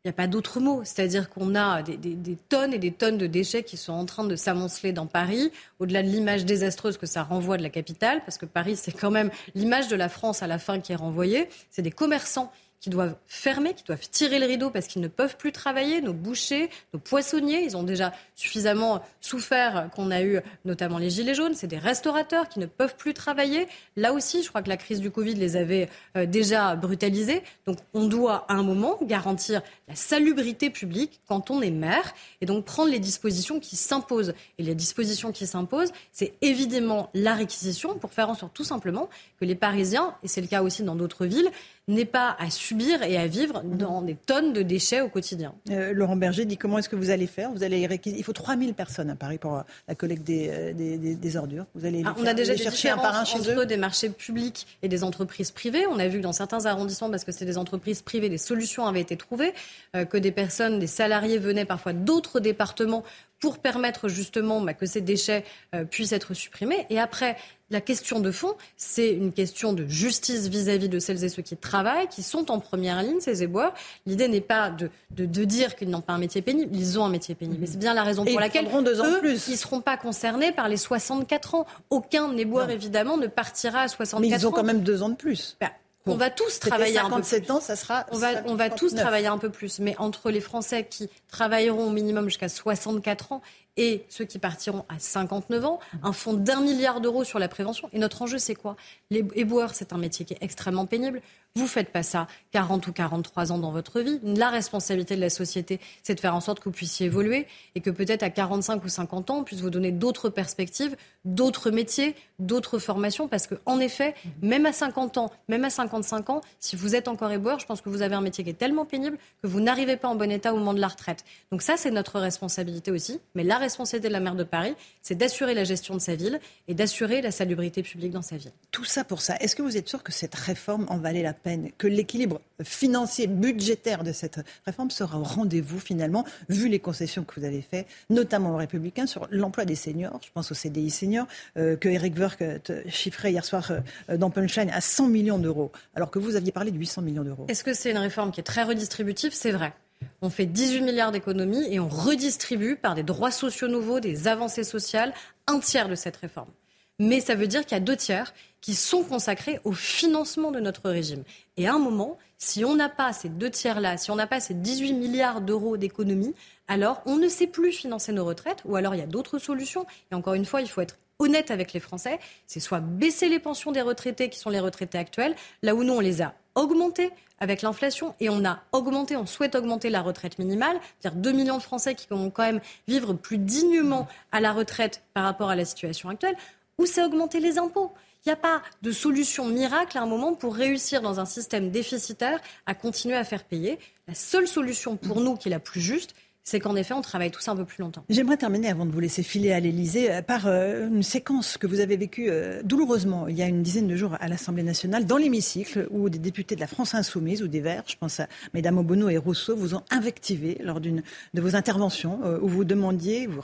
Il 0.05 0.09
n'y 0.09 0.11
a 0.11 0.15
pas 0.15 0.27
d'autre 0.27 0.61
mot. 0.61 0.81
C'est-à-dire 0.83 1.29
qu'on 1.29 1.55
a 1.55 1.83
des, 1.83 2.37
tonnes 2.49 2.73
et 2.73 2.79
des 2.79 2.91
tonnes 2.91 3.19
de 3.19 3.27
déchets 3.27 3.65
qui 3.65 3.77
sont 3.77 3.93
en 3.93 4.07
train 4.07 4.25
de 4.25 4.35
s'amonceler 4.35 4.93
dans 4.93 5.07
Paris, 5.07 5.53
au-delà 5.79 6.03
de 6.03 6.09
l'image 6.09 6.47
désastreuse 6.47 6.97
que 6.97 7.05
ça 7.05 7.23
renvoie 7.23 7.59
de 7.59 7.63
la 7.63 7.69
capitale, 7.69 8.23
parce 8.25 8.39
que 8.39 8.47
Paris, 8.47 8.77
c'est 8.77 8.93
quand 8.93 9.11
même 9.11 9.31
l'image 9.55 9.89
de 9.89 9.97
la 9.97 10.09
France 10.09 10.43
à 10.43 10.47
la 10.47 10.59
fin 10.59 10.81
qui 10.81 10.93
est 10.93 10.97
renvoyée. 10.97 11.51
C'est 11.71 11.83
des 11.83 11.91
commerçants 11.91 12.51
qui 12.81 12.89
doivent 12.89 13.15
fermer, 13.27 13.75
qui 13.75 13.85
doivent 13.85 14.09
tirer 14.09 14.39
le 14.39 14.47
rideau 14.47 14.71
parce 14.71 14.87
qu'ils 14.87 15.03
ne 15.03 15.09
peuvent 15.09 15.37
plus 15.37 15.53
travailler, 15.53 16.01
nos 16.01 16.15
bouchers, 16.15 16.71
nos 16.95 16.99
poissonniers, 16.99 17.63
ils 17.63 17.77
ont 17.77 17.83
déjà 17.83 18.13
suffisamment 18.35 19.03
souffert 19.21 19.91
qu'on 19.95 20.11
a 20.11 20.23
eu 20.23 20.41
notamment 20.65 20.99
les 20.99 21.11
gilets 21.11 21.35
jaunes, 21.35 21.55
c'est 21.55 21.67
des 21.67 21.79
restaurateurs 21.79 22.49
qui 22.49 22.59
ne 22.59 22.67
peuvent 22.67 22.97
plus 22.97 23.13
travailler. 23.13 23.69
Là 23.97 24.15
aussi, 24.15 24.43
je 24.43 24.49
crois 24.49 24.63
que 24.63 24.71
la 24.71 24.79
crise 24.79 25.01
du 25.01 25.11
Covid 25.11 25.35
les 25.35 25.57
avait 25.57 25.91
euh, 26.17 26.25
déjà 26.25 26.75
brutalisés. 26.75 27.43
Donc 27.67 27.77
on 27.93 28.07
doit 28.07 28.47
à 28.49 28.55
un 28.55 28.63
moment 28.63 28.99
garantir 29.03 29.61
la 29.89 29.95
salubrité 29.95 30.71
publique 30.71 31.21
quand 31.29 31.51
on 31.51 31.61
est 31.61 31.71
maire 31.71 32.15
et 32.41 32.47
donc 32.47 32.65
prendre 32.65 32.91
les 32.91 32.99
dispositions 32.99 33.61
qui 33.61 33.77
s'imposent. 33.77 34.33
Et 34.59 34.63
les 34.63 34.75
dispositions 34.75 35.33
qui 35.33 35.47
s'imposent, 35.47 35.93
c'est 36.13 36.33
évidemment 36.41 37.11
la 37.13 37.35
réquisition 37.35 37.99
pour 37.99 38.13
faire 38.13 38.31
en 38.31 38.35
sorte 38.35 38.55
tout 38.55 38.65
simplement 38.65 39.11
que 39.39 39.45
les 39.45 39.55
Parisiens, 39.55 40.15
et 40.23 40.29
c'est 40.29 40.41
le 40.41 40.47
cas 40.47 40.63
aussi 40.63 40.83
dans 40.83 40.95
d'autres 40.95 41.27
villes, 41.27 41.51
n'aient 41.91 42.05
pas 42.05 42.37
à 42.39 42.51
subir 42.51 43.03
et 43.03 43.17
à 43.17 43.27
vivre 43.27 43.63
dans 43.65 44.03
des 44.03 44.15
tonnes 44.15 44.53
de 44.53 44.63
déchets 44.63 45.01
au 45.01 45.09
quotidien. 45.09 45.55
Euh, 45.71 45.93
Laurent 45.93 46.17
Berger 46.17 46.45
dit 46.45 46.57
comment 46.57 46.79
est-ce 46.79 46.89
que 46.89 46.97
vous 46.97 47.11
allez 47.11 47.27
faire? 47.27 47.51
Vous 47.53 47.63
allez 47.63 47.87
Il 48.07 48.25
faut 48.25 48.33
3000 48.33 48.75
personnes 48.75 49.11
à 49.11 49.17
Paris 49.17 49.39
pour 49.39 49.57
euh, 49.57 49.63
la 49.89 49.95
collecte 49.95 50.23
des, 50.23 50.49
euh, 50.51 50.73
des, 50.73 50.97
des, 50.97 51.37
ordures. 51.37 51.67
Vous 51.75 51.85
allez 51.85 52.03
ah, 52.05 52.15
on 52.19 52.27
a 52.27 52.35
déjà 52.35 52.55
des 52.55 52.63
chercher 52.63 52.91
un 52.91 52.97
par 52.97 53.17
un 53.17 53.25
chez 53.25 53.39
entre 53.39 53.61
eux 53.61 53.67
des 53.67 53.77
marchés 53.77 54.11
publics 54.11 54.67
et 54.83 54.89
des 54.89 55.05
entreprises 55.05 55.51
privées. 55.51 55.87
On 55.87 55.99
a 55.99 56.09
vu 56.09 56.19
que 56.19 56.23
dans 56.23 56.33
certains 56.33 56.67
arrondissements, 56.67 57.11
parce 57.11 57.25
que 57.25 57.33
c'est 57.33 57.45
des 57.45 57.59
entreprises 57.59 58.03
privées, 58.03 58.29
des 58.29 58.39
solutions 58.39 58.87
avaient 58.87 59.01
été 59.01 59.17
trouvées, 59.17 59.53
que 59.93 60.17
des 60.17 60.33
personnes, 60.33 60.79
des 60.79 60.87
salariés 60.87 61.39
venaient 61.39 61.65
parfois 61.65 61.93
d'autres 61.93 62.41
départements 62.41 63.05
pour 63.41 63.59
permettre 63.59 64.09
justement 64.09 64.61
bah, 64.61 64.75
que 64.75 64.87
ces 64.87 65.01
déchets 65.01 65.45
puissent 65.91 66.13
être 66.13 66.35
supprimés. 66.35 66.87
Et 66.91 67.01
après, 67.01 67.37
la 67.71 67.81
question 67.81 68.19
de 68.19 68.33
fond, 68.33 68.55
c'est 68.77 69.13
une 69.13 69.33
question 69.33 69.73
de 69.73 69.87
justice 69.87 70.49
vis-à-vis 70.49 70.89
de 70.89 70.99
celles 70.99 71.23
et 71.23 71.29
ceux 71.29 71.43
qui 71.43 71.57
travaillent, 71.57 72.09
qui 72.09 72.23
sont 72.23 72.51
en 72.51 72.59
première 72.59 73.01
ligne, 73.03 73.21
ces 73.21 73.45
éboueurs. 73.45 73.73
L'idée 74.07 74.27
n'est 74.27 74.41
pas 74.41 74.71
de, 74.71 74.91
de, 75.11 75.45
dire 75.45 75.77
qu'ils 75.77 75.89
n'ont 75.89 76.01
pas 76.01 76.15
un 76.15 76.19
métier 76.19 76.43
pénible, 76.43 76.75
ils 76.75 76.99
ont 76.99 77.05
un 77.05 77.09
métier 77.09 77.37
pénible. 77.37 77.59
Mais 77.61 77.67
c'est 77.67 77.79
bien 77.79 77.95
la 77.95 78.03
raison 78.03 78.25
pour 78.25 78.41
laquelle 78.41 78.69
deux 78.83 79.01
ans 79.01 79.21
plus. 79.21 79.47
ils 79.49 79.53
ne 79.53 79.57
seront 79.57 79.81
pas 79.81 79.97
concernés 79.97 80.51
par 80.51 80.69
les 80.69 80.77
64 80.77 81.55
ans. 81.55 81.67
Aucun 81.91 82.37
éboueur, 82.37 82.71
évidemment, 82.71 83.17
ne 83.17 83.29
partira 83.29 83.83
à 83.83 83.89
64 83.89 84.15
ans. 84.15 84.21
Mais 84.21 84.37
ils 84.37 84.47
ont 84.47 84.51
quand 84.51 84.65
même 84.65 84.83
deux 84.83 85.03
ans 85.03 85.09
de 85.09 85.17
plus. 85.17 85.57
Bah, 85.61 85.71
on 86.07 86.17
va 86.17 86.31
tous 86.31 86.61
travailler 86.61 86.99
un 86.99 87.11
peu 87.11 87.21
plus. 87.21 87.51
ans, 87.51 87.61
ça 87.61 87.77
sera. 87.77 88.07
On 88.11 88.19
va, 88.19 88.29
on 88.47 88.55
va 88.55 88.71
tous 88.71 88.95
travailler 88.95 89.27
un 89.27 89.39
peu 89.39 89.51
plus. 89.51 89.79
Mais 89.81 89.97
entre 89.99 90.31
les 90.31 90.41
Français 90.41 90.87
qui 90.89 91.09
travailleront 91.29 91.87
au 91.87 91.91
minimum 91.91 92.25
jusqu'à 92.25 92.49
64 92.49 93.33
ans 93.33 93.43
et 93.81 94.05
ceux 94.11 94.27
qui 94.27 94.39
partiront 94.39 94.85
à 94.91 94.99
59 94.99 95.65
ans, 95.65 95.81
un 96.03 96.13
fonds 96.13 96.35
d'un 96.35 96.61
milliard 96.61 97.01
d'euros 97.01 97.25
sur 97.25 97.39
la 97.39 97.49
prévention. 97.49 97.89
Et 97.95 97.99
notre 97.99 98.21
enjeu, 98.21 98.37
c'est 98.37 98.55
quoi? 98.55 98.77
Les 99.11 99.25
éboueurs, 99.35 99.75
c'est 99.75 99.95
un 99.95 99.99
métier 99.99 100.27
qui 100.27 100.35
est 100.35 100.43
extrêmement 100.43 100.85
pénible. 100.85 101.23
Vous 101.57 101.67
faites 101.67 101.91
pas 101.91 102.05
ça 102.05 102.29
40 102.53 102.87
ou 102.87 102.93
43 102.93 103.51
ans 103.51 103.59
dans 103.59 103.73
votre 103.73 104.01
vie. 104.01 104.21
La 104.23 104.51
responsabilité 104.51 105.17
de 105.17 105.21
la 105.21 105.31
société, 105.31 105.81
c'est 106.03 106.15
de 106.15 106.21
faire 106.21 106.37
en 106.37 106.41
sorte 106.41 106.61
que 106.61 106.65
vous 106.65 106.75
puissiez 106.75 107.07
évoluer 107.07 107.49
et 107.75 107.81
que 107.81 107.91
peut-être 107.91 108.23
à 108.23 108.31
45 108.31 108.85
ou 108.85 108.89
50 108.89 109.31
ans, 109.31 109.39
on 109.39 109.45
puisse 109.45 109.61
vous 109.61 109.71
donner 109.71 109.91
d'autres 109.91 110.29
perspectives, 110.29 110.95
d'autres 111.25 111.71
métiers, 111.71 112.15
d'autres 112.39 112.79
formations. 112.79 113.27
Parce 113.27 113.49
que, 113.49 113.57
en 113.67 113.81
effet, 113.81 114.15
même 114.43 114.65
à 114.65 114.73
50 114.73 115.19
ans, 115.19 115.33
même 115.49 115.65
à 115.65 115.71
55 115.71 116.31
ans, 116.31 116.41
si 116.61 116.77
vous 116.77 116.95
êtes 116.95 117.09
encore 117.09 117.33
éboueur, 117.33 117.59
je 117.59 117.67
pense 117.67 117.81
que 117.81 117.89
vous 117.89 118.03
avez 118.03 118.15
un 118.15 118.21
métier 118.21 118.45
qui 118.45 118.51
est 118.51 118.55
tellement 118.55 118.85
pénible 118.85 119.19
que 119.43 119.49
vous 119.49 119.61
n'arrivez 119.61 119.97
pas 119.97 120.07
en 120.07 120.15
bon 120.15 120.31
état 120.31 120.53
au 120.55 120.57
moment 120.59 120.75
de 120.75 120.81
la 120.81 120.89
retraite. 120.89 121.25
Donc 121.51 121.63
ça, 121.63 121.77
c'est 121.77 121.91
notre 121.91 122.21
responsabilité 122.21 122.93
aussi. 122.93 123.21
Mais 123.35 123.43
la 123.43 123.59
responsabilité 123.71 124.09
de 124.09 124.13
la 124.13 124.21
maire 124.21 124.35
de 124.35 124.45
Paris, 124.45 124.75
c'est 125.01 125.15
d'assurer 125.15 125.55
la 125.55 125.65
gestion 125.65 125.95
de 125.95 126.01
sa 126.01 126.17
ville 126.17 126.41
et 126.69 126.75
d'assurer 126.75 127.23
la 127.23 127.31
salubrité 127.31 127.83
publique 127.83 128.11
dans 128.13 128.23
sa 128.23 128.37
ville. 128.37 128.51
Tout 128.73 128.85
ça 128.85 129.05
pour 129.05 129.23
ça. 129.23 129.37
Est-ce 129.37 129.55
que 129.55 129.63
vous 129.63 129.77
êtes 129.77 129.89
sûr 129.89 130.03
que 130.03 130.13
cette 130.13 130.35
réforme 130.35 130.87
en 130.89 130.99
valait 130.99 131.23
la 131.23 131.33
peine, 131.33 131.71
que 131.79 131.87
l'équilibre 131.87 132.41
financier, 132.63 133.27
budgétaire 133.27 134.05
de 134.05 134.13
cette 134.13 134.41
réforme 134.67 134.91
sera 134.91 135.19
au 135.19 135.23
rendez-vous 135.23 135.79
finalement, 135.79 136.25
vu 136.49 136.69
les 136.69 136.81
concessions 136.81 137.25
que 137.25 137.39
vous 137.39 137.47
avez 137.47 137.63
faites, 137.63 137.87
notamment 138.11 138.55
aux 138.55 138.57
Républicains, 138.57 139.07
sur 139.07 139.29
l'emploi 139.31 139.65
des 139.65 139.77
seniors, 139.77 140.21
je 140.25 140.31
pense 140.33 140.51
au 140.51 140.55
CDI 140.55 140.91
seniors, 140.91 141.27
euh, 141.57 141.77
que 141.77 141.89
Eric 141.89 142.19
Werk 142.19 142.43
chiffrait 142.89 143.33
hier 143.33 143.45
soir 143.45 143.71
euh, 144.11 144.17
dans 144.17 144.31
Punchline 144.31 144.71
à 144.71 144.81
100 144.81 145.09
millions 145.09 145.39
d'euros, 145.39 145.71
alors 145.95 146.11
que 146.11 146.19
vous 146.19 146.37
aviez 146.37 146.53
parlé 146.53 146.71
de 146.71 146.79
800 146.79 147.03
millions 147.03 147.25
d'euros. 147.25 147.47
Est-ce 147.49 147.65
que 147.65 147.73
c'est 147.73 147.93
une 147.93 147.99
réforme 147.99 148.33
qui 148.33 148.41
est 148.41 148.45
très 148.45 148.65
redistributive? 148.65 149.33
C'est 149.33 149.53
vrai. 149.53 149.73
On 150.23 150.31
fait 150.31 150.47
18 150.47 150.83
milliards 150.83 151.13
d'économies 151.13 151.67
et 151.73 151.81
on 151.81 151.89
redistribue 151.89 152.77
par 152.77 152.95
des 152.95 153.03
droits 153.03 153.31
sociaux 153.31 153.69
nouveaux, 153.69 154.01
des 154.01 154.29
avancées 154.29 154.65
sociales, 154.65 155.15
un 155.47 155.61
tiers 155.61 155.89
de 155.89 155.95
cette 155.95 156.17
réforme. 156.17 156.51
Mais 156.99 157.21
ça 157.21 157.35
veut 157.35 157.47
dire 157.47 157.63
qu'il 157.65 157.73
y 157.73 157.81
a 157.81 157.85
deux 157.85 157.97
tiers 157.97 158.35
qui 158.61 158.75
sont 158.75 159.03
consacrés 159.03 159.59
au 159.65 159.73
financement 159.73 160.51
de 160.51 160.61
notre 160.61 160.91
régime. 160.91 161.25
Et 161.57 161.67
à 161.67 161.73
un 161.73 161.79
moment, 161.79 162.19
si 162.37 162.63
on 162.63 162.75
n'a 162.75 162.91
pas 162.91 163.15
ces 163.15 163.31
deux 163.31 163.49
tiers-là, 163.49 163.97
si 163.97 164.11
on 164.11 164.17
n'a 164.17 164.27
pas 164.27 164.41
ces 164.41 164.53
18 164.53 164.93
milliards 164.93 165.41
d'euros 165.41 165.79
d'économies, 165.79 166.35
alors 166.69 167.03
on 167.07 167.17
ne 167.17 167.29
sait 167.29 167.47
plus 167.47 167.73
financer 167.73 168.13
nos 168.13 168.27
retraites, 168.27 168.61
ou 168.67 168.77
alors 168.77 168.95
il 168.95 168.99
y 168.99 169.03
a 169.03 169.07
d'autres 169.07 169.39
solutions. 169.39 169.87
Et 170.13 170.15
encore 170.15 170.35
une 170.35 170.45
fois, 170.45 170.61
il 170.61 170.69
faut 170.69 170.83
être 170.83 170.99
honnête 171.19 171.51
avec 171.51 171.73
les 171.73 171.81
Français. 171.81 172.19
C'est 172.47 172.61
soit 172.61 172.81
baisser 172.81 173.31
les 173.31 173.39
pensions 173.39 173.73
des 173.73 173.81
retraités, 173.81 174.29
qui 174.29 174.39
sont 174.39 174.51
les 174.51 174.61
retraités 174.61 174.99
actuels, 174.99 175.35
là 175.63 175.75
où 175.75 175.85
nous, 175.85 175.95
on 175.95 176.01
les 176.01 176.21
a 176.21 176.35
augmentés 176.55 177.11
avec 177.39 177.63
l'inflation 177.63 178.15
et 178.21 178.29
on 178.29 178.45
a 178.45 178.61
augmenté, 178.73 179.17
on 179.17 179.27
souhaite 179.27 179.55
augmenter 179.55 179.89
la 179.91 180.03
retraite 180.03 180.39
minimale, 180.39 180.79
c'est-à-dire 180.99 181.21
2 181.21 181.33
millions 181.33 181.57
de 181.57 181.63
Français 181.63 181.95
qui 181.95 182.07
vont 182.09 182.31
quand 182.31 182.43
même 182.43 182.61
vivre 182.87 183.15
plus 183.15 183.39
dignement 183.39 184.07
à 184.33 184.41
la 184.41 184.53
retraite 184.53 185.03
par 185.15 185.25
rapport 185.25 185.49
à 185.49 185.57
la 185.57 185.65
situation 185.65 186.09
actuelle, 186.11 186.37
ou 186.79 186.87
c'est 186.87 187.03
augmenter 187.03 187.41
les 187.41 187.59
impôts? 187.59 187.93
Il 188.27 188.29
n'y 188.29 188.33
a 188.35 188.37
pas 188.37 188.61
de 188.83 188.93
solution 188.93 189.47
miracle 189.47 189.97
à 189.97 190.03
un 190.03 190.07
moment 190.07 190.35
pour 190.35 190.55
réussir 190.55 191.01
dans 191.01 191.21
un 191.21 191.25
système 191.25 191.71
déficitaire 191.71 192.39
à 192.67 192.75
continuer 192.75 193.17
à 193.17 193.25
faire 193.25 193.45
payer. 193.45 193.79
La 194.09 194.15
seule 194.15 194.47
solution 194.47 194.97
pour 194.97 195.23
nous 195.23 195.37
qui 195.37 195.49
est 195.49 195.51
la 195.51 195.59
plus 195.59 195.81
juste, 195.81 196.15
c'est 196.45 196.59
qu'en 196.59 196.75
effet, 196.77 196.95
on 196.95 197.03
travaille 197.03 197.31
tous 197.31 197.47
un 197.49 197.57
peu 197.57 197.65
plus 197.65 197.81
longtemps. 197.81 198.05
J'aimerais 198.09 198.37
terminer, 198.37 198.69
avant 198.69 198.87
de 198.87 198.91
vous 198.91 199.01
laisser 199.01 199.23
filer 199.23 199.53
à 199.53 199.61
l'Elysée, 199.61 200.11
euh, 200.11 200.23
par 200.23 200.47
euh, 200.47 200.89
une 200.89 201.03
séquence 201.03 201.59
que 201.59 201.67
vous 201.67 201.81
avez 201.81 201.97
vécue 201.97 202.29
euh, 202.31 202.63
douloureusement 202.63 203.29
il 203.29 203.37
y 203.37 203.43
a 203.43 203.47
une 203.47 203.63
dizaine 203.63 203.87
de 203.87 203.97
jours 203.97 204.17
à 204.19 204.29
l'Assemblée 204.29 204.63
nationale, 204.63 205.07
dans 205.07 205.17
l'hémicycle, 205.17 205.87
où 205.91 206.09
des 206.09 206.19
députés 206.19 206.55
de 206.55 206.61
la 206.61 206.67
France 206.67 206.95
insoumise 206.95 207.43
ou 207.43 207.49
des 207.49 207.61
Verts, 207.61 207.85
je 207.87 207.97
pense 207.97 208.21
à 208.21 208.29
Mesdames 208.55 208.79
Obono 208.79 209.09
et 209.09 209.19
Rousseau, 209.19 209.55
vous 209.55 209.75
ont 209.75 209.83
invectivé 209.91 210.59
lors 210.63 210.81
d'une 210.81 211.03
de 211.35 211.41
vos 211.41 211.57
interventions, 211.57 212.21
où 212.43 212.49
vous 212.49 212.65
demandiez, 212.65 213.27
vous 213.27 213.41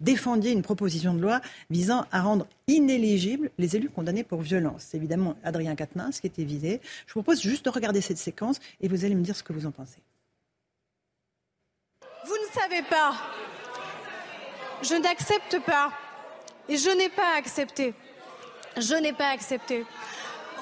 défendiez 0.00 0.52
une 0.52 0.62
proposition 0.62 1.14
de 1.14 1.20
loi 1.20 1.40
visant 1.70 2.06
à 2.12 2.22
rendre 2.22 2.46
inéligibles 2.66 3.50
les 3.58 3.76
élus 3.76 3.88
condamnés 3.88 4.24
pour 4.24 4.40
violence. 4.40 4.86
C'est 4.88 4.96
évidemment 4.96 5.36
Adrien 5.44 5.74
Quatennens 5.74 6.20
qui 6.20 6.26
était 6.26 6.44
visé. 6.44 6.80
Je 7.06 7.14
vous 7.14 7.22
propose 7.22 7.40
juste 7.40 7.64
de 7.64 7.70
regarder 7.70 8.00
cette 8.00 8.18
séquence 8.18 8.58
et 8.80 8.88
vous 8.88 9.04
allez 9.04 9.14
me 9.14 9.22
dire 9.22 9.36
ce 9.36 9.42
que 9.42 9.52
vous 9.52 9.66
en 9.66 9.70
pensez. 9.70 9.98
Savez 12.60 12.82
pas. 12.82 13.12
Je 14.82 14.94
n'accepte 14.94 15.58
pas. 15.60 15.90
Et 16.68 16.76
je 16.76 16.90
n'ai 16.90 17.08
pas 17.08 17.34
accepté. 17.36 17.94
Je 18.76 18.94
n'ai 18.94 19.12
pas 19.12 19.28
accepté. 19.28 19.86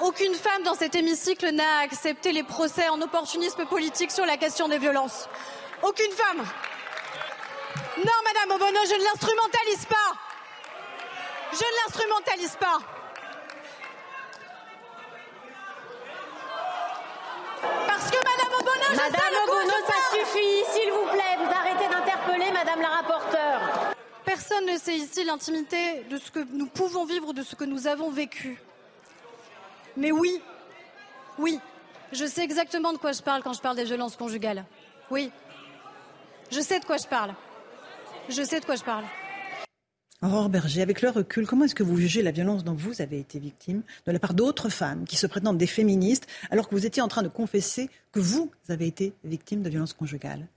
Aucune 0.01 0.35
femme 0.35 0.63
dans 0.63 0.75
cet 0.75 0.95
hémicycle 0.95 1.49
n'a 1.51 1.79
accepté 1.79 2.31
les 2.31 2.43
procès 2.43 2.87
en 2.89 3.01
opportunisme 3.01 3.65
politique 3.65 4.11
sur 4.11 4.25
la 4.25 4.37
question 4.37 4.67
des 4.67 4.77
violences. 4.77 5.27
Aucune 5.81 6.11
femme. 6.11 6.45
Non, 7.97 8.19
Madame 8.23 8.51
Obono, 8.55 8.79
je 8.85 8.93
ne 8.93 9.03
l'instrumentalise 9.03 9.85
pas. 9.85 10.13
Je 11.51 11.57
ne 11.57 11.83
l'instrumentalise 11.83 12.55
pas. 12.57 12.79
Parce 17.87 18.11
que 18.11 18.17
Madame 18.17 18.53
Obono, 18.59 18.85
je 18.91 18.95
Madame 18.97 19.33
Obono, 19.47 19.73
ça 19.87 20.15
suffit, 20.15 20.63
s'il 20.71 20.91
vous 20.91 21.05
plaît, 21.05 21.37
vous 21.39 21.49
Madame 22.67 22.81
la 22.81 22.89
rapporteure. 22.89 23.95
Personne 24.25 24.65
ne 24.65 24.77
sait 24.77 24.97
ici 24.97 25.23
l'intimité 25.23 26.03
de 26.11 26.17
ce 26.17 26.29
que 26.29 26.45
nous 26.51 26.65
pouvons 26.65 27.05
vivre, 27.05 27.31
de 27.31 27.41
ce 27.41 27.55
que 27.55 27.63
nous 27.63 27.87
avons 27.87 28.11
vécu. 28.11 28.61
Mais 29.95 30.11
oui, 30.11 30.41
oui, 31.39 31.61
je 32.11 32.25
sais 32.25 32.43
exactement 32.43 32.91
de 32.91 32.97
quoi 32.97 33.13
je 33.13 33.21
parle 33.21 33.41
quand 33.41 33.53
je 33.53 33.61
parle 33.61 33.77
des 33.77 33.85
violences 33.85 34.17
conjugales. 34.17 34.65
Oui, 35.09 35.31
je 36.51 36.59
sais 36.59 36.81
de 36.81 36.83
quoi 36.83 36.97
je 36.97 37.07
parle. 37.07 37.33
Je 38.27 38.43
sais 38.43 38.59
de 38.59 38.65
quoi 38.65 38.75
je 38.75 38.83
parle. 38.83 39.05
Aurore 40.21 40.49
Berger, 40.49 40.81
avec 40.81 41.01
le 41.01 41.09
recul, 41.09 41.47
comment 41.47 41.63
est-ce 41.63 41.75
que 41.75 41.83
vous 41.83 41.95
jugez 41.95 42.21
la 42.21 42.31
violence 42.31 42.65
dont 42.65 42.75
vous 42.75 43.01
avez 43.01 43.19
été 43.21 43.39
victime 43.39 43.81
de 44.05 44.11
la 44.11 44.19
part 44.19 44.33
d'autres 44.33 44.67
femmes 44.67 45.05
qui 45.05 45.15
se 45.15 45.27
prétendent 45.27 45.57
des 45.57 45.67
féministes, 45.67 46.27
alors 46.51 46.67
que 46.67 46.75
vous 46.75 46.85
étiez 46.85 47.01
en 47.01 47.07
train 47.07 47.23
de 47.23 47.29
confesser 47.29 47.89
que 48.11 48.19
vous 48.19 48.51
avez 48.67 48.87
été 48.87 49.13
victime 49.23 49.61
de 49.61 49.69
violences 49.69 49.93
conjugales? 49.93 50.49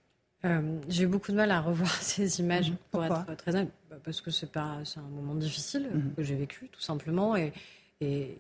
Euh, 0.45 0.79
J'ai 0.89 1.05
eu 1.05 1.07
beaucoup 1.07 1.33
de 1.33 1.37
mal 1.37 1.51
à 1.51 1.61
revoir 1.61 1.93
ces 2.03 2.41
images, 2.41 2.71
mhm. 2.71 2.77
pour 2.91 3.05
être 3.05 3.37
très 3.37 3.55
honnête, 3.55 3.71
bah, 3.91 3.97
parce 4.03 4.21
que 4.21 4.31
c'est 4.31 4.57
un 4.57 4.83
moment 5.11 5.35
difficile 5.35 5.89
mhm. 5.93 6.15
que 6.17 6.23
j'ai 6.23 6.37
vécu, 6.37 6.69
tout 6.73 6.81
simplement, 6.81 7.37
et, 7.37 7.53
et, 8.01 8.37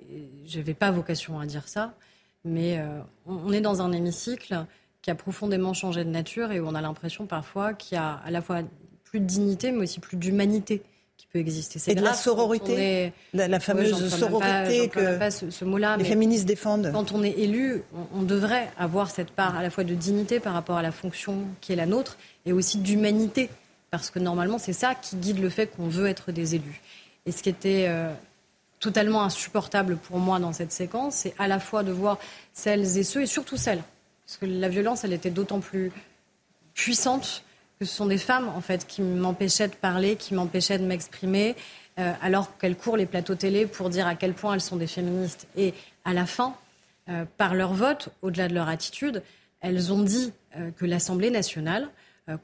je 0.47 0.59
n'avais 0.59 0.74
pas 0.74 0.90
vocation 0.90 1.39
à 1.39 1.47
dire 1.47 1.68
ça. 1.68 1.94
Mais 2.44 2.78
euh, 2.78 3.01
on 3.27 3.52
est 3.52 3.60
dans 3.60 3.82
un 3.82 3.93
hémicycle 3.93 4.64
qui 5.02 5.10
a 5.10 5.14
profondément 5.14 5.74
changé 5.74 6.05
de 6.05 6.10
nature 6.10 6.52
et 6.52 6.60
où 6.60 6.66
on 6.66 6.74
a 6.74 6.81
l'impression 6.81 7.27
parfois 7.27 7.74
qu'il 7.74 7.97
y 7.97 7.98
a 7.98 8.12
à 8.12 8.31
la 8.31 8.40
fois 8.40 8.62
plus 9.05 9.20
de 9.20 9.27
dignité, 9.27 9.72
mais 9.72 9.82
aussi 9.82 10.01
plus 10.01 10.16
d'humanité 10.16 10.82
qui 11.21 11.27
peut 11.27 11.39
exister. 11.39 11.79
C'est 11.79 11.95
de 11.95 12.01
la 12.01 12.15
sororité, 12.15 13.13
la, 13.35 13.61
fameuse 13.61 14.09
sororité 14.09 14.89
que 14.89 15.31
ce, 15.31 15.65
mot-là, 15.67 15.99
les 15.99 16.05
féministes 16.05 16.47
défendent. 16.47 16.91
Quand 16.95 17.13
on 17.13 17.23
est 17.23 17.39
élu, 17.39 17.83
on, 18.15 18.23
devrait 18.23 18.71
avoir 18.79 19.11
cette 19.11 19.31
part 19.31 19.55
à 19.55 19.63
la 19.63 19.69
fois 19.69 19.85
de 19.85 19.95
dignité 19.95 20.41
par 20.41 20.55
rapport 20.55 20.79
à 20.79 20.83
la 20.83 20.93
fonction 20.93 21.45
qui 21.61 21.75
est 21.75 21.77
la 21.77 21.85
nôtre 21.85 22.17
et 22.47 22.55
aussi 22.55 22.79
d'humanité, 22.79 23.51
parce 23.91 24.09
que 24.09 24.19
normalement 24.19 24.57
c'est 24.57 24.73
ça 24.73 24.95
qui 24.95 25.17
guide 25.17 25.41
le 25.41 25.51
fait 25.51 25.67
qu'on 25.67 25.89
veut 25.89 26.07
être 26.07 26.33
des 26.33 26.55
élus. 26.55 26.81
Et 27.27 27.33
ce 27.33 27.43
qui 27.43 27.51
était 27.51 27.85
euh, 27.89 28.11
totalement 28.79 29.23
insupportable 29.23 29.99
pour 29.99 30.19
moi 30.19 30.39
dans 30.39 30.55
cette 30.55 30.73
séquence, 30.73 31.17
c'est 31.17 31.35
à 31.39 31.49
la 31.49 31.61
fois 31.61 31.83
de 31.83 31.93
voir 31.93 32.19
celles 32.55 32.97
et 32.97 33.03
ceux, 33.03 33.23
et 33.23 33.27
surtout 33.27 33.59
celles, 33.59 33.83
parce 34.27 34.39
que 34.39 34.47
la 34.47 34.71
violence, 34.71 35.05
elle 35.05 35.13
était 35.13 35.29
d'autant 35.29 35.61
plus 35.61 35.93
puissante 36.73 37.45
que 37.81 37.86
ce 37.86 37.97
sont 37.97 38.07
des 38.07 38.19
femmes, 38.19 38.48
en 38.55 38.61
fait, 38.61 38.86
qui 38.86 39.01
m'empêchaient 39.01 39.69
de 39.69 39.74
parler, 39.74 40.16
qui 40.16 40.35
m'empêchaient 40.35 40.78
de 40.78 40.85
m'exprimer, 40.85 41.57
euh, 41.98 42.12
alors 42.20 42.59
qu'elles 42.59 42.77
courent 42.77 42.98
les 42.98 43.07
plateaux 43.07 43.35
télé 43.35 43.66
pour 43.66 43.89
dire 43.89 44.07
à 44.07 44.15
quel 44.16 44.35
point 44.35 44.52
elles 44.52 44.61
sont 44.61 44.77
des 44.77 44.86
féministes. 44.86 45.48
Et 45.57 45.73
à 46.05 46.12
la 46.12 46.27
fin, 46.27 46.55
euh, 47.09 47.24
par 47.39 47.55
leur 47.55 47.73
vote, 47.73 48.11
au-delà 48.20 48.48
de 48.48 48.55
leur 48.55 48.69
attitude, 48.69 49.23
elles 49.62 49.94
ont 49.94 50.02
dit 50.02 50.35
euh, 50.57 50.70
que 50.73 50.85
l'Assemblée 50.85 51.31
nationale 51.31 51.89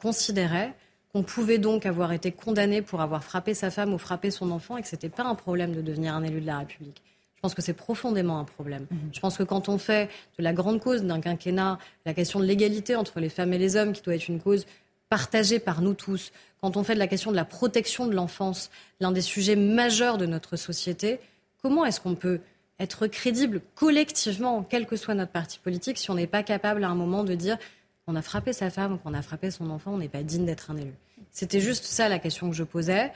considérait 0.01 0.75
qu'on 1.13 1.23
pouvait 1.23 1.59
donc 1.59 1.87
avoir 1.87 2.13
été 2.13 2.33
condamné 2.33 2.83
pour 2.83 3.03
avoir 3.03 3.23
frappé 3.23 3.55
sa 3.55 3.71
femme 3.71 3.95
ou 3.95 3.99
frappé 3.99 4.33
son 4.33 4.51
enfant 4.51 4.79
et 4.79 4.83
que 4.83 4.89
ce 4.89 4.97
n'était 4.97 5.11
pas 5.11 5.23
un 5.23 5.37
problème 5.37 5.77
de 5.77 5.81
devenir 5.81 6.13
un 6.13 6.25
élu 6.25 6.41
de 6.41 6.47
la 6.47 6.59
République. 6.59 7.01
Je 7.37 7.41
pense 7.41 7.55
que 7.55 7.63
c'est 7.63 7.75
profondément 7.75 8.41
un 8.41 8.45
problème. 8.45 8.87
Mhm. 8.91 8.99
Je 9.13 9.21
pense 9.21 9.37
que 9.37 9.45
quand 9.45 9.69
on 9.69 9.79
fait 9.79 10.11
de 10.39 10.43
la 10.43 10.53
grande 10.53 10.81
cause 10.81 11.05
d'un 11.05 11.21
quinquennat 11.21 11.79
la 12.05 12.15
question 12.15 12.41
de 12.41 12.47
l'égalité 12.47 12.97
entre 12.97 13.21
les 13.21 13.29
femmes 13.29 13.53
et 13.53 13.59
les 13.59 13.77
hommes, 13.77 13.93
qui 13.93 14.03
doit 14.03 14.17
être 14.17 14.27
une 14.27 14.41
cause 14.41 14.67
partagée 15.09 15.59
par 15.59 15.83
nous 15.83 15.95
tous, 15.95 16.33
quand 16.61 16.77
on 16.77 16.85
fait 16.85 16.95
de 16.95 16.99
la 16.99 17.07
question 17.07 17.31
de 17.31 17.37
la 17.37 17.45
protection 17.45 18.07
de 18.07 18.15
l'enfance 18.15 18.71
l'un 19.01 19.13
des 19.13 19.21
sujets 19.21 19.57
majeurs 19.57 20.19
de 20.19 20.27
notre 20.27 20.57
société, 20.57 21.21
comment 21.63 21.85
est-ce 21.85 22.01
qu'on 22.01 22.15
peut 22.15 22.41
être 22.79 23.07
crédible 23.07 23.61
collectivement, 23.75 24.63
quel 24.63 24.87
que 24.87 24.97
soit 24.97 25.15
notre 25.15 25.33
parti 25.33 25.59
politique, 25.59 25.99
si 25.99 26.11
on 26.11 26.15
n'est 26.15 26.27
pas 26.27 26.43
capable 26.43 26.85
à 26.85 26.89
un 26.89 26.95
moment 26.95 27.25
de 27.25 27.35
dire 27.35 27.57
qu'on 28.05 28.17
a 28.17 28.23
frappé 28.23 28.53
sa 28.53 28.71
femme 28.71 28.95
ou 28.95 28.97
qu'on 28.99 29.15
a 29.15 29.23
frappé 29.23 29.51
son 29.51 29.71
enfant, 29.71 29.93
on 29.93 29.99
n'est 29.99 30.09
pas 30.09 30.23
digne 30.23 30.45
d'être 30.45 30.71
un 30.71 30.77
élu? 30.77 30.93
C'était 31.31 31.61
juste 31.61 31.85
ça 31.85 32.09
la 32.09 32.19
question 32.19 32.51
que 32.51 32.57
je 32.57 32.65
posais, 32.65 33.13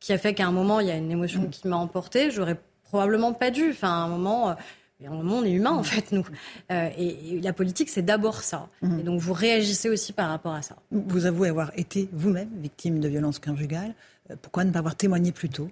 qui 0.00 0.12
a 0.12 0.18
fait 0.18 0.34
qu'à 0.34 0.46
un 0.46 0.52
moment, 0.52 0.80
il 0.80 0.88
y 0.88 0.90
a 0.90 0.96
une 0.96 1.10
émotion 1.10 1.46
qui 1.46 1.66
m'a 1.66 1.76
emportée. 1.76 2.30
J'aurais 2.30 2.58
probablement 2.82 3.32
pas 3.32 3.50
dû. 3.50 3.70
Enfin, 3.70 3.88
à 3.88 4.04
un 4.04 4.08
moment, 4.08 4.54
euh, 5.02 5.08
moment, 5.10 5.38
on 5.38 5.44
est 5.44 5.52
humain, 5.52 5.72
en 5.72 5.82
fait, 5.82 6.12
nous. 6.12 6.24
Euh, 6.70 6.90
et, 6.96 7.40
la 7.40 7.52
politique, 7.52 7.88
c'est 7.88 8.02
d'abord 8.02 8.42
ça. 8.42 8.68
Mhm. 8.82 9.00
Et 9.00 9.02
donc, 9.02 9.20
vous 9.20 9.32
réagissez 9.32 9.88
aussi 9.88 10.12
par 10.12 10.28
rapport 10.28 10.54
à 10.54 10.62
ça. 10.62 10.76
Vous 10.90 11.26
avouez 11.26 11.48
avoir 11.48 11.72
été 11.76 12.08
vous-même 12.12 12.50
victime 12.56 13.00
de 13.00 13.08
violences 13.08 13.38
conjugales. 13.38 13.94
Euh, 14.30 14.36
pourquoi 14.40 14.64
ne 14.64 14.70
pas 14.70 14.78
avoir 14.78 14.96
témoigné 14.96 15.32
plus 15.32 15.48
tôt? 15.48 15.70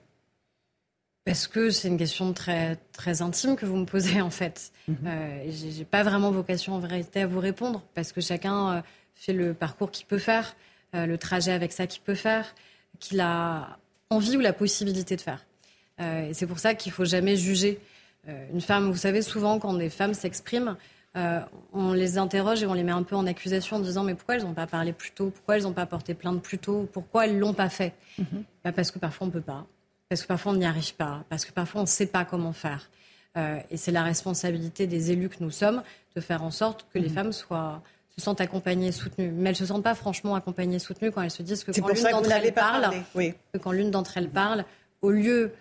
Parce 1.24 1.46
que 1.46 1.70
c'est 1.70 1.86
une 1.86 1.98
question 1.98 2.32
très, 2.32 2.76
très 2.92 3.22
intime 3.22 3.54
que 3.54 3.64
vous 3.64 3.76
me 3.76 3.86
posez, 3.86 4.20
en 4.20 4.30
fait. 4.30 4.72
Mhm. 4.88 4.96
Euh, 5.06 5.50
J'ai 5.50 5.84
pas 5.84 6.02
vraiment 6.02 6.30
vocation, 6.32 6.74
en 6.74 6.80
vérité, 6.80 7.22
à 7.22 7.26
vous 7.26 7.40
répondre, 7.40 7.82
parce 7.94 8.12
que 8.12 8.20
chacun 8.20 8.82
fait 9.14 9.32
le 9.32 9.54
parcours 9.54 9.90
qu'il 9.90 10.06
peut 10.06 10.18
faire, 10.18 10.56
le 10.94 11.16
trajet 11.16 11.52
avec 11.52 11.72
ça 11.72 11.86
qu'il 11.86 12.02
peut 12.02 12.14
faire, 12.14 12.54
qu'il 12.98 13.20
a 13.20 13.78
envie 14.10 14.36
ou 14.36 14.40
la 14.40 14.52
possibilité 14.52 15.16
de 15.16 15.20
faire. 15.20 15.46
et 16.00 16.34
c'est 16.34 16.46
pour 16.46 16.58
ça 16.58 16.74
qu'il 16.74 16.92
faut 16.92 17.04
jamais 17.04 17.36
juger 17.36 17.78
euh, 17.78 17.91
une 18.26 18.60
femme, 18.60 18.90
vous 18.90 18.96
savez, 18.96 19.22
souvent 19.22 19.58
quand 19.58 19.74
des 19.74 19.90
femmes 19.90 20.14
s'expriment, 20.14 20.76
euh, 21.14 21.40
on 21.74 21.92
les 21.92 22.16
interroge 22.16 22.62
et 22.62 22.66
on 22.66 22.72
les 22.72 22.84
met 22.84 22.92
un 22.92 23.02
peu 23.02 23.16
en 23.16 23.26
accusation 23.26 23.76
en 23.76 23.80
disant 23.80 24.02
mais 24.02 24.14
pourquoi 24.14 24.36
elles 24.36 24.44
n'ont 24.44 24.54
pas 24.54 24.66
parlé 24.66 24.92
plus 24.92 25.10
tôt? 25.10 25.30
Pourquoi 25.30 25.56
elles 25.56 25.64
n'ont 25.64 25.74
pas 25.74 25.84
porté 25.84 26.14
plainte 26.14 26.40
plus 26.40 26.58
tôt? 26.58 26.88
Pourquoi 26.90 27.26
elles 27.26 27.34
ne 27.34 27.40
l'ont 27.40 27.52
pas 27.52 27.68
fait? 27.68 27.92
Mhm. 28.18 28.44
bah, 28.64 28.72
Parce 28.72 28.90
que 28.90 28.98
parfois 28.98 29.26
on 29.26 29.28
ne 29.28 29.32
peut 29.32 29.42
pas, 29.42 29.66
parce 30.08 30.22
que 30.22 30.26
parfois 30.26 30.52
on 30.52 30.56
n'y 30.56 30.64
arrive 30.64 30.94
pas, 30.94 31.24
parce 31.28 31.44
que 31.44 31.52
parfois 31.52 31.82
on 31.82 31.84
ne 31.84 31.88
sait 31.88 32.06
pas 32.06 32.24
comment 32.24 32.54
faire. 32.54 32.88
Euh, 33.36 33.58
et 33.70 33.76
c'est 33.76 33.92
la 33.92 34.02
responsabilité 34.02 34.86
des 34.86 35.10
élus 35.10 35.28
que 35.28 35.36
nous 35.40 35.50
sommes 35.50 35.82
de 36.16 36.20
faire 36.20 36.42
en 36.42 36.50
sorte 36.50 36.86
que 36.92 36.98
les 36.98 37.08
mhm. 37.08 37.14
femmes 37.14 37.32
soient 37.32 37.82
se 38.14 38.20
sentent 38.20 38.42
accompagnées 38.42 38.88
et 38.88 38.92
soutenues. 38.92 39.30
Mais 39.30 39.50
elles 39.50 39.54
ne 39.54 39.58
se 39.58 39.66
sentent 39.66 39.84
pas 39.84 39.94
franchement 39.94 40.34
accompagnées 40.34 40.76
et 40.76 40.78
soutenues 40.78 41.10
quand 41.10 41.22
elles 41.22 41.30
se 41.30 41.42
disent 41.42 41.64
que 41.64 41.72
quand 41.72 41.88
l'une 41.88 42.10
d'entre 42.10 42.30
elles 42.30 42.52
parle, 42.52 42.90
que 43.14 43.58
quand 43.58 43.72
l'une 43.72 43.90
d'entre 43.90 44.18
elles 44.18 44.28
parle, 44.28 44.66
au 45.00 45.10
lieu 45.10 45.52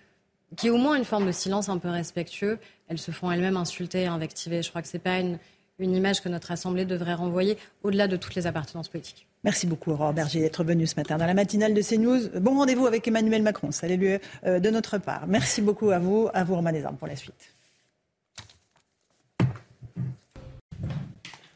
qui 0.56 0.68
est 0.68 0.70
au 0.70 0.76
moins 0.76 0.96
une 0.96 1.04
forme 1.04 1.26
de 1.26 1.32
silence 1.32 1.68
un 1.68 1.78
peu 1.78 1.88
respectueux. 1.88 2.58
Elles 2.88 2.98
se 2.98 3.10
font 3.10 3.30
elles-mêmes 3.30 3.56
insulter, 3.56 4.06
invectiver. 4.06 4.62
Je 4.62 4.70
crois 4.70 4.82
que 4.82 4.88
ce 4.88 4.96
n'est 4.96 5.02
pas 5.02 5.18
une, 5.18 5.38
image 5.78 6.22
que 6.22 6.28
notre 6.28 6.52
Assemblée 6.52 6.84
devrait 6.84 7.14
renvoyer 7.14 7.58
au-delà 7.82 8.06
de 8.06 8.16
toutes 8.16 8.36
les 8.36 8.46
appartenances 8.46 8.88
politiques. 8.88 9.26
Merci 9.42 9.66
beaucoup, 9.66 9.90
Aurore 9.90 10.12
Berger, 10.12 10.38
d'être 10.38 10.62
venue 10.62 10.86
ce 10.86 10.94
matin 10.94 11.16
dans 11.16 11.26
la 11.26 11.34
matinale 11.34 11.74
de 11.74 11.82
CNews. 11.82 12.40
Bon 12.40 12.56
rendez-vous 12.56 12.86
avec 12.86 13.08
Emmanuel 13.08 13.42
Macron. 13.42 13.72
Salut 13.72 14.20
euh, 14.44 14.60
de 14.60 14.70
notre 14.70 14.98
part. 14.98 15.26
Merci 15.26 15.60
beaucoup 15.60 15.90
à 15.90 15.98
vous, 15.98 16.28
à 16.32 16.44
vous, 16.44 16.54
Romain 16.54 16.70
Desarmes, 16.70 16.96
pour 16.96 17.08
la 17.08 17.16
suite. 17.16 17.52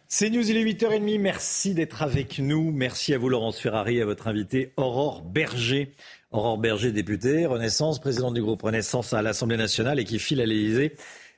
CNews, 0.09 0.51
il 0.51 0.56
est 0.56 0.64
8h30. 0.64 1.20
Merci 1.20 1.74
d'être 1.74 2.02
avec 2.02 2.39
nous. 2.39 2.73
Merci 2.73 3.12
à 3.12 3.18
vous, 3.18 3.28
Laurence 3.28 3.60
Ferrari, 3.60 4.01
à 4.01 4.06
votre 4.06 4.28
invité, 4.28 4.73
Aurore 4.77 5.23
Berger. 5.23 5.94
Aurore 6.37 6.59
Berger, 6.59 6.93
députée, 6.93 7.47
Renaissance, 7.47 7.99
présidente 7.99 8.35
du 8.35 8.43
groupe 8.43 8.63
Renaissance 8.63 9.13
à 9.13 9.23
l'Assemblée 9.23 9.57
nationale 9.57 9.99
et 9.99 10.05
qui 10.05 10.19
file 10.19 10.41
à 10.41 10.47
l'Élysée. 10.47 10.95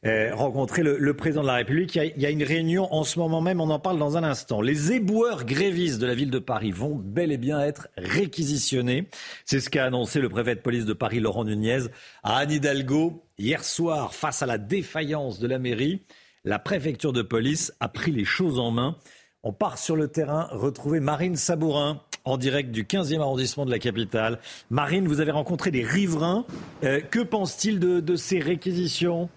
Euh, 0.07 0.33
rencontrer 0.33 0.83
le, 0.83 1.15
président 1.15 1.43
de 1.43 1.49
la 1.49 1.55
République. 1.55 1.97
Il 1.97 2.23
y, 2.23 2.27
a, 2.27 2.31
une 2.31 2.45
réunion 2.45 2.93
en 2.95 3.03
ce 3.03 3.19
moment 3.19 3.41
même, 3.41 3.61
on 3.61 3.71
en 3.71 3.81
parle 3.81 3.99
dans 3.99 4.17
un 4.17 4.23
instant. 4.23 4.61
Les 4.61 4.93
éboueurs 4.93 5.45
grévistes 5.45 5.99
de 5.99 6.07
la 6.07 6.15
ville 6.15 6.31
de 6.31 6.39
Paris 6.39 6.71
vont 6.71 6.95
bel 6.95 7.33
et 7.33 7.37
bien 7.37 7.61
être 7.61 7.89
réquisitionnés. 7.97 9.09
C'est 9.45 9.59
ce 9.61 9.71
qu'a 9.71 9.85
annoncé 9.85 10.21
le 10.21 10.29
préfet 10.29 10.55
de 10.55 10.61
police 10.61 10.85
de 10.85 10.93
Paris, 10.93 11.19
Laurent 11.19 11.45
Nunez, 11.45 11.87
à 12.23 12.39
Anne 12.39 12.53
Hidalgo 12.53 13.25
hier 13.39 13.65
soir 13.65 14.15
face 14.15 14.43
à 14.43 14.47
la 14.47 14.59
défaillance 14.59 15.41
de 15.41 15.49
la 15.49 15.59
mairie. 15.59 16.03
La 16.45 16.61
préfecture 16.61 17.13
de 17.13 17.23
police 17.23 17.73
a 17.81 17.89
pris 17.89 18.13
les 18.13 18.25
choses 18.25 18.61
en 18.61 18.71
main. 18.71 18.97
On 19.43 19.53
part 19.53 19.79
sur 19.79 19.97
le 19.97 20.09
terrain 20.09 20.49
retrouver 20.53 21.01
Marine 21.01 21.37
Sabourin 21.37 22.01
en 22.29 22.37
direct 22.37 22.71
du 22.71 22.85
15e 22.85 23.21
arrondissement 23.21 23.65
de 23.65 23.71
la 23.71 23.79
capitale. 23.79 24.39
Marine, 24.71 25.09
vous 25.09 25.21
avez 25.21 25.31
rencontré 25.31 25.71
des 25.71 25.85
riverains. 25.85 26.45
Euh, 26.85 27.01
que 27.01 27.21
pensent-ils 27.21 27.79
de 27.79 28.17
ces 28.17 28.39
réquisitions? 28.39 29.29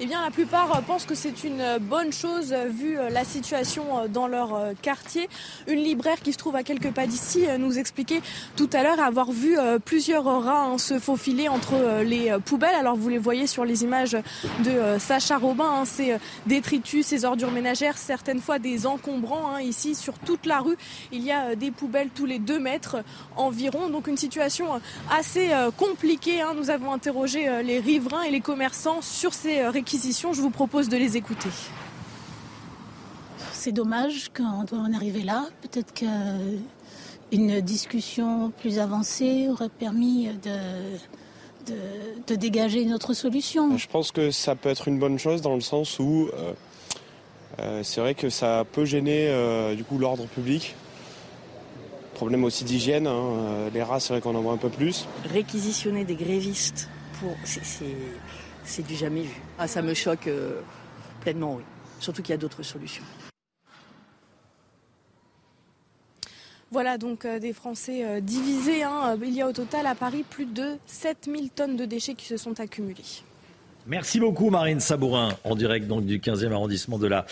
Eh 0.00 0.06
bien, 0.06 0.22
la 0.22 0.32
plupart 0.32 0.76
euh, 0.76 0.80
pensent 0.80 1.06
que 1.06 1.14
c'est 1.14 1.44
une 1.44 1.60
euh, 1.60 1.78
bonne 1.78 2.12
chose 2.12 2.52
euh, 2.52 2.66
vu 2.68 2.98
la 3.10 3.24
situation 3.24 4.08
dans 4.08 4.26
leur 4.26 4.58
quartier. 4.82 5.28
Une 5.68 5.78
libraire 5.78 6.20
qui 6.20 6.32
se 6.32 6.38
trouve 6.38 6.56
à 6.56 6.64
quelques 6.64 6.90
pas 6.90 7.06
d'ici 7.06 7.44
nous 7.58 7.78
expliquait 7.78 8.20
tout 8.56 8.68
à 8.72 8.82
l'heure 8.82 9.00
avoir 9.00 9.30
vu 9.30 9.56
plusieurs 9.84 10.24
rats 10.24 10.64
hein, 10.64 10.78
se 10.78 10.98
faufiler 10.98 11.48
entre 11.48 12.02
les 12.02 12.34
poubelles. 12.44 12.74
Alors, 12.74 12.96
vous 12.96 13.08
les 13.08 13.18
voyez 13.18 13.46
sur 13.46 13.64
les 13.64 13.84
images 13.84 14.16
de 14.60 14.98
Sacha 14.98 15.38
Robin, 15.38 15.80
hein, 15.80 15.84
ces 15.84 16.16
détritus, 16.46 17.06
ces 17.06 17.24
ordures 17.24 17.50
ménagères, 17.50 17.98
certaines 17.98 18.40
fois 18.40 18.58
des 18.58 18.86
encombrants. 18.86 19.50
Hein, 19.54 19.60
ici, 19.60 19.94
sur 19.94 20.18
toute 20.18 20.46
la 20.46 20.60
rue, 20.60 20.76
il 21.12 21.22
y 21.22 21.32
a 21.32 21.54
des 21.54 21.70
poubelles 21.70 22.10
tous 22.14 22.26
les 22.26 22.38
deux 22.38 22.58
mètres 22.58 22.96
environ. 23.36 23.88
Donc, 23.88 24.06
une 24.06 24.16
situation 24.16 24.66
assez 25.10 25.50
compliquée. 25.76 26.42
Nous 26.56 26.70
avons 26.70 26.92
interrogé 26.92 27.62
les 27.62 27.80
riverains 27.80 28.22
et 28.22 28.30
les 28.30 28.40
commerçants 28.40 29.02
sur 29.02 29.34
ces 29.34 29.66
réquisitions 29.84 30.32
je 30.32 30.40
vous 30.40 30.50
propose 30.50 30.88
de 30.88 30.96
les 30.96 31.18
écouter. 31.18 31.50
C'est 33.52 33.72
dommage 33.72 34.30
qu'on 34.34 34.64
en 34.64 34.92
arrivé 34.94 35.22
là. 35.22 35.44
Peut-être 35.60 35.92
qu'une 35.92 37.60
discussion 37.60 38.50
plus 38.62 38.78
avancée 38.78 39.48
aurait 39.50 39.68
permis 39.68 40.28
de, 40.42 41.74
de, 42.26 42.34
dégager 42.34 42.80
une 42.80 42.94
autre 42.94 43.12
solution. 43.12 43.76
Je 43.76 43.86
pense 43.86 44.10
que 44.10 44.30
ça 44.30 44.54
peut 44.54 44.70
être 44.70 44.88
une 44.88 44.98
bonne 44.98 45.18
chose 45.18 45.42
dans 45.42 45.54
le 45.54 45.60
sens 45.60 45.98
où 45.98 46.30
euh, 46.32 46.52
euh, 47.60 47.82
c'est 47.82 48.00
vrai 48.00 48.14
que 48.14 48.30
ça 48.30 48.64
peut 48.72 48.86
gêner 48.86 49.28
euh, 49.28 49.74
du 49.74 49.84
coup 49.84 49.98
l'ordre 49.98 50.24
public. 50.24 50.74
Problème 52.14 52.44
aussi 52.44 52.64
d'hygiène, 52.64 53.06
hein. 53.06 53.68
les 53.74 53.82
rats 53.82 54.00
c'est 54.00 54.14
vrai 54.14 54.22
qu'on 54.22 54.34
en 54.34 54.40
voit 54.40 54.54
un 54.54 54.56
peu 54.56 54.70
plus. 54.70 55.06
Réquisitionner 55.30 56.06
des 56.06 56.14
grévistes 56.14 56.88
pour 57.20 57.36
c'est 57.44 57.60
du 58.86 58.94
jamais 58.94 59.22
vu. 59.22 59.40
Ah, 59.58 59.68
ça 59.68 59.82
me 59.82 59.94
choque 59.94 60.26
euh, 60.26 60.60
pleinement, 61.20 61.54
oui. 61.56 61.62
Surtout 62.00 62.22
qu'il 62.22 62.32
y 62.32 62.34
a 62.34 62.38
d'autres 62.38 62.62
solutions. 62.62 63.04
Voilà 66.70 66.98
donc 66.98 67.24
des 67.24 67.52
Français 67.52 68.20
divisés. 68.20 68.82
Hein. 68.82 69.16
Il 69.22 69.32
y 69.32 69.40
a 69.40 69.46
au 69.46 69.52
total 69.52 69.86
à 69.86 69.94
Paris 69.94 70.24
plus 70.28 70.46
de 70.46 70.72
7000 70.86 71.50
tonnes 71.50 71.76
de 71.76 71.84
déchets 71.84 72.14
qui 72.14 72.26
se 72.26 72.36
sont 72.36 72.58
accumulés. 72.58 73.22
Merci 73.86 74.18
beaucoup 74.18 74.48
Marine 74.48 74.80
Sabourin, 74.80 75.36
en 75.44 75.54
direct 75.54 75.86
donc 75.86 76.06
du 76.06 76.18
15e 76.18 76.52
arrondissement 76.52 76.98
de 76.98 77.06
la, 77.06 77.26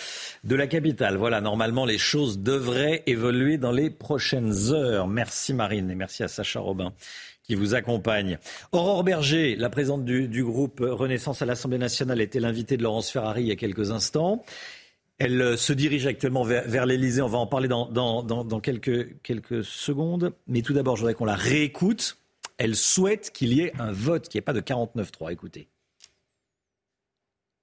de 0.44 0.54
la 0.54 0.66
capitale. 0.66 1.16
Voilà, 1.16 1.40
normalement 1.40 1.86
les 1.86 1.96
choses 1.96 2.40
devraient 2.40 3.02
évoluer 3.06 3.56
dans 3.56 3.72
les 3.72 3.88
prochaines 3.88 4.70
heures. 4.70 5.08
Merci 5.08 5.54
Marine 5.54 5.90
et 5.90 5.94
merci 5.94 6.22
à 6.22 6.28
Sacha 6.28 6.60
Robin 6.60 6.92
qui 7.42 7.54
vous 7.54 7.74
accompagne. 7.74 8.38
Aurore 8.72 9.04
Berger, 9.04 9.56
la 9.56 9.70
présidente 9.70 10.04
du, 10.04 10.44
groupe 10.44 10.80
Renaissance 10.80 11.42
à 11.42 11.46
l'Assemblée 11.46 11.78
nationale, 11.78 12.20
était 12.20 12.40
l'invitée 12.40 12.76
de 12.76 12.82
Laurence 12.82 13.10
Ferrari 13.10 13.42
il 13.42 13.48
y 13.48 13.52
a 13.52 13.56
quelques 13.56 13.90
instants. 13.90 14.44
Elle 15.18 15.40
euh, 15.40 15.56
se 15.56 15.72
dirige 15.72 16.06
actuellement 16.06 16.42
vers, 16.42 16.66
vers 16.68 16.86
l'Elysée. 16.86 17.22
On 17.22 17.28
va 17.28 17.38
en 17.38 17.46
parler 17.46 17.68
dans, 17.68 18.60
quelques, 18.60 19.20
quelques 19.22 19.64
secondes. 19.64 20.32
Mais 20.46 20.62
tout 20.62 20.72
d'abord, 20.72 20.96
je 20.96 21.02
voudrais 21.02 21.14
qu'on 21.14 21.24
la 21.24 21.36
réécoute. 21.36 22.16
Elle 22.58 22.76
souhaite 22.76 23.30
qu'il 23.32 23.52
y 23.52 23.60
ait 23.60 23.72
un 23.78 23.92
vote, 23.92 24.28
qu'il 24.28 24.38
n'y 24.38 24.42
ait 24.42 24.44
pas 24.44 24.52
de 24.52 24.60
49-3. 24.60 25.32
Écoutez. 25.32 25.68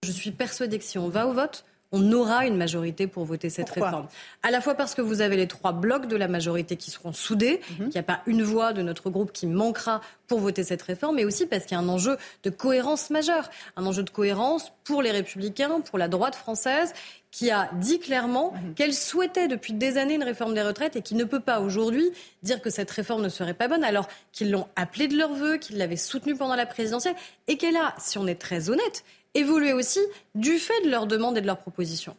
Je 0.06 0.12
suis 0.12 0.32
persuadée 0.32 0.78
que 0.78 0.86
si 0.86 0.98
on 0.98 1.10
va 1.10 1.28
au 1.28 1.34
vote, 1.34 1.66
on 1.92 2.12
aura 2.12 2.46
une 2.46 2.56
majorité 2.56 3.08
pour 3.08 3.26
voter 3.26 3.50
cette 3.50 3.70
réforme. 3.70 4.08
À 4.44 4.52
la 4.52 4.62
fois 4.62 4.76
parce 4.76 4.94
que 4.94 5.02
vous 5.02 5.22
avez 5.22 5.38
les 5.38 5.48
trois 5.48 5.72
blocs 5.72 6.08
de 6.08 6.16
la 6.16 6.28
majorité 6.28 6.76
qui 6.76 6.92
seront 6.92 7.14
soudés, 7.14 7.62
mhm. 7.72 7.86
qu'il 7.86 7.94
n'y 7.94 8.00
a 8.00 8.04
pas 8.04 8.22
une 8.28 8.44
voix 8.44 8.74
de 8.74 8.82
notre 8.82 9.10
groupe 9.10 9.32
qui 9.32 9.48
manquera 9.48 10.02
pour 10.28 10.40
voter 10.40 10.64
cette 10.64 10.84
réforme, 10.84 11.16
mais 11.16 11.26
aussi 11.26 11.48
parce 11.48 11.66
qu'il 11.66 11.76
y 11.76 11.80
a 11.80 11.84
un 11.84 11.90
enjeu 11.90 12.18
de 12.44 12.52
cohérence 12.52 13.10
majeure, 13.10 13.50
un 13.76 13.86
enjeu 13.86 14.04
de 14.04 14.12
cohérence 14.12 14.72
pour 14.84 15.02
les 15.02 15.12
républicains, 15.12 15.82
pour 15.82 15.98
la 15.98 16.08
droite 16.08 16.36
française, 16.36 16.94
qui 17.32 17.52
a 17.52 17.70
dit 17.74 18.00
clairement 18.00 18.54
mhm. 18.54 18.74
qu'elle 18.76 18.94
souhaitait 18.94 19.48
depuis 19.48 19.74
des 19.74 19.98
années 19.98 20.16
une 20.16 20.24
réforme 20.24 20.54
des 20.54 20.62
retraites 20.62 20.96
et 20.96 21.02
qui 21.02 21.16
ne 21.16 21.24
peut 21.24 21.40
pas 21.40 21.60
aujourd'hui 21.60 22.12
dire 22.44 22.62
que 22.62 22.70
cette 22.70 22.90
réforme 22.90 23.22
ne 23.22 23.30
serait 23.30 23.54
pas 23.54 23.68
bonne 23.68 23.84
alors 23.84 24.08
qu'ils 24.32 24.52
l'ont 24.52 24.68
appelée 24.76 25.08
de 25.08 25.18
leur 25.18 25.34
vœu, 25.34 25.58
qu'ils 25.58 25.78
l'avaient 25.78 25.96
soutenue 25.96 26.36
pendant 26.36 26.56
la 26.56 26.66
présidentielle 26.66 27.16
et 27.48 27.58
qu'elle 27.58 27.78
a, 27.78 27.94
si 27.98 28.18
on 28.18 28.28
est 28.28 28.40
très 28.40 28.70
honnête, 28.70 29.04
évoluer 29.34 29.74
aussi 29.74 30.00
du 30.36 30.58
fait 30.58 30.82
de 30.84 30.90
leurs 30.90 31.08
demandes 31.08 31.38
et 31.38 31.42
de 31.42 31.48
leurs 31.48 31.60
propositions. 31.60 32.16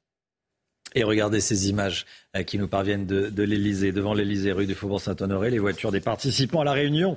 Et 0.95 1.05
regardez 1.05 1.41
ces 1.41 1.69
images 1.69 2.07
euh, 2.37 2.43
qui 2.43 2.59
nous 2.59 2.69
parviennent 2.69 3.07
de, 3.07 3.43
l'Elysée, 3.43 3.93
devant 3.93 4.15
l'Elysée, 4.15 4.53
rue 4.53 4.66
du 4.66 4.74
Faubourg 4.74 5.01
Saint-Honoré, 5.01 5.51
les 5.51 5.59
voitures 5.59 5.93
des 5.93 6.01
participants 6.01 6.61
à 6.61 6.65
la 6.65 6.73
réunion 6.73 7.16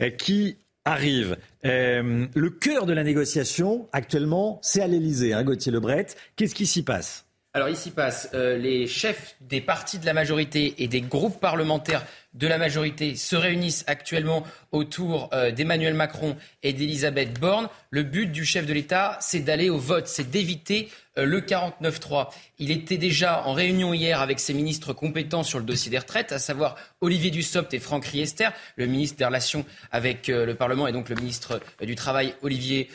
euh, 0.00 0.10
qui 0.10 0.56
arrivent. 0.84 1.36
Euh, 1.64 2.26
le 2.34 2.50
cœur 2.50 2.86
de 2.86 2.92
la 2.92 3.02
négociation, 3.02 3.88
actuellement, 3.92 4.60
c'est 4.62 4.80
à 4.80 4.86
l'Elysée, 4.86 5.32
hein, 5.32 5.42
Gauthier 5.42 5.72
Lebret. 5.72 6.06
Qu'est-ce 6.36 6.54
qui 6.54 6.66
s'y 6.66 6.82
passe? 6.82 7.24
Alors 7.54 7.70
ici 7.70 7.90
passe, 7.90 8.30
les 8.34 8.86
chefs 8.86 9.34
des 9.40 9.60
partis 9.60 9.98
de 9.98 10.06
la 10.06 10.12
majorité 10.12 10.74
et 10.78 10.86
des 10.86 11.00
groupes 11.00 11.40
parlementaires 11.40 12.06
de 12.38 12.46
la 12.46 12.58
majorité 12.58 13.16
se 13.16 13.36
réunissent 13.36 13.84
actuellement 13.86 14.44
autour 14.72 15.30
d'Emmanuel 15.56 15.94
Macron 15.94 16.36
et 16.62 16.72
d'Elisabeth 16.72 17.38
Borne. 17.38 17.68
Le 17.90 18.02
but 18.02 18.26
du 18.26 18.44
chef 18.44 18.66
de 18.66 18.72
l'État, 18.72 19.18
c'est 19.20 19.40
d'aller 19.40 19.70
au 19.70 19.78
vote, 19.78 20.06
c'est 20.06 20.30
d'éviter 20.30 20.88
euh, 20.88 20.90
le 21.24 21.40
49-3. 21.40 22.28
Il 22.58 22.70
était 22.70 22.96
déjà 22.96 23.46
en 23.46 23.52
réunion 23.52 23.94
hier 23.94 24.20
avec 24.20 24.40
ses 24.40 24.54
ministres 24.54 24.92
compétents 24.92 25.42
sur 25.42 25.58
le 25.58 25.64
dossier 25.64 25.90
des 25.90 25.98
retraites, 25.98 26.32
à 26.32 26.38
savoir 26.38 26.76
Olivier 27.00 27.30
Dussopt 27.30 27.72
et 27.74 27.78
Franck 27.78 28.06
Riester, 28.06 28.48
le 28.76 28.86
ministre 28.86 29.16
des 29.16 29.24
Relations 29.24 29.64
avec 29.92 30.28
euh, 30.28 30.46
le 30.46 30.54
Parlement 30.54 30.86
et 30.86 30.92
donc 30.92 31.08
le 31.08 31.16
ministre 31.16 31.60
euh, 31.82 31.86
du 31.86 31.94
Travail 31.94 32.34
Olivier 32.42 32.88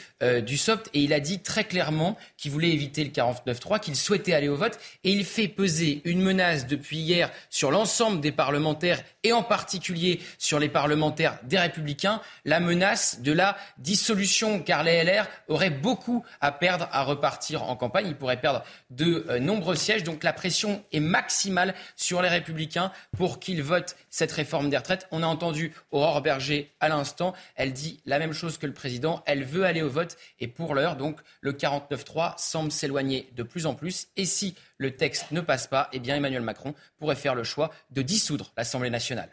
Dussopt. 0.45 0.89
Et 0.93 1.01
il 1.01 1.13
a 1.13 1.19
dit 1.19 1.39
très 1.39 1.65
clairement 1.65 2.17
qu'il 2.37 2.51
voulait 2.51 2.71
éviter 2.71 3.03
le 3.03 3.09
49-3, 3.09 3.79
qu'il 3.79 3.95
souhaitait 3.95 4.33
aller 4.33 4.47
au 4.47 4.55
vote. 4.55 4.79
Et 5.03 5.11
il 5.11 5.25
fait 5.25 5.47
peser 5.47 6.01
une 6.05 6.21
menace 6.21 6.67
depuis 6.67 6.97
hier 6.97 7.29
sur 7.49 7.71
l'ensemble 7.71 8.21
des 8.21 8.31
parlementaires 8.31 9.01
et 9.23 9.33
en 9.33 9.43
particulier 9.43 10.19
sur 10.37 10.59
les 10.59 10.69
parlementaires 10.69 11.39
des 11.43 11.57
Républicains, 11.57 12.21
la 12.45 12.59
menace 12.59 13.21
de 13.21 13.31
la 13.31 13.57
dissolution, 13.77 14.61
car 14.61 14.83
les 14.83 15.03
LR 15.03 15.27
auraient 15.47 15.69
beaucoup 15.69 16.23
à 16.41 16.51
perdre 16.51 16.87
à 16.91 17.03
repartir 17.03 17.63
en 17.63 17.75
campagne. 17.75 18.12
Ils 18.13 18.17
pourraient 18.17 18.39
perdre 18.39 18.63
de 18.91 19.25
euh, 19.29 19.39
nombreux 19.39 19.75
sièges. 19.75 20.03
Donc 20.03 20.23
la 20.23 20.33
pression 20.33 20.83
est 20.91 20.99
maximale 20.99 21.73
sur 21.95 22.21
les 22.21 22.29
Républicains 22.29 22.91
pour 23.17 23.39
qu'ils 23.39 23.63
votent 23.63 23.95
cette 24.11 24.31
réforme 24.31 24.69
des 24.69 24.77
retraites. 24.77 25.07
On 25.11 25.23
a 25.23 25.25
entendu 25.25 25.73
Aurore 25.91 26.21
Berger 26.21 26.71
à 26.79 26.89
l'instant. 26.89 27.33
Elle 27.55 27.73
dit 27.73 27.99
la 28.05 28.19
même 28.19 28.33
chose 28.33 28.57
que 28.57 28.67
le 28.67 28.73
président. 28.73 29.23
Elle 29.25 29.43
veut 29.43 29.65
aller 29.65 29.81
au 29.81 29.89
vote. 29.89 30.15
Et 30.39 30.47
pour 30.47 30.75
l'heure, 30.75 30.95
donc, 30.95 31.19
le 31.41 31.53
49-3 31.53 32.35
semble 32.37 32.71
s'éloigner 32.71 33.29
de 33.35 33.41
plus 33.41 33.65
en 33.65 33.73
plus. 33.73 34.07
Et 34.15 34.25
si 34.25 34.55
le 34.77 34.95
texte 34.95 35.31
ne 35.31 35.41
passe 35.41 35.65
pas, 35.65 35.89
eh 35.91 35.99
bien 35.99 36.15
Emmanuel 36.15 36.41
Macron 36.43 36.75
pourrait 36.97 37.15
faire 37.15 37.35
le 37.35 37.43
choix 37.43 37.71
de 37.89 38.03
dissoudre 38.03 38.51
l'Assemblée 38.55 38.91
nationale. 38.91 39.29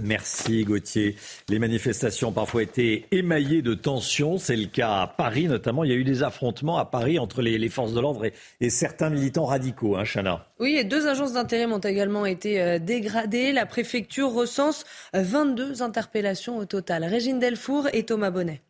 Merci 0.00 0.64
Gauthier. 0.64 1.16
Les 1.48 1.58
manifestations 1.58 2.28
ont 2.28 2.32
parfois 2.32 2.62
été 2.62 3.06
émaillées 3.10 3.62
de 3.62 3.74
tensions. 3.74 4.38
C'est 4.38 4.56
le 4.56 4.66
cas 4.66 5.02
à 5.02 5.06
Paris 5.06 5.48
notamment. 5.48 5.84
Il 5.84 5.90
y 5.90 5.94
a 5.94 5.96
eu 5.96 6.04
des 6.04 6.22
affrontements 6.22 6.78
à 6.78 6.84
Paris 6.84 7.18
entre 7.18 7.42
les, 7.42 7.68
forces 7.68 7.92
de 7.92 8.00
l'ordre 8.00 8.26
et, 8.60 8.70
certains 8.70 9.10
militants 9.10 9.44
radicaux. 9.44 9.96
Hein, 9.96 10.04
Chana 10.04 10.46
Oui, 10.60 10.76
et 10.76 10.84
deux 10.84 11.08
agences 11.08 11.32
d'intérim 11.32 11.72
ont 11.72 11.78
également 11.78 12.26
été 12.26 12.60
euh, 12.60 12.78
dégradées. 12.78 13.52
La 13.52 13.66
préfecture 13.66 14.32
recense 14.32 14.84
22 15.14 15.82
interpellations 15.82 16.58
au 16.58 16.64
total. 16.64 17.04
Régine 17.04 17.38
Delfour 17.38 17.88
et 17.92 18.04
Thomas 18.04 18.30
Bonnet. 18.30 18.62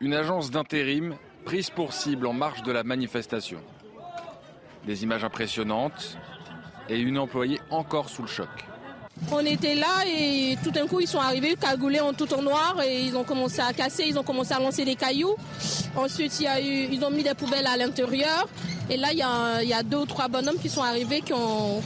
Une 0.00 0.12
agence 0.12 0.50
d'intérim 0.50 1.16
prise 1.44 1.70
pour 1.70 1.92
cible 1.92 2.26
en 2.26 2.34
marge 2.34 2.62
de 2.62 2.72
la 2.72 2.84
manifestation. 2.84 3.60
Des 4.86 5.02
images 5.02 5.24
impressionnantes 5.24 6.18
et 6.88 6.98
une 6.98 7.18
employée 7.18 7.60
encore 7.70 8.10
sous 8.10 8.22
le 8.22 8.28
choc. 8.28 8.48
On 9.30 9.40
était 9.40 9.74
là 9.74 10.04
et 10.06 10.58
tout 10.62 10.70
d'un 10.70 10.86
coup 10.86 11.00
ils 11.00 11.06
sont 11.06 11.20
arrivés 11.20 11.54
cagoulés 11.56 12.00
en 12.00 12.12
tout 12.12 12.32
en 12.34 12.42
noir 12.42 12.76
et 12.84 13.02
ils 13.02 13.16
ont 13.16 13.24
commencé 13.24 13.60
à 13.60 13.72
casser, 13.72 14.04
ils 14.06 14.18
ont 14.18 14.24
commencé 14.24 14.52
à 14.52 14.58
lancer 14.58 14.84
des 14.84 14.96
cailloux. 14.96 15.36
Ensuite 15.96 16.40
il 16.40 16.44
y 16.44 16.46
a 16.48 16.60
eu, 16.60 16.88
ils 16.90 17.02
ont 17.04 17.10
mis 17.10 17.22
des 17.22 17.34
poubelles 17.34 17.66
à 17.66 17.76
l'intérieur 17.76 18.48
et 18.90 18.96
là 18.96 19.08
il 19.12 19.18
y, 19.18 19.72
a, 19.72 19.82
deux 19.82 19.98
ou 19.98 20.06
trois 20.06 20.28
bonhommes 20.28 20.58
qui 20.60 20.68
sont 20.68 20.82
arrivés 20.82 21.20
qui 21.20 21.32
ont, 21.32 21.80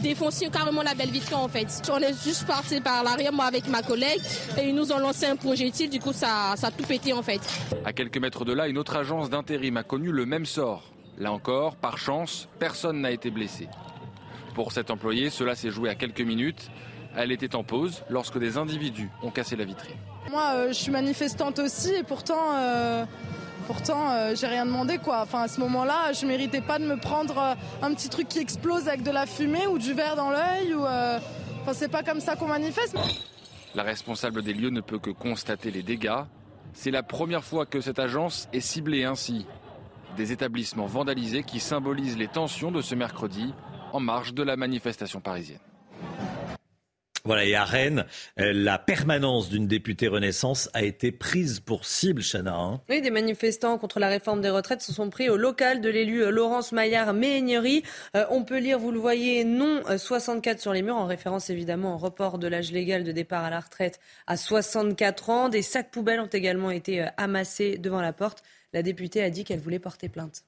défoncé 0.00 0.48
carrément 0.48 0.82
la 0.82 0.94
belle 0.94 1.10
vitrine 1.10 1.38
en 1.38 1.48
fait. 1.48 1.66
On 1.90 1.98
est 1.98 2.14
juste 2.22 2.46
parti 2.46 2.80
par 2.80 3.02
l'arrière 3.04 3.32
moi 3.32 3.46
avec 3.46 3.68
ma 3.68 3.82
collègue 3.82 4.20
et 4.58 4.68
ils 4.68 4.74
nous 4.74 4.92
ont 4.92 4.98
lancé 4.98 5.26
un 5.26 5.36
projectile 5.36 5.90
du 5.90 5.98
coup 5.98 6.12
ça, 6.12 6.54
ça 6.56 6.68
a 6.68 6.70
tout 6.70 6.84
pété 6.84 7.12
en 7.12 7.22
fait. 7.22 7.40
À 7.84 7.92
quelques 7.92 8.18
mètres 8.18 8.44
de 8.44 8.52
là 8.52 8.68
une 8.68 8.78
autre 8.78 8.96
agence 8.96 9.28
d'intérim 9.28 9.76
a 9.76 9.82
connu 9.82 10.12
le 10.12 10.24
même 10.24 10.46
sort. 10.46 10.93
Là 11.18 11.32
encore, 11.32 11.76
par 11.76 11.98
chance, 11.98 12.48
personne 12.58 13.00
n'a 13.00 13.10
été 13.10 13.30
blessé. 13.30 13.68
Pour 14.54 14.72
cette 14.72 14.90
employée, 14.90 15.30
cela 15.30 15.54
s'est 15.54 15.70
joué 15.70 15.88
à 15.88 15.94
quelques 15.94 16.20
minutes. 16.20 16.70
Elle 17.16 17.30
était 17.30 17.54
en 17.54 17.62
pause 17.62 18.02
lorsque 18.10 18.38
des 18.38 18.56
individus 18.56 19.10
ont 19.22 19.30
cassé 19.30 19.54
la 19.54 19.64
vitrine. 19.64 19.96
Moi, 20.30 20.50
euh, 20.54 20.68
je 20.68 20.74
suis 20.74 20.90
manifestante 20.90 21.60
aussi 21.60 21.92
et 21.92 22.02
pourtant, 22.02 22.56
euh, 22.56 23.04
pourtant, 23.68 24.10
euh, 24.10 24.34
j'ai 24.34 24.48
rien 24.48 24.66
demandé 24.66 24.98
quoi. 24.98 25.22
Enfin, 25.22 25.42
à 25.42 25.48
ce 25.48 25.60
moment-là, 25.60 26.12
je 26.12 26.26
méritais 26.26 26.60
pas 26.60 26.80
de 26.80 26.86
me 26.86 26.96
prendre 26.96 27.56
un 27.82 27.94
petit 27.94 28.08
truc 28.08 28.28
qui 28.28 28.40
explose 28.40 28.88
avec 28.88 29.02
de 29.02 29.12
la 29.12 29.26
fumée 29.26 29.66
ou 29.68 29.78
du 29.78 29.92
verre 29.92 30.16
dans 30.16 30.30
l'œil 30.30 30.74
ou. 30.74 30.82
Enfin, 30.82 31.72
c'est 31.72 31.88
pas 31.88 32.02
comme 32.02 32.20
ça 32.20 32.34
qu'on 32.34 32.48
manifeste. 32.48 32.96
La 33.74 33.84
responsable 33.84 34.42
des 34.42 34.52
lieux 34.52 34.70
ne 34.70 34.80
peut 34.80 34.98
que 34.98 35.10
constater 35.10 35.70
les 35.70 35.82
dégâts. 35.82 36.24
C'est 36.72 36.90
la 36.90 37.02
première 37.02 37.44
fois 37.44 37.66
que 37.66 37.80
cette 37.80 38.00
agence 38.00 38.48
est 38.52 38.60
ciblée 38.60 39.04
ainsi 39.04 39.46
des 40.16 40.32
établissements 40.32 40.86
vandalisés 40.86 41.42
qui 41.42 41.60
symbolisent 41.60 42.18
les 42.18 42.28
tensions 42.28 42.70
de 42.70 42.82
ce 42.82 42.94
mercredi 42.94 43.54
en 43.92 44.00
marge 44.00 44.34
de 44.34 44.42
la 44.42 44.56
manifestation 44.56 45.20
parisienne. 45.20 45.60
Voilà, 47.26 47.46
et 47.46 47.54
à 47.54 47.64
Rennes, 47.64 48.04
euh, 48.38 48.52
la 48.52 48.78
permanence 48.78 49.48
d'une 49.48 49.66
députée 49.66 50.08
Renaissance 50.08 50.68
a 50.74 50.82
été 50.82 51.10
prise 51.10 51.58
pour 51.58 51.86
cible, 51.86 52.20
Chana. 52.20 52.54
Hein. 52.54 52.82
Oui, 52.90 53.00
des 53.00 53.10
manifestants 53.10 53.78
contre 53.78 53.98
la 53.98 54.08
réforme 54.08 54.42
des 54.42 54.50
retraites 54.50 54.82
se 54.82 54.92
sont 54.92 55.08
pris 55.08 55.30
au 55.30 55.38
local 55.38 55.80
de 55.80 55.88
l'élu 55.88 56.22
euh, 56.22 56.30
Laurence 56.30 56.72
Maillard 56.72 57.14
Méhaignerie. 57.14 57.82
Euh, 58.14 58.26
on 58.28 58.44
peut 58.44 58.58
lire, 58.58 58.78
vous 58.78 58.92
le 58.92 58.98
voyez, 58.98 59.44
non 59.44 59.80
64 59.96 60.60
sur 60.60 60.74
les 60.74 60.82
murs, 60.82 60.96
en 60.96 61.06
référence 61.06 61.48
évidemment 61.48 61.94
au 61.94 61.96
report 61.96 62.38
de 62.38 62.46
l'âge 62.46 62.72
légal 62.72 63.04
de 63.04 63.12
départ 63.12 63.42
à 63.42 63.48
la 63.48 63.60
retraite 63.60 64.00
à 64.26 64.36
64 64.36 65.30
ans. 65.30 65.48
Des 65.48 65.62
sacs 65.62 65.90
poubelles 65.90 66.20
ont 66.20 66.26
également 66.26 66.70
été 66.70 67.06
amassés 67.16 67.78
devant 67.78 68.02
la 68.02 68.12
porte. 68.12 68.42
La 68.74 68.82
députée 68.82 69.22
a 69.22 69.30
dit 69.30 69.44
qu'elle 69.44 69.60
voulait 69.60 69.78
porter 69.78 70.08
plainte. 70.08 70.44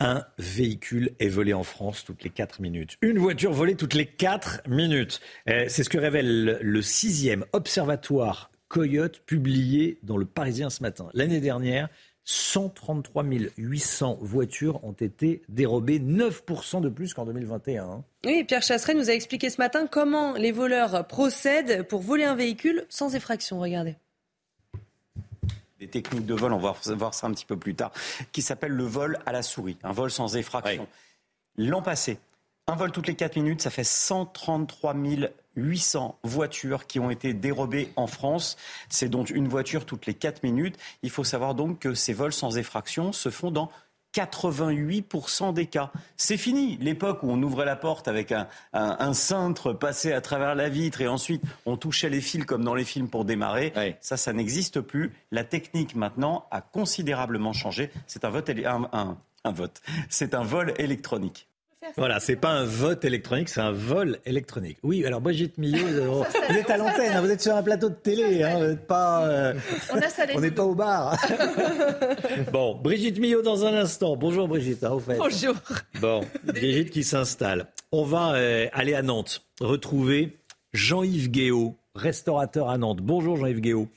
Un 0.00 0.26
véhicule 0.38 1.12
est 1.20 1.28
volé 1.28 1.54
en 1.54 1.62
France 1.62 2.02
toutes 2.04 2.24
les 2.24 2.30
4 2.30 2.60
minutes. 2.60 2.96
Une 3.00 3.20
voiture 3.20 3.52
volée 3.52 3.76
toutes 3.76 3.94
les 3.94 4.06
4 4.06 4.62
minutes. 4.66 5.20
Eh, 5.46 5.68
c'est 5.68 5.84
ce 5.84 5.88
que 5.88 5.96
révèle 5.98 6.58
le 6.60 6.82
sixième 6.82 7.44
observatoire 7.52 8.50
Coyote 8.66 9.20
publié 9.20 10.00
dans 10.02 10.16
le 10.16 10.24
Parisien 10.24 10.68
ce 10.68 10.82
matin. 10.82 11.10
L'année 11.14 11.40
dernière, 11.40 11.88
133 12.24 13.24
800 13.56 14.18
voitures 14.20 14.82
ont 14.82 14.92
été 14.92 15.42
dérobées, 15.48 16.00
9% 16.00 16.80
de 16.80 16.88
plus 16.88 17.14
qu'en 17.14 17.24
2021. 17.24 18.02
Oui, 18.26 18.42
Pierre 18.42 18.62
Chasseret 18.62 18.94
nous 18.94 19.10
a 19.10 19.12
expliqué 19.12 19.48
ce 19.48 19.58
matin 19.58 19.86
comment 19.86 20.32
les 20.32 20.50
voleurs 20.50 21.06
procèdent 21.06 21.84
pour 21.84 22.00
voler 22.00 22.24
un 22.24 22.34
véhicule 22.34 22.84
sans 22.88 23.14
effraction. 23.14 23.60
Regardez 23.60 23.94
des 25.80 25.88
techniques 25.88 26.26
de 26.26 26.34
vol, 26.34 26.52
on 26.52 26.58
va 26.58 26.76
voir 26.94 27.14
ça 27.14 27.26
un 27.26 27.32
petit 27.32 27.46
peu 27.46 27.56
plus 27.56 27.74
tard, 27.74 27.90
qui 28.32 28.42
s'appelle 28.42 28.72
le 28.72 28.84
vol 28.84 29.18
à 29.24 29.32
la 29.32 29.42
souris, 29.42 29.78
un 29.82 29.92
vol 29.92 30.10
sans 30.10 30.36
effraction. 30.36 30.86
L'an 31.56 31.80
passé, 31.80 32.18
un 32.66 32.76
vol 32.76 32.92
toutes 32.92 33.06
les 33.06 33.14
4 33.14 33.36
minutes, 33.36 33.62
ça 33.62 33.70
fait 33.70 33.84
133 33.84 34.94
800 35.56 36.18
voitures 36.22 36.86
qui 36.86 37.00
ont 37.00 37.10
été 37.10 37.32
dérobées 37.32 37.92
en 37.96 38.06
France. 38.06 38.58
C'est 38.90 39.08
donc 39.08 39.30
une 39.30 39.48
voiture 39.48 39.86
toutes 39.86 40.06
les 40.06 40.14
4 40.14 40.42
minutes. 40.42 40.76
Il 41.02 41.10
faut 41.10 41.24
savoir 41.24 41.54
donc 41.54 41.80
que 41.80 41.94
ces 41.94 42.12
vols 42.12 42.32
sans 42.32 42.58
effraction 42.58 43.12
se 43.12 43.30
font 43.30 43.50
dans 43.50 43.70
88% 44.14 45.52
des 45.52 45.66
cas. 45.66 45.92
C'est 46.16 46.36
fini 46.36 46.76
l'époque 46.78 47.22
où 47.22 47.30
on 47.30 47.42
ouvrait 47.42 47.64
la 47.66 47.76
porte 47.76 48.08
avec 48.08 48.32
un, 48.32 48.48
un, 48.72 49.12
cintre 49.14 49.72
passé 49.72 50.12
à 50.12 50.20
travers 50.20 50.54
la 50.54 50.68
vitre 50.68 51.00
et 51.00 51.08
ensuite 51.08 51.42
on 51.66 51.76
touchait 51.76 52.10
les 52.10 52.20
fils 52.20 52.44
comme 52.44 52.64
dans 52.64 52.74
les 52.74 52.84
films 52.84 53.08
pour 53.08 53.24
démarrer. 53.24 53.72
Ça, 54.00 54.16
ça 54.16 54.32
n'existe 54.32 54.80
plus. 54.80 55.12
La 55.30 55.44
technique 55.44 55.94
maintenant 55.94 56.46
a 56.50 56.60
considérablement 56.60 57.52
changé. 57.52 57.90
C'est 58.06 58.24
un 58.24 58.30
vote, 58.30 58.50
un 59.44 59.52
vote. 59.52 59.80
C'est 60.08 60.34
un 60.34 60.42
vol 60.42 60.74
électronique. 60.78 61.49
Voilà, 61.96 62.20
c'est 62.20 62.36
pas 62.36 62.50
un 62.50 62.64
vote 62.64 63.04
électronique, 63.06 63.48
c'est 63.48 63.60
un 63.60 63.72
vol 63.72 64.18
électronique. 64.26 64.76
Oui, 64.82 65.04
alors 65.06 65.22
Brigitte 65.22 65.56
Millot, 65.56 65.86
vous, 66.48 66.56
êtes 66.56 66.68
à 66.68 66.76
l'antenne, 66.76 67.12
hein, 67.14 67.20
vous 67.22 67.30
êtes 67.30 67.40
sur 67.40 67.54
un 67.54 67.62
plateau 67.62 67.88
de 67.88 67.94
télé, 67.94 68.42
hein, 68.42 68.58
vous 68.58 68.66
n'êtes 68.66 68.86
pas, 68.86 69.26
euh, 69.26 69.54
on 70.34 70.40
n'est 70.40 70.50
pas 70.50 70.64
au 70.64 70.74
bar. 70.74 71.16
bon, 72.52 72.74
Brigitte 72.74 73.18
Millot 73.18 73.40
dans 73.40 73.64
un 73.64 73.74
instant. 73.74 74.14
Bonjour 74.16 74.46
Brigitte, 74.46 74.84
hein, 74.84 74.92
au 74.92 75.00
fait. 75.00 75.16
Bonjour. 75.16 75.54
Bon, 76.00 76.20
Brigitte 76.44 76.90
qui 76.90 77.02
s'installe. 77.02 77.66
On 77.92 78.04
va 78.04 78.34
euh, 78.34 78.66
aller 78.72 78.94
à 78.94 79.02
Nantes, 79.02 79.42
retrouver 79.60 80.36
Jean-Yves 80.74 81.30
Guéot, 81.30 81.76
restaurateur 81.94 82.68
à 82.68 82.76
Nantes. 82.76 83.00
Bonjour 83.00 83.38
Jean-Yves 83.38 83.60
Guéot. 83.60 83.88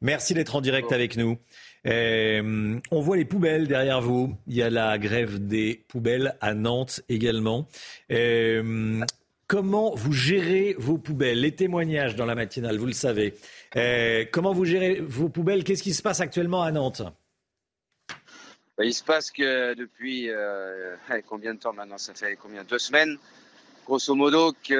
Merci 0.00 0.34
d'être 0.34 0.56
en 0.56 0.60
direct 0.60 0.90
avec 0.92 1.16
nous. 1.16 1.38
Euh, 1.86 2.78
on 2.90 3.00
voit 3.00 3.16
les 3.16 3.24
poubelles 3.24 3.68
derrière 3.68 4.00
vous. 4.00 4.36
Il 4.46 4.54
y 4.54 4.62
a 4.62 4.70
la 4.70 4.98
grève 4.98 5.46
des 5.46 5.84
poubelles 5.88 6.36
à 6.40 6.54
Nantes 6.54 7.00
également. 7.08 7.68
Euh, 8.10 9.04
comment 9.46 9.94
vous 9.94 10.12
gérez 10.12 10.74
vos 10.78 10.98
poubelles? 10.98 11.40
Les 11.40 11.54
témoignages 11.54 12.16
dans 12.16 12.26
la 12.26 12.34
matinale, 12.34 12.78
vous 12.78 12.86
le 12.86 12.92
savez. 12.92 13.34
Euh, 13.76 14.24
comment 14.32 14.52
vous 14.52 14.64
gérez 14.64 15.00
vos 15.00 15.28
poubelles? 15.28 15.64
Qu'est-ce 15.64 15.82
qui 15.82 15.94
se 15.94 16.02
passe 16.02 16.20
actuellement 16.20 16.62
à 16.62 16.72
Nantes? 16.72 17.02
Bah, 18.76 18.84
Il 18.84 18.94
se 18.94 19.04
passe 19.04 19.30
que 19.30 19.74
depuis 19.74 20.28
combien 21.28 21.54
de 21.54 21.60
temps 21.60 21.72
maintenant? 21.72 21.98
Ça 21.98 22.14
fait 22.14 22.36
combien? 22.36 22.64
Deux 22.64 22.78
semaines 22.78 23.16
grosso 23.86 24.16
modo, 24.16 24.52
qu'il 24.64 24.76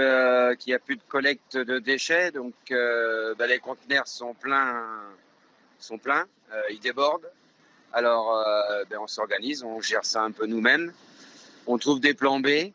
n'y 0.66 0.74
a 0.74 0.78
plus 0.84 0.96
de 0.96 1.02
collecte 1.06 1.56
de 1.56 1.78
déchets. 1.78 2.32
Donc, 2.32 2.54
bah, 2.70 3.46
les 3.46 3.60
conteneurs 3.60 4.08
sont 4.08 4.34
pleins 4.34 4.82
sont 5.78 5.98
pleins, 5.98 6.26
euh, 6.52 6.62
ils 6.70 6.80
débordent. 6.80 7.30
Alors, 7.92 8.36
euh, 8.36 8.84
ben, 8.90 8.98
on 9.00 9.06
s'organise, 9.06 9.62
on 9.62 9.80
gère 9.80 10.04
ça 10.04 10.22
un 10.22 10.30
peu 10.30 10.46
nous-mêmes. 10.46 10.92
On 11.66 11.78
trouve 11.78 12.00
des 12.00 12.14
plans 12.14 12.40
B. 12.40 12.72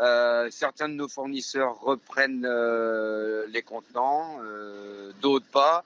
Euh, 0.00 0.48
certains 0.50 0.88
de 0.88 0.94
nos 0.94 1.08
fournisseurs 1.08 1.80
reprennent 1.80 2.46
les 3.48 3.62
contenants, 3.62 4.38
d'autres 5.20 5.46
pas. 5.46 5.84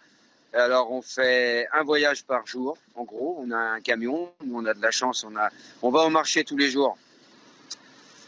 Alors 0.54 0.90
on 0.90 1.02
fait 1.02 1.68
un 1.74 1.82
voyage 1.82 2.24
par 2.24 2.46
jour, 2.46 2.78
en 2.94 3.04
gros. 3.04 3.38
On 3.38 3.50
a 3.50 3.58
un 3.58 3.80
camion, 3.80 4.32
on 4.50 4.64
a 4.64 4.72
de 4.72 4.80
la 4.80 4.90
chance, 4.90 5.24
on 5.24 5.36
a, 5.36 5.50
on 5.82 5.90
va 5.90 6.04
au 6.04 6.10
marché 6.10 6.42
tous 6.42 6.56
les 6.56 6.70
jours, 6.70 6.96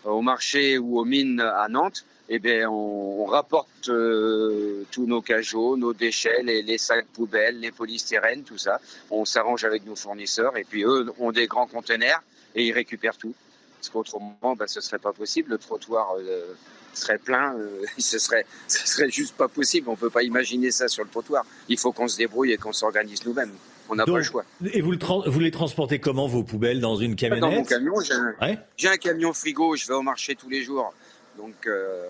au 0.05 0.20
marché 0.20 0.77
ou 0.77 0.98
aux 0.98 1.05
mines 1.07 1.40
à 1.40 1.66
Nantes 1.69 2.05
eh 2.32 2.39
bien, 2.39 2.70
on, 2.70 3.24
rapporte 3.27 3.89
euh, 3.89 4.85
tous 4.90 5.05
nos 5.05 5.20
cajots, 5.20 5.77
nos 5.77 5.93
déchets, 5.93 6.43
les, 6.43 6.78
sacs 6.78 7.07
poubelles, 7.12 7.61
les 7.61 7.73
polystyrènes, 7.73 8.43
tout 8.44 8.59
ça. 8.59 8.81
On 9.11 9.24
s'arrange 9.24 9.65
avec 9.65 9.85
nos 9.85 9.97
fournisseurs 9.97 10.57
et 10.57 10.65
puis 10.65 10.85
eux 10.85 11.12
ont 11.19 11.32
des 11.32 11.47
grands 11.47 11.66
conteneurs 11.66 12.23
et 12.55 12.66
ils 12.66 12.73
récupèrent 12.73 13.16
tout. 13.16 13.35
Parce 13.77 13.89
qu'autrement, 13.89 14.57
ben, 14.57 14.66
ce 14.66 14.81
serait 14.81 14.98
pas 14.98 15.12
possible. 15.12 15.51
Le 15.51 15.59
trottoir 15.59 16.15
euh, 16.19 16.55
serait 16.94 17.19
plein. 17.19 17.55
Euh, 17.55 17.82
ce 17.98 18.19
serait, 18.19 18.47
ce 18.69 18.86
serait 18.86 19.11
juste 19.11 19.36
pas 19.36 19.48
possible. 19.48 19.89
On 19.89 19.97
peut 19.97 20.11
pas 20.11 20.23
imaginer 20.23 20.70
ça 20.70 20.86
sur 20.89 21.02
le 21.02 21.11
trottoir. 21.11 21.44
Il 21.69 21.78
faut 21.78 21.93
qu'on 21.93 22.09
se 22.09 22.16
débrouille 22.16 22.52
et 22.52 22.59
qu'on 22.59 22.73
s'organise 22.73 23.24
nous-mêmes. 23.27 23.52
On 23.89 23.97
n'a 23.97 24.05
pas 24.05 24.19
le 24.19 24.23
choix. 24.23 24.44
Et 24.73 24.82
vous, 24.82 24.93
le 24.93 24.98
vous, 25.28 25.40
les 25.40 25.51
transportez 25.51 25.98
comment 25.98 26.28
vos 26.28 26.44
poubelles 26.44 26.81
dans 26.81 26.94
une 26.94 27.16
camionnette 27.16 27.43
Dans 27.43 27.51
mon 27.51 27.65
camion, 27.65 28.01
j'ai 28.01 28.15
un, 28.15 28.93
un, 28.93 28.97
camion 28.98 29.32
frigo. 29.32 29.74
Je 29.74 29.89
vais 29.89 29.94
au 29.94 30.02
marché 30.02 30.36
tous 30.36 30.48
les 30.48 30.62
jours. 30.62 30.94
Donc, 31.41 31.67
euh, 31.67 32.07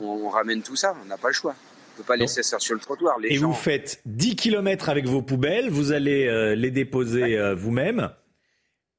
on, 0.00 0.28
ramène 0.28 0.62
tout 0.62 0.74
ça. 0.74 0.94
On 1.00 1.06
n'a 1.06 1.16
pas 1.16 1.28
le 1.28 1.34
choix. 1.34 1.54
On 1.54 1.92
ne 1.92 1.96
peut 1.98 2.06
pas 2.06 2.16
laisser 2.16 2.42
ça 2.42 2.58
sur 2.58 2.74
le 2.74 2.80
trottoir. 2.80 3.16
et 3.22 3.38
vous 3.38 3.52
faites 3.52 4.00
10 4.06 4.34
km 4.34 4.88
avec 4.88 5.06
vos 5.06 5.22
poubelles. 5.22 5.70
Vous 5.70 5.92
allez 5.92 6.26
euh, 6.26 6.56
les 6.56 6.72
déposer 6.72 7.38
euh, 7.38 7.54
vous-même. 7.54 8.10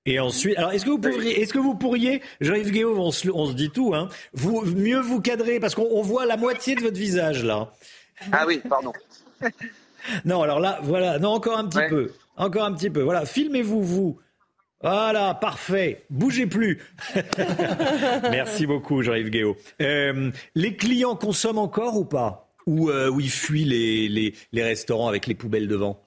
Et 0.05 0.19
ensuite, 0.19 0.57
alors 0.57 0.71
est-ce 0.71 0.85
que 0.85 0.89
vous 0.89 0.99
pourriez, 0.99 1.41
est-ce 1.41 1.53
que 1.53 1.59
vous 1.59 1.75
pourriez, 1.75 2.21
Jean-Yves 2.41 2.71
Guéot, 2.71 2.97
on 2.97 3.11
se, 3.11 3.53
dit 3.53 3.69
tout, 3.69 3.93
hein, 3.95 4.09
vous 4.33 4.61
mieux 4.65 4.99
vous 4.99 5.21
cadrer 5.21 5.61
parce 5.61 5.75
qu'on 5.75 6.01
voit 6.01 6.25
la 6.25 6.35
moitié 6.35 6.75
de 6.75 6.81
votre 6.81 6.97
visage 6.97 7.45
là. 7.45 7.71
Ah 8.33 8.43
oui, 8.45 8.61
pardon. 8.67 8.91
non, 10.25 10.41
alors 10.41 10.59
là, 10.59 10.79
voilà, 10.83 11.19
non 11.19 11.29
encore 11.29 11.57
un 11.57 11.69
petit 11.69 11.87
peu, 11.89 12.11
encore 12.35 12.65
un 12.65 12.73
petit 12.73 12.89
peu. 12.89 13.01
Voilà, 13.01 13.25
filmez-vous 13.25 13.81
vous 13.81 14.19
voilà, 14.83 15.33
parfait. 15.33 16.03
Bougez 16.09 16.45
plus. 16.45 16.81
Merci 18.29 18.65
beaucoup, 18.65 19.01
Jean-Yves 19.01 19.29
Guéot. 19.29 19.55
Euh, 19.81 20.29
les 20.55 20.75
clients 20.75 21.15
consomment 21.15 21.59
encore 21.59 21.95
ou 21.95 22.03
pas? 22.03 22.53
Ou, 22.67 22.89
euh, 22.89 23.09
ils 23.17 23.31
fuient 23.31 23.63
les, 23.63 24.33
les, 24.51 24.63
restaurants 24.63 25.07
avec 25.07 25.25
les 25.25 25.35
poubelles 25.35 25.69
devant? 25.69 26.05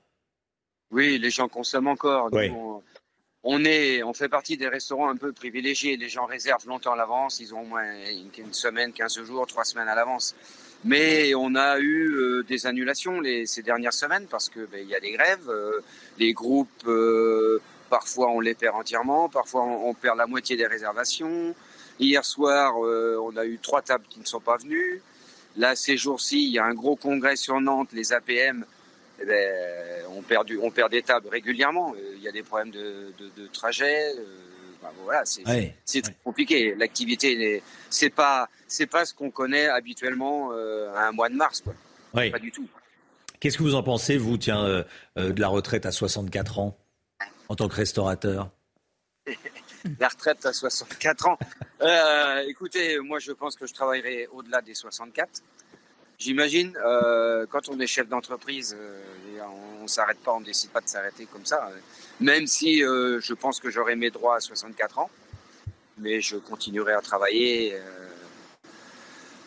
Oui, 0.91 1.19
les 1.19 1.31
gens 1.31 1.49
consomment 1.49 1.89
encore. 1.89 2.29
on, 3.43 3.65
est, 3.65 4.03
on 4.03 4.13
fait 4.13 4.29
partie 4.29 4.59
des 4.59 4.69
restaurants 4.69 5.09
un 5.09 5.17
peu 5.17 5.33
privilégiés. 5.33 5.97
Les 5.97 6.11
gens 6.11 6.27
réservent 6.27 6.67
longtemps 6.67 6.93
à 6.93 6.97
l'avance. 6.97 7.41
Ils 7.41 7.55
ont 7.55 7.63
au 7.63 7.67
moins 7.67 7.85
une, 8.37 8.53
semaine, 8.53 8.93
15 8.93 9.25
jours, 9.25 9.47
3 9.47 9.65
semaines 9.65 9.89
à 9.89 9.95
l'avance. 9.95 10.37
Mais 10.85 11.35
on 11.35 11.55
a 11.55 11.79
eu 11.79 12.11
euh, 12.11 12.45
des 12.47 12.67
annulations 12.67 13.21
les, 13.21 13.47
ces 13.47 13.63
dernières 13.63 13.95
semaines 13.95 14.27
parce 14.31 14.51
qu'il 14.51 14.67
ben, 14.67 14.87
y 14.87 14.95
a 14.95 15.01
des 15.01 15.13
grèves. 15.13 15.51
les 16.19 16.35
groupes 16.35 16.87
Parfois, 17.91 18.31
on 18.31 18.41
les 18.41 18.55
perd 18.55 18.75
entièrement, 18.75 19.29
parfois, 19.29 19.63
on, 19.63 19.95
perd 19.95 20.17
la 20.17 20.27
moitié 20.27 20.57
des 20.57 20.67
réservations. 20.67 21.55
Hier 22.01 22.25
soir, 22.25 22.85
euh, 22.85 23.19
on 23.23 23.37
a 23.37 23.45
eu 23.45 23.59
trois 23.59 23.81
tables 23.81 24.05
qui 24.09 24.19
ne 24.19 24.25
sont 24.25 24.41
pas 24.41 24.57
venues. 24.57 25.03
Là, 25.57 25.77
ces 25.77 25.97
jours-ci, 25.97 26.43
il 26.43 26.53
y 26.53 26.59
a 26.59 26.65
un 26.65 26.75
gros 26.75 26.97
congrès 26.97 27.37
sur 27.37 27.61
Nantes, 27.61 27.91
les 27.93 28.13
APM. 28.13 28.67
Eh 29.23 29.25
ben, 29.25 30.05
on, 30.11 30.21
perd 30.21 30.51
on 30.61 30.71
perd 30.71 30.91
des 30.91 31.03
tables 31.03 31.29
régulièrement. 31.29 31.95
Euh, 31.95 32.15
il 32.17 32.23
y 32.23 32.29
a 32.29 32.33
des 32.33 32.43
problèmes 32.43 32.71
de, 32.71 33.13
trajet. 33.53 34.13
Euh, 34.19 34.89
voilà, 35.05 35.23
c'est 35.25 36.03
très 36.03 36.15
compliqué. 36.23 36.75
L'activité, 36.77 37.63
c'est 37.89 38.11
pas, 38.11 38.49
c'est 38.69 38.87
pas 38.87 39.05
ce 39.05 39.15
qu'on 39.15 39.31
connaît 39.31 39.67
habituellement 39.67 40.53
à 40.53 41.09
un 41.09 41.13
mois 41.13 41.29
de 41.29 41.35
mars, 41.35 41.61
quoi. 41.61 41.75
Pas 42.13 42.39
du 42.39 42.53
tout. 42.53 42.69
Qu'est-ce 43.41 43.59
que 43.59 43.63
vous 43.63 43.75
en 43.75 43.83
pensez, 43.83 44.17
vous, 44.17 44.37
tiens, 44.37 44.85
de 45.17 45.41
la 45.41 45.49
retraite 45.49 45.87
à 45.87 45.93
64 45.93 46.61
ans? 46.61 46.79
En 47.49 47.57
tant 47.57 47.69
que 47.69 47.75
restaurateur 47.75 48.51
La 50.01 50.09
retraite 50.09 50.45
à 50.47 50.53
64 50.53 51.29
ans. 51.29 51.39
Euh, 51.81 52.43
écoutez, 52.49 52.99
moi 52.99 53.19
je 53.19 53.33
pense 53.33 53.57
que 53.57 53.67
je 53.67 53.75
travaillerai 53.75 54.29
au-delà 54.33 54.61
des 54.61 54.75
64. 54.75 55.43
J'imagine, 56.19 56.77
euh, 56.85 57.47
quand 57.49 57.69
on 57.69 57.79
est 57.79 57.87
chef 57.87 58.09
d'entreprise, 58.09 58.77
euh, 58.79 59.01
on 59.79 59.83
ne 59.83 59.89
s'arrête 59.89 60.19
pas, 60.19 60.33
on 60.33 60.41
ne 60.41 60.45
décide 60.45 60.71
pas 60.71 60.81
de 60.81 60.89
s'arrêter 60.89 61.27
comme 61.27 61.45
ça. 61.45 61.71
même 62.21 62.47
si 62.47 62.79
je 62.79 63.35
pense 63.35 63.61
que 63.61 63.71
j'aurai 63.71 63.97
mes 63.97 64.11
droits 64.11 64.37
à 64.37 64.41
64 64.41 64.99
ans, 64.99 65.11
mais 65.99 66.21
je 66.21 66.37
continuerai 66.37 66.95
à 66.95 67.01
travailler, 67.01 67.77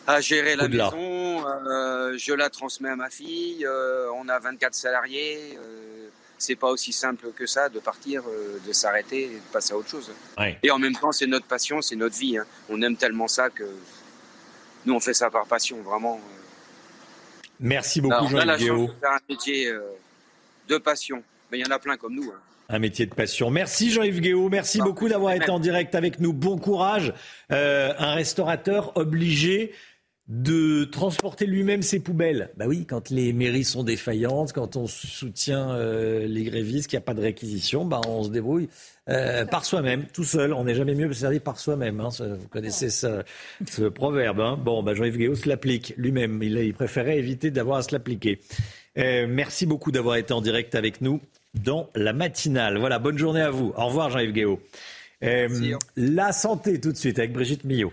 à 0.06 0.20
gérer 0.20 0.56
la 0.56 0.68
maison. 0.68 1.44
je 2.16 2.32
la 2.32 2.48
transmets 2.48 2.90
à 2.90 2.96
ma 2.96 3.10
fille. 3.10 3.66
on 4.14 4.28
a 4.28 4.38
24 4.38 4.74
salariés 4.74 5.58
c'est 6.40 6.56
pas 6.56 6.68
aussi 6.68 6.92
simple 6.92 7.32
que 7.36 7.46
ça 7.46 7.68
de 7.68 7.78
partir, 7.78 8.22
euh, 8.26 8.58
de 8.66 8.72
s'arrêter 8.72 9.24
et 9.24 9.34
de 9.36 9.52
passer 9.52 9.74
à 9.74 9.76
autre 9.76 9.90
chose. 9.90 10.10
Et 10.62 10.70
en 10.70 10.78
même 10.78 10.94
temps, 10.94 11.12
c'est 11.12 11.26
notre 11.26 11.46
passion, 11.46 11.82
c'est 11.82 11.96
notre 11.96 12.18
vie. 12.18 12.38
Hein. 12.38 12.46
On 12.70 12.80
aime 12.82 12.96
tellement 12.96 13.28
ça 13.28 13.50
que 13.50 13.64
nous, 14.86 14.94
on 14.94 15.00
fait 15.00 15.12
ça 15.12 15.30
par 15.30 15.46
passion, 15.46 15.82
vraiment. 15.82 16.16
Euh. 16.16 17.46
Merci 17.60 18.00
beaucoup, 18.00 18.26
Jean-Yves 18.26 18.36
On 18.36 18.38
a 18.38 18.44
la 18.46 18.58
chance 18.58 18.88
de 18.88 18.94
faire 19.00 19.12
un 19.12 19.20
métier 19.28 19.68
euh, 19.68 19.80
de 20.68 20.78
passion. 20.78 21.22
Mais 21.52 21.58
il 21.58 21.66
y 21.66 21.68
en 21.68 21.74
a 21.74 21.78
plein 21.78 21.98
comme 21.98 22.14
nous. 22.14 22.30
Hein. 22.30 22.40
Un 22.70 22.78
métier 22.78 23.04
de 23.04 23.14
passion. 23.14 23.50
Merci 23.50 23.90
Jean-Yves 23.90 24.20
Guéot. 24.20 24.48
Merci 24.48 24.78
bah, 24.78 24.84
beaucoup 24.84 25.08
d'avoir 25.08 25.34
été 25.34 25.50
en 25.50 25.58
direct 25.58 25.94
avec 25.94 26.20
nous. 26.20 26.32
Bon 26.32 26.56
courage. 26.56 27.12
un 27.50 28.14
restaurateur 28.14 28.96
obligé 28.96 29.74
de 30.30 30.84
transporter 30.84 31.44
lui-même 31.44 31.82
ses 31.82 31.98
poubelles. 31.98 32.50
Bah 32.56 32.66
oui, 32.68 32.86
quand 32.86 33.10
les 33.10 33.32
mairies 33.32 33.64
sont 33.64 33.82
défaillantes, 33.82 34.52
quand 34.52 34.76
on 34.76 34.86
soutient 34.86 35.72
euh, 35.72 36.24
les 36.28 36.44
grévistes, 36.44 36.88
qu'il 36.88 36.96
n'y 36.96 37.02
a 37.02 37.04
pas 37.04 37.14
de 37.14 37.20
réquisition, 37.20 37.84
bah 37.84 38.00
on 38.06 38.22
se 38.22 38.30
débrouille 38.30 38.68
euh, 39.08 39.44
par 39.44 39.64
soi-même, 39.64 40.04
tout 40.14 40.22
seul. 40.22 40.52
On 40.52 40.62
n'est 40.62 40.76
jamais 40.76 40.94
mieux 40.94 41.12
servi 41.12 41.40
par 41.40 41.58
soi-même. 41.58 41.98
Hein. 41.98 42.10
Vous 42.20 42.46
connaissez 42.46 42.90
ce, 42.90 43.24
ce 43.68 43.82
proverbe. 43.82 44.38
Hein. 44.38 44.56
Bon, 44.56 44.84
bah 44.84 44.94
Jean-Yves 44.94 45.16
Guéot 45.16 45.34
se 45.34 45.48
l'applique 45.48 45.94
lui-même. 45.96 46.40
Il, 46.44 46.56
il, 46.58 46.74
préférait 46.74 47.18
éviter 47.18 47.50
d'avoir 47.50 47.78
à 47.78 47.82
se 47.82 47.90
l'appliquer. 47.90 48.38
Euh, 48.98 49.26
merci 49.28 49.66
beaucoup 49.66 49.90
d'avoir 49.90 50.14
été 50.14 50.32
en 50.32 50.40
direct 50.40 50.76
avec 50.76 51.00
nous 51.00 51.20
dans 51.54 51.90
la 51.96 52.12
matinale. 52.12 52.78
Voilà, 52.78 53.00
bonne 53.00 53.18
journée 53.18 53.42
à 53.42 53.50
vous. 53.50 53.72
Au 53.76 53.86
revoir 53.86 54.10
Jean-Yves 54.10 54.32
Guéot. 54.32 54.60
La 55.96 56.30
santé 56.30 56.80
tout 56.80 56.92
de 56.92 56.96
suite 56.96 57.18
avec 57.18 57.32
Brigitte 57.32 57.64
Millot. 57.64 57.92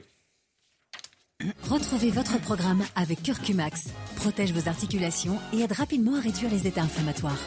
Retrouvez 1.70 2.10
votre 2.10 2.40
programme 2.42 2.84
avec 2.96 3.22
Curcumax. 3.22 3.90
Protège 4.16 4.52
vos 4.54 4.68
articulations 4.68 5.38
et 5.54 5.60
aide 5.62 5.72
rapidement 5.72 6.16
à 6.16 6.20
réduire 6.20 6.50
les 6.50 6.66
états 6.66 6.82
inflammatoires. 6.82 7.40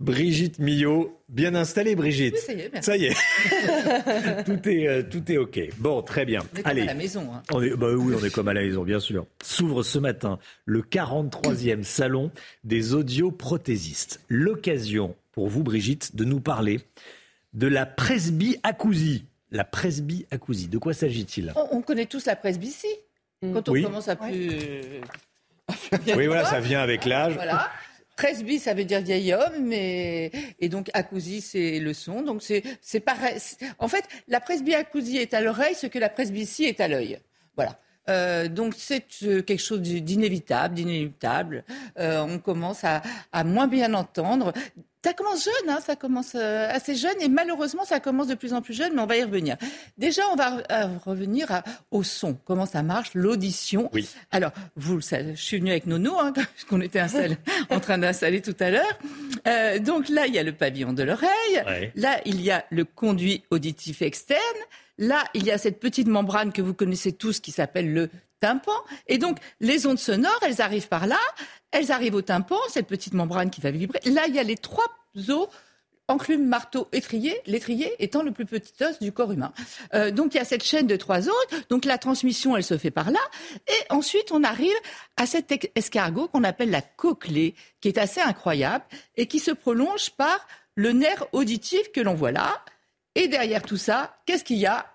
Brigitte 0.00 0.58
Millot, 0.58 1.16
bien 1.28 1.54
installée 1.54 1.94
Brigitte. 1.94 2.36
ça 2.36 2.52
y 2.52 2.60
est, 2.60 2.70
merci. 2.72 2.86
Ça 2.90 2.96
y 2.96 3.04
est. 3.04 4.44
tout, 4.44 4.68
est 4.68 4.88
euh, 4.88 5.02
tout 5.08 5.30
est 5.30 5.36
OK. 5.36 5.60
Bon, 5.78 6.02
très 6.02 6.24
bien. 6.24 6.40
On 6.52 6.58
est 6.58 6.64
Allez. 6.66 6.80
comme 6.80 6.88
à 6.88 6.92
la 6.92 6.98
maison. 6.98 7.30
hein. 7.32 7.42
On 7.52 7.62
est, 7.62 7.76
bah 7.76 7.86
oui, 7.94 8.12
on 8.20 8.24
est 8.24 8.30
comme 8.34 8.48
à 8.48 8.52
la 8.54 8.62
maison, 8.62 8.82
bien 8.82 8.98
sûr. 8.98 9.26
S'ouvre 9.44 9.84
ce 9.84 10.00
matin 10.00 10.40
le 10.64 10.82
43e 10.82 11.84
salon 11.84 12.32
des 12.64 12.94
audioprothésistes. 12.94 14.20
L'occasion 14.28 15.14
pour 15.30 15.46
vous, 15.48 15.62
Brigitte, 15.62 16.16
de 16.16 16.24
nous 16.24 16.40
parler 16.40 16.80
de 17.54 17.68
la 17.68 17.86
presbyacousie. 17.86 19.26
La 19.52 19.64
presbyacousie, 19.64 20.66
de 20.68 20.78
quoi 20.78 20.94
s'agit-il? 20.94 21.52
On, 21.54 21.76
on 21.78 21.82
connaît 21.82 22.06
tous 22.06 22.24
la 22.26 22.34
presbytie. 22.36 22.86
Quand 23.42 23.68
on 23.68 23.72
Oui. 23.72 23.82
commence 23.84 24.08
à 24.08 24.16
plus. 24.16 24.50
Oui, 26.16 26.26
voilà, 26.26 26.44
ça 26.44 26.58
vient 26.60 26.80
avec 26.80 27.04
l'âge. 27.04 27.34
Voilà. 27.34 27.70
Presby, 28.16 28.58
ça 28.58 28.72
veut 28.74 28.84
dire 28.84 29.00
vieil 29.00 29.32
homme, 29.32 29.64
mais 29.66 30.30
et 30.60 30.68
donc 30.68 30.90
acousie, 30.92 31.40
c'est 31.40 31.78
le 31.80 31.92
son. 31.94 32.22
Donc 32.22 32.42
c'est 32.42 32.62
c'est 32.80 33.00
pareil. 33.00 33.38
En 33.78 33.88
fait, 33.88 34.04
la 34.28 34.40
presbyacousie 34.40 35.16
est 35.18 35.34
à 35.34 35.40
l'oreille, 35.40 35.74
ce 35.74 35.86
que 35.86 35.98
la 35.98 36.08
presbytie 36.08 36.64
est 36.64 36.80
à 36.80 36.88
l'œil. 36.88 37.18
Voilà. 37.56 37.78
Euh, 38.08 38.48
donc 38.48 38.74
c'est 38.76 39.04
euh, 39.22 39.42
quelque 39.42 39.62
chose 39.62 39.80
d'inévitable, 39.80 40.74
d'inéluctable. 40.74 41.64
Euh, 41.98 42.20
on 42.20 42.38
commence 42.38 42.84
à, 42.84 43.00
à 43.32 43.44
moins 43.44 43.66
bien 43.66 43.92
entendre. 43.94 44.52
Ça 45.04 45.12
commence 45.14 45.44
jeune, 45.44 45.68
hein, 45.70 45.78
ça 45.84 45.96
commence 45.96 46.32
euh, 46.36 46.68
assez 46.70 46.94
jeune 46.94 47.20
et 47.20 47.28
malheureusement 47.28 47.84
ça 47.84 47.98
commence 47.98 48.28
de 48.28 48.34
plus 48.36 48.52
en 48.54 48.62
plus 48.62 48.72
jeune, 48.72 48.92
mais 48.94 49.02
on 49.02 49.06
va 49.06 49.16
y 49.16 49.24
revenir. 49.24 49.56
Déjà, 49.98 50.22
on 50.32 50.36
va 50.36 50.58
revenir 51.04 51.50
à- 51.50 51.64
au 51.90 52.04
son, 52.04 52.34
comment 52.44 52.66
ça 52.66 52.84
marche, 52.84 53.10
l'audition. 53.14 53.90
Oui. 53.92 54.08
Alors, 54.30 54.52
vous 54.76 54.94
le 54.94 55.00
savez, 55.00 55.34
je 55.34 55.42
suis 55.42 55.58
venue 55.58 55.72
avec 55.72 55.86
Nono, 55.86 56.18
hein, 56.20 56.32
qu'on 56.68 56.80
était 56.80 57.00
installé- 57.00 57.36
en 57.70 57.80
train 57.80 57.98
d'installer 57.98 58.40
tout 58.42 58.54
à 58.60 58.70
l'heure. 58.70 58.98
Euh, 59.48 59.80
donc 59.80 60.08
là, 60.08 60.26
il 60.28 60.34
y 60.34 60.38
a 60.38 60.44
le 60.44 60.52
pavillon 60.52 60.92
de 60.92 61.02
l'oreille. 61.02 61.28
Ouais. 61.66 61.92
Là, 61.96 62.20
il 62.24 62.40
y 62.40 62.52
a 62.52 62.64
le 62.70 62.84
conduit 62.84 63.42
auditif 63.50 64.02
externe. 64.02 64.38
Là, 64.98 65.24
il 65.34 65.44
y 65.44 65.50
a 65.50 65.58
cette 65.58 65.80
petite 65.80 66.08
membrane 66.08 66.52
que 66.52 66.62
vous 66.62 66.74
connaissez 66.74 67.12
tous 67.12 67.40
qui 67.40 67.50
s'appelle 67.50 67.92
le 67.92 68.10
tympan. 68.40 68.72
Et 69.06 69.18
donc, 69.18 69.38
les 69.60 69.86
ondes 69.86 69.98
sonores, 69.98 70.40
elles 70.42 70.60
arrivent 70.60 70.88
par 70.88 71.06
là, 71.06 71.18
elles 71.70 71.92
arrivent 71.92 72.14
au 72.14 72.22
tympan, 72.22 72.58
cette 72.68 72.86
petite 72.86 73.14
membrane 73.14 73.50
qui 73.50 73.60
va 73.60 73.70
vibrer. 73.70 74.00
Là, 74.06 74.26
il 74.28 74.34
y 74.34 74.38
a 74.38 74.42
les 74.42 74.56
trois 74.56 74.84
os 75.28 75.48
enclume, 76.08 76.46
marteau, 76.46 76.88
étrier, 76.92 77.40
l'étrier 77.46 77.94
étant 77.98 78.22
le 78.22 78.32
plus 78.32 78.44
petit 78.44 78.72
os 78.82 78.98
du 78.98 79.12
corps 79.12 79.32
humain. 79.32 79.52
Euh, 79.94 80.10
donc 80.10 80.34
il 80.34 80.38
y 80.38 80.40
a 80.40 80.44
cette 80.44 80.64
chaîne 80.64 80.86
de 80.86 80.96
trois 80.96 81.28
os, 81.28 81.46
donc 81.70 81.84
la 81.84 81.96
transmission 81.98 82.56
elle 82.56 82.64
se 82.64 82.76
fait 82.76 82.90
par 82.90 83.10
là, 83.10 83.20
et 83.68 83.92
ensuite 83.92 84.32
on 84.32 84.42
arrive 84.44 84.74
à 85.16 85.26
cet 85.26 85.70
escargot 85.74 86.28
qu'on 86.28 86.44
appelle 86.44 86.70
la 86.70 86.82
cochlée, 86.82 87.54
qui 87.80 87.88
est 87.88 87.98
assez 87.98 88.20
incroyable 88.20 88.84
et 89.16 89.26
qui 89.26 89.38
se 89.38 89.52
prolonge 89.52 90.10
par 90.10 90.46
le 90.74 90.92
nerf 90.92 91.24
auditif 91.32 91.92
que 91.92 92.00
l'on 92.00 92.14
voit 92.14 92.32
là, 92.32 92.62
et 93.14 93.28
derrière 93.28 93.62
tout 93.62 93.76
ça, 93.76 94.16
qu'est-ce 94.26 94.44
qu'il 94.44 94.58
y 94.58 94.66
a? 94.66 94.86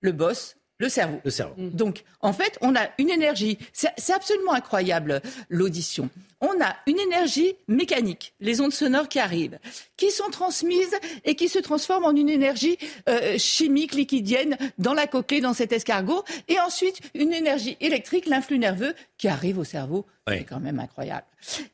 Le 0.00 0.12
boss, 0.12 0.56
le 0.82 0.88
cerveau. 0.88 1.20
Le 1.24 1.30
cerveau. 1.30 1.54
Donc, 1.58 2.02
en 2.20 2.32
fait, 2.32 2.58
on 2.60 2.74
a 2.74 2.88
une 2.98 3.08
énergie. 3.08 3.56
C'est 3.72 3.92
c'est 3.98 4.12
absolument 4.12 4.52
incroyable, 4.52 5.22
l'audition. 5.48 6.10
On 6.40 6.60
a 6.60 6.74
une 6.88 6.98
énergie 6.98 7.54
mécanique, 7.68 8.34
les 8.40 8.60
ondes 8.60 8.72
sonores 8.72 9.08
qui 9.08 9.20
arrivent, 9.20 9.60
qui 9.96 10.10
sont 10.10 10.28
transmises 10.30 10.98
et 11.24 11.36
qui 11.36 11.48
se 11.48 11.60
transforment 11.60 12.06
en 12.06 12.16
une 12.16 12.28
énergie 12.28 12.78
euh, 13.08 13.38
chimique, 13.38 13.94
liquidienne, 13.94 14.58
dans 14.78 14.92
la 14.92 15.06
coquille, 15.06 15.40
dans 15.40 15.54
cet 15.54 15.70
escargot. 15.70 16.24
Et 16.48 16.58
ensuite, 16.58 17.00
une 17.14 17.32
énergie 17.32 17.76
électrique, 17.80 18.26
l'influx 18.26 18.58
nerveux, 18.58 18.94
qui 19.18 19.28
arrive 19.28 19.58
au 19.58 19.64
cerveau. 19.64 20.04
C'est 20.26 20.42
quand 20.42 20.58
même 20.58 20.80
incroyable. 20.80 21.26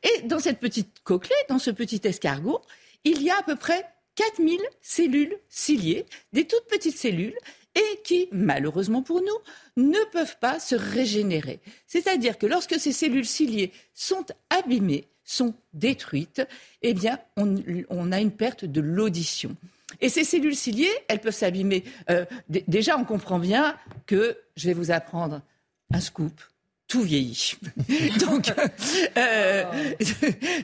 Et 0.03 0.21
dans 0.27 0.39
cette 0.39 0.59
petite 0.59 0.99
coquelée, 1.03 1.33
dans 1.49 1.57
ce 1.57 1.71
petit 1.71 2.01
escargot, 2.03 2.61
il 3.05 3.23
y 3.23 3.31
a 3.31 3.39
à 3.39 3.41
peu 3.41 3.55
près 3.55 3.85
4000 4.19 4.59
cellules 4.81 5.37
ciliées, 5.47 6.05
des 6.33 6.45
toutes 6.45 6.65
petites 6.65 6.97
cellules, 6.97 7.37
et 7.73 8.01
qui, 8.03 8.27
malheureusement 8.33 9.01
pour 9.01 9.21
nous, 9.21 9.81
ne 9.81 9.99
peuvent 10.11 10.35
pas 10.41 10.59
se 10.59 10.75
régénérer. 10.75 11.61
C'est-à-dire 11.87 12.37
que 12.37 12.45
lorsque 12.45 12.77
ces 12.77 12.91
cellules 12.91 13.25
ciliées 13.25 13.71
sont 13.93 14.25
abîmées, 14.49 15.07
sont 15.23 15.53
détruites, 15.71 16.45
eh 16.81 16.93
bien, 16.93 17.17
on, 17.37 18.11
a 18.11 18.19
une 18.19 18.31
perte 18.31 18.65
de 18.65 18.81
l'audition. 18.81 19.55
Et 20.01 20.09
ces 20.09 20.25
cellules 20.25 20.55
ciliées, 20.55 20.91
elles 21.07 21.21
peuvent 21.21 21.33
s'abîmer. 21.33 21.85
Euh, 22.09 22.25
déjà, 22.49 22.97
on 22.97 23.05
comprend 23.05 23.39
bien 23.39 23.77
que, 24.05 24.37
je 24.57 24.67
vais 24.67 24.73
vous 24.73 24.91
apprendre 24.91 25.41
un 25.93 26.01
scoop, 26.01 26.41
tout 26.89 27.01
vieillit. 27.03 27.53
donc, 28.27 28.51
euh, 29.17 29.63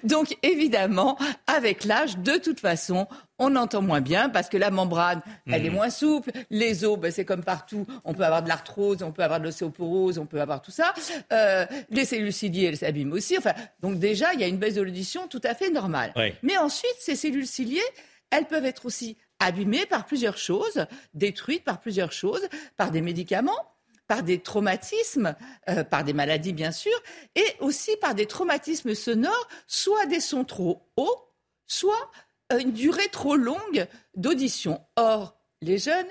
donc, 0.03 0.35
évidemment, 0.43 1.17
avec 1.47 1.85
l'âge, 1.85 2.17
de 2.17 2.37
toute 2.37 2.59
façon, 2.59 3.07
on 3.37 3.55
entend 3.55 3.81
moins 3.81 4.01
bien 4.01 4.29
parce 4.29 4.49
que 4.49 4.57
la 4.57 4.71
membrane, 4.71 5.21
elle 5.47 5.65
est 5.65 5.69
Mhm. 5.69 5.75
moins 5.75 5.89
souple. 5.89 6.31
Les 6.49 6.83
os, 6.83 6.97
ben, 6.99 7.11
c'est 7.11 7.25
comme 7.25 7.43
partout. 7.43 7.85
On 8.03 8.13
peut 8.13 8.23
avoir 8.25 8.41
de 8.43 8.47
l'arthrose, 8.49 9.03
on 9.03 9.11
peut 9.11 9.23
avoir 9.23 9.39
de 9.39 9.45
l'ostéoporose, 9.45 10.17
on 10.17 10.25
peut 10.25 10.41
avoir 10.41 10.61
tout 10.61 10.71
ça. 10.71 10.93
Euh, 11.31 11.65
les 11.89 12.05
cellules 12.05 12.33
ciliées, 12.33 12.65
elles 12.65 12.77
s'abîment 12.77 13.13
aussi. 13.13 13.37
Enfin, 13.37 13.53
donc 13.81 13.99
déjà, 13.99 14.33
il 14.33 14.39
y 14.39 14.43
a 14.43 14.47
une 14.47 14.57
baisse 14.57 14.75
de 14.75 14.81
l'audition 14.81 15.27
tout 15.27 15.41
à 15.43 15.53
fait 15.53 15.69
normale. 15.69 16.11
Oui. 16.15 16.33
Mais 16.43 16.57
ensuite, 16.57 16.95
ces 16.99 17.15
cellules 17.15 17.47
ciliées, 17.47 17.81
elles 18.31 18.45
peuvent 18.45 18.65
être 18.65 18.85
aussi 18.87 19.15
abîmées 19.39 19.85
par 19.85 20.05
plusieurs 20.05 20.37
choses, 20.37 20.85
détruites 21.13 21.63
par 21.63 21.79
plusieurs 21.81 22.11
choses, 22.13 22.47
par 22.77 22.89
des 22.89 23.01
médicaments, 23.01 23.74
par 24.07 24.23
des 24.23 24.39
traumatismes, 24.39 25.35
euh, 25.69 25.83
par 25.83 26.03
des 26.03 26.13
maladies 26.13 26.53
bien 26.53 26.71
sûr, 26.71 26.93
et 27.35 27.45
aussi 27.59 27.95
par 28.01 28.15
des 28.15 28.25
traumatismes 28.25 28.93
sonores, 28.95 29.47
soit 29.67 30.05
des 30.05 30.19
sons 30.19 30.43
trop 30.43 30.81
hauts, 30.97 31.31
soit 31.67 32.11
euh, 32.51 32.59
une 32.59 32.71
durée 32.71 33.07
trop 33.11 33.35
longue 33.35 33.87
d'audition. 34.15 34.79
Or, 34.95 35.37
les 35.61 35.77
jeunes, 35.79 36.05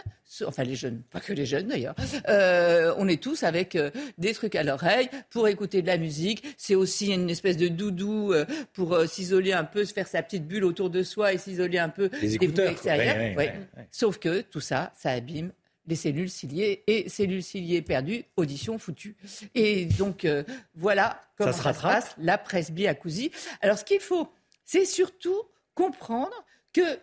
enfin 0.47 0.65
les 0.65 0.75
jeunes, 0.75 1.03
pas 1.11 1.21
que 1.21 1.33
les 1.33 1.47
jeunes 1.47 1.69
d'ailleurs, 1.69 1.95
euh, 2.29 2.93
on 2.97 3.07
est 3.07 3.23
tous 3.23 3.45
avec 3.45 3.77
euh, 3.77 3.91
des 4.19 4.33
trucs 4.33 4.57
à 4.57 4.65
l'oreille 4.65 5.09
pour 5.31 5.47
écouter 5.47 5.81
de 5.83 5.87
la 5.87 5.99
musique. 5.99 6.43
C'est 6.59 6.75
aussi 6.75 7.13
une 7.13 7.31
espèce 7.31 7.57
de 7.57 7.69
doudou 7.69 8.33
euh, 8.33 8.45
pour 8.73 8.99
s'isoler 9.07 9.53
un 9.53 9.63
peu, 9.65 9.85
se 9.85 9.93
faire 9.93 10.09
sa 10.09 10.23
petite 10.23 10.49
bulle 10.49 10.65
autour 10.65 10.91
de 10.91 11.05
soi 11.05 11.35
et 11.35 11.39
s'isoler 11.39 11.79
un 11.79 11.91
peu 11.91 12.11
Les 12.21 12.37
des 12.39 12.49
bruits 12.49 12.67
extérieurs. 12.67 13.15
Ouais, 13.17 13.21
ouais, 13.21 13.37
Ouais. 13.37 13.47
ouais, 13.51 13.69
ouais. 13.77 13.89
Sauf 13.93 14.19
que 14.19 14.41
tout 14.41 14.61
ça, 14.61 14.93
ça 14.97 15.11
abîme 15.11 15.53
les 15.87 15.97
cellules 15.97 16.31
ciliées 16.31 16.83
et 16.87 17.09
cellules 17.09 17.43
ciliées 17.43 17.83
perdues, 17.83 18.25
audition 18.37 18.79
foutue. 18.79 19.17
Et 19.55 19.87
donc 19.87 20.25
euh, 20.25 20.43
voilà 20.75 21.21
comment 21.37 21.53
se 21.53 21.59
ça, 21.59 21.63
rattrape. 21.65 21.93
passe, 21.93 22.15
la 22.19 22.39
presbyacousie. 22.39 23.31
Alors 23.61 23.79
ce 23.79 23.85
qu'il 23.85 24.01
faut, 24.01 24.29
c'est 24.65 24.85
surtout 24.85 25.43
comprendre 25.75 26.45
que 26.73 26.99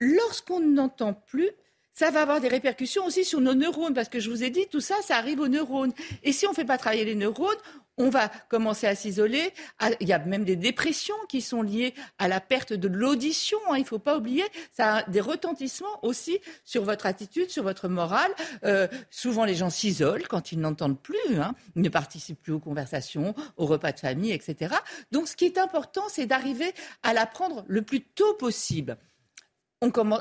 lorsqu'on 0.00 0.60
n'entend 0.60 1.14
plus, 1.14 1.50
ça 1.94 2.10
va 2.10 2.22
avoir 2.22 2.40
des 2.40 2.48
répercussions 2.48 3.04
aussi 3.04 3.24
sur 3.24 3.40
nos 3.40 3.54
neurones, 3.54 3.94
parce 3.94 4.08
que 4.08 4.18
je 4.18 4.30
vous 4.30 4.42
ai 4.42 4.50
dit, 4.50 4.66
tout 4.70 4.80
ça, 4.80 4.94
ça 5.02 5.16
arrive 5.16 5.40
aux 5.40 5.48
neurones. 5.48 5.92
Et 6.22 6.32
si 6.32 6.46
on 6.46 6.50
ne 6.50 6.54
fait 6.54 6.64
pas 6.64 6.78
travailler 6.78 7.04
les 7.04 7.14
neurones, 7.14 7.56
on 7.98 8.08
va 8.08 8.28
commencer 8.48 8.86
à 8.86 8.94
s'isoler. 8.94 9.52
À- 9.78 9.90
Il 10.00 10.08
y 10.08 10.12
a 10.12 10.18
même 10.18 10.44
des 10.44 10.56
dépressions 10.56 11.14
qui 11.28 11.40
sont 11.40 11.62
liées 11.62 11.94
à 12.18 12.28
la 12.28 12.40
perte 12.40 12.72
de 12.72 12.88
l'audition. 12.88 13.58
hein, 13.68 13.76
il 13.76 13.82
ne 13.82 13.86
faut 13.86 13.98
pas 13.98 14.16
oublier, 14.16 14.44
ça 14.72 14.96
a 14.96 15.02
des 15.04 15.20
retentissements 15.20 16.02
aussi 16.02 16.38
sur 16.64 16.84
votre 16.84 17.06
attitude, 17.06 17.50
sur 17.50 17.62
votre 17.62 17.88
morale. 17.88 18.32
Euh, 18.64 18.88
souvent, 19.10 19.44
les 19.44 19.54
gens 19.54 19.70
s'isolent 19.70 20.26
quand 20.28 20.52
ils 20.52 20.58
n'entendent 20.60 21.00
plus, 21.00 21.16
hein, 21.38 21.54
ils 21.76 21.82
ne 21.82 21.88
participent 21.88 22.42
plus 22.42 22.52
aux 22.52 22.60
conversations, 22.60 23.34
aux 23.56 23.66
repas 23.66 23.92
de 23.92 24.00
famille, 24.00 24.32
etc. 24.32 24.74
Donc, 25.10 25.28
ce 25.28 25.36
qui 25.36 25.44
est 25.44 25.58
important, 25.58 26.04
c'est 26.08 26.26
d'arriver 26.26 26.72
à 27.02 27.12
l'apprendre 27.12 27.64
le 27.68 27.82
plus 27.82 28.02
tôt 28.02 28.34
possible 28.34 28.96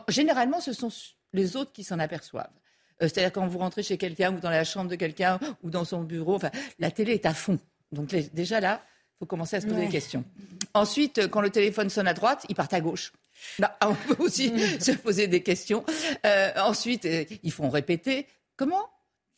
généralement, 0.08 0.60
ce 0.60 0.74
sont 0.74 0.90
les 1.34 1.56
autres 1.56 1.72
qui 1.72 1.84
s'en 1.84 2.00
aperçoivent. 2.00 2.50
Euh, 3.02 3.08
C'est-à-dire 3.08 3.32
quand 3.32 3.48
vous 3.48 3.58
rentrez 3.60 3.84
chez 3.84 3.98
quelqu'un 3.98 4.34
ou 4.34 4.40
dans 4.40 4.50
la 4.50 4.64
chambre 4.64 4.90
de 4.90 4.96
quelqu'un 4.96 5.40
ou 5.64 5.70
dans 5.70 5.86
son 5.86 6.02
bureau, 6.04 6.36
enfin, 6.36 6.52
la 6.80 6.92
télé 6.92 7.14
est 7.14 7.26
à 7.26 7.34
fond. 7.34 7.60
Donc 7.92 8.12
les- 8.12 8.24
déjà 8.30 8.60
là, 8.60 8.82
il 8.86 9.20
faut 9.20 9.26
commencer 9.26 9.56
à 9.58 9.62
se 9.62 9.66
poser 9.66 9.80
Ouais. 9.80 9.86
des 9.88 9.92
questions. 9.92 10.24
Ensuite, 10.74 11.18
euh, 11.18 11.28
quand 11.28 11.42
le 11.42 11.50
téléphone 11.50 11.90
sonne 11.90 12.08
à 12.08 12.14
droite, 12.14 12.46
il 12.50 12.56
part 12.56 12.68
à 12.72 12.80
gauche. 12.82 13.12
Bah, 13.60 13.78
on 13.86 13.96
peut 13.96 14.24
aussi 14.24 14.52
se 14.80 14.92
poser 14.92 15.28
des 15.28 15.42
questions. 15.44 15.84
Euh, 16.26 16.52
ensuite, 16.58 17.06
euh, 17.06 17.26
ils 17.44 17.52
font 17.52 17.70
répéter. 17.70 18.28
Comment 18.56 18.88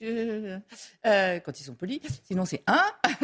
Euh, 0.03 1.40
quand 1.40 1.59
ils 1.59 1.64
sont 1.64 1.75
polis. 1.75 1.99
Sinon, 2.25 2.45
c'est 2.45 2.64
un. 2.67 2.83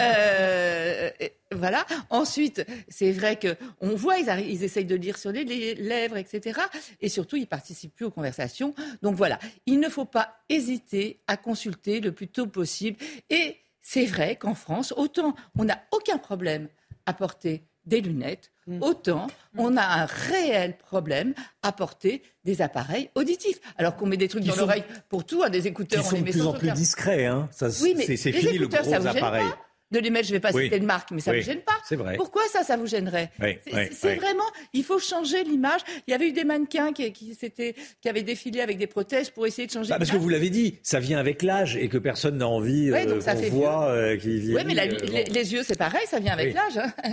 Euh, 0.00 1.10
voilà. 1.52 1.84
Ensuite, 2.10 2.64
c'est 2.88 3.12
vrai 3.12 3.36
que 3.36 3.56
on 3.80 3.94
voit, 3.94 4.18
ils 4.18 4.64
essayent 4.64 4.84
de 4.84 4.94
lire 4.94 5.18
sur 5.18 5.30
les 5.30 5.44
les 5.44 5.74
lèvres, 5.74 6.16
etc. 6.16 6.60
Et 7.00 7.08
surtout, 7.08 7.36
ils 7.36 7.46
participent 7.46 7.94
plus 7.94 8.06
aux 8.06 8.10
conversations. 8.10 8.74
Donc 9.02 9.14
voilà, 9.14 9.38
il 9.66 9.78
ne 9.80 9.88
faut 9.88 10.04
pas 10.04 10.36
hésiter 10.48 11.20
à 11.26 11.36
consulter 11.36 12.00
le 12.00 12.12
plus 12.12 12.28
tôt 12.28 12.46
possible. 12.46 12.98
Et 13.30 13.58
c'est 13.82 14.06
vrai 14.06 14.36
qu'en 14.36 14.54
France, 14.54 14.92
autant 14.96 15.34
on 15.58 15.64
n'a 15.64 15.82
aucun 15.92 16.18
problème 16.18 16.68
à 17.06 17.12
porter 17.12 17.64
des 17.86 18.00
lunettes, 18.00 18.50
mm. 18.66 18.82
autant 18.82 19.26
on 19.56 19.76
a 19.76 19.82
un 19.82 20.06
réel 20.06 20.76
problème 20.76 21.34
à 21.62 21.72
porter 21.72 22.22
des 22.44 22.62
appareils 22.62 23.10
auditifs. 23.14 23.60
Alors 23.76 23.96
qu'on 23.96 24.06
met 24.06 24.16
des 24.16 24.28
trucs 24.28 24.44
dans 24.44 24.56
l'oreille 24.56 24.84
pour 25.08 25.24
tout, 25.24 25.42
à 25.42 25.50
des 25.50 25.66
écouteurs, 25.66 26.02
qui 26.02 26.08
sont 26.08 26.18
de 26.18 26.30
plus 26.30 26.46
en 26.46 26.52
plus 26.52 26.72
discrets. 26.72 27.26
Hein. 27.26 27.48
Ça, 27.52 27.68
oui, 27.82 27.94
mais 27.96 28.16
c'est 28.16 28.32
fini 28.32 28.58
le 28.58 28.68
gros 28.68 28.94
appareil 28.94 29.46
de 29.90 29.98
les 29.98 30.10
mettre, 30.10 30.26
je 30.26 30.32
ne 30.32 30.36
vais 30.36 30.40
pas 30.40 30.52
citer 30.52 30.78
de 30.78 30.84
marque, 30.84 31.10
mais 31.10 31.20
ça 31.20 31.32
ne 31.32 31.38
vous 31.38 31.44
gêne 31.44 31.60
pas. 31.60 31.76
C'est 31.84 31.96
vrai. 31.96 32.16
Pourquoi 32.16 32.42
ça, 32.48 32.62
ça 32.62 32.76
vous 32.76 32.86
gênerait 32.86 33.30
C'est 33.70 34.16
vraiment, 34.16 34.44
il 34.72 34.84
faut 34.84 34.98
changer 34.98 35.44
l'image. 35.44 35.80
Il 36.06 36.10
y 36.10 36.14
avait 36.14 36.28
eu 36.28 36.32
des 36.32 36.44
mannequins 36.44 36.92
qui, 36.92 37.12
qui, 37.12 37.36
qui 37.36 38.08
avaient 38.08 38.22
défilé 38.22 38.60
avec 38.60 38.78
des 38.78 38.86
prothèses 38.86 39.30
pour 39.30 39.46
essayer 39.46 39.66
de 39.66 39.72
changer 39.72 39.90
bah, 39.90 39.98
Parce 39.98 40.10
que 40.10 40.16
vous 40.16 40.28
l'avez 40.28 40.50
dit, 40.50 40.78
ça 40.82 41.00
vient 41.00 41.18
avec 41.18 41.42
l'âge 41.42 41.76
et 41.76 41.88
que 41.88 41.98
personne 41.98 42.38
n'a 42.38 42.48
envie 42.48 42.90
euh, 42.90 43.20
qu'on 43.20 43.48
voit 43.50 43.88
euh, 43.90 44.16
Oui, 44.24 44.52
mais 44.66 44.78
euh, 44.78 45.24
les, 45.30 45.52
yeux, 45.52 45.62
c'est 45.62 45.78
pareil, 45.78 46.06
ça 46.06 46.18
vient 46.18 46.32
avec 46.32 46.54
l'âge. 46.54 46.78
Hein. 46.78 46.92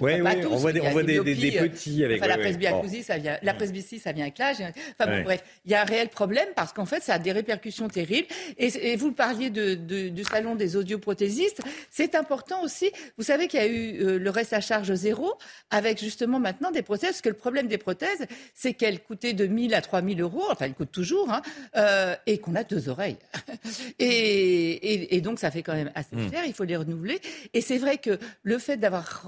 Oui, 0.00 0.12
on 0.50 0.56
voit 0.56 0.72
des, 0.72 0.80
on 0.80 0.90
voit 0.90 1.02
des, 1.02 1.20
petits 1.20 2.04
avec... 2.04 2.18
Enfin, 2.18 2.28
la 2.28 2.38
presbyacousie, 2.38 3.02
ça 3.02 3.18
vient, 3.18 3.38
la 3.42 3.54
presbytie, 3.54 3.98
ça 3.98 4.12
vient 4.12 4.24
avec 4.24 4.38
l'âge. 4.38 4.56
Enfin 4.98 5.10
bon, 5.10 5.22
bref, 5.22 5.42
il 5.64 5.72
y 5.72 5.74
a 5.74 5.82
un 5.82 5.84
réel 5.84 6.08
problème 6.08 6.48
parce 6.54 6.72
qu'en 6.72 6.86
fait, 6.86 7.02
ça 7.02 7.14
a 7.14 7.18
des 7.18 7.32
répercussions 7.32 7.88
terribles. 7.88 8.28
Et, 8.58 8.96
vous 8.96 9.12
parliez 9.12 9.50
de, 9.50 9.74
du 9.74 10.24
salon 10.24 10.54
des 10.54 10.76
audioprothésistes. 10.76 11.60
C'est 11.90 12.07
important 12.14 12.62
aussi 12.62 12.92
vous 13.16 13.24
savez 13.24 13.48
qu'il 13.48 13.60
y 13.60 13.62
a 13.62 13.66
eu 13.66 14.02
euh, 14.02 14.18
le 14.18 14.30
reste 14.30 14.52
à 14.52 14.60
charge 14.60 14.92
zéro 14.94 15.34
avec 15.70 15.98
justement 15.98 16.38
maintenant 16.38 16.70
des 16.70 16.82
prothèses. 16.82 17.10
Parce 17.10 17.20
que 17.20 17.28
le 17.28 17.34
problème 17.34 17.68
des 17.68 17.78
prothèses, 17.78 18.26
c'est 18.54 18.74
qu'elles 18.74 19.02
coûtaient 19.02 19.32
de 19.32 19.46
1000 19.46 19.74
à 19.74 19.80
3000 19.80 20.20
euros. 20.20 20.44
Enfin, 20.50 20.66
elles 20.66 20.74
coûtent 20.74 20.92
toujours. 20.92 21.30
Hein, 21.30 21.42
euh, 21.76 22.14
et 22.26 22.38
qu'on 22.38 22.54
a 22.54 22.64
deux 22.64 22.88
oreilles. 22.88 23.18
et, 23.98 25.20
donc, 25.20 25.38
ça 25.38 25.50
fait 25.50 25.62
quand 25.62 25.74
même 25.74 25.90
assez 25.94 26.16
hmm. 26.16 26.30
cher. 26.30 26.44
Il 26.46 26.54
faut 26.54 26.64
les 26.64 26.76
renouveler. 26.76 27.20
Et 27.54 27.60
c'est 27.60 27.78
vrai 27.78 27.98
que 27.98 28.18
le 28.42 28.58
fait 28.58 28.76
d'avoir 28.76 29.26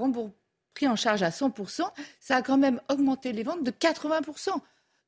pris 0.74 0.88
en 0.88 0.96
charge 0.96 1.22
à 1.22 1.30
100%, 1.30 1.82
ça 2.20 2.36
a 2.36 2.42
quand 2.42 2.58
même 2.58 2.80
augmenté 2.88 3.32
les 3.32 3.42
ventes 3.42 3.64
de 3.64 3.70
80%. 3.70 4.50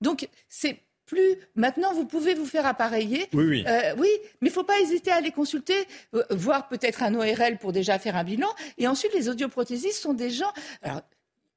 Donc, 0.01 0.29
c'est 0.49 0.81
plus. 1.13 1.37
Maintenant, 1.57 1.93
vous 1.93 2.07
pouvez 2.07 2.35
vous 2.35 2.47
faire 2.47 2.67
appareiller. 2.67 3.29
Oui, 3.33 3.45
oui. 3.45 3.65
Euh, 3.67 3.95
oui 3.99 4.09
mais 4.41 4.49
il 4.49 4.51
ne 4.51 4.51
faut 4.51 4.65
pas 4.65 4.81
hésiter 4.81 5.11
à 5.11 5.17
aller 5.17 5.31
consulter, 5.31 5.75
euh, 6.15 6.23
voir 6.31 6.69
peut-être 6.69 7.03
un 7.03 7.15
ORL 7.15 7.59
pour 7.61 7.73
déjà 7.73 7.99
faire 7.99 8.17
un 8.17 8.25
bilan. 8.25 8.49
Et 8.79 8.89
ensuite, 8.89 9.13
les 9.15 9.29
audioprothésistes 9.29 10.01
sont 10.01 10.15
des 10.15 10.31
gens. 10.31 10.53
Alors, 10.83 11.03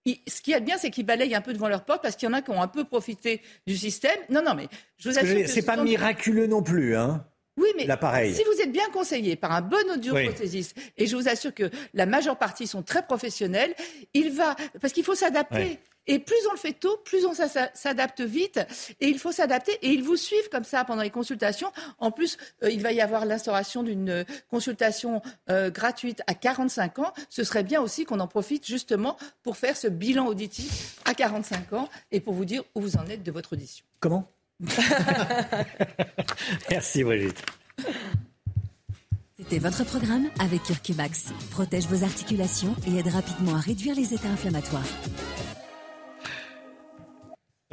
ce 0.06 0.42
qui 0.42 0.52
est 0.52 0.60
bien, 0.60 0.78
c'est 0.78 0.92
qu'ils 0.92 1.06
balayent 1.06 1.36
un 1.36 1.42
peu 1.42 1.54
devant 1.54 1.70
leur 1.70 1.86
porte 1.86 2.02
parce 2.04 2.16
qu'il 2.16 2.28
y 2.28 2.32
en 2.32 2.34
a 2.34 2.42
qui 2.42 2.52
ont 2.52 2.62
un 2.62 2.68
peu 2.68 2.84
profité 2.84 3.42
du 3.66 3.78
système. 3.78 4.18
Non, 4.30 4.44
non, 4.44 4.54
mais 4.56 4.68
je 4.98 5.10
vous 5.10 5.18
assure. 5.18 5.48
C'est 5.48 5.66
pas 5.66 5.78
miraculeux 5.78 6.48
non 6.48 6.62
plus, 6.62 6.96
hein 6.96 7.26
oui, 7.58 7.70
mais 7.78 7.88
si 8.34 8.44
vous 8.44 8.62
êtes 8.62 8.72
bien 8.72 8.90
conseillé 8.92 9.36
par 9.36 9.54
un 9.54 9.62
bon 9.62 9.90
audioprothésiste, 9.94 10.76
et 10.98 11.08
je 11.08 11.16
vous 11.16 11.30
assure 11.30 11.54
que 11.54 11.70
la 11.94 12.06
majeure 12.06 12.38
partie 12.38 12.68
sont 12.68 12.84
très 12.84 13.06
professionnels, 13.06 13.74
il 14.14 14.32
va, 14.32 14.56
parce 14.82 14.94
qu'il 14.94 15.06
faut 15.06 15.16
s'adapter. 15.16 15.80
Et 16.08 16.20
plus 16.20 16.36
on 16.50 16.52
le 16.52 16.58
fait 16.58 16.74
tôt, 16.74 16.98
plus 17.04 17.26
on 17.26 17.34
s'adapte 17.34 18.22
vite. 18.22 18.60
Et 19.00 19.08
il 19.08 19.18
faut 19.18 19.32
s'adapter. 19.32 19.74
Et 19.82 19.90
ils 19.90 20.04
vous 20.04 20.18
suivent 20.18 20.50
comme 20.50 20.64
ça 20.64 20.84
pendant 20.86 21.02
les 21.02 21.10
consultations. 21.10 21.72
En 21.98 22.12
plus, 22.12 22.38
euh, 22.64 22.70
il 22.70 22.82
va 22.82 22.92
y 22.92 23.02
avoir 23.02 23.26
l'instauration 23.26 23.82
d'une 23.82 24.10
euh, 24.10 24.24
consultation 24.50 25.22
euh, 25.50 25.72
gratuite 25.72 26.22
à 26.28 26.36
45 26.36 27.00
ans. 27.00 27.14
Ce 27.30 27.44
serait 27.44 27.64
bien 27.64 27.82
aussi 27.82 28.06
qu'on 28.06 28.20
en 28.20 28.28
profite 28.28 28.68
justement 28.68 29.18
pour 29.42 29.58
faire 29.58 29.76
ce 29.76 29.88
bilan 29.88 30.28
auditif 30.28 31.00
à 31.06 31.16
45 31.16 31.74
ans 31.74 31.90
et 32.12 32.20
pour 32.20 32.34
vous 32.34 32.46
dire 32.46 32.64
où 32.76 32.82
vous 32.82 32.98
en 32.98 33.08
êtes 33.08 33.24
de 33.24 33.32
votre 33.32 33.54
audition. 33.54 33.84
Comment? 34.00 34.35
Merci 36.70 37.04
Brigitte. 37.04 37.44
C'était 39.38 39.60
votre 39.60 39.84
programme 39.86 40.28
avec 40.40 40.64
Curcumax. 40.64 41.34
Protège 41.52 41.88
vos 41.88 42.04
articulations 42.04 42.76
et 42.88 42.98
aide 42.98 43.10
rapidement 43.10 43.56
à 43.56 43.60
réduire 43.60 43.96
les 43.96 44.14
états 44.14 44.30
inflammatoires. 44.30 44.88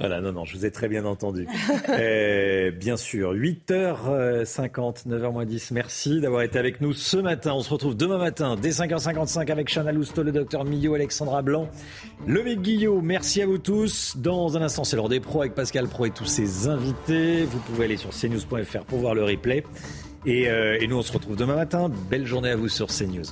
Voilà, 0.02 0.20
non, 0.20 0.32
non, 0.32 0.44
je 0.44 0.56
vous 0.56 0.66
ai 0.66 0.72
très 0.72 0.88
bien 0.88 1.04
entendu. 1.04 1.46
Euh, 1.88 2.70
bien 2.70 2.96
sûr, 2.96 3.34
8h50, 3.34 5.06
9h 5.06 5.44
10. 5.44 5.70
Merci 5.72 6.20
d'avoir 6.20 6.42
été 6.42 6.58
avec 6.58 6.80
nous 6.80 6.92
ce 6.92 7.16
matin. 7.16 7.52
On 7.54 7.60
se 7.60 7.70
retrouve 7.70 7.96
demain 7.96 8.18
matin, 8.18 8.56
dès 8.60 8.70
5h55 8.70 9.50
avec 9.50 9.68
Chana 9.68 9.92
Lousteau, 9.92 10.22
le 10.22 10.32
docteur 10.32 10.64
Millot, 10.64 10.94
Alexandra 10.94 11.42
Blanc, 11.42 11.68
Lomique 12.26 12.62
Guillot. 12.62 13.00
Merci 13.02 13.42
à 13.42 13.46
vous 13.46 13.58
tous. 13.58 14.16
Dans 14.16 14.56
un 14.56 14.62
instant, 14.62 14.84
c'est 14.84 14.96
l'heure 14.96 15.08
des 15.08 15.20
pros 15.20 15.42
avec 15.42 15.54
Pascal 15.54 15.86
Pro 15.86 16.06
et 16.06 16.10
tous 16.10 16.24
ses 16.24 16.66
invités. 16.68 17.44
Vous 17.44 17.58
pouvez 17.58 17.84
aller 17.84 17.96
sur 17.96 18.10
cnews.fr 18.10 18.84
pour 18.86 18.98
voir 18.98 19.14
le 19.14 19.24
replay. 19.24 19.64
Euh, 20.26 20.78
et 20.80 20.86
nous, 20.86 20.96
on 20.96 21.02
se 21.02 21.12
retrouve 21.12 21.36
demain 21.36 21.56
matin. 21.56 21.90
Belle 22.10 22.26
journée 22.26 22.50
à 22.50 22.56
vous 22.56 22.68
sur 22.68 22.88
CNews. 22.88 23.26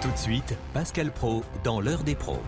Tout 0.00 0.10
de 0.10 0.18
suite, 0.18 0.56
Pascal 0.72 1.12
Pro 1.12 1.42
dans 1.64 1.80
l'heure 1.80 2.02
des 2.02 2.14
pros. 2.14 2.40